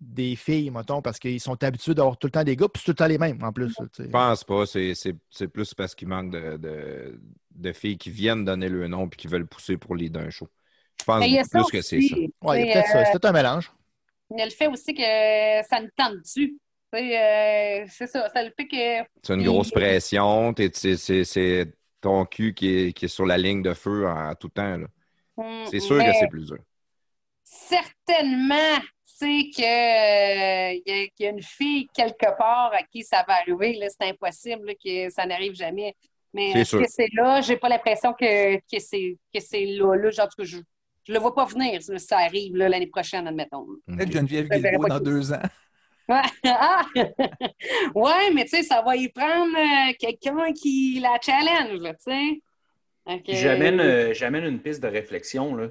des 0.00 0.36
filles, 0.36 0.70
mettons, 0.70 1.00
parce 1.02 1.18
qu'ils 1.18 1.40
sont 1.40 1.62
habitués 1.64 1.94
d'avoir 1.94 2.18
tout 2.18 2.26
le 2.26 2.30
temps 2.32 2.44
des 2.44 2.56
gars, 2.56 2.68
puis 2.68 2.80
c'est 2.80 2.86
tout 2.86 2.90
le 2.92 2.96
temps 2.96 3.06
les 3.06 3.18
mêmes 3.18 3.42
en 3.42 3.52
plus. 3.52 3.72
Je 3.98 4.04
pense 4.04 4.44
pas. 4.44 4.66
C'est- 4.66 4.94
C'est 4.94 5.14
c'est 5.30 5.48
plus 5.48 5.72
parce 5.74 5.94
qu'il 5.94 6.08
manque 6.08 6.30
de, 6.30 6.56
de, 6.58 7.20
de 7.54 7.72
filles 7.72 7.98
qui 7.98 8.10
viennent 8.10 8.44
donner 8.44 8.68
le 8.68 8.86
nom 8.88 9.06
et 9.06 9.10
qui 9.16 9.26
veulent 9.26 9.46
pousser 9.46 9.76
pour 9.76 9.94
leader 9.96 10.22
un 10.22 10.30
show. 10.30 10.48
Je 11.00 11.04
pense 11.04 11.20
Mais 11.20 11.42
plus 11.50 11.64
que 11.64 11.82
c'est 11.82 12.00
ça. 12.00 12.16
Ouais, 12.42 12.62
il 12.62 12.66
y 12.66 12.70
a 12.70 12.74
peut-être 12.74 12.88
ça. 12.88 13.04
C'est 13.06 13.18
tout 13.18 13.26
un 13.26 13.32
mélange. 13.32 13.72
Il 14.30 14.38
y 14.38 14.42
a 14.42 14.44
le 14.46 14.50
fait 14.50 14.66
aussi 14.66 14.92
que 14.94 15.02
ça 15.68 15.80
nous 15.80 15.88
tente 15.96 16.18
dessus. 16.22 16.58
Euh, 16.94 17.84
c'est 17.88 18.06
ça, 18.06 18.28
ça 18.30 18.42
le 18.42 18.50
fait 18.56 18.66
que. 18.66 19.08
C'est 19.22 19.34
une 19.34 19.44
grosse 19.44 19.70
pression. 19.70 20.54
t'es- 20.54 20.70
c'est- 20.72 20.96
C'est 20.96 21.24
c'est 21.24 21.72
ton 22.00 22.24
cul 22.24 22.54
qui 22.54 22.68
est, 22.68 22.92
qui 22.92 23.04
est 23.06 23.08
sur 23.08 23.26
la 23.26 23.36
ligne 23.36 23.62
de 23.62 23.74
feu 23.74 24.06
en, 24.08 24.34
tout 24.34 24.48
temps. 24.48 24.76
là. 24.78 24.86
hum, 25.36 25.66
C'est 25.70 25.80
sûr 25.80 25.96
mais 25.96 26.06
que 26.06 26.12
c'est 26.18 26.28
plus 26.28 26.46
dur. 26.46 26.58
Certainement, 27.44 28.80
sais 29.16 29.50
que 29.56 29.62
euh, 29.62 30.72
il 30.74 30.82
y, 30.86 30.92
a- 31.04 31.06
qu'il 31.08 31.26
y 31.26 31.28
a 31.28 31.30
une 31.30 31.42
fille 31.42 31.88
quelque 31.94 32.36
part 32.38 32.72
à 32.74 32.82
qui 32.82 33.02
ça 33.02 33.24
va 33.28 33.34
arriver. 33.36 33.74
là, 33.74 33.86
C'est 33.90 34.08
impossible 34.08 34.66
là, 34.66 34.74
que 34.74 35.10
ça 35.10 35.26
n'arrive 35.26 35.54
jamais. 35.54 35.94
Mais 36.34 36.52
C'est 36.52 36.60
est-ce 36.60 36.76
que 36.76 36.84
c'est 36.88 37.08
là? 37.14 37.40
J'ai 37.40 37.56
pas 37.56 37.68
l'impression 37.68 38.12
que, 38.12 38.56
que 38.56 38.78
c'est 38.80 39.16
que 39.34 39.40
c'est 39.40 39.64
là. 39.66 39.94
là. 39.96 40.10
Genre, 40.10 40.28
je 40.38 40.56
ne 40.58 40.62
le 41.14 41.18
vois 41.20 41.34
pas 41.34 41.44
venir 41.46 41.80
si 41.82 41.98
ça 42.00 42.18
arrive 42.18 42.56
l'année 42.56 42.88
prochaine, 42.88 43.26
admettons. 43.26 43.66
Peut-être 43.86 44.12
Geneviève 44.12 44.48
Je 44.50 44.58
Guilbeault 44.58 44.82
pas 44.82 44.88
dans 44.88 45.00
deux 45.00 45.32
ans. 45.32 45.42
Ouais, 46.08 46.22
Ah! 46.44 46.86
ouais 47.96 48.30
mais 48.32 48.44
tu 48.44 48.50
sais, 48.50 48.62
ça 48.62 48.80
va 48.82 48.94
y 48.96 49.08
prendre 49.08 49.56
euh, 49.56 49.92
quelqu'un 49.98 50.52
qui 50.52 51.00
la 51.00 51.18
challenge, 51.20 51.80
tu 51.80 51.94
sais. 51.98 52.40
J'amène 53.28 53.80
euh, 53.80 54.14
j'amène 54.14 54.44
une 54.44 54.60
piste 54.60 54.82
de 54.82 54.88
réflexion. 54.88 55.54
là. 55.56 55.68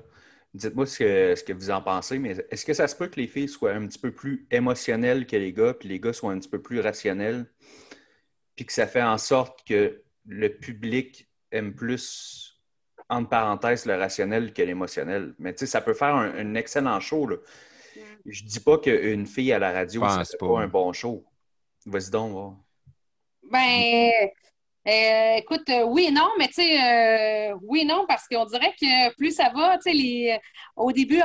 Dites-moi 0.56 0.86
ce 0.86 0.99
que, 0.99 1.36
ce 1.36 1.44
que 1.44 1.52
vous 1.52 1.69
en 1.69 1.81
pensez, 1.81 2.18
mais 2.18 2.38
est-ce 2.49 2.65
que 2.65 2.73
ça 2.73 2.88
se 2.88 2.96
peut 2.96 3.07
que 3.07 3.20
les 3.20 3.28
filles 3.28 3.49
soient 3.49 3.73
un 3.73 3.86
petit 3.88 3.99
peu 3.99 4.12
plus 4.12 4.47
émotionnelles 4.52 5.28
que 5.28 5.36
les 5.36 5.52
gars, 5.52 5.73
puis 5.73 5.89
les 5.89 5.99
gars 5.99 6.13
soient 6.13 6.31
un 6.31 6.39
petit 6.39 6.49
peu 6.49 6.62
plus 6.62 6.79
rationnels, 6.79 7.46
puis 8.55 8.65
que 8.65 8.71
ça 8.71 8.88
fait 8.88 9.02
en 9.02 9.18
sorte 9.18 9.68
que 9.68 10.02
le 10.26 10.49
public 10.49 11.29
aime 11.52 11.76
plus, 11.76 12.62
entre 13.10 13.28
parenthèses, 13.28 13.86
le 13.86 13.96
rationnel 13.96 14.54
que 14.54 14.62
l'émotionnel? 14.62 15.36
Mais 15.39 15.54
tu 15.54 15.60
sais, 15.60 15.65
ça 15.65 15.81
peut 15.81 15.94
faire 15.94 16.15
un, 16.15 16.34
un 16.34 16.55
excellent 16.55 17.02
show. 17.02 17.28
Là. 17.28 17.36
Je 18.26 18.44
dis 18.44 18.62
pas 18.62 18.78
qu'une 18.78 19.26
fille 19.26 19.52
à 19.52 19.60
la 19.60 19.73
radio, 19.73 20.02
fait 20.02 20.38
pas. 20.39 20.47
pas 20.47 20.60
un 20.62 20.68
bon 20.68 20.94
show. 20.94 21.26
Vas-y 21.86 22.12
donc, 22.12 22.34
va. 22.34 22.55
Ben, 23.52 24.29
euh, 24.88 25.36
écoute, 25.38 25.68
euh, 25.70 25.84
oui 25.84 26.05
et 26.10 26.12
non, 26.12 26.28
mais 26.38 26.47
tu 26.47 26.55
sais, 26.55 27.52
euh, 27.52 27.57
oui 27.64 27.81
et 27.81 27.86
non, 27.86 28.05
parce 28.07 28.28
qu'on 28.28 28.46
dirait 28.46 28.73
que 28.80 29.14
plus 29.15 29.36
ça 29.36 29.49
va, 29.49 29.78
tu 29.78 29.89
sais, 29.89 29.94
les, 29.94 30.39
au 30.76 30.91
début, 30.91 31.18
tu 31.18 31.23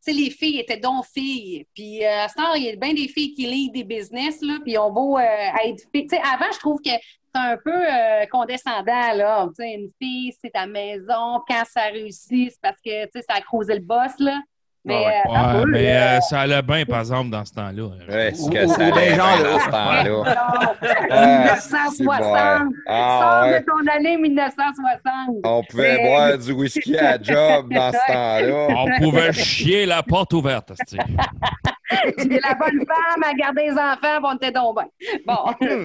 sais, 0.00 0.12
les 0.12 0.30
filles 0.30 0.60
étaient 0.60 0.78
donc 0.78 1.04
filles. 1.06 1.66
Puis 1.74 2.04
euh, 2.04 2.24
à 2.24 2.28
ce 2.28 2.34
temps, 2.34 2.54
il 2.54 2.64
y 2.64 2.70
a 2.70 2.76
bien 2.76 2.94
des 2.94 3.08
filles 3.08 3.32
qui 3.34 3.46
lisent 3.46 3.72
des 3.72 3.84
business, 3.84 4.40
là, 4.40 4.58
puis 4.64 4.78
on 4.78 4.90
beau 4.90 5.18
être 5.18 5.82
filles. 5.92 6.06
Tu 6.06 6.16
sais, 6.16 6.22
avant, 6.22 6.50
je 6.52 6.58
trouve 6.58 6.80
que 6.80 6.90
c'est 7.34 7.40
un 7.40 7.56
peu 7.56 7.72
euh, 7.72 8.26
condescendant, 8.30 9.12
là. 9.14 9.48
Tu 9.48 9.64
sais, 9.64 9.72
une 9.74 9.90
fille, 10.00 10.32
c'est 10.40 10.50
ta 10.50 10.66
maison. 10.66 11.42
Quand 11.48 11.64
ça 11.68 11.84
réussit, 11.84 12.50
c'est 12.50 12.60
parce 12.62 12.80
que, 12.84 13.04
tu 13.06 13.10
sais, 13.14 13.24
ça 13.28 13.36
a 13.36 13.40
creusé 13.40 13.74
le 13.74 13.80
boss, 13.80 14.12
là. 14.18 14.40
Mais, 14.86 14.94
Ouais, 14.96 15.22
euh, 15.26 15.30
Ouais, 15.60 15.64
mais 15.66 15.82
là. 15.94 16.16
euh, 16.16 16.20
ça 16.20 16.40
allait 16.40 16.60
bien, 16.60 16.84
par 16.84 17.00
exemple, 17.00 17.30
dans 17.30 17.44
ce 17.44 17.54
temps-là. 17.54 17.88
Reste 18.06 18.42
Ou- 18.42 18.50
que 18.50 18.66
ça 18.66 18.82
allait 18.86 18.92
bien 18.92 19.16
dans 19.16 19.58
ce 19.58 19.70
temps-là. 19.70 20.34
Ah, 21.10 21.16
Ah, 21.16 21.56
1960. 21.56 22.72
Ah, 22.86 23.20
Sors 23.22 23.42
ouais. 23.50 23.60
de 23.60 23.64
ton 23.64 23.92
année 23.96 24.16
1960. 24.18 25.36
On 25.44 25.62
pouvait 25.70 25.96
Mais- 25.96 26.08
boire 26.08 26.38
du 26.38 26.52
whisky 26.52 26.98
à 26.98 27.16
job 27.20 27.72
dans 27.72 27.92
ce 27.92 27.98
temps-là. 28.12 28.66
On 28.76 29.02
pouvait 29.02 29.32
chier 29.32 29.86
la 29.86 30.02
porte 30.02 30.32
ouverte. 30.34 30.72
Puis 30.86 30.98
la 32.42 32.54
bonne 32.54 32.84
femme 32.86 33.22
à 33.24 33.32
garder 33.34 33.62
les 33.70 33.72
enfants, 33.72 34.20
bon, 34.20 34.28
on 34.32 34.36
était 34.36 34.52
donc 34.52 34.76
bien. 34.76 34.88
Bon. 35.26 35.78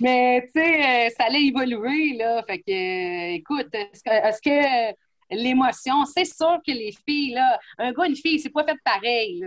Mais, 0.00 0.48
tu 0.54 0.60
sais, 0.62 0.74
euh, 0.80 1.08
ça 1.18 1.24
allait 1.26 1.44
évoluer, 1.44 2.16
là. 2.18 2.42
Fait 2.46 2.58
que, 2.58 2.70
euh, 2.70 3.34
écoute, 3.34 3.68
est-ce 3.72 4.02
que, 4.02 4.10
est-ce 4.28 4.40
que, 4.42 4.50
euh, 4.90 4.92
l'émotion, 5.30 6.04
c'est 6.04 6.24
sûr 6.24 6.58
que 6.66 6.72
les 6.72 6.94
filles, 7.06 7.34
là, 7.34 7.58
un 7.78 7.92
gars, 7.92 8.06
une 8.06 8.16
fille, 8.16 8.38
c'est 8.38 8.50
pas 8.50 8.64
fait 8.64 8.78
pareil, 8.84 9.44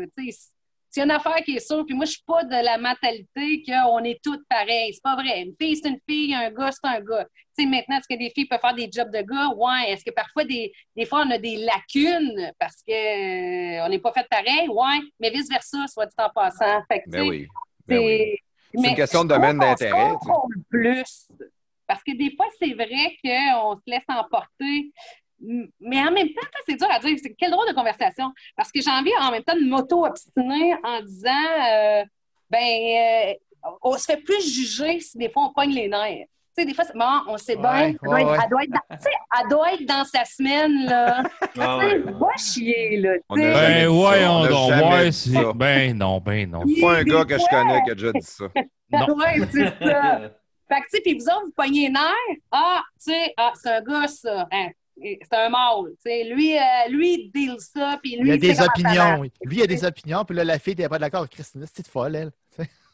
c'est 0.91 1.03
une 1.03 1.11
affaire 1.11 1.35
qui 1.43 1.56
est 1.56 1.59
sûre. 1.59 1.85
Puis 1.85 1.95
moi, 1.95 2.06
je 2.06 2.14
suis 2.14 2.24
pas 2.25 2.43
de 2.43 2.66
la 2.66 2.77
mentalité 2.77 3.64
qu'on 3.64 4.03
est 4.03 4.19
toutes 4.24 4.43
pareilles. 4.49 4.91
C'est 4.93 5.03
pas 5.03 5.16
vrai. 5.16 5.43
Une 5.43 5.53
fille, 5.59 5.75
c'est 5.77 5.90
une 5.90 5.99
fille. 6.08 6.33
Un 6.33 6.49
gars, 6.49 6.72
c'est 6.72 6.90
un 6.90 6.99
gars. 6.99 7.27
Maintenant, 7.59 7.98
est-ce 7.98 8.08
que 8.08 8.17
des 8.17 8.32
filles 8.32 8.45
peuvent 8.45 8.59
faire 8.59 8.74
des 8.74 8.90
jobs 8.91 9.11
de 9.11 9.22
gars? 9.22 9.49
Ouais. 9.56 9.91
Est-ce 9.91 10.03
que 10.03 10.11
parfois, 10.11 10.45
des, 10.45 10.72
des 10.95 11.06
fois, 11.06 11.24
on 11.27 11.32
a 11.32 11.38
des 11.38 11.58
lacunes 11.58 12.51
parce 12.58 12.77
qu'on 12.88 13.90
n'est 13.90 13.99
pas 13.99 14.14
fait 14.14 14.27
pareil? 14.30 14.67
Ouais. 14.67 14.99
Mais 15.19 15.30
vice-versa, 15.30 15.85
soit 15.88 16.08
dit 16.08 16.16
en 16.17 16.30
passant. 16.30 16.82
Fait 16.91 17.01
que, 17.01 17.09
Ben 17.09 17.30
oui. 17.30 17.48
Ben 17.85 17.99
oui. 17.99 18.35
c'est 18.74 18.90
une 18.90 18.95
question 18.95 19.24
de 19.24 19.30
domaine 19.30 19.59
d'intérêt. 19.59 20.14
On 20.27 20.48
plus. 20.69 21.27
Parce 21.85 22.03
que 22.03 22.17
des 22.17 22.35
fois, 22.35 22.48
c'est 22.58 22.74
vrai 22.74 23.16
qu'on 23.24 23.75
se 23.75 23.83
laisse 23.85 24.06
emporter. 24.08 24.91
Mais 25.80 26.00
en 26.00 26.11
même 26.11 26.27
temps, 26.30 26.48
ça, 26.53 26.59
c'est 26.68 26.76
dur 26.76 26.88
à 26.92 27.00
dire. 27.00 27.18
C'est 27.22 27.34
quelle 27.34 27.51
drôle 27.51 27.68
de 27.69 27.74
conversation. 27.74 28.32
Parce 28.56 28.72
que 28.72 28.82
j'ai 28.82 28.92
envie 28.92 29.11
en 29.22 29.32
même 29.32 29.43
temps 29.43 29.56
de 29.56 29.66
m'auto-obstiner 29.66 30.76
en 30.84 31.01
disant 31.01 31.30
euh, 31.72 32.03
ben, 32.50 32.59
euh, 32.59 33.34
on 33.82 33.98
se 33.98 34.06
fait 34.06 34.18
plus 34.24 34.42
juger 34.53 35.00
si 35.00 35.18
des 35.18 35.30
fois 35.30 35.43
on 35.45 35.53
pogne 35.53 35.72
les 35.74 35.88
nerfs. 35.88 36.26
Tu 36.58 36.64
sais, 36.64 36.66
des 36.66 36.74
fois, 36.74 36.84
c'est- 36.84 36.98
bon, 36.98 37.06
on 37.27 37.38
sait 37.38 37.56
bien, 37.56 37.72
Ouais, 37.72 37.90
elle, 37.92 37.98
doit 38.03 38.14
ouais, 38.16 38.22
être- 38.24 38.32
ouais. 38.32 38.38
elle 38.43 38.50
doit 38.50 38.64
être 38.64 38.69
dans, 38.72 38.95
tu 38.98 39.03
sais, 39.03 39.09
elle 39.40 39.50
doit 39.50 39.74
être 39.74 39.85
dans 39.85 40.03
sa 40.06 40.26
semaine, 40.26 40.85
là. 40.88 41.24
Ah 41.24 41.30
Tu 41.53 41.59
sais, 41.61 41.66
ouais. 41.95 42.00
va 42.11 42.38
chier, 42.38 42.98
là. 42.98 43.11
On 43.30 43.35
Ben, 43.35 43.88
on 43.88 44.90
Ouais, 44.92 45.09
dit 45.09 45.14
c'est. 45.18 45.34
ça. 45.34 45.53
Ben, 45.53 45.98
non, 45.98 46.19
ben, 46.19 46.50
non. 46.50 46.64
Pas 46.82 46.98
un 46.98 47.03
gars 47.03 47.24
que 47.24 47.38
je 47.38 47.45
connais 47.50 47.82
qui 47.84 47.92
a 47.92 47.95
déjà 47.95 48.11
dit 48.11 48.22
ça. 48.22 48.45
Non. 48.92 49.06
Ouais, 49.16 49.35
c'est 49.51 49.68
ça. 49.68 50.22
Fait 50.68 50.82
que, 50.82 50.85
tu 50.85 50.90
sais, 50.98 51.01
puis 51.01 51.14
vous 51.18 51.26
autres, 51.26 51.45
vous 51.45 51.51
pognez 51.56 51.84
les 51.88 51.90
nerfs. 51.90 52.38
Ah, 52.51 52.82
tu 53.03 53.11
sais, 53.11 53.34
ah, 53.38 53.51
c'est 53.56 53.69
un 53.72 53.82
gars, 53.82 54.08
ça. 54.08 54.48
Hein, 54.51 54.69
c'est 55.01 55.37
un 55.37 55.49
mâle. 55.49 55.91
Tu 56.03 56.09
sais, 56.09 56.23
lui, 56.25 56.57
euh, 56.57 56.61
lui, 56.89 57.13
il 57.13 57.31
deal 57.31 57.55
ça, 57.59 57.99
puis 58.01 58.17
lui, 58.17 58.29
Il 58.29 58.31
a 58.33 58.37
des 58.37 58.61
opinions. 58.61 59.21
Lui, 59.43 59.57
il 59.57 59.63
a 59.63 59.67
des 59.67 59.85
opinions, 59.85 60.25
puis 60.25 60.35
là, 60.35 60.43
la 60.43 60.59
fille 60.59 60.73
n'était 60.75 60.89
pas 60.89 60.99
d'accord. 60.99 61.27
Christine, 61.29 61.65
c'est 61.73 61.87
folle, 61.87 62.15
elle. 62.15 62.31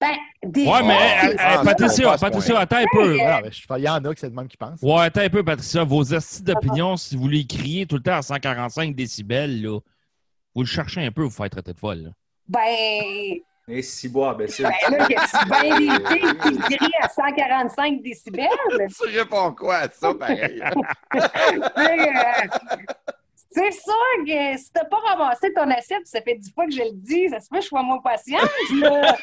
Ben, 0.02 0.12
des 0.44 0.66
Ouais, 0.66 0.84
mais 0.84 0.94
euh, 0.94 1.30
euh. 1.32 1.36
Ah, 1.40 1.62
Patricia, 1.64 2.18
Patricia, 2.18 2.60
attends 2.60 2.76
un 2.78 2.86
peu. 2.92 3.18
Ah, 3.22 3.40
mais 3.42 3.50
je- 3.52 3.62
Il 3.78 3.84
y 3.84 3.88
en 3.90 4.04
a 4.04 4.14
que 4.14 4.20
c'est 4.20 4.28
le 4.28 4.34
même 4.36 4.48
qui 4.50 4.58
pense. 4.58 4.82
Ouais, 4.82 5.04
attends 5.04 5.22
un 5.22 5.30
peu, 5.30 5.42
Patricia. 5.42 5.86
Vos 5.86 6.04
estis 6.04 6.44
d'opinion, 6.44 6.98
si 6.98 7.16
vous 7.16 7.30
les 7.30 7.46
criez 7.48 7.86
tout 7.86 7.96
le 7.96 8.02
temps 8.02 8.18
à 8.18 8.22
145 8.22 8.94
décibels, 8.94 9.62
là, 9.62 9.80
vous 10.54 10.62
le 10.62 10.68
cherchez 10.68 11.02
un 11.02 11.12
peu, 11.12 11.24
vous 11.24 11.30
faites 11.30 11.54
traiter 11.54 11.72
de 11.72 11.80
folle. 11.80 12.04
Là. 12.04 12.10
Ben, 12.50 13.40
Et 13.68 13.82
si 13.82 14.08
boire, 14.10 14.36
ben 14.38 14.48
c'est. 14.48 14.62
ben 14.64 14.72
là, 14.92 15.08
y 15.10 15.16
a-tu 15.16 15.50
bien 15.50 15.80
des 15.80 16.06
filles 16.20 16.38
qui 16.70 16.76
crient 16.76 16.92
à 17.02 17.10
145 17.10 18.02
décibels? 18.04 18.48
Tu 19.02 19.18
réponds 19.18 19.54
quoi 19.54 19.76
à 19.78 19.90
ça, 19.90 20.14
pareil? 20.14 20.62
Tu 21.12 21.20
sais, 21.20 22.10
euh, 22.10 22.48
C'est 23.50 23.72
sûr 23.72 24.26
que 24.28 24.58
si 24.58 24.72
t'as 24.72 24.86
pas 24.86 24.98
ramassé 24.98 25.52
ton 25.54 25.68
assiette, 25.72 26.06
ça 26.06 26.22
fait 26.22 26.36
dix 26.36 26.54
fois 26.54 26.66
que 26.68 26.74
je 26.74 26.82
le 26.82 26.92
dis, 26.94 27.28
ça 27.30 27.40
se 27.40 27.50
peut 27.50 27.58
que 27.58 27.64
je 27.64 27.68
sois 27.70 27.82
moins 27.82 28.02
patiente, 28.02 28.42
là. 28.80 29.16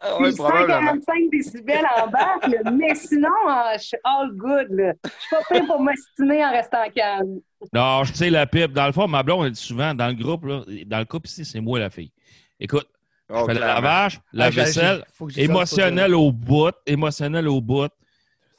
Ah 0.00 0.20
ouais, 0.20 0.28
Puis 0.28 0.36
probablement. 0.36 0.92
145 1.02 1.30
décibels 1.32 1.86
en 1.96 2.06
bas, 2.06 2.36
là. 2.46 2.70
mais 2.70 2.94
sinon, 2.94 3.28
euh, 3.48 3.72
je 3.78 3.82
suis 3.82 3.96
all 4.04 4.30
good. 4.32 4.68
Là. 4.70 4.92
Je 5.04 5.10
suis 5.10 5.30
pas 5.30 5.40
prêt 5.42 5.66
pour 5.66 5.80
m'ostiner 5.80 6.44
en 6.44 6.52
restant 6.52 6.88
calme. 6.94 7.40
Non, 7.72 8.04
je 8.04 8.12
sais 8.12 8.30
la 8.30 8.46
pipe. 8.46 8.72
Dans 8.72 8.86
le 8.86 8.92
fond, 8.92 9.08
ma 9.08 9.24
blonde, 9.24 9.46
elle 9.46 9.52
dit 9.52 9.60
souvent, 9.60 9.92
dans 9.92 10.06
le 10.06 10.14
groupe, 10.14 10.44
là, 10.44 10.62
dans 10.86 10.98
le 11.00 11.04
couple 11.04 11.26
ici, 11.26 11.44
c'est 11.44 11.60
moi 11.60 11.80
la 11.80 11.90
fille. 11.90 12.12
Écoute, 12.60 12.86
je 13.28 13.34
Oh, 13.34 13.46
fais 13.46 13.54
le 13.54 13.60
lavage, 13.60 14.20
la 14.32 14.46
Ah, 14.46 14.50
vaisselle, 14.50 15.04
je 15.28 15.40
émotionnel 15.40 16.14
au 16.14 16.30
bout, 16.32 16.74
émotionnel 16.86 17.48
au 17.48 17.60
bout. 17.60 17.88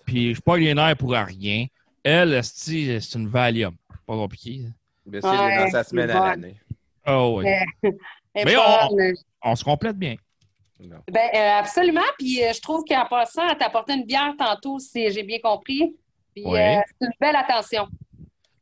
Puis 0.05 0.35
je 0.35 0.41
pas 0.41 0.57
les 0.57 0.73
nerfs 0.73 0.97
pour 0.97 1.11
rien. 1.11 1.65
Elle, 2.03 2.43
c'est 2.43 2.99
une 3.15 3.27
Valium. 3.27 3.75
Pas 4.05 4.13
compliqué. 4.15 4.61
hein. 4.67 4.71
Mais 5.05 5.21
c'est 5.21 5.27
dans 5.27 5.69
sa 5.69 5.83
semaine 5.83 6.09
à 6.11 6.27
l'année. 6.29 6.55
Oh, 7.07 7.35
oui. 7.37 7.45
Elle 8.33 8.49
est 8.49 8.55
Mais. 8.55 9.13
On 9.43 9.55
se 9.55 9.63
complète 9.63 9.97
bien. 9.97 10.15
Non. 10.79 10.97
Ben, 11.09 11.29
euh, 11.33 11.59
absolument. 11.59 12.01
Puis 12.17 12.43
euh, 12.43 12.51
je 12.53 12.59
trouve 12.61 12.83
qu'en 12.83 13.05
passant, 13.07 13.47
elle 13.47 13.57
t'a 13.57 13.67
apporté 13.67 13.93
une 13.93 14.05
bière 14.05 14.33
tantôt, 14.37 14.77
si 14.79 15.09
j'ai 15.11 15.23
bien 15.23 15.39
compris. 15.41 15.95
Puis 16.35 16.43
Oui. 16.45 16.59
euh, 16.59 16.81
c'est 16.99 17.05
une 17.05 17.13
belle 17.19 17.35
attention. 17.35 17.87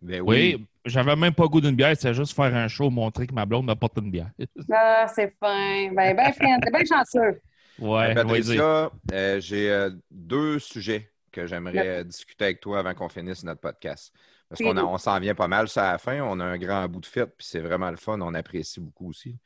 Ben 0.02 0.22
oui. 0.22 0.56
Oui, 0.58 0.66
j'avais 0.86 1.16
même 1.16 1.34
pas 1.34 1.48
goût 1.48 1.62
d'une 1.62 1.76
bière, 1.76 1.96
c'est 2.00 2.14
juste 2.14 2.36
faire 2.36 2.54
un 2.56 2.68
show, 2.68 2.90
montrer 2.90 3.28
que 3.28 3.34
ma 3.34 3.46
blonde 3.46 3.66
m'apporte 3.66 3.98
une 3.98 4.12
bière. 4.12 4.32
Ah, 4.72 5.06
c'est 5.14 5.34
fin. 5.40 5.92
Ben, 5.94 6.16
ben 6.16 6.32
fin. 6.34 6.60
T'es 6.60 6.72
bien 6.72 6.84
chanceux. 6.86 7.42
Ouais, 7.80 8.14
Ben. 8.14 8.24
Patricia, 8.28 8.92
euh, 9.12 9.40
j'ai 9.40 9.72
euh, 9.72 9.90
deux 10.12 10.60
sujets 10.60 11.12
que 11.32 11.48
j'aimerais 11.48 11.88
euh, 11.88 12.04
discuter 12.04 12.46
avec 12.46 12.60
toi 12.60 12.80
avant 12.80 12.94
qu'on 12.94 13.10
finisse 13.10 13.44
notre 13.44 13.62
podcast. 13.62 14.14
Parce 14.50 14.62
qu'on 14.62 14.78
a- 14.78 14.84
on 14.84 14.98
s'en 15.00 15.20
vient 15.20 15.34
pas 15.34 15.48
mal 15.48 15.68
ça 15.68 15.90
à 15.90 15.92
la 15.94 15.98
fin. 15.98 16.22
On 16.22 16.40
a 16.40 16.46
un 16.46 16.58
grand 16.60 16.88
bout 16.88 17.00
de 17.02 17.06
fête, 17.08 17.34
puis 17.38 17.48
c'est 17.50 17.60
vraiment 17.62 17.90
le 17.90 17.98
fun. 17.98 18.20
On 18.22 18.34
apprécie 18.36 18.80
beaucoup 18.80 19.10
aussi. 19.10 19.38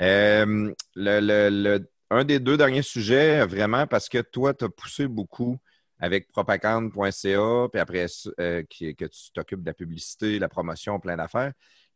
Euh, 0.00 0.72
le, 0.96 1.20
le- 1.20 1.50
le- 1.50 1.90
un 2.10 2.24
des 2.24 2.40
deux 2.40 2.56
derniers 2.56 2.82
sujets, 2.82 3.44
vraiment, 3.46 3.86
parce 3.86 4.08
que 4.08 4.18
toi, 4.18 4.52
tu 4.54 4.64
as 4.64 4.68
poussé 4.68 5.06
beaucoup 5.06 5.58
avec 6.00 6.28
propagande.ca, 6.28 7.68
puis 7.70 7.80
après 7.80 8.06
euh, 8.40 8.62
que 8.62 9.04
tu 9.04 9.32
t'occupes 9.32 9.60
de 9.60 9.66
la 9.66 9.74
publicité, 9.74 10.38
la 10.38 10.48
promotion, 10.48 10.98
plein 10.98 11.16
d'affaires. 11.16 11.52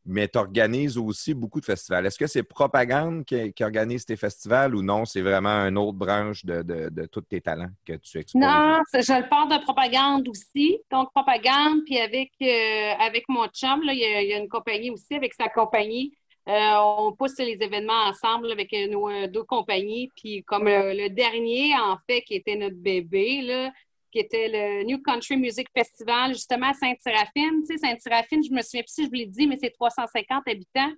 Mais 0.06 0.28
tu 0.28 0.36
organises 0.36 0.98
aussi 0.98 1.32
beaucoup 1.32 1.60
de 1.60 1.64
festivals. 1.64 2.04
Est-ce 2.04 2.18
que 2.18 2.26
c'est 2.26 2.42
Propagande 2.42 3.24
qui, 3.24 3.64
organise 3.64 4.04
tes 4.04 4.16
festivals 4.16 4.74
ou 4.74 4.82
non? 4.82 5.06
C'est 5.06 5.22
vraiment 5.22 5.66
une 5.66 5.78
autre 5.78 5.96
branche 5.96 6.44
de, 6.44 6.62
de- 6.62 7.06
tous 7.06 7.22
tes 7.22 7.40
talents 7.40 7.70
que 7.86 7.94
tu 7.94 8.18
exposes? 8.18 8.40
Non, 8.42 8.82
je 8.92 8.98
le 9.22 9.28
pars 9.30 9.48
de 9.48 9.62
propagande 9.62 10.28
aussi. 10.28 10.78
Donc, 10.90 11.10
propagande, 11.14 11.84
puis 11.86 11.98
avec, 11.98 12.32
euh, 12.42 12.92
avec 13.00 13.24
mon 13.30 13.46
chum, 13.46 13.82
là, 13.82 13.94
il, 13.94 14.28
y 14.28 14.34
a, 14.34 14.36
une 14.36 14.48
compagnie 14.48 14.90
aussi, 14.90 15.14
avec 15.14 15.32
sa 15.32 15.48
compagnie. 15.48 16.12
Euh, 16.46 16.74
on 16.76 17.12
pousse 17.12 17.38
les 17.38 17.56
événements 17.62 18.04
ensemble 18.04 18.52
avec 18.52 18.70
nos 18.90 19.26
deux 19.28 19.44
compagnies. 19.44 20.10
Puis 20.14 20.44
comme 20.44 20.64
le, 20.66 20.92
le 20.92 21.08
dernier, 21.08 21.74
en 21.76 21.96
fait, 22.06 22.20
qui 22.20 22.34
était 22.34 22.56
notre 22.56 22.76
bébé, 22.76 23.40
là, 23.40 23.72
qui 24.14 24.20
était 24.20 24.48
le 24.48 24.84
New 24.84 25.02
Country 25.02 25.36
Music 25.36 25.66
Festival, 25.76 26.34
justement 26.34 26.68
à 26.68 26.74
Sainte-Séraphine. 26.74 27.62
Tu 27.62 27.66
sais, 27.66 27.78
Sainte-Séraphine, 27.78 28.44
je 28.44 28.52
me 28.52 28.62
souviens 28.62 28.82
plus 28.82 28.92
si 28.92 29.02
je 29.04 29.08
vous 29.08 29.14
l'ai 29.14 29.26
dit, 29.26 29.48
mais 29.48 29.56
c'est 29.60 29.70
350 29.70 30.46
habitants. 30.46 30.92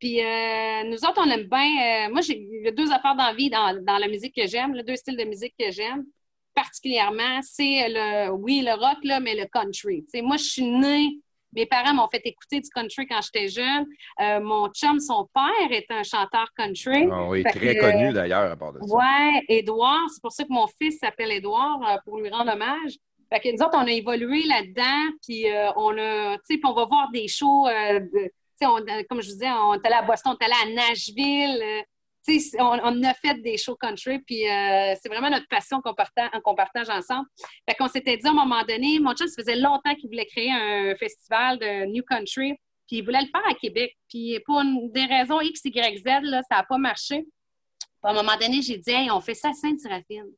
Puis 0.00 0.20
euh, 0.20 0.82
nous 0.84 0.96
autres, 1.04 1.20
on 1.24 1.30
aime 1.30 1.44
bien. 1.44 2.08
euh, 2.08 2.12
moi, 2.12 2.20
j'ai 2.20 2.72
deux 2.76 2.90
affaires 2.90 3.14
d'envie 3.14 3.48
dans, 3.48 3.80
dans 3.84 3.98
la 3.98 4.08
musique 4.08 4.34
que 4.34 4.46
j'aime, 4.48 4.80
deux 4.82 4.96
styles 4.96 5.16
de 5.16 5.24
musique 5.24 5.54
que 5.58 5.70
j'aime 5.70 6.04
particulièrement, 6.58 7.40
c'est 7.42 7.86
le, 7.88 8.32
oui, 8.32 8.62
le 8.66 8.72
rock, 8.72 8.98
là, 9.04 9.20
mais 9.20 9.36
le 9.36 9.44
country. 9.46 10.04
Moi, 10.22 10.36
je 10.38 10.42
suis 10.42 10.64
née, 10.64 11.20
mes 11.54 11.66
parents 11.66 11.94
m'ont 11.94 12.08
fait 12.08 12.22
écouter 12.24 12.60
du 12.60 12.68
country 12.70 13.06
quand 13.06 13.20
j'étais 13.22 13.48
jeune. 13.48 13.86
Euh, 14.20 14.40
mon 14.40 14.68
chum, 14.70 15.00
son 15.00 15.28
père, 15.34 15.70
est 15.70 15.86
un 15.90 16.02
chanteur 16.02 16.48
country. 16.56 17.08
Ah 17.10 17.26
oui, 17.28 17.42
Fait 17.42 17.50
très 17.58 17.74
que, 17.76 17.80
connu 17.80 18.12
d'ailleurs 18.12 18.50
à 18.52 18.56
part 18.56 18.72
de 18.72 18.80
ça. 18.86 18.94
Ouais, 18.94 19.42
Édouard, 19.48 20.08
c'est 20.12 20.20
pour 20.22 20.32
ça 20.32 20.44
que 20.44 20.52
mon 20.52 20.66
fils 20.66 20.98
s'appelle 20.98 21.32
Édouard, 21.32 21.80
euh, 21.88 21.96
pour 22.04 22.18
lui 22.20 22.28
rendre 22.30 22.52
hommage. 22.52 22.92
Fait 23.32 23.40
que 23.40 23.48
nous 23.54 23.62
autres, 23.62 23.76
on 23.76 23.86
a 23.86 23.90
évolué 23.90 24.42
là-dedans, 24.44 25.12
puis 25.26 25.50
euh, 25.50 25.70
on 25.76 25.96
a, 25.98 26.36
tu 26.48 26.54
sais, 26.56 26.60
on 26.64 26.72
va 26.72 26.84
voir 26.86 27.10
des 27.12 27.28
shows, 27.28 27.66
euh, 27.66 28.00
de- 28.00 28.30
on- 28.62 28.78
comme 29.08 29.20
je 29.20 29.28
vous 29.28 29.34
disais, 29.34 29.50
on 29.50 29.74
est 29.74 29.84
allé 29.86 29.96
à 29.96 30.02
Boston, 30.02 30.32
on 30.34 30.44
est 30.44 30.50
allé 30.50 30.72
à 30.80 30.88
Nashville, 30.88 31.84
on, 32.58 33.02
a 33.02 33.14
fait 33.14 33.40
des 33.42 33.56
shows 33.56 33.76
country, 33.76 34.18
puis 34.20 34.48
euh, 34.48 34.94
c'est 35.00 35.08
vraiment 35.08 35.30
notre 35.30 35.48
passion 35.48 35.80
qu'on 35.80 35.94
partage, 35.94 36.88
ensemble. 36.88 37.26
Fait 37.68 37.74
qu'on 37.76 37.88
s'était 37.88 38.16
dit 38.16 38.26
à 38.26 38.30
un 38.30 38.34
moment 38.34 38.62
donné, 38.64 38.98
mon 39.00 39.14
chum, 39.14 39.26
ça 39.26 39.42
faisait 39.42 39.56
longtemps 39.56 39.94
qu'il 39.94 40.08
voulait 40.08 40.26
créer 40.26 40.50
un 40.50 40.94
festival 40.96 41.58
de 41.58 41.86
New 41.86 42.02
Country, 42.02 42.54
puis 42.86 42.98
il 42.98 43.04
voulait 43.04 43.20
le 43.20 43.28
faire 43.28 43.46
à 43.48 43.54
Québec. 43.54 43.96
Puis 44.08 44.38
pour 44.44 44.60
une- 44.60 44.90
des 44.92 45.04
raisons 45.04 45.40
X, 45.40 45.60
Y, 45.64 45.98
Z, 45.98 46.04
ça 46.48 46.56
n'a 46.56 46.62
pas 46.64 46.78
marché. 46.78 47.22
Puis 47.80 47.90
à 48.02 48.10
un 48.10 48.14
moment 48.14 48.36
donné, 48.40 48.62
j'ai 48.62 48.78
dit, 48.78 48.90
hey, 48.90 49.10
on 49.10 49.20
fait 49.20 49.34
ça 49.34 49.50
à 49.50 49.52
Sainte-Séraphine. 49.52 50.30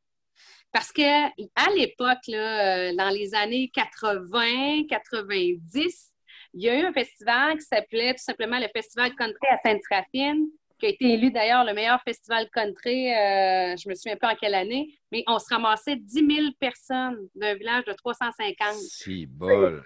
Parce 0.72 0.92
que 0.92 1.02
à 1.02 1.70
l'époque, 1.74 2.28
euh, 2.28 2.94
dans 2.94 3.10
les 3.10 3.34
années 3.34 3.70
80, 3.74 4.86
90, 4.88 6.10
il 6.54 6.62
y 6.62 6.68
a 6.68 6.80
eu 6.80 6.84
un 6.84 6.92
festival 6.92 7.58
qui 7.58 7.64
s'appelait 7.64 8.14
tout 8.14 8.22
simplement 8.22 8.58
le 8.58 8.68
Festival 8.74 9.14
Country 9.14 9.46
à 9.50 9.58
Sainte-Séraphine, 9.58 10.46
qui 10.80 10.86
a 10.86 10.88
été 10.88 11.12
élu 11.12 11.30
d'ailleurs 11.30 11.64
le 11.64 11.74
meilleur 11.74 12.00
festival 12.02 12.48
country, 12.52 13.12
euh, 13.12 13.76
je 13.76 13.88
me 13.88 13.94
souviens 13.94 14.16
pas 14.16 14.32
en 14.32 14.34
quelle 14.34 14.54
année, 14.54 14.88
mais 15.12 15.22
on 15.28 15.38
se 15.38 15.46
ramassait 15.54 15.96
10 15.96 16.12
000 16.12 16.46
personnes 16.58 17.28
d'un 17.34 17.54
village 17.54 17.84
de 17.84 17.92
350. 17.92 18.74
Si 18.74 19.26
bol. 19.26 19.84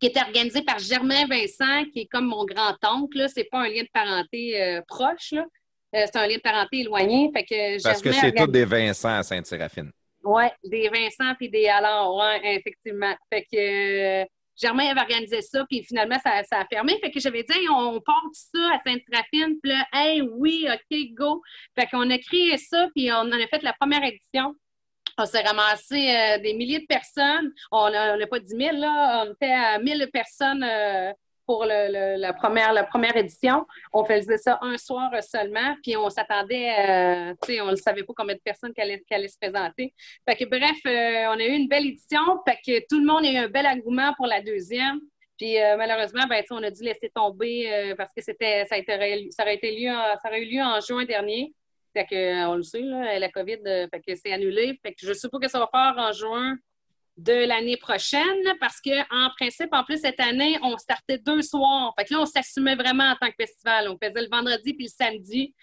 qui 0.00 0.06
était 0.06 0.22
organisé 0.22 0.62
par 0.62 0.78
Germain 0.78 1.26
Vincent, 1.26 1.84
qui 1.92 2.00
est 2.00 2.06
comme 2.06 2.26
mon 2.26 2.44
grand-oncle. 2.44 3.26
C'est 3.28 3.44
pas 3.44 3.58
un 3.60 3.68
lien 3.68 3.82
de 3.82 3.90
parenté 3.92 4.60
euh, 4.62 4.80
proche, 4.88 5.32
là. 5.32 5.44
Euh, 5.94 6.06
c'est 6.06 6.16
un 6.16 6.26
lien 6.26 6.36
de 6.36 6.40
parenté 6.40 6.80
éloigné. 6.80 7.30
Fait 7.32 7.44
que 7.44 7.82
Parce 7.82 8.02
que 8.02 8.10
c'est 8.10 8.26
organise- 8.28 8.46
tous 8.46 8.50
des 8.50 8.64
Vincent 8.64 9.10
à 9.18 9.22
Sainte-Séraphine. 9.22 9.92
oui, 10.24 10.44
des 10.64 10.88
Vincent 10.88 11.34
puis 11.38 11.48
des 11.48 11.68
Allard, 11.68 12.12
ouais, 12.16 12.56
effectivement. 12.56 13.14
Fait 13.32 13.42
que 13.42 14.22
euh, 14.22 14.24
Germain 14.60 14.88
avait 14.88 15.00
organisé 15.00 15.42
ça, 15.42 15.64
puis 15.68 15.82
finalement, 15.82 16.18
ça, 16.22 16.42
a 16.50 16.64
fermé. 16.66 16.98
Fait 17.00 17.10
que 17.10 17.20
j'avais 17.20 17.42
dit, 17.42 17.68
on 17.70 18.00
part 18.00 18.22
de 18.24 18.34
ça 18.34 18.74
à 18.74 18.78
Sainte-Séraphine. 18.78 19.58
Puis 19.62 19.72
là, 19.72 19.86
hey, 19.92 20.22
oui, 20.22 20.66
OK, 20.72 20.98
go. 21.12 21.42
Fait 21.78 21.86
qu'on 21.86 22.08
a 22.10 22.18
créé 22.18 22.56
ça, 22.58 22.88
puis 22.94 23.10
on 23.12 23.16
en 23.16 23.32
a 23.32 23.46
fait 23.48 23.62
la 23.62 23.72
première 23.72 24.04
édition. 24.04 24.54
On 25.16 25.26
s'est 25.26 25.42
ramassé 25.42 26.10
euh, 26.10 26.38
des 26.38 26.54
milliers 26.54 26.80
de 26.80 26.86
personnes. 26.86 27.52
On 27.70 27.90
n'a 27.90 28.26
pas 28.26 28.40
10 28.40 28.48
000, 28.48 28.76
là. 28.76 29.24
On 29.24 29.32
était 29.32 29.52
à 29.52 29.78
1000 29.78 30.08
personnes 30.12 30.64
euh, 30.64 31.12
pour 31.46 31.64
le- 31.64 32.16
la, 32.18 32.32
première, 32.32 33.16
édition. 33.16 33.66
On 33.92 34.04
faisait 34.04 34.38
ça 34.38 34.58
un 34.62 34.76
soir 34.76 35.10
seulement, 35.22 35.76
puis 35.82 35.96
on 35.96 36.08
s'attendait, 36.10 36.74
euh, 36.78 37.34
on 37.62 37.70
ne 37.70 37.76
savait 37.76 38.02
pas 38.02 38.12
combien 38.16 38.34
de 38.34 38.40
personnes 38.40 38.72
qui 38.72 38.80
allaient, 38.80 39.28
se 39.28 39.38
présenter. 39.38 39.94
Fait 40.28 40.36
que 40.36 40.44
bref, 40.44 40.76
euh, 40.86 41.34
on 41.34 41.38
a 41.38 41.44
eu 41.44 41.52
une 41.52 41.68
belle 41.68 41.86
édition, 41.86 42.20
fait 42.46 42.86
tout 42.88 42.98
le 42.98 43.06
monde 43.06 43.24
a 43.24 43.32
eu 43.32 43.36
un 43.36 43.48
bel 43.48 43.66
engouement 43.66 44.12
pour 44.14 44.26
la 44.26 44.40
deuxième. 44.40 45.00
Puis 45.38 45.60
euh, 45.60 45.76
malheureusement, 45.76 46.26
ben, 46.28 46.42
on 46.50 46.62
a 46.62 46.70
dû 46.70 46.82
laisser 46.82 47.10
tomber 47.14 47.94
parce 47.96 48.12
que 48.14 48.22
c'était 48.22 48.64
ça, 48.66 48.78
été 48.78 48.92
ça, 49.30 49.42
aurait 49.42 49.54
été 49.54 49.72
lieu 49.72 49.90
ça 49.90 50.28
aurait 50.28 50.42
eu 50.42 50.50
lieu 50.50 50.62
en 50.62 50.80
juin 50.80 51.04
dernier. 51.04 51.52
On 51.96 52.54
le 52.56 52.62
sait, 52.62 52.80
là, 52.80 53.18
la 53.18 53.28
COVID, 53.28 53.58
fait 53.64 54.16
c'est 54.16 54.32
annulé. 54.32 54.78
Fait 54.82 54.92
que 54.92 54.98
je 55.02 55.10
ne 55.10 55.14
que 55.38 55.48
ça 55.48 55.58
va 55.58 55.68
faire 55.72 55.94
en 55.96 56.12
juin 56.12 56.56
de 57.16 57.46
l'année 57.46 57.76
prochaine 57.76 58.42
parce 58.58 58.80
que 58.80 58.90
en 59.14 59.30
principe, 59.38 59.68
en 59.72 59.84
plus, 59.84 59.98
cette 60.00 60.18
année, 60.20 60.58
on 60.62 60.76
startait 60.76 61.18
deux 61.18 61.42
soirs. 61.42 61.94
Fait 61.98 62.04
que 62.04 62.12
là, 62.14 62.20
on 62.22 62.26
s'assumait 62.26 62.74
vraiment 62.74 63.04
en 63.04 63.14
tant 63.16 63.28
que 63.28 63.36
festival. 63.38 63.88
On 63.88 63.96
faisait 64.02 64.22
le 64.22 64.28
vendredi 64.28 64.74
puis 64.74 64.86
le 64.86 64.90
samedi. 65.04 65.54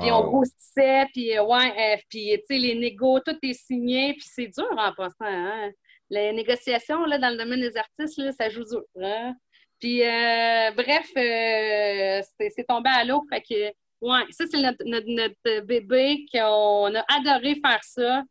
Puis 0.00 0.10
on 0.12 0.20
Wow. 0.20 0.30
grossissait, 0.30 1.06
puis 1.14 1.36
euh, 1.36 1.44
ouais, 1.44 1.72
euh, 1.94 1.96
puis 2.10 2.32
tu 2.38 2.42
sais, 2.54 2.58
les 2.58 2.74
négos, 2.74 3.20
tout 3.20 3.36
est 3.42 3.54
signé, 3.54 4.12
puis 4.14 4.26
c'est 4.28 4.48
dur 4.48 4.68
en 4.76 4.92
passant. 4.92 5.14
Hein? 5.22 5.70
Les 6.10 6.32
négociations 6.32 7.04
là, 7.06 7.18
dans 7.18 7.30
le 7.30 7.36
domaine 7.38 7.60
des 7.60 7.76
artistes, 7.76 8.18
là, 8.18 8.32
ça 8.32 8.48
joue 8.50 8.64
dur. 8.64 8.82
hein. 9.02 9.34
Puis 9.80 10.02
euh, 10.02 10.70
bref, 10.72 11.08
euh, 11.16 12.20
c'est 12.38 12.50
c'est 12.54 12.64
tombé 12.68 12.90
à 12.90 13.04
l'eau. 13.04 13.24
Fait 13.30 13.40
que, 13.40 13.68
ouais, 14.00 14.24
ça, 14.30 14.44
c'est 14.50 14.60
notre, 14.60 14.84
notre, 14.84 15.06
notre 15.08 15.60
bébé 15.64 16.26
qu'on 16.32 16.94
a 16.94 17.04
adoré 17.16 17.54
faire 17.64 17.82
ça. 17.82 18.22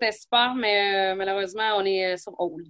C'était 0.00 0.12
super, 0.12 0.54
mais 0.54 1.12
euh, 1.12 1.14
malheureusement, 1.14 1.76
on 1.76 1.84
est 1.84 2.14
euh, 2.14 2.16
sur 2.16 2.38
hold. 2.40 2.66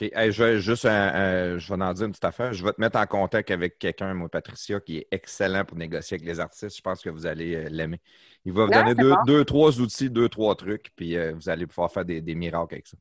OK. 0.00 0.10
Hey, 0.12 0.32
je 0.32 0.42
vais 0.42 0.58
juste 0.60 0.86
un- 0.86 0.90
un- 0.90 1.58
je 1.58 1.72
vais 1.72 1.82
en 1.82 1.92
dire 1.92 2.06
une 2.06 2.12
petite 2.12 2.24
affaire. 2.24 2.52
Je 2.52 2.64
vais 2.64 2.72
te 2.72 2.80
mettre 2.80 2.98
en 2.98 3.06
contact 3.06 3.50
avec 3.50 3.78
quelqu'un, 3.78 4.12
moi, 4.14 4.28
Patricia, 4.28 4.80
qui 4.80 4.98
est 4.98 5.08
excellent 5.10 5.64
pour 5.64 5.76
négocier 5.76 6.16
avec 6.16 6.26
les 6.26 6.40
artistes. 6.40 6.76
Je 6.76 6.82
pense 6.82 7.02
que 7.02 7.10
vous 7.10 7.26
allez 7.26 7.54
euh, 7.54 7.68
l'aimer. 7.70 8.00
Il 8.44 8.52
va 8.52 8.64
vous 8.64 8.70
donner 8.72 8.94
deux, 8.94 9.14
bon. 9.14 9.22
deux, 9.26 9.44
trois 9.44 9.78
outils, 9.80 10.10
deux, 10.10 10.28
trois 10.28 10.54
trucs, 10.56 10.90
puis 10.96 11.16
euh, 11.16 11.32
vous 11.34 11.48
allez 11.48 11.66
pouvoir 11.66 11.92
faire 11.92 12.04
des, 12.04 12.20
des 12.20 12.34
miracles 12.34 12.74
avec 12.74 12.86
ça. 12.88 12.96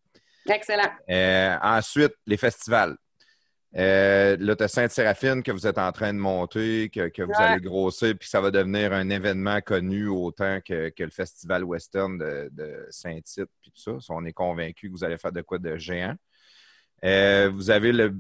Excellent. 0.53 0.91
Euh, 1.09 1.57
ensuite, 1.61 2.13
les 2.27 2.37
festivals. 2.37 2.97
Euh, 3.75 4.37
là, 4.39 4.55
tu 4.55 4.63
as 4.63 4.67
Sainte-Séraphine 4.67 5.41
que 5.41 5.51
vous 5.51 5.65
êtes 5.65 5.79
en 5.79 5.91
train 5.91 6.13
de 6.13 6.19
monter, 6.19 6.89
que, 6.89 7.07
que 7.09 7.23
vous 7.23 7.29
Ouais. 7.31 7.37
allez 7.37 7.61
grossir, 7.61 8.13
puis 8.19 8.29
ça 8.29 8.39
va 8.39 8.51
devenir 8.51 8.93
un 8.93 9.09
événement 9.09 9.61
connu 9.61 10.07
autant 10.07 10.59
que, 10.61 10.89
que 10.89 11.03
le 11.03 11.09
Festival 11.09 11.63
Western 11.63 12.17
de, 12.17 12.49
de 12.51 12.85
Saint-Tite, 12.91 13.49
puis 13.61 13.71
tout 13.71 13.81
ça. 13.99 14.13
On 14.13 14.25
est 14.25 14.33
convaincu 14.33 14.87
que 14.87 14.91
vous 14.91 15.03
allez 15.03 15.17
faire 15.17 15.31
de 15.31 15.41
quoi 15.41 15.57
de 15.57 15.75
géant. 15.77 16.15
Euh, 17.03 17.49
vous 17.51 17.69
avez 17.71 17.91
le. 17.91 18.15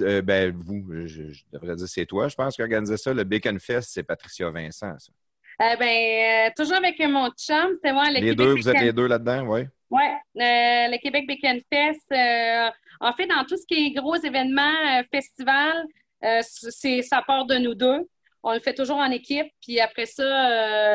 euh, 0.00 0.22
ben, 0.22 0.54
vous, 0.56 0.84
je, 1.06 1.32
je 1.32 1.42
devrais 1.52 1.76
dire 1.76 1.88
c'est 1.88 2.06
toi, 2.06 2.28
je 2.28 2.34
pense, 2.36 2.54
qui 2.56 2.62
organisait 2.62 2.96
ça. 2.96 3.12
Le 3.12 3.24
Bacon 3.24 3.58
Fest, 3.60 3.90
c'est 3.92 4.04
Patricia 4.04 4.50
Vincent. 4.50 4.96
ça. 4.98 5.12
Eh 5.60 5.76
ben, 5.78 6.48
euh, 6.48 6.50
toujours 6.56 6.76
avec 6.76 6.98
mon 7.00 7.28
chum, 7.30 7.72
c'était 7.74 7.92
moi, 7.92 8.08
le 8.08 8.14
Les 8.14 8.20
Québec 8.20 8.36
deux, 8.38 8.52
vous 8.54 8.68
êtes 8.68 8.80
les 8.80 8.92
deux 8.92 9.06
là-dedans, 9.06 9.42
oui? 9.46 9.62
Oui, 9.90 10.04
le 10.34 10.96
Québec 10.98 11.26
Bacon 11.26 11.60
Fest. 11.72 12.10
euh, 12.12 12.70
en 13.00 13.12
fait, 13.12 13.26
dans 13.26 13.44
tout 13.44 13.56
ce 13.56 13.66
qui 13.66 13.86
est 13.86 13.90
gros 13.90 14.16
événements, 14.16 14.62
euh, 14.98 15.02
festivals, 15.12 15.84
euh, 16.24 16.40
c'est, 16.42 17.02
ça 17.02 17.22
part 17.26 17.44
de 17.46 17.56
nous 17.56 17.74
deux. 17.74 18.08
On 18.44 18.52
le 18.54 18.60
fait 18.60 18.74
toujours 18.74 18.96
en 18.96 19.10
équipe. 19.10 19.46
Puis 19.60 19.78
après 19.80 20.06
ça, 20.06 20.22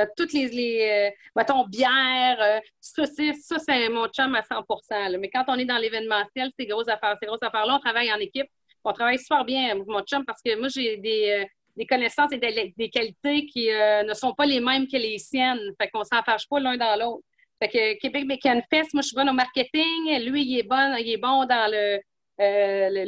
euh, 0.02 0.06
toutes 0.18 0.34
les, 0.34 0.48
les 0.48 1.10
euh, 1.12 1.16
mettons, 1.36 1.66
bières, 1.66 2.38
euh, 2.42 2.60
ça, 2.82 3.06
c'est, 3.06 3.34
ça, 3.34 3.58
c'est 3.60 3.88
mon 3.90 4.08
chum 4.08 4.34
à 4.36 4.42
100 4.42 4.66
là. 5.12 5.18
Mais 5.18 5.30
quand 5.30 5.46
on 5.48 5.56
est 5.58 5.66
dans 5.66 5.78
l'événementiel, 5.78 6.50
ces 6.60 6.66
grosses 6.66 6.88
affaires, 6.90 7.16
ces 7.22 7.28
grosses 7.28 7.44
affaires-là, 7.44 7.76
on 7.76 7.80
travaille 7.80 8.12
en 8.12 8.18
équipe. 8.18 8.48
On 8.84 8.94
travaille 8.94 9.20
super 9.20 9.46
bien 9.46 9.70
avec 9.72 9.86
mon 9.86 10.02
chum 10.02 10.26
parce 10.26 10.42
que 10.42 10.58
moi, 10.58 10.70
j'ai 10.70 10.98
des, 10.98 11.42
euh, 11.42 11.46
des 11.78 11.86
connaissances 11.86 12.32
et 12.34 12.38
des, 12.38 12.90
qualités 12.90 13.46
qui 13.46 13.72
euh, 13.72 14.04
ne 14.04 14.14
sont 14.14 14.34
pas 14.34 14.46
les 14.46 14.60
mêmes 14.60 14.88
que 14.88 14.98
les 14.98 15.20
siennes. 15.20 15.60
Fait 15.80 15.90
qu'on 15.90 16.04
s'en 16.04 16.22
fâche 16.24 16.48
pas 16.50 16.60
l'un 16.60 16.76
dans 16.76 17.00
l'autre. 17.00 17.24
Fait 17.62 17.70
que 17.70 18.00
Québec 18.00 18.28
Bacon 18.28 18.62
Fest, 18.70 18.94
moi, 18.94 19.02
je 19.02 19.08
suis 19.08 19.16
bonne 19.16 19.30
au 19.30 19.34
marketing. 19.34 20.20
Lui, 20.26 20.44
il 20.44 20.60
est 20.60 20.68
bon, 20.68 20.96
il 21.00 21.10
est 21.10 21.18
bon 21.18 21.46
dans 21.46 21.72
le, 21.72 22.00
euh, 22.40 23.06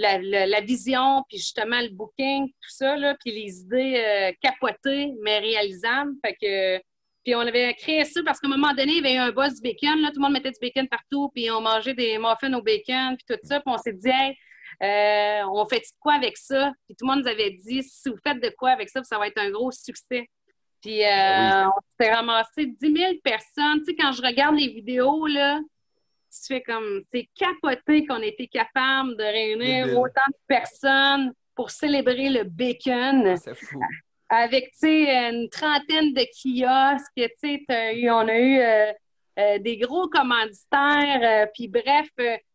la, 0.47 0.61
vision, 0.61 1.23
puis 1.27 1.37
justement 1.37 1.81
le 1.81 1.89
booking, 1.89 2.47
tout 2.47 2.69
ça, 2.69 2.95
là, 2.95 3.15
puis 3.23 3.31
les 3.31 3.59
idées 3.59 4.03
euh, 4.03 4.31
capotées, 4.41 5.13
mais 5.21 5.39
réalisables. 5.39 6.13
Fait 6.23 6.33
que, 6.33 6.77
puis 7.23 7.35
on 7.35 7.41
avait 7.41 7.73
créé 7.75 8.05
ça 8.05 8.21
parce 8.23 8.39
qu'à 8.39 8.47
un 8.47 8.51
moment 8.51 8.73
donné, 8.73 8.93
il 8.93 8.95
y 8.95 8.99
avait 8.99 9.15
eu 9.15 9.17
un 9.17 9.31
buzz 9.31 9.55
du 9.55 9.61
bacon. 9.61 10.01
Là, 10.01 10.09
tout 10.09 10.19
le 10.19 10.21
monde 10.21 10.33
mettait 10.33 10.51
du 10.51 10.59
bacon 10.59 10.87
partout, 10.87 11.29
puis 11.33 11.49
on 11.51 11.61
mangeait 11.61 11.93
des 11.93 12.17
muffins 12.17 12.53
au 12.53 12.61
bacon, 12.61 13.17
puis 13.17 13.25
tout 13.27 13.39
ça. 13.43 13.59
Puis 13.59 13.73
on 13.73 13.77
s'est 13.77 13.93
dit, 13.93 14.09
hey, 14.09 14.35
euh, 14.81 15.41
on 15.51 15.65
fait 15.65 15.79
de 15.79 15.85
quoi 15.99 16.13
avec 16.13 16.37
ça? 16.37 16.71
Puis 16.87 16.95
tout 16.95 17.05
le 17.05 17.11
monde 17.13 17.23
nous 17.23 17.29
avait 17.31 17.51
dit, 17.51 17.83
si 17.83 18.09
vous 18.09 18.17
faites 18.25 18.41
de 18.41 18.49
quoi 18.57 18.71
avec 18.71 18.89
ça, 18.89 19.03
ça 19.03 19.17
va 19.17 19.27
être 19.27 19.37
un 19.39 19.49
gros 19.51 19.71
succès. 19.71 20.27
Puis 20.81 21.03
euh, 21.03 21.07
Ah 21.09 21.71
on 21.75 21.81
s'est 22.03 22.11
ramassé 22.13 22.65
10 22.67 22.77
000 22.93 23.13
personnes. 23.23 23.79
Tu 23.79 23.85
sais, 23.85 23.95
quand 23.95 24.11
je 24.13 24.21
regarde 24.21 24.55
les 24.55 24.69
vidéos, 24.69 25.27
là, 25.27 25.59
tu 26.31 26.39
fais 26.47 26.61
comme, 26.61 27.01
c'est 27.11 27.27
capoté 27.35 28.05
qu'on 28.05 28.21
ait 28.21 28.29
été 28.29 28.47
capable 28.47 29.17
de 29.17 29.23
réunir 29.23 29.87
autant 29.99 30.21
de 30.29 30.37
personnes 30.47 31.33
pour 31.55 31.71
célébrer 31.71 32.29
le 32.29 32.43
bacon 32.43 33.35
C'est 33.35 33.55
fou. 33.55 33.81
avec, 34.29 34.71
tu 34.71 34.79
sais, 34.79 35.29
une 35.31 35.49
trentaine 35.49 36.13
de 36.13 36.21
kiosques, 36.21 37.11
tu 37.15 37.29
sais, 37.39 37.63
t'as 37.67 37.91
eu- 37.93 38.09
on 38.11 38.27
a 38.29 38.37
eu 38.37 38.59
euh, 38.59 38.91
euh, 39.39 39.57
des 39.59 39.77
gros 39.77 40.07
commanditaires, 40.07 41.19
euh, 41.23 41.45
puis 41.53 41.67
bref, 41.67 42.07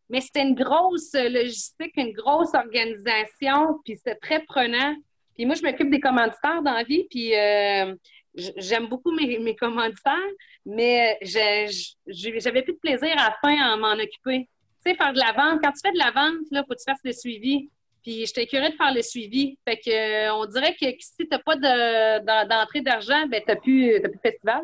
mais 0.09 0.21
c'était 0.21 0.41
une 0.43 0.55
grosse 0.55 1.13
logistique, 1.13 1.93
une 1.97 2.13
grosse 2.13 2.53
organisation, 2.53 3.79
puis 3.83 3.95
c'était 3.95 4.15
très 4.15 4.41
prenant. 4.43 4.95
Puis 5.35 5.45
moi, 5.45 5.55
je 5.55 5.63
m'occupe 5.63 5.89
des 5.89 5.99
commanditaires 5.99 6.61
dans 6.61 6.73
la 6.73 6.83
vie, 6.83 7.05
puis 7.09 7.35
euh, 7.35 7.93
j'aime 8.35 8.87
beaucoup 8.87 9.11
mes, 9.11 9.55
commanditaires, 9.55 10.31
mais 10.65 11.17
j'ai- 11.21 11.67
j'avais 12.07 12.61
plus 12.63 12.73
de 12.73 12.79
plaisir 12.79 13.13
à 13.17 13.35
fin 13.41 13.57
à 13.61 13.75
m'en 13.77 13.93
occuper. 13.93 14.47
Tu 14.85 14.91
sais, 14.91 14.95
faire 14.95 15.13
de 15.13 15.19
la 15.19 15.31
vente, 15.33 15.59
quand 15.63 15.71
tu 15.71 15.79
fais 15.85 15.91
de 15.91 15.97
la 15.97 16.11
vente, 16.11 16.45
là, 16.51 16.63
faut 16.63 16.73
que 16.73 16.79
tu 16.79 16.83
fasses 16.89 16.99
le 17.03 17.11
suivi. 17.11 17.69
Puis 18.03 18.23
j'étais 18.27 18.45
curée 18.45 18.69
de 18.69 18.75
faire 18.75 18.93
le 18.93 19.01
suivi. 19.01 19.57
Fait 19.67 19.77
que 19.77 19.89
euh, 19.89 20.35
on 20.35 20.45
dirait 20.45 20.75
que 20.75 20.85
si 20.99 21.17
tu 21.17 21.27
n'as 21.31 21.39
pas 21.39 21.55
de- 21.55 22.23
d'en- 22.23 22.47
d'entrée 22.47 22.81
d'argent, 22.81 23.25
ben 23.27 23.41
t'as 23.45 23.55
plus, 23.55 23.99
t'as 23.99 24.09
plus 24.09 24.17
de 24.17 24.21
festival. 24.21 24.61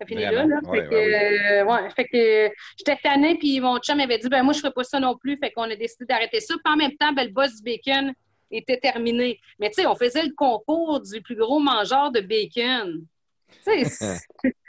Ça 0.00 0.06
finit 0.06 0.22
là. 0.22 0.32
Vraiment. 0.32 0.60
là. 0.60 0.68
Ouais, 0.68 0.80
fait 0.80 0.88
que, 0.88 0.94
ouais, 0.94 1.60
euh, 1.60 1.64
ouais, 1.64 1.90
fait 1.90 2.04
que 2.04 2.54
j'étais 2.78 2.96
tannée, 3.02 3.36
puis 3.38 3.60
mon 3.60 3.78
chum 3.78 4.00
avait 4.00 4.18
dit 4.18 4.28
ben 4.28 4.42
moi, 4.42 4.52
je 4.52 4.58
ferais 4.58 4.72
pas 4.72 4.84
ça 4.84 4.98
non 4.98 5.16
plus. 5.16 5.36
Fait 5.36 5.50
qu'on 5.50 5.70
a 5.70 5.76
décidé 5.76 6.04
d'arrêter 6.04 6.40
ça. 6.40 6.54
Puis 6.62 6.72
en 6.72 6.76
même 6.76 6.96
temps, 6.96 7.12
ben, 7.12 7.24
le 7.24 7.32
boss 7.32 7.56
du 7.56 7.62
bacon 7.62 8.12
était 8.50 8.78
terminé. 8.78 9.40
Mais 9.58 9.68
tu 9.68 9.82
sais, 9.82 9.86
on 9.86 9.94
faisait 9.94 10.22
le 10.22 10.34
concours 10.36 11.00
du 11.00 11.20
plus 11.22 11.36
gros 11.36 11.60
mangeur 11.60 12.10
de 12.10 12.20
bacon. 12.20 13.06
Tu 13.64 13.84
sais, 13.84 14.18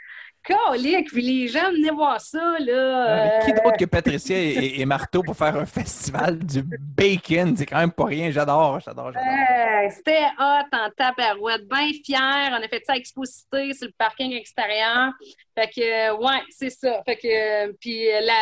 colique, 0.46 1.08
puis 1.08 1.22
les 1.22 1.48
gens 1.48 1.70
venaient 1.72 1.90
voir 1.90 2.20
ça, 2.20 2.56
là. 2.60 3.38
Mais 3.40 3.44
qui 3.44 3.52
euh, 3.52 3.62
d'autre 3.62 3.76
que 3.76 3.84
Patricia 3.96 4.36
et, 4.36 4.84
Marteau 4.84 5.22
pour 5.22 5.36
faire 5.36 5.56
un 5.56 5.66
festival 5.66 6.38
du 6.38 6.62
bacon? 6.62 7.56
C'est 7.56 7.66
quand 7.66 7.78
même 7.78 7.92
pas 7.92 8.06
rien. 8.06 8.30
J'adore, 8.30 8.80
j'adore, 8.80 9.12
j'adore. 9.12 9.22
Ouais, 9.22 9.90
C'était 9.90 10.26
hot 10.38 10.66
en 10.72 10.90
tabarouette, 10.96 11.68
bien 11.68 11.90
fier. 12.04 12.50
On 12.52 12.62
a 12.62 12.68
fait 12.68 12.84
ça 12.84 12.92
à 12.92 12.96
Exposité 12.96 13.72
sur 13.72 13.86
le 13.86 13.94
parking 13.98 14.32
extérieur. 14.32 15.12
Fait 15.56 15.68
que, 15.68 16.10
euh, 16.10 16.16
ouais, 16.16 16.42
c'est 16.50 16.70
ça. 16.70 17.02
Fait 17.04 17.16
que, 17.16 17.26
euh, 17.68 17.72
puis 17.80 18.08
euh, 18.08 18.20
la, 18.20 18.34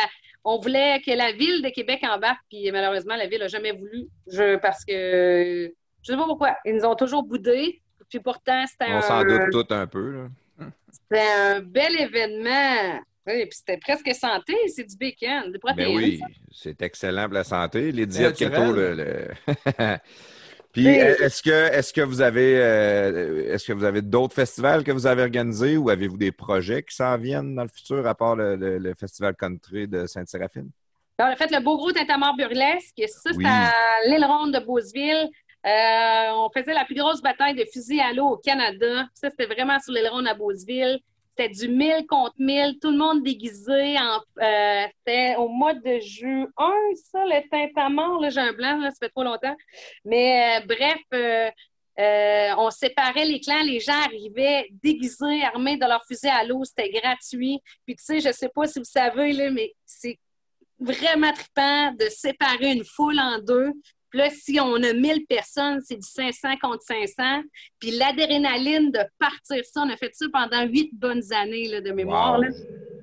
on 0.43 0.59
voulait 0.59 1.01
que 1.01 1.11
la 1.11 1.31
ville 1.31 1.61
de 1.61 1.69
Québec 1.69 2.01
embarque, 2.03 2.41
puis 2.49 2.71
malheureusement, 2.71 3.15
la 3.15 3.27
ville 3.27 3.39
n'a 3.39 3.47
jamais 3.47 3.71
voulu. 3.71 4.07
Je, 4.27 4.57
parce 4.57 4.85
que, 4.85 4.93
euh, 4.93 5.69
je 6.03 6.11
sais 6.11 6.17
pas 6.17 6.25
pourquoi. 6.25 6.55
Ils 6.65 6.75
nous 6.75 6.85
ont 6.85 6.95
toujours 6.95 7.23
boudés. 7.23 7.81
Puis 8.09 8.19
pourtant, 8.19 8.63
c'était 8.67 8.93
On 8.93 9.01
s'en 9.01 9.23
doute 9.23 9.49
tout 9.51 9.65
un 9.73 9.87
peu. 9.87 10.11
là. 10.11 10.27
C'était 11.01 11.27
un 11.37 11.59
bel 11.61 11.99
événement. 11.99 12.99
Oui, 13.27 13.45
puis 13.47 13.57
c'était 13.57 13.77
presque 13.77 14.13
santé. 14.13 14.53
C'est 14.67 14.83
du 14.83 14.95
bacon, 14.97 15.51
des 15.51 15.57
protéines. 15.59 15.87
Ben 15.89 15.95
oui, 15.97 16.21
c'est 16.51 16.79
excellent 16.81 17.25
pour 17.25 17.33
la 17.33 17.43
santé. 17.43 17.91
Les 17.91 18.05
diètes 18.05 18.35
keto, 18.37 18.71
le, 18.71 18.93
le- 18.93 19.27
Puis, 20.71 20.85
Oui. 20.87 20.93
est-ce 20.93 21.41
que, 21.41 21.49
est-ce 21.49 21.93
que 21.93 22.01
vous 22.01 22.19
avez, 22.21 22.57
euh, 22.59 23.53
est-ce 23.53 23.65
que 23.65 23.71
vous 23.73 23.85
avez 23.85 24.01
d'autres 24.01 24.35
festivals 24.35 24.83
que 24.83 24.91
vous 24.91 25.07
avez 25.07 25.21
organisés 25.21 25.77
ou 25.77 25.89
avez-vous 25.89 26.17
des 26.17 26.33
projets 26.33 26.83
qui 26.83 26.93
s'en 26.93 27.17
viennent 27.17 27.55
dans 27.55 27.63
le 27.63 27.69
futur 27.69 28.05
à 28.05 28.13
part 28.13 28.35
le, 28.35 28.57
le- 28.57 28.77
le 28.77 28.93
festival 28.93 29.35
country 29.35 29.87
de 29.87 30.05
Sainte-Séraphine? 30.05 30.69
On 31.17 31.23
a 31.23 31.35
fait 31.37 31.49
le 31.49 31.63
beau 31.63 31.77
gros 31.77 31.93
tintamarre 31.93 32.35
burlesque. 32.35 33.01
Ça, 33.07 33.29
c'est 33.31 33.37
Oui. 33.37 33.45
à 33.47 33.71
l'île 34.07 34.25
ronde 34.25 34.53
de 34.53 34.59
Beauceville. 34.59 35.29
Euh, 35.65 36.31
on 36.33 36.49
faisait 36.55 36.73
la 36.73 36.85
plus 36.85 36.95
grosse 36.95 37.21
bataille 37.21 37.55
de 37.55 37.65
fusil 37.65 37.99
à 37.99 38.13
l'eau 38.13 38.27
au 38.27 38.37
Canada. 38.37 39.07
Ça, 39.13 39.29
c'était 39.29 39.47
vraiment 39.47 39.79
sur 39.79 39.93
l'île 39.93 40.07
ronde 40.09 40.27
à 40.27 40.35
Beauceville. 40.35 40.99
C'était 41.31 41.49
du 41.49 41.67
1000 41.67 42.05
contre 42.07 42.35
1000, 42.37 42.77
tout 42.79 42.91
le 42.91 42.97
monde 42.97 43.23
déguisé. 43.23 43.97
Euh, 43.97 44.85
c'était 44.97 45.35
au 45.37 45.49
mois 45.49 45.73
de 45.73 45.99
juin, 45.99 46.47
ça, 47.11 47.25
le 47.25 47.49
tintamarre. 47.49 48.19
Là, 48.19 48.29
j'ai 48.29 48.39
un 48.39 48.53
blanc, 48.53 48.79
ça 48.83 48.91
fait 48.99 49.09
trop 49.09 49.23
longtemps. 49.23 49.55
Mais 50.05 50.61
euh, 50.61 50.65
bref, 50.65 52.55
on 52.57 52.69
séparait 52.69 53.25
les 53.25 53.41
clans, 53.41 53.63
les 53.63 53.79
gens 53.79 53.99
arrivaient 54.05 54.67
déguisés, 54.71 55.43
armés 55.43 55.77
de 55.77 55.85
leur 55.85 56.05
fusil 56.05 56.29
à 56.29 56.43
l'eau, 56.43 56.63
c'était 56.63 56.91
gratuit. 56.91 57.59
Puis 57.85 57.95
tu 57.95 58.03
sais, 58.03 58.19
je 58.19 58.31
sais 58.31 58.49
pas 58.49 58.67
si 58.67 58.79
vous 58.79 58.85
savez, 58.85 59.49
mais 59.49 59.73
c'est 59.85 60.19
vraiment 60.79 61.33
trippant 61.33 61.91
de 61.93 62.05
séparer 62.09 62.73
une 62.73 62.85
foule 62.85 63.19
en 63.19 63.39
deux. 63.39 63.73
Puis 64.15 64.23
là, 64.23 64.29
si 64.29 64.57
on 64.61 64.75
a 64.75 64.93
1000 64.93 65.25
personnes, 65.25 65.81
c'est 65.83 65.97
du 65.97 66.07
500 66.07 66.55
contre 66.61 66.83
500. 66.83 67.43
Puis 67.79 67.91
l'adrénaline 67.91 68.89
de 68.89 69.01
partir 69.19 69.61
ça, 69.65 69.81
on 69.81 69.89
a 69.89 69.97
fait 69.97 70.15
ça 70.15 70.25
pendant 70.31 70.65
huit 70.65 70.89
bonnes 70.93 71.33
années 71.33 71.67
là, 71.67 71.81
de 71.81 71.91
mémoire. 71.91 72.35
Wow. 72.35 72.43
là. 72.43 72.49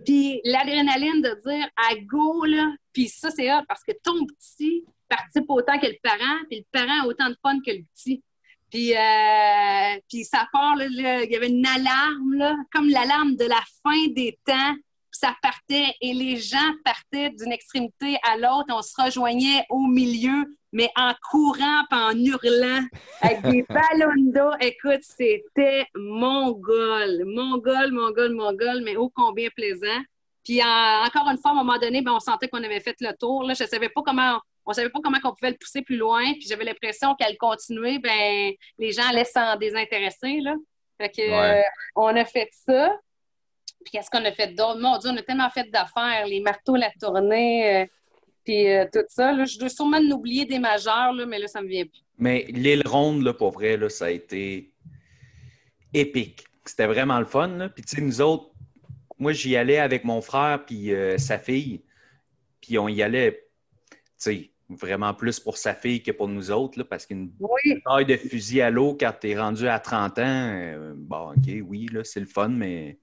Puis 0.06 0.40
l'adrénaline 0.44 1.20
de 1.20 1.38
dire 1.46 1.68
à 1.76 1.94
go, 1.96 2.46
là, 2.46 2.72
puis 2.94 3.08
ça, 3.10 3.30
c'est 3.30 3.52
hot 3.52 3.60
parce 3.68 3.84
que 3.84 3.92
ton 4.02 4.24
petit 4.24 4.86
participe 5.06 5.44
autant 5.50 5.78
que 5.78 5.86
le 5.86 5.98
parent, 6.02 6.38
puis 6.48 6.60
le 6.60 6.66
parent 6.72 7.02
a 7.02 7.06
autant 7.06 7.28
de 7.28 7.36
fun 7.42 7.58
que 7.60 7.72
le 7.72 7.84
petit. 7.94 8.22
Puis, 8.70 8.94
euh, 8.96 10.00
puis 10.08 10.24
ça 10.24 10.48
part, 10.50 10.76
là, 10.76 10.86
là, 10.88 11.24
il 11.24 11.30
y 11.30 11.36
avait 11.36 11.50
une 11.50 11.66
alarme, 11.66 12.36
là, 12.36 12.56
comme 12.72 12.88
l'alarme 12.88 13.36
de 13.36 13.44
la 13.44 13.60
fin 13.82 14.06
des 14.14 14.38
temps. 14.46 14.76
Puis 15.12 15.18
ça 15.20 15.36
partait 15.42 15.94
et 16.00 16.14
les 16.14 16.36
gens 16.38 16.72
partaient 16.84 17.28
d'une 17.30 17.52
extrémité 17.52 18.16
à 18.22 18.36
l'autre. 18.38 18.66
On 18.70 18.80
se 18.80 18.94
rejoignait 19.00 19.64
au 19.68 19.80
milieu, 19.86 20.46
mais 20.72 20.88
en 20.96 21.12
courant 21.30 21.82
puis 21.90 21.98
en 22.00 22.12
hurlant 22.18 22.82
avec 23.20 23.42
des 23.42 23.62
ballons 23.68 24.14
d'eau. 24.32 24.50
Écoute, 24.60 25.02
c'était 25.02 25.86
mongol, 26.42 27.24
mongol, 27.26 27.92
mongol, 27.92 28.32
mongol, 28.34 28.82
mais 28.82 28.96
ô 28.96 29.10
combien 29.14 29.48
plaisant. 29.50 30.00
Puis 30.44 30.62
en- 30.62 31.04
encore 31.06 31.28
une 31.30 31.38
fois, 31.38 31.50
à 31.50 31.54
un 31.54 31.56
moment 31.62 31.78
donné, 31.78 32.02
ben, 32.02 32.12
on 32.12 32.20
sentait 32.20 32.48
qu'on 32.48 32.62
avait 32.64 32.80
fait 32.80 32.96
le 33.00 33.12
tour. 33.16 33.44
Là, 33.44 33.54
je 33.54 33.64
savais 33.64 33.88
pas 33.90 34.02
comment, 34.04 34.40
on 34.66 34.72
savait 34.72 34.88
pas 34.90 34.98
comment 35.04 35.18
on 35.24 35.34
pouvait 35.34 35.50
le 35.52 35.56
pousser 35.58 35.82
plus 35.82 35.96
loin. 35.96 36.24
Puis 36.32 36.46
j'avais 36.48 36.64
l'impression 36.64 37.14
qu'à 37.16 37.28
le 37.30 37.36
continuer, 37.38 37.98
ben, 37.98 38.52
les 38.78 38.92
gens 38.92 39.04
allaient 39.08 39.24
s'en 39.24 39.56
désintéresser. 39.56 40.40
Là. 40.40 40.54
Fait 41.00 41.10
que, 41.10 41.20
Ouais. 41.22 41.58
euh, 41.60 41.62
on 41.96 42.16
a 42.16 42.24
fait 42.24 42.48
ça. 42.50 42.96
Puis 43.84 43.92
qu'est-ce 43.92 44.10
qu'on 44.10 44.24
a 44.24 44.32
fait 44.32 44.48
d'autre? 44.54 44.80
Mon 44.80 44.98
Dieu, 44.98 45.10
on 45.10 45.16
a 45.16 45.22
tellement 45.22 45.50
fait 45.50 45.70
d'affaires, 45.70 46.26
les 46.26 46.40
marteaux, 46.40 46.76
la 46.76 46.90
tournée, 47.00 47.82
euh, 47.82 47.86
puis 48.44 48.68
euh, 48.68 48.86
tout 48.92 49.04
ça. 49.08 49.32
Là. 49.32 49.44
Je 49.44 49.58
dois 49.58 49.68
sûrement 49.68 49.98
en 49.98 50.10
oublier 50.10 50.44
des 50.44 50.58
majeurs, 50.58 51.12
là, 51.12 51.26
mais 51.26 51.38
là, 51.38 51.46
ça 51.46 51.62
me 51.62 51.68
vient 51.68 51.84
plus. 51.84 52.02
Mais 52.18 52.46
l'île 52.48 52.82
ronde, 52.86 53.22
là, 53.22 53.32
pour 53.34 53.52
vrai, 53.52 53.76
là, 53.76 53.88
ça 53.88 54.06
a 54.06 54.10
été 54.10 54.72
épique. 55.92 56.44
C'était 56.64 56.86
vraiment 56.86 57.18
le 57.18 57.26
fun. 57.26 57.48
là. 57.48 57.68
Puis, 57.68 57.82
tu 57.82 57.96
sais, 57.96 58.02
nous 58.02 58.20
autres, 58.20 58.50
moi, 59.18 59.32
j'y 59.32 59.56
allais 59.56 59.78
avec 59.78 60.04
mon 60.04 60.20
frère 60.20 60.64
puis 60.64 60.92
euh, 60.92 61.18
sa 61.18 61.38
fille. 61.38 61.82
Puis, 62.60 62.78
on 62.78 62.88
y 62.88 63.02
allait, 63.02 63.48
tu 63.90 63.96
sais, 64.16 64.52
vraiment 64.68 65.14
plus 65.14 65.40
pour 65.40 65.56
sa 65.56 65.74
fille 65.74 66.02
que 66.02 66.12
pour 66.12 66.28
nous 66.28 66.50
autres, 66.50 66.78
là, 66.78 66.84
parce 66.84 67.06
qu'une 67.06 67.32
Oui, 67.40 67.82
taille 67.84 68.06
de 68.06 68.16
fusil 68.16 68.60
à 68.62 68.70
l'eau 68.70 68.96
quand 68.98 69.12
t'es 69.20 69.38
rendu 69.38 69.68
à 69.68 69.78
30 69.78 70.18
ans, 70.18 70.22
euh, 70.24 70.94
bon, 70.96 71.32
OK, 71.32 71.52
oui, 71.64 71.88
là, 71.92 72.04
c'est 72.04 72.20
le 72.20 72.26
fun, 72.26 72.48
mais 72.48 72.98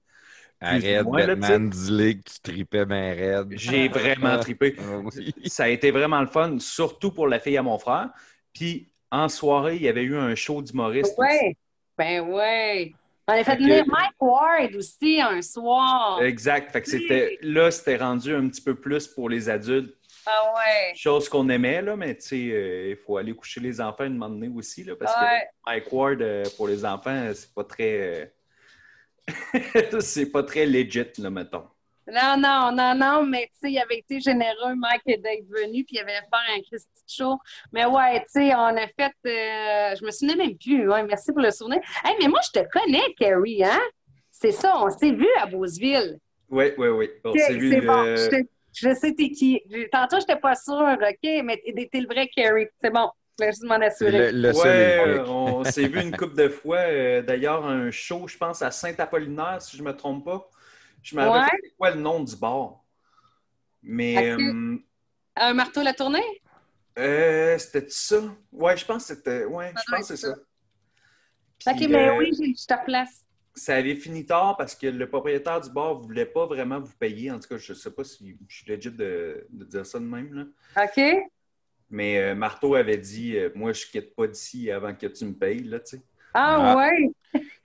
Arrête, 0.60 1.04
Batman, 1.06 1.70
dis-le 1.70 2.12
que 2.14 2.18
tu 2.30 2.40
tripais 2.42 2.84
bien 2.84 3.14
raide. 3.14 3.48
j'ai 3.52 3.88
vraiment 3.88 4.38
trippé. 4.40 4.76
Ah 4.78 4.98
oui. 4.98 5.34
Ça 5.46 5.64
a 5.64 5.68
été 5.68 5.90
vraiment 5.90 6.20
le 6.20 6.26
fun, 6.26 6.58
surtout 6.58 7.12
pour 7.12 7.26
la 7.28 7.38
fille 7.38 7.56
à 7.56 7.62
mon 7.62 7.78
frère. 7.78 8.10
Puis, 8.52 8.92
en 9.10 9.28
soirée, 9.28 9.76
il 9.76 9.82
y 9.82 9.88
avait 9.88 10.02
eu 10.02 10.16
un 10.16 10.34
show 10.34 10.60
d'humoriste. 10.62 11.14
oui. 11.18 11.56
Ben 11.96 12.20
oui. 12.28 12.94
On 13.28 13.32
a 13.32 13.44
fait 13.44 13.56
venir 13.56 13.84
Mike 13.86 14.14
Ward 14.20 14.74
aussi 14.74 15.20
un 15.20 15.40
soir. 15.42 16.20
Exact. 16.22 16.70
Fait 16.72 16.80
que 16.82 16.88
c'était 16.88 17.38
là, 17.42 17.70
c'était 17.70 17.96
rendu 17.96 18.34
un 18.34 18.48
petit 18.48 18.60
peu 18.62 18.74
plus 18.74 19.06
pour 19.06 19.28
les 19.28 19.48
adultes. 19.48 19.94
Ah 20.26 20.52
ouais. 20.54 20.92
Chose 20.96 21.28
qu'on 21.28 21.48
aimait, 21.48 21.80
là, 21.82 21.94
mais 21.96 22.14
tu 22.16 22.22
sais, 22.26 22.50
euh, 22.52 22.90
il 22.90 22.96
faut 22.96 23.16
aller 23.18 23.32
coucher 23.34 23.60
les 23.60 23.80
enfants 23.80 24.04
une 24.04 24.16
moment 24.16 24.34
donné 24.34 24.48
aussi, 24.48 24.82
là, 24.84 24.94
parce 24.98 25.14
Ouais. 25.14 25.40
que 25.64 25.70
Mike 25.70 25.92
Ward, 25.92 26.22
euh, 26.22 26.44
pour 26.56 26.68
les 26.68 26.84
enfants, 26.84 27.30
c'est 27.34 27.54
pas 27.54 27.64
très. 27.64 28.00
euh, 28.00 28.26
c'est 30.00 30.30
pas 30.30 30.42
très 30.42 30.66
legit, 30.66 31.04
là, 31.18 31.30
mettons. 31.30 31.64
Non, 32.12 32.36
non, 32.38 32.72
non, 32.72 32.94
non, 32.96 33.24
mais 33.24 33.46
tu 33.52 33.58
sais, 33.68 33.72
il 33.72 33.78
avait 33.78 33.98
été 33.98 34.20
généreux, 34.20 34.74
Mike, 34.74 35.02
d'être 35.06 35.46
venu, 35.48 35.84
puis 35.84 35.96
il 35.96 36.00
avait 36.00 36.14
fait 36.14 36.56
un 36.56 36.60
Christy 36.62 36.88
show. 37.06 37.38
Mais 37.72 37.84
ouais, 37.86 38.20
tu 38.22 38.30
sais, 38.32 38.54
on 38.54 38.76
a 38.76 38.86
fait. 38.88 39.12
euh, 39.26 39.94
je 39.96 40.04
me 40.04 40.10
souvenais 40.10 40.34
même 40.34 40.56
plus. 40.58 40.88
Ouais, 40.88 41.04
merci 41.04 41.30
pour 41.32 41.42
le 41.42 41.50
souvenir. 41.52 41.78
Hey, 42.04 42.16
mais 42.20 42.26
moi, 42.28 42.40
je 42.52 42.60
te 42.60 42.66
connais, 42.68 43.14
Carrie, 43.16 43.62
hein? 43.62 43.78
C'est 44.30 44.50
ça, 44.52 44.74
on 44.82 44.90
s'est 44.90 45.12
vu 45.12 45.28
à 45.38 45.46
Beauceville. 45.46 46.18
Oui, 46.48 46.72
oui, 46.78 46.88
oui. 46.88 47.10
On 47.24 47.32
s'est 47.32 47.54
vu. 47.54 47.70
c'est 47.70 47.80
bon. 47.82 48.02
euh, 48.06 48.16
Je, 48.72 48.88
je 48.88 48.94
sais 48.94 49.14
t'es 49.14 49.30
qui. 49.30 49.62
Tantôt, 49.92 50.16
je 50.16 50.22
n'étais 50.22 50.40
pas 50.40 50.56
sûre, 50.56 50.96
OK, 51.00 51.30
mais 51.44 51.62
t'es 51.64 52.00
le 52.00 52.06
vrai 52.06 52.28
Carrie. 52.34 52.66
C'est 52.80 52.90
bon. 52.90 53.08
Je 53.40 53.44
voulais 53.44 53.52
juste 53.52 53.64
m'en 53.64 53.74
assurer. 53.86 54.32
le, 54.32 54.50
le 54.52 54.54
Ouais, 54.58 55.18
unique. 55.18 55.28
on 55.28 55.64
s'est 55.64 55.86
vu 55.88 56.00
une 56.00 56.16
couple 56.16 56.36
de 56.36 56.48
fois. 56.48 56.78
euh, 56.78 57.22
D'ailleurs, 57.22 57.64
un 57.66 57.90
show, 57.90 58.26
je 58.28 58.36
pense, 58.36 58.62
à 58.62 58.70
Saint-Apollinaire, 58.70 59.60
si 59.62 59.76
je 59.76 59.82
me 59.82 59.96
trompe 59.96 60.24
pas. 60.24 60.48
Je 61.02 61.16
me 61.16 61.22
rappelle 61.22 61.42
Ouais. 61.42 61.48
pas 61.50 61.56
c'est 61.62 61.76
quoi 61.76 61.90
le 61.90 62.00
nom 62.00 62.22
du 62.22 62.36
bar. 62.36 62.84
Mais 63.82 64.30
euh, 64.30 64.76
Un 65.36 65.54
marteau 65.54 65.82
la 65.82 65.94
tournée? 65.94 66.22
euh, 66.98 67.58
c'était 67.58 67.86
ça? 67.88 68.20
Ouais, 68.52 68.76
je 68.76 68.84
pense 68.84 69.06
que 69.08 69.14
c'était. 69.14 69.44
Ouais, 69.44 69.72
Ça 69.74 69.82
je 69.86 69.90
pense 69.90 70.08
que 70.08 70.16
c'est 70.16 70.28
être 70.28 70.36
ça. 71.64 71.72
OK, 71.72 71.80
mais 71.90 72.08
euh, 72.10 72.16
oui, 72.18 72.30
j'ai- 72.38 72.54
je 72.54 72.66
te 72.66 72.84
place. 72.84 73.26
ça 73.54 73.76
avait 73.76 73.96
fini 73.96 74.24
tard 74.26 74.56
parce 74.56 74.74
que 74.74 74.86
le 74.86 75.08
propriétaire 75.08 75.60
du 75.60 75.70
bar 75.70 75.96
ne 75.98 76.02
voulait 76.04 76.26
pas 76.26 76.46
vraiment 76.46 76.80
vous 76.80 76.94
payer. 76.98 77.30
En 77.30 77.38
tout 77.38 77.48
cas, 77.48 77.58
je 77.58 77.72
ne 77.72 77.78
sais 77.78 77.90
pas 77.90 78.04
si 78.04 78.36
je 78.48 78.56
suis 78.56 78.66
legit 78.70 78.90
de, 78.90 79.46
de 79.50 79.64
dire 79.64 79.84
ça 79.86 79.98
de 79.98 80.04
même. 80.04 80.32
Là. 80.34 80.44
OK? 80.76 80.98
Mais 81.90 82.18
euh, 82.18 82.34
Marteau 82.34 82.74
avait 82.76 82.98
dit 82.98 83.36
euh, 83.36 83.50
Moi, 83.54 83.72
je 83.72 83.84
quitte 83.86 84.14
pas 84.14 84.26
d'ici 84.26 84.70
avant 84.70 84.94
que 84.94 85.06
tu 85.06 85.24
me 85.24 85.32
payes. 85.32 85.64
Là, 85.64 85.80
tu 85.80 85.96
sais. 85.96 86.02
Ah, 86.32 86.72
Ah. 86.72 86.76
ouais. 86.76 87.10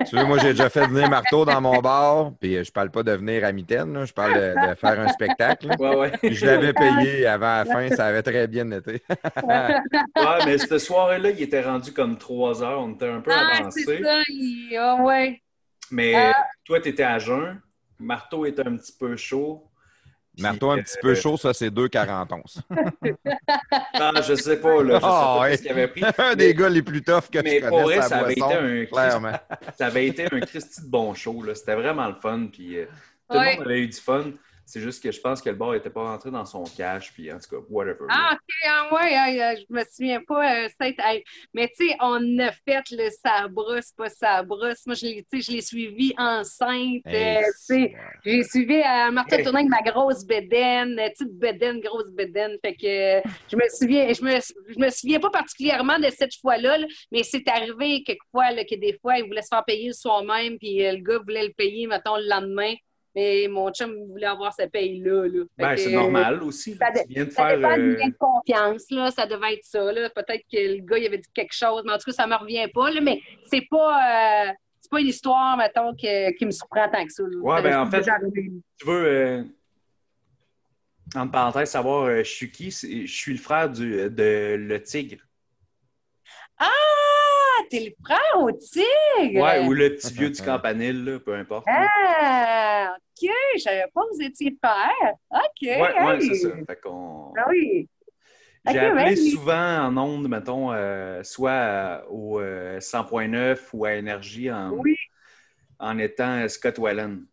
Tu 0.07 0.15
vois, 0.15 0.25
moi, 0.25 0.37
j'ai 0.39 0.49
déjà 0.49 0.69
fait 0.69 0.85
venir 0.87 1.09
Marteau 1.09 1.45
dans 1.45 1.59
mon 1.61 1.79
bar, 1.79 2.33
puis 2.39 2.55
euh, 2.57 2.63
je 2.63 2.71
parle 2.71 2.91
pas 2.91 3.01
de 3.03 3.11
venir 3.13 3.43
à 3.45 3.51
mitaine, 3.51 3.93
là, 3.93 4.05
je 4.05 4.13
parle 4.13 4.33
de, 4.33 4.69
de 4.69 4.75
faire 4.75 4.99
un 4.99 5.07
spectacle. 5.07 5.69
Ouais, 5.79 5.95
ouais. 5.95 6.11
Je 6.23 6.45
l'avais 6.45 6.73
payé 6.73 7.25
avant 7.25 7.63
la 7.63 7.65
fin, 7.65 7.89
ça 7.95 8.07
avait 8.07 8.21
très 8.21 8.47
bien 8.47 8.69
été. 8.71 9.01
Ouais, 9.43 10.45
mais 10.45 10.57
cette 10.57 10.77
soirée-là, 10.79 11.29
il 11.31 11.41
était 11.41 11.61
rendu 11.63 11.91
comme 11.93 12.17
trois 12.17 12.61
heures. 12.63 12.81
On 12.81 12.91
était 12.93 13.07
un 13.07 13.21
peu 13.21 13.31
Ah, 13.33 13.57
avancé. 13.59 13.81
c'est 13.85 14.03
ça. 14.03 14.21
il- 14.29 14.77
Ah, 14.79 14.95
ouais. 15.01 15.41
Mais 15.91 16.13
Ah. 16.15 16.33
toi, 16.63 16.79
tu 16.79 16.89
étais 16.89 17.03
à 17.03 17.17
jeun. 17.19 17.59
Marteau 17.99 18.45
était 18.45 18.67
un 18.67 18.75
petit 18.75 18.93
peu 18.99 19.15
chaud. 19.15 19.63
Marteau 20.41 20.69
un 20.71 20.77
euh, 20.77 20.81
petit 20.81 20.97
peu 21.01 21.15
chaud, 21.15 21.37
ça, 21.37 21.53
c'est 21.53 21.69
2,41. 21.69 22.61
Non, 23.99 24.11
je 24.21 24.35
sais 24.35 24.57
pas. 24.59 24.83
Là, 24.83 24.95
je 24.95 24.99
sais 24.99 25.05
Ah, 25.05 25.33
pas 25.37 25.41
ouais. 25.41 25.57
ce 25.57 25.61
qu'il 25.61 25.71
avait 25.71 25.87
pris. 25.87 26.03
un 26.17 26.35
des 26.35 26.53
gars 26.53 26.69
les 26.69 26.81
plus 26.81 27.01
toughs 27.01 27.29
que 27.31 27.39
Mais 27.39 27.59
je 27.61 27.67
pour 27.67 27.83
connais, 27.83 27.97
vrai, 27.97 28.07
ça 28.07 28.17
avait 28.17 28.31
été 28.33 28.41
boisson, 28.41 28.59
un 28.59 28.85
clairement. 28.85 29.39
ça 29.77 29.85
avait 29.87 30.07
été 30.07 30.25
un 30.31 30.39
Christy 30.41 30.81
de 30.81 30.87
bon 30.87 31.13
show. 31.13 31.41
là. 31.43 31.55
C'était 31.55 31.75
vraiment 31.75 32.07
le 32.07 32.15
fun. 32.15 32.47
Puis, 32.51 32.77
euh, 32.79 32.85
tout 33.29 33.37
Ouais. 33.37 33.51
le 33.53 33.57
monde 33.59 33.65
avait 33.67 33.79
eu 33.81 33.87
du 33.87 33.97
fun. 33.97 34.23
C'est 34.65 34.81
juste 34.81 35.01
que 35.03 35.11
je 35.11 35.21
pense 35.21 35.41
que 35.41 35.49
le 35.49 35.55
bar 35.55 35.73
n'était 35.73 35.89
pas 35.91 36.03
rentré 36.03 36.31
dans 36.31 36.45
son 36.45 36.63
cash. 36.63 37.13
Puis 37.13 37.31
en 37.31 37.37
tout 37.39 37.49
cas, 37.49 37.65
whatever. 37.69 38.05
Ah, 38.09 38.31
OK, 38.33 38.39
ah, 38.67 38.93
ouais, 38.93 39.13
hey, 39.13 39.41
euh, 39.41 39.55
je 39.57 39.73
me 39.73 39.83
souviens 39.91 40.21
pas. 40.27 40.65
euh, 40.65 40.69
mais 41.53 41.67
tu 41.67 41.87
sais, 41.87 41.95
on 41.99 42.39
a 42.39 42.51
fait 42.51 42.83
le 42.91 43.09
ça 43.11 43.47
brosse, 43.47 43.91
pas 43.95 44.09
ça 44.09 44.41
brosse. 44.43 44.85
Moi, 44.85 44.95
je 44.95 45.05
l'ai 45.05 45.25
tu 45.31 45.41
sais, 45.41 45.51
je 45.51 45.55
l'ai 45.55 45.61
suivi 45.61 46.13
enceinte. 46.17 47.01
Hey, 47.05 47.37
euh, 47.37 47.41
tu 47.41 47.45
sais, 47.45 47.53
c'est- 47.57 47.93
j'ai 48.25 48.43
suivi 48.43 48.75
euh, 48.77 49.11
Martha 49.11 49.37
Hey. 49.39 49.47
avec 49.47 49.67
ma 49.67 49.81
grosse 49.81 50.25
bédaine, 50.25 50.97
euh, 50.99 51.09
petite 51.09 51.37
bédaine, 51.37 51.79
grosse 51.79 52.09
bédaine. 52.11 52.57
Fait 52.63 52.75
que 52.75 53.19
euh, 53.19 53.21
je 53.51 53.55
me 53.55 53.63
souviens, 53.69 54.11
je 54.13 54.23
me, 54.23 54.31
je 54.73 54.79
me 54.79 54.89
souviens 54.89 55.19
pas 55.19 55.29
particulièrement 55.29 55.99
de 55.99 56.09
cette 56.09 56.35
fois-là, 56.41 56.79
là, 56.79 56.87
mais 57.11 57.23
c'est 57.23 57.47
arrivé 57.47 58.03
quelquefois 58.03 58.51
là, 58.51 58.63
que 58.65 58.75
des 58.75 58.97
fois, 58.99 59.17
il 59.19 59.25
voulait 59.25 59.41
se 59.43 59.49
faire 59.49 59.63
payer 59.63 59.87
le 59.87 59.93
soir 59.93 60.23
même, 60.23 60.57
puis 60.57 60.85
euh, 60.85 60.93
le 60.93 60.97
gars 61.03 61.19
voulait 61.19 61.45
le 61.47 61.53
payer, 61.53 61.85
mettons, 61.87 62.17
le 62.17 62.27
lendemain. 62.27 62.73
Mais 63.15 63.47
mon 63.49 63.71
chum 63.71 63.95
voulait 64.09 64.25
avoir 64.27 64.51
sa 64.53 64.67
paye-là. 64.67 65.27
là. 65.27 65.43
Ben, 65.57 65.77
c'est 65.77 65.91
normal 65.91 66.43
aussi. 66.43 66.75
là. 66.75 66.87
ça 66.87 66.91
dé- 66.91 67.05
Tu 67.07 67.13
viens 67.13 67.25
de 67.25 67.29
ça 67.31 67.47
faire. 67.47 67.55
dépend 67.57 67.71
euh, 67.71 67.95
de 67.95 68.17
confiance, 68.19 68.85
là. 68.91 69.11
Ça 69.11 69.25
devait 69.25 69.53
être 69.53 69.63
ça. 69.63 69.79
Peut-être 70.13 70.43
que 70.51 70.75
le 70.77 70.81
gars, 70.85 70.97
il 70.97 71.05
avait 71.07 71.17
dit 71.19 71.29
quelque 71.33 71.53
chose, 71.55 71.83
mais 71.85 71.93
en 71.93 71.97
tout 71.97 72.03
cas, 72.05 72.11
ça 72.11 72.27
me 72.27 72.35
revient 72.35 72.67
pas, 72.73 72.91
là. 72.91 72.99
Mais 73.01 73.21
c'est 73.49 73.65
pas, 73.69 74.47
euh, 74.49 74.51
c'est 74.81 74.91
pas 74.91 74.99
une 74.99 75.07
histoire, 75.07 75.55
mettons, 75.57 75.93
que- 75.93 76.31
qui 76.37 76.45
me 76.45 76.51
surprend 76.51 76.89
tant 76.91 77.05
que 77.05 77.11
ça. 77.13 77.23
Ça- 77.23 77.61
ben, 77.61 77.79
en 77.79 77.89
fait- 77.89 78.01
tu 78.03 78.85
veux, 78.85 79.05
euh, 79.05 79.43
entre 81.15 81.31
parenthèses, 81.31 81.69
savoir 81.69 82.03
euh, 82.07 82.17
je 82.19 82.29
suis 82.29 82.51
qui? 82.51 82.69
Je 82.71 83.05
suis 83.07 83.31
le 83.31 83.39
frère 83.39 83.69
du, 83.69 84.09
de 84.09 84.55
Le 84.59 84.81
Tigre. 84.83 85.21
Ah, 86.57 86.67
t'es 87.69 87.79
le 87.79 87.91
frère 88.03 88.41
au 88.41 88.51
tigre! 88.51 89.41
Ouais, 89.41 89.65
ou 89.65 89.73
le 89.73 89.95
petit 89.95 90.13
vieux 90.13 90.29
du 90.29 90.41
campanile, 90.41 91.03
là, 91.05 91.19
peu 91.19 91.33
importe. 91.35 91.65
Ah, 91.69 92.95
OK, 93.21 93.29
je 93.55 93.61
savais 93.61 93.85
pas 93.93 94.01
que 94.01 94.15
vous 94.15 94.21
étiez 94.21 94.51
père. 94.51 95.13
OK. 95.31 95.41
Oui, 95.61 95.69
ouais, 95.69 96.19
c'est 96.21 96.33
ça. 96.35 96.49
Fait 96.67 96.81
qu'on... 96.81 97.33
Ah 97.37 97.45
oui. 97.49 97.87
J'ai 98.67 98.79
Ok, 98.79 98.83
appelé 98.83 99.15
ouais, 99.15 99.15
souvent 99.15 99.85
en 99.87 99.97
ondes, 99.97 100.27
mettons, 100.27 100.71
euh, 100.73 101.21
soit 101.23 101.51
euh, 101.51 102.01
au 102.09 102.39
euh, 102.39 102.79
100.9 102.79 103.69
ou 103.73 103.85
à 103.85 103.93
Énergie 103.93 104.51
en, 104.51 104.71
Oui. 104.71 104.95
en 105.79 105.97
étant 105.99 106.47
Scott 106.49 106.77
Wallen. 106.79 107.25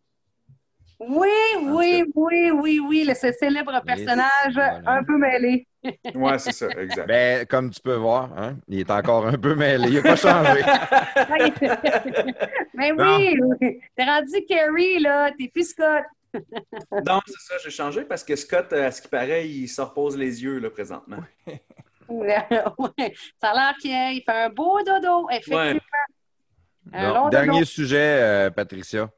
Oui, 0.99 1.27
oui, 1.61 2.03
oui, 2.15 2.51
oui, 2.51 2.79
oui, 2.79 3.03
le 3.05 3.13
ce 3.13 3.31
célèbre 3.33 3.81
personnage 3.85 4.53
voilà. 4.53 4.81
un 4.85 5.03
peu 5.03 5.17
mêlé. 5.17 5.67
Oui, 6.15 6.31
c'est 6.37 6.53
ça, 6.53 6.67
exact. 6.69 7.07
Ben, 7.07 7.45
comme 7.45 7.69
tu 7.69 7.81
peux 7.81 7.95
voir, 7.95 8.29
hein, 8.37 8.55
il 8.69 8.79
est 8.79 8.89
encore 8.91 9.27
un 9.27 9.37
peu 9.37 9.53
mêlé. 9.55 9.89
Il 9.89 9.95
n'a 9.95 10.01
pas 10.01 10.15
changé. 10.15 10.61
Mais 12.73 12.91
oui, 12.93 13.37
oui. 13.61 13.79
t'es 13.95 14.03
rendu 14.05 14.45
Carrie, 14.47 14.99
là, 14.99 15.31
t'es 15.37 15.49
plus 15.49 15.69
Scott. 15.69 16.03
non, 17.05 17.19
c'est 17.27 17.39
ça, 17.39 17.55
j'ai 17.63 17.69
changé 17.69 18.03
parce 18.05 18.23
que 18.23 18.35
Scott, 18.35 18.71
à 18.73 18.89
ce 18.91 19.01
qui 19.01 19.07
paraît, 19.07 19.47
il 19.47 19.67
se 19.67 19.81
repose 19.81 20.17
les 20.17 20.41
yeux 20.41 20.59
là, 20.59 20.69
présentement. 20.69 21.19
Ça 22.07 23.49
a 23.49 23.53
l'air 23.53 23.75
qu'il 23.79 24.23
fait 24.23 24.43
un 24.45 24.49
beau 24.49 24.79
dodo, 24.83 25.27
effectivement. 25.31 25.79
Un 26.91 27.09
Bon, 27.09 27.15
long 27.15 27.29
dernier 27.29 27.59
dodo. 27.59 27.65
sujet, 27.65 28.19
euh, 28.21 28.49
Patricia. 28.49 29.09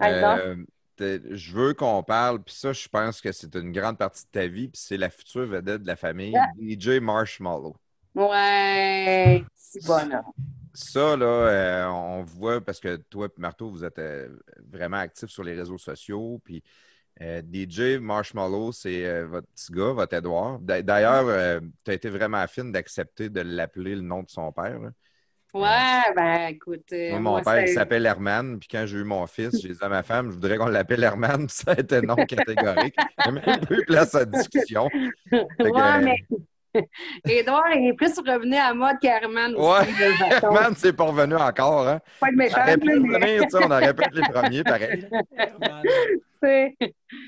Euh, 0.00 0.56
je 1.00 1.52
veux 1.52 1.74
qu'on 1.74 2.02
parle, 2.02 2.42
puis 2.42 2.54
ça, 2.54 2.72
je 2.72 2.88
pense 2.88 3.20
que 3.20 3.32
c'est 3.32 3.54
une 3.54 3.72
grande 3.72 3.98
partie 3.98 4.24
de 4.24 4.30
ta 4.30 4.46
vie, 4.46 4.68
puis 4.68 4.80
c'est 4.80 4.96
la 4.96 5.10
future 5.10 5.46
vedette 5.46 5.82
de 5.82 5.86
la 5.86 5.96
famille. 5.96 6.34
DJ 6.58 7.00
Marshmallow. 7.00 7.76
Ouais, 8.14 9.44
c'est 9.54 9.84
bon, 9.86 10.08
là. 10.08 10.24
Ça, 10.72 11.16
là, 11.16 11.26
euh, 11.26 11.86
on 11.86 12.22
voit, 12.22 12.60
parce 12.60 12.78
que 12.80 12.96
toi 12.96 13.26
et 13.26 13.40
Marteau, 13.40 13.70
vous 13.70 13.84
êtes 13.84 13.98
euh, 13.98 14.28
vraiment 14.70 14.98
actifs 14.98 15.30
sur 15.30 15.42
les 15.44 15.54
réseaux 15.54 15.78
sociaux, 15.78 16.40
puis 16.44 16.62
euh, 17.20 17.42
DJ 17.42 17.98
Marshmallow, 18.00 18.72
c'est 18.72 19.22
votre 19.24 19.46
petit 19.48 19.72
gars, 19.72 19.92
votre 19.92 20.14
Edouard. 20.14 20.58
D'a- 20.60 20.82
D'ailleurs, 20.82 21.60
tu 21.84 21.90
as 21.90 21.94
été 21.94 22.08
vraiment 22.08 22.46
fine 22.46 22.72
d'accepter 22.72 23.28
de 23.28 23.40
l'appeler 23.40 23.94
le 23.96 24.02
nom 24.02 24.22
de 24.22 24.30
son 24.30 24.52
père. 24.52 24.78
là. 24.78 24.90
Ouais, 25.52 26.12
ben 26.14 26.48
écoute. 26.48 26.92
euh, 26.92 27.18
Moi, 27.18 27.20
mon 27.20 27.32
moi, 27.32 27.42
père, 27.42 27.60
il 27.60 27.68
s'appelle 27.68 28.06
Herman. 28.06 28.58
Puis 28.60 28.68
quand 28.70 28.86
j'ai 28.86 28.98
eu 28.98 29.04
mon 29.04 29.26
fils, 29.26 29.60
j'ai 29.60 29.70
dit 29.74 29.78
à 29.80 29.88
ma 29.88 30.02
femme, 30.04 30.28
je 30.28 30.34
voudrais 30.34 30.56
qu'on 30.58 30.66
l'appelle 30.66 31.02
Herman. 31.02 31.46
Puis 31.48 31.56
ça 31.56 31.72
a 31.72 31.80
été 31.80 32.02
non 32.02 32.24
catégorique. 32.24 32.96
J'ai 33.18 33.32
même 33.32 33.58
pas 33.58 33.74
eu 33.74 33.82
place 33.82 34.14
à 34.14 34.24
discussion. 34.24 34.92
Que, 35.30 35.38
Ouais, 35.62 36.00
mais 36.00 36.16
Édouard, 37.28 37.72
il 37.74 37.88
est 37.88 37.94
plus 37.94 38.18
revenu 38.18 38.56
à 38.56 38.72
mode 38.74 38.98
qu'Herman 39.00 39.54
aussi. 39.54 39.88
Ouais. 39.88 40.38
Herman, 40.42 40.74
c'est 40.76 40.92
pas 40.92 41.04
revenu 41.04 41.34
encore. 41.36 41.88
Hein? 41.88 42.00
Pas 42.20 42.28
de 42.28 42.32
Ça 42.32 42.36
méchant, 42.36 42.62
aurait 42.62 42.76
pu 42.78 42.86
là, 42.86 42.94
mais 43.00 43.14
revenir, 43.16 43.42
tu 43.42 43.50
sais, 43.50 43.64
on 43.64 43.70
aurait 43.70 43.94
pu 43.94 44.02
être 44.04 44.14
les 44.14 44.32
premiers, 44.32 44.64
pareil. 44.64 45.08
Ben, 46.42 46.72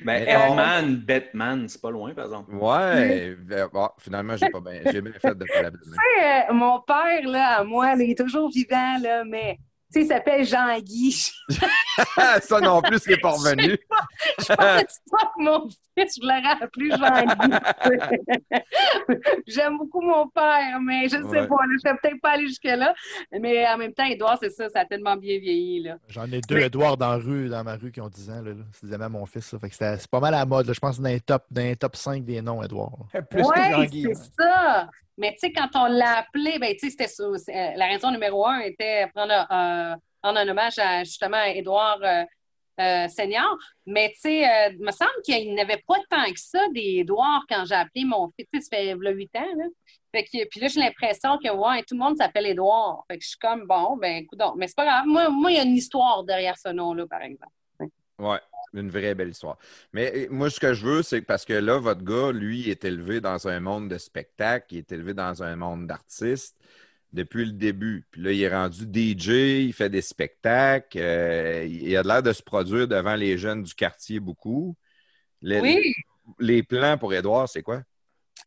Mais 0.04 0.24
Herman, 0.26 0.96
Batman, 0.96 1.68
c'est 1.68 1.80
pas 1.80 1.90
loin, 1.90 2.14
par 2.14 2.24
exemple. 2.26 2.54
Ouais, 2.54 3.36
euh, 3.50 3.68
bon, 3.70 3.88
finalement, 3.98 4.36
j'ai 4.36 4.48
pas 4.48 4.60
bien, 4.60 4.80
j'ai 4.90 5.02
bien 5.02 5.12
fait 5.12 5.34
de 5.34 5.44
pas 5.44 5.62
l'appeler. 5.62 5.82
Tu 5.84 5.90
sais, 5.90 6.50
euh, 6.50 6.54
mon 6.54 6.80
père, 6.80 7.26
là, 7.26 7.58
à 7.58 7.64
moi, 7.64 7.94
là, 7.94 8.02
il 8.02 8.12
est 8.12 8.18
toujours 8.18 8.50
vivant, 8.50 8.96
là, 9.02 9.22
mais 9.24 9.58
sais, 9.92 10.00
il 10.02 10.06
s'appelle 10.06 10.44
Jean-Guy. 10.44 11.30
ça 12.42 12.60
non 12.60 12.80
plus, 12.82 12.98
c'est 12.98 13.16
pas 13.20 13.30
revenu. 13.30 13.76
Je 14.38 14.46
pense 14.54 15.00
pas 15.10 15.32
que 15.36 15.42
mon 15.42 15.68
fils, 15.98 16.18
je 16.20 16.26
l'aurais 16.26 16.62
appelé 16.62 16.90
Jean-Guy. 16.90 18.56
J'aime 19.46 19.78
beaucoup 19.78 20.00
mon 20.00 20.28
père, 20.28 20.80
mais 20.80 21.08
je 21.08 21.16
ne 21.16 21.22
sais 21.28 21.40
Ouais. 21.42 21.46
pas, 21.46 21.56
je 21.84 21.88
ne 21.88 21.96
peut-être 21.98 22.20
pas 22.20 22.30
aller 22.30 22.46
jusque-là. 22.46 22.94
Mais 23.40 23.66
en 23.68 23.78
même 23.78 23.92
temps, 23.92 24.04
Édouard, 24.04 24.38
c'est 24.40 24.50
ça, 24.50 24.68
ça 24.68 24.80
a 24.80 24.84
tellement 24.84 25.16
bien 25.16 25.38
vieilli. 25.38 25.82
Là. 25.82 25.96
J'en 26.08 26.24
ai 26.26 26.40
deux 26.40 26.56
Mais- 26.56 26.66
Edouard 26.66 26.96
dans, 26.96 27.10
la 27.10 27.16
rue, 27.16 27.48
dans 27.48 27.64
ma 27.64 27.74
rue 27.76 27.90
qui 27.90 28.00
ont 28.00 28.08
10 28.08 28.30
ans. 28.30 28.42
Là, 28.42 28.50
là. 28.50 28.64
C'est 28.72 28.86
des 28.86 28.92
amis 28.94 29.04
à 29.04 29.08
mon 29.08 29.26
fils. 29.26 29.44
ça. 29.46 29.58
Fait 29.58 29.68
que 29.68 29.74
c'était- 29.74 29.96
c'est 29.98 30.10
pas 30.10 30.20
mal 30.20 30.34
à 30.34 30.38
la 30.38 30.46
mode. 30.46 30.66
là. 30.66 30.72
Je 30.72 30.80
pense 30.80 30.98
que 30.98 31.02
dans 31.02 31.08
les 31.08 31.20
top, 31.20 31.44
dans 31.50 31.62
les 31.62 31.76
top 31.76 31.96
5 31.96 32.24
des 32.24 32.40
noms, 32.42 32.62
Edouard. 32.62 32.92
là. 33.14 33.22
Plus 33.22 33.42
que 33.42 33.48
Oui, 33.48 33.70
Jean-Guy. 33.72 34.02
c'est 34.14 34.42
ça. 34.42 34.88
Mais 35.22 35.34
tu 35.34 35.38
sais, 35.38 35.52
quand 35.52 35.68
on 35.76 35.86
l'a 35.86 36.18
appelé, 36.18 36.58
ben, 36.58 36.74
tu 36.76 36.90
sais, 36.90 37.00
euh, 37.00 37.72
La 37.76 37.86
raison 37.86 38.10
numéro 38.10 38.44
un 38.44 38.58
était 38.58 39.06
prendre, 39.14 39.32
euh, 39.32 39.94
rendre 40.20 40.40
un 40.40 40.48
hommage 40.48 40.80
à 40.80 41.04
justement 41.04 41.40
Édouard 41.44 42.00
euh, 42.02 42.24
euh, 42.80 43.06
Senior. 43.06 43.56
Mais 43.86 44.10
tu 44.14 44.22
sais, 44.22 44.44
euh, 44.44 44.72
il 44.72 44.84
me 44.84 44.90
semble 44.90 45.12
qu'il 45.24 45.54
n'y 45.54 45.60
avait 45.60 45.80
pas 45.86 45.98
tant 46.10 46.24
que 46.24 46.40
ça 46.40 46.58
des 46.74 47.06
quand 47.06 47.64
j'ai 47.64 47.74
appelé 47.76 48.04
mon 48.04 48.32
fils. 48.36 48.48
Tu 48.52 48.60
sais, 48.60 48.62
ça 48.62 48.76
fait 48.76 48.96
là, 48.96 49.10
8 49.12 49.36
ans. 49.36 49.54
Là. 49.58 49.64
Fait 50.10 50.24
que, 50.24 50.48
puis 50.48 50.58
là, 50.58 50.66
j'ai 50.66 50.80
l'impression 50.80 51.38
que 51.38 51.50
ouais, 51.52 51.84
tout 51.84 51.94
le 51.94 52.00
monde 52.00 52.16
s'appelle 52.16 52.46
Édouard. 52.46 53.04
Fait 53.08 53.16
que 53.16 53.22
je 53.22 53.28
suis 53.28 53.38
comme 53.38 53.64
bon, 53.64 53.96
ben 53.98 54.24
écoute 54.24 54.40
Mais 54.56 54.66
c'est 54.66 54.74
pas 54.74 54.86
grave. 54.86 55.06
Moi, 55.06 55.30
moi, 55.30 55.52
il 55.52 55.56
y 55.56 55.60
a 55.60 55.62
une 55.62 55.76
histoire 55.76 56.24
derrière 56.24 56.58
ce 56.58 56.70
nom-là, 56.70 57.06
par 57.06 57.22
exemple. 57.22 57.52
Ouais, 58.18 58.40
une 58.74 58.90
vraie 58.90 59.14
belle 59.14 59.30
histoire. 59.30 59.58
Mais 59.92 60.12
euh, 60.14 60.26
moi, 60.30 60.50
ce 60.50 60.60
que 60.60 60.74
je 60.74 60.84
veux, 60.84 61.02
c'est 61.02 61.22
parce 61.22 61.44
que 61.44 61.52
là, 61.52 61.78
votre 61.78 62.02
gars, 62.02 62.32
lui, 62.32 62.60
il 62.60 62.68
est 62.70 62.84
élevé 62.84 63.20
dans 63.20 63.48
un 63.48 63.60
monde 63.60 63.88
de 63.88 63.98
spectacle, 63.98 64.66
il 64.74 64.78
est 64.78 64.92
élevé 64.92 65.14
dans 65.14 65.42
un 65.42 65.56
monde 65.56 65.86
d'artistes 65.86 66.56
depuis 67.12 67.44
le 67.44 67.52
début. 67.52 68.06
Puis 68.10 68.22
là, 68.22 68.32
il 68.32 68.42
est 68.42 68.48
rendu 68.54 68.84
DJ, 68.84 69.66
il 69.66 69.72
fait 69.72 69.90
des 69.90 70.00
spectacles, 70.02 70.98
euh, 70.98 71.64
il 71.64 71.94
a 71.96 72.02
l'air 72.02 72.22
de 72.22 72.32
se 72.32 72.42
produire 72.42 72.88
devant 72.88 73.14
les 73.14 73.36
jeunes 73.36 73.62
du 73.62 73.74
quartier 73.74 74.18
beaucoup. 74.20 74.74
Les, 75.42 75.60
Oui. 75.60 75.92
les 76.38 76.62
plans 76.62 76.96
pour 76.96 77.12
Édouard, 77.12 77.48
c'est 77.48 77.62
quoi? 77.62 77.82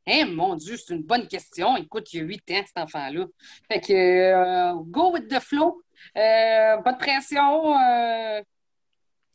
Eh 0.07 0.23
mon 0.25 0.55
Dieu, 0.55 0.77
c'est 0.77 0.93
une 0.93 1.03
bonne 1.03 1.27
question. 1.27 1.77
Écoute, 1.77 2.13
il 2.13 2.17
y 2.17 2.21
a 2.21 2.25
8 2.25 2.51
ans, 2.51 2.63
cet 2.65 2.77
enfant-là. 2.77 3.25
Fait 3.71 3.79
que 3.81 3.93
euh, 3.93 4.73
go 4.85 5.11
with 5.13 5.27
the 5.27 5.39
flow. 5.39 5.81
Euh, 6.17 6.77
pas 6.77 6.93
de 6.93 6.97
pression. 6.97 7.73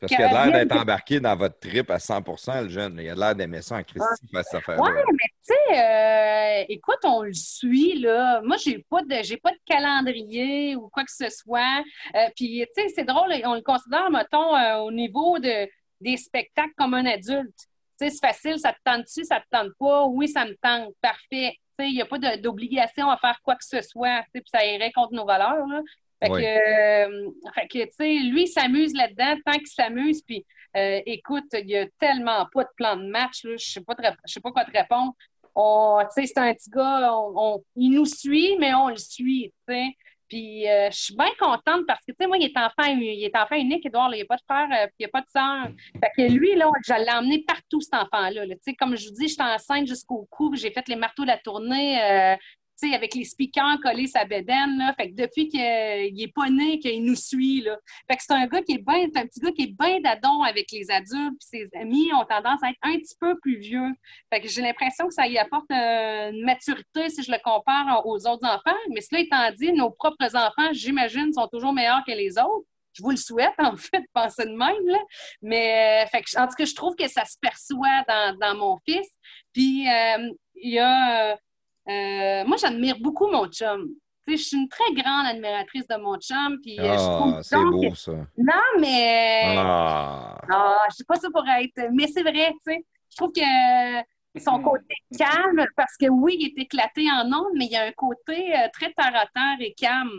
Parce 0.01 0.15
qu'il 0.15 0.25
a 0.25 0.45
l'air 0.45 0.51
d'être 0.51 0.81
embarqué 0.81 1.19
dans 1.19 1.35
votre 1.35 1.59
trip 1.59 1.91
à 1.91 1.97
100% 1.97 2.63
le 2.63 2.69
jeune. 2.69 2.97
Il 2.99 3.07
a 3.07 3.13
l'air 3.13 3.35
d'aimer 3.35 3.61
ça 3.61 3.75
en 3.75 3.83
Christie, 3.83 4.27
faire 4.31 4.43
cette 4.43 4.55
affaire-là. 4.55 4.81
Ouais, 4.81 5.03
mais 5.11 5.29
tu 5.45 5.53
sais, 5.53 5.79
euh, 5.79 6.65
écoute, 6.69 6.97
on 7.03 7.21
le 7.21 7.33
suit, 7.33 7.99
là. 7.99 8.41
Moi, 8.41 8.57
j'ai 8.57 8.79
pas 8.89 9.03
de 9.03 9.21
j'ai 9.21 9.37
pas 9.37 9.51
de 9.51 9.59
calendrier 9.63 10.75
ou 10.75 10.89
quoi 10.89 11.03
que 11.03 11.11
ce 11.11 11.29
soit. 11.29 11.83
Euh, 12.15 12.27
Puis, 12.35 12.65
tu 12.75 12.81
sais, 12.81 12.89
c'est 12.95 13.03
drôle, 13.03 13.31
on 13.45 13.53
le 13.53 13.61
considère, 13.61 14.09
mettons, 14.09 14.55
euh, 14.55 14.77
au 14.77 14.91
niveau 14.91 15.37
de, 15.37 15.69
des 15.99 16.17
spectacles 16.17 16.73
comme 16.75 16.95
un 16.95 17.05
adulte. 17.05 17.53
Tu 17.99 18.07
sais, 18.07 18.09
c'est 18.09 18.25
facile, 18.27 18.57
ça 18.57 18.73
te 18.73 18.79
tente-tu, 18.83 19.23
ça 19.23 19.39
te 19.39 19.45
tente 19.51 19.69
pas? 19.77 20.05
Oui, 20.05 20.27
ça 20.27 20.45
me 20.45 20.55
tente, 20.63 20.95
parfait. 20.99 21.53
Tu 21.77 21.85
sais, 21.85 21.89
il 21.89 21.93
n'y 21.93 22.01
a 22.01 22.07
pas 22.07 22.17
d'obligation 22.37 23.07
à 23.11 23.17
faire 23.17 23.39
quoi 23.43 23.53
que 23.53 23.65
ce 23.65 23.83
soit, 23.83 24.23
tu 24.23 24.29
sais, 24.33 24.41
puis 24.41 24.49
ça 24.51 24.65
irait 24.65 24.91
contre 24.91 25.13
nos 25.13 25.25
valeurs, 25.25 25.67
là. 25.67 25.81
Fait 26.23 26.29
Oui. 26.29 26.41
que, 26.41 26.45
euh, 26.45 27.29
fait 27.55 27.67
que, 27.67 27.83
tu 27.85 27.91
sais, 27.91 28.13
lui, 28.29 28.43
il 28.43 28.47
s'amuse 28.47 28.93
là-dedans 28.93 29.35
tant 29.45 29.53
qu'il 29.57 29.67
s'amuse. 29.67 30.21
Puis, 30.21 30.45
euh, 30.77 31.01
écoute, 31.05 31.45
il 31.53 31.65
n'y 31.65 31.75
a 31.77 31.87
tellement 31.99 32.45
pas 32.53 32.63
de 32.63 32.69
plan 32.75 32.95
de 32.95 33.07
match. 33.07 33.41
Je 33.43 33.49
ne 33.49 33.57
sais, 33.57 33.81
pas 33.81 33.95
sais 34.25 34.39
quoi 34.41 34.63
te 34.65 34.71
répondre. 34.71 35.13
On- 35.55 35.99
Tu 36.15 36.21
sais, 36.21 36.27
c'est 36.27 36.39
un 36.39 36.53
petit 36.53 36.69
gars, 36.69 37.11
on- 37.13 37.33
on- 37.35 37.63
il 37.75 37.89
nous 37.91 38.05
suit, 38.05 38.55
mais 38.59 38.73
on 38.73 38.89
le 38.89 38.97
suit. 38.97 39.51
tu 39.67 39.73
sais. 39.73 39.87
Puis, 40.29 40.65
euh, 40.69 40.89
je 40.91 40.97
suis 40.97 41.15
bien 41.15 41.27
contente 41.37 41.85
parce 41.85 41.99
que, 42.05 42.11
tu 42.13 42.15
sais, 42.21 42.25
moi, 42.27 42.37
il 42.37 42.45
est 42.45 42.57
enfant, 42.57 42.85
il 42.85 43.21
est 43.25 43.35
enfant 43.35 43.55
unique, 43.57 43.85
Edouard. 43.85 44.07
là, 44.09 44.15
il 44.15 44.19
n'y 44.19 44.23
a 44.23 44.27
pas 44.27 44.37
de 44.37 44.43
frère, 44.49 44.67
euh, 44.71 44.85
puis 44.87 44.95
il 44.99 45.03
n'y 45.03 45.05
a 45.07 45.09
pas 45.09 45.19
de 45.21 45.27
sœur. 45.27 45.73
Fait 45.99 46.11
que 46.15 46.31
lui, 46.31 46.55
là, 46.55 46.71
je 46.87 46.93
l'ai 46.93 47.11
emmené 47.11 47.43
partout, 47.45 47.81
cet 47.81 47.95
enfant-là. 47.95 48.45
là. 48.45 48.55
Tu 48.55 48.61
sais, 48.61 48.73
comme 48.75 48.95
je 48.95 49.09
vous 49.09 49.13
dis, 49.15 49.27
j'étais 49.27 49.43
enceinte 49.43 49.87
jusqu'au 49.87 50.25
cou, 50.31 50.49
puis 50.51 50.59
j'ai 50.61 50.71
fait 50.71 50.87
les 50.87 50.95
marteaux 50.95 51.23
de 51.23 51.27
la 51.27 51.37
tournée. 51.37 52.01
euh, 52.01 52.35
avec 52.93 53.15
les 53.15 53.25
speakers 53.25 53.79
collés 53.81 54.07
sa 54.07 54.25
bédaine, 54.25 54.77
là. 54.77 54.93
Fait 54.93 55.09
que 55.09 55.15
depuis 55.15 55.47
qu'il 55.47 55.59
est 55.59 56.33
pas 56.33 56.49
né, 56.49 56.79
qu'il 56.79 57.03
nous 57.03 57.15
suit, 57.15 57.61
là. 57.61 57.77
Fait 58.09 58.17
que 58.17 58.23
c'est 58.23 58.33
un 58.33 58.47
gars 58.47 58.61
qui 58.61 58.73
est 58.73 58.85
bien, 58.85 59.03
un 59.03 59.25
petit 59.25 59.39
gars 59.39 59.51
qui 59.51 59.63
est 59.63 59.75
bien 59.77 59.99
d'adon 60.01 60.41
avec 60.41 60.71
les 60.71 60.89
adultes, 60.91 61.37
puis 61.39 61.67
ses 61.69 61.69
amis 61.79 62.11
ont 62.13 62.25
tendance 62.25 62.61
à 62.63 62.69
être 62.69 62.79
un 62.83 62.97
petit 62.97 63.15
peu 63.19 63.37
plus 63.39 63.57
vieux. 63.57 63.89
Fait 64.33 64.41
que 64.41 64.47
j'ai 64.47 64.61
l'impression 64.61 65.07
que 65.07 65.13
ça 65.13 65.27
y 65.27 65.37
apporte 65.37 65.69
euh, 65.71 66.31
une 66.31 66.43
maturité 66.43 67.09
si 67.09 67.23
je 67.23 67.31
le 67.31 67.37
compare 67.43 68.05
aux 68.05 68.27
autres 68.27 68.47
enfants. 68.47 68.77
Mais 68.89 69.01
cela 69.01 69.21
étant 69.21 69.51
dit, 69.51 69.71
nos 69.73 69.91
propres 69.91 70.35
enfants, 70.35 70.71
j'imagine, 70.71 71.31
sont 71.33 71.47
toujours 71.47 71.73
meilleurs 71.73 72.03
que 72.05 72.11
les 72.11 72.37
autres. 72.37 72.65
Je 72.93 73.03
vous 73.03 73.11
le 73.11 73.17
souhaite, 73.17 73.53
en 73.57 73.77
fait, 73.77 74.03
penser 74.13 74.45
de 74.45 74.55
même. 74.55 74.85
Là. 74.85 74.99
Mais, 75.41 76.03
euh, 76.03 76.07
fait 76.07 76.21
que, 76.21 76.37
en 76.37 76.47
tout 76.47 76.55
cas, 76.55 76.65
je 76.65 76.75
trouve 76.75 76.95
que 76.95 77.07
ça 77.07 77.25
se 77.25 77.37
perçoit 77.39 78.03
dans, 78.07 78.55
mon 78.55 78.77
fils. 78.87 79.07
Puis, 79.53 79.87
euh, 79.87 80.31
il 80.55 80.73
y 80.73 80.79
a. 80.79 81.37
euh, 81.89 82.43
moi, 82.45 82.57
j'admire 82.57 82.97
beaucoup 82.99 83.27
mon 83.27 83.47
chum. 83.47 83.87
Je 84.27 84.35
suis 84.35 84.55
une 84.57 84.69
très 84.69 84.93
grande 84.93 85.25
admiratrice 85.25 85.87
de 85.87 85.95
mon 85.97 86.15
chum. 86.17 86.57
Puis, 86.61 86.79
euh, 86.79 86.95
Ah, 86.97 87.39
c'est 87.41 87.57
beau, 87.57 87.89
que- 87.89 87.95
ça. 87.97 88.11
Non, 88.37 88.79
mais. 88.79 89.55
Ah. 89.57 90.37
Ah, 90.49 90.77
je 90.89 90.95
sais 90.97 91.03
pas 91.05 91.15
ça 91.15 91.27
pour 91.33 91.43
être. 91.47 91.89
Mais 91.91 92.07
c'est 92.07 92.21
vrai, 92.21 92.51
tu 92.53 92.71
sais. 92.73 92.85
Je 93.11 93.17
trouve 93.17 93.31
que 93.33 94.39
son 94.39 94.61
côté 94.61 94.95
calme, 95.17 95.65
parce 95.75 95.97
que 95.97 96.07
oui, 96.07 96.37
il 96.39 96.47
est 96.47 96.61
éclaté 96.63 97.07
en 97.11 97.25
ondes, 97.27 97.51
mais 97.57 97.65
il 97.65 97.71
y 97.71 97.75
a 97.75 97.83
un 97.83 97.91
côté 97.91 98.55
euh, 98.55 98.67
très 98.71 98.93
terre 98.93 99.13
à 99.15 99.25
terre 99.33 99.57
et 99.59 99.73
calme. 99.73 100.09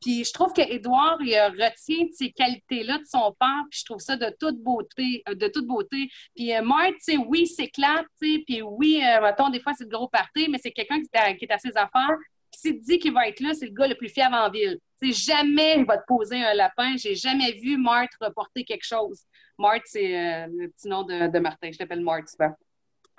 Puis 0.00 0.24
je 0.24 0.32
trouve 0.32 0.52
qu'Édouard, 0.52 1.18
il 1.20 1.34
euh, 1.34 1.48
retient 1.48 2.06
ces 2.12 2.30
qualités-là 2.32 2.98
de 2.98 3.04
son 3.04 3.34
père, 3.38 3.64
puis 3.70 3.80
je 3.80 3.84
trouve 3.84 4.00
ça 4.00 4.16
de 4.16 4.34
toute 4.40 4.58
beauté, 4.62 5.22
euh, 5.28 5.34
de 5.34 5.48
toute 5.48 5.66
beauté. 5.66 6.08
Puis 6.34 6.54
euh, 6.54 6.62
Marthe, 6.62 6.94
tu 7.04 7.12
sais, 7.12 7.16
oui, 7.18 7.46
s'éclate, 7.46 8.06
tu 8.20 8.36
sais, 8.36 8.42
puis 8.46 8.62
oui, 8.62 9.02
euh, 9.04 9.20
mettons, 9.20 9.50
des 9.50 9.60
fois, 9.60 9.72
c'est 9.76 9.84
le 9.84 9.90
gros 9.90 10.08
party, 10.08 10.48
mais 10.50 10.58
c'est 10.62 10.70
quelqu'un 10.70 11.00
qui, 11.00 11.08
est 11.12 11.18
à- 11.18 11.34
qui 11.34 11.44
est 11.44 11.52
à 11.52 11.58
ses 11.58 11.76
affaires. 11.76 12.16
S'il 12.52 12.80
te 12.80 12.84
dit 12.84 12.98
qu'il 12.98 13.12
va 13.12 13.28
être 13.28 13.40
là, 13.40 13.54
c'est 13.54 13.66
le 13.66 13.72
gars 13.72 13.86
le 13.86 13.94
plus 13.94 14.08
fiable 14.08 14.34
en 14.34 14.50
ville. 14.50 14.78
C'est 15.00 15.12
jamais 15.12 15.76
il 15.78 15.84
va 15.84 15.98
te 15.98 16.04
poser 16.06 16.42
un 16.42 16.52
lapin. 16.54 16.96
J'ai 16.96 17.14
jamais 17.14 17.52
vu 17.52 17.76
Marthe 17.78 18.10
reporter 18.20 18.64
quelque 18.64 18.84
chose. 18.84 19.22
Marthe, 19.58 19.82
c'est 19.84 20.18
euh, 20.18 20.46
le 20.52 20.68
petit 20.68 20.88
nom 20.88 21.04
de, 21.04 21.28
de 21.28 21.38
Martin. 21.38 21.70
Je 21.72 21.78
l'appelle 21.78 22.00
Marthe 22.00 22.28
souvent. 22.28 22.52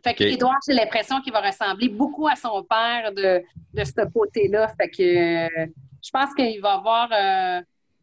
Fait 0.04 0.14
que 0.16 0.24
Ok. 0.26 0.32
Édouard, 0.32 0.58
j'ai 0.68 0.74
l'impression 0.74 1.22
qu'il 1.22 1.32
va 1.32 1.40
ressembler 1.42 1.88
beaucoup 1.90 2.28
à 2.28 2.36
son 2.36 2.64
père 2.64 3.12
de, 3.14 3.42
de 3.74 3.84
ce 3.86 4.06
côté-là. 4.12 4.68
Fait 4.80 4.90
que 4.90 5.48
je 6.04 6.10
pense 6.12 6.34
qu'il 6.34 6.62
va 6.62 6.74
avoir. 6.74 7.10
euh, 7.12 7.62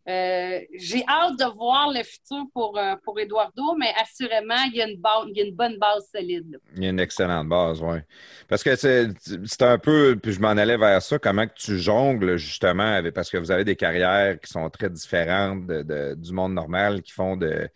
euh, 0.08 0.60
j'ai 0.74 1.04
hâte 1.06 1.38
de 1.38 1.44
voir 1.54 1.90
le 1.92 2.02
futur 2.02 2.46
pour, 2.54 2.78
euh, 2.78 2.94
pour 3.04 3.20
Eduardo, 3.20 3.74
mais 3.78 3.92
assurément, 4.00 4.54
il 4.68 4.76
y 4.76 4.80
a 4.80 4.88
une, 4.88 4.96
base, 4.98 5.24
il 5.28 5.36
y 5.36 5.42
a 5.42 5.44
une 5.44 5.54
bonne 5.54 5.76
base 5.76 6.08
solide. 6.10 6.58
Il 6.76 6.82
y 6.82 6.86
a 6.86 6.90
une 6.90 7.00
excellente 7.00 7.46
base, 7.46 7.82
oui. 7.82 7.98
Parce 8.48 8.62
que 8.62 8.74
c'est 8.74 9.12
un 9.60 9.76
peu, 9.78 10.18
puis 10.22 10.32
je 10.32 10.40
m'en 10.40 10.48
allais 10.48 10.78
vers 10.78 11.02
ça, 11.02 11.18
comment 11.18 11.46
que 11.46 11.52
tu 11.54 11.78
jongles 11.78 12.38
justement, 12.38 12.84
avec, 12.94 13.12
parce 13.12 13.28
que 13.28 13.36
vous 13.36 13.50
avez 13.50 13.64
des 13.64 13.76
carrières 13.76 14.40
qui 14.40 14.50
sont 14.50 14.70
très 14.70 14.88
différentes 14.88 15.66
du 15.66 16.32
monde 16.32 16.54
normal, 16.54 17.02
qui 17.02 17.12
font 17.12 17.36
de, 17.36 17.68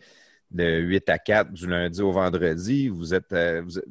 de 0.49 0.79
8 0.79 1.09
à 1.09 1.19
4 1.19 1.51
du 1.51 1.67
lundi 1.67 2.01
au 2.01 2.11
vendredi. 2.11 2.87
Vous 2.89 3.13
êtes, 3.13 3.31
vous 3.63 3.77
êtes- 3.77 3.85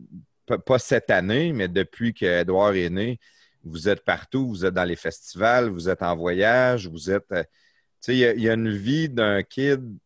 pas, 0.46 0.58
pas 0.58 0.80
cette 0.80 1.10
année, 1.10 1.52
mais 1.52 1.68
depuis 1.68 2.12
qu'Edouard 2.12 2.74
est 2.74 2.90
né, 2.90 3.20
vous 3.64 3.88
êtes 3.88 4.04
partout, 4.04 4.48
vous 4.48 4.64
êtes 4.64 4.74
dans 4.74 4.84
les 4.84 4.96
festivals, 4.96 5.68
vous 5.68 5.88
êtes 5.88 6.02
en 6.02 6.16
voyage, 6.16 6.86
vous 6.88 7.10
êtes. 7.10 7.30
euh, 7.32 7.42
tu 7.44 7.48
sais, 8.00 8.14
il 8.14 8.18
y 8.18 8.26
a- 8.26 8.32
il 8.34 8.42
y, 8.42 8.48
a 8.50 8.54
une 8.54 8.70
vie 8.70 9.08
d'un 9.08 9.42
kid 9.42 9.96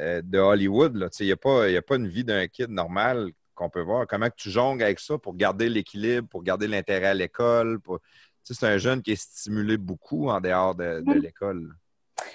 euh, 0.00 0.22
de 0.24 0.38
Hollywood. 0.38 0.94
là. 0.96 1.08
Tu 1.10 1.16
sais, 1.18 1.24
Il 1.24 1.28
n'y 1.28 1.32
a, 1.32 1.36
pas- 1.36 1.68
il 1.68 1.72
y 1.74 1.76
a 1.76 1.82
pas 1.82 1.96
une 1.96 2.08
vie 2.08 2.24
d'un 2.24 2.46
kid 2.48 2.70
normal 2.70 3.30
qu'on 3.54 3.68
peut 3.70 3.80
voir. 3.82 4.06
Comment 4.06 4.28
tu 4.36 4.48
jongles 4.50 4.82
avec 4.84 5.00
ça 5.00 5.18
pour 5.18 5.34
garder 5.36 5.68
l'équilibre, 5.68 6.28
pour 6.28 6.42
garder 6.44 6.68
l'intérêt 6.68 7.08
à 7.08 7.14
l'école? 7.14 7.80
pour- 7.80 7.98
Tu 8.44 8.54
sais, 8.54 8.60
C'est 8.60 8.66
un 8.66 8.78
jeune 8.78 9.02
qui 9.02 9.10
est 9.12 9.20
stimulé 9.20 9.76
beaucoup 9.76 10.28
en 10.30 10.40
dehors 10.40 10.74
de, 10.74 11.00
de 11.00 11.14
Mm. 11.14 11.22
l'école. 11.22 11.74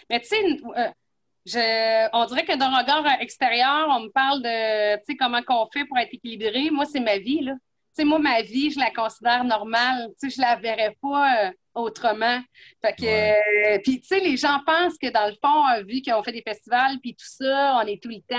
Mais 0.10 0.20
tu 0.20 0.28
sais, 0.28 0.36
euh, 0.78 0.88
je- 1.46 2.10
on 2.14 2.26
dirait 2.26 2.46
que 2.46 2.58
d'un 2.58 2.78
regard 2.78 3.06
extérieur, 3.22 3.88
on 3.90 4.02
me 4.02 4.10
parle 4.10 4.42
de 4.42 4.96
tu 4.98 5.04
sais, 5.08 5.16
comment 5.18 5.42
qu'on 5.42 5.66
fait 5.74 5.86
pour 5.86 5.98
être 5.98 6.14
équilibré. 6.14 6.70
Moi, 6.70 6.86
c'est 6.86 7.00
ma 7.00 7.18
vie. 7.18 7.42
Là. 7.42 7.54
Tu 7.96 8.02
sais, 8.02 8.06
moi, 8.06 8.20
ma 8.20 8.42
vie, 8.42 8.72
je 8.72 8.80
la 8.80 8.90
considère 8.92 9.44
normale. 9.44 10.10
Tu 10.20 10.30
sais, 10.30 10.36
je 10.38 10.42
la 10.42 10.56
verrais 10.56 10.98
pas 11.02 11.46
euh, 11.48 11.52
autrement. 11.76 12.40
Fait 12.84 12.94
que, 12.96 13.76
euh, 13.76 13.80
puis, 13.84 14.02
tu 14.02 14.08
sais, 14.08 14.20
les 14.20 14.36
gens 14.36 14.60
pensent 14.66 14.98
que 14.98 15.10
dans 15.12 15.28
le 15.28 15.36
fond, 15.44 15.68
euh, 15.70 15.84
vu 15.84 16.02
qu'on 16.02 16.24
fait 16.24 16.32
des 16.32 16.42
festivals, 16.42 16.98
puis 17.02 17.14
tout 17.16 17.26
ça, 17.28 17.80
on 17.84 17.88
est 17.88 18.02
tout 18.02 18.10
le 18.10 18.22
temps 18.28 18.36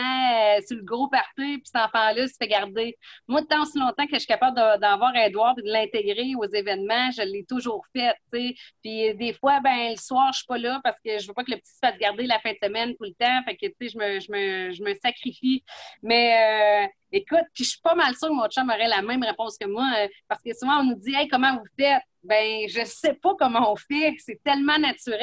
euh, 0.59 0.61
sur 0.67 0.77
le 0.77 0.83
gros 0.83 1.09
party, 1.09 1.59
puis 1.59 1.63
cet 1.65 1.77
enfant-là 1.77 2.27
se 2.27 2.35
fait 2.37 2.49
garder. 2.49 2.97
Moi, 3.29 3.43
tant 3.49 3.63
aussi 3.63 3.79
longtemps 3.79 4.07
que 4.07 4.15
je 4.15 4.19
suis 4.21 4.27
capable 4.27 4.57
de- 4.57 4.81
d'avoir 4.81 5.15
Edouard 5.17 5.55
et 5.59 5.63
de 5.63 5.71
l'intégrer 5.71 6.35
aux 6.37 6.45
événements, 6.53 7.11
je 7.13 7.23
l'ai 7.23 7.45
toujours 7.45 7.85
fait, 7.95 8.15
tu 8.33 8.39
sais. 8.49 8.55
Puis 8.83 9.15
des 9.15 9.33
fois, 9.35 9.61
ben 9.61 9.91
le 9.91 9.97
soir, 9.97 10.33
je 10.33 10.39
suis 10.39 10.47
pas 10.47 10.59
là 10.59 10.81
parce 10.83 10.99
que 11.05 11.19
je 11.19 11.27
veux 11.29 11.35
pas 11.35 11.45
que 11.45 11.53
le 11.53 11.59
petit 11.59 11.71
se 11.73 11.79
fasse 11.81 11.99
garder 11.99 12.27
la 12.27 12.39
fin 12.41 12.51
de 12.53 12.59
semaine 12.63 12.91
tout 12.97 13.05
le 13.05 13.15
temps. 13.15 13.43
Fait 13.45 13.57
que, 13.57 13.67
tu 13.67 13.75
sais, 13.83 13.89
je 13.91 13.99
me, 13.99 14.21
je, 14.21 14.33
me, 14.33 14.73
je 14.73 14.83
me 14.83 14.95
sacrifie. 15.03 15.65
Mais 16.03 16.85
euh, 16.85 16.89
écoute, 17.17 17.45
puis 17.55 17.65
je 17.65 17.71
suis 17.71 17.81
pas 17.81 17.95
mal 17.95 18.15
sûre 18.15 18.29
que 18.29 18.35
mon 18.35 18.49
chum 18.49 18.69
aurait 18.69 18.89
la 18.89 19.03
même 19.03 19.23
réponse 19.23 19.57
que 19.59 19.67
moi 19.67 19.89
euh, 19.99 20.09
parce 20.29 20.43
que 20.43 20.53
souvent, 20.55 20.81
on 20.81 20.85
nous 20.85 20.95
dit 20.97 21.15
«Hey, 21.17 21.29
comment 21.29 21.57
vous 21.57 21.65
faites?» 21.79 22.03
Ben, 22.25 22.67
je 22.69 22.83
sais 22.87 23.13
pas 23.23 23.35
comment 23.39 23.71
on 23.71 23.77
fait. 23.77 24.15
C'est 24.19 24.41
tellement 24.43 24.79
naturel. 24.79 25.21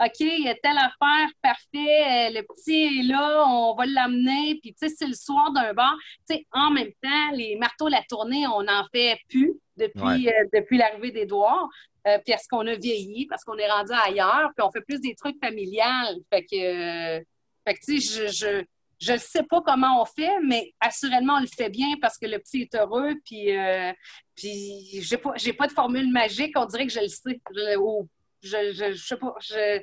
Euh, 0.00 0.04
OK, 0.06 0.20
il 0.20 0.44
y 0.44 0.48
a 0.48 0.54
telle 0.54 0.78
affaire, 0.78 1.28
parfait. 1.42 2.30
euh, 2.30 2.30
le 2.30 2.40
petit 2.42 3.00
est 3.00 3.02
là, 3.02 3.44
on 3.46 3.74
va 3.74 3.84
l'amener. 3.84 4.58
Puis, 4.62 4.72
tu 4.72 4.88
sais, 4.88 4.94
c'est 4.98 5.06
le 5.06 5.12
soir 5.12 5.52
d'un 5.52 5.74
bar. 5.74 5.94
Tu 6.26 6.36
sais, 6.36 6.46
en 6.52 6.70
même 6.70 6.90
temps, 7.02 7.30
les 7.34 7.56
marteaux, 7.56 7.88
la 7.88 8.00
tournée, 8.08 8.46
on 8.46 8.62
n'en 8.62 8.86
fait 8.90 9.18
plus 9.28 9.52
depuis, 9.76 10.00
Ouais. 10.02 10.48
depuis 10.54 10.78
l'arrivée 10.78 11.10
d'Édouard. 11.10 11.68
Euh, 12.06 12.18
puis 12.24 12.32
est-ce 12.32 12.48
qu'on 12.48 12.66
a 12.66 12.74
vieilli 12.74 13.26
parce 13.26 13.44
qu'on 13.44 13.56
est 13.58 13.70
rendu 13.70 13.92
ailleurs, 13.92 14.50
puis 14.56 14.66
on 14.66 14.70
fait 14.70 14.80
plus 14.80 15.00
des 15.00 15.14
trucs 15.14 15.36
familiales. 15.44 16.16
Fait 16.32 16.42
que, 16.42 17.18
euh, 17.18 17.20
fait 17.66 17.74
que 17.74 17.80
tu 17.84 18.00
sais, 18.00 18.28
je, 18.28 18.32
je, 18.32 18.64
je 19.04 19.18
sais 19.18 19.42
pas 19.42 19.60
comment 19.60 20.00
on 20.00 20.04
fait, 20.04 20.40
mais 20.42 20.72
assurément, 20.80 21.34
on 21.34 21.40
le 21.40 21.46
fait 21.46 21.68
bien 21.68 21.94
parce 22.00 22.18
que 22.18 22.26
le 22.26 22.38
petit 22.38 22.62
est 22.62 22.74
heureux, 22.74 23.14
puis, 23.24 23.56
euh, 23.56 23.92
puis 24.34 25.02
j'ai 25.02 25.18
pas, 25.18 25.32
j'ai 25.36 25.52
pas 25.52 25.66
de 25.66 25.72
formule 25.72 26.10
magique, 26.10 26.52
on 26.56 26.64
dirait 26.64 26.86
que 26.86 26.92
je 26.92 27.00
le 27.00 27.08
sais. 27.08 27.40
Je, 27.54 28.06
je, 28.42 28.72
je, 28.72 28.92
je 28.92 29.06
sais 29.06 29.16
pas, 29.16 29.34
je, 29.40 29.80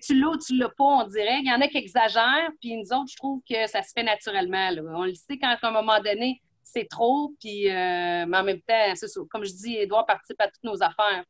tu 0.00 0.14
l'as 0.20 0.28
ou 0.28 0.38
tu 0.38 0.56
l'as 0.56 0.68
pas, 0.68 0.84
on 0.84 1.04
dirait. 1.04 1.40
Il 1.40 1.48
y 1.48 1.52
en 1.52 1.60
a 1.60 1.68
qui 1.68 1.78
exagèrent, 1.78 2.50
puis 2.60 2.76
nous 2.76 2.92
autres, 2.92 3.10
je 3.10 3.16
trouve 3.16 3.40
que 3.48 3.66
ça 3.66 3.82
se 3.82 3.92
fait 3.94 4.04
naturellement. 4.04 4.70
On 4.94 5.04
le 5.04 5.14
sait 5.14 5.38
quand, 5.38 5.56
à 5.60 5.68
un 5.68 5.70
moment 5.70 6.00
donné, 6.00 6.40
c'est 6.62 6.88
trop, 6.88 7.34
puis 7.40 7.68
euh, 7.68 8.26
mais 8.26 8.36
en 8.36 8.44
même 8.44 8.60
temps. 8.60 8.92
Comme 9.30 9.44
je 9.44 9.52
dis, 9.52 9.76
Edouard 9.76 10.06
participe 10.06 10.40
à 10.40 10.48
toutes 10.48 10.64
nos 10.64 10.82
affaires. 10.82 11.24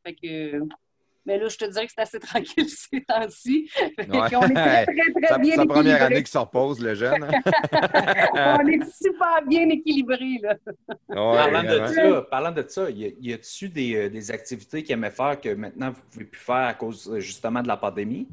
Mais 1.28 1.39
là, 1.39 1.47
je 1.48 1.57
te 1.58 1.65
dirais 1.66 1.86
que 1.86 1.92
c'est 1.94 2.00
assez 2.00 2.18
tranquille 2.31 2.68
ces 2.68 3.02
temps-ci. 3.05 3.70
Ouais. 3.98 4.07
qu'on 4.07 4.18
est 4.48 4.55
très, 4.55 4.86
très, 4.86 4.94
très 5.12 5.28
Sa, 5.28 5.39
bien 5.39 5.57
sa 5.57 5.66
première 5.66 5.97
équilibré. 5.97 6.00
année 6.15 6.23
qui 6.23 6.31
se 6.32 6.39
repose, 6.39 6.81
le 6.81 6.94
jeune. 6.94 7.23
hein? 7.23 8.58
On 8.62 8.66
est 8.66 8.84
super 8.90 9.42
bien 9.47 9.68
équilibré, 9.68 10.39
là. 10.42 10.57
Ouais, 10.89 11.15
Parlant 11.15 11.62
de 11.62 11.86
ça, 11.86 12.23
parlant 12.31 12.52
de 12.52 12.65
ça, 12.66 12.89
y 12.90 13.05
a- 13.05 13.10
y 13.20 13.32
a-tu 13.34 13.68
des, 13.68 13.94
euh, 13.94 14.08
des 14.08 14.31
activités 14.31 14.82
qu'il 14.82 14.94
aimait 14.94 15.10
faire 15.10 15.39
que 15.40 15.50
maintenant 15.55 15.90
vous 15.90 16.00
ne 16.00 16.10
pouvez 16.12 16.24
plus 16.24 16.40
faire 16.40 16.57
à 16.57 16.74
cause 16.74 17.08
euh, 17.12 17.20
justement 17.20 17.60
de 17.62 17.68
la 17.68 17.76
pandémie? 17.76 18.26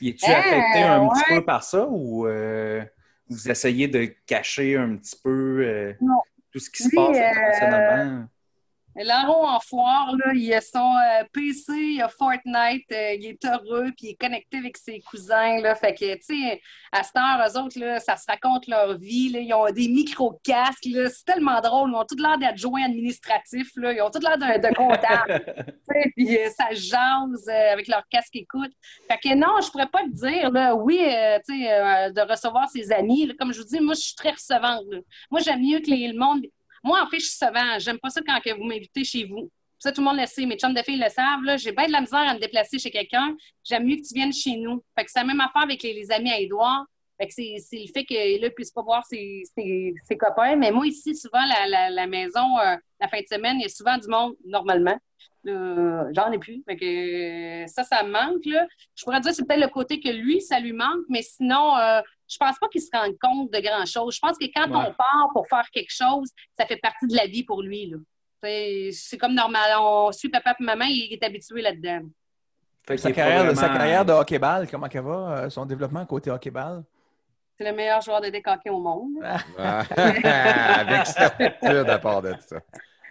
Y 0.00 0.10
es-tu 0.10 0.30
Euh, 0.30 0.34
affecté 0.34 0.82
un 0.82 1.08
petit 1.08 1.22
peu 1.34 1.44
par 1.44 1.62
ça 1.64 1.86
ou 1.88 2.26
euh, 2.26 2.82
vous 3.28 3.50
essayez 3.50 3.88
de 3.88 4.04
cacher 4.26 4.76
un 4.76 4.96
petit 4.96 5.16
peu 5.22 5.60
euh, 5.64 5.92
tout 6.52 6.58
ce 6.58 6.68
qui 6.70 6.82
se 6.82 6.94
passe 6.94 7.16
euh, 7.16 8.22
Larron 9.04 9.46
en 9.46 9.60
foire, 9.60 10.14
là, 10.16 10.32
il 10.34 10.52
a 10.54 10.60
son 10.60 10.78
euh, 10.96 11.24
PC, 11.32 11.72
il 11.72 12.02
a 12.02 12.08
Fortnite, 12.08 12.90
euh, 12.92 13.14
il 13.14 13.26
est 13.26 13.44
heureux, 13.44 13.92
puis 13.96 14.06
il 14.06 14.10
est 14.10 14.14
connecté 14.20 14.56
avec 14.58 14.76
ses 14.76 15.00
cousins. 15.00 15.60
Là, 15.60 15.74
fait 15.74 15.94
que, 15.94 16.14
tu 16.14 16.22
sais, 16.22 16.60
à 16.92 17.02
cette 17.02 17.16
heure, 17.16 17.38
eux 17.46 17.58
autres, 17.60 17.78
là, 17.78 18.00
ça 18.00 18.16
se 18.16 18.24
raconte 18.26 18.66
leur 18.68 18.96
vie. 18.96 19.30
Là, 19.30 19.40
ils 19.40 19.52
ont 19.52 19.66
des 19.70 19.88
micro-casques. 19.88 20.84
C'est 20.84 21.24
tellement 21.26 21.60
drôle. 21.60 21.90
Ils 21.90 21.96
ont 21.96 22.04
tout 22.04 22.16
l'air 22.16 22.38
d'adjoints 22.38 22.84
administratifs. 22.84 23.70
Là, 23.76 23.92
ils 23.92 24.00
ont 24.00 24.10
tout 24.10 24.20
l'air 24.20 24.38
d'un 24.38 24.58
de 24.58 24.74
comptable. 24.74 25.74
puis 26.16 26.36
euh, 26.38 26.48
ça 26.56 26.66
jase 26.72 27.48
avec 27.48 27.88
leur 27.88 28.02
casque 28.08 28.34
écoute. 28.36 28.72
Fait 29.10 29.18
que 29.18 29.34
non, 29.34 29.60
je 29.62 29.70
pourrais 29.70 29.88
pas 29.88 30.04
te 30.04 30.08
dire, 30.10 30.50
là, 30.50 30.74
oui, 30.74 30.98
tu 31.46 31.54
sais, 31.58 32.10
de 32.12 32.30
recevoir 32.30 32.68
ses 32.70 32.90
amis. 32.92 33.26
là. 33.26 33.34
comme 33.38 33.52
je 33.52 33.60
vous 33.60 33.66
dis, 33.66 33.80
moi, 33.80 33.94
je 33.94 34.00
suis 34.00 34.14
très 34.14 34.30
recevante. 34.30 34.84
là. 34.90 34.98
Moi, 35.30 35.40
j'aime 35.40 35.60
mieux 35.60 35.80
que 35.80 35.90
les- 35.90 36.08
le 36.08 36.18
monde. 36.18 36.40
Moi, 36.86 37.02
en 37.02 37.08
fait, 37.08 37.18
je 37.18 37.26
suis 37.26 37.36
sauvage. 37.36 37.82
J'aime 37.82 37.98
pas 37.98 38.10
ça 38.10 38.20
quand 38.24 38.40
vous 38.56 38.62
m'invitez 38.62 39.02
chez 39.02 39.24
vous. 39.24 39.50
Ça, 39.76 39.90
tout 39.90 40.00
le 40.00 40.04
monde 40.04 40.20
le 40.20 40.26
sait. 40.26 40.46
Mes 40.46 40.56
chums 40.56 40.72
de 40.72 40.82
filles 40.82 41.02
le 41.02 41.10
savent. 41.10 41.58
J'ai 41.58 41.72
bien 41.72 41.88
de 41.88 41.92
la 41.92 42.00
misère 42.00 42.20
à 42.20 42.32
me 42.32 42.38
déplacer 42.38 42.78
chez 42.78 42.92
quelqu'un. 42.92 43.36
J'aime 43.64 43.84
mieux 43.84 43.96
que 43.96 44.06
tu 44.06 44.14
viennes 44.14 44.32
chez 44.32 44.56
nous. 44.56 44.84
Fait 44.96 45.04
que 45.04 45.10
c'est 45.10 45.18
la 45.18 45.24
même 45.24 45.40
affaire 45.40 45.62
avec 45.62 45.82
les, 45.82 45.92
les 45.92 46.12
amis 46.12 46.30
à 46.30 46.38
Édouard. 46.38 46.86
Fait 47.18 47.26
que 47.28 47.32
c'est 47.34 47.54
le 47.72 47.92
fait 47.92 48.04
qu'il 48.04 48.42
ne 48.42 48.48
puisse 48.50 48.70
pas 48.70 48.82
voir 48.82 49.04
ses, 49.06 49.42
ses- 49.54 49.94
ses 50.04 50.16
copains. 50.18 50.56
Mais 50.56 50.70
moi, 50.70 50.86
ici, 50.86 51.16
souvent, 51.16 51.44
la, 51.46 51.66
la- 51.66 51.90
la 51.90 52.06
maison, 52.06 52.58
euh, 52.58 52.76
la 53.00 53.08
fin 53.08 53.20
de 53.20 53.26
semaine, 53.26 53.56
il 53.58 53.62
y 53.62 53.64
a 53.64 53.68
souvent 53.68 53.96
du 53.96 54.06
monde, 54.08 54.34
normalement. 54.44 54.96
Euh, 55.46 56.04
J'en 56.14 56.30
ai 56.32 56.38
plus. 56.38 56.62
Fait 56.68 56.76
que, 56.76 56.84
euh, 57.62 57.66
ça, 57.68 57.84
ça 57.84 58.02
me 58.02 58.10
manque. 58.10 58.44
Là. 58.46 58.66
Je 58.96 59.04
pourrais 59.04 59.20
dire 59.20 59.30
que 59.30 59.36
c'est 59.36 59.46
peut-être 59.46 59.60
le 59.62 59.68
côté 59.68 60.00
que 60.00 60.08
lui, 60.08 60.40
ça 60.40 60.58
lui 60.58 60.72
manque, 60.72 61.04
mais 61.08 61.22
sinon, 61.22 61.76
euh, 61.78 62.00
je 62.28 62.36
pense 62.36 62.58
pas 62.58 62.68
qu'il 62.68 62.80
se 62.82 62.88
rende 62.92 63.16
compte 63.20 63.52
de 63.52 63.60
grand-chose. 63.60 64.14
Je 64.16 64.20
pense 64.20 64.36
que 64.36 64.46
quand 64.52 64.68
Ouais. 64.68 64.76
on 64.88 64.92
part 64.92 65.28
pour 65.32 65.46
faire 65.48 65.68
quelque 65.72 65.92
chose, 65.92 66.30
ça 66.58 66.66
fait 66.66 66.76
partie 66.78 67.06
de 67.06 67.14
la 67.16 67.26
vie 67.26 67.44
pour 67.44 67.62
lui. 67.62 67.86
là. 67.90 67.96
C'est 68.42 68.90
c'est 68.92 69.16
comme 69.18 69.34
normal. 69.34 69.70
On 69.78 70.12
suit 70.12 70.28
papa 70.28 70.54
et 70.60 70.62
maman, 70.62 70.84
il 70.88 71.12
est 71.12 71.24
habitué 71.24 71.62
là-dedans. 71.62 72.00
Fait 72.86 72.98
Sa 72.98 73.10
carrière, 73.12 73.48
de, 73.48 73.54
sa 73.56 73.68
carrière 73.68 74.04
de 74.04 74.12
hockey-ball, 74.12 74.68
comment 74.70 74.86
elle 74.92 75.00
va? 75.00 75.48
Son 75.50 75.64
développement 75.64 76.04
côté 76.06 76.30
hockey-ball? 76.30 76.84
C'est 77.58 77.64
le 77.64 77.72
meilleur 77.72 78.00
joueur 78.02 78.20
de 78.20 78.28
deck 78.28 78.46
hockey 78.46 78.68
au 78.70 78.78
monde. 78.80 79.12
Ah, 79.58 79.82
Avec 80.80 81.06
certitude 81.06 81.88
à 81.88 81.98
part 81.98 82.20
de 82.22 82.34
ça. 82.46 82.56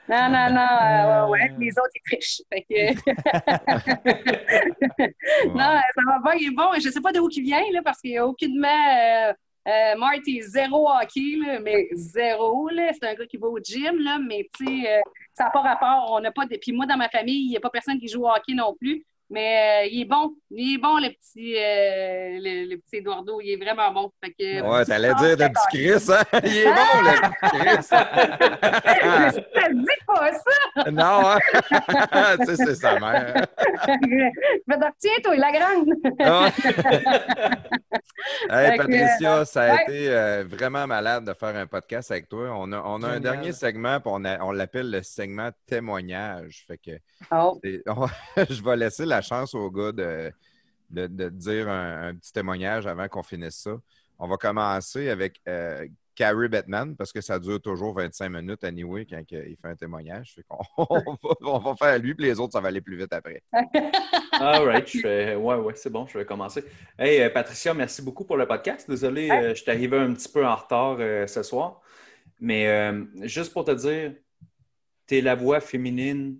Non, 0.08 0.30
non, 0.30 0.52
non. 0.52 0.62
euh, 0.62 1.26
ouais, 1.26 1.32
ouais, 1.32 1.52
les 1.58 1.72
autres, 1.72 1.90
ils 1.96 2.02
trichent. 2.06 2.44
Fait 2.48 2.62
que... 2.62 2.94
non, 5.48 5.58
ça 5.58 6.02
va 6.06 6.20
bien, 6.24 6.34
il 6.40 6.48
est 6.50 6.56
bon. 6.56 6.74
Je 6.80 6.88
ne 6.88 6.92
sais 6.94 7.02
pas 7.02 7.12
d'où 7.12 7.28
il 7.32 7.42
vient, 7.42 7.64
là, 7.74 7.82
parce 7.84 8.00
qu'il 8.02 8.12
n'y 8.12 8.20
a 8.20 8.28
aucunement. 8.28 8.68
Euh, 8.68 9.34
euh, 9.68 9.96
Marty 9.98 10.44
zéro 10.44 10.88
hockey, 10.92 11.38
là, 11.44 11.60
mais 11.60 11.88
zéro. 11.94 12.70
là. 12.70 12.92
C'est 12.94 13.08
un 13.08 13.16
gars 13.16 13.26
qui 13.26 13.38
va 13.38 13.48
au 13.48 13.58
gym, 13.58 13.98
là, 14.00 14.20
mais 14.20 14.48
tu 14.56 14.64
sais, 14.66 14.98
euh, 14.98 15.02
ça 15.34 15.46
n'a 15.46 15.50
pas 15.50 15.62
rapport. 15.62 16.12
On 16.12 16.20
n'a 16.20 16.32
pas 16.32 16.46
de... 16.46 16.56
Puis 16.58 16.72
moi, 16.72 16.86
dans 16.86 16.98
ma 16.98 17.10
famille, 17.10 17.46
il 17.46 17.50
n'y 17.50 17.58
a 17.58 17.60
pas 17.60 17.72
personne 17.72 17.98
qui 18.00 18.08
joue 18.08 18.26
au 18.26 18.30
hockey 18.30 18.54
non 18.54 18.76
plus. 18.80 19.04
Mais 19.30 19.84
euh, 19.86 19.90
il 19.92 20.02
est 20.02 20.06
bon. 20.06 20.36
Il 20.52 20.76
est 20.76 20.78
bon, 20.78 20.98
le 20.98 21.10
petit, 21.10 21.56
euh, 21.58 22.38
le, 22.42 22.70
le 22.70 22.78
petit 22.78 22.98
Eduardo. 22.98 23.42
Il 23.42 23.52
est 23.54 23.58
vraiment 23.58 23.92
bon. 23.92 24.12
Fait 24.24 24.32
que, 24.32 24.62
Ouais, 24.62 24.80
petit 24.82 24.92
t'allais 24.92 25.14
dire 25.16 25.36
de 25.38 25.44
c'est 25.44 25.50
petit 25.50 25.68
Chris, 25.72 26.14
hein? 26.14 26.40
Il 26.44 26.58
est 26.58 26.66
bon, 26.66 27.02
le 27.02 27.12
petit 27.22 27.58
hockey. 27.58 27.82
Ça 27.82 28.06
te 29.66 29.74
dit 29.74 29.86
pas 30.06 30.32
ça! 30.32 30.84
Chris. 30.84 30.92
Non, 30.94 31.22
hein? 31.32 32.38
tu 32.40 32.45
sais, 32.45 32.56
c'est 32.56 32.76
sa 32.76 33.00
mère. 33.00 33.45
Mais 34.68 34.78
donc, 34.78 34.92
tiens, 35.00 35.12
toi, 35.24 35.36
la 35.36 35.52
grande! 35.52 35.90
Ah, 36.20 36.50
Hey, 38.50 38.78
Patricia, 38.78 39.45
ça 39.45 39.64
a 39.64 39.68
ouais. 39.76 39.84
été 39.84 40.10
euh, 40.10 40.44
vraiment 40.48 40.88
malade 40.88 41.26
de 41.26 41.34
faire 41.34 41.56
un 41.56 41.68
podcast 41.68 42.12
avec 42.12 42.28
toi. 42.30 42.50
On 42.58 42.72
a, 42.72 42.82
on 42.86 43.04
a 43.04 43.08
un 43.10 43.20
dernier 43.20 43.52
segment, 43.52 44.00
puis 44.00 44.12
on, 44.14 44.52
l'appelle 44.52 44.90
le 44.92 45.02
segment 45.04 45.50
témoignage. 45.68 46.64
Fait 46.68 46.78
que 46.78 46.92
Oh. 47.32 47.60
on- 47.88 48.08
je 48.50 48.64
vais 48.64 48.76
laisser 48.78 49.06
la 49.06 49.15
chance 49.22 49.53
au 49.56 49.69
gars 49.72 49.92
de, 49.92 50.32
de, 50.90 51.30
dire 51.30 51.69
un, 51.69 52.16
petit 52.16 52.34
témoignage 52.34 52.88
avant 52.88 53.08
qu'on 53.08 53.24
finisse 53.24 53.58
ça. 53.58 53.77
On 54.18 54.27
va 54.27 54.38
commencer 54.38 55.10
avec 55.10 55.42
euh, 55.48 55.85
Carrie 56.16 56.48
Batman, 56.48 56.95
parce 56.95 57.11
que 57.11 57.19
ça 57.19 57.38
dure 57.38 57.61
toujours 57.61 57.94
25 57.94 58.30
minutes 58.30 58.64
anyway 58.64 59.06
quand 59.06 59.22
il 59.30 59.58
fait 59.61 59.68
un 59.68 59.76
témoignage. 59.76 60.35
On, 60.77 61.60
va, 61.60 61.76
faire 61.76 62.00
lui, 62.00 62.16
puis 62.16 62.26
les 62.26 62.40
autres, 62.40 62.53
ça 62.53 62.61
va 62.61 62.69
aller 62.69 62.80
plus 62.80 62.98
vite 62.98 63.11
après. 63.11 63.44
All 64.32 64.64
right, 64.66 64.94
ouais, 65.03 65.35
ouais, 65.35 65.74
c'est 65.76 65.90
bon, 65.90 66.08
je 66.08 66.18
vais 66.18 66.26
commencer. 66.26 66.64
Hey, 66.98 67.22
euh, 67.22 67.30
Patricia, 67.30 67.74
merci 67.74 68.02
beaucoup 68.02 68.24
pour 68.24 68.38
le 68.38 68.48
podcast. 68.48 68.90
Désolé, 68.90 69.30
euh, 69.30 69.50
je 69.53 69.61
suis 69.61 69.72
arrivé 69.72 69.98
un 69.98 70.14
petit 70.14 70.30
peu 70.30 70.45
en 70.45 70.56
retard 70.56 70.98
ce 71.27 71.44
soir. 71.44 71.82
Mais 72.40 72.94
juste 73.24 73.53
pour 73.53 73.66
te 73.66 73.72
dire, 73.72 74.14
tu 75.08 75.18
es 75.18 75.22
la 75.22 75.35
voix 75.35 75.60
féminine 75.60 76.38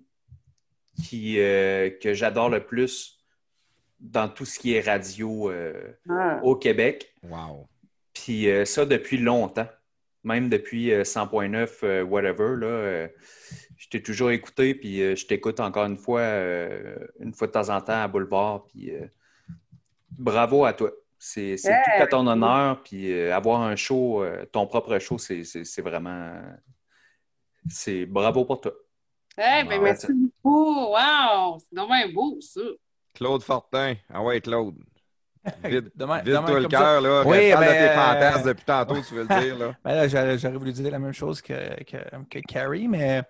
qui, 1.04 1.40
euh, 1.40 1.90
que 1.90 2.14
j'adore 2.14 2.50
le 2.50 2.66
plus 2.66 3.20
dans 4.00 4.28
tout 4.30 4.46
ce 4.46 4.60
qui 4.60 4.74
est 4.76 4.82
radio 4.82 5.50
euh, 5.50 5.94
Ah. 6.10 6.40
au 6.44 6.56
Québec. 6.56 7.14
Wow. 7.24 7.68
Puis 8.14 8.50
euh, 8.50 8.66
ça 8.66 8.86
depuis 8.86 9.18
longtemps. 9.18 9.68
Même 10.24 10.50
depuis 10.50 10.92
euh, 10.92 11.04
100.9, 11.04 11.80
euh, 11.84 12.04
whatever, 12.04 12.56
là, 12.58 12.66
euh, 12.66 13.08
je 13.78 13.88
t'ai 13.90 14.02
toujours 14.02 14.32
écouté, 14.32 14.74
puis 14.74 15.00
euh, 15.04 15.16
je 15.16 15.28
t'écoute 15.28 15.60
encore 15.60 15.86
une 15.86 15.98
fois, 15.98 16.22
euh, 16.22 16.98
une 17.20 17.32
fois 17.32 17.46
de 17.46 17.52
temps 17.52 17.70
en 17.70 17.80
temps 17.80 18.02
à 18.02 18.08
Boulevard. 18.08 18.66
Puis 18.66 18.90
euh, 18.96 19.06
bravo 20.10 20.66
à 20.66 20.74
toi. 20.74 20.92
C'est 21.20 21.56
tout 21.58 22.02
à 22.02 22.08
ton 22.08 22.26
honneur. 22.28 22.82
Puis 22.84 23.12
euh, 23.12 23.36
avoir 23.36 23.62
un 23.62 23.76
show, 23.76 24.24
euh, 24.24 24.46
ton 24.52 24.66
propre 24.68 24.98
show, 25.00 25.18
c'est 25.20 25.82
vraiment. 25.82 26.34
C'est 27.70 28.06
bravo 28.06 28.46
pour 28.46 28.62
toi. 28.62 28.74
Eh 29.38 29.64
ben, 29.64 29.68
Ouais, 29.68 29.80
merci 29.80 30.08
beaucoup. 30.14 30.92
Wow! 30.92 31.60
C'est 31.60 31.76
vraiment 31.80 32.14
beau, 32.14 32.38
ça. 32.42 32.62
Claude 33.14 33.44
Fortin. 33.44 33.96
Ah 34.14 34.24
ouais, 34.24 34.42
Claude. 34.42 34.76
Vide, 35.64 35.92
Demain- 35.96 36.22
vide 36.24 36.34
demain 36.34 36.48
toi 36.48 36.60
le 36.60 36.68
cœur, 36.68 37.02
là. 37.02 37.24
Oui, 37.26 37.52
Parle 37.52 37.66
de 37.66 37.70
ben, 37.70 37.78
tes 37.78 37.90
euh, 37.90 37.96
fantasmes 37.96 38.48
depuis 38.48 38.66
tantôt, 38.66 39.02
tu 39.02 39.14
veux 39.14 39.28
le 39.30 39.42
dire, 39.42 39.58
là. 39.60 39.76
Ben 39.84 39.94
là, 39.96 40.08
j'aurais 40.08 40.38
j'aurais 40.40 40.58
voulu 40.58 40.72
dire 40.74 40.92
la 40.92 40.98
même 41.00 41.14
chose 41.14 41.40
que, 41.42 41.84
que, 41.84 41.98
que 42.30 42.40
Carrie, 42.40 42.88
mais, 42.88 43.22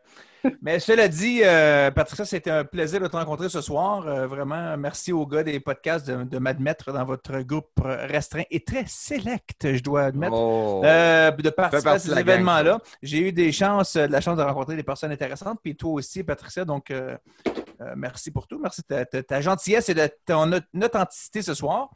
mais 0.61 0.79
cela 0.79 1.07
dit, 1.07 1.41
euh, 1.43 1.91
Patricia, 1.91 2.25
c'était 2.25 2.51
un 2.51 2.63
plaisir 2.65 2.99
de 2.99 3.07
te 3.07 3.15
rencontrer 3.15 3.49
ce 3.49 3.61
soir. 3.61 4.07
Euh, 4.07 4.27
vraiment, 4.27 4.77
merci 4.77 5.11
aux 5.13 5.25
gars 5.25 5.43
des 5.43 5.59
podcasts 5.59 6.07
de, 6.07 6.23
de 6.23 6.37
m'admettre 6.37 6.91
dans 6.91 7.03
votre 7.05 7.39
groupe 7.41 7.69
restreint 7.83 8.43
et 8.51 8.63
très 8.63 8.85
select, 8.87 9.75
je 9.75 9.81
dois 9.83 10.03
admettre. 10.03 10.33
Oh. 10.35 10.81
Euh, 10.85 11.31
de 11.31 11.49
participer 11.49 11.89
à 11.89 11.99
ces 11.99 12.17
événements-là. 12.17 12.79
J'ai 13.01 13.27
eu 13.27 13.31
des 13.31 13.51
chances, 13.51 13.95
de 13.95 14.01
la 14.11 14.21
chance 14.21 14.37
de 14.37 14.43
rencontrer 14.43 14.75
des 14.75 14.83
personnes 14.83 15.11
intéressantes, 15.11 15.59
puis 15.63 15.75
toi 15.75 15.91
aussi, 15.93 16.23
Patricia. 16.23 16.65
Donc, 16.65 16.91
euh, 16.91 17.17
euh, 17.81 17.93
merci 17.95 18.31
pour 18.31 18.47
tout. 18.47 18.59
Merci 18.59 18.81
de 18.81 18.87
ta, 18.87 19.05
ta- 19.05 19.23
ta 19.23 19.41
gentillesse 19.41 19.89
et 19.89 19.93
de 19.93 20.09
ton 20.25 20.51
aut- 20.53 20.83
authenticité 20.83 21.41
ce 21.41 21.53
soir. 21.53 21.89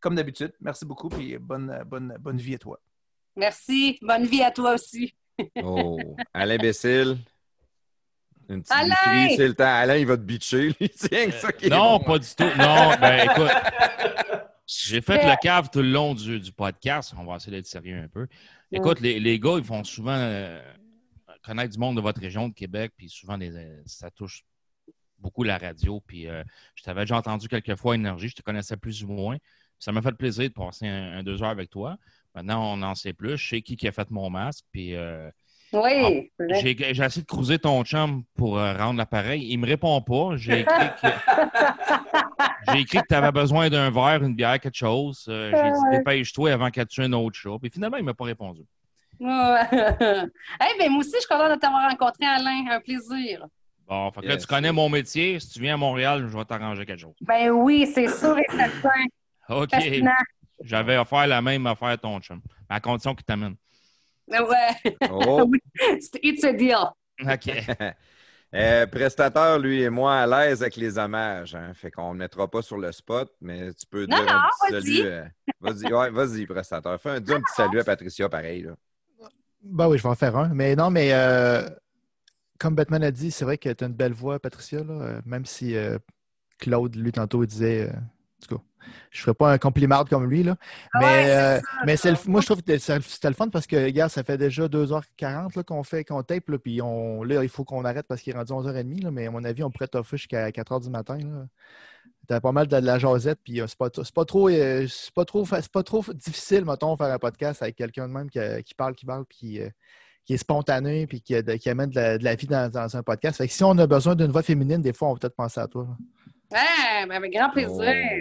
Comme 0.00 0.14
d'habitude, 0.14 0.52
merci 0.60 0.84
beaucoup, 0.86 1.08
puis 1.08 1.36
bonne, 1.38 1.82
bonne, 1.86 2.16
bonne 2.18 2.38
vie 2.38 2.54
à 2.54 2.58
toi. 2.58 2.80
Merci. 3.36 3.98
Bonne 4.02 4.24
vie 4.26 4.42
à 4.42 4.50
toi 4.50 4.74
aussi. 4.74 5.14
Oh. 5.62 5.98
Alain 6.34 6.56
Bécile. 6.58 7.18
Une 8.50 8.62
petite 8.62 8.74
Alain! 8.76 9.28
c'est 9.36 9.48
le 9.48 9.54
temps. 9.54 9.64
Alain, 9.64 9.96
il 9.96 10.06
va 10.06 10.16
te 10.16 10.22
bitcher. 10.22 10.70
lui. 10.78 10.90
Ça 10.94 11.52
qui 11.52 11.66
est 11.66 11.68
Non, 11.68 11.98
bon. 11.98 12.04
pas 12.04 12.18
du 12.18 12.28
tout. 12.36 12.44
Non, 12.58 12.90
ben 13.00 13.30
écoute, 13.30 13.50
j'ai 14.66 15.00
fait 15.00 15.24
le 15.24 15.36
cave 15.40 15.68
tout 15.72 15.82
le 15.82 15.90
long 15.90 16.14
du, 16.14 16.40
du 16.40 16.52
podcast. 16.52 17.14
On 17.16 17.24
va 17.24 17.36
essayer 17.36 17.52
d'être 17.52 17.66
sérieux 17.66 17.98
un 18.02 18.08
peu. 18.08 18.26
Écoute, 18.72 19.00
les, 19.00 19.18
les 19.20 19.38
gars, 19.38 19.54
ils 19.58 19.64
font 19.64 19.82
souvent 19.84 20.16
euh, 20.16 20.60
connaître 21.42 21.72
du 21.72 21.78
monde 21.78 21.96
de 21.96 22.00
votre 22.00 22.20
région 22.20 22.48
de 22.48 22.54
Québec, 22.54 22.92
puis 22.96 23.08
souvent, 23.08 23.36
les- 23.36 23.54
euh, 23.56 23.82
ça 23.86 24.10
touche 24.10 24.42
beaucoup 25.18 25.42
la 25.42 25.58
radio. 25.58 26.00
Puis 26.06 26.28
euh, 26.28 26.42
je 26.74 26.82
t'avais 26.82 27.02
déjà 27.02 27.16
entendu 27.16 27.48
quelques 27.48 27.76
fois 27.76 27.94
Énergie, 27.94 28.28
je 28.28 28.36
te 28.36 28.42
connaissais 28.42 28.76
plus 28.76 29.02
ou 29.04 29.08
moins. 29.08 29.36
Puis 29.38 29.84
ça 29.84 29.92
m'a 29.92 30.02
fait 30.02 30.12
plaisir 30.12 30.48
de 30.48 30.54
passer 30.54 30.86
un, 30.86 31.18
un 31.18 31.22
deux 31.22 31.42
heures 31.42 31.50
avec 31.50 31.70
toi. 31.70 31.96
Maintenant, 32.34 32.74
on 32.74 32.82
en 32.82 32.94
sait 32.94 33.12
plus. 33.12 33.36
Je 33.36 33.48
sais 33.48 33.62
qui, 33.62 33.76
qui 33.76 33.88
a 33.88 33.92
fait 33.92 34.10
mon 34.10 34.28
masque, 34.30 34.64
puis... 34.72 34.94
euh, 34.94 35.30
Oui, 35.72 36.30
vrai. 36.38 36.60
j'ai 36.60 36.76
j'ai 36.94 37.04
essayé 37.04 37.22
de 37.22 37.26
cruiser 37.26 37.58
ton 37.58 37.82
chum 37.84 38.24
pour 38.36 38.58
euh, 38.58 38.72
rendre 38.76 38.98
l'appareil. 38.98 39.46
Il 39.50 39.58
me 39.58 39.66
répond 39.66 40.00
pas. 40.00 40.36
J'ai 40.36 40.60
écrit 40.62 40.88
que, 41.00 41.08
j'ai 42.72 42.80
écrit 42.80 42.98
que 42.98 43.06
tu 43.08 43.14
avais 43.14 43.30
besoin 43.32 43.68
d'un 43.70 43.90
verre, 43.90 44.22
une 44.22 44.34
bière, 44.34 44.58
quelque 44.58 44.76
chose. 44.76 45.24
Euh, 45.28 45.50
j'ai 45.54 45.70
dit 45.70 45.98
dépêche-toi 45.98 46.52
avant 46.52 46.70
qu'elle 46.70 46.86
tue 46.86 47.02
un 47.02 47.12
autre 47.12 47.36
chat. 47.36 47.56
Puis 47.60 47.70
finalement, 47.70 47.96
il 47.98 48.04
m'a 48.04 48.14
pas 48.14 48.24
répondu. 48.24 48.62
Ouais. 49.20 49.60
Eh 50.62 50.78
ben, 50.78 50.90
moi 50.90 51.00
aussi, 51.00 51.12
je 51.14 51.18
suis 51.20 51.28
contente 51.28 51.50
de 51.54 51.60
t'avoir 51.60 51.88
rencontré, 51.88 52.24
Alain. 52.26 52.64
Un 52.70 52.80
plaisir. 52.80 53.46
Bon, 53.86 54.10
fait 54.12 54.20
que 54.22 54.26
là, 54.26 54.34
Yes. 54.34 54.42
tu 54.42 54.46
connais 54.46 54.72
mon 54.72 54.88
métier. 54.88 55.38
Si 55.40 55.50
tu 55.50 55.60
viens 55.60 55.74
à 55.74 55.76
Montréal, 55.76 56.26
je 56.30 56.36
vais 56.36 56.44
t'arranger 56.44 56.86
quelque 56.86 57.00
chose. 57.00 57.14
Ben 57.20 57.50
oui, 57.50 57.86
c'est 57.92 58.08
sûr 58.08 58.38
et 58.38 58.46
certain. 58.50 59.04
OK. 59.48 59.70
Fascinant. 59.70 60.12
J'avais 60.62 60.96
offert 60.96 61.26
la 61.26 61.42
même 61.42 61.66
affaire 61.66 61.88
à 61.88 61.96
ton 61.96 62.20
chum. 62.20 62.40
À 62.68 62.80
condition 62.80 63.14
qu'il 63.14 63.24
t'amène. 63.24 63.54
Ouais. 64.30 64.96
Oh. 65.10 65.50
It's 66.22 66.44
a 66.44 66.52
deal. 66.52 66.90
OK. 67.20 67.50
Euh, 68.52 68.84
prestateur, 68.88 69.60
lui 69.60 69.80
et 69.82 69.90
moi, 69.90 70.12
à 70.16 70.26
l'aise 70.26 70.60
avec 70.62 70.74
les 70.74 70.98
hommages. 70.98 71.54
Hein? 71.54 71.72
Fait 71.72 71.92
qu'on 71.92 72.08
ne 72.08 72.14
le 72.14 72.18
mettra 72.18 72.50
pas 72.50 72.62
sur 72.62 72.78
le 72.78 72.90
spot, 72.90 73.32
mais 73.40 73.72
tu 73.74 73.86
peux 73.86 74.06
Non, 74.06 74.16
dire 74.16 74.28
un 74.34 74.42
petit 74.68 74.86
salut. 74.96 75.02
euh, 75.06 75.24
Vas-y, 75.60 75.92
ouais, 75.92 76.10
vas-y, 76.10 76.46
prestateur. 76.46 77.00
Fais 77.00 77.10
un, 77.10 77.20
dis 77.20 77.32
un 77.32 77.40
petit 77.40 77.54
salut 77.54 77.78
à 77.78 77.84
Patricia, 77.84 78.28
pareil. 78.28 78.62
Là. 78.62 78.72
Ben 79.62 79.86
oui, 79.88 79.98
je 79.98 80.02
vais 80.02 80.08
en 80.08 80.16
faire 80.16 80.36
un. 80.36 80.48
Mais 80.48 80.74
non, 80.74 80.90
mais 80.90 81.10
euh, 81.12 81.62
comme 82.58 82.74
Batman 82.74 83.04
a 83.04 83.12
dit, 83.12 83.30
c'est 83.30 83.44
vrai 83.44 83.56
que 83.56 83.68
tu 83.72 83.84
as 83.84 83.86
une 83.86 83.94
belle 83.94 84.14
voix, 84.14 84.40
Patricia, 84.40 84.82
là, 84.82 84.94
euh, 84.94 85.20
même 85.24 85.46
si 85.46 85.76
euh, 85.76 85.98
Claude, 86.58 86.96
lui, 86.96 87.12
tantôt, 87.12 87.44
il 87.44 87.46
disait. 87.46 87.88
euh, 87.88 87.92
tout 88.48 88.56
cas, 88.56 88.62
je 89.10 89.18
ne 89.18 89.22
ferais 89.22 89.34
pas 89.34 89.52
un 89.52 89.58
compliment 89.58 90.04
comme 90.04 90.28
lui, 90.28 90.42
là. 90.42 90.56
Mais, 90.94 91.00
Ouais, 91.00 91.22
c'est 91.24 91.36
euh, 91.36 91.56
ça, 91.60 91.62
mais 91.86 91.96
ça. 91.96 92.10
le- 92.10 92.16
moi, 92.26 92.40
je 92.40 92.46
trouve 92.46 92.62
que 92.62 92.78
c'est- 92.78 93.00
c'était 93.02 93.28
le 93.28 93.34
fun 93.34 93.48
parce 93.48 93.66
que, 93.66 93.76
regarde, 93.76 94.10
ça 94.10 94.22
fait 94.22 94.38
déjà 94.38 94.68
2h40 94.68 95.54
là, 95.56 95.62
qu'on 95.62 95.82
fait, 95.82 96.04
qu'on 96.04 96.22
tape, 96.22 96.48
là, 96.48 96.58
puis 96.58 96.80
on, 96.82 97.22
là, 97.22 97.42
il 97.42 97.48
faut 97.48 97.64
qu'on 97.64 97.84
arrête 97.84 98.06
parce 98.08 98.22
qu'il 98.22 98.32
est 98.34 98.36
rendu 98.36 98.52
11h30, 98.52 99.02
là, 99.02 99.10
mais 99.10 99.26
à 99.26 99.30
mon 99.30 99.44
avis, 99.44 99.62
on 99.62 99.70
pourrait 99.70 99.88
t'offrir 99.88 100.18
jusqu'à 100.18 100.50
4h 100.50 100.80
du 100.80 100.90
matin. 100.90 101.18
Là. 101.18 101.46
T'as 102.26 102.40
pas 102.40 102.52
mal 102.52 102.66
de, 102.68 102.78
de 102.78 102.86
la 102.86 102.98
jasette, 102.98 103.40
puis 103.42 103.60
euh, 103.60 103.66
c'est 103.66 103.76
pas, 103.78 103.88
c'est 103.94 104.14
pas 104.14 104.24
trop, 104.24 104.48
euh, 104.48 104.86
c'est 104.88 105.12
pas 105.12 105.24
trop, 105.24 105.44
pas 105.72 105.82
trop 105.82 106.04
difficile, 106.14 106.64
mettons, 106.64 106.96
faire 106.96 107.12
un 107.12 107.18
podcast 107.18 107.60
avec 107.62 107.74
quelqu'un 107.76 108.06
de 108.06 108.12
même 108.12 108.30
qui, 108.30 108.38
qui 108.64 108.74
parle, 108.74 108.94
qui 108.94 109.04
parle, 109.04 109.24
puis 109.26 109.60
euh, 109.60 109.68
qui 110.24 110.34
est 110.34 110.36
spontané, 110.36 111.06
puis 111.08 111.22
qui, 111.22 111.42
de- 111.42 111.54
qui 111.54 111.68
amène 111.70 111.90
de 111.90 111.96
la, 111.96 112.18
de 112.18 112.24
la 112.24 112.34
vie 112.36 112.46
dans, 112.46 112.70
dans 112.70 112.96
un 112.96 113.02
podcast. 113.02 113.38
Fait 113.38 113.48
que 113.48 113.52
si 113.52 113.64
on 113.64 113.76
a 113.78 113.86
besoin 113.86 114.14
d'une 114.14 114.30
voix 114.30 114.42
féminine, 114.42 114.80
des 114.80 114.92
fois, 114.92 115.08
on 115.08 115.14
va 115.14 115.18
peut-être 115.18 115.34
penser 115.34 115.60
à 115.60 115.66
toi. 115.66 115.84
là. 115.88 115.96
Ouais, 116.52 117.06
ben, 117.06 117.12
avec 117.12 117.32
grand 117.32 117.50
plaisir. 117.50 117.70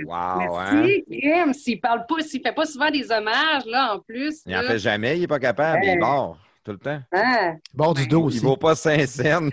Oh, 0.06 0.08
wow, 0.08 0.14
hein? 0.58 0.72
Merci, 0.74 1.06
Kim. 1.09 1.53
S'il 1.53 1.80
parle 1.82 2.06
pas, 2.08 2.22
s'il 2.22 2.41
fait 2.41 2.53
pas 2.53 2.66
souvent 2.66 2.91
des 2.91 3.09
hommages, 3.11 3.66
là, 3.66 3.95
en 3.95 3.99
plus. 3.99 4.41
Il 4.45 4.53
n'en 4.53 4.61
fait 4.64 4.80
jamais, 4.80 5.17
il 5.17 5.22
n'est 5.22 5.27
pas 5.27 5.40
capable, 5.40 5.83
Ouais. 5.83 5.93
il 5.93 5.99
mord 5.99 6.38
tout 6.64 6.74
le 6.74 6.77
temps. 6.77 7.01
Hein? 7.14 7.56
Bord 7.74 7.93
du 7.95 8.06
dos 8.06 8.19
Il 8.24 8.25
aussi. 8.25 8.38
ne 8.38 8.41
vaut 8.49 8.58
pas 8.58 8.75
Saint-Saëns. 8.75 9.49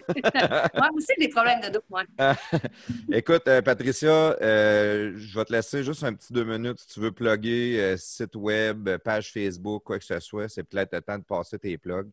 Moi 0.74 0.88
aussi, 0.94 1.12
des 1.18 1.28
problèmes 1.28 1.60
de 1.60 1.68
dos, 1.70 1.80
moi. 1.88 2.02
Écoute, 3.12 3.46
euh, 3.48 3.62
Patricia, 3.62 4.10
euh, 4.42 5.12
je 5.16 5.38
vais 5.38 5.44
te 5.44 5.52
laisser 5.52 5.82
juste 5.82 6.02
un 6.04 6.12
petit 6.12 6.32
deux 6.32 6.44
minutes 6.44 6.80
si 6.80 6.88
tu 6.88 7.00
veux 7.00 7.12
plugger 7.12 7.78
euh, 7.80 7.96
site 7.96 8.34
web, 8.34 8.90
page 8.98 9.32
Facebook, 9.32 9.84
quoi 9.84 9.98
que 9.98 10.04
ce 10.04 10.18
soit. 10.20 10.48
C'est 10.48 10.64
peut-être 10.64 10.92
le 10.94 11.00
temps 11.00 11.18
de 11.18 11.24
passer 11.24 11.58
tes 11.58 11.78
plugs. 11.78 12.10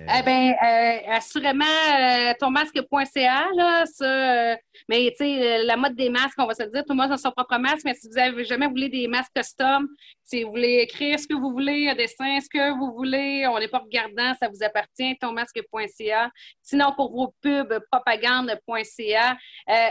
Euh, 0.00 0.12
Eh 0.18 0.22
bien, 0.22 0.54
euh, 0.62 0.98
assurément, 1.16 1.64
euh, 1.64 2.32
tonmasque.ca, 2.38 3.46
là, 3.54 3.84
ça. 3.86 4.04
euh, 4.52 4.56
mais, 4.88 5.10
tu 5.10 5.24
sais, 5.24 5.60
euh, 5.60 5.64
la 5.64 5.76
mode 5.76 5.94
des 5.94 6.08
masques, 6.08 6.38
on 6.38 6.46
va 6.46 6.54
se 6.54 6.62
le 6.62 6.70
dire, 6.70 6.82
tout 6.84 6.92
le 6.94 6.96
monde 7.02 7.12
a 7.12 7.16
son 7.16 7.30
propre 7.30 7.58
masque, 7.58 7.82
mais 7.84 7.94
si 7.94 8.08
vous 8.08 8.18
avez 8.18 8.44
jamais 8.44 8.66
voulu 8.66 8.88
des 8.88 9.06
masques 9.08 9.32
custom, 9.34 9.88
si 10.24 10.42
vous 10.44 10.50
voulez 10.50 10.78
écrire 10.82 11.18
ce 11.18 11.26
que 11.26 11.34
vous 11.34 11.50
voulez, 11.50 11.88
un 11.88 11.94
dessin, 11.94 12.38
ce 12.40 12.48
que 12.48 12.78
vous 12.78 12.92
voulez, 12.94 13.46
on 13.48 13.58
n'est 13.58 13.68
pas 13.68 13.78
regardant, 13.78 14.34
ça 14.40 14.48
vous 14.48 14.62
appartient, 14.62 15.16
tonmasque.ca. 15.18 16.30
Sinon, 16.62 16.92
pour 16.96 17.12
vos 17.12 17.34
pubs, 17.42 17.80
propagande.ca. 17.90 19.36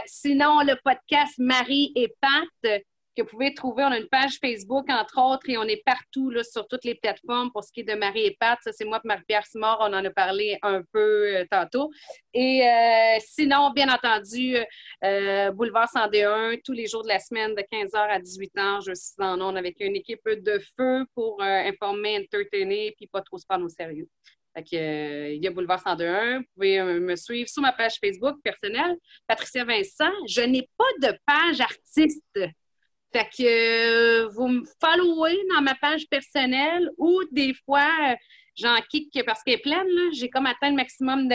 Sinon, 0.06 0.60
le 0.60 0.74
podcast 0.84 1.34
Marie 1.38 1.92
et 1.96 2.12
Pat, 2.20 2.82
que 3.18 3.22
vous 3.22 3.28
pouvez 3.30 3.52
trouver. 3.52 3.84
On 3.84 3.90
a 3.90 3.98
une 3.98 4.08
page 4.08 4.38
Facebook, 4.40 4.88
entre 4.88 5.20
autres, 5.20 5.48
et 5.48 5.58
on 5.58 5.64
est 5.64 5.82
partout 5.84 6.30
là, 6.30 6.44
sur 6.44 6.66
toutes 6.68 6.84
les 6.84 6.94
plateformes 6.94 7.50
pour 7.50 7.64
ce 7.64 7.72
qui 7.72 7.80
est 7.80 7.84
de 7.84 7.94
Marie 7.94 8.26
et 8.26 8.36
Pat. 8.38 8.58
Ça, 8.62 8.72
c'est 8.72 8.84
moi 8.84 9.00
et 9.02 9.08
Marie-Pierre 9.08 9.44
Simard. 9.44 9.78
On 9.80 9.92
en 9.92 10.04
a 10.04 10.10
parlé 10.10 10.58
un 10.62 10.82
peu 10.92 11.36
euh, 11.36 11.44
tantôt. 11.50 11.90
Et 12.32 12.62
euh, 12.62 13.18
sinon, 13.20 13.70
bien 13.70 13.92
entendu, 13.92 14.56
euh, 15.04 15.50
Boulevard 15.50 15.88
101, 15.88 16.56
tous 16.64 16.72
les 16.72 16.86
jours 16.86 17.02
de 17.02 17.08
la 17.08 17.18
semaine, 17.18 17.54
de 17.54 17.62
15h 17.62 17.96
à 17.96 18.20
18h, 18.20 18.86
je 18.86 18.94
suis 18.94 19.14
en 19.18 19.40
ondes 19.40 19.56
avec 19.56 19.76
une 19.80 19.96
équipe 19.96 20.28
de 20.28 20.60
feu 20.76 21.04
pour 21.14 21.42
informer, 21.42 22.18
entertainer, 22.18 22.94
puis 22.96 23.08
pas 23.08 23.22
trop 23.22 23.38
se 23.38 23.46
prendre 23.46 23.64
au 23.64 23.68
sérieux. 23.68 24.08
Fait 24.54 25.34
il 25.34 25.42
y 25.42 25.46
a 25.46 25.50
Boulevard 25.50 25.80
101. 25.80 26.38
Vous 26.38 26.44
pouvez 26.54 26.82
me 26.82 27.16
suivre 27.16 27.48
sur 27.48 27.62
ma 27.62 27.72
page 27.72 27.98
Facebook 28.00 28.36
personnelle, 28.42 28.96
Patricia 29.26 29.64
Vincent. 29.64 30.10
Je 30.26 30.42
n'ai 30.42 30.68
pas 30.76 31.08
de 31.10 31.18
page 31.26 31.60
artiste. 31.60 32.38
Fait 33.12 33.24
que 33.24 33.42
euh, 34.24 34.28
vous 34.28 34.48
me 34.48 34.62
followez 34.80 35.38
dans 35.54 35.62
ma 35.62 35.74
page 35.74 36.06
personnelle 36.10 36.90
ou 36.98 37.20
des 37.32 37.54
fois, 37.64 37.88
euh, 38.10 38.14
j'en 38.54 38.76
kick 38.90 39.18
parce 39.24 39.42
qu'elle 39.42 39.54
est 39.54 39.62
pleine, 39.62 39.86
là. 39.86 40.10
J'ai 40.12 40.28
comme 40.28 40.46
atteint 40.46 40.70
le 40.70 40.76
maximum. 40.76 41.28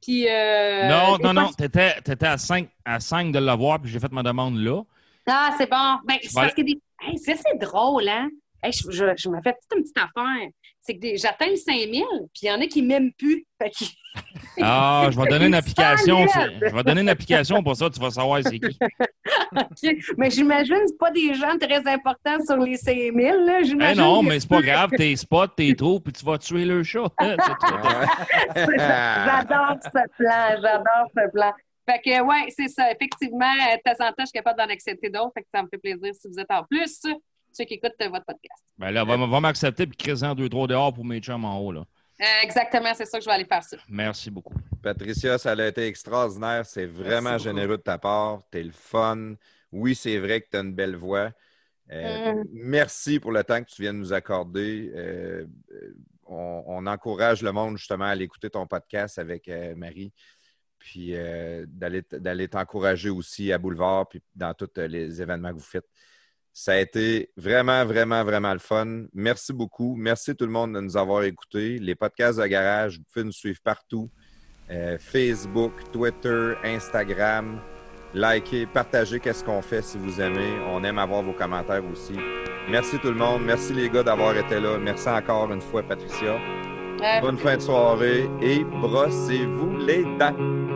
Puis. 0.00 0.28
euh, 0.28 0.88
non, 0.88 1.18
non, 1.18 1.34
non, 1.34 1.52
t'étais, 1.52 2.00
t'étais 2.00 2.26
à 2.26 2.38
5 2.38 2.68
à 2.84 3.00
5 3.00 3.32
de 3.32 3.38
l'avoir, 3.38 3.80
puis 3.80 3.90
j'ai 3.90 4.00
fait 4.00 4.12
ma 4.12 4.22
demande 4.22 4.56
là. 4.58 4.82
Ah, 5.26 5.54
c'est 5.58 5.68
bon. 5.68 5.98
Ben, 6.04 6.16
c'est 6.22 6.34
parce 6.34 6.54
que 6.54 6.62
des... 6.62 6.80
hey, 7.02 7.18
c'est 7.18 7.58
drôle, 7.58 8.08
hein? 8.08 8.28
Hey, 8.62 8.72
je, 8.72 8.90
je, 8.90 9.04
je 9.16 9.28
me 9.28 9.40
fais 9.42 9.52
toute 9.52 9.78
une 9.78 9.82
petite 9.82 9.98
affaire. 9.98 10.48
C'est 10.80 10.96
que 10.96 11.16
j'atteins 11.16 11.50
le 11.50 11.56
5000, 11.56 12.04
puis 12.32 12.42
il 12.42 12.46
y 12.46 12.50
en 12.50 12.60
a 12.60 12.66
qui 12.66 12.82
m'aiment 12.82 13.12
plus. 13.12 13.46
Ah, 14.62 15.08
je 15.10 15.20
vais 15.20 15.28
donner 15.28 15.46
une 15.46 15.54
application. 15.54 16.26
Je 16.26 16.74
vais 16.74 16.82
donner 16.82 17.02
une 17.02 17.08
application 17.08 17.62
pour 17.62 17.76
ça, 17.76 17.90
tu 17.90 18.00
vas 18.00 18.10
savoir 18.10 18.40
c'est 18.42 18.58
qui. 18.58 18.78
OK. 19.56 19.96
Mais 20.16 20.30
j'imagine 20.30 20.76
que 20.76 20.86
c'est 20.88 20.98
pas 20.98 21.10
des 21.10 21.34
gens 21.34 21.58
très 21.58 21.86
importants 21.86 22.42
sur 22.44 22.56
les 22.56 22.76
5000. 22.76 23.12
Là. 23.44 23.60
Eh 23.62 23.94
non, 23.94 24.22
mais 24.22 24.40
c'est 24.40 24.48
pas 24.48 24.62
grave, 24.62 24.90
t'es 24.96 25.14
spot, 25.16 25.52
t'es 25.56 25.74
trop, 25.74 26.00
puis 26.00 26.12
tu 26.12 26.24
vas 26.24 26.38
tuer 26.38 26.64
le 26.64 26.82
chat. 26.82 27.06
C'est 27.20 27.36
tout. 27.36 27.74
J'adore 28.76 29.76
ce 29.82 30.16
plan, 30.16 30.60
j'adore 30.62 31.10
ce 31.14 31.30
plan. 31.30 31.52
Fait 31.88 32.00
que, 32.04 32.22
ouais, 32.22 32.48
c'est 32.48 32.68
ça. 32.68 32.90
Effectivement, 32.90 33.44
euh, 33.44 33.76
de 33.76 33.82
temps 33.84 34.04
en 34.04 34.08
temps, 34.08 34.14
je 34.20 34.26
suis 34.26 34.32
capable 34.32 34.58
d'en 34.58 34.68
accepter 34.68 35.08
d'autres. 35.08 35.32
Fait 35.34 35.42
que 35.42 35.48
ça 35.54 35.62
me 35.62 35.68
fait 35.68 35.78
plaisir 35.78 36.12
si 36.14 36.26
vous 36.26 36.40
êtes 36.40 36.50
en 36.50 36.64
plus 36.64 37.00
ceux 37.56 37.64
qui 37.64 37.74
écoutent 37.74 37.92
euh, 38.02 38.08
votre 38.08 38.24
podcast. 38.26 38.64
Ben 38.78 38.90
là, 38.90 39.04
va, 39.04 39.16
va 39.16 39.40
m'accepter, 39.40 39.86
puis 39.86 39.96
crée 39.96 40.22
en 40.22 40.34
deux, 40.34 40.48
trois 40.48 40.66
dehors 40.66 40.92
pour 40.92 41.04
mes 41.04 41.20
chums 41.20 41.44
en 41.44 41.58
haut. 41.58 41.72
Là. 41.72 41.84
Euh, 42.20 42.24
exactement, 42.42 42.92
c'est 42.94 43.04
ça 43.04 43.18
que 43.18 43.24
je 43.24 43.28
vais 43.28 43.34
aller 43.34 43.44
faire 43.44 43.62
ça. 43.62 43.76
Merci 43.88 44.30
beaucoup. 44.30 44.54
Patricia, 44.82 45.36
ça 45.38 45.52
a 45.52 45.66
été 45.66 45.86
extraordinaire. 45.86 46.64
C'est 46.64 46.86
vraiment 46.86 47.30
Merci 47.30 47.46
beaucoup. 47.46 47.58
généreux 47.58 47.76
de 47.76 47.82
ta 47.82 47.98
part. 47.98 48.42
Tu 48.50 48.58
es 48.58 48.62
le 48.62 48.72
fun. 48.72 49.34
Oui, 49.72 49.94
c'est 49.94 50.18
vrai 50.18 50.40
que 50.40 50.48
tu 50.50 50.56
as 50.56 50.60
une 50.60 50.74
belle 50.74 50.96
voix. 50.96 51.30
Euh, 51.92 52.32
Mm. 52.32 52.44
Merci 52.52 53.20
pour 53.20 53.32
le 53.32 53.44
temps 53.44 53.62
que 53.62 53.68
tu 53.70 53.82
viens 53.82 53.92
de 53.92 53.98
nous 53.98 54.12
accorder. 54.12 54.90
Euh, 54.94 55.46
on, 56.26 56.64
on 56.66 56.86
encourage 56.86 57.42
le 57.42 57.52
monde 57.52 57.76
justement 57.76 58.06
à 58.06 58.08
aller 58.08 58.24
écouter 58.24 58.50
ton 58.50 58.66
podcast 58.66 59.18
avec 59.18 59.46
euh, 59.48 59.74
Marie. 59.76 60.12
Puis 60.78 61.14
euh, 61.14 61.64
d'aller 61.68 62.02
d'aller 62.12 62.48
t'encourager 62.48 63.10
aussi 63.10 63.52
à 63.52 63.58
Boulevard, 63.58 64.08
puis 64.08 64.22
dans 64.34 64.54
tous 64.54 64.68
euh, 64.78 64.86
les 64.88 65.20
événements 65.22 65.50
que 65.50 65.54
vous 65.58 65.60
faites. 65.60 65.86
Ça 66.58 66.72
a 66.72 66.78
été 66.78 67.28
vraiment, 67.36 67.84
vraiment, 67.84 68.24
vraiment 68.24 68.54
le 68.54 68.58
fun. 68.58 69.02
Merci 69.12 69.52
beaucoup. 69.52 69.94
Merci 69.94 70.34
tout 70.34 70.46
le 70.46 70.50
monde 70.50 70.72
de 70.72 70.80
nous 70.80 70.96
avoir 70.96 71.22
écoutés. 71.24 71.78
Les 71.78 71.94
podcasts 71.94 72.40
de 72.40 72.46
garage, 72.46 72.96
vous 72.96 73.04
pouvez 73.12 73.26
nous 73.26 73.32
suivre 73.32 73.58
partout. 73.62 74.08
Euh, 74.70 74.96
Facebook, 74.98 75.74
Twitter, 75.92 76.54
Instagram. 76.64 77.60
Likez, 78.14 78.64
partagez 78.64 79.20
qu'est-ce 79.20 79.44
qu'on 79.44 79.60
fait 79.60 79.82
si 79.82 79.98
vous 79.98 80.18
aimez. 80.18 80.50
On 80.68 80.82
aime 80.82 80.98
avoir 80.98 81.22
vos 81.22 81.34
commentaires 81.34 81.84
aussi. 81.92 82.14
Merci 82.70 82.98
tout 83.00 83.10
le 83.10 83.18
monde. 83.18 83.42
Merci 83.44 83.74
les 83.74 83.90
gars 83.90 84.02
d'avoir 84.02 84.34
été 84.34 84.58
là. 84.58 84.78
Merci 84.78 85.10
encore 85.10 85.52
une 85.52 85.60
fois, 85.60 85.82
Patricia. 85.82 86.38
Bonne 87.20 87.36
fin 87.36 87.58
de 87.58 87.62
soirée 87.62 88.30
et 88.40 88.64
brossez-vous 88.64 89.76
les 89.76 90.04
dents. 90.18 90.75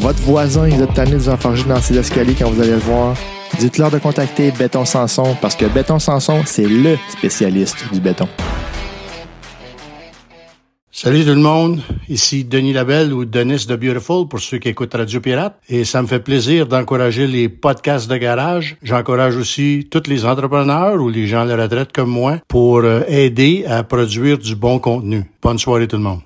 votre 0.00 0.20
voisin, 0.22 0.68
il 0.68 0.82
a 0.82 0.86
tanné 0.86 1.12
de 1.12 1.16
vous 1.16 1.68
dans 1.68 1.80
ses 1.80 1.98
escaliers 1.98 2.34
quand 2.38 2.50
vous 2.50 2.60
allez 2.60 2.72
le 2.72 2.78
voir. 2.78 3.16
Dites-leur 3.58 3.90
de 3.90 3.98
contacter 3.98 4.50
Béton 4.50 4.84
Sanson 4.84 5.36
parce 5.40 5.56
que 5.56 5.66
Béton 5.66 5.98
Sanson, 5.98 6.42
c'est 6.44 6.66
le 6.66 6.96
spécialiste 7.08 7.84
du 7.92 8.00
béton. 8.00 8.28
Salut 10.90 11.24
tout 11.24 11.30
le 11.30 11.36
monde, 11.36 11.82
ici 12.08 12.44
Denis 12.44 12.72
Labelle 12.72 13.12
ou 13.12 13.26
Denis 13.26 13.66
de 13.66 13.76
Beautiful 13.76 14.28
pour 14.28 14.40
ceux 14.40 14.56
qui 14.56 14.70
écoutent 14.70 14.94
Radio 14.94 15.20
Pirate 15.20 15.60
et 15.68 15.84
ça 15.84 16.00
me 16.00 16.06
fait 16.06 16.20
plaisir 16.20 16.66
d'encourager 16.66 17.26
les 17.26 17.50
podcasts 17.50 18.08
de 18.08 18.16
garage. 18.16 18.78
J'encourage 18.82 19.36
aussi 19.36 19.86
tous 19.90 20.08
les 20.08 20.24
entrepreneurs 20.24 21.00
ou 21.00 21.10
les 21.10 21.26
gens 21.26 21.40
à 21.40 21.44
la 21.44 21.64
retraite 21.64 21.92
comme 21.92 22.08
moi 22.08 22.38
pour 22.48 22.78
euh, 22.78 23.02
aider 23.08 23.66
à 23.68 23.82
produire 23.82 24.38
du 24.38 24.56
bon 24.56 24.78
contenu. 24.78 25.24
Bonne 25.42 25.58
soirée 25.58 25.86
tout 25.86 25.96
le 25.96 26.02
monde. 26.02 26.20